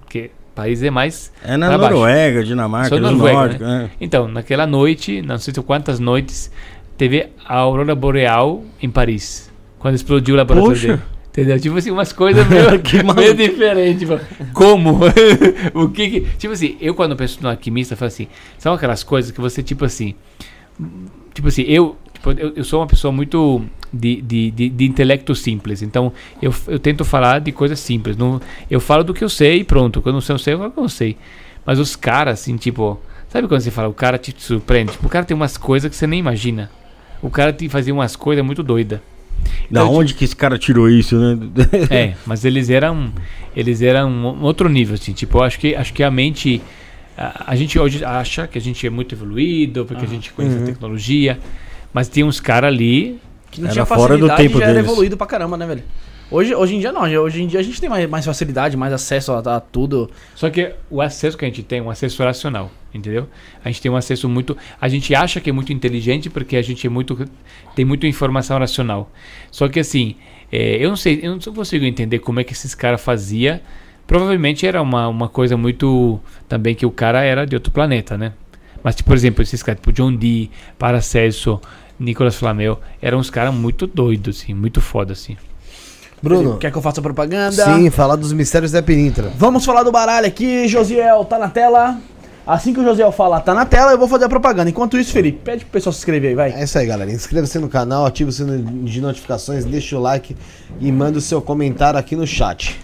Porque 0.00 0.30
Paris 0.54 0.82
é 0.82 0.90
mais 0.90 1.32
É 1.44 1.56
na 1.56 1.68
pra 1.68 1.78
baixo. 1.78 1.94
Noruega, 1.94 2.44
Dinamarca, 2.44 3.00
Noruega, 3.00 3.38
Nórdico. 3.38 3.64
né? 3.64 3.90
é. 3.90 3.96
Então, 4.00 4.28
naquela 4.28 4.66
noite, 4.66 5.22
não 5.22 5.38
sei 5.38 5.54
quantas 5.62 5.98
noites, 5.98 6.50
teve 6.96 7.28
a 7.44 7.56
aurora 7.56 7.94
boreal 7.94 8.62
em 8.80 8.90
Paris. 8.90 9.50
Quando 9.78 9.94
explodiu 9.94 10.34
o 10.34 10.38
laboratório 10.38 10.74
Poxa. 10.74 10.86
dele. 10.88 11.02
Entendeu? 11.32 11.58
Tipo 11.58 11.78
assim, 11.78 11.90
umas 11.90 12.12
coisas 12.12 12.46
meio, 12.46 12.68
meio 13.16 13.34
diferentes. 13.34 14.00
Tipo, 14.00 14.20
como? 14.52 15.00
o 15.72 15.88
que, 15.88 16.10
que 16.10 16.20
Tipo 16.36 16.52
assim, 16.52 16.76
eu 16.78 16.94
quando 16.94 17.16
penso 17.16 17.38
no 17.42 17.48
alquimista, 17.48 17.96
falo 17.96 18.08
assim, 18.08 18.28
são 18.58 18.74
aquelas 18.74 19.02
coisas 19.02 19.30
que 19.30 19.40
você, 19.40 19.62
tipo 19.62 19.84
assim... 19.84 20.14
Tipo 21.32 21.48
assim, 21.48 21.62
eu, 21.62 21.96
tipo, 22.22 22.40
eu, 22.40 22.52
eu 22.56 22.64
sou 22.64 22.80
uma 22.80 22.86
pessoa 22.86 23.12
muito 23.12 23.62
de, 23.92 24.22
de, 24.22 24.50
de, 24.50 24.68
de 24.70 24.84
intelecto 24.84 25.34
simples. 25.34 25.82
Então, 25.82 26.12
eu, 26.40 26.54
eu 26.68 26.78
tento 26.78 27.04
falar 27.04 27.40
de 27.40 27.52
coisas 27.52 27.78
simples. 27.80 28.16
Não, 28.16 28.40
eu 28.70 28.80
falo 28.80 29.02
do 29.04 29.12
que 29.12 29.24
eu 29.24 29.28
sei 29.28 29.58
e 29.60 29.64
pronto. 29.64 30.00
Quando 30.00 30.16
eu 30.16 30.22
não 30.28 30.38
sei, 30.38 30.54
eu 30.54 30.58
falo 30.58 30.70
que 30.70 30.78
eu 30.78 30.82
não 30.82 30.88
sei. 30.88 31.16
Mas 31.66 31.78
os 31.78 31.96
caras, 31.96 32.40
assim, 32.40 32.56
tipo... 32.56 32.98
Sabe 33.28 33.48
quando 33.48 33.62
você 33.62 33.70
fala, 33.70 33.88
o 33.88 33.94
cara 33.94 34.18
te 34.18 34.34
surpreende? 34.36 34.92
Tipo, 34.92 35.06
o 35.06 35.08
cara 35.08 35.24
tem 35.24 35.34
umas 35.34 35.56
coisas 35.56 35.88
que 35.90 35.96
você 35.96 36.06
nem 36.06 36.20
imagina. 36.20 36.70
O 37.22 37.30
cara 37.30 37.50
te 37.52 37.66
fazia 37.68 37.92
umas 37.94 38.14
coisas 38.14 38.44
muito 38.44 38.62
doidas. 38.62 39.00
Da 39.70 39.80
Então, 39.80 39.94
onde 39.94 40.12
que 40.12 40.24
esse 40.24 40.36
cara 40.36 40.58
tirou 40.58 40.88
isso, 40.88 41.16
né? 41.18 41.38
É, 41.88 42.14
mas 42.26 42.44
eles 42.44 42.68
eram 42.68 43.10
eles 43.56 43.80
eram 43.80 44.10
um 44.10 44.42
outro 44.42 44.68
nível 44.68 44.94
assim, 44.94 45.12
tipo, 45.14 45.38
eu 45.38 45.42
acho 45.42 45.58
que 45.58 45.74
acho 45.74 45.92
que 45.94 46.02
a 46.02 46.10
mente 46.10 46.62
a, 47.16 47.52
a 47.52 47.56
gente 47.56 47.78
hoje 47.78 48.04
acha 48.04 48.46
que 48.46 48.58
a 48.58 48.60
gente 48.60 48.86
é 48.86 48.90
muito 48.90 49.14
evoluído 49.14 49.84
porque 49.86 50.04
a 50.04 50.08
gente 50.08 50.30
conhece 50.32 50.56
Uhum. 50.56 50.62
a 50.62 50.66
tecnologia, 50.66 51.38
mas 51.92 52.08
tem 52.08 52.24
uns 52.24 52.40
caras 52.40 52.68
ali, 52.68 53.20
Que 53.50 53.60
não 53.60 53.66
Era 53.66 53.72
tinha 53.74 53.86
fora 53.86 54.16
do 54.16 54.26
facilidade 54.26 54.42
tempo 54.42 54.58
já 54.58 54.64
era 54.64 54.74
deles. 54.74 54.88
evoluído 54.90 55.16
pra 55.16 55.26
caramba, 55.26 55.56
né, 55.56 55.66
velho? 55.66 55.82
Hoje, 56.30 56.54
hoje 56.54 56.76
em 56.76 56.80
dia 56.80 56.90
não, 56.92 57.02
hoje 57.02 57.42
em 57.42 57.46
dia 57.46 57.60
a 57.60 57.62
gente 57.62 57.78
tem 57.78 57.90
mais, 57.90 58.08
mais 58.08 58.24
facilidade, 58.24 58.74
mais 58.74 58.90
acesso 58.94 59.32
a, 59.32 59.56
a 59.56 59.60
tudo. 59.60 60.10
só 60.34 60.48
que 60.48 60.72
o 60.88 61.02
acesso 61.02 61.36
que 61.36 61.44
a 61.44 61.48
gente 61.48 61.62
tem 61.62 61.80
é 61.80 61.82
um 61.82 61.90
acesso 61.90 62.22
racional, 62.22 62.70
entendeu? 62.94 63.28
A 63.62 63.68
gente 63.68 63.82
tem 63.82 63.90
um 63.90 63.96
acesso 63.96 64.26
muito, 64.30 64.56
a 64.80 64.88
gente 64.88 65.14
acha 65.14 65.40
que 65.42 65.50
é 65.50 65.52
muito 65.52 65.74
inteligente 65.74 66.30
porque 66.30 66.56
a 66.56 66.62
gente 66.62 66.86
é 66.86 66.90
muito 66.90 67.28
tem 67.76 67.84
muita 67.84 68.06
informação 68.06 68.58
racional. 68.58 69.10
Só 69.50 69.68
que 69.68 69.78
assim, 69.78 70.16
é, 70.50 70.82
eu 70.82 70.88
não 70.88 70.96
sei, 70.96 71.20
eu 71.22 71.32
não 71.32 71.54
consigo 71.54 71.84
entender 71.84 72.20
como 72.20 72.40
é 72.40 72.44
que 72.44 72.54
esses 72.54 72.74
caras 72.74 73.02
fazia. 73.02 73.60
Provavelmente 74.06 74.66
era 74.66 74.80
uma, 74.80 75.08
uma 75.08 75.28
coisa 75.28 75.56
muito 75.58 76.18
também 76.48 76.74
que 76.74 76.86
o 76.86 76.90
cara 76.90 77.22
era 77.22 77.46
de 77.46 77.54
outro 77.54 77.70
planeta, 77.70 78.16
né? 78.16 78.32
Mas 78.82 78.96
tipo, 78.96 79.08
por 79.10 79.16
exemplo, 79.16 79.42
esses 79.42 79.62
caras 79.62 79.80
tipo 79.80 79.92
John 79.92 80.14
Dee, 80.16 80.50
Paracelso, 80.78 81.60
Nicolas 82.02 82.34
Flamel, 82.34 82.80
eram 83.00 83.18
uns 83.18 83.30
caras 83.30 83.54
muito 83.54 83.86
doidos 83.86 84.40
assim, 84.40 84.52
muito 84.52 84.80
foda 84.80 85.12
assim. 85.12 85.36
Bruno, 86.20 86.56
Quer 86.58 86.70
que 86.70 86.78
eu 86.78 86.82
faça 86.82 87.02
propaganda? 87.02 87.64
sim, 87.64 87.90
falar 87.90 88.16
dos 88.16 88.32
mistérios 88.32 88.70
da 88.70 88.82
Penintra. 88.82 89.32
Vamos 89.36 89.64
falar 89.64 89.82
do 89.82 89.90
baralho 89.90 90.26
aqui, 90.26 90.68
Josiel, 90.68 91.24
tá 91.24 91.38
na 91.38 91.48
tela. 91.48 91.98
Assim 92.46 92.72
que 92.74 92.80
o 92.80 92.84
Josiel 92.84 93.12
falar, 93.12 93.40
tá 93.40 93.54
na 93.54 93.64
tela, 93.64 93.92
eu 93.92 93.98
vou 93.98 94.08
fazer 94.08 94.24
a 94.24 94.28
propaganda. 94.28 94.68
Enquanto 94.68 94.98
isso, 94.98 95.12
Felipe, 95.12 95.38
pede 95.44 95.64
pro 95.64 95.72
pessoal 95.74 95.92
se 95.92 96.00
inscrever 96.00 96.30
aí, 96.30 96.34
vai. 96.34 96.52
É 96.52 96.64
isso 96.64 96.76
aí, 96.76 96.86
galera. 96.86 97.10
Inscreva-se 97.10 97.58
no 97.60 97.68
canal, 97.68 98.04
ative 98.04 98.30
o 98.30 98.32
sino 98.32 98.58
de 98.84 99.00
notificações, 99.00 99.64
deixa 99.64 99.96
o 99.96 100.00
like 100.00 100.36
e 100.80 100.90
manda 100.90 101.18
o 101.18 101.20
seu 101.20 101.40
comentário 101.40 101.98
aqui 101.98 102.16
no 102.16 102.26
chat. 102.26 102.78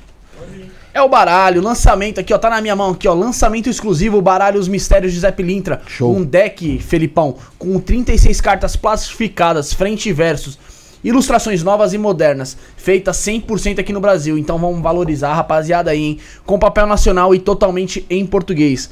É 0.99 1.03
o 1.03 1.09
baralho, 1.09 1.63
lançamento 1.63 2.19
aqui, 2.19 2.35
ó, 2.35 2.39
tá 2.39 2.51
na 2.51 2.61
minha 2.61 2.75
mão 2.75 2.91
aqui, 2.91 3.07
ó, 3.07 3.15
lançamento 3.15 3.71
exclusivo, 3.71 4.21
baralho 4.21 4.59
Os 4.59 4.67
Mistérios 4.67 5.13
de 5.13 5.21
Zé 5.21 5.31
Pilintra. 5.31 5.81
Show. 5.87 6.13
Um 6.13 6.25
deck, 6.25 6.81
Felipão, 6.81 7.37
com 7.57 7.79
36 7.79 8.41
cartas 8.41 8.75
plastificadas, 8.75 9.73
frente 9.73 10.09
e 10.09 10.13
versos. 10.13 10.59
Ilustrações 11.05 11.63
novas 11.63 11.93
e 11.93 11.99
modernas, 11.99 12.57
feitas 12.77 13.17
100% 13.19 13.79
aqui 13.79 13.93
no 13.93 14.01
Brasil. 14.01 14.37
Então 14.37 14.59
vamos 14.59 14.81
valorizar, 14.81 15.35
rapaziada 15.35 15.93
aí, 15.93 16.03
hein? 16.03 16.19
Com 16.45 16.59
papel 16.59 16.89
nacional 16.89 17.33
e 17.33 17.39
totalmente 17.39 18.05
em 18.11 18.27
português. 18.27 18.91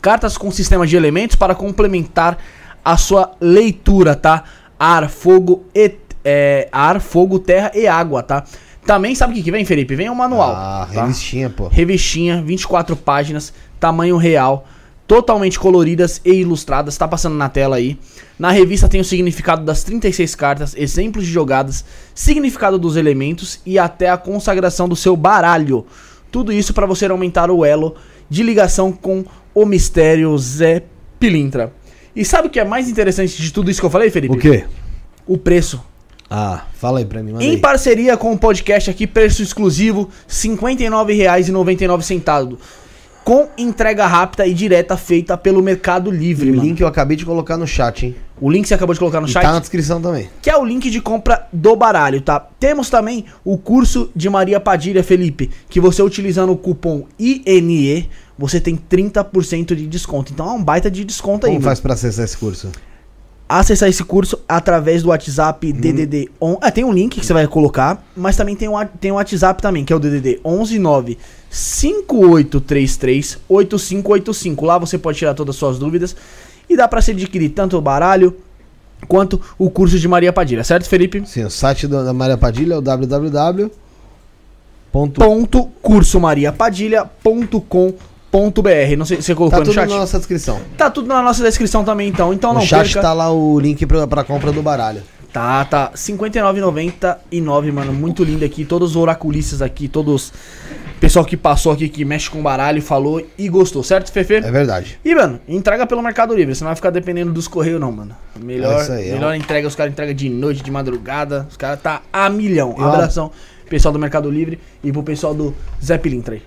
Cartas 0.00 0.38
com 0.38 0.50
sistemas 0.50 0.88
de 0.88 0.96
elementos 0.96 1.36
para 1.36 1.54
complementar 1.54 2.38
a 2.82 2.96
sua 2.96 3.32
leitura, 3.38 4.16
tá? 4.16 4.44
Ar, 4.78 5.10
fogo, 5.10 5.66
e, 5.74 5.96
é, 6.24 6.66
ar, 6.72 6.98
fogo, 6.98 7.38
terra 7.38 7.72
e 7.74 7.86
água, 7.86 8.22
tá? 8.22 8.42
Também 8.84 9.14
sabe 9.14 9.32
o 9.32 9.36
que, 9.36 9.42
que 9.42 9.50
vem, 9.50 9.64
Felipe? 9.64 9.94
Vem 9.94 10.10
um 10.10 10.14
manual. 10.14 10.52
Ah, 10.56 10.88
tá? 10.92 11.02
revistinha, 11.02 11.50
pô. 11.50 11.68
Revistinha, 11.68 12.42
24 12.42 12.96
páginas, 12.96 13.52
tamanho 13.78 14.16
real, 14.16 14.66
totalmente 15.06 15.58
coloridas 15.58 16.20
e 16.24 16.32
ilustradas, 16.34 16.96
tá 16.96 17.06
passando 17.06 17.34
na 17.34 17.48
tela 17.48 17.76
aí. 17.76 17.98
Na 18.38 18.50
revista 18.50 18.88
tem 18.88 19.00
o 19.00 19.04
significado 19.04 19.64
das 19.64 19.82
36 19.82 20.34
cartas, 20.34 20.74
exemplos 20.76 21.26
de 21.26 21.32
jogadas, 21.32 21.84
significado 22.14 22.78
dos 22.78 22.96
elementos 22.96 23.60
e 23.66 23.78
até 23.78 24.08
a 24.08 24.16
consagração 24.16 24.88
do 24.88 24.96
seu 24.96 25.16
baralho. 25.16 25.84
Tudo 26.30 26.52
isso 26.52 26.72
para 26.72 26.86
você 26.86 27.06
aumentar 27.06 27.50
o 27.50 27.64
elo 27.64 27.96
de 28.28 28.42
ligação 28.42 28.92
com 28.92 29.24
o 29.54 29.66
mistério 29.66 30.36
Zé 30.38 30.84
Pilintra. 31.18 31.72
E 32.14 32.24
sabe 32.24 32.48
o 32.48 32.50
que 32.50 32.60
é 32.60 32.64
mais 32.64 32.88
interessante 32.88 33.40
de 33.40 33.52
tudo 33.52 33.70
isso 33.70 33.80
que 33.80 33.86
eu 33.86 33.90
falei, 33.90 34.10
Felipe? 34.10 34.36
O 34.36 34.38
quê? 34.38 34.64
O 35.26 35.36
preço. 35.36 35.84
Ah, 36.32 36.62
fala 36.74 37.00
aí 37.00 37.04
pra 37.04 37.22
mim, 37.24 37.32
Em 37.40 37.50
aí. 37.50 37.56
parceria 37.58 38.16
com 38.16 38.32
o 38.32 38.38
podcast 38.38 38.88
aqui, 38.88 39.04
preço 39.06 39.42
exclusivo, 39.42 40.02
R$ 40.28 40.28
59,99. 40.28 42.56
com 43.24 43.48
entrega 43.58 44.06
rápida 44.06 44.46
e 44.46 44.54
direta 44.54 44.96
feita 44.96 45.36
pelo 45.36 45.60
Mercado 45.62 46.10
Livre, 46.10 46.48
E 46.48 46.52
o 46.52 46.56
mano. 46.56 46.68
link 46.68 46.80
eu 46.80 46.86
acabei 46.86 47.16
de 47.16 47.24
colocar 47.26 47.56
no 47.58 47.66
chat, 47.66 48.06
hein? 48.06 48.16
O 48.40 48.50
link 48.50 48.66
você 48.66 48.72
acabou 48.74 48.94
de 48.94 48.98
colocar 48.98 49.20
no 49.20 49.26
E 49.26 49.30
chat, 49.30 49.42
tá 49.42 49.52
na 49.52 49.58
descrição 49.60 50.00
também. 50.00 50.30
que 50.40 50.48
é 50.48 50.56
o 50.56 50.64
link 50.64 50.88
de 50.90 51.00
compra 51.02 51.46
do 51.52 51.76
baralho, 51.76 52.22
tá? 52.22 52.40
Temos 52.58 52.88
também 52.88 53.26
o 53.44 53.58
curso 53.58 54.10
de 54.16 54.30
Maria 54.30 54.58
Padilha, 54.58 55.04
Felipe, 55.04 55.50
que 55.68 55.78
você 55.80 56.02
utilizando 56.02 56.50
o 56.52 56.56
cupom 56.56 57.04
INE, 57.18 58.08
você 58.38 58.58
tem 58.58 58.74
30% 58.76 59.74
de 59.76 59.86
desconto. 59.86 60.32
Então 60.32 60.48
é 60.48 60.52
um 60.52 60.64
baita 60.64 60.90
de 60.90 61.04
desconto 61.04 61.44
aí, 61.46 61.50
Como 61.52 61.60
mano. 61.60 61.68
faz 61.68 61.78
pra 61.78 61.92
acessar 61.94 62.24
esse 62.24 62.38
curso? 62.38 62.70
Acessar 63.58 63.88
esse 63.88 64.04
curso 64.04 64.38
através 64.48 65.02
do 65.02 65.08
WhatsApp 65.08 65.72
DDD 65.72 66.30
11. 66.40 66.58
Ah, 66.60 66.70
tem 66.70 66.84
um 66.84 66.92
link 66.92 67.18
que 67.18 67.26
você 67.26 67.32
vai 67.32 67.48
colocar, 67.48 68.00
mas 68.16 68.36
também 68.36 68.54
tem 68.54 68.68
o 68.68 68.80
um, 68.80 68.86
tem 69.00 69.10
o 69.10 69.16
WhatsApp 69.16 69.60
também, 69.60 69.84
que 69.84 69.92
é 69.92 69.96
o 69.96 69.98
DDD 69.98 70.40
119 70.44 71.18
5833 71.50 73.38
8585. 73.48 74.64
Lá 74.64 74.78
você 74.78 74.96
pode 74.96 75.18
tirar 75.18 75.34
todas 75.34 75.56
as 75.56 75.58
suas 75.58 75.80
dúvidas 75.80 76.14
e 76.68 76.76
dá 76.76 76.86
pra 76.86 77.02
se 77.02 77.10
adquirir 77.10 77.48
tanto 77.48 77.76
o 77.76 77.80
baralho 77.80 78.36
quanto 79.08 79.40
o 79.58 79.68
curso 79.68 79.98
de 79.98 80.06
Maria 80.06 80.32
Padilha, 80.32 80.62
certo, 80.62 80.88
Felipe? 80.88 81.20
Sim, 81.26 81.42
o 81.44 81.50
site 81.50 81.88
da 81.88 82.12
Maria 82.12 82.38
Padilha 82.38 82.74
é 82.74 82.78
o 82.78 82.80
www. 82.80 83.68
Ponto, 84.92 85.20
Ponto 85.20 85.64
cursomariapadilha.com.br. 85.82 88.09
Não 88.96 89.04
sei 89.04 89.16
se 89.18 89.24
você 89.24 89.34
colocou 89.34 89.58
tá 89.58 89.64
no 89.64 89.64
tudo 89.64 89.74
chat. 89.74 89.88
na 89.88 89.96
nossa 89.98 90.18
descrição. 90.18 90.60
Tá 90.76 90.90
tudo 90.90 91.08
na 91.08 91.20
nossa 91.22 91.42
descrição 91.42 91.84
também, 91.84 92.08
então. 92.08 92.32
Então 92.32 92.52
não 92.52 92.60
no 92.60 92.66
chat 92.66 92.84
perca. 92.86 93.00
tá 93.02 93.12
lá 93.12 93.32
o 93.32 93.58
link 93.58 93.84
pra, 93.86 94.06
pra 94.06 94.22
compra 94.24 94.52
do 94.52 94.62
baralho. 94.62 95.02
Tá, 95.32 95.64
tá. 95.64 95.86
R$ 95.86 95.96
59,99, 95.96 97.72
mano. 97.72 97.92
Muito 97.92 98.24
lindo 98.24 98.44
aqui. 98.44 98.64
Todos 98.64 98.90
os 98.90 98.96
oraculistas 98.96 99.62
aqui, 99.62 99.88
todos. 99.88 100.32
Pessoal 100.98 101.24
que 101.24 101.36
passou 101.36 101.72
aqui, 101.72 101.88
que 101.88 102.04
mexe 102.04 102.28
com 102.28 102.42
baralho, 102.42 102.82
falou 102.82 103.24
e 103.38 103.48
gostou, 103.48 103.82
certo, 103.82 104.12
Fefe? 104.12 104.34
É 104.34 104.50
verdade. 104.50 104.98
E, 105.02 105.14
mano, 105.14 105.40
entrega 105.48 105.86
pelo 105.86 106.02
Mercado 106.02 106.34
Livre. 106.34 106.54
Você 106.54 106.62
não 106.62 106.68
vai 106.68 106.76
ficar 106.76 106.90
dependendo 106.90 107.32
dos 107.32 107.48
correios, 107.48 107.80
não, 107.80 107.90
mano. 107.90 108.14
Melhor, 108.38 108.80
É 108.80 108.82
isso 108.82 108.92
aí, 108.92 109.08
é 109.08 109.12
melhor 109.14 109.34
entrega. 109.34 109.66
Os 109.66 109.74
caras 109.74 109.92
entregam 109.92 110.14
de 110.14 110.28
noite, 110.28 110.62
de 110.62 110.70
madrugada. 110.70 111.46
Os 111.48 111.56
caras 111.56 111.80
tá 111.80 112.02
a 112.12 112.28
milhão. 112.28 112.74
Eu- 112.76 112.84
Abração, 112.84 113.30
pessoal 113.68 113.92
do 113.92 113.98
Mercado 113.98 114.30
Livre 114.30 114.58
e 114.84 114.92
pro 114.92 115.02
pessoal 115.02 115.32
do 115.32 115.54
Zé 115.82 115.96
Pilintra 115.96 116.34
aí. 116.34 116.42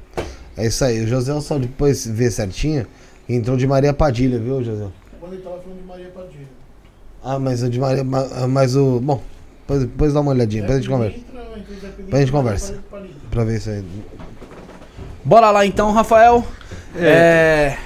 É 0.57 0.65
isso 0.67 0.84
aí. 0.85 1.03
O 1.03 1.07
José 1.07 1.39
só 1.41 1.57
depois 1.57 2.05
vê 2.05 2.30
certinho. 2.30 2.85
Entrou 3.27 3.55
de 3.57 3.65
Maria 3.65 3.93
Padilha, 3.93 4.38
viu, 4.38 4.63
José? 4.63 4.88
Quando 5.19 5.34
ele 5.34 5.41
tava 5.41 5.57
falando 5.59 5.80
de 5.80 5.88
Maria 5.88 6.09
Padilha. 6.13 6.47
Ah, 7.23 7.39
mas 7.39 7.63
o 7.63 7.69
de 7.69 7.80
Maria. 7.80 8.03
ma- 8.03 8.47
Mas 8.47 8.75
o. 8.75 8.99
Bom, 8.99 9.21
depois, 9.61 9.81
depois 9.81 10.13
dá 10.13 10.19
uma 10.21 10.31
olhadinha, 10.31 10.61
depois 10.63 10.77
a 10.77 10.81
gente 10.81 10.89
conversa. 10.91 11.17
Depois 11.97 12.13
a 12.13 12.19
gente 12.19 12.31
conversa. 12.31 12.75
Pra 13.31 13.43
ver 13.43 13.57
isso 13.57 13.69
aí. 13.69 13.84
Bora 15.23 15.49
lá 15.51 15.65
então, 15.65 15.91
Rafael. 15.91 16.45
É. 16.95 17.77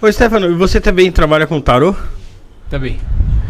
Ô, 0.00 0.10
Stefano, 0.10 0.46
e 0.50 0.54
você 0.54 0.80
também 0.80 1.12
trabalha 1.12 1.46
com 1.46 1.60
tarô? 1.60 1.94
Também. 2.70 2.98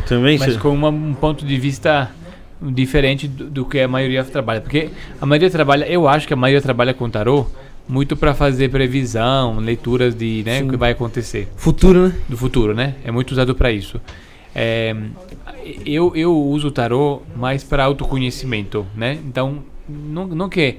Também? 0.08 0.38
Mas 0.38 0.56
com 0.56 0.70
uma- 0.70 0.88
um 0.88 1.14
ponto 1.14 1.44
de 1.46 1.56
vista 1.58 2.10
diferente 2.60 3.28
do, 3.28 3.48
do 3.48 3.64
que 3.64 3.78
a 3.80 3.86
maioria 3.88 4.24
trabalha. 4.24 4.60
Porque 4.60 4.90
a 5.20 5.24
maioria 5.24 5.48
trabalha, 5.48 5.86
eu 5.86 6.08
acho 6.08 6.26
que 6.26 6.34
a 6.34 6.36
maioria 6.36 6.60
trabalha 6.60 6.92
com 6.92 7.08
tarô 7.08 7.46
muito 7.88 8.16
para 8.16 8.34
fazer 8.34 8.68
previsão, 8.70 9.58
leituras 9.58 10.14
de 10.14 10.42
né, 10.44 10.62
o 10.62 10.68
que 10.68 10.76
vai 10.76 10.92
acontecer 10.92 11.48
Futuro, 11.56 12.08
né? 12.08 12.14
do 12.28 12.36
futuro, 12.36 12.74
né? 12.74 12.94
É 13.04 13.10
muito 13.10 13.32
usado 13.32 13.54
para 13.54 13.72
isso. 13.72 14.00
É, 14.54 14.94
eu, 15.84 16.14
eu 16.16 16.36
uso 16.36 16.68
o 16.68 16.70
tarô 16.70 17.22
mais 17.36 17.62
para 17.64 17.84
autoconhecimento, 17.84 18.86
né? 18.96 19.14
Então, 19.26 19.62
não, 19.88 20.26
não 20.26 20.48
que 20.48 20.78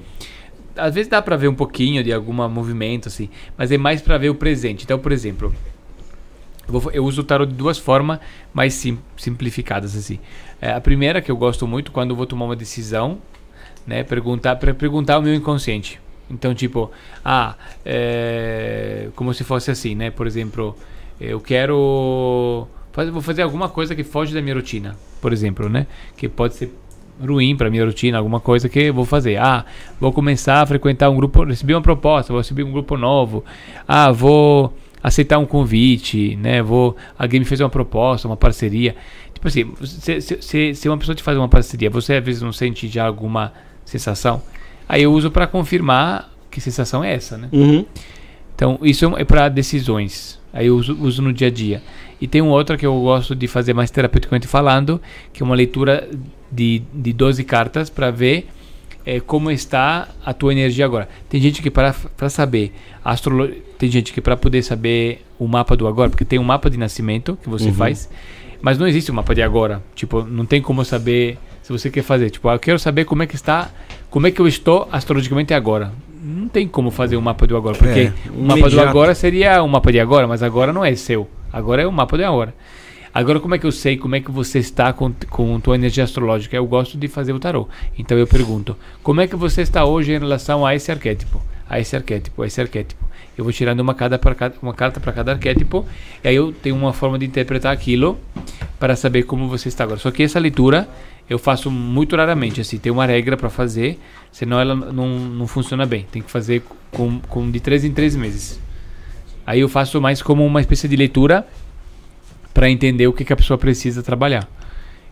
às 0.75 0.93
vezes 0.95 1.09
dá 1.09 1.21
para 1.21 1.35
ver 1.35 1.49
um 1.49 1.53
pouquinho 1.55 2.01
de 2.03 2.13
algum 2.13 2.31
movimento 2.49 3.07
assim, 3.09 3.29
mas 3.57 3.71
é 3.71 3.77
mais 3.77 4.01
para 4.01 4.17
ver 4.17 4.29
o 4.29 4.35
presente. 4.35 4.83
Então, 4.85 4.97
por 4.97 5.11
exemplo, 5.11 5.53
eu, 6.67 6.79
vou- 6.79 6.91
eu 6.93 7.03
uso 7.05 7.21
o 7.21 7.23
tarot 7.23 7.49
de 7.51 7.57
duas 7.57 7.77
formas 7.77 8.19
mais 8.53 8.73
sim- 8.73 8.97
simplificadas 9.17 9.95
assim. 9.97 10.17
É, 10.61 10.71
a 10.71 10.79
primeira 10.81 11.21
que 11.21 11.29
eu 11.29 11.35
gosto 11.35 11.67
muito 11.67 11.91
quando 11.91 12.11
eu 12.11 12.15
vou 12.15 12.25
tomar 12.25 12.45
uma 12.45 12.55
decisão, 12.55 13.17
né, 13.85 14.03
perguntar 14.03 14.55
para 14.57 14.73
perguntar 14.73 15.15
ao 15.15 15.21
meu 15.21 15.33
inconsciente. 15.33 15.99
Então, 16.31 16.53
tipo, 16.55 16.89
ah, 17.23 17.55
é, 17.85 19.09
como 19.15 19.33
se 19.33 19.43
fosse 19.43 19.69
assim, 19.69 19.95
né? 19.95 20.09
Por 20.09 20.25
exemplo, 20.25 20.75
eu 21.19 21.39
quero 21.39 22.67
fazer, 22.91 23.11
vou 23.11 23.21
fazer 23.21 23.41
alguma 23.41 23.69
coisa 23.69 23.95
que 23.95 24.03
foge 24.03 24.33
da 24.33 24.41
minha 24.41 24.55
rotina, 24.55 24.95
por 25.21 25.33
exemplo, 25.33 25.69
né? 25.69 25.87
Que 26.15 26.29
pode 26.29 26.55
ser 26.55 26.73
ruim 27.19 27.55
para 27.55 27.69
minha 27.69 27.85
rotina, 27.85 28.17
alguma 28.17 28.39
coisa 28.39 28.69
que 28.69 28.79
eu 28.79 28.93
vou 28.93 29.05
fazer. 29.05 29.37
Ah, 29.37 29.65
vou 29.99 30.11
começar 30.11 30.61
a 30.61 30.65
frequentar 30.65 31.09
um 31.09 31.15
grupo, 31.15 31.43
recebi 31.43 31.73
uma 31.73 31.81
proposta, 31.81 32.31
vou 32.33 32.41
receber 32.41 32.63
um 32.63 32.71
grupo 32.71 32.97
novo. 32.97 33.43
Ah, 33.87 34.11
vou 34.11 34.73
aceitar 35.03 35.37
um 35.37 35.45
convite, 35.45 36.35
né? 36.37 36.61
Vou, 36.61 36.95
alguém 37.17 37.39
me 37.39 37.45
fez 37.45 37.59
uma 37.59 37.69
proposta, 37.69 38.27
uma 38.27 38.37
parceria. 38.37 38.95
Tipo 39.33 39.47
assim, 39.47 39.73
se, 39.83 40.41
se, 40.41 40.75
se, 40.75 40.89
uma 40.89 40.97
pessoa 40.97 41.15
te 41.15 41.23
faz 41.23 41.37
uma 41.37 41.49
parceria, 41.49 41.89
você 41.89 42.15
às 42.15 42.23
vezes 42.23 42.41
não 42.41 42.53
sente 42.53 42.87
já 42.87 43.05
alguma 43.05 43.51
sensação? 43.83 44.41
Aí 44.91 45.03
eu 45.03 45.13
uso 45.13 45.31
para 45.31 45.47
confirmar 45.47 46.29
que 46.51 46.59
sensação 46.59 47.01
é 47.01 47.13
essa, 47.13 47.37
né? 47.37 47.47
Uhum. 47.53 47.85
Então, 48.53 48.77
isso 48.81 49.05
é 49.15 49.23
para 49.23 49.47
decisões. 49.47 50.37
Aí 50.51 50.67
eu 50.67 50.75
uso, 50.75 50.97
uso 50.99 51.21
no 51.21 51.31
dia 51.31 51.47
a 51.47 51.49
dia. 51.49 51.81
E 52.19 52.27
tem 52.27 52.41
um 52.41 52.49
outra 52.49 52.75
que 52.75 52.85
eu 52.85 52.99
gosto 52.99 53.33
de 53.33 53.47
fazer 53.47 53.73
mais 53.73 53.89
terapeuticamente 53.89 54.47
falando, 54.47 55.01
que 55.31 55.41
é 55.41 55.45
uma 55.45 55.55
leitura 55.55 56.09
de, 56.51 56.81
de 56.93 57.13
12 57.13 57.41
cartas 57.45 57.89
para 57.89 58.11
ver 58.11 58.49
eh, 59.05 59.21
como 59.21 59.49
está 59.49 60.09
a 60.25 60.33
tua 60.33 60.51
energia 60.51 60.83
agora. 60.83 61.07
Tem 61.29 61.39
gente 61.39 61.61
que 61.61 61.71
para 61.71 61.93
saber 62.29 62.73
astrolo 63.01 63.49
tem 63.77 63.89
gente 63.89 64.11
que 64.11 64.19
para 64.19 64.35
poder 64.35 64.61
saber 64.61 65.25
o 65.39 65.47
mapa 65.47 65.77
do 65.77 65.87
agora, 65.87 66.09
porque 66.09 66.25
tem 66.25 66.37
um 66.37 66.43
mapa 66.43 66.69
de 66.69 66.77
nascimento 66.77 67.39
que 67.41 67.47
você 67.47 67.71
faz, 67.71 68.09
mas 68.61 68.77
não 68.77 68.85
existe 68.85 69.09
um 69.09 69.15
mapa 69.15 69.33
de 69.33 69.41
agora. 69.41 69.81
Tipo, 69.95 70.21
não 70.25 70.45
tem 70.45 70.61
como 70.61 70.83
saber 70.83 71.37
se 71.77 71.83
você 71.83 71.89
quer 71.89 72.03
fazer. 72.03 72.29
Tipo, 72.29 72.49
ah, 72.49 72.53
eu 72.55 72.59
quero 72.59 72.79
saber 72.79 73.05
como 73.05 73.23
é 73.23 73.27
que 73.27 73.35
está, 73.35 73.69
como 74.09 74.27
é 74.27 74.31
que 74.31 74.39
eu 74.39 74.47
estou 74.47 74.87
astrologicamente 74.91 75.53
agora. 75.53 75.91
Não 76.23 76.47
tem 76.47 76.67
como 76.67 76.91
fazer 76.91 77.17
um 77.17 77.21
mapa 77.21 77.47
do 77.47 77.57
agora, 77.57 77.75
porque 77.77 77.99
É, 77.99 78.13
o 78.29 78.41
mapa 78.41 78.61
do 78.61 78.67
imediato. 78.67 78.89
agora 78.89 79.15
seria 79.15 79.63
um 79.63 79.67
mapa 79.67 79.91
de 79.91 79.99
agora, 79.99 80.27
mas 80.27 80.43
agora 80.43 80.71
não 80.71 80.85
é 80.85 80.93
seu. 80.95 81.27
Agora 81.51 81.81
é 81.81 81.87
o 81.87 81.91
mapa 81.91 82.17
de 82.17 82.23
agora. 82.23 82.53
Agora, 83.13 83.39
como 83.41 83.55
é 83.55 83.57
que 83.57 83.65
eu 83.65 83.71
sei 83.71 83.97
como 83.97 84.15
é 84.15 84.21
que 84.21 84.31
você 84.31 84.59
está 84.59 84.93
com, 84.93 85.11
com 85.29 85.59
tua 85.59 85.75
energia 85.75 86.03
astrológica? 86.03 86.55
Eu 86.55 86.65
gosto 86.65 86.97
de 86.97 87.07
fazer 87.07 87.33
o 87.33 87.39
tarô. 87.39 87.67
Então 87.97 88.17
eu 88.17 88.25
pergunto: 88.27 88.77
como 89.03 89.19
é 89.19 89.27
que 89.27 89.35
você 89.35 89.61
está 89.61 89.83
hoje 89.83 90.13
em 90.13 90.19
relação 90.19 90.65
a 90.65 90.75
esse 90.75 90.91
arquétipo? 90.91 91.41
A 91.69 91.79
esse 91.79 91.95
arquétipo, 91.95 92.41
a 92.43 92.47
esse 92.47 92.61
arquétipo. 92.61 93.03
Eu 93.37 93.43
vou 93.43 93.51
tirando 93.51 93.79
uma, 93.79 93.93
cada 93.93 94.17
cada, 94.19 94.55
uma 94.61 94.73
carta 94.73 94.99
para 94.99 95.11
cada 95.11 95.31
arquétipo, 95.31 95.85
e 96.23 96.27
aí 96.27 96.35
eu 96.35 96.51
tenho 96.53 96.75
uma 96.75 96.93
forma 96.93 97.17
de 97.17 97.25
interpretar 97.25 97.73
aquilo 97.73 98.17
para 98.79 98.95
saber 98.95 99.23
como 99.23 99.47
você 99.47 99.67
está 99.69 99.83
agora. 99.83 99.99
Só 99.99 100.11
que 100.11 100.21
essa 100.23 100.39
leitura 100.39 100.87
eu 101.29 101.39
faço 101.39 101.71
muito 101.71 102.15
raramente, 102.15 102.59
assim, 102.61 102.77
tem 102.77 102.91
uma 102.91 103.05
regra 103.05 103.37
para 103.37 103.49
fazer, 103.49 103.99
senão 104.31 104.59
ela 104.59 104.75
não, 104.75 105.07
não 105.19 105.47
funciona 105.47 105.85
bem. 105.85 106.05
Tem 106.11 106.21
que 106.21 106.29
fazer 106.29 106.61
com, 106.91 107.19
com 107.21 107.49
de 107.49 107.59
três 107.59 107.85
em 107.85 107.91
três 107.91 108.15
meses. 108.15 108.59
Aí 109.45 109.61
eu 109.61 109.69
faço 109.69 109.99
mais 110.01 110.21
como 110.21 110.45
uma 110.45 110.59
espécie 110.61 110.87
de 110.87 110.95
leitura 110.95 111.47
para 112.53 112.69
entender 112.69 113.07
o 113.07 113.13
que, 113.13 113.23
que 113.23 113.33
a 113.33 113.35
pessoa 113.37 113.57
precisa 113.57 114.03
trabalhar. 114.03 114.47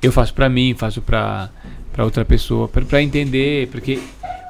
Eu 0.02 0.12
faço 0.12 0.34
para 0.34 0.48
mim, 0.50 0.74
faço 0.78 1.02
para 1.02 1.50
para 1.92 2.06
outra 2.06 2.24
pessoa, 2.24 2.68
para 2.70 3.02
entender, 3.02 3.68
porque 3.70 4.00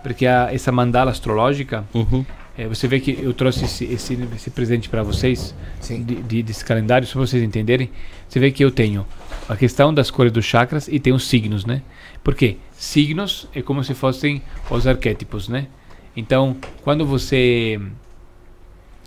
porque 0.03 0.26
a, 0.27 0.49
essa 0.53 0.72
mandala 0.72 1.10
astrológica, 1.11 1.84
Uhum. 1.94 2.23
é, 2.57 2.68
você 2.68 2.88
vê 2.88 2.99
que 2.99 3.18
eu 3.22 3.34
trouxe 3.34 3.65
esse, 3.65 3.86
esse, 3.86 4.18
esse 4.36 4.49
presente 4.52 4.88
para 4.90 5.02
vocês, 5.03 5.56
de, 5.90 5.98
de- 6.03 6.44
desse 6.44 6.64
calendário, 6.64 7.07
só 7.07 7.14
pra 7.14 7.22
vocês 7.26 7.41
entenderem. 7.41 7.90
Você 8.27 8.40
vê 8.40 8.52
que 8.52 8.64
eu 8.64 8.69
tenho 8.72 9.06
a 9.49 9.57
questão 9.57 9.91
das 9.91 10.11
cores 10.11 10.31
dos 10.31 10.45
chakras 10.45 10.88
e 10.88 10.99
tem 10.99 11.11
os 11.11 11.27
signos, 11.27 11.65
né? 11.65 11.81
Por 12.23 12.35
quê? 12.35 12.57
Signos 12.71 13.47
é 13.53 13.63
como 13.63 13.84
se 13.84 13.95
fossem 13.95 14.43
os 14.69 14.85
arquétipos, 14.85 15.49
né? 15.49 15.67
Então, 16.15 16.55
quando 16.84 17.03
você 17.03 17.81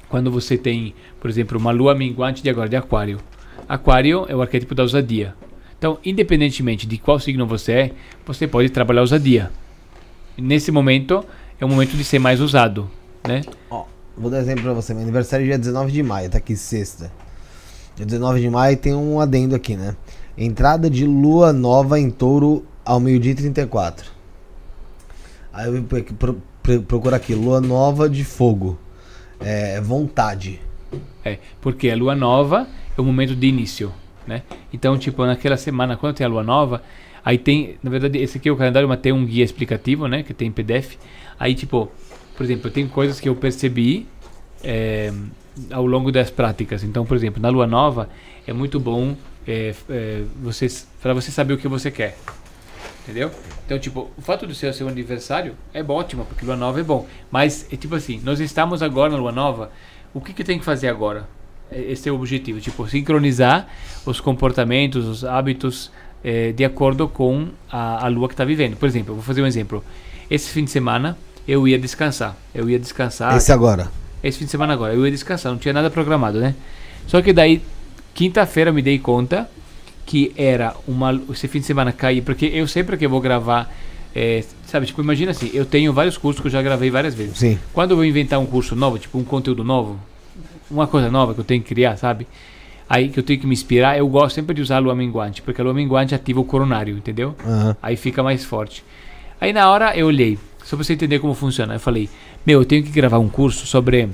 quando 0.08 0.30
você 0.30 0.58
tem, 0.58 0.94
por 1.20 1.30
exemplo, 1.30 1.58
uma 1.58 1.70
lua 1.70 1.94
minguante 1.94 2.42
de 2.42 2.50
agora 2.50 2.68
de 2.68 2.76
aquário. 2.76 3.18
Aquário 3.68 4.26
é 4.28 4.34
o 4.34 4.42
arquétipo 4.42 4.74
da 4.74 4.82
ousadia. 4.82 5.34
Então, 5.78 5.98
independentemente 6.04 6.86
de 6.86 6.98
qual 6.98 7.18
signo 7.18 7.46
você 7.46 7.72
é, 7.72 7.92
você 8.26 8.46
pode 8.46 8.68
trabalhar 8.68 9.00
a 9.00 9.04
ousadia. 9.04 9.50
Nesse 10.36 10.70
momento, 10.72 11.24
é 11.60 11.64
o 11.64 11.68
momento 11.68 11.96
de 11.96 12.04
ser 12.04 12.18
mais 12.18 12.40
ousado, 12.40 12.90
né? 13.26 13.42
Ó, 13.70 13.86
vou 14.16 14.30
dar 14.30 14.40
exemplo 14.40 14.64
pra 14.64 14.72
você. 14.72 14.92
Meu 14.92 15.02
aniversário 15.02 15.44
é 15.44 15.46
dia 15.46 15.58
19 15.58 15.92
de 15.92 16.02
maio, 16.02 16.28
tá 16.28 16.38
aqui 16.38 16.56
sexta. 16.56 17.10
Dia 17.96 18.04
19 18.04 18.40
de 18.40 18.50
maio 18.50 18.76
tem 18.76 18.94
um 18.94 19.20
adendo 19.20 19.54
aqui, 19.54 19.76
né? 19.76 19.96
Entrada 20.36 20.88
de 20.88 21.06
lua 21.06 21.52
nova 21.52 21.98
em 22.00 22.10
touro 22.10 22.64
ao 22.84 22.98
meio-dia 22.98 23.32
e 23.32 23.34
34. 23.34 24.10
Aí 25.52 25.74
eu 25.74 25.82
pro- 25.82 26.02
pro- 26.04 26.42
pro- 26.62 26.82
procurar 26.82 27.16
aqui, 27.18 27.34
lua 27.34 27.60
nova 27.60 28.08
de 28.08 28.24
fogo. 28.24 28.78
É 29.40 29.80
vontade. 29.80 30.60
É, 31.24 31.38
porque 31.60 31.90
a 31.90 31.96
lua 31.96 32.14
nova 32.14 32.66
é 32.96 33.00
o 33.00 33.04
momento 33.04 33.34
de 33.34 33.46
início, 33.46 33.92
né? 34.26 34.42
Então, 34.72 34.96
tipo, 34.98 35.24
naquela 35.26 35.56
semana, 35.56 35.96
quando 35.96 36.14
tem 36.16 36.24
a 36.24 36.28
lua 36.28 36.42
nova, 36.42 36.82
aí 37.24 37.36
tem, 37.38 37.76
na 37.82 37.90
verdade, 37.90 38.18
esse 38.18 38.38
aqui 38.38 38.48
é 38.48 38.52
o 38.52 38.56
calendário, 38.56 38.88
mas 38.88 39.00
tem 39.00 39.12
um 39.12 39.24
guia 39.26 39.44
explicativo, 39.44 40.06
né? 40.08 40.22
Que 40.22 40.32
tem 40.32 40.48
em 40.48 40.52
PDF. 40.52 40.96
Aí, 41.38 41.54
tipo, 41.54 41.90
por 42.36 42.42
exemplo, 42.44 42.70
tem 42.70 42.86
coisas 42.88 43.20
que 43.20 43.28
eu 43.28 43.34
percebi 43.36 44.06
é, 44.64 45.12
ao 45.70 45.84
longo 45.86 46.10
das 46.10 46.30
práticas. 46.30 46.82
Então, 46.84 47.04
por 47.04 47.16
exemplo, 47.16 47.40
na 47.42 47.48
lua 47.50 47.66
nova 47.66 48.08
é 48.46 48.52
muito 48.52 48.80
bom 48.80 49.14
é, 49.46 49.74
é, 49.88 50.22
você 50.42 50.66
para 51.02 51.14
você 51.14 51.30
saber 51.30 51.54
o 51.54 51.58
que 51.58 51.68
você 51.68 51.90
quer. 51.90 52.16
Entendeu? 53.02 53.30
Então, 53.66 53.78
tipo, 53.78 54.10
o 54.16 54.22
fato 54.22 54.46
de 54.46 54.54
ser 54.54 54.68
o 54.68 54.74
seu 54.74 54.88
aniversário 54.88 55.54
é 55.74 55.82
ótimo, 55.82 56.24
porque 56.24 56.44
lua 56.46 56.56
nova 56.56 56.78
é 56.78 56.84
bom. 56.84 57.06
Mas, 57.30 57.66
é 57.72 57.76
tipo 57.76 57.96
assim, 57.96 58.20
nós 58.22 58.38
estamos 58.38 58.80
agora 58.80 59.10
na 59.10 59.18
lua 59.18 59.32
nova, 59.32 59.72
o 60.14 60.20
que, 60.20 60.32
que 60.32 60.44
tem 60.44 60.58
que 60.58 60.64
fazer 60.64 60.88
agora? 60.88 61.26
É- 61.70 61.80
Esse 61.92 62.08
é 62.08 62.12
o 62.12 62.14
objetivo, 62.14 62.60
tipo, 62.60 62.86
sincronizar 62.88 63.66
os 64.06 64.20
comportamentos, 64.20 65.04
os 65.06 65.24
hábitos 65.24 65.90
eh, 66.22 66.52
de 66.52 66.64
acordo 66.64 67.08
com 67.08 67.48
a, 67.70 68.04
a 68.04 68.08
lua 68.08 68.28
que 68.28 68.34
está 68.34 68.44
vivendo. 68.44 68.76
Por 68.76 68.88
exemplo, 68.88 69.10
eu 69.10 69.16
vou 69.16 69.24
fazer 69.24 69.42
um 69.42 69.46
exemplo. 69.46 69.84
Esse 70.30 70.50
fim 70.50 70.62
de 70.64 70.70
semana 70.70 71.18
eu 71.48 71.66
ia 71.66 71.78
descansar. 71.78 72.36
Eu 72.54 72.70
ia 72.70 72.78
descansar. 72.78 73.36
Esse 73.36 73.50
agora. 73.50 73.90
Esse 74.22 74.38
fim 74.38 74.44
de 74.44 74.50
semana 74.52 74.72
agora, 74.74 74.94
eu 74.94 75.04
ia 75.04 75.10
descansar, 75.10 75.50
não 75.50 75.58
tinha 75.58 75.74
nada 75.74 75.90
programado, 75.90 76.38
né? 76.38 76.54
Só 77.08 77.20
que 77.20 77.32
daí, 77.32 77.60
quinta-feira, 78.14 78.72
me 78.72 78.82
dei 78.82 78.98
conta 78.98 79.48
que 80.06 80.32
era 80.36 80.74
uma. 80.86 81.20
Esse 81.30 81.48
fim 81.48 81.60
de 81.60 81.66
semana 81.66 81.92
cair, 81.92 82.22
porque 82.22 82.46
eu 82.46 82.66
sempre 82.66 82.96
que 82.96 83.06
vou 83.06 83.20
gravar. 83.20 83.72
eh, 84.14 84.44
sabe, 84.66 84.86
tipo, 84.86 85.00
imagina 85.00 85.30
assim, 85.30 85.50
eu 85.54 85.64
tenho 85.64 85.92
vários 85.92 86.18
cursos 86.18 86.40
que 86.40 86.48
eu 86.48 86.52
já 86.52 86.60
gravei 86.60 86.90
várias 86.90 87.14
vezes. 87.14 87.38
Sim. 87.38 87.58
Quando 87.72 87.92
eu 87.92 87.96
vou 87.96 88.04
inventar 88.04 88.38
um 88.38 88.46
curso 88.46 88.74
novo, 88.76 88.98
tipo 88.98 89.18
um 89.18 89.24
conteúdo 89.24 89.64
novo, 89.64 89.98
uma 90.70 90.86
coisa 90.86 91.10
nova 91.10 91.34
que 91.34 91.40
eu 91.40 91.44
tenho 91.44 91.62
que 91.62 91.68
criar, 91.68 91.96
sabe? 91.96 92.26
Aí 92.88 93.08
que 93.08 93.18
eu 93.18 93.22
tenho 93.22 93.40
que 93.40 93.46
me 93.46 93.54
inspirar, 93.54 93.96
eu 93.96 94.06
gosto 94.06 94.34
sempre 94.34 94.54
de 94.54 94.60
usar 94.60 94.76
a 94.76 94.78
lua 94.78 94.94
minguante, 94.94 95.40
porque 95.40 95.60
a 95.60 95.64
lua 95.64 95.72
minguante 95.72 96.14
ativa 96.14 96.40
o 96.40 96.44
coronário, 96.44 96.96
entendeu? 96.96 97.34
Aham. 97.46 97.76
Aí 97.82 97.96
fica 97.96 98.22
mais 98.22 98.44
forte. 98.44 98.84
Aí 99.40 99.52
na 99.52 99.70
hora 99.70 99.96
eu 99.96 100.06
olhei, 100.06 100.38
só 100.62 100.76
pra 100.76 100.84
você 100.84 100.92
entender 100.92 101.18
como 101.18 101.32
funciona. 101.32 101.74
Eu 101.74 101.80
falei, 101.80 102.10
meu, 102.44 102.60
eu 102.60 102.64
tenho 102.66 102.82
que 102.82 102.90
gravar 102.90 103.18
um 103.18 103.28
curso 103.28 103.66
sobre. 103.66 104.10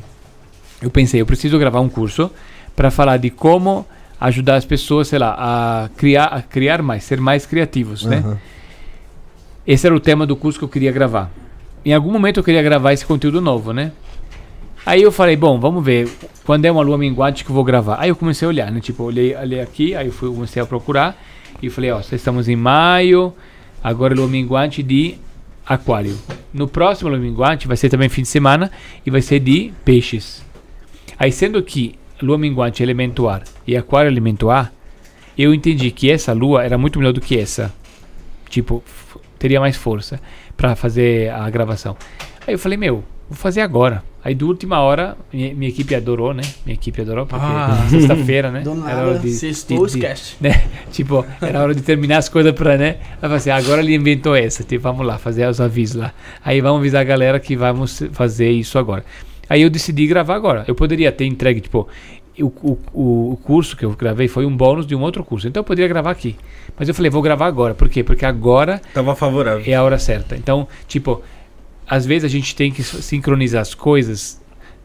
Eu 0.81 0.91
pensei, 0.91 1.21
eu 1.21 1.27
preciso 1.27 1.59
gravar 1.59 1.81
um 1.81 1.89
curso 1.89 2.31
para 2.79 2.93
falar 2.93 3.17
de 3.17 3.29
como 3.29 3.85
ajudar 4.21 4.55
as 4.55 4.65
pessoas, 4.65 5.09
sei 5.09 5.19
lá, 5.19 5.35
a 5.37 5.89
criar, 5.97 6.27
a 6.27 6.41
criar 6.41 6.81
mais, 6.81 7.03
ser 7.03 7.21
mais 7.21 7.45
criativos, 7.45 8.05
né? 8.05 8.19
Aham. 8.19 8.39
Esse 9.67 9.85
era 9.85 9.97
o 9.97 9.99
tema 9.99 10.25
do 10.25 10.37
curso 10.37 10.61
que 10.61 10.65
eu 10.65 10.69
queria 10.69 10.93
gravar. 10.93 11.29
Em 11.85 11.93
algum 11.93 12.13
momento 12.13 12.39
eu 12.39 12.45
queria 12.45 12.63
gravar 12.63 12.93
esse 12.93 13.05
conteúdo 13.05 13.41
novo, 13.41 13.73
né? 13.73 13.91
Aí 14.87 15.03
eu 15.03 15.11
falei, 15.11 15.35
bom, 15.35 15.59
vamos 15.59 15.85
ver 15.85 16.09
quando 16.47 16.67
é 16.67 16.71
uma 16.71 16.81
lua 16.81 16.97
minguante 16.97 17.45
que 17.45 17.51
eu 17.51 17.55
vou 17.55 17.65
gravar. 17.65 17.97
Aí 17.99 18.11
eu 18.11 18.17
comecei 18.17 18.47
a 18.47 18.49
olhar, 18.49 18.71
né? 18.71 18.79
Tipo, 18.79 19.03
olhei, 19.03 19.35
olhei 19.35 19.61
aqui, 19.61 19.97
aí 19.97 20.07
eu 20.07 20.13
fui, 20.13 20.33
comecei 20.33 20.63
a 20.63 20.65
procurar 20.65 21.21
e 21.61 21.69
falei, 21.69 21.91
ó, 21.91 21.99
estamos 21.99 22.49
em 22.49 22.55
maio, 22.55 23.35
agora 23.83 24.15
é 24.15 24.17
lua 24.17 24.29
minguante 24.29 24.85
de 24.85 25.17
aquário. 25.67 26.17
No 26.55 26.69
próximo 26.69 27.11
lua 27.11 27.19
minguante 27.19 27.67
vai 27.67 27.77
ser 27.77 27.89
também 27.89 28.09
fim 28.09 28.23
de 28.23 28.29
semana 28.29 28.71
e 29.05 29.11
vai 29.11 29.21
ser 29.21 29.41
de 29.41 29.73
peixes. 29.85 30.45
Aí 31.19 31.33
sendo 31.33 31.61
que 31.61 31.99
lua 32.23 32.39
minguante 32.39 32.83
é 32.83 32.85
elemento 32.87 33.29
ar 33.29 33.43
e 33.67 33.77
aquário 33.77 34.09
é 34.09 34.13
elemento 34.13 34.51
ar, 34.51 34.73
eu 35.37 35.55
entendi 35.55 35.91
que 35.91 36.11
essa 36.11 36.33
lua 36.33 36.65
era 36.65 36.77
muito 36.77 36.99
melhor 36.99 37.13
do 37.13 37.21
que 37.21 37.39
essa. 37.39 37.73
Tipo, 38.49 38.83
teria 39.39 39.61
mais 39.61 39.77
força 39.77 40.21
para 40.57 40.75
fazer 40.75 41.31
a 41.31 41.49
gravação. 41.51 41.97
Aí 42.47 42.55
eu 42.55 42.59
falei, 42.59 42.77
meu, 42.79 43.05
vou 43.29 43.37
fazer 43.37 43.61
agora. 43.61 44.03
Aí 44.25 44.35
de 44.35 44.45
última 44.45 44.81
hora, 44.81 45.17
minha, 45.33 45.55
minha 45.55 45.69
equipe 45.71 45.95
adorou, 45.95 46.35
né? 46.35 46.43
Minha 46.67 46.75
equipe 46.75 47.01
adorou, 47.01 47.25
porque 47.25 47.45
Ah. 47.47 47.87
sexta-feira, 47.89 48.51
né? 48.51 48.63
Era 48.91 49.07
hora 49.07 49.19
de- 49.21 49.31
sextou, 49.31 49.87
de- 49.87 50.01
de- 50.01 50.17
né? 50.41 50.65
Tipo, 50.91 51.25
era 51.41 51.63
hora 51.63 51.75
de 51.75 51.83
terminar 51.83 52.19
as 52.19 52.29
coisas 52.29 52.53
pra, 52.53 52.77
né? 52.77 52.97
Aí 53.01 53.07
eu 53.15 53.21
falei 53.21 53.37
assim, 53.37 53.51
agora 53.51 53.81
ele 53.81 53.95
inventou 53.95 54.35
essa, 54.35 54.65
tipo, 54.65 54.83
vamos 54.83 55.07
lá, 55.07 55.19
fazer 55.19 55.47
os 55.49 55.61
avisos 55.61 55.97
lá. 56.03 56.13
Aí 56.45 56.61
vamos 56.61 56.81
avisar 56.81 57.03
a 57.03 57.05
galera 57.05 57.39
que 57.39 57.55
vamos 57.55 58.03
fazer 58.13 58.51
isso 58.51 58.77
agora. 58.79 59.05
Aí 59.49 59.63
eu 59.63 59.71
decidi 59.71 60.07
gravar 60.07 60.35
agora. 60.35 60.65
Eu 60.69 60.75
poderia 60.75 61.11
ter 61.11 61.25
entregue, 61.27 61.61
tipo, 61.61 61.89
o, 62.41 62.47
o, 62.47 63.33
o- 63.33 63.37
curso 63.43 63.77
que 63.77 63.85
eu 63.85 63.91
gravei 63.93 64.29
foi 64.29 64.45
um 64.47 64.57
bônus 64.57 64.87
de 64.87 64.95
um 64.95 65.01
outro 65.01 65.25
curso. 65.25 65.49
Então 65.49 65.61
eu 65.61 65.65
poderia 65.65 65.89
gravar 65.89 66.11
aqui. 66.11 66.37
Mas 66.79 66.89
eu 66.89 66.95
falei, 66.95 67.11
vou 67.11 67.23
gravar 67.23 67.47
agora. 67.47 67.75
Por 67.75 67.89
quê? 67.89 68.05
Porque 68.05 68.25
agora 68.27 68.81
Tava 68.95 69.15
favorável. 69.17 69.63
é 69.67 69.75
a 69.75 69.83
hora 69.83 69.99
certa. 69.99 70.37
Então, 70.37 70.69
tipo, 70.87 71.23
às 71.89 72.05
vezes 72.07 72.25
a 72.25 72.29
gente 72.29 72.55
tem 72.55 72.71
que 72.71 72.83
sincronizar 72.83 73.63
as 73.63 73.75
coisas 73.75 74.41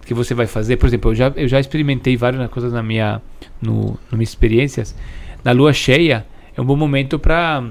que 0.06 0.14
você 0.14 0.34
vai 0.34 0.48
fazer. 0.48 0.77
Por 0.77 0.88
exemplo, 0.88 1.11
eu 1.11 1.15
já, 1.15 1.31
eu 1.35 1.48
já 1.48 1.60
experimentei 1.60 2.15
várias 2.18 2.49
coisas 2.49 2.73
na 2.73 2.81
minha, 2.81 3.22
no, 3.61 3.91
nas 4.10 4.14
minhas 4.14 4.30
experiências. 4.30 4.95
Na 5.44 5.52
lua 5.52 5.73
cheia 5.73 6.26
é 6.56 6.61
um 6.61 6.65
bom 6.65 6.76
momento 6.76 7.19
para 7.19 7.64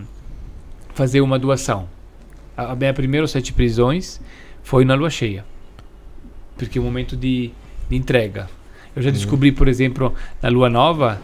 fazer 0.94 1.20
uma 1.22 1.38
doação. 1.38 1.88
A, 2.56 2.72
a 2.72 2.76
minha 2.76 2.92
primeira 2.94 3.26
sete 3.26 3.52
prisões 3.52 4.20
foi 4.62 4.84
na 4.84 4.94
lua 4.94 5.10
cheia. 5.10 5.44
Porque 6.56 6.78
é 6.78 6.80
um 6.80 6.84
momento 6.84 7.16
de, 7.16 7.50
de 7.88 7.96
entrega. 7.96 8.48
Eu 8.94 9.02
já 9.02 9.10
descobri, 9.10 9.52
por 9.52 9.68
exemplo, 9.68 10.14
na 10.42 10.48
lua 10.48 10.68
nova, 10.68 11.20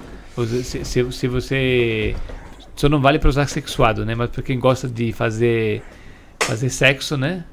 se, 0.47 0.85
se, 0.85 1.13
se 1.13 1.29
você. 1.29 2.17
Só 2.75 2.89
não 2.89 3.01
vale 3.01 3.19
para 3.19 3.29
usar 3.29 3.47
sexuado, 3.47 4.07
né? 4.07 4.15
Mas 4.15 4.31
para 4.31 4.43
quem 4.43 4.59
gosta 4.59 4.89
de 4.89 5.13
fazer 5.13 5.83
fazer 6.49 6.71
sexo, 6.71 7.17
né? 7.17 7.45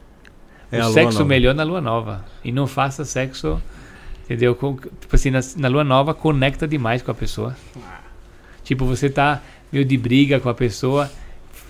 É 0.71 0.85
o 0.85 0.91
sexo 0.93 1.19
nova. 1.19 1.25
melhor 1.25 1.53
na 1.53 1.63
lua 1.63 1.81
nova. 1.81 2.25
E 2.43 2.51
não 2.51 2.65
faça 2.65 3.03
sexo, 3.03 3.61
entendeu? 4.23 4.55
Com, 4.55 4.75
tipo 4.75 5.15
assim, 5.15 5.29
na, 5.29 5.39
na 5.57 5.67
lua 5.67 5.83
nova 5.83 6.13
conecta 6.13 6.67
demais 6.67 7.01
com 7.01 7.11
a 7.11 7.13
pessoa. 7.13 7.55
Tipo, 8.63 8.85
você 8.85 9.09
tá 9.09 9.41
meio 9.71 9.83
de 9.83 9.97
briga 9.97 10.39
com 10.39 10.49
a 10.49 10.53
pessoa. 10.53 11.11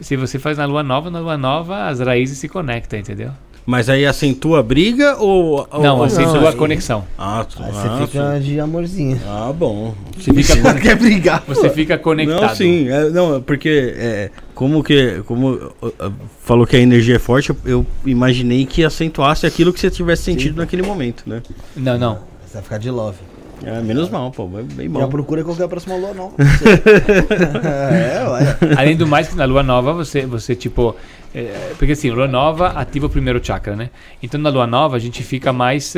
Se 0.02 0.16
você 0.16 0.38
faz 0.38 0.58
na 0.58 0.66
lua 0.66 0.84
nova, 0.84 1.10
na 1.10 1.20
lua 1.20 1.38
nova 1.38 1.88
as 1.88 2.00
raízes 2.00 2.38
se 2.38 2.48
conectam, 2.48 3.00
entendeu? 3.00 3.32
Mas 3.66 3.90
aí 3.90 4.06
acentua 4.06 4.60
a 4.60 4.64
briga 4.64 5.18
ou. 5.18 5.68
ou- 5.72 5.82
não, 5.82 5.98
ou- 5.98 6.04
assim, 6.04 6.22
não, 6.22 6.30
sua 6.40 6.50
aí- 6.50 6.56
conexão. 6.56 7.04
Ah, 7.18 7.44
tu- 7.50 7.64
Aí 7.64 7.72
ah, 7.74 7.98
você 7.98 8.06
fica 8.08 8.40
de 8.40 8.60
amorzinho. 8.60 9.20
Ah, 9.28 9.52
bom. 9.52 9.96
Você 10.16 10.32
fica, 10.34 10.56
con- 10.62 10.80
Quer 10.80 10.96
brigar? 10.96 11.44
você 11.48 11.70
fica 11.72 11.98
conectado. 11.98 12.42
Não, 12.42 12.56
sim. 12.56 12.88
é, 12.90 13.10
não, 13.10 13.36
é 13.38 13.40
porque 13.40 13.94
é, 13.98 14.30
como 14.54 14.84
que. 14.84 15.24
Como 15.26 15.72
falou 16.44 16.68
que 16.68 16.76
a 16.76 16.80
energia 16.80 17.16
é 17.16 17.20
forte, 17.20 17.50
eu, 17.50 17.58
eu 17.66 17.86
imaginei 18.06 18.66
que 18.68 18.84
acentuasse 18.84 19.48
aquilo 19.48 19.74
que 19.74 19.80
você 19.80 19.90
tivesse 19.90 20.22
sentido 20.24 20.58
naquele 20.58 20.84
momento, 20.84 21.24
né? 21.26 21.42
Não, 21.76 21.98
não. 21.98 22.20
Você 22.46 22.54
vai 22.54 22.62
ficar 22.62 22.78
de 22.78 22.92
love. 22.92 23.18
É, 23.64 23.82
menos 23.82 24.10
mal, 24.10 24.30
pô. 24.32 24.46
Bem, 24.46 24.64
bem 24.66 24.86
Já 24.94 25.00
bom. 25.06 25.08
procura 25.10 25.44
qual 25.44 25.56
que 25.56 25.62
é 25.62 25.66
a 25.66 25.68
próxima 25.68 25.96
lua, 25.96 26.14
não. 26.14 26.34
é, 27.64 28.24
olha. 28.28 28.58
Além 28.78 28.96
do 28.96 29.08
mais, 29.08 29.28
que 29.30 29.36
na 29.36 29.46
lua 29.46 29.64
nova 29.64 29.94
você, 29.94 30.26
você 30.26 30.56
tipo. 30.56 30.96
É, 31.38 31.74
porque 31.78 31.92
assim, 31.92 32.10
lua 32.10 32.30
nova 32.30 32.68
ativa 32.70 33.08
o 33.08 33.10
primeiro 33.10 33.46
chakra, 33.46 33.76
né? 33.76 33.90
Então 34.24 34.40
na 34.40 34.50
lua 34.50 34.66
nova 34.66 34.96
a 34.96 35.00
gente 35.00 35.22
fica 35.22 35.52
mais. 35.52 35.94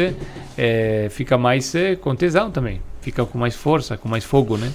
é, 0.58 1.08
fica 1.12 1.38
mais 1.38 1.76
é, 1.76 1.96
com 1.96 2.16
tesão 2.16 2.50
também. 2.50 2.82
Fica 3.02 3.24
com 3.24 3.38
mais 3.38 3.56
força, 3.56 3.96
com 3.96 4.10
mais 4.10 4.24
fogo, 4.24 4.58
né? 4.58 4.72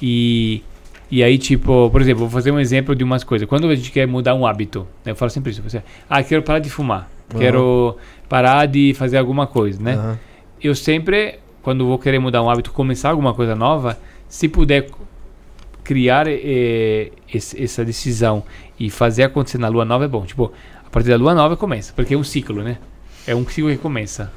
E. 0.00 0.62
E 1.08 1.22
aí, 1.22 1.38
tipo, 1.38 1.88
por 1.88 2.00
exemplo, 2.00 2.22
vou 2.22 2.30
fazer 2.30 2.50
um 2.50 2.58
exemplo 2.58 2.92
de 2.92 3.04
umas 3.04 3.22
coisas. 3.22 3.48
Quando 3.48 3.68
a 3.68 3.76
gente 3.76 3.92
quer 3.92 4.08
mudar 4.08 4.34
um 4.34 4.44
hábito, 4.44 4.88
né, 5.04 5.12
eu 5.12 5.16
falo 5.16 5.30
sempre 5.30 5.52
isso. 5.52 5.62
Você, 5.62 5.80
ah, 6.10 6.20
quero 6.20 6.42
parar 6.42 6.58
de 6.58 6.68
fumar. 6.68 7.08
Quero 7.38 7.96
parar 8.28 8.66
de 8.66 8.92
fazer 8.94 9.16
alguma 9.16 9.46
coisa, 9.46 9.80
né? 9.80 9.92
Aham. 9.92 10.18
eu 10.60 10.74
sempre, 10.74 11.38
quando 11.62 11.86
vou 11.86 11.96
querer 11.96 12.18
mudar 12.18 12.42
um 12.42 12.50
hábito, 12.50 12.72
começar 12.72 13.10
alguma 13.10 13.32
coisa 13.34 13.54
nova, 13.54 13.96
se 14.28 14.48
puder 14.48 14.88
criar 15.84 16.26
eh, 16.26 17.12
essa 17.32 17.84
decisão 17.84 18.42
e 18.78 18.90
fazer 18.90 19.24
acontecer 19.24 19.58
na 19.58 19.68
lua 19.68 19.84
nova 19.84 20.04
é 20.04 20.08
bom. 20.08 20.24
Tipo, 20.24 20.52
a 20.84 20.90
partir 20.90 21.08
da 21.10 21.16
lua 21.16 21.34
nova 21.34 21.56
começa, 21.56 21.92
porque 21.94 22.14
é 22.14 22.16
um 22.16 22.24
ciclo, 22.24 22.62
né? 22.62 22.78
É 23.26 23.34
um 23.34 23.46
ciclo 23.48 23.70
que 23.70 23.78
começa. 23.78 24.30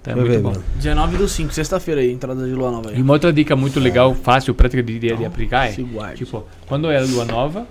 Então 0.00 0.12
é 0.12 0.16
Vai 0.16 0.24
muito 0.24 0.36
ver, 0.36 0.42
bom. 0.42 0.50
mano. 0.50 0.64
19 0.76 1.16
do 1.16 1.28
5, 1.28 1.52
sexta-feira 1.54 2.00
aí, 2.00 2.12
entrada 2.12 2.46
de 2.46 2.52
lua 2.52 2.70
nova 2.70 2.90
E 2.90 2.96
aí. 2.96 3.02
uma 3.02 3.14
outra 3.14 3.32
dica 3.32 3.56
muito 3.56 3.80
legal, 3.80 4.14
fácil, 4.14 4.54
prática 4.54 4.82
de, 4.82 4.98
de, 4.98 5.16
de 5.16 5.24
aplicar 5.24 5.68
é, 5.68 5.72
tipo, 6.14 6.44
quando 6.66 6.90
é 6.90 6.98
a 6.98 7.02
lua 7.02 7.24
nova, 7.24 7.66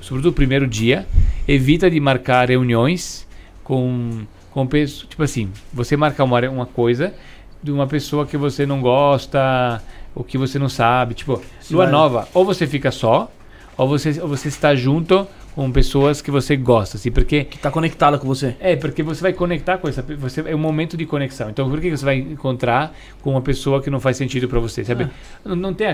sobretudo 0.00 0.30
o 0.30 0.32
primeiro 0.32 0.66
dia, 0.66 1.06
evita 1.48 1.90
de 1.90 1.98
marcar 1.98 2.48
reuniões 2.50 3.26
com, 3.64 4.20
com 4.52 4.64
pessoas, 4.66 5.08
tipo 5.08 5.22
assim, 5.24 5.50
você 5.72 5.96
marcar 5.96 6.22
uma, 6.24 6.40
uma 6.48 6.66
coisa 6.66 7.12
de 7.60 7.72
uma 7.72 7.86
pessoa 7.86 8.26
que 8.26 8.36
você 8.36 8.64
não 8.64 8.80
gosta, 8.80 9.82
ou 10.14 10.22
que 10.22 10.38
você 10.38 10.58
não 10.60 10.68
sabe, 10.68 11.14
tipo, 11.14 11.42
lua 11.70 11.86
nova, 11.88 12.28
ou 12.32 12.44
você 12.44 12.64
fica 12.66 12.90
só, 12.92 13.30
ou 13.76 13.88
você, 13.88 14.20
ou 14.20 14.28
você 14.28 14.46
está 14.48 14.72
junto 14.74 15.26
com 15.54 15.70
pessoas 15.70 16.22
que 16.22 16.30
você 16.30 16.56
gosta, 16.56 16.96
assim, 16.96 17.10
porque 17.10 17.44
Que 17.44 17.58
tá 17.58 17.70
conectada 17.70 18.18
com 18.18 18.26
você. 18.26 18.56
é, 18.58 18.74
porque 18.76 19.02
você 19.02 19.20
vai 19.20 19.32
conectar 19.32 19.78
com 19.78 19.88
essa 19.88 20.00
você 20.02 20.40
É 20.46 20.54
um 20.54 20.58
momento 20.58 20.96
de 20.96 21.04
conexão. 21.06 21.50
Então, 21.50 21.68
por 21.68 21.80
que 21.80 21.90
você 21.90 22.04
vai 22.04 22.16
encontrar 22.18 22.94
com 23.20 23.30
uma 23.32 23.42
pessoa 23.42 23.82
que 23.82 23.90
não 23.90 24.00
faz 24.00 24.16
sentido 24.16 24.48
para 24.48 24.58
você? 24.58 24.84
Sabe? 24.84 25.08
Não, 25.44 25.54
não, 25.54 25.74
tem, 25.74 25.86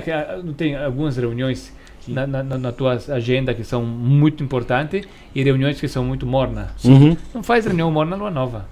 não 0.45 0.53
tem 0.53 0.77
algumas 0.77 1.17
reuniões 1.17 1.73
na, 2.07 2.27
na, 2.27 2.43
na- 2.43 2.57
na 2.59 2.73
tua 2.73 2.99
agenda 3.09 3.53
que 3.53 3.65
são 3.65 3.83
muito 3.85 4.43
importantes 4.45 5.07
e 5.35 5.43
reuniões 5.43 5.81
que 5.81 5.89
são 5.89 6.05
muito 6.05 6.25
mornas. 6.25 6.71
Uhum. 6.85 7.17
Não 7.35 7.43
faz 7.43 7.67
reunião 7.67 7.91
morna 7.91 8.13
na 8.13 8.23
lua 8.23 8.31
nova. 8.31 8.67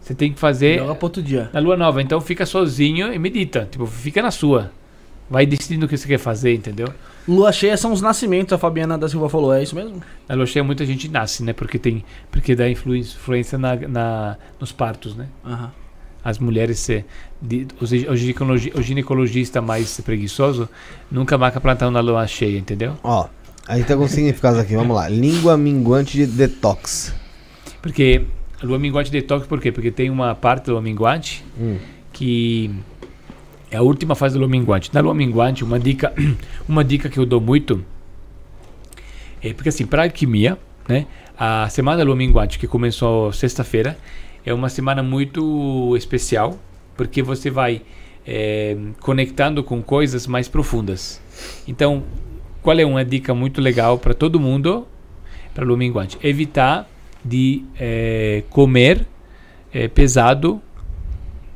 Você 0.00 0.14
tem 0.14 0.32
que 0.32 0.40
fazer 0.40 0.78
Joga 0.80 0.94
pro 0.96 1.06
outro 1.06 1.22
dia. 1.22 1.48
na 1.52 1.60
lua 1.60 1.76
nova. 1.76 2.02
Então, 2.02 2.20
fica 2.20 2.44
sozinho 2.44 3.14
e 3.14 3.18
medita. 3.18 3.68
Tipo, 3.70 3.86
fica 3.86 4.20
na 4.20 4.32
sua. 4.32 4.72
Vai 5.30 5.46
decidindo 5.46 5.86
o 5.86 5.88
que 5.88 5.96
você 5.96 6.08
quer 6.08 6.18
fazer, 6.18 6.52
entendeu? 6.52 6.88
Lua 7.28 7.52
cheia 7.52 7.76
são 7.76 7.92
os 7.92 8.00
nascimentos, 8.02 8.52
a 8.52 8.58
Fabiana 8.58 8.98
da 8.98 9.08
Silva 9.08 9.28
falou, 9.28 9.52
é 9.54 9.62
isso 9.62 9.76
mesmo? 9.76 10.02
Na 10.28 10.34
lua 10.34 10.46
cheia 10.46 10.64
muita 10.64 10.84
gente 10.84 11.08
nasce, 11.08 11.42
né? 11.44 11.52
Porque 11.52 11.78
tem 11.78 12.04
porque 12.30 12.54
dá 12.56 12.68
influ- 12.68 12.96
influência 12.96 13.56
na, 13.56 13.76
na, 13.76 14.36
nos 14.58 14.72
partos, 14.72 15.14
né? 15.14 15.26
Aham. 15.44 15.70
as 16.24 16.38
mulheres, 16.38 16.88
eh, 16.90 17.04
de, 17.40 17.66
o, 17.80 17.86
gi- 17.86 18.06
o 18.08 18.16
ginecologi- 18.16 18.72
o 18.76 18.82
ginecologista 18.82 19.60
mais 19.60 20.00
preguiçoso 20.00 20.68
nunca 21.10 21.36
marca 21.38 21.60
plantão 21.60 21.90
na 21.90 22.00
lua 22.00 22.26
cheia, 22.26 22.58
entendeu? 22.58 22.94
Ó, 23.04 23.28
a 23.66 23.76
gente 23.76 23.86
tá 23.86 23.96
com 23.96 24.06
significados 24.08 24.58
aqui, 24.58 24.74
vamos 24.76 24.94
lá. 24.96 25.08
Língua 25.08 25.56
minguante 25.56 26.16
de 26.16 26.26
detox. 26.26 27.14
Porque 27.80 28.22
lua 28.62 28.78
minguante 28.78 29.10
detox, 29.10 29.46
por 29.46 29.60
quê? 29.60 29.70
Porque 29.72 29.90
tem 29.90 30.10
uma 30.10 30.34
parte 30.34 30.66
da 30.66 30.72
lua 30.72 30.82
minguante 30.82 31.44
Hum. 31.60 31.78
que 32.12 32.70
é 33.72 33.78
a 33.78 33.82
última 33.82 34.14
fase 34.14 34.34
da 34.34 34.40
lua 34.40 34.48
minguante. 34.48 34.90
Na 34.92 35.00
lua 35.00 35.14
minguante, 35.14 35.64
uma 35.64 35.80
dica, 35.80 36.12
uma 36.68 36.84
dica 36.84 37.08
que 37.08 37.18
eu 37.18 37.24
dou 37.24 37.40
muito 37.40 37.82
é 39.42 39.52
porque 39.52 39.70
assim, 39.70 39.86
para 39.86 40.04
alquimia, 40.04 40.56
né? 40.86 41.06
A 41.36 41.68
semana 41.70 41.96
da 41.98 42.04
lua 42.04 42.14
minguante 42.14 42.58
que 42.58 42.66
começou 42.68 43.32
sexta-feira 43.32 43.98
é 44.44 44.52
uma 44.52 44.68
semana 44.68 45.02
muito 45.02 45.96
especial 45.96 46.58
porque 46.96 47.22
você 47.22 47.50
vai 47.50 47.80
eh, 48.26 48.76
conectando 49.00 49.64
com 49.64 49.82
coisas 49.82 50.26
mais 50.26 50.48
profundas. 50.48 51.20
Então, 51.66 52.04
qual 52.60 52.78
é 52.78 52.84
uma 52.84 53.04
dica 53.04 53.34
muito 53.34 53.60
legal 53.60 53.98
para 53.98 54.12
todo 54.12 54.38
mundo 54.38 54.86
para 55.54 55.64
lua 55.64 55.78
minguante? 55.78 56.18
Evitar 56.22 56.86
de 57.24 57.64
eh, 57.80 58.44
comer 58.50 59.06
eh, 59.72 59.88
pesado 59.88 60.60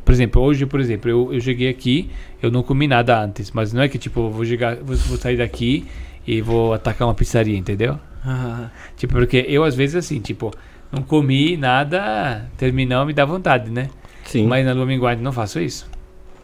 por 0.06 0.12
exemplo, 0.12 0.40
hoje, 0.40 0.64
por 0.66 0.78
exemplo, 0.78 1.10
eu, 1.10 1.34
eu 1.34 1.40
cheguei 1.40 1.68
aqui, 1.68 2.08
eu 2.40 2.48
não 2.48 2.62
comi 2.62 2.86
nada 2.86 3.20
antes, 3.20 3.50
mas 3.50 3.72
não 3.72 3.82
é 3.82 3.88
que 3.88 3.98
tipo, 3.98 4.30
vou, 4.30 4.44
chegar, 4.44 4.76
vou, 4.76 4.94
vou 4.94 5.16
sair 5.18 5.36
daqui 5.36 5.84
e 6.24 6.40
vou 6.40 6.72
atacar 6.72 7.08
uma 7.08 7.14
pizzaria, 7.14 7.58
entendeu? 7.58 7.98
Ah, 8.24 8.70
Tipo, 8.96 9.14
porque 9.14 9.44
eu 9.48 9.64
às 9.64 9.74
vezes 9.74 9.96
assim, 9.96 10.20
tipo, 10.20 10.52
não 10.92 11.02
comi 11.02 11.56
nada, 11.56 12.48
terminou, 12.56 13.04
me 13.04 13.12
dá 13.12 13.24
vontade, 13.24 13.68
né? 13.68 13.90
Sim. 14.24 14.46
Mas 14.46 14.64
na 14.64 14.72
lua 14.72 14.86
minguante 14.86 15.20
não 15.20 15.32
faço 15.32 15.58
isso. 15.58 15.90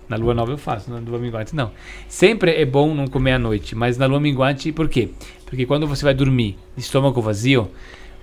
Na 0.08 0.16
lua 0.16 0.34
nova 0.34 0.50
eu 0.50 0.58
faço, 0.58 0.90
na 0.90 0.98
lua 0.98 1.20
minguante 1.20 1.54
não. 1.54 1.70
Sempre 2.08 2.60
é 2.60 2.64
bom 2.64 2.92
não 2.92 3.06
comer 3.06 3.34
à 3.34 3.38
noite, 3.38 3.76
mas 3.76 3.96
na 3.96 4.06
lua 4.06 4.18
minguante, 4.18 4.72
por 4.72 4.88
quê? 4.88 5.10
Porque 5.46 5.66
quando 5.66 5.86
você 5.86 6.04
vai 6.04 6.14
dormir, 6.14 6.58
estômago 6.76 7.22
vazio, 7.22 7.70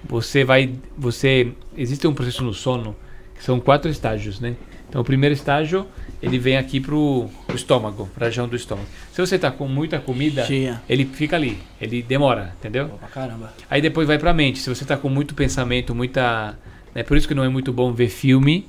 você 0.04 0.44
vai, 0.44 0.74
você, 0.98 1.54
existe 1.78 2.06
um 2.06 2.14
processo 2.14 2.44
no 2.44 2.54
sono, 2.54 2.94
que 3.36 3.44
são 3.46 3.58
quatro 3.58 3.90
estágios, 3.90 4.42
né? 4.42 4.58
Então 4.90 5.02
o 5.02 5.04
primeiro 5.04 5.34
estágio, 5.34 5.86
ele 6.22 6.40
vem 6.40 6.58
aqui 6.58 6.80
pro, 6.80 7.30
pro 7.46 7.56
estômago, 7.56 8.10
pra 8.16 8.26
região 8.26 8.48
do 8.48 8.56
estômago. 8.56 8.88
Se 9.14 9.22
você 9.22 9.38
tá 9.38 9.52
com 9.52 9.68
muita 9.68 10.00
comida, 10.00 10.44
cheia. 10.46 10.82
ele 10.90 11.06
fica 11.06 11.36
ali, 11.36 11.60
ele 11.80 12.02
demora, 12.02 12.54
entendeu? 12.60 12.90
Pô, 12.90 12.98
caramba. 13.14 13.54
Aí 13.70 13.82
depois 13.82 14.08
vai 14.08 14.18
pra 14.18 14.34
mente. 14.34 14.60
Se 14.60 14.68
você 14.70 14.84
tá 14.84 14.98
com 14.98 15.08
muito 15.10 15.36
pensamento, 15.36 15.94
muita. 15.94 16.58
É 16.96 17.04
por 17.04 17.16
isso 17.16 17.28
que 17.28 17.36
não 17.36 17.44
é 17.44 17.50
muito 17.50 17.72
bom 17.72 17.94
ver 17.94 18.10
filme 18.10 18.68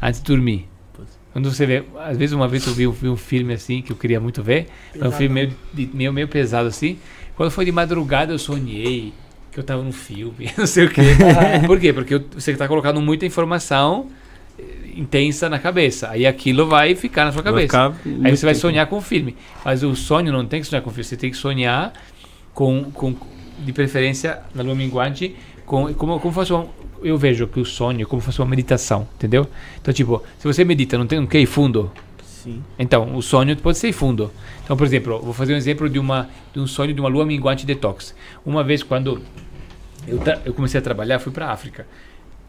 antes 0.00 0.20
de 0.22 0.26
dormir. 0.26 0.66
Quando 1.32 1.52
você 1.52 1.66
vê. 1.66 1.84
Às 2.00 2.16
vezes, 2.16 2.32
uma 2.32 2.48
vez 2.48 2.66
eu 2.66 2.72
vi, 2.72 2.86
um- 2.86 2.90
vi 2.92 3.08
um 3.08 3.16
filme 3.16 3.52
assim 3.52 3.82
que 3.82 3.92
eu 3.92 3.96
queria 3.96 4.18
muito 4.18 4.42
ver. 4.42 4.68
É 4.98 5.06
um 5.06 5.12
filme 5.12 5.34
meio, 5.34 5.52
de- 5.74 5.90
meio, 5.92 6.12
meio 6.12 6.26
pesado 6.26 6.66
assim. 6.66 6.98
Quando 7.36 7.50
foi 7.50 7.66
de 7.66 7.70
madrugada 7.70 8.32
eu 8.32 8.38
sonhei 8.38 9.12
que 9.52 9.60
eu 9.60 9.62
tava 9.62 9.82
num 9.82 9.92
filme, 9.92 10.50
não 10.56 10.66
sei 10.66 10.86
o 10.86 10.90
quê. 10.90 11.02
por 11.66 11.78
quê? 11.78 11.92
Porque 11.92 12.14
eu- 12.14 12.24
você 12.32 12.54
tá 12.56 12.66
colocando 12.66 13.00
muita 13.02 13.26
informação 13.26 14.06
intensa 14.98 15.48
na 15.48 15.58
cabeça. 15.58 16.10
Aí 16.10 16.26
aquilo 16.26 16.66
vai 16.66 16.94
ficar 16.94 17.24
na 17.24 17.32
sua 17.32 17.42
cabeça. 17.42 17.94
Aí 18.24 18.36
você 18.36 18.44
vai 18.44 18.54
sonhar 18.54 18.86
com 18.86 18.98
o 18.98 19.00
filme. 19.00 19.36
Mas 19.64 19.82
o 19.82 19.94
sonho 19.94 20.32
não 20.32 20.44
tem 20.44 20.60
que 20.60 20.66
sonhar 20.66 20.82
com 20.82 20.90
o 20.90 20.92
filme. 20.92 21.04
Você 21.04 21.16
tem 21.16 21.30
que 21.30 21.36
sonhar 21.36 21.92
com, 22.52 22.90
com 22.92 23.14
de 23.64 23.72
preferência 23.72 24.40
na 24.54 24.62
lua 24.62 24.74
minguante, 24.74 25.34
com, 25.66 25.92
como, 25.94 26.18
como 26.20 26.32
fosse 26.32 26.52
um, 26.52 26.68
eu 27.02 27.16
vejo 27.16 27.46
que 27.46 27.60
o 27.60 27.64
sonho 27.64 28.02
é 28.02 28.04
como 28.04 28.20
fosse 28.20 28.40
uma 28.40 28.46
meditação, 28.46 29.06
entendeu? 29.16 29.46
Então, 29.80 29.92
tipo, 29.92 30.22
se 30.38 30.46
você 30.46 30.64
medita, 30.64 30.98
não 30.98 31.06
tem 31.06 31.18
um 31.18 31.26
que 31.26 31.44
fundo. 31.46 31.90
Sim. 32.22 32.62
Então, 32.78 33.16
o 33.16 33.22
sonho 33.22 33.56
pode 33.56 33.78
ser 33.78 33.92
fundo. 33.92 34.30
Então, 34.64 34.76
por 34.76 34.86
exemplo, 34.86 35.20
vou 35.20 35.32
fazer 35.32 35.54
um 35.54 35.56
exemplo 35.56 35.88
de, 35.88 35.98
uma, 35.98 36.28
de 36.52 36.60
um 36.60 36.66
sonho 36.66 36.94
de 36.94 37.00
uma 37.00 37.08
lua 37.08 37.26
minguante 37.26 37.66
detox. 37.66 38.14
Uma 38.44 38.62
vez, 38.62 38.82
quando 38.82 39.20
eu, 40.06 40.20
eu 40.44 40.54
comecei 40.54 40.78
a 40.78 40.82
trabalhar, 40.82 41.18
fui 41.18 41.32
para 41.32 41.46
a 41.46 41.52
África. 41.52 41.86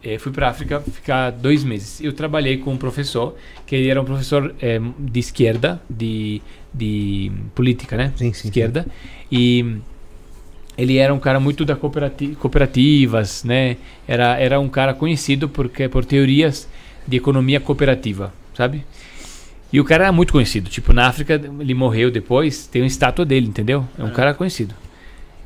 Eh, 0.04 0.18
fui 0.18 0.32
para 0.32 0.48
a 0.48 0.50
África 0.50 0.80
ficar 0.80 1.30
dois 1.32 1.64
meses. 1.64 2.02
Eu 2.02 2.14
trabalhei 2.14 2.58
com 2.58 2.72
um 2.72 2.78
professor, 2.78 3.36
que 3.66 3.76
ele 3.76 3.90
era 3.90 4.02
um 4.02 4.06
professor 4.06 4.56
eh, 4.62 4.80
de 4.98 5.20
esquerda, 5.20 5.82
de, 5.90 6.42
de 6.74 7.32
política, 7.54 7.98
né? 7.98 8.14
Sim, 8.16 8.32
sim, 8.32 8.34
sim. 8.34 8.48
esquerda. 8.48 8.86
E 9.32 9.78
ele 10.78 10.98
era 10.98 11.14
um 11.14 11.20
cara 11.20 11.40
muito 11.40 11.66
da 11.66 11.76
cooperati 11.76 12.30
cooperativas, 12.40 13.44
né? 13.44 13.76
Era, 14.08 14.38
era 14.40 14.60
um 14.60 14.70
cara 14.70 14.94
conhecido 14.94 15.50
porque, 15.50 15.90
por 15.90 16.06
teorias 16.06 16.70
de 17.06 17.18
economia 17.18 17.60
cooperativa, 17.60 18.34
sabe? 18.54 18.86
E 19.72 19.80
o 19.80 19.84
cara 19.84 20.06
era 20.06 20.12
muito 20.14 20.32
conhecido. 20.32 20.70
Tipo, 20.70 20.94
na 20.94 21.08
África, 21.08 21.34
ele 21.60 21.74
morreu 21.74 22.10
depois, 22.10 22.66
tem 22.66 22.82
uma 22.82 22.88
estátua 22.88 23.26
dele, 23.26 23.48
entendeu? 23.48 23.86
É 23.98 24.04
um 24.04 24.12
cara 24.12 24.34
conhecido. 24.34 24.74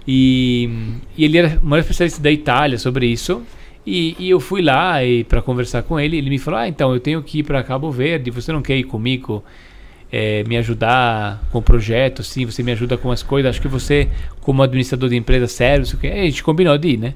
E, 0.07 0.69
e 1.17 1.25
ele 1.25 1.37
era 1.37 1.59
um 1.63 1.75
especialista 1.77 2.21
da 2.21 2.31
Itália 2.31 2.77
sobre 2.77 3.07
isso. 3.07 3.41
E, 3.85 4.15
e 4.17 4.29
eu 4.29 4.39
fui 4.39 4.61
lá 4.61 4.95
para 5.27 5.41
conversar 5.41 5.83
com 5.83 5.99
ele. 5.99 6.17
Ele 6.17 6.29
me 6.29 6.39
falou: 6.39 6.59
Ah, 6.59 6.67
então 6.67 6.93
eu 6.93 6.99
tenho 6.99 7.21
que 7.21 7.39
ir 7.39 7.43
para 7.43 7.61
Cabo 7.63 7.91
Verde. 7.91 8.31
Você 8.31 8.51
não 8.51 8.61
quer 8.61 8.77
ir 8.77 8.83
comigo? 8.83 9.43
eh, 10.11 10.43
me 10.47 10.57
ajudar 10.57 11.43
com 11.51 11.57
o 11.57 11.61
projeto, 11.61 12.21
sim, 12.23 12.45
você 12.45 12.61
me 12.61 12.71
ajuda 12.71 12.95
com 12.97 13.11
as 13.11 13.23
coisas. 13.23 13.49
Acho 13.49 13.61
que 13.61 13.67
você, 13.67 14.07
como 14.41 14.61
administrador 14.61 15.09
de 15.09 15.15
empresa 15.15 15.47
sério, 15.47 15.83
a 16.03 16.25
gente 16.25 16.43
combinou 16.43 16.77
de 16.77 16.89
ir, 16.89 16.97
né? 16.97 17.15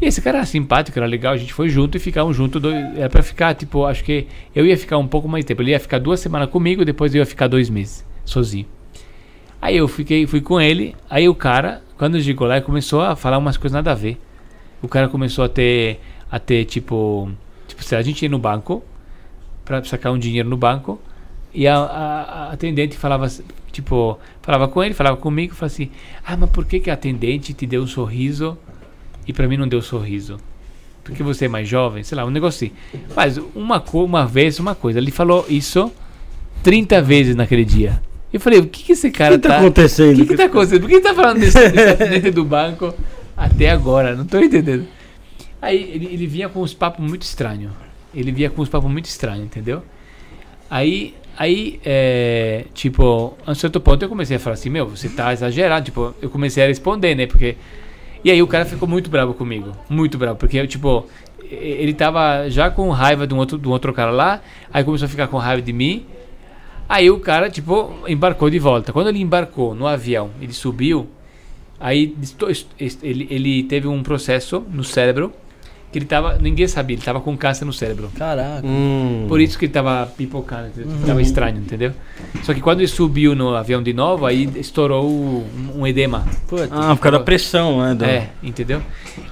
E 0.00 0.06
esse 0.06 0.22
cara 0.22 0.38
era 0.38 0.46
simpático, 0.46 0.98
era 0.98 1.06
legal, 1.06 1.34
a 1.34 1.36
gente 1.36 1.52
foi 1.52 1.68
junto 1.68 1.96
e 1.96 2.00
ficamos 2.00 2.34
juntos. 2.36 2.60
dois- 2.60 2.76
Era 2.96 3.10
pra 3.10 3.22
ficar, 3.22 3.54
tipo, 3.54 3.84
acho 3.84 4.02
que 4.02 4.26
eu 4.54 4.64
ia 4.66 4.76
ficar 4.78 4.98
um 4.98 5.06
pouco 5.06 5.28
mais 5.28 5.44
tempo. 5.44 5.62
Ele 5.62 5.72
ia 5.72 5.80
ficar 5.80 5.98
duas 5.98 6.18
semanas 6.20 6.48
comigo, 6.50 6.84
depois 6.86 7.14
eu 7.14 7.18
ia 7.20 7.26
ficar 7.26 7.48
dois 7.48 7.68
meses, 7.68 8.02
sozinho. 8.24 8.66
Aí 9.60 9.76
eu 9.76 9.88
fiquei, 9.88 10.26
fui 10.26 10.40
com 10.40 10.60
ele, 10.60 10.94
aí 11.10 11.28
o 11.28 11.34
cara, 11.34 11.82
quando 11.98 12.20
chegou 12.20 12.46
lá, 12.46 12.60
começou 12.60 13.00
a 13.02 13.16
falar 13.16 13.38
umas 13.38 13.56
coisas 13.56 13.74
nada 13.74 13.92
a 13.92 13.94
ver. 13.94 14.18
O 14.82 14.88
cara 14.88 15.08
começou 15.08 15.44
a 15.44 15.48
ter, 15.48 16.00
a 16.30 16.38
ter 16.38 16.64
tipo, 16.64 17.30
tipo, 17.66 17.82
se 17.82 17.94
a 17.94 18.02
gente 18.02 18.22
ia 18.22 18.28
no 18.28 18.38
banco, 18.38 18.84
pra 19.64 19.82
sacar 19.84 20.12
um 20.12 20.18
dinheiro 20.18 20.48
no 20.48 20.56
banco, 20.56 21.00
e 21.52 21.66
a, 21.66 21.76
a, 21.76 22.22
a 22.22 22.52
atendente 22.52 22.96
falava, 22.96 23.26
tipo, 23.72 24.18
falava 24.42 24.68
com 24.68 24.82
ele, 24.84 24.94
falava 24.94 25.16
comigo, 25.16 25.54
falava 25.54 25.72
assim, 25.72 25.90
ah, 26.24 26.36
mas 26.36 26.50
por 26.50 26.66
que, 26.66 26.80
que 26.80 26.90
a 26.90 26.94
atendente 26.94 27.54
te 27.54 27.66
deu 27.66 27.82
um 27.82 27.86
sorriso 27.86 28.58
e 29.26 29.32
pra 29.32 29.48
mim 29.48 29.56
não 29.56 29.66
deu 29.66 29.80
sorriso? 29.80 30.36
Porque 31.02 31.22
você 31.22 31.44
é 31.44 31.48
mais 31.48 31.68
jovem? 31.68 32.02
Sei 32.02 32.16
lá, 32.16 32.24
um 32.24 32.30
negócio 32.30 32.66
assim. 32.66 32.76
Mas 33.14 33.38
uma, 33.54 33.82
uma 33.94 34.26
vez, 34.26 34.58
uma 34.58 34.74
coisa, 34.74 34.98
ele 34.98 35.10
falou 35.10 35.46
isso 35.48 35.90
30 36.62 37.00
vezes 37.00 37.36
naquele 37.36 37.64
dia. 37.64 38.02
Eu 38.32 38.40
falei, 38.40 38.58
o 38.58 38.66
que, 38.66 38.82
que 38.82 38.92
esse 38.92 39.10
cara 39.10 39.34
O 39.34 39.38
que 39.38 39.42
tá 39.42 39.54
tá... 39.54 39.58
acontecendo? 39.58 40.14
O 40.14 40.16
que, 40.16 40.26
que 40.26 40.36
tá 40.36 40.44
acontecendo? 40.46 40.80
Por 40.80 40.88
que 40.88 40.96
ele 40.96 41.02
tá 41.02 41.14
falando 41.14 41.40
desse, 41.40 41.68
desse 41.70 41.88
atendente 41.88 42.30
do 42.32 42.44
banco 42.44 42.92
até 43.36 43.70
agora? 43.70 44.14
Não 44.14 44.24
tô 44.24 44.38
entendendo. 44.38 44.86
Aí 45.60 45.82
ele, 45.82 46.06
ele 46.06 46.26
vinha 46.26 46.48
com 46.48 46.62
uns 46.62 46.72
papos 46.72 47.04
muito 47.04 47.22
estranhos. 47.22 47.72
Ele 48.14 48.32
vinha 48.32 48.48
com 48.48 48.62
uns 48.62 48.68
papos 48.68 48.90
muito 48.90 49.06
estranhos, 49.06 49.44
entendeu? 49.44 49.82
Aí, 50.70 51.14
aí 51.36 51.80
é, 51.84 52.64
tipo, 52.72 53.36
a 53.46 53.52
um 53.52 53.54
certo 53.54 53.80
ponto 53.80 54.02
eu 54.02 54.08
comecei 54.08 54.36
a 54.36 54.40
falar 54.40 54.54
assim, 54.54 54.70
meu, 54.70 54.86
você 54.86 55.08
tá 55.08 55.32
exagerado. 55.32 55.84
Tipo, 55.84 56.14
eu 56.20 56.30
comecei 56.30 56.64
a 56.64 56.66
responder, 56.66 57.14
né? 57.14 57.26
Porque. 57.26 57.56
E 58.24 58.30
aí 58.30 58.42
o 58.42 58.46
cara 58.46 58.64
ficou 58.64 58.88
muito 58.88 59.10
bravo 59.10 59.34
comigo. 59.34 59.72
Muito 59.88 60.18
bravo. 60.18 60.36
Porque, 60.38 60.56
eu, 60.58 60.66
tipo, 60.66 61.06
ele 61.50 61.94
tava 61.94 62.48
já 62.48 62.70
com 62.70 62.90
raiva 62.90 63.26
de 63.26 63.34
um 63.34 63.38
outro, 63.38 63.58
de 63.58 63.68
um 63.68 63.70
outro 63.70 63.92
cara 63.92 64.10
lá. 64.10 64.40
Aí 64.72 64.82
começou 64.82 65.06
a 65.06 65.08
ficar 65.08 65.28
com 65.28 65.36
raiva 65.36 65.62
de 65.62 65.72
mim. 65.72 66.06
Aí 66.88 67.10
o 67.10 67.18
cara, 67.18 67.50
tipo, 67.50 67.92
embarcou 68.06 68.48
de 68.48 68.58
volta. 68.58 68.92
Quando 68.92 69.08
ele 69.08 69.20
embarcou 69.20 69.74
no 69.74 69.86
avião, 69.86 70.30
ele 70.40 70.52
subiu. 70.52 71.08
Aí 71.80 72.14
disto- 72.18 72.48
est- 72.50 72.66
est- 72.80 73.02
ele, 73.04 73.26
ele 73.30 73.62
teve 73.64 73.86
um 73.88 74.02
processo 74.02 74.62
no 74.72 74.82
cérebro 74.84 75.32
que 75.92 75.98
ele 75.98 76.06
tava. 76.06 76.36
Ninguém 76.38 76.66
sabia, 76.66 76.96
ele 76.96 77.02
tava 77.04 77.20
com 77.20 77.36
câncer 77.36 77.64
no 77.64 77.72
cérebro. 77.72 78.10
Caraca. 78.16 78.66
Hum. 78.66 79.26
Por 79.28 79.40
isso 79.40 79.58
que 79.58 79.66
ele 79.66 79.72
tava 79.72 80.06
pipocando, 80.06 80.70
tava 81.06 81.20
estranho, 81.22 81.58
entendeu? 81.58 81.92
Só 82.42 82.52
que 82.54 82.60
quando 82.60 82.80
ele 82.80 82.88
subiu 82.88 83.34
no 83.34 83.54
avião 83.54 83.82
de 83.82 83.92
novo, 83.92 84.26
aí 84.26 84.48
estourou 84.56 85.08
um, 85.08 85.44
um 85.80 85.86
edema. 85.86 86.26
Puta. 86.48 86.68
Ah, 86.72 86.94
por 86.96 87.02
causa 87.02 87.18
da 87.18 87.24
pressão, 87.24 87.80
né? 87.82 87.94
da- 87.94 88.06
É, 88.06 88.30
entendeu? 88.42 88.82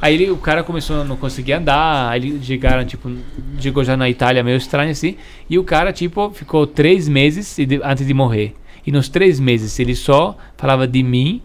Aí 0.00 0.14
ele, 0.14 0.30
o 0.30 0.36
cara 0.36 0.62
começou 0.62 1.00
a 1.00 1.04
não 1.04 1.16
conseguir 1.16 1.54
andar, 1.54 2.10
aí 2.10 2.20
eles 2.28 2.44
chegaram, 2.44 2.84
tipo, 2.84 3.10
chegou 3.58 3.82
já 3.84 3.96
na 3.96 4.08
Itália 4.08 4.42
meio 4.44 4.56
estranho 4.56 4.90
assim, 4.90 5.16
e 5.50 5.58
o 5.58 5.64
cara, 5.64 5.92
tipo, 5.92 6.30
ficou 6.30 6.66
três 6.66 7.08
meses 7.08 7.56
antes 7.82 8.06
de 8.06 8.14
morrer. 8.14 8.54
E 8.86 8.92
nos 8.92 9.08
três 9.08 9.40
meses 9.40 9.78
ele 9.80 9.94
só 9.94 10.36
falava 10.58 10.86
de 10.86 11.02
mim 11.02 11.40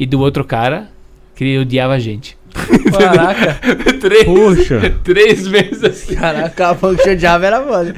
e 0.00 0.06
do 0.06 0.18
outro 0.18 0.42
cara 0.44 0.88
que 1.36 1.44
ele 1.44 1.58
odiava 1.58 1.92
a 1.92 1.98
gente. 1.98 2.36
Caraca. 2.98 3.60
três, 4.00 4.24
Puxa. 4.24 4.80
três 5.04 5.46
meses 5.46 5.84
assim. 5.84 6.14
Caraca, 6.14 6.70
a 6.70 6.74
function 6.74 7.18
Java 7.18 7.46
era 7.46 7.62
foda. 7.62 7.94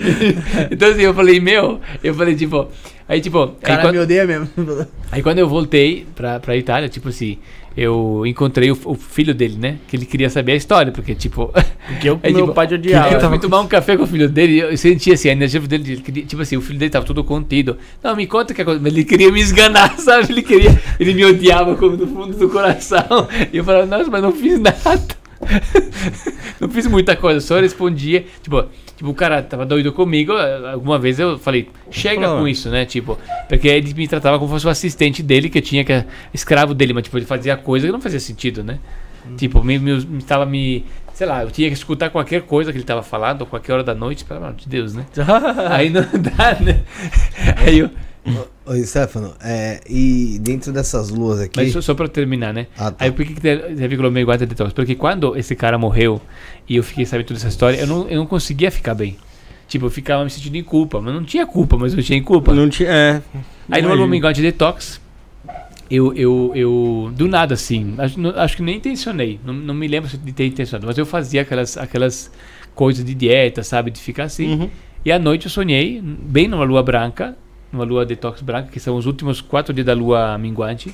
Então 0.71 0.91
assim, 0.91 1.03
eu 1.03 1.15
falei, 1.15 1.39
meu, 1.41 1.81
eu 2.03 2.13
falei, 2.13 2.35
tipo, 2.35 2.69
aí 3.09 3.21
tipo, 3.21 3.39
O 3.39 3.43
aí, 3.43 3.57
cara 3.63 3.83
quando, 3.83 3.95
me 3.95 4.01
odeia 4.01 4.27
mesmo. 4.27 4.49
aí 5.13 5.23
quando 5.23 5.39
eu 5.39 5.49
voltei 5.49 6.05
pra, 6.15 6.41
pra 6.41 6.57
Itália, 6.57 6.89
tipo 6.89 7.09
assim, 7.09 7.39
eu 7.77 8.25
encontrei 8.27 8.71
o, 8.71 8.79
o 8.85 8.95
filho 8.95 9.35
dele, 9.35 9.57
né? 9.59 9.79
Que 9.89 9.97
ele 9.97 10.07
queria 10.07 10.29
saber 10.31 10.53
a 10.53 10.57
história, 10.57 10.93
porque, 10.93 11.15
tipo. 11.15 11.53
Porque 11.87 12.09
eu, 12.09 12.21
É, 12.23 12.31
meu 12.31 12.43
tipo, 12.43 12.55
pai 12.55 12.67
de 12.67 12.75
Eu 12.75 12.79
odiava. 12.79 13.29
fui 13.29 13.39
tomar 13.39 13.61
um 13.61 13.67
café 13.67 13.97
com 13.97 14.05
o 14.05 14.07
filho 14.07 14.29
dele 14.29 14.59
eu 14.59 14.77
sentia 14.77 15.15
assim, 15.15 15.29
a 15.29 15.33
energia 15.33 15.61
dele, 15.61 15.97
tipo 15.97 16.41
assim, 16.41 16.57
o 16.57 16.61
filho 16.61 16.79
dele 16.79 16.91
tava 16.91 17.05
todo 17.05 17.23
contido. 17.25 17.77
Não, 18.03 18.15
me 18.15 18.27
conta 18.27 18.53
o 18.53 18.57
que 18.57 18.63
aconteceu. 18.63 18.87
Ele 18.87 19.05
queria 19.05 19.31
me 19.31 19.41
esganar, 19.41 19.97
sabe? 19.99 20.33
Ele 20.33 20.43
queria, 20.43 20.81
ele 20.99 21.15
me 21.15 21.25
odiava 21.25 21.75
como 21.77 21.97
do 21.97 22.07
fundo 22.07 22.37
do 22.37 22.49
coração. 22.49 23.29
E 23.53 23.57
eu 23.57 23.65
falava, 23.65 23.87
nossa, 23.87 24.11
mas 24.11 24.23
não 24.23 24.33
fiz 24.33 24.59
nada. 24.59 25.23
não 26.61 26.69
fiz 26.69 26.87
muita 26.87 27.17
coisa, 27.17 27.41
só 27.41 27.61
respondia. 27.61 28.25
Tipo, 28.43 28.65
tipo, 29.03 29.11
o 29.11 29.15
cara 29.15 29.43
tava 29.43 29.67
doido 29.67 29.93
comigo. 29.93 30.33
eh, 30.33 30.73
Alguma 30.73 30.99
vez 30.99 31.19
eu 31.19 31.39
falei, 31.39 31.69
chega 31.91 32.29
com 32.39 32.47
isso, 32.47 32.71
né? 32.71 32.85
Tipo, 32.87 33.19
porque 33.49 33.67
ele 33.69 33.93
me 33.95 34.07
tratava 34.07 34.39
como 34.39 34.49
se 34.49 34.53
fosse 34.55 34.67
o 34.67 34.71
assistente 34.71 35.23
dele, 35.23 35.51
que 35.51 35.59
eu 35.59 35.63
tinha 35.63 35.85
que. 35.85 36.05
escravo 36.33 36.73
dele, 36.73 36.93
mas 36.93 37.03
tipo, 37.03 37.19
ele 37.19 37.27
fazia 37.27 37.57
coisa 37.57 37.87
que 37.87 37.93
não 37.93 38.01
fazia 38.01 38.21
sentido, 38.21 38.63
né? 38.63 38.79
Tipo, 39.37 39.63
me, 39.63 39.79
me, 39.79 40.05
me 40.05 40.23
tava 40.23 40.47
me. 40.47 40.85
Sei 41.15 41.27
lá, 41.27 41.43
eu 41.43 41.51
tinha 41.51 41.69
que 41.69 41.75
escutar 41.75 42.11
qualquer 42.11 42.43
coisa 42.43 42.73
que 42.73 42.79
ele 42.79 42.85
tava 42.85 43.03
falando, 43.03 43.43
ou 43.43 43.47
qualquer 43.47 43.73
hora 43.75 43.85
da 43.85 43.95
noite, 43.95 44.25
pelo 44.25 44.41
amor 44.43 44.55
de 44.55 44.69
Deus, 44.69 44.95
né? 44.95 45.05
Aí 45.71 45.91
não 45.91 46.03
dá, 46.03 46.57
né? 46.61 46.81
Aí 47.57 47.79
eu. 47.81 47.91
Oi, 48.65 48.85
Stefano, 48.85 49.35
é, 49.43 49.81
e 49.89 50.39
dentro 50.41 50.73
dessas 50.73 51.09
luas 51.11 51.41
aqui. 51.41 51.59
Mas 51.59 51.73
só, 51.73 51.81
só 51.81 51.95
pra 51.95 52.07
terminar, 52.07 52.55
né? 52.55 52.69
Ah, 52.79 52.91
tá. 52.93 53.05
Aí 53.05 53.11
por 53.11 53.25
que 53.27 53.35
que 53.35 53.41
te- 53.41 53.75
teve 53.75 53.97
guarda 54.25 54.47
detox? 54.47 54.73
Porque 54.73 54.95
quando 54.95 55.37
esse 55.37 55.57
cara 55.57 55.77
morreu 55.77 56.21
e 56.69 56.77
eu 56.77 56.83
fiquei 56.85 57.05
sabendo 57.05 57.27
toda 57.27 57.41
essa 57.41 57.49
história, 57.49 57.79
eu 57.79 57.87
não, 57.87 58.09
eu 58.09 58.17
não 58.19 58.27
conseguia 58.27 58.71
ficar 58.71 58.95
bem. 58.95 59.17
Tipo, 59.67 59.87
eu 59.87 59.91
ficava 59.91 60.23
me 60.23 60.31
sentindo 60.31 60.57
em 60.57 60.63
culpa, 60.63 61.01
mas 61.01 61.13
não 61.13 61.25
tinha 61.25 61.45
culpa, 61.47 61.77
mas 61.77 61.95
eu 61.95 62.03
tinha 62.03 62.17
em 62.19 62.23
culpa. 62.23 62.55
Não 62.55 62.69
tinha. 62.69 62.89
É. 62.91 63.23
Aí 63.71 63.83
no. 63.83 63.91
Album 63.91 64.21
God 64.21 64.39
Detox, 64.39 65.01
eu, 65.91 66.15
eu, 66.15 66.53
eu, 66.55 67.13
do 67.17 67.27
nada 67.27 67.55
assim, 67.55 67.95
acho, 67.99 68.21
não- 68.21 68.39
acho 68.39 68.57
que 68.57 68.63
nem 68.63 68.77
intencionei, 68.77 69.41
não, 69.45 69.53
não 69.53 69.75
me 69.75 69.89
lembro 69.89 70.09
de 70.17 70.33
ter 70.33 70.47
intencionado, 70.47 70.87
mas 70.87 70.97
eu 70.97 71.05
fazia 71.05 71.43
aquelas, 71.43 71.77
aquelas 71.77 72.31
coisas 72.75 73.05
de 73.05 73.15
dieta, 73.15 73.63
sabe, 73.63 73.91
de 73.91 74.01
ficar 74.01 74.25
assim. 74.25 74.55
Uhum. 74.55 74.71
E 75.05 75.11
à 75.11 75.19
noite 75.19 75.47
eu 75.47 75.51
sonhei, 75.51 76.01
bem 76.01 76.47
numa 76.49 76.65
lua 76.65 76.83
branca, 76.83 77.37
numa 77.73 77.85
lua 77.85 78.05
detox 78.05 78.41
branca, 78.43 78.69
que 78.71 78.79
são 78.81 78.97
os 78.97 79.07
últimos 79.07 79.41
quatro 79.41 79.73
dias 79.73 79.87
da 79.87 79.95
lua 79.95 80.37
minguante. 80.39 80.93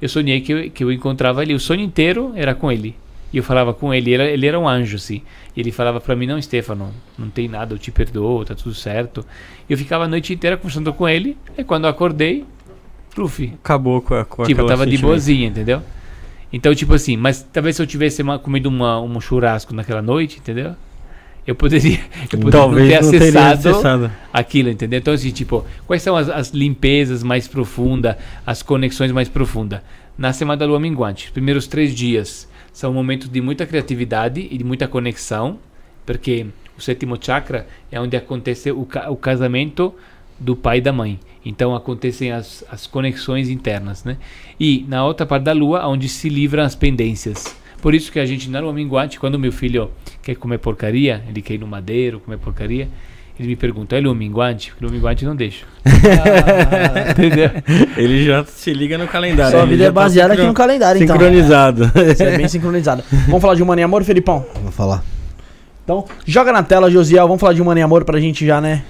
Eu 0.00 0.08
sonhei 0.08 0.40
que 0.40 0.52
eu, 0.52 0.70
que 0.70 0.84
eu 0.84 0.92
encontrava 0.92 1.42
ele, 1.42 1.54
o 1.54 1.60
sonho 1.60 1.80
inteiro 1.80 2.32
era 2.36 2.54
com 2.54 2.70
ele. 2.70 2.94
E 3.32 3.36
eu 3.36 3.42
falava 3.42 3.74
com 3.74 3.92
ele, 3.92 4.10
ele 4.12 4.22
era, 4.22 4.30
ele 4.32 4.46
era 4.46 4.58
um 4.58 4.66
anjo, 4.68 4.96
assim. 4.96 5.20
E 5.56 5.60
ele 5.60 5.70
falava 5.70 6.00
pra 6.00 6.16
mim: 6.16 6.26
Não, 6.26 6.40
Stefano, 6.40 6.92
não 7.18 7.28
tem 7.28 7.46
nada, 7.48 7.74
eu 7.74 7.78
te 7.78 7.90
perdoo, 7.90 8.44
tá 8.44 8.54
tudo 8.54 8.74
certo. 8.74 9.24
E 9.68 9.72
eu 9.72 9.76
ficava 9.78 10.04
a 10.04 10.08
noite 10.08 10.32
inteira 10.32 10.56
conversando 10.56 10.92
com 10.94 11.06
ele. 11.08 11.36
E 11.56 11.62
quando 11.64 11.84
eu 11.84 11.90
acordei, 11.90 12.44
pluf. 13.14 13.52
Acabou 13.62 14.00
com 14.00 14.14
a. 14.14 14.24
Com 14.24 14.44
Tipo, 14.44 14.60
eu 14.62 14.66
tava 14.66 14.86
de 14.86 14.96
boazinha, 15.08 15.48
entendeu? 15.48 15.82
Então, 16.50 16.74
tipo 16.74 16.94
assim, 16.94 17.16
mas 17.18 17.42
talvez 17.52 17.76
se 17.76 17.82
eu 17.82 17.86
tivesse 17.86 18.22
uma- 18.22 18.38
comido 18.38 18.66
uma, 18.66 18.98
um 19.00 19.20
churrasco 19.20 19.74
naquela 19.74 20.00
noite, 20.00 20.38
entendeu? 20.38 20.74
Eu 21.46 21.54
poderia, 21.54 21.98
eu 22.32 22.38
poderia 22.38 22.50
Talvez 22.50 22.88
não 23.00 23.00
não 23.02 23.10
ter 23.10 23.18
acessado 23.18 23.68
acessado. 23.70 24.12
aquilo, 24.32 24.68
entendeu? 24.68 24.98
Então, 24.98 25.14
assim, 25.14 25.30
tipo, 25.30 25.64
quais 25.86 26.02
são 26.02 26.16
as, 26.16 26.28
as 26.28 26.50
limpezas 26.50 27.22
mais 27.22 27.48
profundas, 27.48 28.16
as 28.46 28.62
conexões 28.62 29.10
mais 29.12 29.28
profundas? 29.28 29.80
Na 30.16 30.32
semana 30.32 30.58
da 30.58 30.66
lua 30.66 30.80
minguante, 30.80 31.26
os 31.26 31.30
primeiros 31.30 31.66
três 31.66 31.94
dias 31.94 32.48
são 32.72 32.92
momentos 32.92 33.28
de 33.28 33.40
muita 33.40 33.64
criatividade 33.66 34.46
e 34.50 34.58
de 34.58 34.64
muita 34.64 34.86
conexão, 34.88 35.58
porque 36.04 36.46
o 36.76 36.80
sétimo 36.82 37.16
chakra 37.20 37.66
é 37.90 38.00
onde 38.00 38.16
acontece 38.16 38.70
o, 38.70 38.84
ca- 38.84 39.10
o 39.10 39.16
casamento 39.16 39.94
do 40.38 40.54
pai 40.54 40.78
e 40.78 40.80
da 40.80 40.92
mãe. 40.92 41.18
Então 41.44 41.74
acontecem 41.74 42.30
as, 42.30 42.62
as 42.70 42.86
conexões 42.86 43.48
internas, 43.48 44.04
né? 44.04 44.16
E 44.60 44.84
na 44.88 45.04
outra 45.04 45.24
parte 45.24 45.44
da 45.44 45.52
lua, 45.52 45.86
onde 45.86 46.08
se 46.08 46.28
livram 46.28 46.62
as 46.62 46.74
pendências. 46.74 47.56
Por 47.80 47.94
isso 47.94 48.10
que 48.10 48.18
a 48.18 48.26
gente, 48.26 48.50
na 48.50 48.60
lua 48.60 48.72
minguante, 48.72 49.18
quando 49.20 49.38
meu 49.38 49.52
filho 49.52 49.90
quer 50.22 50.34
comer 50.36 50.58
porcaria, 50.58 51.22
ele 51.28 51.40
quer 51.40 51.54
ir 51.54 51.58
no 51.58 51.66
madeiro, 51.66 52.18
comer 52.20 52.36
porcaria, 52.38 52.88
ele 53.38 53.48
me 53.48 53.56
pergunta, 53.56 53.96
é 53.96 54.00
lua 54.00 54.14
minguante? 54.14 54.70
Porque 54.70 54.84
lua 54.84 54.92
minguante 54.92 55.24
eu 55.24 55.28
não 55.28 55.36
deixo. 55.36 55.64
Entendeu? 57.10 57.50
Ele 57.96 58.24
já 58.24 58.44
se 58.44 58.72
liga 58.72 58.98
no 58.98 59.06
calendário. 59.06 59.52
Sua 59.52 59.60
ele 59.62 59.70
vida 59.72 59.84
é 59.84 59.86
tá 59.86 59.92
baseada 59.92 60.32
aqui 60.34 60.42
sincro- 60.42 60.48
no 60.52 60.54
calendário, 60.56 61.02
então. 61.02 61.16
Sincronizado. 61.16 61.86
Você 61.94 62.24
é 62.24 62.36
bem 62.36 62.48
sincronizado. 62.48 63.02
Vamos 63.26 63.40
falar 63.40 63.54
de 63.54 63.62
Humano 63.62 63.80
e 63.80 63.84
Amor, 63.84 64.02
Felipão? 64.04 64.44
Vou 64.62 64.72
falar. 64.72 65.04
Então, 65.84 66.04
joga 66.26 66.52
na 66.52 66.62
tela, 66.62 66.90
Josiel. 66.90 67.26
Vamos 67.26 67.40
falar 67.40 67.52
de 67.54 67.62
Humano 67.62 67.78
e 67.78 67.82
Amor 67.82 68.04
pra 68.04 68.20
gente 68.20 68.44
já, 68.44 68.60
né? 68.60 68.82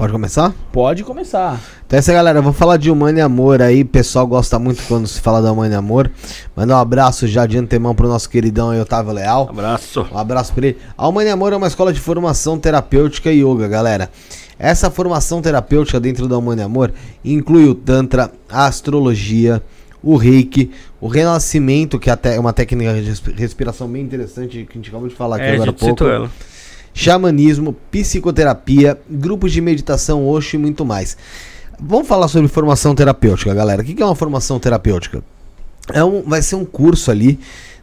Pode 0.00 0.12
começar? 0.12 0.54
Pode 0.72 1.04
começar. 1.04 1.60
Então 1.86 1.98
é 1.98 2.00
isso 2.00 2.10
aí, 2.10 2.16
galera. 2.16 2.40
Vou 2.40 2.54
falar 2.54 2.78
de 2.78 2.90
Humano 2.90 3.18
e 3.18 3.20
Amor 3.20 3.60
aí. 3.60 3.82
O 3.82 3.86
pessoal 3.86 4.26
gosta 4.26 4.58
muito 4.58 4.82
quando 4.88 5.06
se 5.06 5.20
fala 5.20 5.42
da 5.42 5.52
Humano 5.52 5.74
e 5.74 5.76
Amor. 5.76 6.10
Mandar 6.56 6.76
um 6.76 6.80
abraço 6.80 7.26
já 7.26 7.44
de 7.44 7.58
antemão 7.58 7.94
pro 7.94 8.08
nosso 8.08 8.30
queridão 8.30 8.70
aí, 8.70 8.80
Otávio 8.80 9.12
Leal. 9.12 9.48
Abraço. 9.50 10.06
Um 10.10 10.16
abraço 10.16 10.54
pra 10.54 10.68
ele. 10.68 10.78
A 10.96 11.06
Humano 11.06 11.28
e 11.28 11.30
Amor 11.30 11.52
é 11.52 11.56
uma 11.56 11.66
escola 11.66 11.92
de 11.92 12.00
formação 12.00 12.58
terapêutica 12.58 13.30
e 13.30 13.42
yoga, 13.44 13.68
galera. 13.68 14.08
Essa 14.58 14.90
formação 14.90 15.42
terapêutica 15.42 16.00
dentro 16.00 16.26
da 16.26 16.38
Humano 16.38 16.62
e 16.62 16.64
Amor 16.64 16.92
inclui 17.22 17.66
o 17.68 17.74
Tantra, 17.74 18.30
a 18.48 18.64
astrologia, 18.66 19.62
o 20.02 20.16
reiki, 20.16 20.70
o 20.98 21.08
renascimento, 21.08 21.98
que 21.98 22.08
até 22.08 22.36
é 22.36 22.40
uma 22.40 22.54
técnica 22.54 22.94
de 22.94 23.00
respi- 23.02 23.32
respiração 23.32 23.86
bem 23.86 24.02
interessante 24.02 24.64
que 24.64 24.72
a 24.72 24.74
gente 24.76 24.88
acabou 24.88 25.08
de 25.08 25.14
falar 25.14 25.36
aqui 25.36 25.44
É, 25.44 25.54
agora 25.56 25.70
há 25.70 25.74
pouco. 25.74 26.04
ela. 26.04 26.30
Xamanismo, 26.92 27.74
psicoterapia, 27.90 28.98
grupos 29.08 29.52
de 29.52 29.60
meditação, 29.60 30.26
Osho 30.26 30.56
e 30.56 30.58
muito 30.58 30.84
mais. 30.84 31.16
Vamos 31.78 32.06
falar 32.06 32.28
sobre 32.28 32.48
formação 32.48 32.94
terapêutica, 32.94 33.54
galera. 33.54 33.82
O 33.82 33.84
que 33.84 34.02
é 34.02 34.04
uma 34.04 34.14
formação 34.14 34.58
terapêutica? 34.58 35.22
É 35.92 36.04
um, 36.04 36.22
vai 36.22 36.42
ser 36.42 36.56
um 36.56 36.64
curso 36.64 37.10
ali, 37.10 37.38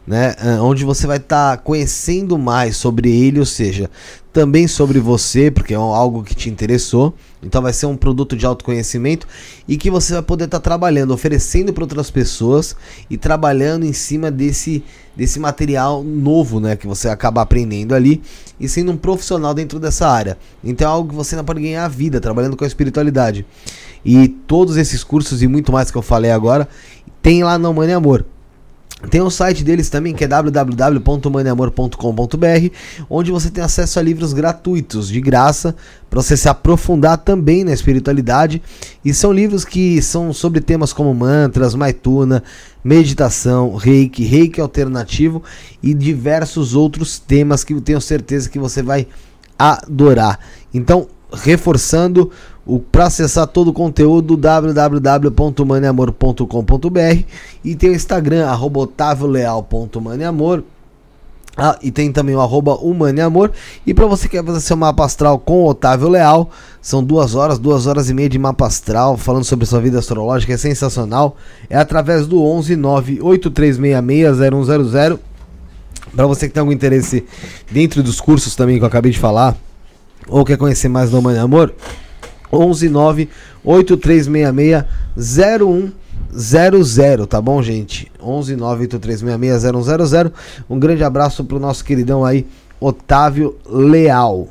né, 0.06 0.34
ah, 0.38 0.62
onde 0.62 0.84
você 0.84 1.06
vai 1.06 1.18
estar 1.18 1.58
conhecendo 1.58 2.38
mais 2.38 2.76
sobre 2.76 3.10
ele, 3.10 3.40
ou 3.40 3.46
seja, 3.46 3.90
também 4.38 4.68
sobre 4.68 5.00
você, 5.00 5.50
porque 5.50 5.74
é 5.74 5.76
algo 5.76 6.22
que 6.22 6.32
te 6.32 6.48
interessou. 6.48 7.12
Então 7.42 7.60
vai 7.60 7.72
ser 7.72 7.86
um 7.86 7.96
produto 7.96 8.36
de 8.36 8.46
autoconhecimento 8.46 9.26
e 9.66 9.76
que 9.76 9.90
você 9.90 10.12
vai 10.12 10.22
poder 10.22 10.44
estar 10.44 10.60
trabalhando, 10.60 11.12
oferecendo 11.12 11.72
para 11.72 11.82
outras 11.82 12.08
pessoas 12.08 12.76
e 13.10 13.16
trabalhando 13.18 13.84
em 13.84 13.92
cima 13.92 14.30
desse 14.30 14.84
desse 15.16 15.40
material 15.40 16.04
novo, 16.04 16.60
né, 16.60 16.76
que 16.76 16.86
você 16.86 17.08
acaba 17.08 17.42
aprendendo 17.42 17.92
ali 17.92 18.22
e 18.60 18.68
sendo 18.68 18.92
um 18.92 18.96
profissional 18.96 19.52
dentro 19.52 19.80
dessa 19.80 20.06
área. 20.06 20.38
Então 20.62 20.88
é 20.88 20.92
algo 20.92 21.08
que 21.08 21.16
você 21.16 21.34
ainda 21.34 21.42
pode 21.42 21.60
ganhar 21.60 21.84
a 21.84 21.88
vida 21.88 22.20
trabalhando 22.20 22.56
com 22.56 22.62
a 22.62 22.68
espiritualidade. 22.68 23.44
E 24.04 24.28
todos 24.28 24.76
esses 24.76 25.02
cursos 25.02 25.42
e 25.42 25.48
muito 25.48 25.72
mais 25.72 25.90
que 25.90 25.98
eu 25.98 26.02
falei 26.02 26.30
agora 26.30 26.68
tem 27.20 27.42
lá 27.42 27.58
no 27.58 27.74
Mãe 27.74 27.92
Amor. 27.92 28.24
Tem 29.10 29.20
o 29.20 29.30
site 29.30 29.62
deles 29.62 29.88
também 29.88 30.12
que 30.12 30.24
é 30.24 30.26
www.maneamor.com.br, 30.26 32.74
onde 33.08 33.30
você 33.30 33.48
tem 33.48 33.62
acesso 33.62 34.00
a 34.00 34.02
livros 34.02 34.32
gratuitos, 34.32 35.08
de 35.08 35.20
graça, 35.20 35.76
para 36.10 36.20
você 36.20 36.36
se 36.36 36.48
aprofundar 36.48 37.18
também 37.18 37.62
na 37.62 37.72
espiritualidade. 37.72 38.60
E 39.04 39.14
são 39.14 39.32
livros 39.32 39.64
que 39.64 40.02
são 40.02 40.32
sobre 40.32 40.60
temas 40.60 40.92
como 40.92 41.14
mantras, 41.14 41.76
maituna, 41.76 42.42
meditação, 42.82 43.76
reiki, 43.76 44.24
reiki 44.24 44.60
alternativo 44.60 45.44
e 45.80 45.94
diversos 45.94 46.74
outros 46.74 47.20
temas 47.20 47.62
que 47.62 47.74
eu 47.74 47.80
tenho 47.80 48.00
certeza 48.00 48.50
que 48.50 48.58
você 48.58 48.82
vai 48.82 49.06
adorar. 49.56 50.40
Então, 50.74 51.06
reforçando, 51.32 52.32
para 52.76 53.06
acessar 53.06 53.46
todo 53.46 53.68
o 53.68 53.72
conteúdo 53.72 54.36
www.maneamor.com.br 54.36 57.22
e 57.64 57.74
tem 57.74 57.88
o 57.90 57.94
Instagram 57.94 58.46
arroba 58.46 58.80
otavioleal.maneamor 58.80 60.62
ah, 61.56 61.78
e 61.82 61.90
tem 61.90 62.12
também 62.12 62.36
o 62.36 62.40
arroba 62.40 62.74
humaneamor 62.74 63.50
e 63.86 63.94
para 63.94 64.04
você 64.06 64.28
que 64.28 64.36
quer 64.36 64.44
fazer 64.44 64.60
seu 64.60 64.76
mapa 64.76 65.02
astral 65.04 65.38
com 65.38 65.64
o 65.64 65.68
Otávio 65.68 66.08
Leal 66.08 66.50
são 66.80 67.02
duas 67.02 67.34
horas, 67.34 67.58
duas 67.58 67.86
horas 67.86 68.10
e 68.10 68.14
meia 68.14 68.28
de 68.28 68.38
mapa 68.38 68.66
astral 68.66 69.16
falando 69.16 69.44
sobre 69.44 69.66
sua 69.66 69.80
vida 69.80 69.98
astrológica, 69.98 70.52
é 70.52 70.56
sensacional 70.56 71.36
é 71.68 71.76
através 71.76 72.26
do 72.26 72.44
11 72.44 72.76
983660100 72.76 75.18
para 76.14 76.26
você 76.26 76.46
que 76.46 76.54
tem 76.54 76.60
algum 76.60 76.72
interesse 76.72 77.24
dentro 77.70 78.02
dos 78.02 78.20
cursos 78.20 78.54
também 78.54 78.76
que 78.76 78.84
eu 78.84 78.88
acabei 78.88 79.10
de 79.10 79.18
falar 79.18 79.56
ou 80.28 80.44
quer 80.44 80.58
conhecer 80.58 80.88
mais 80.88 81.10
do 81.10 81.22
Mãe 81.22 81.38
Amor, 81.38 81.74
11 82.52 82.88
9 82.88 83.28
8366 83.64 85.92
0100, 86.30 87.26
tá 87.26 87.40
bom, 87.40 87.62
gente? 87.62 88.10
11 88.22 88.56
9 88.56 88.82
8366 88.82 90.12
0100. 90.12 90.32
Um 90.68 90.78
grande 90.78 91.02
abraço 91.02 91.44
pro 91.44 91.58
nosso 91.58 91.84
queridão 91.84 92.24
aí, 92.24 92.46
Otávio 92.80 93.56
Leal. 93.66 94.48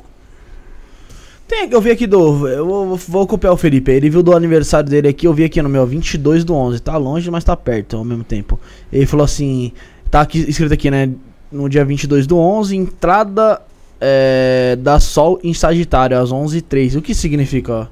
Tem, 1.46 1.70
eu 1.70 1.80
vi 1.80 1.90
aqui 1.90 2.06
do. 2.06 2.46
Eu 2.46 2.66
vou, 2.66 2.96
vou 2.96 3.26
copiar 3.26 3.54
o 3.54 3.56
Felipe. 3.56 3.90
Ele 3.90 4.10
viu 4.10 4.22
do 4.22 4.36
aniversário 4.36 4.90
dele 4.90 5.08
aqui. 5.08 5.26
Eu 5.26 5.32
vi 5.32 5.44
aqui 5.44 5.62
no 5.62 5.68
meu 5.68 5.86
22 5.86 6.44
do 6.44 6.54
11. 6.54 6.80
Tá 6.80 6.96
longe, 6.98 7.30
mas 7.30 7.42
tá 7.42 7.56
perto 7.56 7.96
ao 7.96 8.04
mesmo 8.04 8.22
tempo. 8.22 8.60
Ele 8.92 9.06
falou 9.06 9.24
assim: 9.24 9.72
tá 10.10 10.20
aqui, 10.20 10.44
escrito 10.46 10.74
aqui, 10.74 10.90
né? 10.90 11.08
No 11.50 11.66
dia 11.66 11.86
22 11.86 12.26
do 12.26 12.36
11, 12.36 12.76
entrada 12.76 13.62
é, 14.00 14.76
da 14.76 15.00
Sol 15.00 15.38
em 15.42 15.52
Sagitário, 15.54 16.18
às 16.18 16.30
11h03. 16.30 16.98
O 16.98 17.02
que 17.02 17.14
significa? 17.14 17.90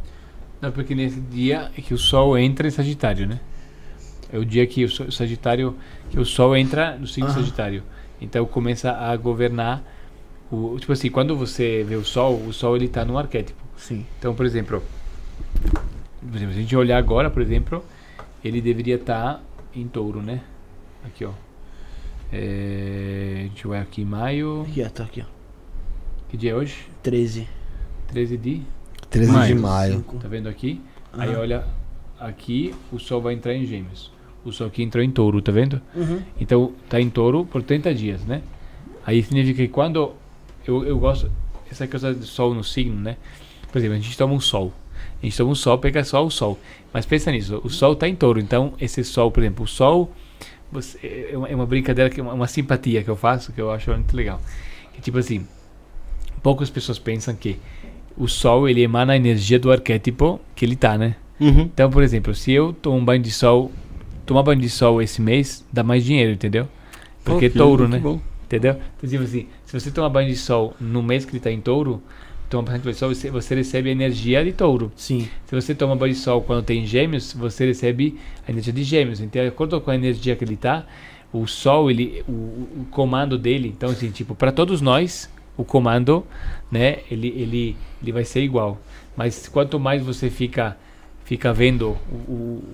Não, 0.60 0.72
porque 0.72 0.94
nesse 0.94 1.20
dia 1.20 1.70
é 1.76 1.80
que 1.80 1.94
o 1.94 1.98
Sol 1.98 2.36
entra 2.38 2.66
em 2.66 2.70
Sagitário, 2.70 3.26
né? 3.26 3.40
É 4.32 4.38
o 4.38 4.44
dia 4.44 4.66
que 4.66 4.84
o 4.84 5.12
Sagitário, 5.12 5.76
que 6.10 6.18
o 6.18 6.24
Sol 6.24 6.56
entra 6.56 6.96
no 6.96 7.06
signo 7.06 7.28
Aham. 7.30 7.38
Sagitário. 7.40 7.82
Então 8.20 8.44
começa 8.46 8.90
a 8.92 9.16
governar 9.16 9.82
o 10.50 10.78
tipo 10.78 10.92
assim, 10.92 11.10
quando 11.10 11.36
você 11.36 11.84
vê 11.86 11.96
o 11.96 12.04
Sol, 12.04 12.34
o 12.46 12.52
Sol 12.52 12.76
ele 12.76 12.88
tá 12.88 13.04
no 13.04 13.18
arquétipo. 13.18 13.62
Sim. 13.76 14.06
Então, 14.18 14.34
por 14.34 14.46
exemplo, 14.46 14.82
por 15.62 16.36
exemplo, 16.36 16.54
se 16.54 16.58
a 16.58 16.62
gente 16.62 16.76
olhar 16.76 16.98
agora, 16.98 17.30
por 17.30 17.42
exemplo, 17.42 17.84
ele 18.44 18.60
deveria 18.60 18.96
estar 18.96 19.42
em 19.74 19.86
Touro, 19.86 20.22
né? 20.22 20.40
Aqui, 21.04 21.24
ó. 21.24 21.32
É, 22.32 23.46
deixa 23.48 23.66
eu 23.66 23.70
ver 23.70 23.78
aqui, 23.78 24.04
maio. 24.04 24.62
Aqui, 24.68 24.82
ó, 24.82 24.88
tá 24.88 25.04
aqui, 25.04 25.20
ó. 25.20 25.35
Que 26.28 26.36
dia 26.36 26.52
é 26.52 26.54
hoje? 26.54 26.76
13. 27.02 27.46
13 28.08 28.36
de 28.36 28.62
13 29.10 29.30
de 29.30 29.36
Maio. 29.36 29.60
maio. 29.60 29.92
Cinco. 29.94 30.16
Tá 30.18 30.28
vendo 30.28 30.48
aqui? 30.48 30.80
Aí 31.12 31.30
Aham. 31.30 31.38
olha, 31.40 31.64
aqui 32.18 32.74
o 32.92 32.98
Sol 32.98 33.20
vai 33.20 33.34
entrar 33.34 33.54
em 33.54 33.64
Gêmeos. 33.64 34.10
O 34.44 34.52
Sol 34.52 34.66
aqui 34.66 34.82
entrou 34.82 35.02
em 35.02 35.10
Touro, 35.10 35.40
tá 35.40 35.50
vendo? 35.52 35.80
Uhum. 35.94 36.20
Então 36.40 36.72
tá 36.88 37.00
em 37.00 37.08
Touro 37.10 37.44
por 37.44 37.62
30 37.62 37.94
dias, 37.94 38.24
né? 38.24 38.42
Aí 39.04 39.22
significa 39.22 39.62
que 39.62 39.68
quando 39.68 40.12
eu, 40.66 40.84
eu 40.84 40.98
gosto 40.98 41.30
essa 41.70 41.86
coisa 41.86 42.12
do 42.14 42.26
Sol 42.26 42.54
no 42.54 42.62
signo, 42.64 43.00
né? 43.00 43.16
Por 43.72 43.78
exemplo, 43.78 43.96
a 43.96 44.00
gente 44.00 44.16
toma 44.16 44.34
um 44.34 44.40
Sol. 44.40 44.72
A 45.22 45.24
gente 45.26 45.36
toma 45.36 45.50
um 45.50 45.54
Sol, 45.54 45.78
pega 45.78 46.02
só 46.04 46.24
o 46.24 46.30
Sol. 46.30 46.58
Mas 46.92 47.06
pensa 47.06 47.30
nisso, 47.30 47.60
o 47.64 47.68
Sol 47.70 47.94
tá 47.96 48.08
em 48.08 48.14
Touro, 48.14 48.38
então 48.40 48.74
esse 48.80 49.02
Sol, 49.04 49.30
por 49.30 49.42
exemplo, 49.42 49.64
o 49.64 49.68
Sol 49.68 50.12
você- 50.70 51.28
é, 51.32 51.36
uma, 51.38 51.48
é 51.48 51.54
uma 51.54 51.66
brincadeira, 51.66 52.10
que 52.10 52.20
é 52.20 52.22
uma, 52.22 52.32
uma 52.34 52.46
simpatia 52.48 53.02
que 53.02 53.08
eu 53.10 53.16
faço, 53.16 53.52
que 53.52 53.60
eu 53.60 53.70
acho 53.70 53.90
muito 53.92 54.14
legal. 54.16 54.40
Que, 54.92 55.00
tipo 55.00 55.18
assim, 55.18 55.46
poucas 56.46 56.70
pessoas 56.70 56.96
pensam 56.96 57.34
que 57.34 57.58
o 58.16 58.28
Sol 58.28 58.68
ele 58.68 58.80
emana 58.80 59.14
a 59.14 59.16
energia 59.16 59.58
do 59.58 59.72
arquétipo 59.72 60.40
que 60.54 60.64
ele 60.64 60.76
tá, 60.76 60.96
né? 60.96 61.16
Uhum. 61.40 61.62
Então, 61.62 61.90
por 61.90 62.04
exemplo, 62.04 62.32
se 62.36 62.52
eu 62.52 62.72
tomo 62.72 62.98
um 62.98 63.04
banho 63.04 63.20
de 63.20 63.32
sol, 63.32 63.72
tomar 64.24 64.44
banho 64.44 64.60
de 64.60 64.70
sol 64.70 65.02
esse 65.02 65.20
mês, 65.20 65.66
dá 65.72 65.82
mais 65.82 66.04
dinheiro, 66.04 66.30
entendeu? 66.30 66.68
Porque 67.24 67.46
é 67.46 67.50
Pô, 67.50 67.58
touro, 67.58 67.88
né? 67.88 67.98
bom. 67.98 68.20
Entendeu? 68.44 68.76
Então, 68.96 69.10
tipo 69.10 69.24
assim, 69.24 69.48
se 69.64 69.72
você 69.72 69.90
tomar 69.90 70.08
banho 70.08 70.28
de 70.28 70.36
sol 70.36 70.72
no 70.80 71.02
mês 71.02 71.24
que 71.24 71.32
ele 71.32 71.40
tá 71.40 71.50
em 71.50 71.60
touro, 71.60 72.00
toma 72.48 72.62
bastante 72.62 72.84
banho 72.84 72.94
de 72.94 73.00
sol, 73.00 73.08
você, 73.12 73.28
você 73.28 73.54
recebe 73.56 73.88
a 73.88 73.92
energia 73.92 74.44
de 74.44 74.52
touro. 74.52 74.92
Sim. 74.94 75.28
Se 75.46 75.52
você 75.52 75.74
toma 75.74 75.96
banho 75.96 76.14
de 76.14 76.20
sol 76.20 76.42
quando 76.42 76.64
tem 76.64 76.86
gêmeos, 76.86 77.32
você 77.32 77.66
recebe 77.66 78.20
a 78.46 78.52
energia 78.52 78.72
de 78.72 78.84
gêmeos. 78.84 79.20
Então, 79.20 79.42
de 79.42 79.48
acordo 79.48 79.80
com 79.80 79.90
a 79.90 79.96
energia 79.96 80.36
que 80.36 80.44
ele 80.44 80.56
tá, 80.56 80.86
o 81.32 81.44
sol, 81.48 81.90
ele, 81.90 82.22
o, 82.28 82.30
o 82.32 82.86
comando 82.92 83.36
dele, 83.36 83.74
então 83.76 83.90
assim, 83.90 84.12
tipo, 84.12 84.32
para 84.32 84.52
todos 84.52 84.80
nós, 84.80 85.28
o 85.56 85.64
comando, 85.64 86.24
né, 86.70 86.98
ele, 87.10 87.28
ele, 87.28 87.76
ele 88.02 88.12
vai 88.12 88.24
ser 88.24 88.42
igual. 88.42 88.78
Mas 89.16 89.48
quanto 89.48 89.78
mais 89.80 90.02
você 90.04 90.28
fica, 90.30 90.76
fica 91.24 91.52
vendo 91.52 91.96
o, 92.10 92.14
o- 92.14 92.64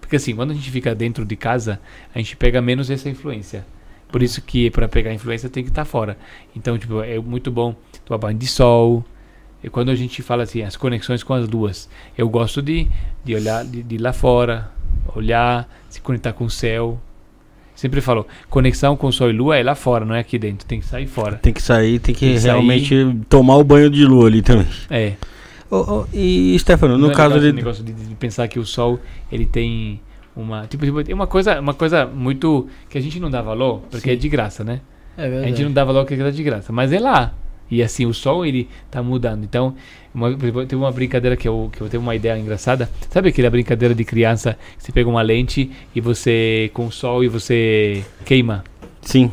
porque 0.00 0.16
assim, 0.16 0.34
quando 0.34 0.50
a 0.50 0.54
gente 0.54 0.70
fica 0.70 0.94
dentro 0.94 1.24
de 1.24 1.36
casa, 1.36 1.80
a 2.14 2.18
gente 2.18 2.36
pega 2.36 2.60
menos 2.60 2.90
essa 2.90 3.08
influência. 3.08 3.64
Por 4.10 4.22
isso 4.22 4.42
que 4.42 4.70
para 4.70 4.88
pegar 4.88 5.12
influência 5.14 5.48
tem 5.48 5.62
que 5.64 5.70
estar 5.70 5.84
fora. 5.86 6.18
Então, 6.54 6.76
tipo, 6.76 7.00
é 7.02 7.18
muito 7.18 7.50
bom 7.50 7.74
tomar 8.04 8.18
banho 8.18 8.38
de 8.38 8.46
sol, 8.46 9.02
e 9.62 9.70
quando 9.70 9.90
a 9.90 9.94
gente 9.94 10.22
fala 10.22 10.42
assim, 10.42 10.62
as 10.62 10.76
conexões 10.76 11.22
com 11.22 11.32
as 11.34 11.48
luas, 11.48 11.88
eu 12.18 12.28
gosto 12.28 12.60
de, 12.60 12.88
de 13.24 13.34
olhar 13.34 13.64
de, 13.64 13.82
de 13.82 13.96
lá 13.96 14.12
fora, 14.12 14.70
olhar, 15.14 15.68
se 15.88 16.00
conectar 16.00 16.32
com 16.32 16.44
o 16.44 16.50
céu. 16.50 17.00
Sempre 17.82 18.00
falo, 18.00 18.24
conexão 18.48 18.96
com 18.96 19.10
sol 19.10 19.28
e 19.28 19.32
lua 19.32 19.56
é 19.56 19.62
lá 19.64 19.74
fora, 19.74 20.04
não 20.04 20.14
é 20.14 20.20
aqui 20.20 20.38
dentro, 20.38 20.64
tem 20.64 20.78
que 20.78 20.86
sair 20.86 21.08
fora. 21.08 21.34
Tem 21.38 21.52
que 21.52 21.60
sair, 21.60 21.98
tem 21.98 22.14
que 22.14 22.20
Tem 22.20 22.34
que 22.34 22.38
sair. 22.38 22.52
realmente 22.52 22.94
tomar 23.28 23.56
o 23.56 23.64
banho 23.64 23.90
de 23.90 24.04
lua 24.04 24.28
ali 24.28 24.40
também. 24.40 24.68
É. 24.88 25.14
Ô, 25.68 25.78
ô, 25.78 26.06
e 26.14 26.56
Stefano, 26.60 26.96
no 26.96 27.06
não 27.06 27.10
é 27.10 27.14
caso 27.16 27.38
esse 27.38 27.46
de. 27.46 27.52
negócio 27.52 27.82
de, 27.82 27.92
de 27.92 28.14
pensar 28.14 28.46
que 28.46 28.60
o 28.60 28.64
sol 28.64 29.00
ele 29.32 29.44
tem 29.46 30.00
uma 30.36 30.64
tipo, 30.68 30.86
tipo, 30.86 31.12
uma 31.12 31.26
coisa 31.26 31.58
uma 31.58 31.74
coisa 31.74 32.06
muito 32.06 32.68
que 32.88 32.96
a 32.96 33.00
gente 33.00 33.18
não 33.18 33.28
dá 33.28 33.42
valor 33.42 33.80
porque 33.90 34.10
Sim. 34.10 34.14
é 34.14 34.16
de 34.16 34.28
graça, 34.28 34.62
né? 34.62 34.80
É 35.18 35.26
A 35.26 35.46
gente 35.48 35.64
não 35.64 35.72
dá 35.72 35.84
valor 35.84 36.06
porque 36.06 36.22
é 36.22 36.30
de 36.30 36.42
graça, 36.44 36.72
mas 36.72 36.92
é 36.92 37.00
lá. 37.00 37.34
E 37.74 37.82
assim, 37.82 38.04
o 38.04 38.12
sol 38.12 38.44
ele 38.44 38.68
tá 38.90 39.02
mudando. 39.02 39.44
Então, 39.44 39.74
uma, 40.14 40.30
teve 40.36 40.76
uma 40.76 40.92
brincadeira 40.92 41.34
que 41.38 41.48
eu, 41.48 41.70
que 41.72 41.80
eu 41.80 41.88
teve 41.88 42.02
uma 42.04 42.14
ideia 42.14 42.38
engraçada. 42.38 42.90
Sabe 43.08 43.30
aquela 43.30 43.48
brincadeira 43.48 43.94
de 43.94 44.04
criança? 44.04 44.58
que 44.76 44.84
Você 44.84 44.92
pega 44.92 45.08
uma 45.08 45.22
lente 45.22 45.70
e 45.94 46.00
você 46.00 46.70
com 46.74 46.86
o 46.86 46.92
sol 46.92 47.24
e 47.24 47.28
você 47.28 48.04
queima. 48.26 48.62
Sim. 49.00 49.30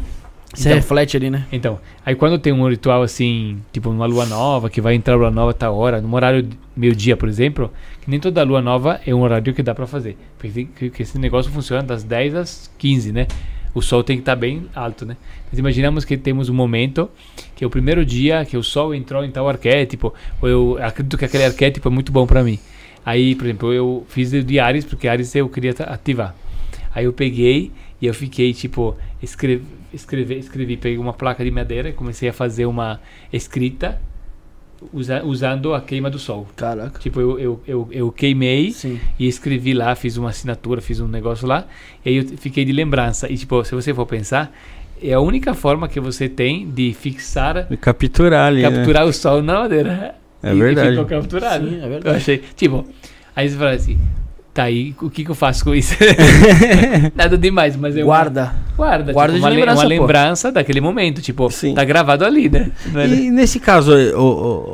Você 0.53 0.69
Então- 0.69 0.77
reflete 0.77 1.17
ali, 1.17 1.29
né? 1.29 1.45
Então, 1.51 1.79
aí 2.05 2.15
quando 2.15 2.39
tem 2.39 2.53
um 2.53 2.67
ritual 2.69 3.03
assim, 3.03 3.59
tipo 3.73 3.89
uma 3.89 4.05
lua 4.05 4.25
nova, 4.25 4.69
que 4.69 4.79
vai 4.79 4.95
entrar 4.95 5.15
a 5.15 5.17
lua 5.17 5.29
nova 5.29 5.51
a 5.51 5.53
tal 5.53 5.75
hora, 5.77 5.99
no 6.01 6.15
horário 6.15 6.47
meio-dia, 6.75 7.17
por 7.17 7.27
exemplo, 7.27 7.69
que 8.01 8.09
nem 8.09 8.19
toda 8.21 8.41
lua 8.43 8.61
nova 8.61 9.01
é 9.05 9.13
um 9.13 9.21
horário 9.21 9.53
que 9.53 9.61
dá 9.61 9.75
pra 9.75 9.85
fazer. 9.85 10.17
Porque, 10.37 10.53
tem- 10.53 10.65
que- 10.65 10.89
que 10.89 11.01
esse 11.03 11.19
negócio 11.19 11.51
funciona 11.51 11.83
das 11.83 12.03
10 12.03 12.33
às 12.33 12.71
15, 12.79 13.11
né? 13.11 13.27
O 13.73 13.81
sol 13.81 14.03
tem 14.03 14.17
que 14.17 14.21
estar 14.21 14.35
bem 14.35 14.65
alto, 14.73 15.05
né? 15.05 15.15
Mas 15.49 15.59
imaginamos 15.59 16.03
que 16.03 16.17
temos 16.17 16.49
um 16.49 16.53
momento 16.53 17.09
que 17.55 17.63
é 17.63 17.67
o 17.67 17.69
primeiro 17.69 18.05
dia 18.05 18.45
que 18.45 18.57
o 18.57 18.63
sol 18.63 18.95
entrou 18.95 19.23
em 19.23 19.31
tal 19.31 19.47
arquétipo, 19.47 20.13
ou 20.41 20.49
eu 20.49 20.77
acredito 20.81 21.17
que 21.17 21.25
aquele 21.25 21.45
arquétipo 21.45 21.87
é 21.87 21.91
muito 21.91 22.11
bom 22.11 22.25
pra 22.25 22.43
mim. 22.43 22.57
Aí, 23.05 23.35
por 23.35 23.45
exemplo, 23.45 23.73
eu 23.73 24.05
fiz 24.09 24.31
de 24.31 24.59
Ares, 24.59 24.85
porque 24.85 25.07
Ares 25.07 25.33
eu 25.35 25.47
queria 25.49 25.75
ativar. 25.87 26.35
Aí 26.93 27.05
eu 27.05 27.13
peguei 27.13 27.71
e 28.01 28.07
eu 28.07 28.13
fiquei, 28.13 28.53
tipo, 28.53 28.95
escrevi, 29.21 29.63
escrevi, 29.93 30.37
escrevi, 30.37 30.77
peguei 30.77 30.97
uma 30.97 31.13
placa 31.13 31.43
de 31.43 31.51
madeira 31.51 31.89
e 31.89 31.93
comecei 31.93 32.29
a 32.29 32.33
fazer 32.33 32.65
uma 32.65 32.99
escrita 33.31 34.01
usa, 34.93 35.23
usando 35.23 35.73
a 35.73 35.81
queima 35.81 36.09
do 36.09 36.17
sol. 36.19 36.47
Caraca. 36.55 36.99
Tipo, 36.99 37.19
eu, 37.21 37.39
eu, 37.39 37.61
eu, 37.67 37.87
eu 37.91 38.11
queimei 38.11 38.71
Sim. 38.71 38.99
e 39.17 39.27
escrevi 39.27 39.73
lá, 39.73 39.95
fiz 39.95 40.17
uma 40.17 40.29
assinatura, 40.29 40.81
fiz 40.81 40.99
um 40.99 41.07
negócio 41.07 41.47
lá, 41.47 41.65
e 42.05 42.09
aí 42.09 42.15
eu 42.17 42.25
fiquei 42.37 42.63
de 42.65 42.71
lembrança. 42.71 43.31
E, 43.31 43.37
tipo, 43.37 43.63
se 43.63 43.73
você 43.75 43.93
for 43.93 44.05
pensar, 44.05 44.51
é 45.01 45.13
a 45.13 45.19
única 45.19 45.53
forma 45.53 45.87
que 45.87 45.99
você 45.99 46.27
tem 46.29 46.69
de 46.69 46.93
fixar, 46.93 47.67
Capturar 47.79 48.47
ali. 48.47 48.61
né? 48.63 48.69
capturar 48.71 49.05
o 49.05 49.13
sol 49.13 49.41
na 49.41 49.59
madeira. 49.59 50.15
É 50.43 50.53
E- 50.53 50.57
verdade. 50.59 50.87
E 50.87 50.91
ficou 50.91 51.05
capturado. 51.05 51.67
Sim, 51.69 51.75
é 51.77 51.79
verdade. 51.87 52.07
Eu 52.07 52.13
achei, 52.13 52.37
tipo, 52.55 52.85
aí 53.35 53.49
você 53.49 53.57
fala 53.57 53.71
assim, 53.71 53.97
tá 54.59 54.65
aí, 54.65 54.93
o 55.01 55.09
que 55.09 55.23
que 55.23 55.31
eu 55.31 55.35
faço 55.35 55.63
com 55.63 55.73
isso? 55.73 55.95
Nada 57.15 57.37
demais, 57.37 57.75
mas 57.75 57.95
é 57.95 58.01
uma- 58.03 58.05
Guarda. 58.07 58.53
Guarda, 58.75 59.13
Guarda 59.13 59.33
tipo, 59.33 59.39
de 59.39 59.45
uma, 59.45 59.49
le- 59.49 59.55
lembrança, 59.57 59.77
uma 59.81 59.83
pô. 59.83 59.89
lembrança 59.89 60.51
daquele 60.51 60.81
momento, 60.81 61.21
tipo, 61.21 61.49
Sim. 61.49 61.73
tá 61.73 61.83
gravado 61.83 62.23
ali, 62.25 62.49
né? 62.49 62.71
Não 62.91 63.01
é- 63.01 63.07
E 63.07 63.29
nesse 63.31 63.59
caso, 63.59 63.91
ô, 64.15 64.19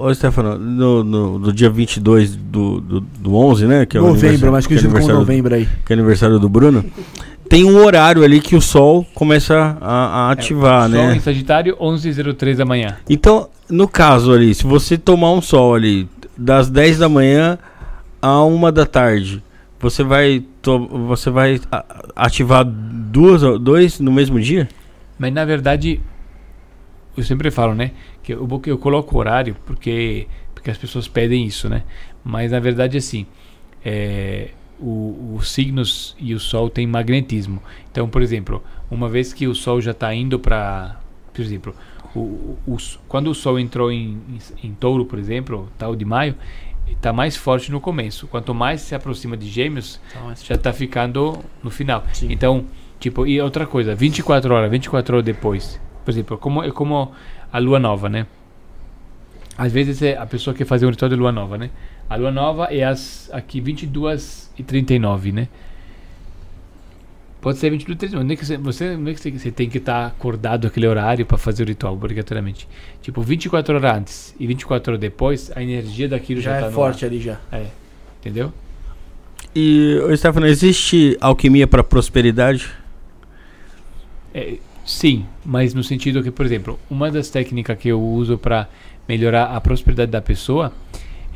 ô, 0.01 0.05
ô, 0.07 0.14
Stefano, 0.14 0.57
no, 0.57 1.03
no, 1.03 1.39
do 1.39 1.53
dia 1.53 1.69
22 1.69 2.35
do, 2.35 2.80
do, 2.81 2.99
do 3.01 3.35
11, 3.35 3.65
né? 3.65 3.85
Que 3.85 3.97
é 3.97 3.99
o 3.99 4.03
novembro, 4.07 4.27
aniversário- 4.27 4.51
mais 4.53 4.67
que 4.67 4.73
é 4.75 4.77
do- 4.81 5.14
novembro 5.19 5.55
aí. 5.55 5.67
que 5.85 5.93
é 5.93 5.95
aniversário 5.95 6.39
do 6.39 6.49
Bruno, 6.49 6.83
tem 7.49 7.64
um 7.64 7.77
horário 7.83 8.23
ali 8.23 8.39
que 8.41 8.55
o 8.55 8.61
sol 8.61 9.05
começa 9.14 9.77
a, 9.81 10.27
a 10.27 10.31
ativar, 10.31 10.89
Sol 10.89 10.99
né? 10.99 11.15
em 11.15 11.19
Sagitário, 11.19 11.75
11h03 11.80 12.55
da 12.55 12.65
manhã. 12.65 12.95
Então, 13.09 13.49
no 13.69 13.88
caso 13.88 14.33
ali, 14.33 14.53
se 14.53 14.64
você 14.65 14.97
tomar 14.97 15.31
um 15.31 15.41
sol 15.41 15.75
ali 15.75 16.07
das 16.38 16.69
10 16.69 16.97
da 16.99 17.07
manhã 17.09 17.57
a 18.22 18.43
1 18.43 18.72
da 18.72 18.85
tarde, 18.85 19.43
você 19.85 20.03
vai, 20.03 20.43
você 21.07 21.30
vai 21.30 21.61
ativar 22.15 22.65
duas, 22.65 23.41
dois 23.61 23.99
no 23.99 24.11
mesmo 24.11 24.39
dia? 24.39 24.67
Mas 25.19 25.31
na 25.31 25.45
verdade, 25.45 26.01
eu 27.15 27.23
sempre 27.23 27.49
falo, 27.51 27.73
né? 27.73 27.91
Que 28.23 28.33
eu, 28.33 28.47
eu 28.65 28.77
coloco 28.77 29.17
horário 29.17 29.55
porque, 29.65 30.27
porque 30.53 30.69
as 30.72 30.77
pessoas 30.77 31.07
pedem 31.07 31.45
isso, 31.45 31.69
né? 31.69 31.83
Mas 32.23 32.51
na 32.51 32.59
verdade, 32.59 32.97
assim, 32.97 33.25
é, 33.83 34.49
o- 34.80 35.35
os 35.38 35.49
signos 35.51 36.15
e 36.19 36.33
o 36.33 36.39
Sol 36.39 36.69
têm 36.69 36.88
magnetismo. 36.88 37.61
Então, 37.91 38.09
por 38.09 38.22
exemplo, 38.22 38.64
uma 38.89 39.07
vez 39.07 39.31
que 39.33 39.47
o 39.47 39.55
Sol 39.55 39.80
já 39.81 39.91
está 39.91 40.14
indo 40.14 40.39
para. 40.39 40.99
Por 41.33 41.41
exemplo, 41.41 41.75
o, 42.15 42.57
o- 42.67 42.77
quando 43.07 43.30
o 43.30 43.35
Sol 43.35 43.59
entrou 43.59 43.91
em, 43.91 44.17
em, 44.64 44.67
em 44.67 44.73
touro, 44.73 45.05
por 45.05 45.19
exemplo, 45.19 45.69
tal 45.77 45.95
de 45.95 46.03
maio, 46.03 46.35
está 46.88 47.14
mais 47.14 47.35
forte 47.35 47.72
no 47.72 47.80
começo. 47.80 48.27
Quanto 48.27 48.53
mais 48.53 48.81
se 48.81 48.95
aproxima 48.95 49.38
de 49.38 49.47
gêmeos, 49.47 49.99
já 50.43 50.55
está 50.55 50.73
ficando 50.73 51.39
no 51.64 51.69
final. 51.69 52.03
Sim. 52.14 52.27
Então, 52.31 52.65
tipo, 52.99 53.25
e 53.27 53.39
outra 53.39 53.65
coisa, 53.65 53.93
24 53.93 54.53
horas, 54.53 54.72
24 54.72 55.15
horas 55.15 55.25
depois, 55.25 55.80
por 56.03 56.11
exemplo, 56.11 56.38
como, 56.38 56.64
é 56.64 56.72
como 56.72 57.11
a 57.51 57.59
lua 57.59 57.80
nova, 57.80 58.09
né? 58.09 58.25
Às 59.57 59.72
vezes 59.72 60.01
é 60.01 60.17
a 60.17 60.25
pessoa 60.25 60.53
quer 60.53 60.65
fazer 60.65 60.85
um 60.85 60.89
ritual 60.89 61.09
de 61.09 61.15
lua 61.15 61.31
nova, 61.31 61.57
né? 61.57 61.69
A 62.09 62.15
lua 62.15 62.31
nova 62.31 62.65
é 62.65 62.83
às 62.83 63.30
aqui 63.31 63.61
22 63.61 64.51
e 64.57 64.64
39, 64.64 65.31
né? 65.31 65.47
Pode 67.45 67.59
ser 67.59 67.69
22 67.69 67.95
e 67.95 67.99
39, 67.99 68.24
não 68.25 68.33
é 68.33 68.35
que 68.35 68.43
você, 68.43 68.57
você, 68.57 68.98
não 68.98 69.07
é 69.11 69.14
que 69.14 69.19
você, 69.38 69.51
tem 69.51 69.69
que 69.69 69.77
estar 69.77 70.07
acordado 70.07 70.65
aquele 70.65 70.88
horário 70.88 71.27
para 71.27 71.38
fazer 71.38 71.61
o 71.61 71.67
ritual, 71.67 71.93
obrigatoriamente. 71.93 72.67
Tipo, 73.03 73.22
24 73.22 73.75
horas 73.75 73.98
antes 73.98 74.35
e 74.40 74.48
24 74.48 74.93
horas 74.93 74.99
depois, 74.99 75.51
a 75.56 75.61
energia 75.61 76.09
daquilo 76.09 76.41
já, 76.41 76.56
Já 76.56 76.61
tá 76.61 76.67
é 76.69 76.72
forte 76.72 77.06
ar. 77.06 77.11
ali 77.11 77.22
já. 77.22 77.38
É, 77.51 77.67
entendeu? 78.19 78.51
E, 79.56 79.99
Stefano, 80.17 80.48
existe 80.48 81.15
alquimia 81.22 81.67
para 81.67 81.83
prosperidade? 81.83 82.67
É, 84.33 84.56
sim, 84.83 85.24
mas 85.45 85.72
no 85.75 85.83
sentido 85.83 86.24
que, 86.24 86.32
por 86.32 86.48
exemplo, 86.48 86.80
uma 86.90 87.11
das 87.11 87.30
técnicas 87.30 87.77
que 87.77 87.90
eu 87.90 88.01
uso 88.01 88.40
para 88.40 88.67
melhorar 89.07 89.56
a 89.56 89.61
prosperidade 89.61 90.09
da 90.09 90.19
pessoa 90.19 90.74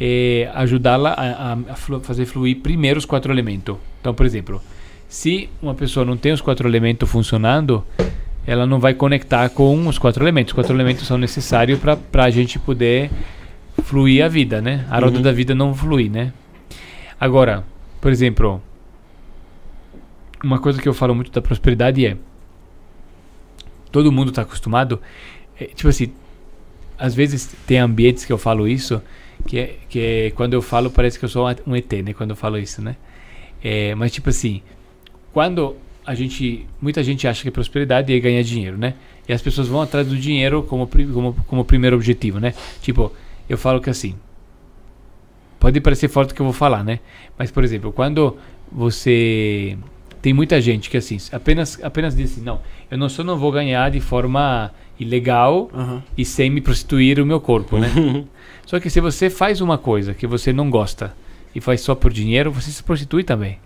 é 0.02 0.50
ajudá-la 0.56 1.12
a, 1.12 1.54
a- 1.54 1.58
a 1.70 1.76
fazer 2.00 2.26
fluir 2.26 2.62
primeiro 2.62 2.98
os 2.98 3.06
quatro 3.06 3.32
elementos. 3.32 3.78
Então, 4.02 4.12
por 4.12 4.26
exemplo, 4.26 4.60
Se 5.10 5.50
uma 5.62 5.74
pessoa 5.74 6.06
não 6.06 6.16
tem 6.16 6.32
os 6.32 6.40
quatro 6.40 6.68
elementos 6.68 7.10
funcionando, 7.10 7.84
ela 8.46 8.66
não 8.66 8.80
vai 8.80 8.94
conectar 8.94 9.50
com 9.50 9.88
os 9.88 9.98
quatro 9.98 10.24
elementos. 10.24 10.52
Os 10.52 10.56
quatro 10.56 10.74
elementos 10.74 11.06
são 11.08 11.18
necessários 11.18 11.80
para 11.80 12.24
a 12.24 12.30
gente 12.30 12.60
poder 12.60 13.10
fluir 13.84 14.24
a 14.24 14.28
vida, 14.28 14.62
né? 14.62 14.86
A 14.90 15.00
roda 15.00 15.18
Uhum. 15.18 15.22
da 15.24 15.32
vida 15.32 15.56
não 15.56 15.74
flui, 15.74 16.10
né? 16.10 16.32
Agora, 17.20 17.66
por 18.00 18.12
exemplo, 18.12 18.62
uma 20.44 20.60
coisa 20.60 20.80
que 20.82 20.88
eu 20.88 20.94
falo 20.94 21.16
muito 21.16 21.32
da 21.32 21.42
prosperidade 21.42 22.06
é 22.06 22.16
todo 23.92 24.12
mundo 24.12 24.30
está 24.30 24.44
acostumado, 24.44 25.02
é, 25.60 25.66
tipo 25.66 25.90
assim, 25.90 26.14
às 26.98 27.16
vezes 27.16 27.52
tem 27.66 27.80
ambientes 27.80 28.24
que 28.24 28.32
eu 28.32 28.38
falo 28.38 28.68
isso 28.68 29.02
que 29.48 29.58
é, 29.58 29.76
que 29.90 30.00
é 30.00 30.32
quando 30.36 30.54
eu 30.54 30.62
falo 30.62 30.92
parece 30.92 31.18
que 31.18 31.26
eu 31.26 31.30
sou 31.30 31.48
um 31.66 31.76
ET, 31.76 31.92
né? 32.04 32.14
Quando 32.14 32.30
eu 32.32 32.36
falo 32.36 32.58
isso, 32.60 32.82
né? 32.82 32.96
É, 33.64 33.96
mas 33.96 34.12
tipo 34.12 34.30
assim, 34.30 34.62
quando 35.33 35.75
a 36.06 36.16
gente, 36.16 36.66
muita 36.82 37.03
gente 37.03 37.27
acha 37.27 37.43
que 37.43 37.51
prosperidade 37.51 38.14
é 38.14 38.19
ganhar 38.19 38.41
dinheiro, 38.41 38.77
né? 38.77 38.95
E 39.27 39.33
as 39.33 39.41
pessoas 39.41 39.67
vão 39.67 39.82
atrás 39.82 40.08
do 40.08 40.17
dinheiro 40.17 40.64
como 40.64 40.88
como, 40.88 41.33
como 41.45 41.64
primeiro 41.64 41.95
objetivo, 41.95 42.40
né? 42.40 42.53
Tipo, 42.82 43.11
eu 43.48 43.58
falo 43.58 43.80
que 43.80 43.90
assim, 43.90 44.16
pode 45.59 45.80
parecer 45.82 46.08
forte 46.08 46.32
o 46.32 46.35
que 46.35 46.41
eu 46.41 46.45
vou 46.45 46.53
falar, 46.53 46.83
né? 46.83 46.99
Mas 47.38 47.51
por 47.51 47.64
exemplo, 47.64 47.91
quando 47.91 48.35
você 48.72 49.77
tem 50.22 50.33
muita 50.33 50.59
gente 50.59 50.90
que 50.90 50.98
assim, 50.98 51.17
apenas 51.32 51.80
apenas 51.83 52.16
diz 52.16 52.32
assim, 52.32 52.41
não, 52.41 52.59
eu 52.90 52.98
não 52.98 53.08
só 53.08 53.24
não 53.24 53.38
vou 53.38 53.51
ganhar 53.51 53.91
de 53.91 53.99
forma 53.99 54.72
ilegal 54.99 55.69
Aham. 55.74 56.03
e 56.17 56.25
sem 56.25 56.49
me 56.49 56.59
prostituir 56.59 57.19
o 57.19 57.25
meu 57.25 57.40
corpo, 57.40 57.77
né? 57.77 58.25
só 58.66 58.80
que 58.80 58.90
se 58.90 58.99
você 58.99 59.30
faz 59.30 59.61
uma 59.61 59.77
coisa 59.77 60.14
que 60.14 60.25
você 60.25 60.51
não 60.51 60.69
gosta 60.69 61.14
e 61.53 61.61
faz 61.61 61.82
só 61.82 61.93
por 61.93 62.11
dinheiro, 62.11 62.51
você 62.51 62.72
se 62.72 62.83
prostitui 62.83 63.24
também. 63.24 63.59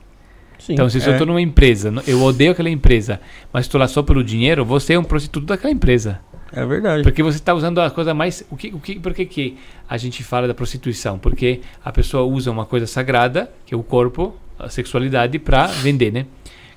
Sim. 0.60 0.74
Então, 0.74 0.90
se 0.90 0.98
eu 1.00 1.10
É. 1.10 1.12
estou 1.12 1.28
numa 1.28 1.42
empresa, 1.42 1.94
eu 2.08 2.22
odeio 2.22 2.52
aquela 2.52 2.70
empresa, 2.70 3.20
mas 3.52 3.66
estou 3.66 3.80
lá 3.80 3.88
só 3.88 4.02
pelo 4.02 4.24
dinheiro, 4.24 4.64
você 4.64 4.94
é 4.94 5.00
um 5.00 5.04
prostituto 5.04 5.46
daquela 5.46 5.72
empresa. 5.74 6.20
É 6.56 6.66
verdade. 6.66 7.02
Porque 7.04 7.24
você 7.24 7.38
está 7.38 7.54
usando 7.54 7.80
a 7.82 7.90
coisa 7.90 8.14
mais. 8.14 8.46
O 8.52 8.56
que, 8.56 8.68
o 8.68 8.80
que, 8.80 9.00
por 9.00 9.14
que, 9.14 9.26
que 9.26 9.58
a 9.90 9.98
gente 9.98 10.24
fala 10.24 10.48
da 10.48 10.54
prostituição? 10.54 11.18
Porque 11.18 11.62
a 11.84 11.92
pessoa 11.92 12.24
usa 12.24 12.52
uma 12.52 12.66
coisa 12.66 12.86
sagrada, 12.86 13.52
que 13.66 13.74
é 13.74 13.78
o 13.78 13.82
corpo, 13.82 14.36
a 14.60 14.70
sexualidade, 14.70 15.40
para 15.40 15.66
vender, 15.68 16.14
né? 16.14 16.28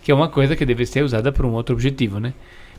Que 0.03 0.11
é 0.11 0.15
uma 0.15 0.29
coisa 0.29 0.57
que 0.57 0.65
deve 0.65 0.87
ser 0.87 1.05
usada 1.05 1.31
para 1.31 1.47
um 1.47 1.53
outro 1.53 1.75
objetivo, 1.75 2.19
né? 2.19 2.33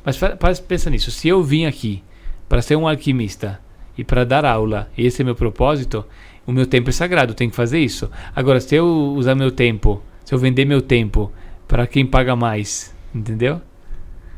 Mas 0.04 0.18
fa- 0.18 0.36
faz- 0.40 0.60
pensa 0.60 0.90
nisso. 0.90 1.12
Se 1.12 1.28
eu 1.28 1.44
vim 1.44 1.66
aqui 1.66 2.02
para 2.50 2.62
ser 2.64 2.76
um 2.76 2.88
alquimista 2.88 3.60
e 3.98 4.04
para 4.04 4.24
dar 4.26 4.44
aula, 4.44 4.90
e 4.98 5.06
esse 5.06 5.22
é 5.22 5.26
meu 5.26 5.36
propósito, 5.36 6.04
o 6.48 6.52
meu 6.52 6.66
tempo 6.66 6.90
é 6.90 6.94
sagrado, 6.94 7.32
eu 7.32 7.36
tenho 7.36 7.52
que 7.52 7.56
fazer 7.56 7.80
isso. 7.80 8.10
Agora, 8.36 8.60
se 8.60 8.74
eu 8.74 8.88
usar 9.16 9.36
meu 9.36 9.52
tempo, 9.52 10.02
se 10.28 10.34
eu 10.34 10.38
vender 10.38 10.66
meu 10.66 10.82
tempo 10.82 11.32
para 11.70 11.88
quem 11.88 12.06
paga 12.06 12.36
mais, 12.36 12.94
entendeu? 13.16 13.62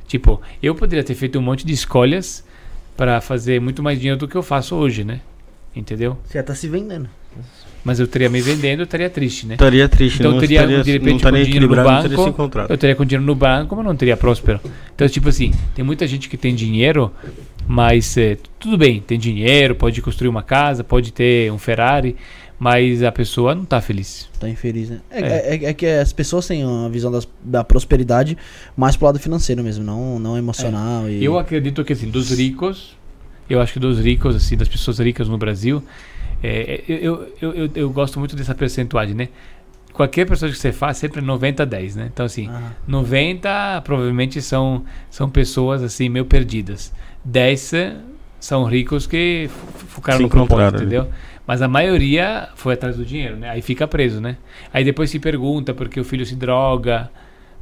Tipo, 0.07 0.39
eu 0.61 0.75
poderia 0.75 1.03
ter 1.03 1.15
feito 1.15 1.39
um 1.39 1.41
monte 1.41 1.65
de 1.65 1.73
escolhas 1.73 2.45
para 2.95 3.19
fazer 3.19 3.59
muito 3.59 3.81
mais 3.81 3.97
dinheiro 3.97 4.19
do 4.19 4.27
que 4.27 4.35
eu 4.35 4.43
faço 4.43 4.75
hoje, 4.75 5.03
né? 5.03 5.19
Entendeu? 5.75 6.15
Você 6.25 6.37
já 6.37 6.43
tá 6.43 6.53
se 6.53 6.67
vendendo. 6.67 7.09
Mas 7.83 7.99
eu 7.99 8.05
teria 8.05 8.29
me 8.29 8.39
vendendo, 8.39 8.81
eu 8.81 8.83
estaria 8.83 9.09
triste, 9.09 9.47
né? 9.47 9.55
Estaria 9.55 9.89
triste, 9.89 10.19
Então 10.19 10.33
não 10.33 10.39
teria, 10.39 10.59
estaria, 10.59 10.83
de 10.83 10.91
repente, 10.91 11.09
não 11.09 11.15
estaria 11.17 11.39
com 11.39 11.45
dinheiro 11.45 11.65
no 11.67 11.73
equilibrado, 11.73 11.89
não 11.89 12.01
teria 12.03 12.17
se 12.17 12.23
banco, 12.23 12.29
encontrado. 12.29 12.69
eu 12.69 12.77
teria 12.77 12.95
com 12.95 13.05
dinheiro 13.05 13.25
no 13.25 13.33
banco, 13.33 13.75
mas 13.75 13.85
não 13.85 13.95
teria 13.95 14.15
próspero. 14.15 14.59
Então, 14.93 15.09
tipo 15.09 15.27
assim, 15.27 15.51
tem 15.73 15.83
muita 15.83 16.05
gente 16.05 16.29
que 16.29 16.37
tem 16.37 16.53
dinheiro, 16.53 17.11
mas 17.67 18.15
eh, 18.15 18.37
tudo 18.59 18.77
bem, 18.77 19.01
tem 19.01 19.17
dinheiro, 19.17 19.73
pode 19.73 19.99
construir 20.03 20.27
uma 20.27 20.43
casa, 20.43 20.83
pode 20.83 21.11
ter 21.11 21.51
um 21.51 21.57
Ferrari, 21.57 22.15
mas 22.59 23.01
a 23.03 23.11
pessoa 23.11 23.55
não 23.55 23.63
tá 23.65 23.79
feliz. 23.79 24.29
Tá 24.39 24.49
infeliz, 24.49 24.89
né? 24.89 24.99
É, 25.09 25.21
É. 25.21 25.55
é- 25.55 25.65
é 25.69 25.73
que 25.73 25.85
as 25.85 26.11
pessoas 26.11 26.45
têm 26.45 26.65
uma 26.65 26.89
visão 26.89 27.09
das- 27.11 27.27
da 27.43 27.63
prosperidade 27.63 28.37
mais 28.75 28.95
pro 28.97 29.05
lado 29.05 29.19
financeiro 29.19 29.63
mesmo, 29.63 29.83
não, 29.83 30.19
não 30.19 30.37
emocional. 30.37 31.09
E... 31.09 31.23
Eu 31.23 31.39
acredito 31.39 31.83
que 31.85 31.93
assim, 31.93 32.09
dos 32.09 32.29
ricos, 32.31 32.95
eu 33.49 33.61
acho 33.61 33.73
que 33.73 33.79
dos 33.79 33.97
ricos, 33.99 34.35
assim, 34.35 34.57
das 34.57 34.67
pessoas 34.67 34.99
ricas 34.99 35.29
no 35.29 35.37
Brasil, 35.37 35.81
é, 36.43 36.83
eu, 36.87 36.97
eu, 36.97 37.27
eu, 37.41 37.53
eu, 37.65 37.69
eu 37.75 37.89
gosto 37.89 38.19
muito 38.19 38.35
dessa 38.35 38.53
percentuagem, 38.53 39.15
né? 39.15 39.29
Qualquer 39.93 40.25
pessoa 40.25 40.49
que 40.51 40.57
você 40.57 40.71
faz, 40.71 40.97
sempre 40.97 41.19
é 41.19 41.23
90 41.23 41.63
a 41.63 41.65
10, 41.65 41.95
né? 41.95 42.09
Então, 42.13 42.25
assim, 42.25 42.47
Ah, 42.49 42.71
90 42.87 43.81
provavelmente 43.83 44.41
são, 44.41 44.83
são 45.09 45.29
pessoas 45.29 45.81
assim 45.83 46.07
meio 46.09 46.25
perdidas. 46.25 46.93
10 47.25 47.73
eh, 47.73 47.95
são 48.39 48.63
ricos 48.63 49.05
que 49.07 49.49
focaram 49.87 50.21
no 50.21 50.29
propósito, 50.29 50.83
encontraram, 50.83 51.05
né? 51.05 51.09
Mas 51.49 51.63
a 51.63 51.67
maioria 51.67 52.49
foi 52.53 52.75
atrás 52.75 52.95
do 52.95 53.03
dinheiro, 53.03 53.35
né? 53.35 53.49
Aí 53.49 53.63
fica 53.63 53.87
preso, 53.87 54.21
né? 54.21 54.37
Aí 54.71 54.83
depois 54.83 55.09
se 55.09 55.17
pergunta 55.17 55.73
por 55.73 55.89
que 55.89 55.99
o 55.99 56.03
filho 56.03 56.23
se 56.23 56.35
droga, 56.35 57.09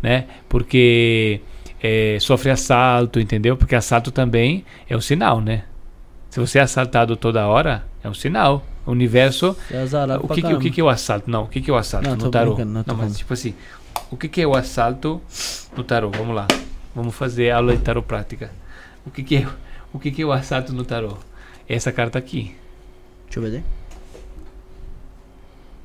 né? 0.04 0.26
Porque 0.50 1.40
eh, 1.82 2.18
sofre 2.20 2.52
assalto, 2.52 3.18
entendeu? 3.18 3.56
Porque 3.56 3.74
assalto 3.76 4.12
também 4.12 4.66
é 4.90 4.98
um 4.98 5.00
sinal, 5.00 5.40
né? 5.40 5.64
Se 6.30 6.38
você 6.38 6.60
é 6.60 6.64
assaltado 6.64 7.16
toda 7.16 7.48
hora, 7.48 7.86
é 8.04 8.10
um 8.10 8.14
sinal. 8.14 8.62
O 8.86 8.92
universo 8.92 9.56
é 9.72 9.86
o 10.18 10.28
que, 10.28 10.42
que, 10.42 10.54
o 10.54 10.60
que, 10.60 10.70
que 10.70 10.82
é 10.82 10.84
o 10.84 10.90
assalto? 10.90 11.32
Não, 11.32 11.44
o 11.44 11.48
que, 11.48 11.62
que 11.62 11.72
é 11.72 11.74
o 11.74 11.78
assalto 11.78 12.10
Não, 12.10 12.18
no 12.18 12.30
tarô? 12.30 12.56
brincando, 12.56 12.74
não, 12.74 12.84
tô 12.84 12.94
mas 12.94 13.18
tipo 13.18 13.32
assim, 13.32 13.54
o 14.12 14.18
que, 14.18 14.28
que 14.28 14.42
é 14.42 14.46
o 14.46 14.54
assalto 14.54 15.22
no 15.78 15.84
tarô? 15.86 16.12
Vamos 16.12 16.36
lá. 16.36 16.46
Vamos 16.94 17.16
fazer 17.16 17.52
aula 17.52 17.74
de 17.74 17.82
tarô 17.82 18.04
prática. 18.04 18.52
O 19.06 19.12
que, 19.12 19.24
que, 19.24 19.38
é, 19.38 19.48
o 19.94 19.98
que, 19.98 20.12
que 20.12 20.24
é 20.24 20.26
o 20.26 20.34
assalto 20.34 20.74
no 20.74 20.84
tarô? 20.84 21.18
É 21.70 21.76
essa 21.76 21.94
carta 21.94 22.20
aqui. 22.20 22.54
Deixa 23.28 23.40
eu 23.40 23.44
ver. 23.44 23.52
daí. 23.52 23.64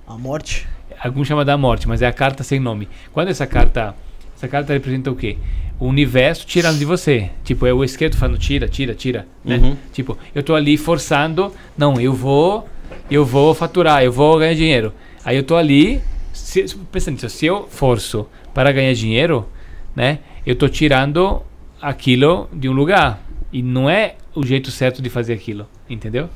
A 0.06 0.18
morte. 0.18 0.66
Alguns 1.02 1.26
chamam 1.26 1.44
da 1.44 1.56
morte, 1.56 1.88
mas 1.88 2.02
é 2.02 2.06
a 2.06 2.12
carta 2.12 2.42
sem 2.44 2.60
nome. 2.60 2.88
Quando 3.12 3.28
essa 3.28 3.46
carta. 3.46 3.94
Essa 4.36 4.48
carta 4.48 4.72
representa 4.72 5.10
o 5.10 5.14
quê? 5.14 5.38
O 5.78 5.86
universo 5.86 6.46
tirando 6.46 6.78
de 6.78 6.84
você. 6.84 7.30
Tipo, 7.44 7.66
é 7.66 7.72
o 7.72 7.84
esquerdo 7.84 8.16
falando 8.16 8.38
tira, 8.38 8.68
tira, 8.68 8.94
tira. 8.94 9.26
Né? 9.44 9.56
Uhum. 9.56 9.76
Tipo, 9.92 10.18
eu 10.34 10.42
tô 10.42 10.54
ali 10.54 10.76
forçando. 10.76 11.52
Não, 11.76 12.00
eu 12.00 12.12
vou. 12.12 12.68
Eu 13.10 13.24
vou 13.24 13.54
faturar, 13.54 14.02
eu 14.02 14.12
vou 14.12 14.38
ganhar 14.38 14.54
dinheiro. 14.54 14.92
Aí 15.24 15.36
eu 15.36 15.42
tô 15.42 15.56
ali. 15.56 16.00
Se, 16.32 16.64
pensa 16.90 17.10
nisso, 17.10 17.28
se 17.28 17.46
eu 17.46 17.68
forço 17.68 18.26
para 18.52 18.72
ganhar 18.72 18.92
dinheiro, 18.94 19.48
né? 19.94 20.18
Eu 20.44 20.56
tô 20.56 20.68
tirando 20.68 21.42
aquilo 21.80 22.48
de 22.52 22.68
um 22.68 22.72
lugar. 22.72 23.22
E 23.52 23.62
não 23.62 23.88
é 23.88 24.16
o 24.34 24.44
jeito 24.44 24.70
certo 24.70 25.00
de 25.00 25.08
fazer 25.08 25.32
aquilo. 25.34 25.68
Entendeu? 25.88 26.28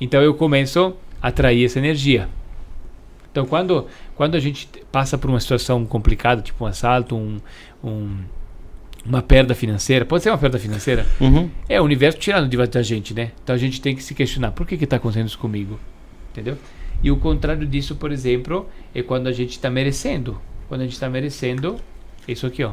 Então 0.00 0.22
eu 0.22 0.34
começo 0.34 0.94
a 1.20 1.28
atrair 1.28 1.64
essa 1.64 1.78
energia. 1.78 2.28
Então, 3.30 3.44
quando, 3.46 3.86
quando 4.16 4.34
a 4.36 4.40
gente 4.40 4.68
passa 4.90 5.16
por 5.18 5.28
uma 5.30 5.38
situação 5.38 5.84
complicada, 5.84 6.40
tipo 6.42 6.64
um 6.64 6.66
assalto, 6.66 7.14
um, 7.16 7.38
um- 7.84 8.16
uma 9.04 9.22
perda 9.22 9.54
financeira, 9.54 10.04
pode 10.04 10.22
ser 10.22 10.30
uma 10.30 10.38
perda 10.38 10.58
financeira, 10.58 11.06
Uhum. 11.20 11.48
é 11.68 11.80
o 11.80 11.84
universo 11.84 12.18
tirando 12.18 12.48
de 12.48 12.56
da 12.66 12.82
gente, 12.82 13.14
né? 13.14 13.30
Então 13.42 13.54
a 13.54 13.58
gente 13.58 13.80
tem 13.80 13.94
que 13.94 14.02
se 14.02 14.14
questionar, 14.14 14.50
por 14.52 14.66
que 14.66 14.76
que 14.76 14.86
tá 14.86 14.96
acontecendo 14.96 15.26
isso 15.28 15.38
comigo? 15.38 15.78
Entendeu? 16.32 16.56
E 17.02 17.10
o 17.10 17.16
contrário 17.16 17.64
disso, 17.66 17.94
por 17.94 18.10
exemplo, 18.10 18.68
é 18.94 19.02
quando 19.02 19.28
a 19.28 19.32
gente 19.32 19.50
está 19.52 19.70
merecendo. 19.70 20.40
Quando 20.68 20.80
a 20.80 20.84
gente 20.84 20.94
está 20.94 21.08
merecendo, 21.08 21.76
é 22.26 22.32
isso 22.32 22.46
aqui, 22.46 22.64
ó. 22.64 22.72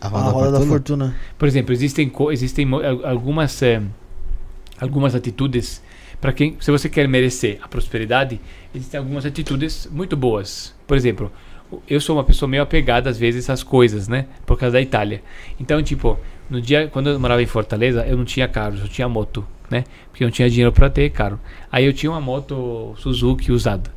A 0.00 0.06
A 0.06 0.08
roda, 0.08 0.30
roda 0.30 0.50
da 0.52 0.58
fortuna. 0.60 0.68
fortuna. 1.06 1.16
Por 1.38 1.46
exemplo, 1.46 1.72
existem, 1.72 2.10
existem 2.30 2.66
algumas, 3.04 3.60
eh, 3.62 3.82
algumas 4.82 5.14
atitudes 5.14 5.82
para 6.20 6.32
quem, 6.32 6.56
se 6.60 6.70
você 6.70 6.88
quer 6.88 7.08
merecer 7.08 7.58
a 7.62 7.66
prosperidade, 7.66 8.40
existem 8.72 8.98
algumas 8.98 9.26
atitudes 9.26 9.88
muito 9.90 10.16
boas. 10.16 10.72
Por 10.86 10.96
exemplo, 10.96 11.32
eu 11.88 12.00
sou 12.00 12.16
uma 12.16 12.22
pessoa 12.22 12.48
meio 12.48 12.62
apegada 12.62 13.10
às 13.10 13.18
vezes 13.18 13.50
às 13.50 13.62
coisas, 13.62 14.06
né? 14.06 14.26
Por 14.46 14.56
causa 14.56 14.74
da 14.74 14.80
Itália. 14.80 15.20
Então, 15.58 15.82
tipo, 15.82 16.16
no 16.48 16.60
dia 16.60 16.86
quando 16.86 17.10
eu 17.10 17.18
morava 17.18 17.42
em 17.42 17.46
Fortaleza, 17.46 18.06
eu 18.06 18.16
não 18.16 18.24
tinha 18.24 18.46
carro, 18.46 18.76
eu 18.76 18.88
tinha 18.88 19.08
moto, 19.08 19.44
né? 19.68 19.84
Porque 20.10 20.22
eu 20.22 20.26
não 20.26 20.32
tinha 20.32 20.48
dinheiro 20.48 20.70
para 20.70 20.88
ter 20.88 21.10
carro. 21.10 21.40
Aí 21.72 21.84
eu 21.84 21.92
tinha 21.92 22.10
uma 22.12 22.20
moto 22.20 22.94
Suzuki 22.98 23.50
usada. 23.50 23.90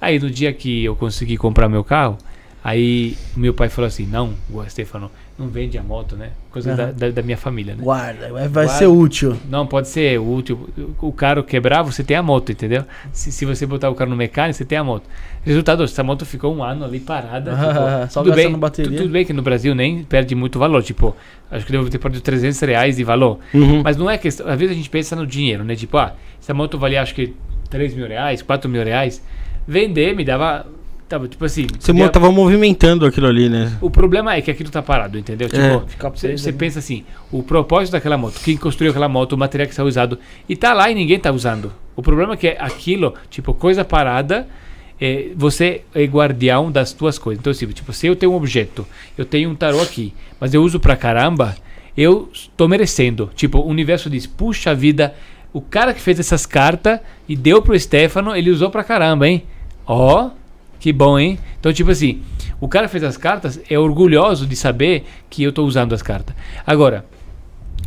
Aí 0.00 0.20
no 0.20 0.30
dia 0.30 0.52
que 0.52 0.84
eu 0.84 0.94
consegui 0.94 1.36
comprar 1.36 1.68
meu 1.68 1.82
carro, 1.82 2.16
aí 2.62 3.16
meu 3.36 3.54
pai 3.54 3.68
falou 3.68 3.88
assim: 3.88 4.06
"Não, 4.06 4.34
Stefano, 4.68 5.10
não 5.38 5.48
vende 5.48 5.76
a 5.78 5.82
moto, 5.82 6.14
né? 6.16 6.30
Coisa 6.50 6.74
da, 6.76 6.84
Aham. 6.84 6.92
da, 6.92 7.10
da 7.10 7.22
minha 7.22 7.36
família, 7.36 7.74
né? 7.74 7.82
Guarda, 7.82 8.28
vai, 8.32 8.48
Guarda. 8.48 8.68
ser 8.68 8.86
útil. 8.86 9.36
Não, 9.48 9.66
pode 9.66 9.88
ser 9.88 10.20
útil. 10.20 10.68
O 11.00 11.10
carro 11.12 11.42
quebrar, 11.42 11.82
você 11.82 12.04
tem 12.04 12.16
a 12.16 12.22
moto, 12.22 12.52
entendeu? 12.52 12.84
Se, 13.12 13.32
se 13.32 13.44
você 13.46 13.64
botar 13.66 13.88
o 13.90 13.94
carro 13.94 14.10
no 14.10 14.16
mecânico, 14.16 14.54
você 14.54 14.64
tem 14.64 14.76
a 14.78 14.84
moto. 14.84 15.04
Resultado, 15.42 15.82
essa 15.82 16.02
moto 16.04 16.24
ficou 16.26 16.54
um 16.54 16.62
ano 16.62 16.84
ali 16.84 17.00
parada. 17.00 17.52
Ah, 17.52 18.00
tipo, 18.02 18.12
só 18.12 18.22
tudo, 18.22 18.34
bem, 18.34 18.52
bateria. 18.56 18.90
tu- 18.92 19.02
tudo 19.04 19.10
bem 19.12 19.24
que 19.24 19.32
no 19.32 19.42
Brasil 19.42 19.74
nem 19.74 20.04
perde 20.04 20.34
muito 20.34 20.58
valor. 20.58 20.82
Tipo, 20.82 21.16
acho 21.50 21.64
que 21.66 21.72
deve 21.72 21.88
ter 21.90 21.98
perdido 21.98 22.22
300 22.22 22.60
reais 22.60 22.96
de 22.96 23.04
valor. 23.04 23.38
Uhum. 23.54 23.82
Mas 23.82 23.96
não 23.96 24.08
é 24.10 24.18
questão. 24.18 24.46
Às 24.46 24.58
vezes 24.58 24.74
a 24.74 24.76
gente 24.76 24.90
pensa 24.90 25.16
no 25.16 25.26
dinheiro, 25.26 25.64
né? 25.64 25.74
Tipo, 25.74 25.96
ah, 25.98 26.14
essa 26.40 26.52
moto 26.54 26.78
valia 26.78 27.00
acho 27.02 27.14
que 27.14 27.34
3 27.70 27.94
mil 27.94 28.06
reais, 28.06 28.42
4 28.42 28.68
mil 28.70 28.84
reais. 28.84 29.22
Vender 29.66 30.14
me 30.14 30.24
dava. 30.24 30.66
Tava, 31.12 31.28
tipo 31.28 31.44
assim. 31.44 31.66
Você 31.78 31.92
podia- 31.92 32.08
tava 32.08 32.32
movimentando 32.32 33.04
aquilo 33.04 33.26
ali, 33.26 33.46
né? 33.46 33.76
o 33.82 33.90
problema 33.90 34.34
é 34.34 34.40
que 34.40 34.50
aquilo 34.50 34.70
tá 34.70 34.80
parado, 34.80 35.18
entendeu? 35.18 35.46
É. 35.52 35.70
Tipo, 35.76 35.86
Fica 35.86 36.08
você 36.08 36.28
ali. 36.28 36.52
pensa 36.56 36.78
assim, 36.78 37.04
o 37.30 37.42
propósito 37.42 37.92
daquela 37.92 38.16
moto, 38.16 38.40
quem 38.42 38.56
construiu 38.56 38.92
aquela 38.92 39.10
moto, 39.10 39.34
o 39.34 39.36
material 39.36 39.66
que 39.66 39.74
está 39.74 39.84
usado, 39.84 40.18
e 40.48 40.56
tá 40.56 40.72
lá 40.72 40.90
e 40.90 40.94
ninguém 40.94 41.18
tá 41.18 41.30
usando. 41.30 41.70
O 41.94 42.00
problema 42.00 42.32
é 42.32 42.36
que 42.38 42.48
aquilo, 42.58 43.12
tipo, 43.28 43.52
coisa 43.52 43.84
parada, 43.84 44.48
é, 44.98 45.32
você 45.36 45.82
é 45.94 46.02
guardião 46.04 46.72
das 46.72 46.94
tuas 46.94 47.18
coisas. 47.18 47.40
Então, 47.42 47.50
assim, 47.50 47.66
tipo, 47.66 47.92
se 47.92 48.06
eu 48.06 48.16
tenho 48.16 48.32
um 48.32 48.36
objeto, 48.36 48.86
eu 49.18 49.26
tenho 49.26 49.50
um 49.50 49.54
tarô 49.54 49.82
aqui, 49.82 50.14
mas 50.40 50.54
eu 50.54 50.62
uso 50.62 50.80
pra 50.80 50.96
caramba, 50.96 51.54
eu 51.94 52.30
estou 52.32 52.66
merecendo. 52.70 53.30
Tipo, 53.34 53.58
o 53.58 53.66
universo 53.68 54.08
diz, 54.08 54.26
puxa 54.26 54.74
vida, 54.74 55.14
o 55.52 55.60
cara 55.60 55.92
que 55.92 56.00
fez 56.00 56.18
essas 56.18 56.46
cartas 56.46 57.00
e 57.28 57.36
deu 57.36 57.60
pro 57.60 57.78
Stefano, 57.78 58.34
ele 58.34 58.48
usou 58.48 58.70
pra 58.70 58.82
caramba, 58.82 59.28
hein? 59.28 59.42
Ó, 59.86 60.30
que 60.82 60.92
bom, 60.92 61.16
hein? 61.16 61.38
Então, 61.60 61.72
tipo 61.72 61.92
assim, 61.92 62.22
o 62.60 62.66
cara 62.66 62.88
fez 62.88 63.04
as 63.04 63.16
cartas 63.16 63.60
é 63.70 63.78
orgulhoso 63.78 64.44
de 64.48 64.56
saber 64.56 65.04
que 65.30 65.44
eu 65.44 65.50
estou 65.50 65.64
usando 65.64 65.92
as 65.94 66.02
cartas. 66.02 66.34
Agora, 66.66 67.06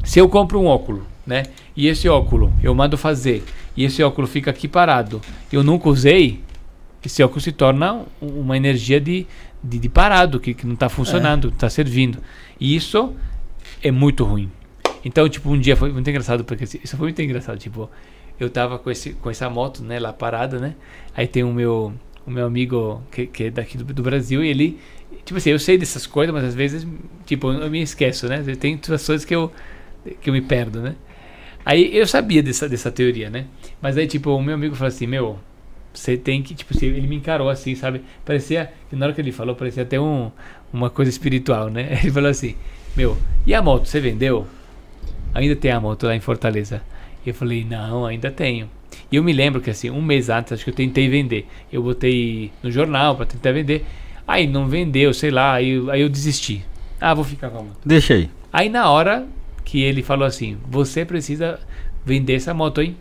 se 0.02 0.18
eu 0.18 0.30
compro 0.30 0.62
um 0.62 0.66
óculo, 0.66 1.06
né? 1.28 1.44
E 1.76 1.88
esse 1.88 2.08
óculo 2.08 2.54
eu 2.64 2.74
mando 2.74 2.98
fazer, 2.98 3.44
e 3.76 3.84
esse 3.84 4.02
óculo 4.02 4.26
fica 4.26 4.50
aqui 4.50 4.66
parado, 4.66 5.20
eu 5.52 5.62
nunca 5.62 5.90
usei, 5.90 6.40
esse 7.06 7.22
óculos 7.22 7.44
se 7.44 7.52
torna 7.52 8.04
um- 8.22 8.40
uma 8.40 8.56
energia 8.56 9.02
de, 9.02 9.28
de, 9.62 9.78
de 9.78 9.90
parado, 9.90 10.40
que, 10.40 10.54
que 10.54 10.66
não 10.66 10.76
está 10.76 10.88
funcionando, 10.88 11.50
está 11.50 11.70
servindo. 11.70 12.20
E 12.58 12.78
isso 12.78 13.14
é 13.84 13.92
muito 13.92 14.24
ruim. 14.24 14.50
Então, 15.04 15.28
tipo, 15.28 15.50
um 15.50 15.60
dia 15.60 15.76
foi 15.76 15.92
muito 15.92 16.10
engraçado, 16.10 16.46
porque 16.46 16.64
isso 16.64 16.96
foi 16.96 17.08
muito 17.08 17.22
engraçado, 17.22 17.58
tipo, 17.58 17.90
eu 18.40 18.50
tava 18.50 18.80
com, 18.80 18.90
esse, 18.90 19.12
com 19.16 19.30
essa 19.30 19.50
moto, 19.50 19.84
né, 19.84 20.00
lá 20.00 20.14
parada, 20.14 20.60
né, 20.60 20.76
aí 21.14 21.28
tem 21.28 21.44
o 21.44 21.52
meu, 21.54 21.94
o 22.26 22.32
meu 22.32 22.46
amigo 22.46 23.02
que, 23.12 23.28
que 23.28 23.44
é 23.46 23.50
daqui 23.52 23.78
do, 23.78 23.84
do 23.84 24.04
Brasil 24.04 24.44
e 24.44 24.50
ele, 24.50 24.80
tipo 25.24 25.38
assim, 25.38 25.52
eu 25.52 25.60
sei 25.60 25.78
dessas 25.78 26.06
coisas, 26.08 26.34
mas 26.34 26.44
às 26.44 26.56
vezes, 26.56 26.88
tipo, 27.26 27.52
eu 27.52 27.70
me 27.70 27.82
esqueço, 27.82 28.28
né, 28.28 28.44
tem 28.60 28.76
situações 28.76 29.24
que 29.24 29.36
eu, 29.36 29.52
que 30.22 30.30
eu 30.30 30.34
me 30.34 30.42
perdo, 30.42 30.82
né. 30.82 30.96
Aí 31.66 31.96
eu 31.96 32.06
sabia 32.06 32.44
dessa, 32.44 32.70
dessa 32.70 32.92
teoria, 32.92 33.30
né, 33.30 33.46
mas 33.82 33.98
aí, 33.98 34.08
tipo, 34.08 34.32
o 34.32 34.42
meu 34.42 34.56
amigo 34.56 34.76
falou 34.76 34.90
assim, 34.90 35.08
meu, 35.08 35.40
você 35.94 36.18
tem 36.18 36.44
que, 36.44 36.54
tipo, 36.54 36.76
assim, 36.76 36.88
ele 36.88 37.08
me 37.08 37.16
encarou 37.16 37.50
assim, 37.50 37.74
sabe? 37.74 38.02
Parecia, 38.26 38.72
na 38.92 39.06
hora 39.06 39.16
que 39.16 39.22
ele 39.22 39.32
falou, 39.32 39.56
parecia 39.56 39.84
até 39.84 40.00
um, 40.00 40.30
uma 40.76 40.90
coisa 40.90 41.10
espiritual, 41.10 41.70
né? 41.70 42.00
Ele 42.04 42.12
falou 42.12 42.30
assim: 42.30 42.56
Meu, 42.96 43.18
e 43.46 43.54
a 43.54 43.62
moto, 43.62 43.86
você 43.86 44.00
vendeu? 44.00 44.46
Ainda 45.34 45.56
tem 45.56 45.72
a 45.72 45.80
moto 45.80 46.06
lá 46.06 46.16
em 46.16 46.20
Fortaleza. 46.20 46.82
E 47.26 47.30
eu 47.30 47.34
falei: 47.34 47.64
Não, 47.64 48.06
ainda 48.06 48.30
tenho. 48.30 48.70
E 49.12 49.16
eu 49.18 49.24
me 49.24 49.32
lembro 49.34 49.62
que, 49.62 49.70
assim, 49.70 49.90
um 49.90 50.02
mês 50.02 50.30
antes, 50.30 50.54
acho 50.54 50.64
que 50.64 50.70
eu 50.70 50.74
tentei 50.76 51.08
vender. 51.08 51.48
Eu 51.72 51.84
botei 51.84 52.52
no 52.64 52.72
jornal 52.72 53.16
pra 53.16 53.26
tentar 53.26 53.52
vender. 53.52 53.86
Aí 54.28 54.48
não 54.48 54.68
vendeu, 54.68 55.14
sei 55.14 55.30
lá, 55.32 55.54
aí, 55.54 55.70
eu- 55.72 55.92
aí 55.92 56.02
eu 56.02 56.10
desisti. 56.10 56.66
Ah, 57.00 57.14
vou 57.14 57.24
ficar 57.24 57.50
com 57.50 57.60
a 57.60 57.62
moto. 57.64 57.78
Deixa 57.86 58.16
aí. 58.16 58.30
Aí 58.52 58.70
na 58.70 58.90
hora 58.90 59.28
que 59.64 59.82
ele 59.82 60.02
falou 60.02 60.26
assim, 60.26 60.58
você 60.68 61.06
precisa 61.06 61.60
vender 62.06 62.34
essa 62.36 62.54
moto, 62.54 62.82
hein? 62.82 62.96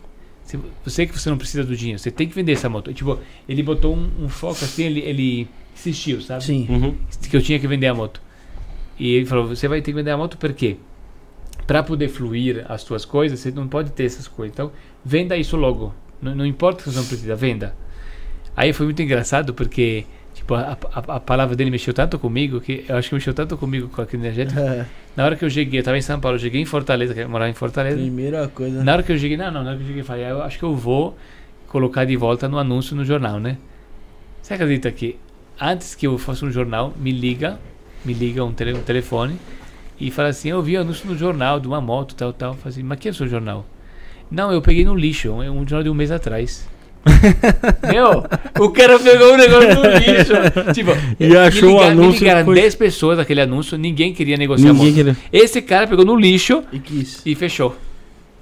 Se- 0.45 0.59
Você 0.85 1.07
que 1.07 1.19
você 1.19 1.31
não 1.31 1.39
precisa 1.39 1.65
do 1.65 1.75
dinheiro, 1.77 1.99
você 1.99 2.11
tem 2.11 2.29
que 2.29 2.35
vender 2.35 2.53
essa 2.53 2.69
moto. 2.69 2.91
E, 2.91 2.95
tipo, 2.95 3.19
ele 3.49 3.63
botou 3.63 3.95
um, 3.97 4.11
um 4.25 4.29
foco 4.29 4.63
assim, 4.65 4.85
ele, 4.85 5.01
ele 5.01 5.49
insistiu, 5.75 6.21
sabe? 6.21 6.45
Sim. 6.45 6.67
Uhum. 6.69 6.95
Que 7.31 7.37
eu 7.37 7.41
tinha 7.43 7.59
que 7.59 7.67
vender 7.67 7.87
a 7.87 7.95
moto. 7.95 8.21
E 8.99 9.15
ele 9.15 9.25
falou, 9.27 9.47
você 9.49 9.67
vai 9.67 9.81
ter 9.81 9.91
que 9.93 9.97
vender 9.97 10.11
a 10.11 10.17
moto 10.19 10.37
por 10.37 10.53
quê? 10.53 10.77
Para 11.67 11.83
poder 11.83 12.09
fluir 12.09 12.65
as 12.69 12.83
suas 12.83 13.05
coisas, 13.07 13.41
você 13.41 13.51
não 13.51 13.67
pode 13.67 13.91
ter 13.93 14.05
essas 14.05 14.29
coisas. 14.29 14.53
Então, 14.55 14.71
venda 15.05 15.37
isso 15.37 15.57
logo. 15.57 15.95
Não, 16.21 16.35
não 16.35 16.47
importa 16.47 16.83
que 16.83 16.91
você 16.91 16.99
não 16.99 17.07
precisa, 17.07 17.35
venda. 17.35 17.75
Aí 18.57 18.73
foi 18.73 18.87
muito 18.87 19.03
engraçado 19.03 19.53
porque 19.53 20.05
tipo, 20.33 20.55
a, 20.55 20.77
a, 20.93 20.99
a 21.17 21.21
palavra 21.21 21.57
dele 21.57 21.71
mexeu 21.71 21.93
tanto 21.95 22.19
comigo 22.19 22.61
que 22.61 22.85
eu 22.89 22.97
acho 22.97 23.09
que 23.09 23.15
mexeu 23.15 23.35
tanto 23.35 23.57
comigo 23.57 23.89
com 23.89 24.03
aquele 24.03 24.23
energético. 24.27 24.59
É, 24.59 24.87
Na 25.17 25.25
hora 25.25 25.37
que 25.37 25.45
eu 25.45 25.51
cheguei, 25.51 25.81
eu 25.81 25.85
tava 25.85 25.99
em 25.99 26.03
São 26.03 26.21
Paulo, 26.21 26.37
eu 26.37 26.41
cheguei 26.41 26.61
em 26.61 26.65
Fortaleza, 26.65 27.15
que 27.15 27.21
eu 27.21 27.29
morava 27.29 27.51
em 27.51 27.55
Fortaleza. 27.55 27.97
primeira 27.97 28.49
coisa. 28.49 28.83
Na 28.83 28.93
hora 28.93 29.03
que 29.03 29.13
eu 29.13 29.19
cheguei, 29.19 29.37
não, 29.37 29.51
não, 29.51 29.63
na 29.63 29.71
hora 29.71 29.77
que 29.77 29.83
eu 29.85 29.87
cheguei, 29.87 30.03
eu 30.03 30.07
falei, 30.07 30.25
ah, 30.25 30.29
eu 30.31 30.43
acho 30.43 30.59
que 30.59 30.65
eu 30.65 30.75
vou 30.75 31.17
colocar 31.69 32.05
de 32.05 32.17
volta 32.17 32.49
no 32.49 32.59
anúncio 32.59 32.95
no 32.97 33.05
jornal, 33.05 33.39
né? 33.41 33.59
Você 34.41 34.55
acredita 34.55 34.91
que 34.93 35.19
antes 35.61 35.95
que 35.95 36.07
eu 36.07 36.17
faça 36.19 36.45
um 36.45 36.51
jornal, 36.51 36.93
me 36.97 37.11
liga, 37.11 37.59
me 38.05 38.13
liga 38.13 38.45
um, 38.45 38.53
tele, 38.53 38.75
um 38.75 38.83
telefone 38.83 39.37
e 39.99 40.11
fala 40.11 40.29
assim, 40.29 40.51
eu 40.51 40.63
vi 40.63 40.77
anúncio 40.77 41.09
no 41.09 41.17
jornal 41.17 41.59
de 41.59 41.67
uma 41.67 41.81
moto, 41.81 42.15
tal, 42.15 42.33
tal. 42.33 42.53
Eu 42.53 42.57
falei 42.59 42.71
assim, 42.71 42.83
mas 42.83 42.99
que 42.99 43.09
é 43.09 43.11
o 43.11 43.15
seu 43.15 43.27
jornal? 43.27 43.65
Não, 44.31 44.53
eu 44.53 44.61
peguei 44.63 44.85
no 44.85 44.95
lixo, 44.95 45.31
um 45.33 45.59
jornal 45.67 45.83
de 45.83 45.91
um 45.91 45.95
mês 45.95 46.11
atrás. 46.11 46.67
Meu, 47.93 48.25
o 48.59 48.71
cara 48.71 48.99
pegou 48.99 49.35
um 49.35 49.37
negócio 49.37 49.75
no 49.75 49.83
lixo. 49.83 50.73
Tipo, 50.73 50.93
E 51.21 51.27
me 51.29 51.37
achou 51.37 51.69
o 51.69 51.73
ligaram- 51.73 51.91
anúncio 51.93 52.13
Me 52.13 52.19
ligaram 52.29 52.45
foi- 52.47 52.55
10 52.55 52.75
pessoas 52.75 53.19
naquele 53.19 53.41
anúncio, 53.43 53.77
ninguém 53.77 54.13
queria 54.15 54.37
negociar 54.37 54.71
a 54.71 54.73
Ninguém 54.73 54.87
moto. 54.89 54.97
queria. 54.97 55.17
Esse 55.33 55.61
cara 55.61 55.87
pegou 55.87 56.05
no 56.05 56.17
lixo 56.17 56.63
E 56.73 56.79
quis. 56.79 57.21
e 57.27 57.35
fechou. 57.35 57.77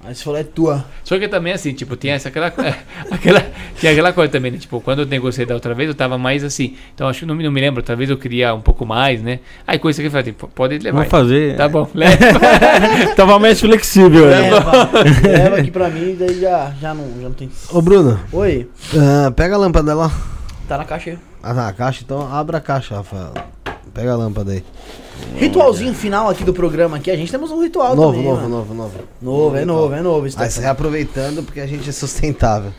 Aí 0.05 0.13
você 0.13 0.23
falou, 0.23 0.39
é 0.39 0.43
tua. 0.43 0.83
Só 1.03 1.17
que 1.17 1.27
também 1.29 1.53
assim, 1.53 1.73
tipo, 1.73 1.95
tinha 1.95 2.15
essa 2.15 2.27
aquela, 2.29 2.47
aquela 3.09 3.45
tinha 3.79 3.91
aquela 3.93 4.11
coisa 4.11 4.31
também, 4.31 4.51
né? 4.51 4.57
Tipo, 4.57 4.81
quando 4.81 4.99
eu 4.99 5.05
negociei 5.05 5.45
da 5.45 5.53
outra 5.55 5.73
vez, 5.73 5.87
eu 5.87 5.95
tava 5.95 6.17
mais 6.17 6.43
assim. 6.43 6.75
Então 6.93 7.07
acho 7.07 7.19
que 7.21 7.25
não, 7.25 7.33
me- 7.35 7.43
não 7.43 7.51
me 7.51 7.61
lembro, 7.61 7.81
talvez 7.81 8.09
eu 8.09 8.17
queria 8.17 8.53
um 8.53 8.59
pouco 8.61 8.85
mais, 8.85 9.21
né? 9.21 9.39
Aí 9.65 9.79
coisa 9.79 10.01
que 10.01 10.07
eu 10.07 10.11
falei, 10.11 10.25
tipo, 10.25 10.47
pode 10.49 10.77
levar. 10.79 10.97
Vamos 10.97 11.09
fazer. 11.11 11.55
Tá 11.55 11.69
bom, 11.69 11.87
leva. 11.95 12.17
Tava 13.15 13.39
mais 13.39 13.59
flexível? 13.59 14.25
Leva, 14.25 14.89
leva 15.23 15.57
aqui 15.57 15.71
pra 15.71 15.89
mim, 15.89 16.15
daí 16.19 16.39
já, 16.39 16.73
já, 16.81 16.93
não, 16.93 17.05
já 17.21 17.27
não 17.29 17.33
tem. 17.33 17.49
Ô, 17.71 17.81
Bruno, 17.81 18.19
Oi, 18.33 18.67
ah, 18.97 19.31
pega 19.31 19.55
a 19.55 19.57
lâmpada 19.57 19.93
lá. 19.93 20.11
tá 20.67 20.77
na 20.77 20.85
caixa 20.85 21.11
aí. 21.11 21.17
Ah, 21.41 21.53
tá, 21.53 21.67
a 21.67 21.73
caixa, 21.73 22.01
então 22.03 22.33
abra 22.33 22.57
a 22.57 22.61
caixa, 22.61 22.95
Rafael. 22.95 23.33
Pega 23.93 24.13
a 24.13 24.15
lâmpada 24.15 24.51
aí. 24.51 24.63
Ritualzinho 25.35 25.93
final 25.93 26.29
aqui 26.29 26.43
do 26.43 26.53
programa 26.53 26.97
aqui, 26.97 27.09
a 27.11 27.15
gente 27.15 27.31
temos 27.31 27.51
um 27.51 27.61
ritual 27.61 27.95
Novo, 27.95 28.11
também, 28.13 28.23
novo, 28.27 28.41
mano. 28.41 28.55
novo, 28.57 28.73
novo. 28.73 28.99
Novo, 29.21 29.55
é 29.57 29.65
novo, 29.65 29.93
é 29.93 30.01
novo. 30.01 30.25
Aí 30.25 30.31
você 30.31 30.37
Stefano. 30.37 30.63
reaproveitando 30.65 31.43
porque 31.43 31.59
a 31.59 31.67
gente 31.67 31.87
é 31.87 31.91
sustentável. 31.91 32.71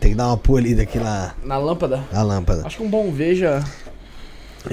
Tem 0.00 0.12
que 0.12 0.16
dar 0.16 0.28
uma 0.28 0.36
polida 0.36 0.82
aqui 0.82 0.98
na, 0.98 1.32
Na 1.44 1.58
lâmpada. 1.58 2.02
na 2.12 2.22
lâmpada. 2.22 2.66
Acho 2.66 2.78
que 2.78 2.82
um 2.82 2.88
bom 2.90 3.10
veja. 3.12 3.62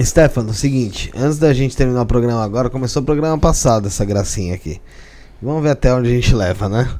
Stefano, 0.02 0.52
seguinte, 0.52 1.10
antes 1.16 1.38
da 1.38 1.52
gente 1.54 1.76
terminar 1.76 2.02
o 2.02 2.06
programa 2.06 2.42
agora, 2.44 2.68
começou 2.68 3.02
o 3.02 3.04
programa 3.04 3.38
passado, 3.38 3.86
essa 3.88 4.04
gracinha 4.04 4.54
aqui. 4.54 4.80
Vamos 5.40 5.62
ver 5.62 5.70
até 5.70 5.94
onde 5.94 6.10
a 6.10 6.12
gente 6.14 6.34
leva, 6.34 6.68
né? 6.68 6.90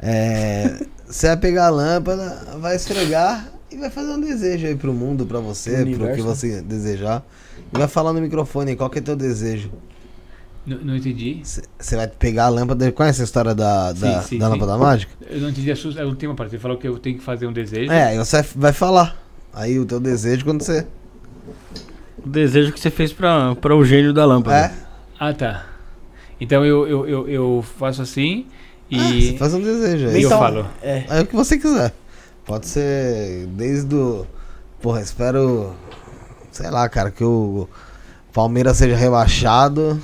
É, 0.00 0.76
você 1.08 1.28
vai 1.28 1.36
pegar 1.36 1.66
a 1.66 1.70
lâmpada, 1.70 2.58
vai 2.60 2.76
esfregar 2.76 3.48
e 3.72 3.76
vai 3.78 3.90
fazer 3.90 4.12
um 4.12 4.20
desejo 4.20 4.66
aí 4.66 4.74
pro 4.76 4.92
mundo, 4.92 5.24
pra 5.26 5.38
você, 5.40 5.70
Pro 5.70 5.78
pro 5.84 5.90
que 5.90 5.94
universo. 6.04 6.24
você 6.24 6.62
desejar. 6.62 7.24
E 7.74 7.78
vai 7.78 7.88
falar 7.88 8.12
no 8.12 8.20
microfone 8.20 8.70
aí, 8.70 8.76
qual 8.76 8.90
que 8.90 8.98
é 8.98 9.02
teu 9.02 9.16
desejo. 9.16 9.70
Não, 10.66 10.78
não 10.78 10.96
entendi. 10.96 11.40
Você 11.42 11.96
vai 11.96 12.06
pegar 12.06 12.44
a 12.44 12.48
lâmpada, 12.48 12.90
conhece 12.92 13.20
a 13.20 13.24
história 13.24 13.52
da, 13.54 13.92
da, 13.92 14.22
Sim, 14.22 14.28
sim, 14.28 14.38
da 14.38 14.46
sim. 14.46 14.52
lâmpada 14.52 14.76
mágica? 14.78 15.12
Eu 15.28 15.40
não 15.40 15.48
entendi 15.50 15.72
a, 15.72 15.76
su- 15.76 15.98
a 15.98 16.04
última 16.04 16.34
parte. 16.36 16.52
Você 16.52 16.58
falou 16.58 16.76
que 16.76 16.86
eu 16.86 16.98
tenho 16.98 17.18
que 17.18 17.24
fazer 17.24 17.46
um 17.48 17.52
desejo. 17.52 17.90
É, 17.90 18.04
aí 18.08 18.18
você 18.18 18.42
vai 18.54 18.72
falar. 18.72 19.20
Aí 19.52 19.78
o 19.78 19.84
teu 19.84 19.98
desejo 19.98 20.44
quando 20.44 20.62
você. 20.62 20.86
O 22.24 22.28
desejo 22.28 22.72
que 22.72 22.78
você 22.78 22.90
fez 22.90 23.12
pra, 23.12 23.54
pra 23.56 23.74
o 23.74 23.84
gênio 23.84 24.12
da 24.12 24.24
lâmpada. 24.24 24.56
É, 24.56 24.72
Ah, 25.18 25.32
tá. 25.34 25.66
Então 26.40 26.64
eu, 26.64 26.86
eu, 26.86 27.08
eu, 27.08 27.28
eu 27.28 27.64
faço 27.78 28.00
assim 28.02 28.46
Ah, 28.92 28.96
você 28.98 29.14
e. 29.34 29.38
faz 29.38 29.54
um 29.54 29.60
desejo 29.60 30.06
aí. 30.08 30.22
eu 30.22 30.28
Então, 30.28 30.38
falo. 30.38 30.66
É. 30.80 31.04
Aí 31.08 31.22
o 31.22 31.26
que 31.26 31.34
você 31.34 31.58
quiser. 31.58 31.92
Pode 32.44 32.66
ser 32.66 33.46
desde 33.48 33.94
o. 33.94 34.26
Porra, 34.80 35.00
espero. 35.00 35.72
Sei 36.50 36.68
lá, 36.70 36.88
cara, 36.88 37.10
que 37.10 37.24
o 37.24 37.68
Palmeiras 38.32 38.76
seja 38.76 38.96
rebaixado, 38.96 39.98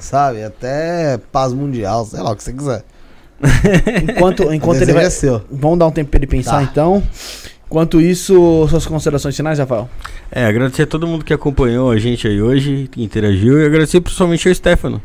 sabe? 0.00 0.44
Até 0.44 1.18
paz 1.32 1.52
mundial, 1.52 2.04
sei 2.04 2.20
lá, 2.20 2.30
o 2.32 2.36
que 2.36 2.42
você 2.42 2.52
quiser. 2.52 2.84
Enquanto, 4.02 4.52
enquanto 4.52 4.82
ele 4.82 4.92
vai. 4.92 5.04
é 5.04 5.10
seu. 5.10 5.40
Vamos 5.50 5.78
dar 5.78 5.86
um 5.86 5.92
tempo 5.92 6.10
pra 6.10 6.18
ele 6.18 6.26
pensar 6.26 6.56
Tá. 6.56 6.62
então. 6.62 7.02
Enquanto 7.66 8.00
isso, 8.00 8.66
suas 8.68 8.86
considerações 8.86 9.36
finais, 9.36 9.58
Rafael? 9.58 9.88
É, 10.30 10.46
agradecer 10.46 10.82
a 10.82 10.86
todo 10.86 11.06
mundo 11.06 11.24
que 11.24 11.34
acompanhou 11.34 11.90
a 11.90 11.98
gente 11.98 12.26
aí 12.26 12.40
hoje, 12.40 12.88
que 12.90 13.02
interagiu, 13.02 13.60
e 13.60 13.66
agradecer 13.66 14.00
principalmente 14.00 14.48
ao 14.48 14.54
Stefano. 14.54 15.02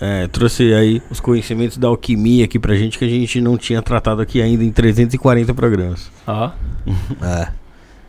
É, 0.00 0.26
trouxe 0.28 0.72
aí 0.74 1.02
os 1.10 1.20
conhecimentos 1.20 1.76
da 1.76 1.88
alquimia 1.88 2.44
aqui 2.44 2.58
pra 2.58 2.74
gente 2.74 2.98
que 2.98 3.04
a 3.04 3.08
gente 3.08 3.40
não 3.40 3.56
tinha 3.56 3.82
tratado 3.82 4.22
aqui 4.22 4.40
ainda 4.40 4.64
em 4.64 4.70
340 4.70 5.54
programas. 5.54 6.10
Ó. 6.26 6.50
É. 7.22 7.48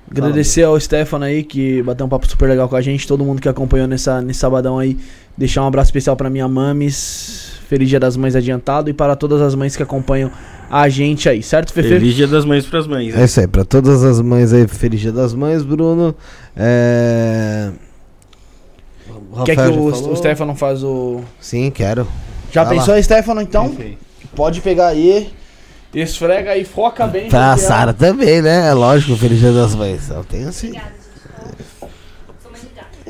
Agradecer 0.10 0.64
ao 0.64 0.80
Stefano 0.80 1.26
aí 1.26 1.44
que 1.44 1.82
bateu 1.82 2.06
um 2.06 2.10
papo 2.10 2.28
super 2.28 2.48
legal 2.48 2.70
com 2.70 2.76
a 2.76 2.82
gente, 2.82 3.08
todo 3.08 3.24
mundo 3.24 3.42
que 3.42 3.50
acompanhou 3.50 3.88
nessa, 3.88 4.22
nesse 4.22 4.40
sabadão 4.40 4.78
aí. 4.78 4.98
Deixar 5.36 5.64
um 5.64 5.68
abraço 5.68 5.88
especial 5.88 6.16
pra 6.16 6.30
minha 6.30 6.48
mames. 6.48 7.54
Feliz 7.68 7.90
Dia 7.90 8.00
das 8.00 8.16
Mães 8.16 8.36
adiantado 8.36 8.90
e 8.90 8.94
para 8.94 9.16
todas 9.16 9.42
as 9.42 9.56
mães 9.56 9.76
que 9.76 9.82
acompanham 9.82 10.30
a 10.70 10.90
gente 10.90 11.28
aí, 11.28 11.42
certo, 11.42 11.74
Fefe? 11.74 11.90
Feliz 11.90 12.14
Dia 12.14 12.28
das 12.28 12.46
Mães 12.46 12.66
pras 12.66 12.86
mães. 12.86 13.14
É 13.14 13.18
né? 13.18 13.26
isso 13.26 13.40
aí, 13.40 13.48
pra 13.48 13.64
todas 13.64 14.04
as 14.04 14.22
mães 14.22 14.54
aí, 14.54 14.68
feliz 14.68 15.02
dia 15.02 15.12
das 15.12 15.34
mães, 15.34 15.64
Bruno. 15.64 16.16
É. 16.56 17.72
O 19.42 19.44
Quer 19.44 19.56
que 19.56 19.62
Rafael 19.62 19.82
o, 19.84 19.92
falou? 19.92 20.12
o 20.12 20.16
Stefano 20.16 20.56
faz 20.56 20.84
o. 20.84 21.22
Sim, 21.40 21.72
quero. 21.72 22.08
Já 22.52 22.64
Vai 22.64 22.78
pensou, 22.78 23.02
Stefano? 23.02 23.42
Então, 23.42 23.70
Perfeito. 23.70 23.98
pode 24.36 24.62
pegar 24.62 24.88
aí, 24.88 25.34
esfrega 25.94 26.52
aí, 26.52 26.64
foca 26.64 27.08
bem. 27.08 27.30
Pra 27.30 27.52
Josiel. 27.54 27.68
Sara 27.68 27.94
também, 27.94 28.42
né? 28.42 28.68
É 28.70 28.74
lógico, 28.74 29.16
feliz 29.18 29.40
dia 29.40 29.52
das 29.52 29.74
mães. 29.74 30.10
Eu 30.10 30.24
tenho 30.24 30.50
assim. 30.50 30.68
Obrigada, 30.70 30.92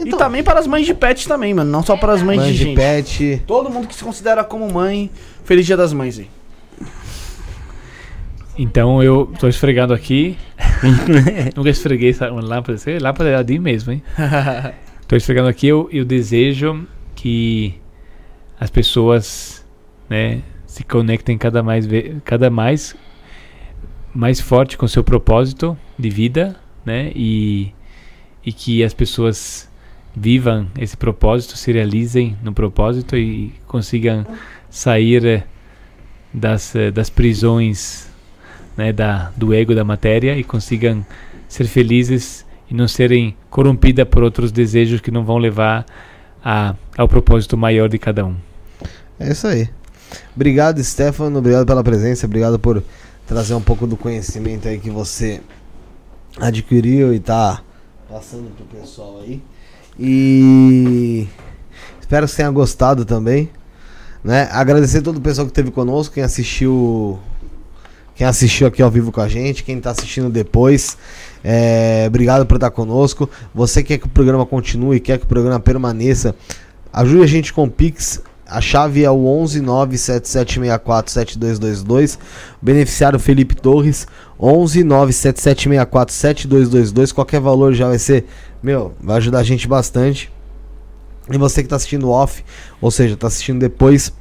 de. 0.02 0.10
E 0.10 0.12
também 0.18 0.42
para 0.44 0.60
as 0.60 0.68
mães 0.68 0.86
de 0.86 0.94
pet 0.94 1.28
também, 1.28 1.54
mano. 1.54 1.70
Não 1.70 1.84
só 1.84 1.98
para 1.98 2.14
as 2.14 2.22
mães 2.24 2.40
Mãe 2.40 2.52
de 2.52 2.58
de 2.58 2.64
gente. 2.66 2.76
pet. 2.76 3.42
Todo 3.46 3.70
mundo 3.70 3.88
que 3.88 3.96
se 3.96 4.04
considera 4.04 4.44
como 4.44 4.72
mãe, 4.72 5.10
feliz 5.44 5.66
dia 5.66 5.76
das 5.78 5.92
mães 5.94 6.18
aí. 6.20 6.30
Então 8.58 9.02
eu 9.02 9.32
tô 9.40 9.48
esfregando 9.48 9.94
aqui. 9.94 10.38
Nunca 11.56 11.70
esfreguei 11.70 12.12
essa, 12.12 12.32
uma 12.32 12.42
lâmpada. 12.42 12.78
Lâmpada 13.02 13.30
é 13.30 13.36
a 13.36 13.42
de 13.44 13.58
mesmo, 13.60 13.92
hein? 13.92 14.04
Tô 15.14 15.18
esfregando 15.18 15.48
aqui, 15.48 15.68
eu, 15.68 15.88
eu 15.92 16.04
desejo 16.04 16.88
que 17.14 17.76
as 18.60 18.72
pessoas, 18.72 19.64
né, 20.10 20.42
se 20.66 20.84
conectem 20.84 21.38
cada 21.38 21.62
mais, 21.62 21.88
cada 22.26 22.50
mais, 22.50 22.96
mais 24.12 24.42
forte 24.42 24.76
com 24.76 24.88
seu 24.88 25.04
propósito 25.04 25.78
de 26.00 26.10
vida, 26.10 26.56
né, 26.84 27.12
e, 27.14 27.72
e 28.44 28.52
que 28.52 28.84
as 28.84 28.92
pessoas 28.92 29.70
vivam 30.16 30.68
esse 30.80 30.98
propósito, 30.98 31.58
se 31.58 31.72
realizem 31.72 32.36
no 32.42 32.52
propósito 32.52 33.16
e 33.16 33.54
consigam 33.68 34.26
sair 34.68 35.24
eh, 35.28 35.44
das, 36.34 36.76
eh, 36.76 36.90
das 36.90 37.12
prisões, 37.12 38.12
né, 38.76 38.92
da, 38.92 39.32
do 39.38 39.54
ego 39.54 39.76
da 39.76 39.84
matéria 39.84 40.36
e 40.36 40.44
consigam 40.44 41.06
ser 41.48 41.66
felizes 41.66 42.44
e 42.70 42.74
não 42.74 42.88
serem 42.88 43.36
corrompidas 43.50 44.08
por 44.08 44.24
outros 44.24 44.52
desejos 44.52 45.02
que 45.02 45.12
não 45.12 45.24
vão 45.24 45.38
levar 45.38 45.86
a, 46.44 46.76
ao 46.98 47.08
propósito 47.08 47.58
maior 47.58 47.88
de 47.90 47.98
cada 47.98 48.26
um. 48.26 48.36
É 49.20 49.32
isso 49.32 49.48
aí. 49.48 49.70
Obrigado, 50.36 50.84
Stefano. 50.84 51.40
Obrigado 51.40 51.66
pela 51.66 51.84
presença. 51.84 52.26
Obrigado 52.26 52.60
por 52.60 52.84
trazer 53.26 53.54
um 53.54 53.62
pouco 53.62 53.88
do 53.88 53.96
conhecimento 53.96 54.68
aí 54.68 54.80
que 54.80 54.90
você 54.90 55.42
adquiriu 56.38 57.14
e 57.14 57.20
tá 57.20 57.62
passando 58.10 58.50
pro 58.56 58.66
pessoal 58.80 59.22
aí. 59.22 59.42
E 60.00 61.28
espero 62.00 62.28
que 62.28 62.36
tenha 62.36 62.50
gostado 62.50 63.06
também. 63.06 63.50
Né? 64.24 64.48
Agradecer 64.52 65.02
todo 65.02 65.18
o 65.18 65.22
pessoal 65.22 65.46
que 65.46 65.52
esteve 65.52 65.72
conosco, 65.72 66.14
quem 66.14 66.24
assistiu. 66.24 67.20
Quem 68.16 68.28
assistiu 68.28 68.68
aqui 68.68 68.80
ao 68.80 68.92
vivo 68.92 69.12
com 69.12 69.22
a 69.22 69.28
gente, 69.28 69.64
quem 69.64 69.80
está 69.80 69.90
assistindo 69.90 70.30
depois, 70.30 70.96
é, 71.44 72.06
obrigado 72.08 72.46
por 72.46 72.56
estar 72.56 72.72
conosco. 72.72 73.30
Você 73.54 73.84
quer 73.84 73.98
que 73.98 74.06
o 74.06 74.10
programa 74.10 74.46
continue, 74.46 75.00
quer 75.00 75.18
que 75.18 75.26
o 75.26 75.28
programa 75.28 75.60
permaneça, 75.60 76.36
ajude 76.92 77.24
a 77.24 77.28
gente 77.28 77.52
com 77.52 77.66
o 77.66 77.70
Pix. 77.70 78.22
A 78.46 78.62
chave 78.62 79.04
é 79.04 79.10
o 79.10 79.26
11 79.26 79.62
97764 79.62 81.12
7222. 81.12 82.20
Beneficiário 82.62 83.20
Felipe 83.20 83.56
Torres, 83.56 84.08
11 84.40 84.84
97764 84.84 86.14
7222. 86.14 87.12
Qualquer 87.12 87.40
valor 87.40 87.74
já 87.74 87.88
vai 87.88 87.98
ser, 87.98 88.26
meu, 88.62 88.94
vai 89.02 89.18
ajudar 89.18 89.40
a 89.40 89.44
gente 89.44 89.68
bastante. 89.68 90.32
E 91.32 91.38
você 91.38 91.62
que 91.62 91.68
está 91.68 91.78
assistindo 91.78 92.10
off, 92.10 92.44
ou 92.82 92.92
seja, 92.92 93.14
está 93.14 93.28
assistindo 93.28 93.60
depois, 93.60 94.14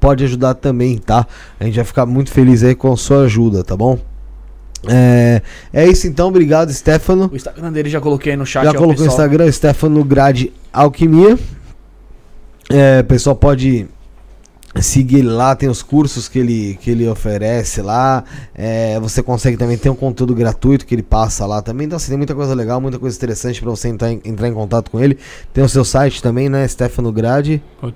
pode 0.00 0.24
ajudar 0.24 0.54
também, 0.54 0.98
tá? 0.98 1.26
A 1.58 1.64
gente 1.64 1.76
vai 1.76 1.84
ficar 1.84 2.06
muito 2.06 2.30
feliz 2.30 2.62
aí 2.62 2.74
com 2.74 2.92
a 2.92 2.96
sua 2.96 3.22
ajuda, 3.22 3.62
tá 3.62 3.76
bom? 3.76 3.98
É, 4.86 5.42
é 5.72 5.88
isso 5.88 6.06
então, 6.06 6.28
obrigado, 6.28 6.72
Stefano. 6.72 7.28
O 7.32 7.36
Instagram 7.36 7.72
dele 7.72 7.90
já 7.90 8.00
coloquei 8.00 8.32
aí 8.32 8.38
no 8.38 8.46
chat. 8.46 8.64
Já 8.64 8.72
no 8.72 8.88
pessoal. 8.88 9.08
Instagram, 9.08 9.52
Stefano 9.52 10.04
Grade 10.04 10.52
Alquimia. 10.72 11.38
É, 12.70 13.00
o 13.00 13.04
pessoal 13.04 13.34
pode 13.34 13.88
seguir 14.82 15.18
ele 15.18 15.28
lá, 15.28 15.56
tem 15.56 15.68
os 15.68 15.82
cursos 15.82 16.28
que 16.28 16.38
ele, 16.38 16.78
que 16.80 16.90
ele 16.90 17.08
oferece 17.08 17.82
lá. 17.82 18.24
É, 18.54 18.98
você 19.00 19.22
consegue 19.22 19.56
também 19.56 19.76
ter 19.76 19.90
um 19.90 19.94
conteúdo 19.94 20.34
gratuito 20.34 20.86
que 20.86 20.94
ele 20.94 21.02
passa 21.02 21.46
lá 21.46 21.62
também. 21.62 21.86
Então, 21.86 21.96
assim, 21.96 22.08
tem 22.08 22.16
muita 22.16 22.34
coisa 22.34 22.54
legal, 22.54 22.80
muita 22.80 22.98
coisa 22.98 23.16
interessante 23.16 23.60
para 23.60 23.70
você 23.70 23.88
entrar 23.88 24.12
em, 24.12 24.20
entrar 24.24 24.48
em 24.48 24.54
contato 24.54 24.90
com 24.90 25.00
ele. 25.00 25.18
Tem 25.52 25.64
o 25.64 25.68
seu 25.68 25.84
site 25.84 26.22
também, 26.22 26.48
né? 26.48 26.66
stefanograde.com.br, 26.68 27.92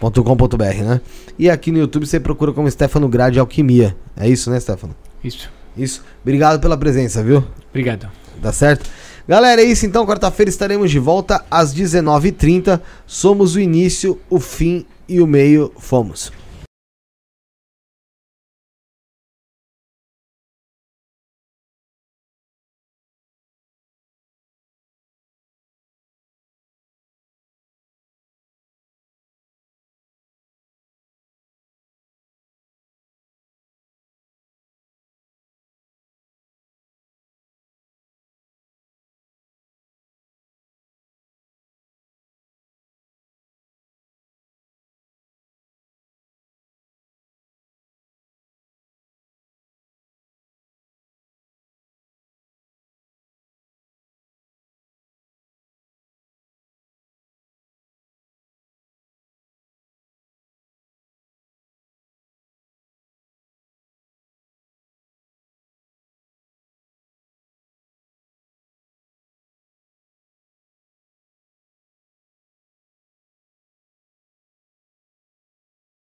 .com.br. 0.00 0.84
né? 0.84 1.00
E 1.38 1.50
aqui 1.50 1.70
no 1.70 1.78
YouTube 1.78 2.06
você 2.06 2.20
procura 2.20 2.52
como 2.52 2.70
Stefano 2.70 3.08
Grade 3.08 3.38
Alquimia. 3.38 3.96
É 4.16 4.28
isso, 4.28 4.50
né, 4.50 4.60
Stefano? 4.60 4.94
Isso. 5.22 5.50
Isso. 5.76 6.02
Obrigado 6.22 6.60
pela 6.60 6.76
presença, 6.76 7.22
viu? 7.22 7.44
Obrigado. 7.70 8.08
Tá 8.40 8.52
certo? 8.52 8.88
Galera, 9.28 9.60
é 9.60 9.64
isso 9.64 9.84
então. 9.84 10.06
Quarta-feira 10.06 10.48
estaremos 10.48 10.90
de 10.90 10.98
volta 10.98 11.44
às 11.50 11.74
19h30. 11.74 12.80
Somos 13.06 13.56
o 13.56 13.60
início, 13.60 14.18
o 14.30 14.38
fim 14.38 14.86
e 15.08 15.20
o 15.20 15.26
meio. 15.26 15.72
Fomos. 15.78 16.32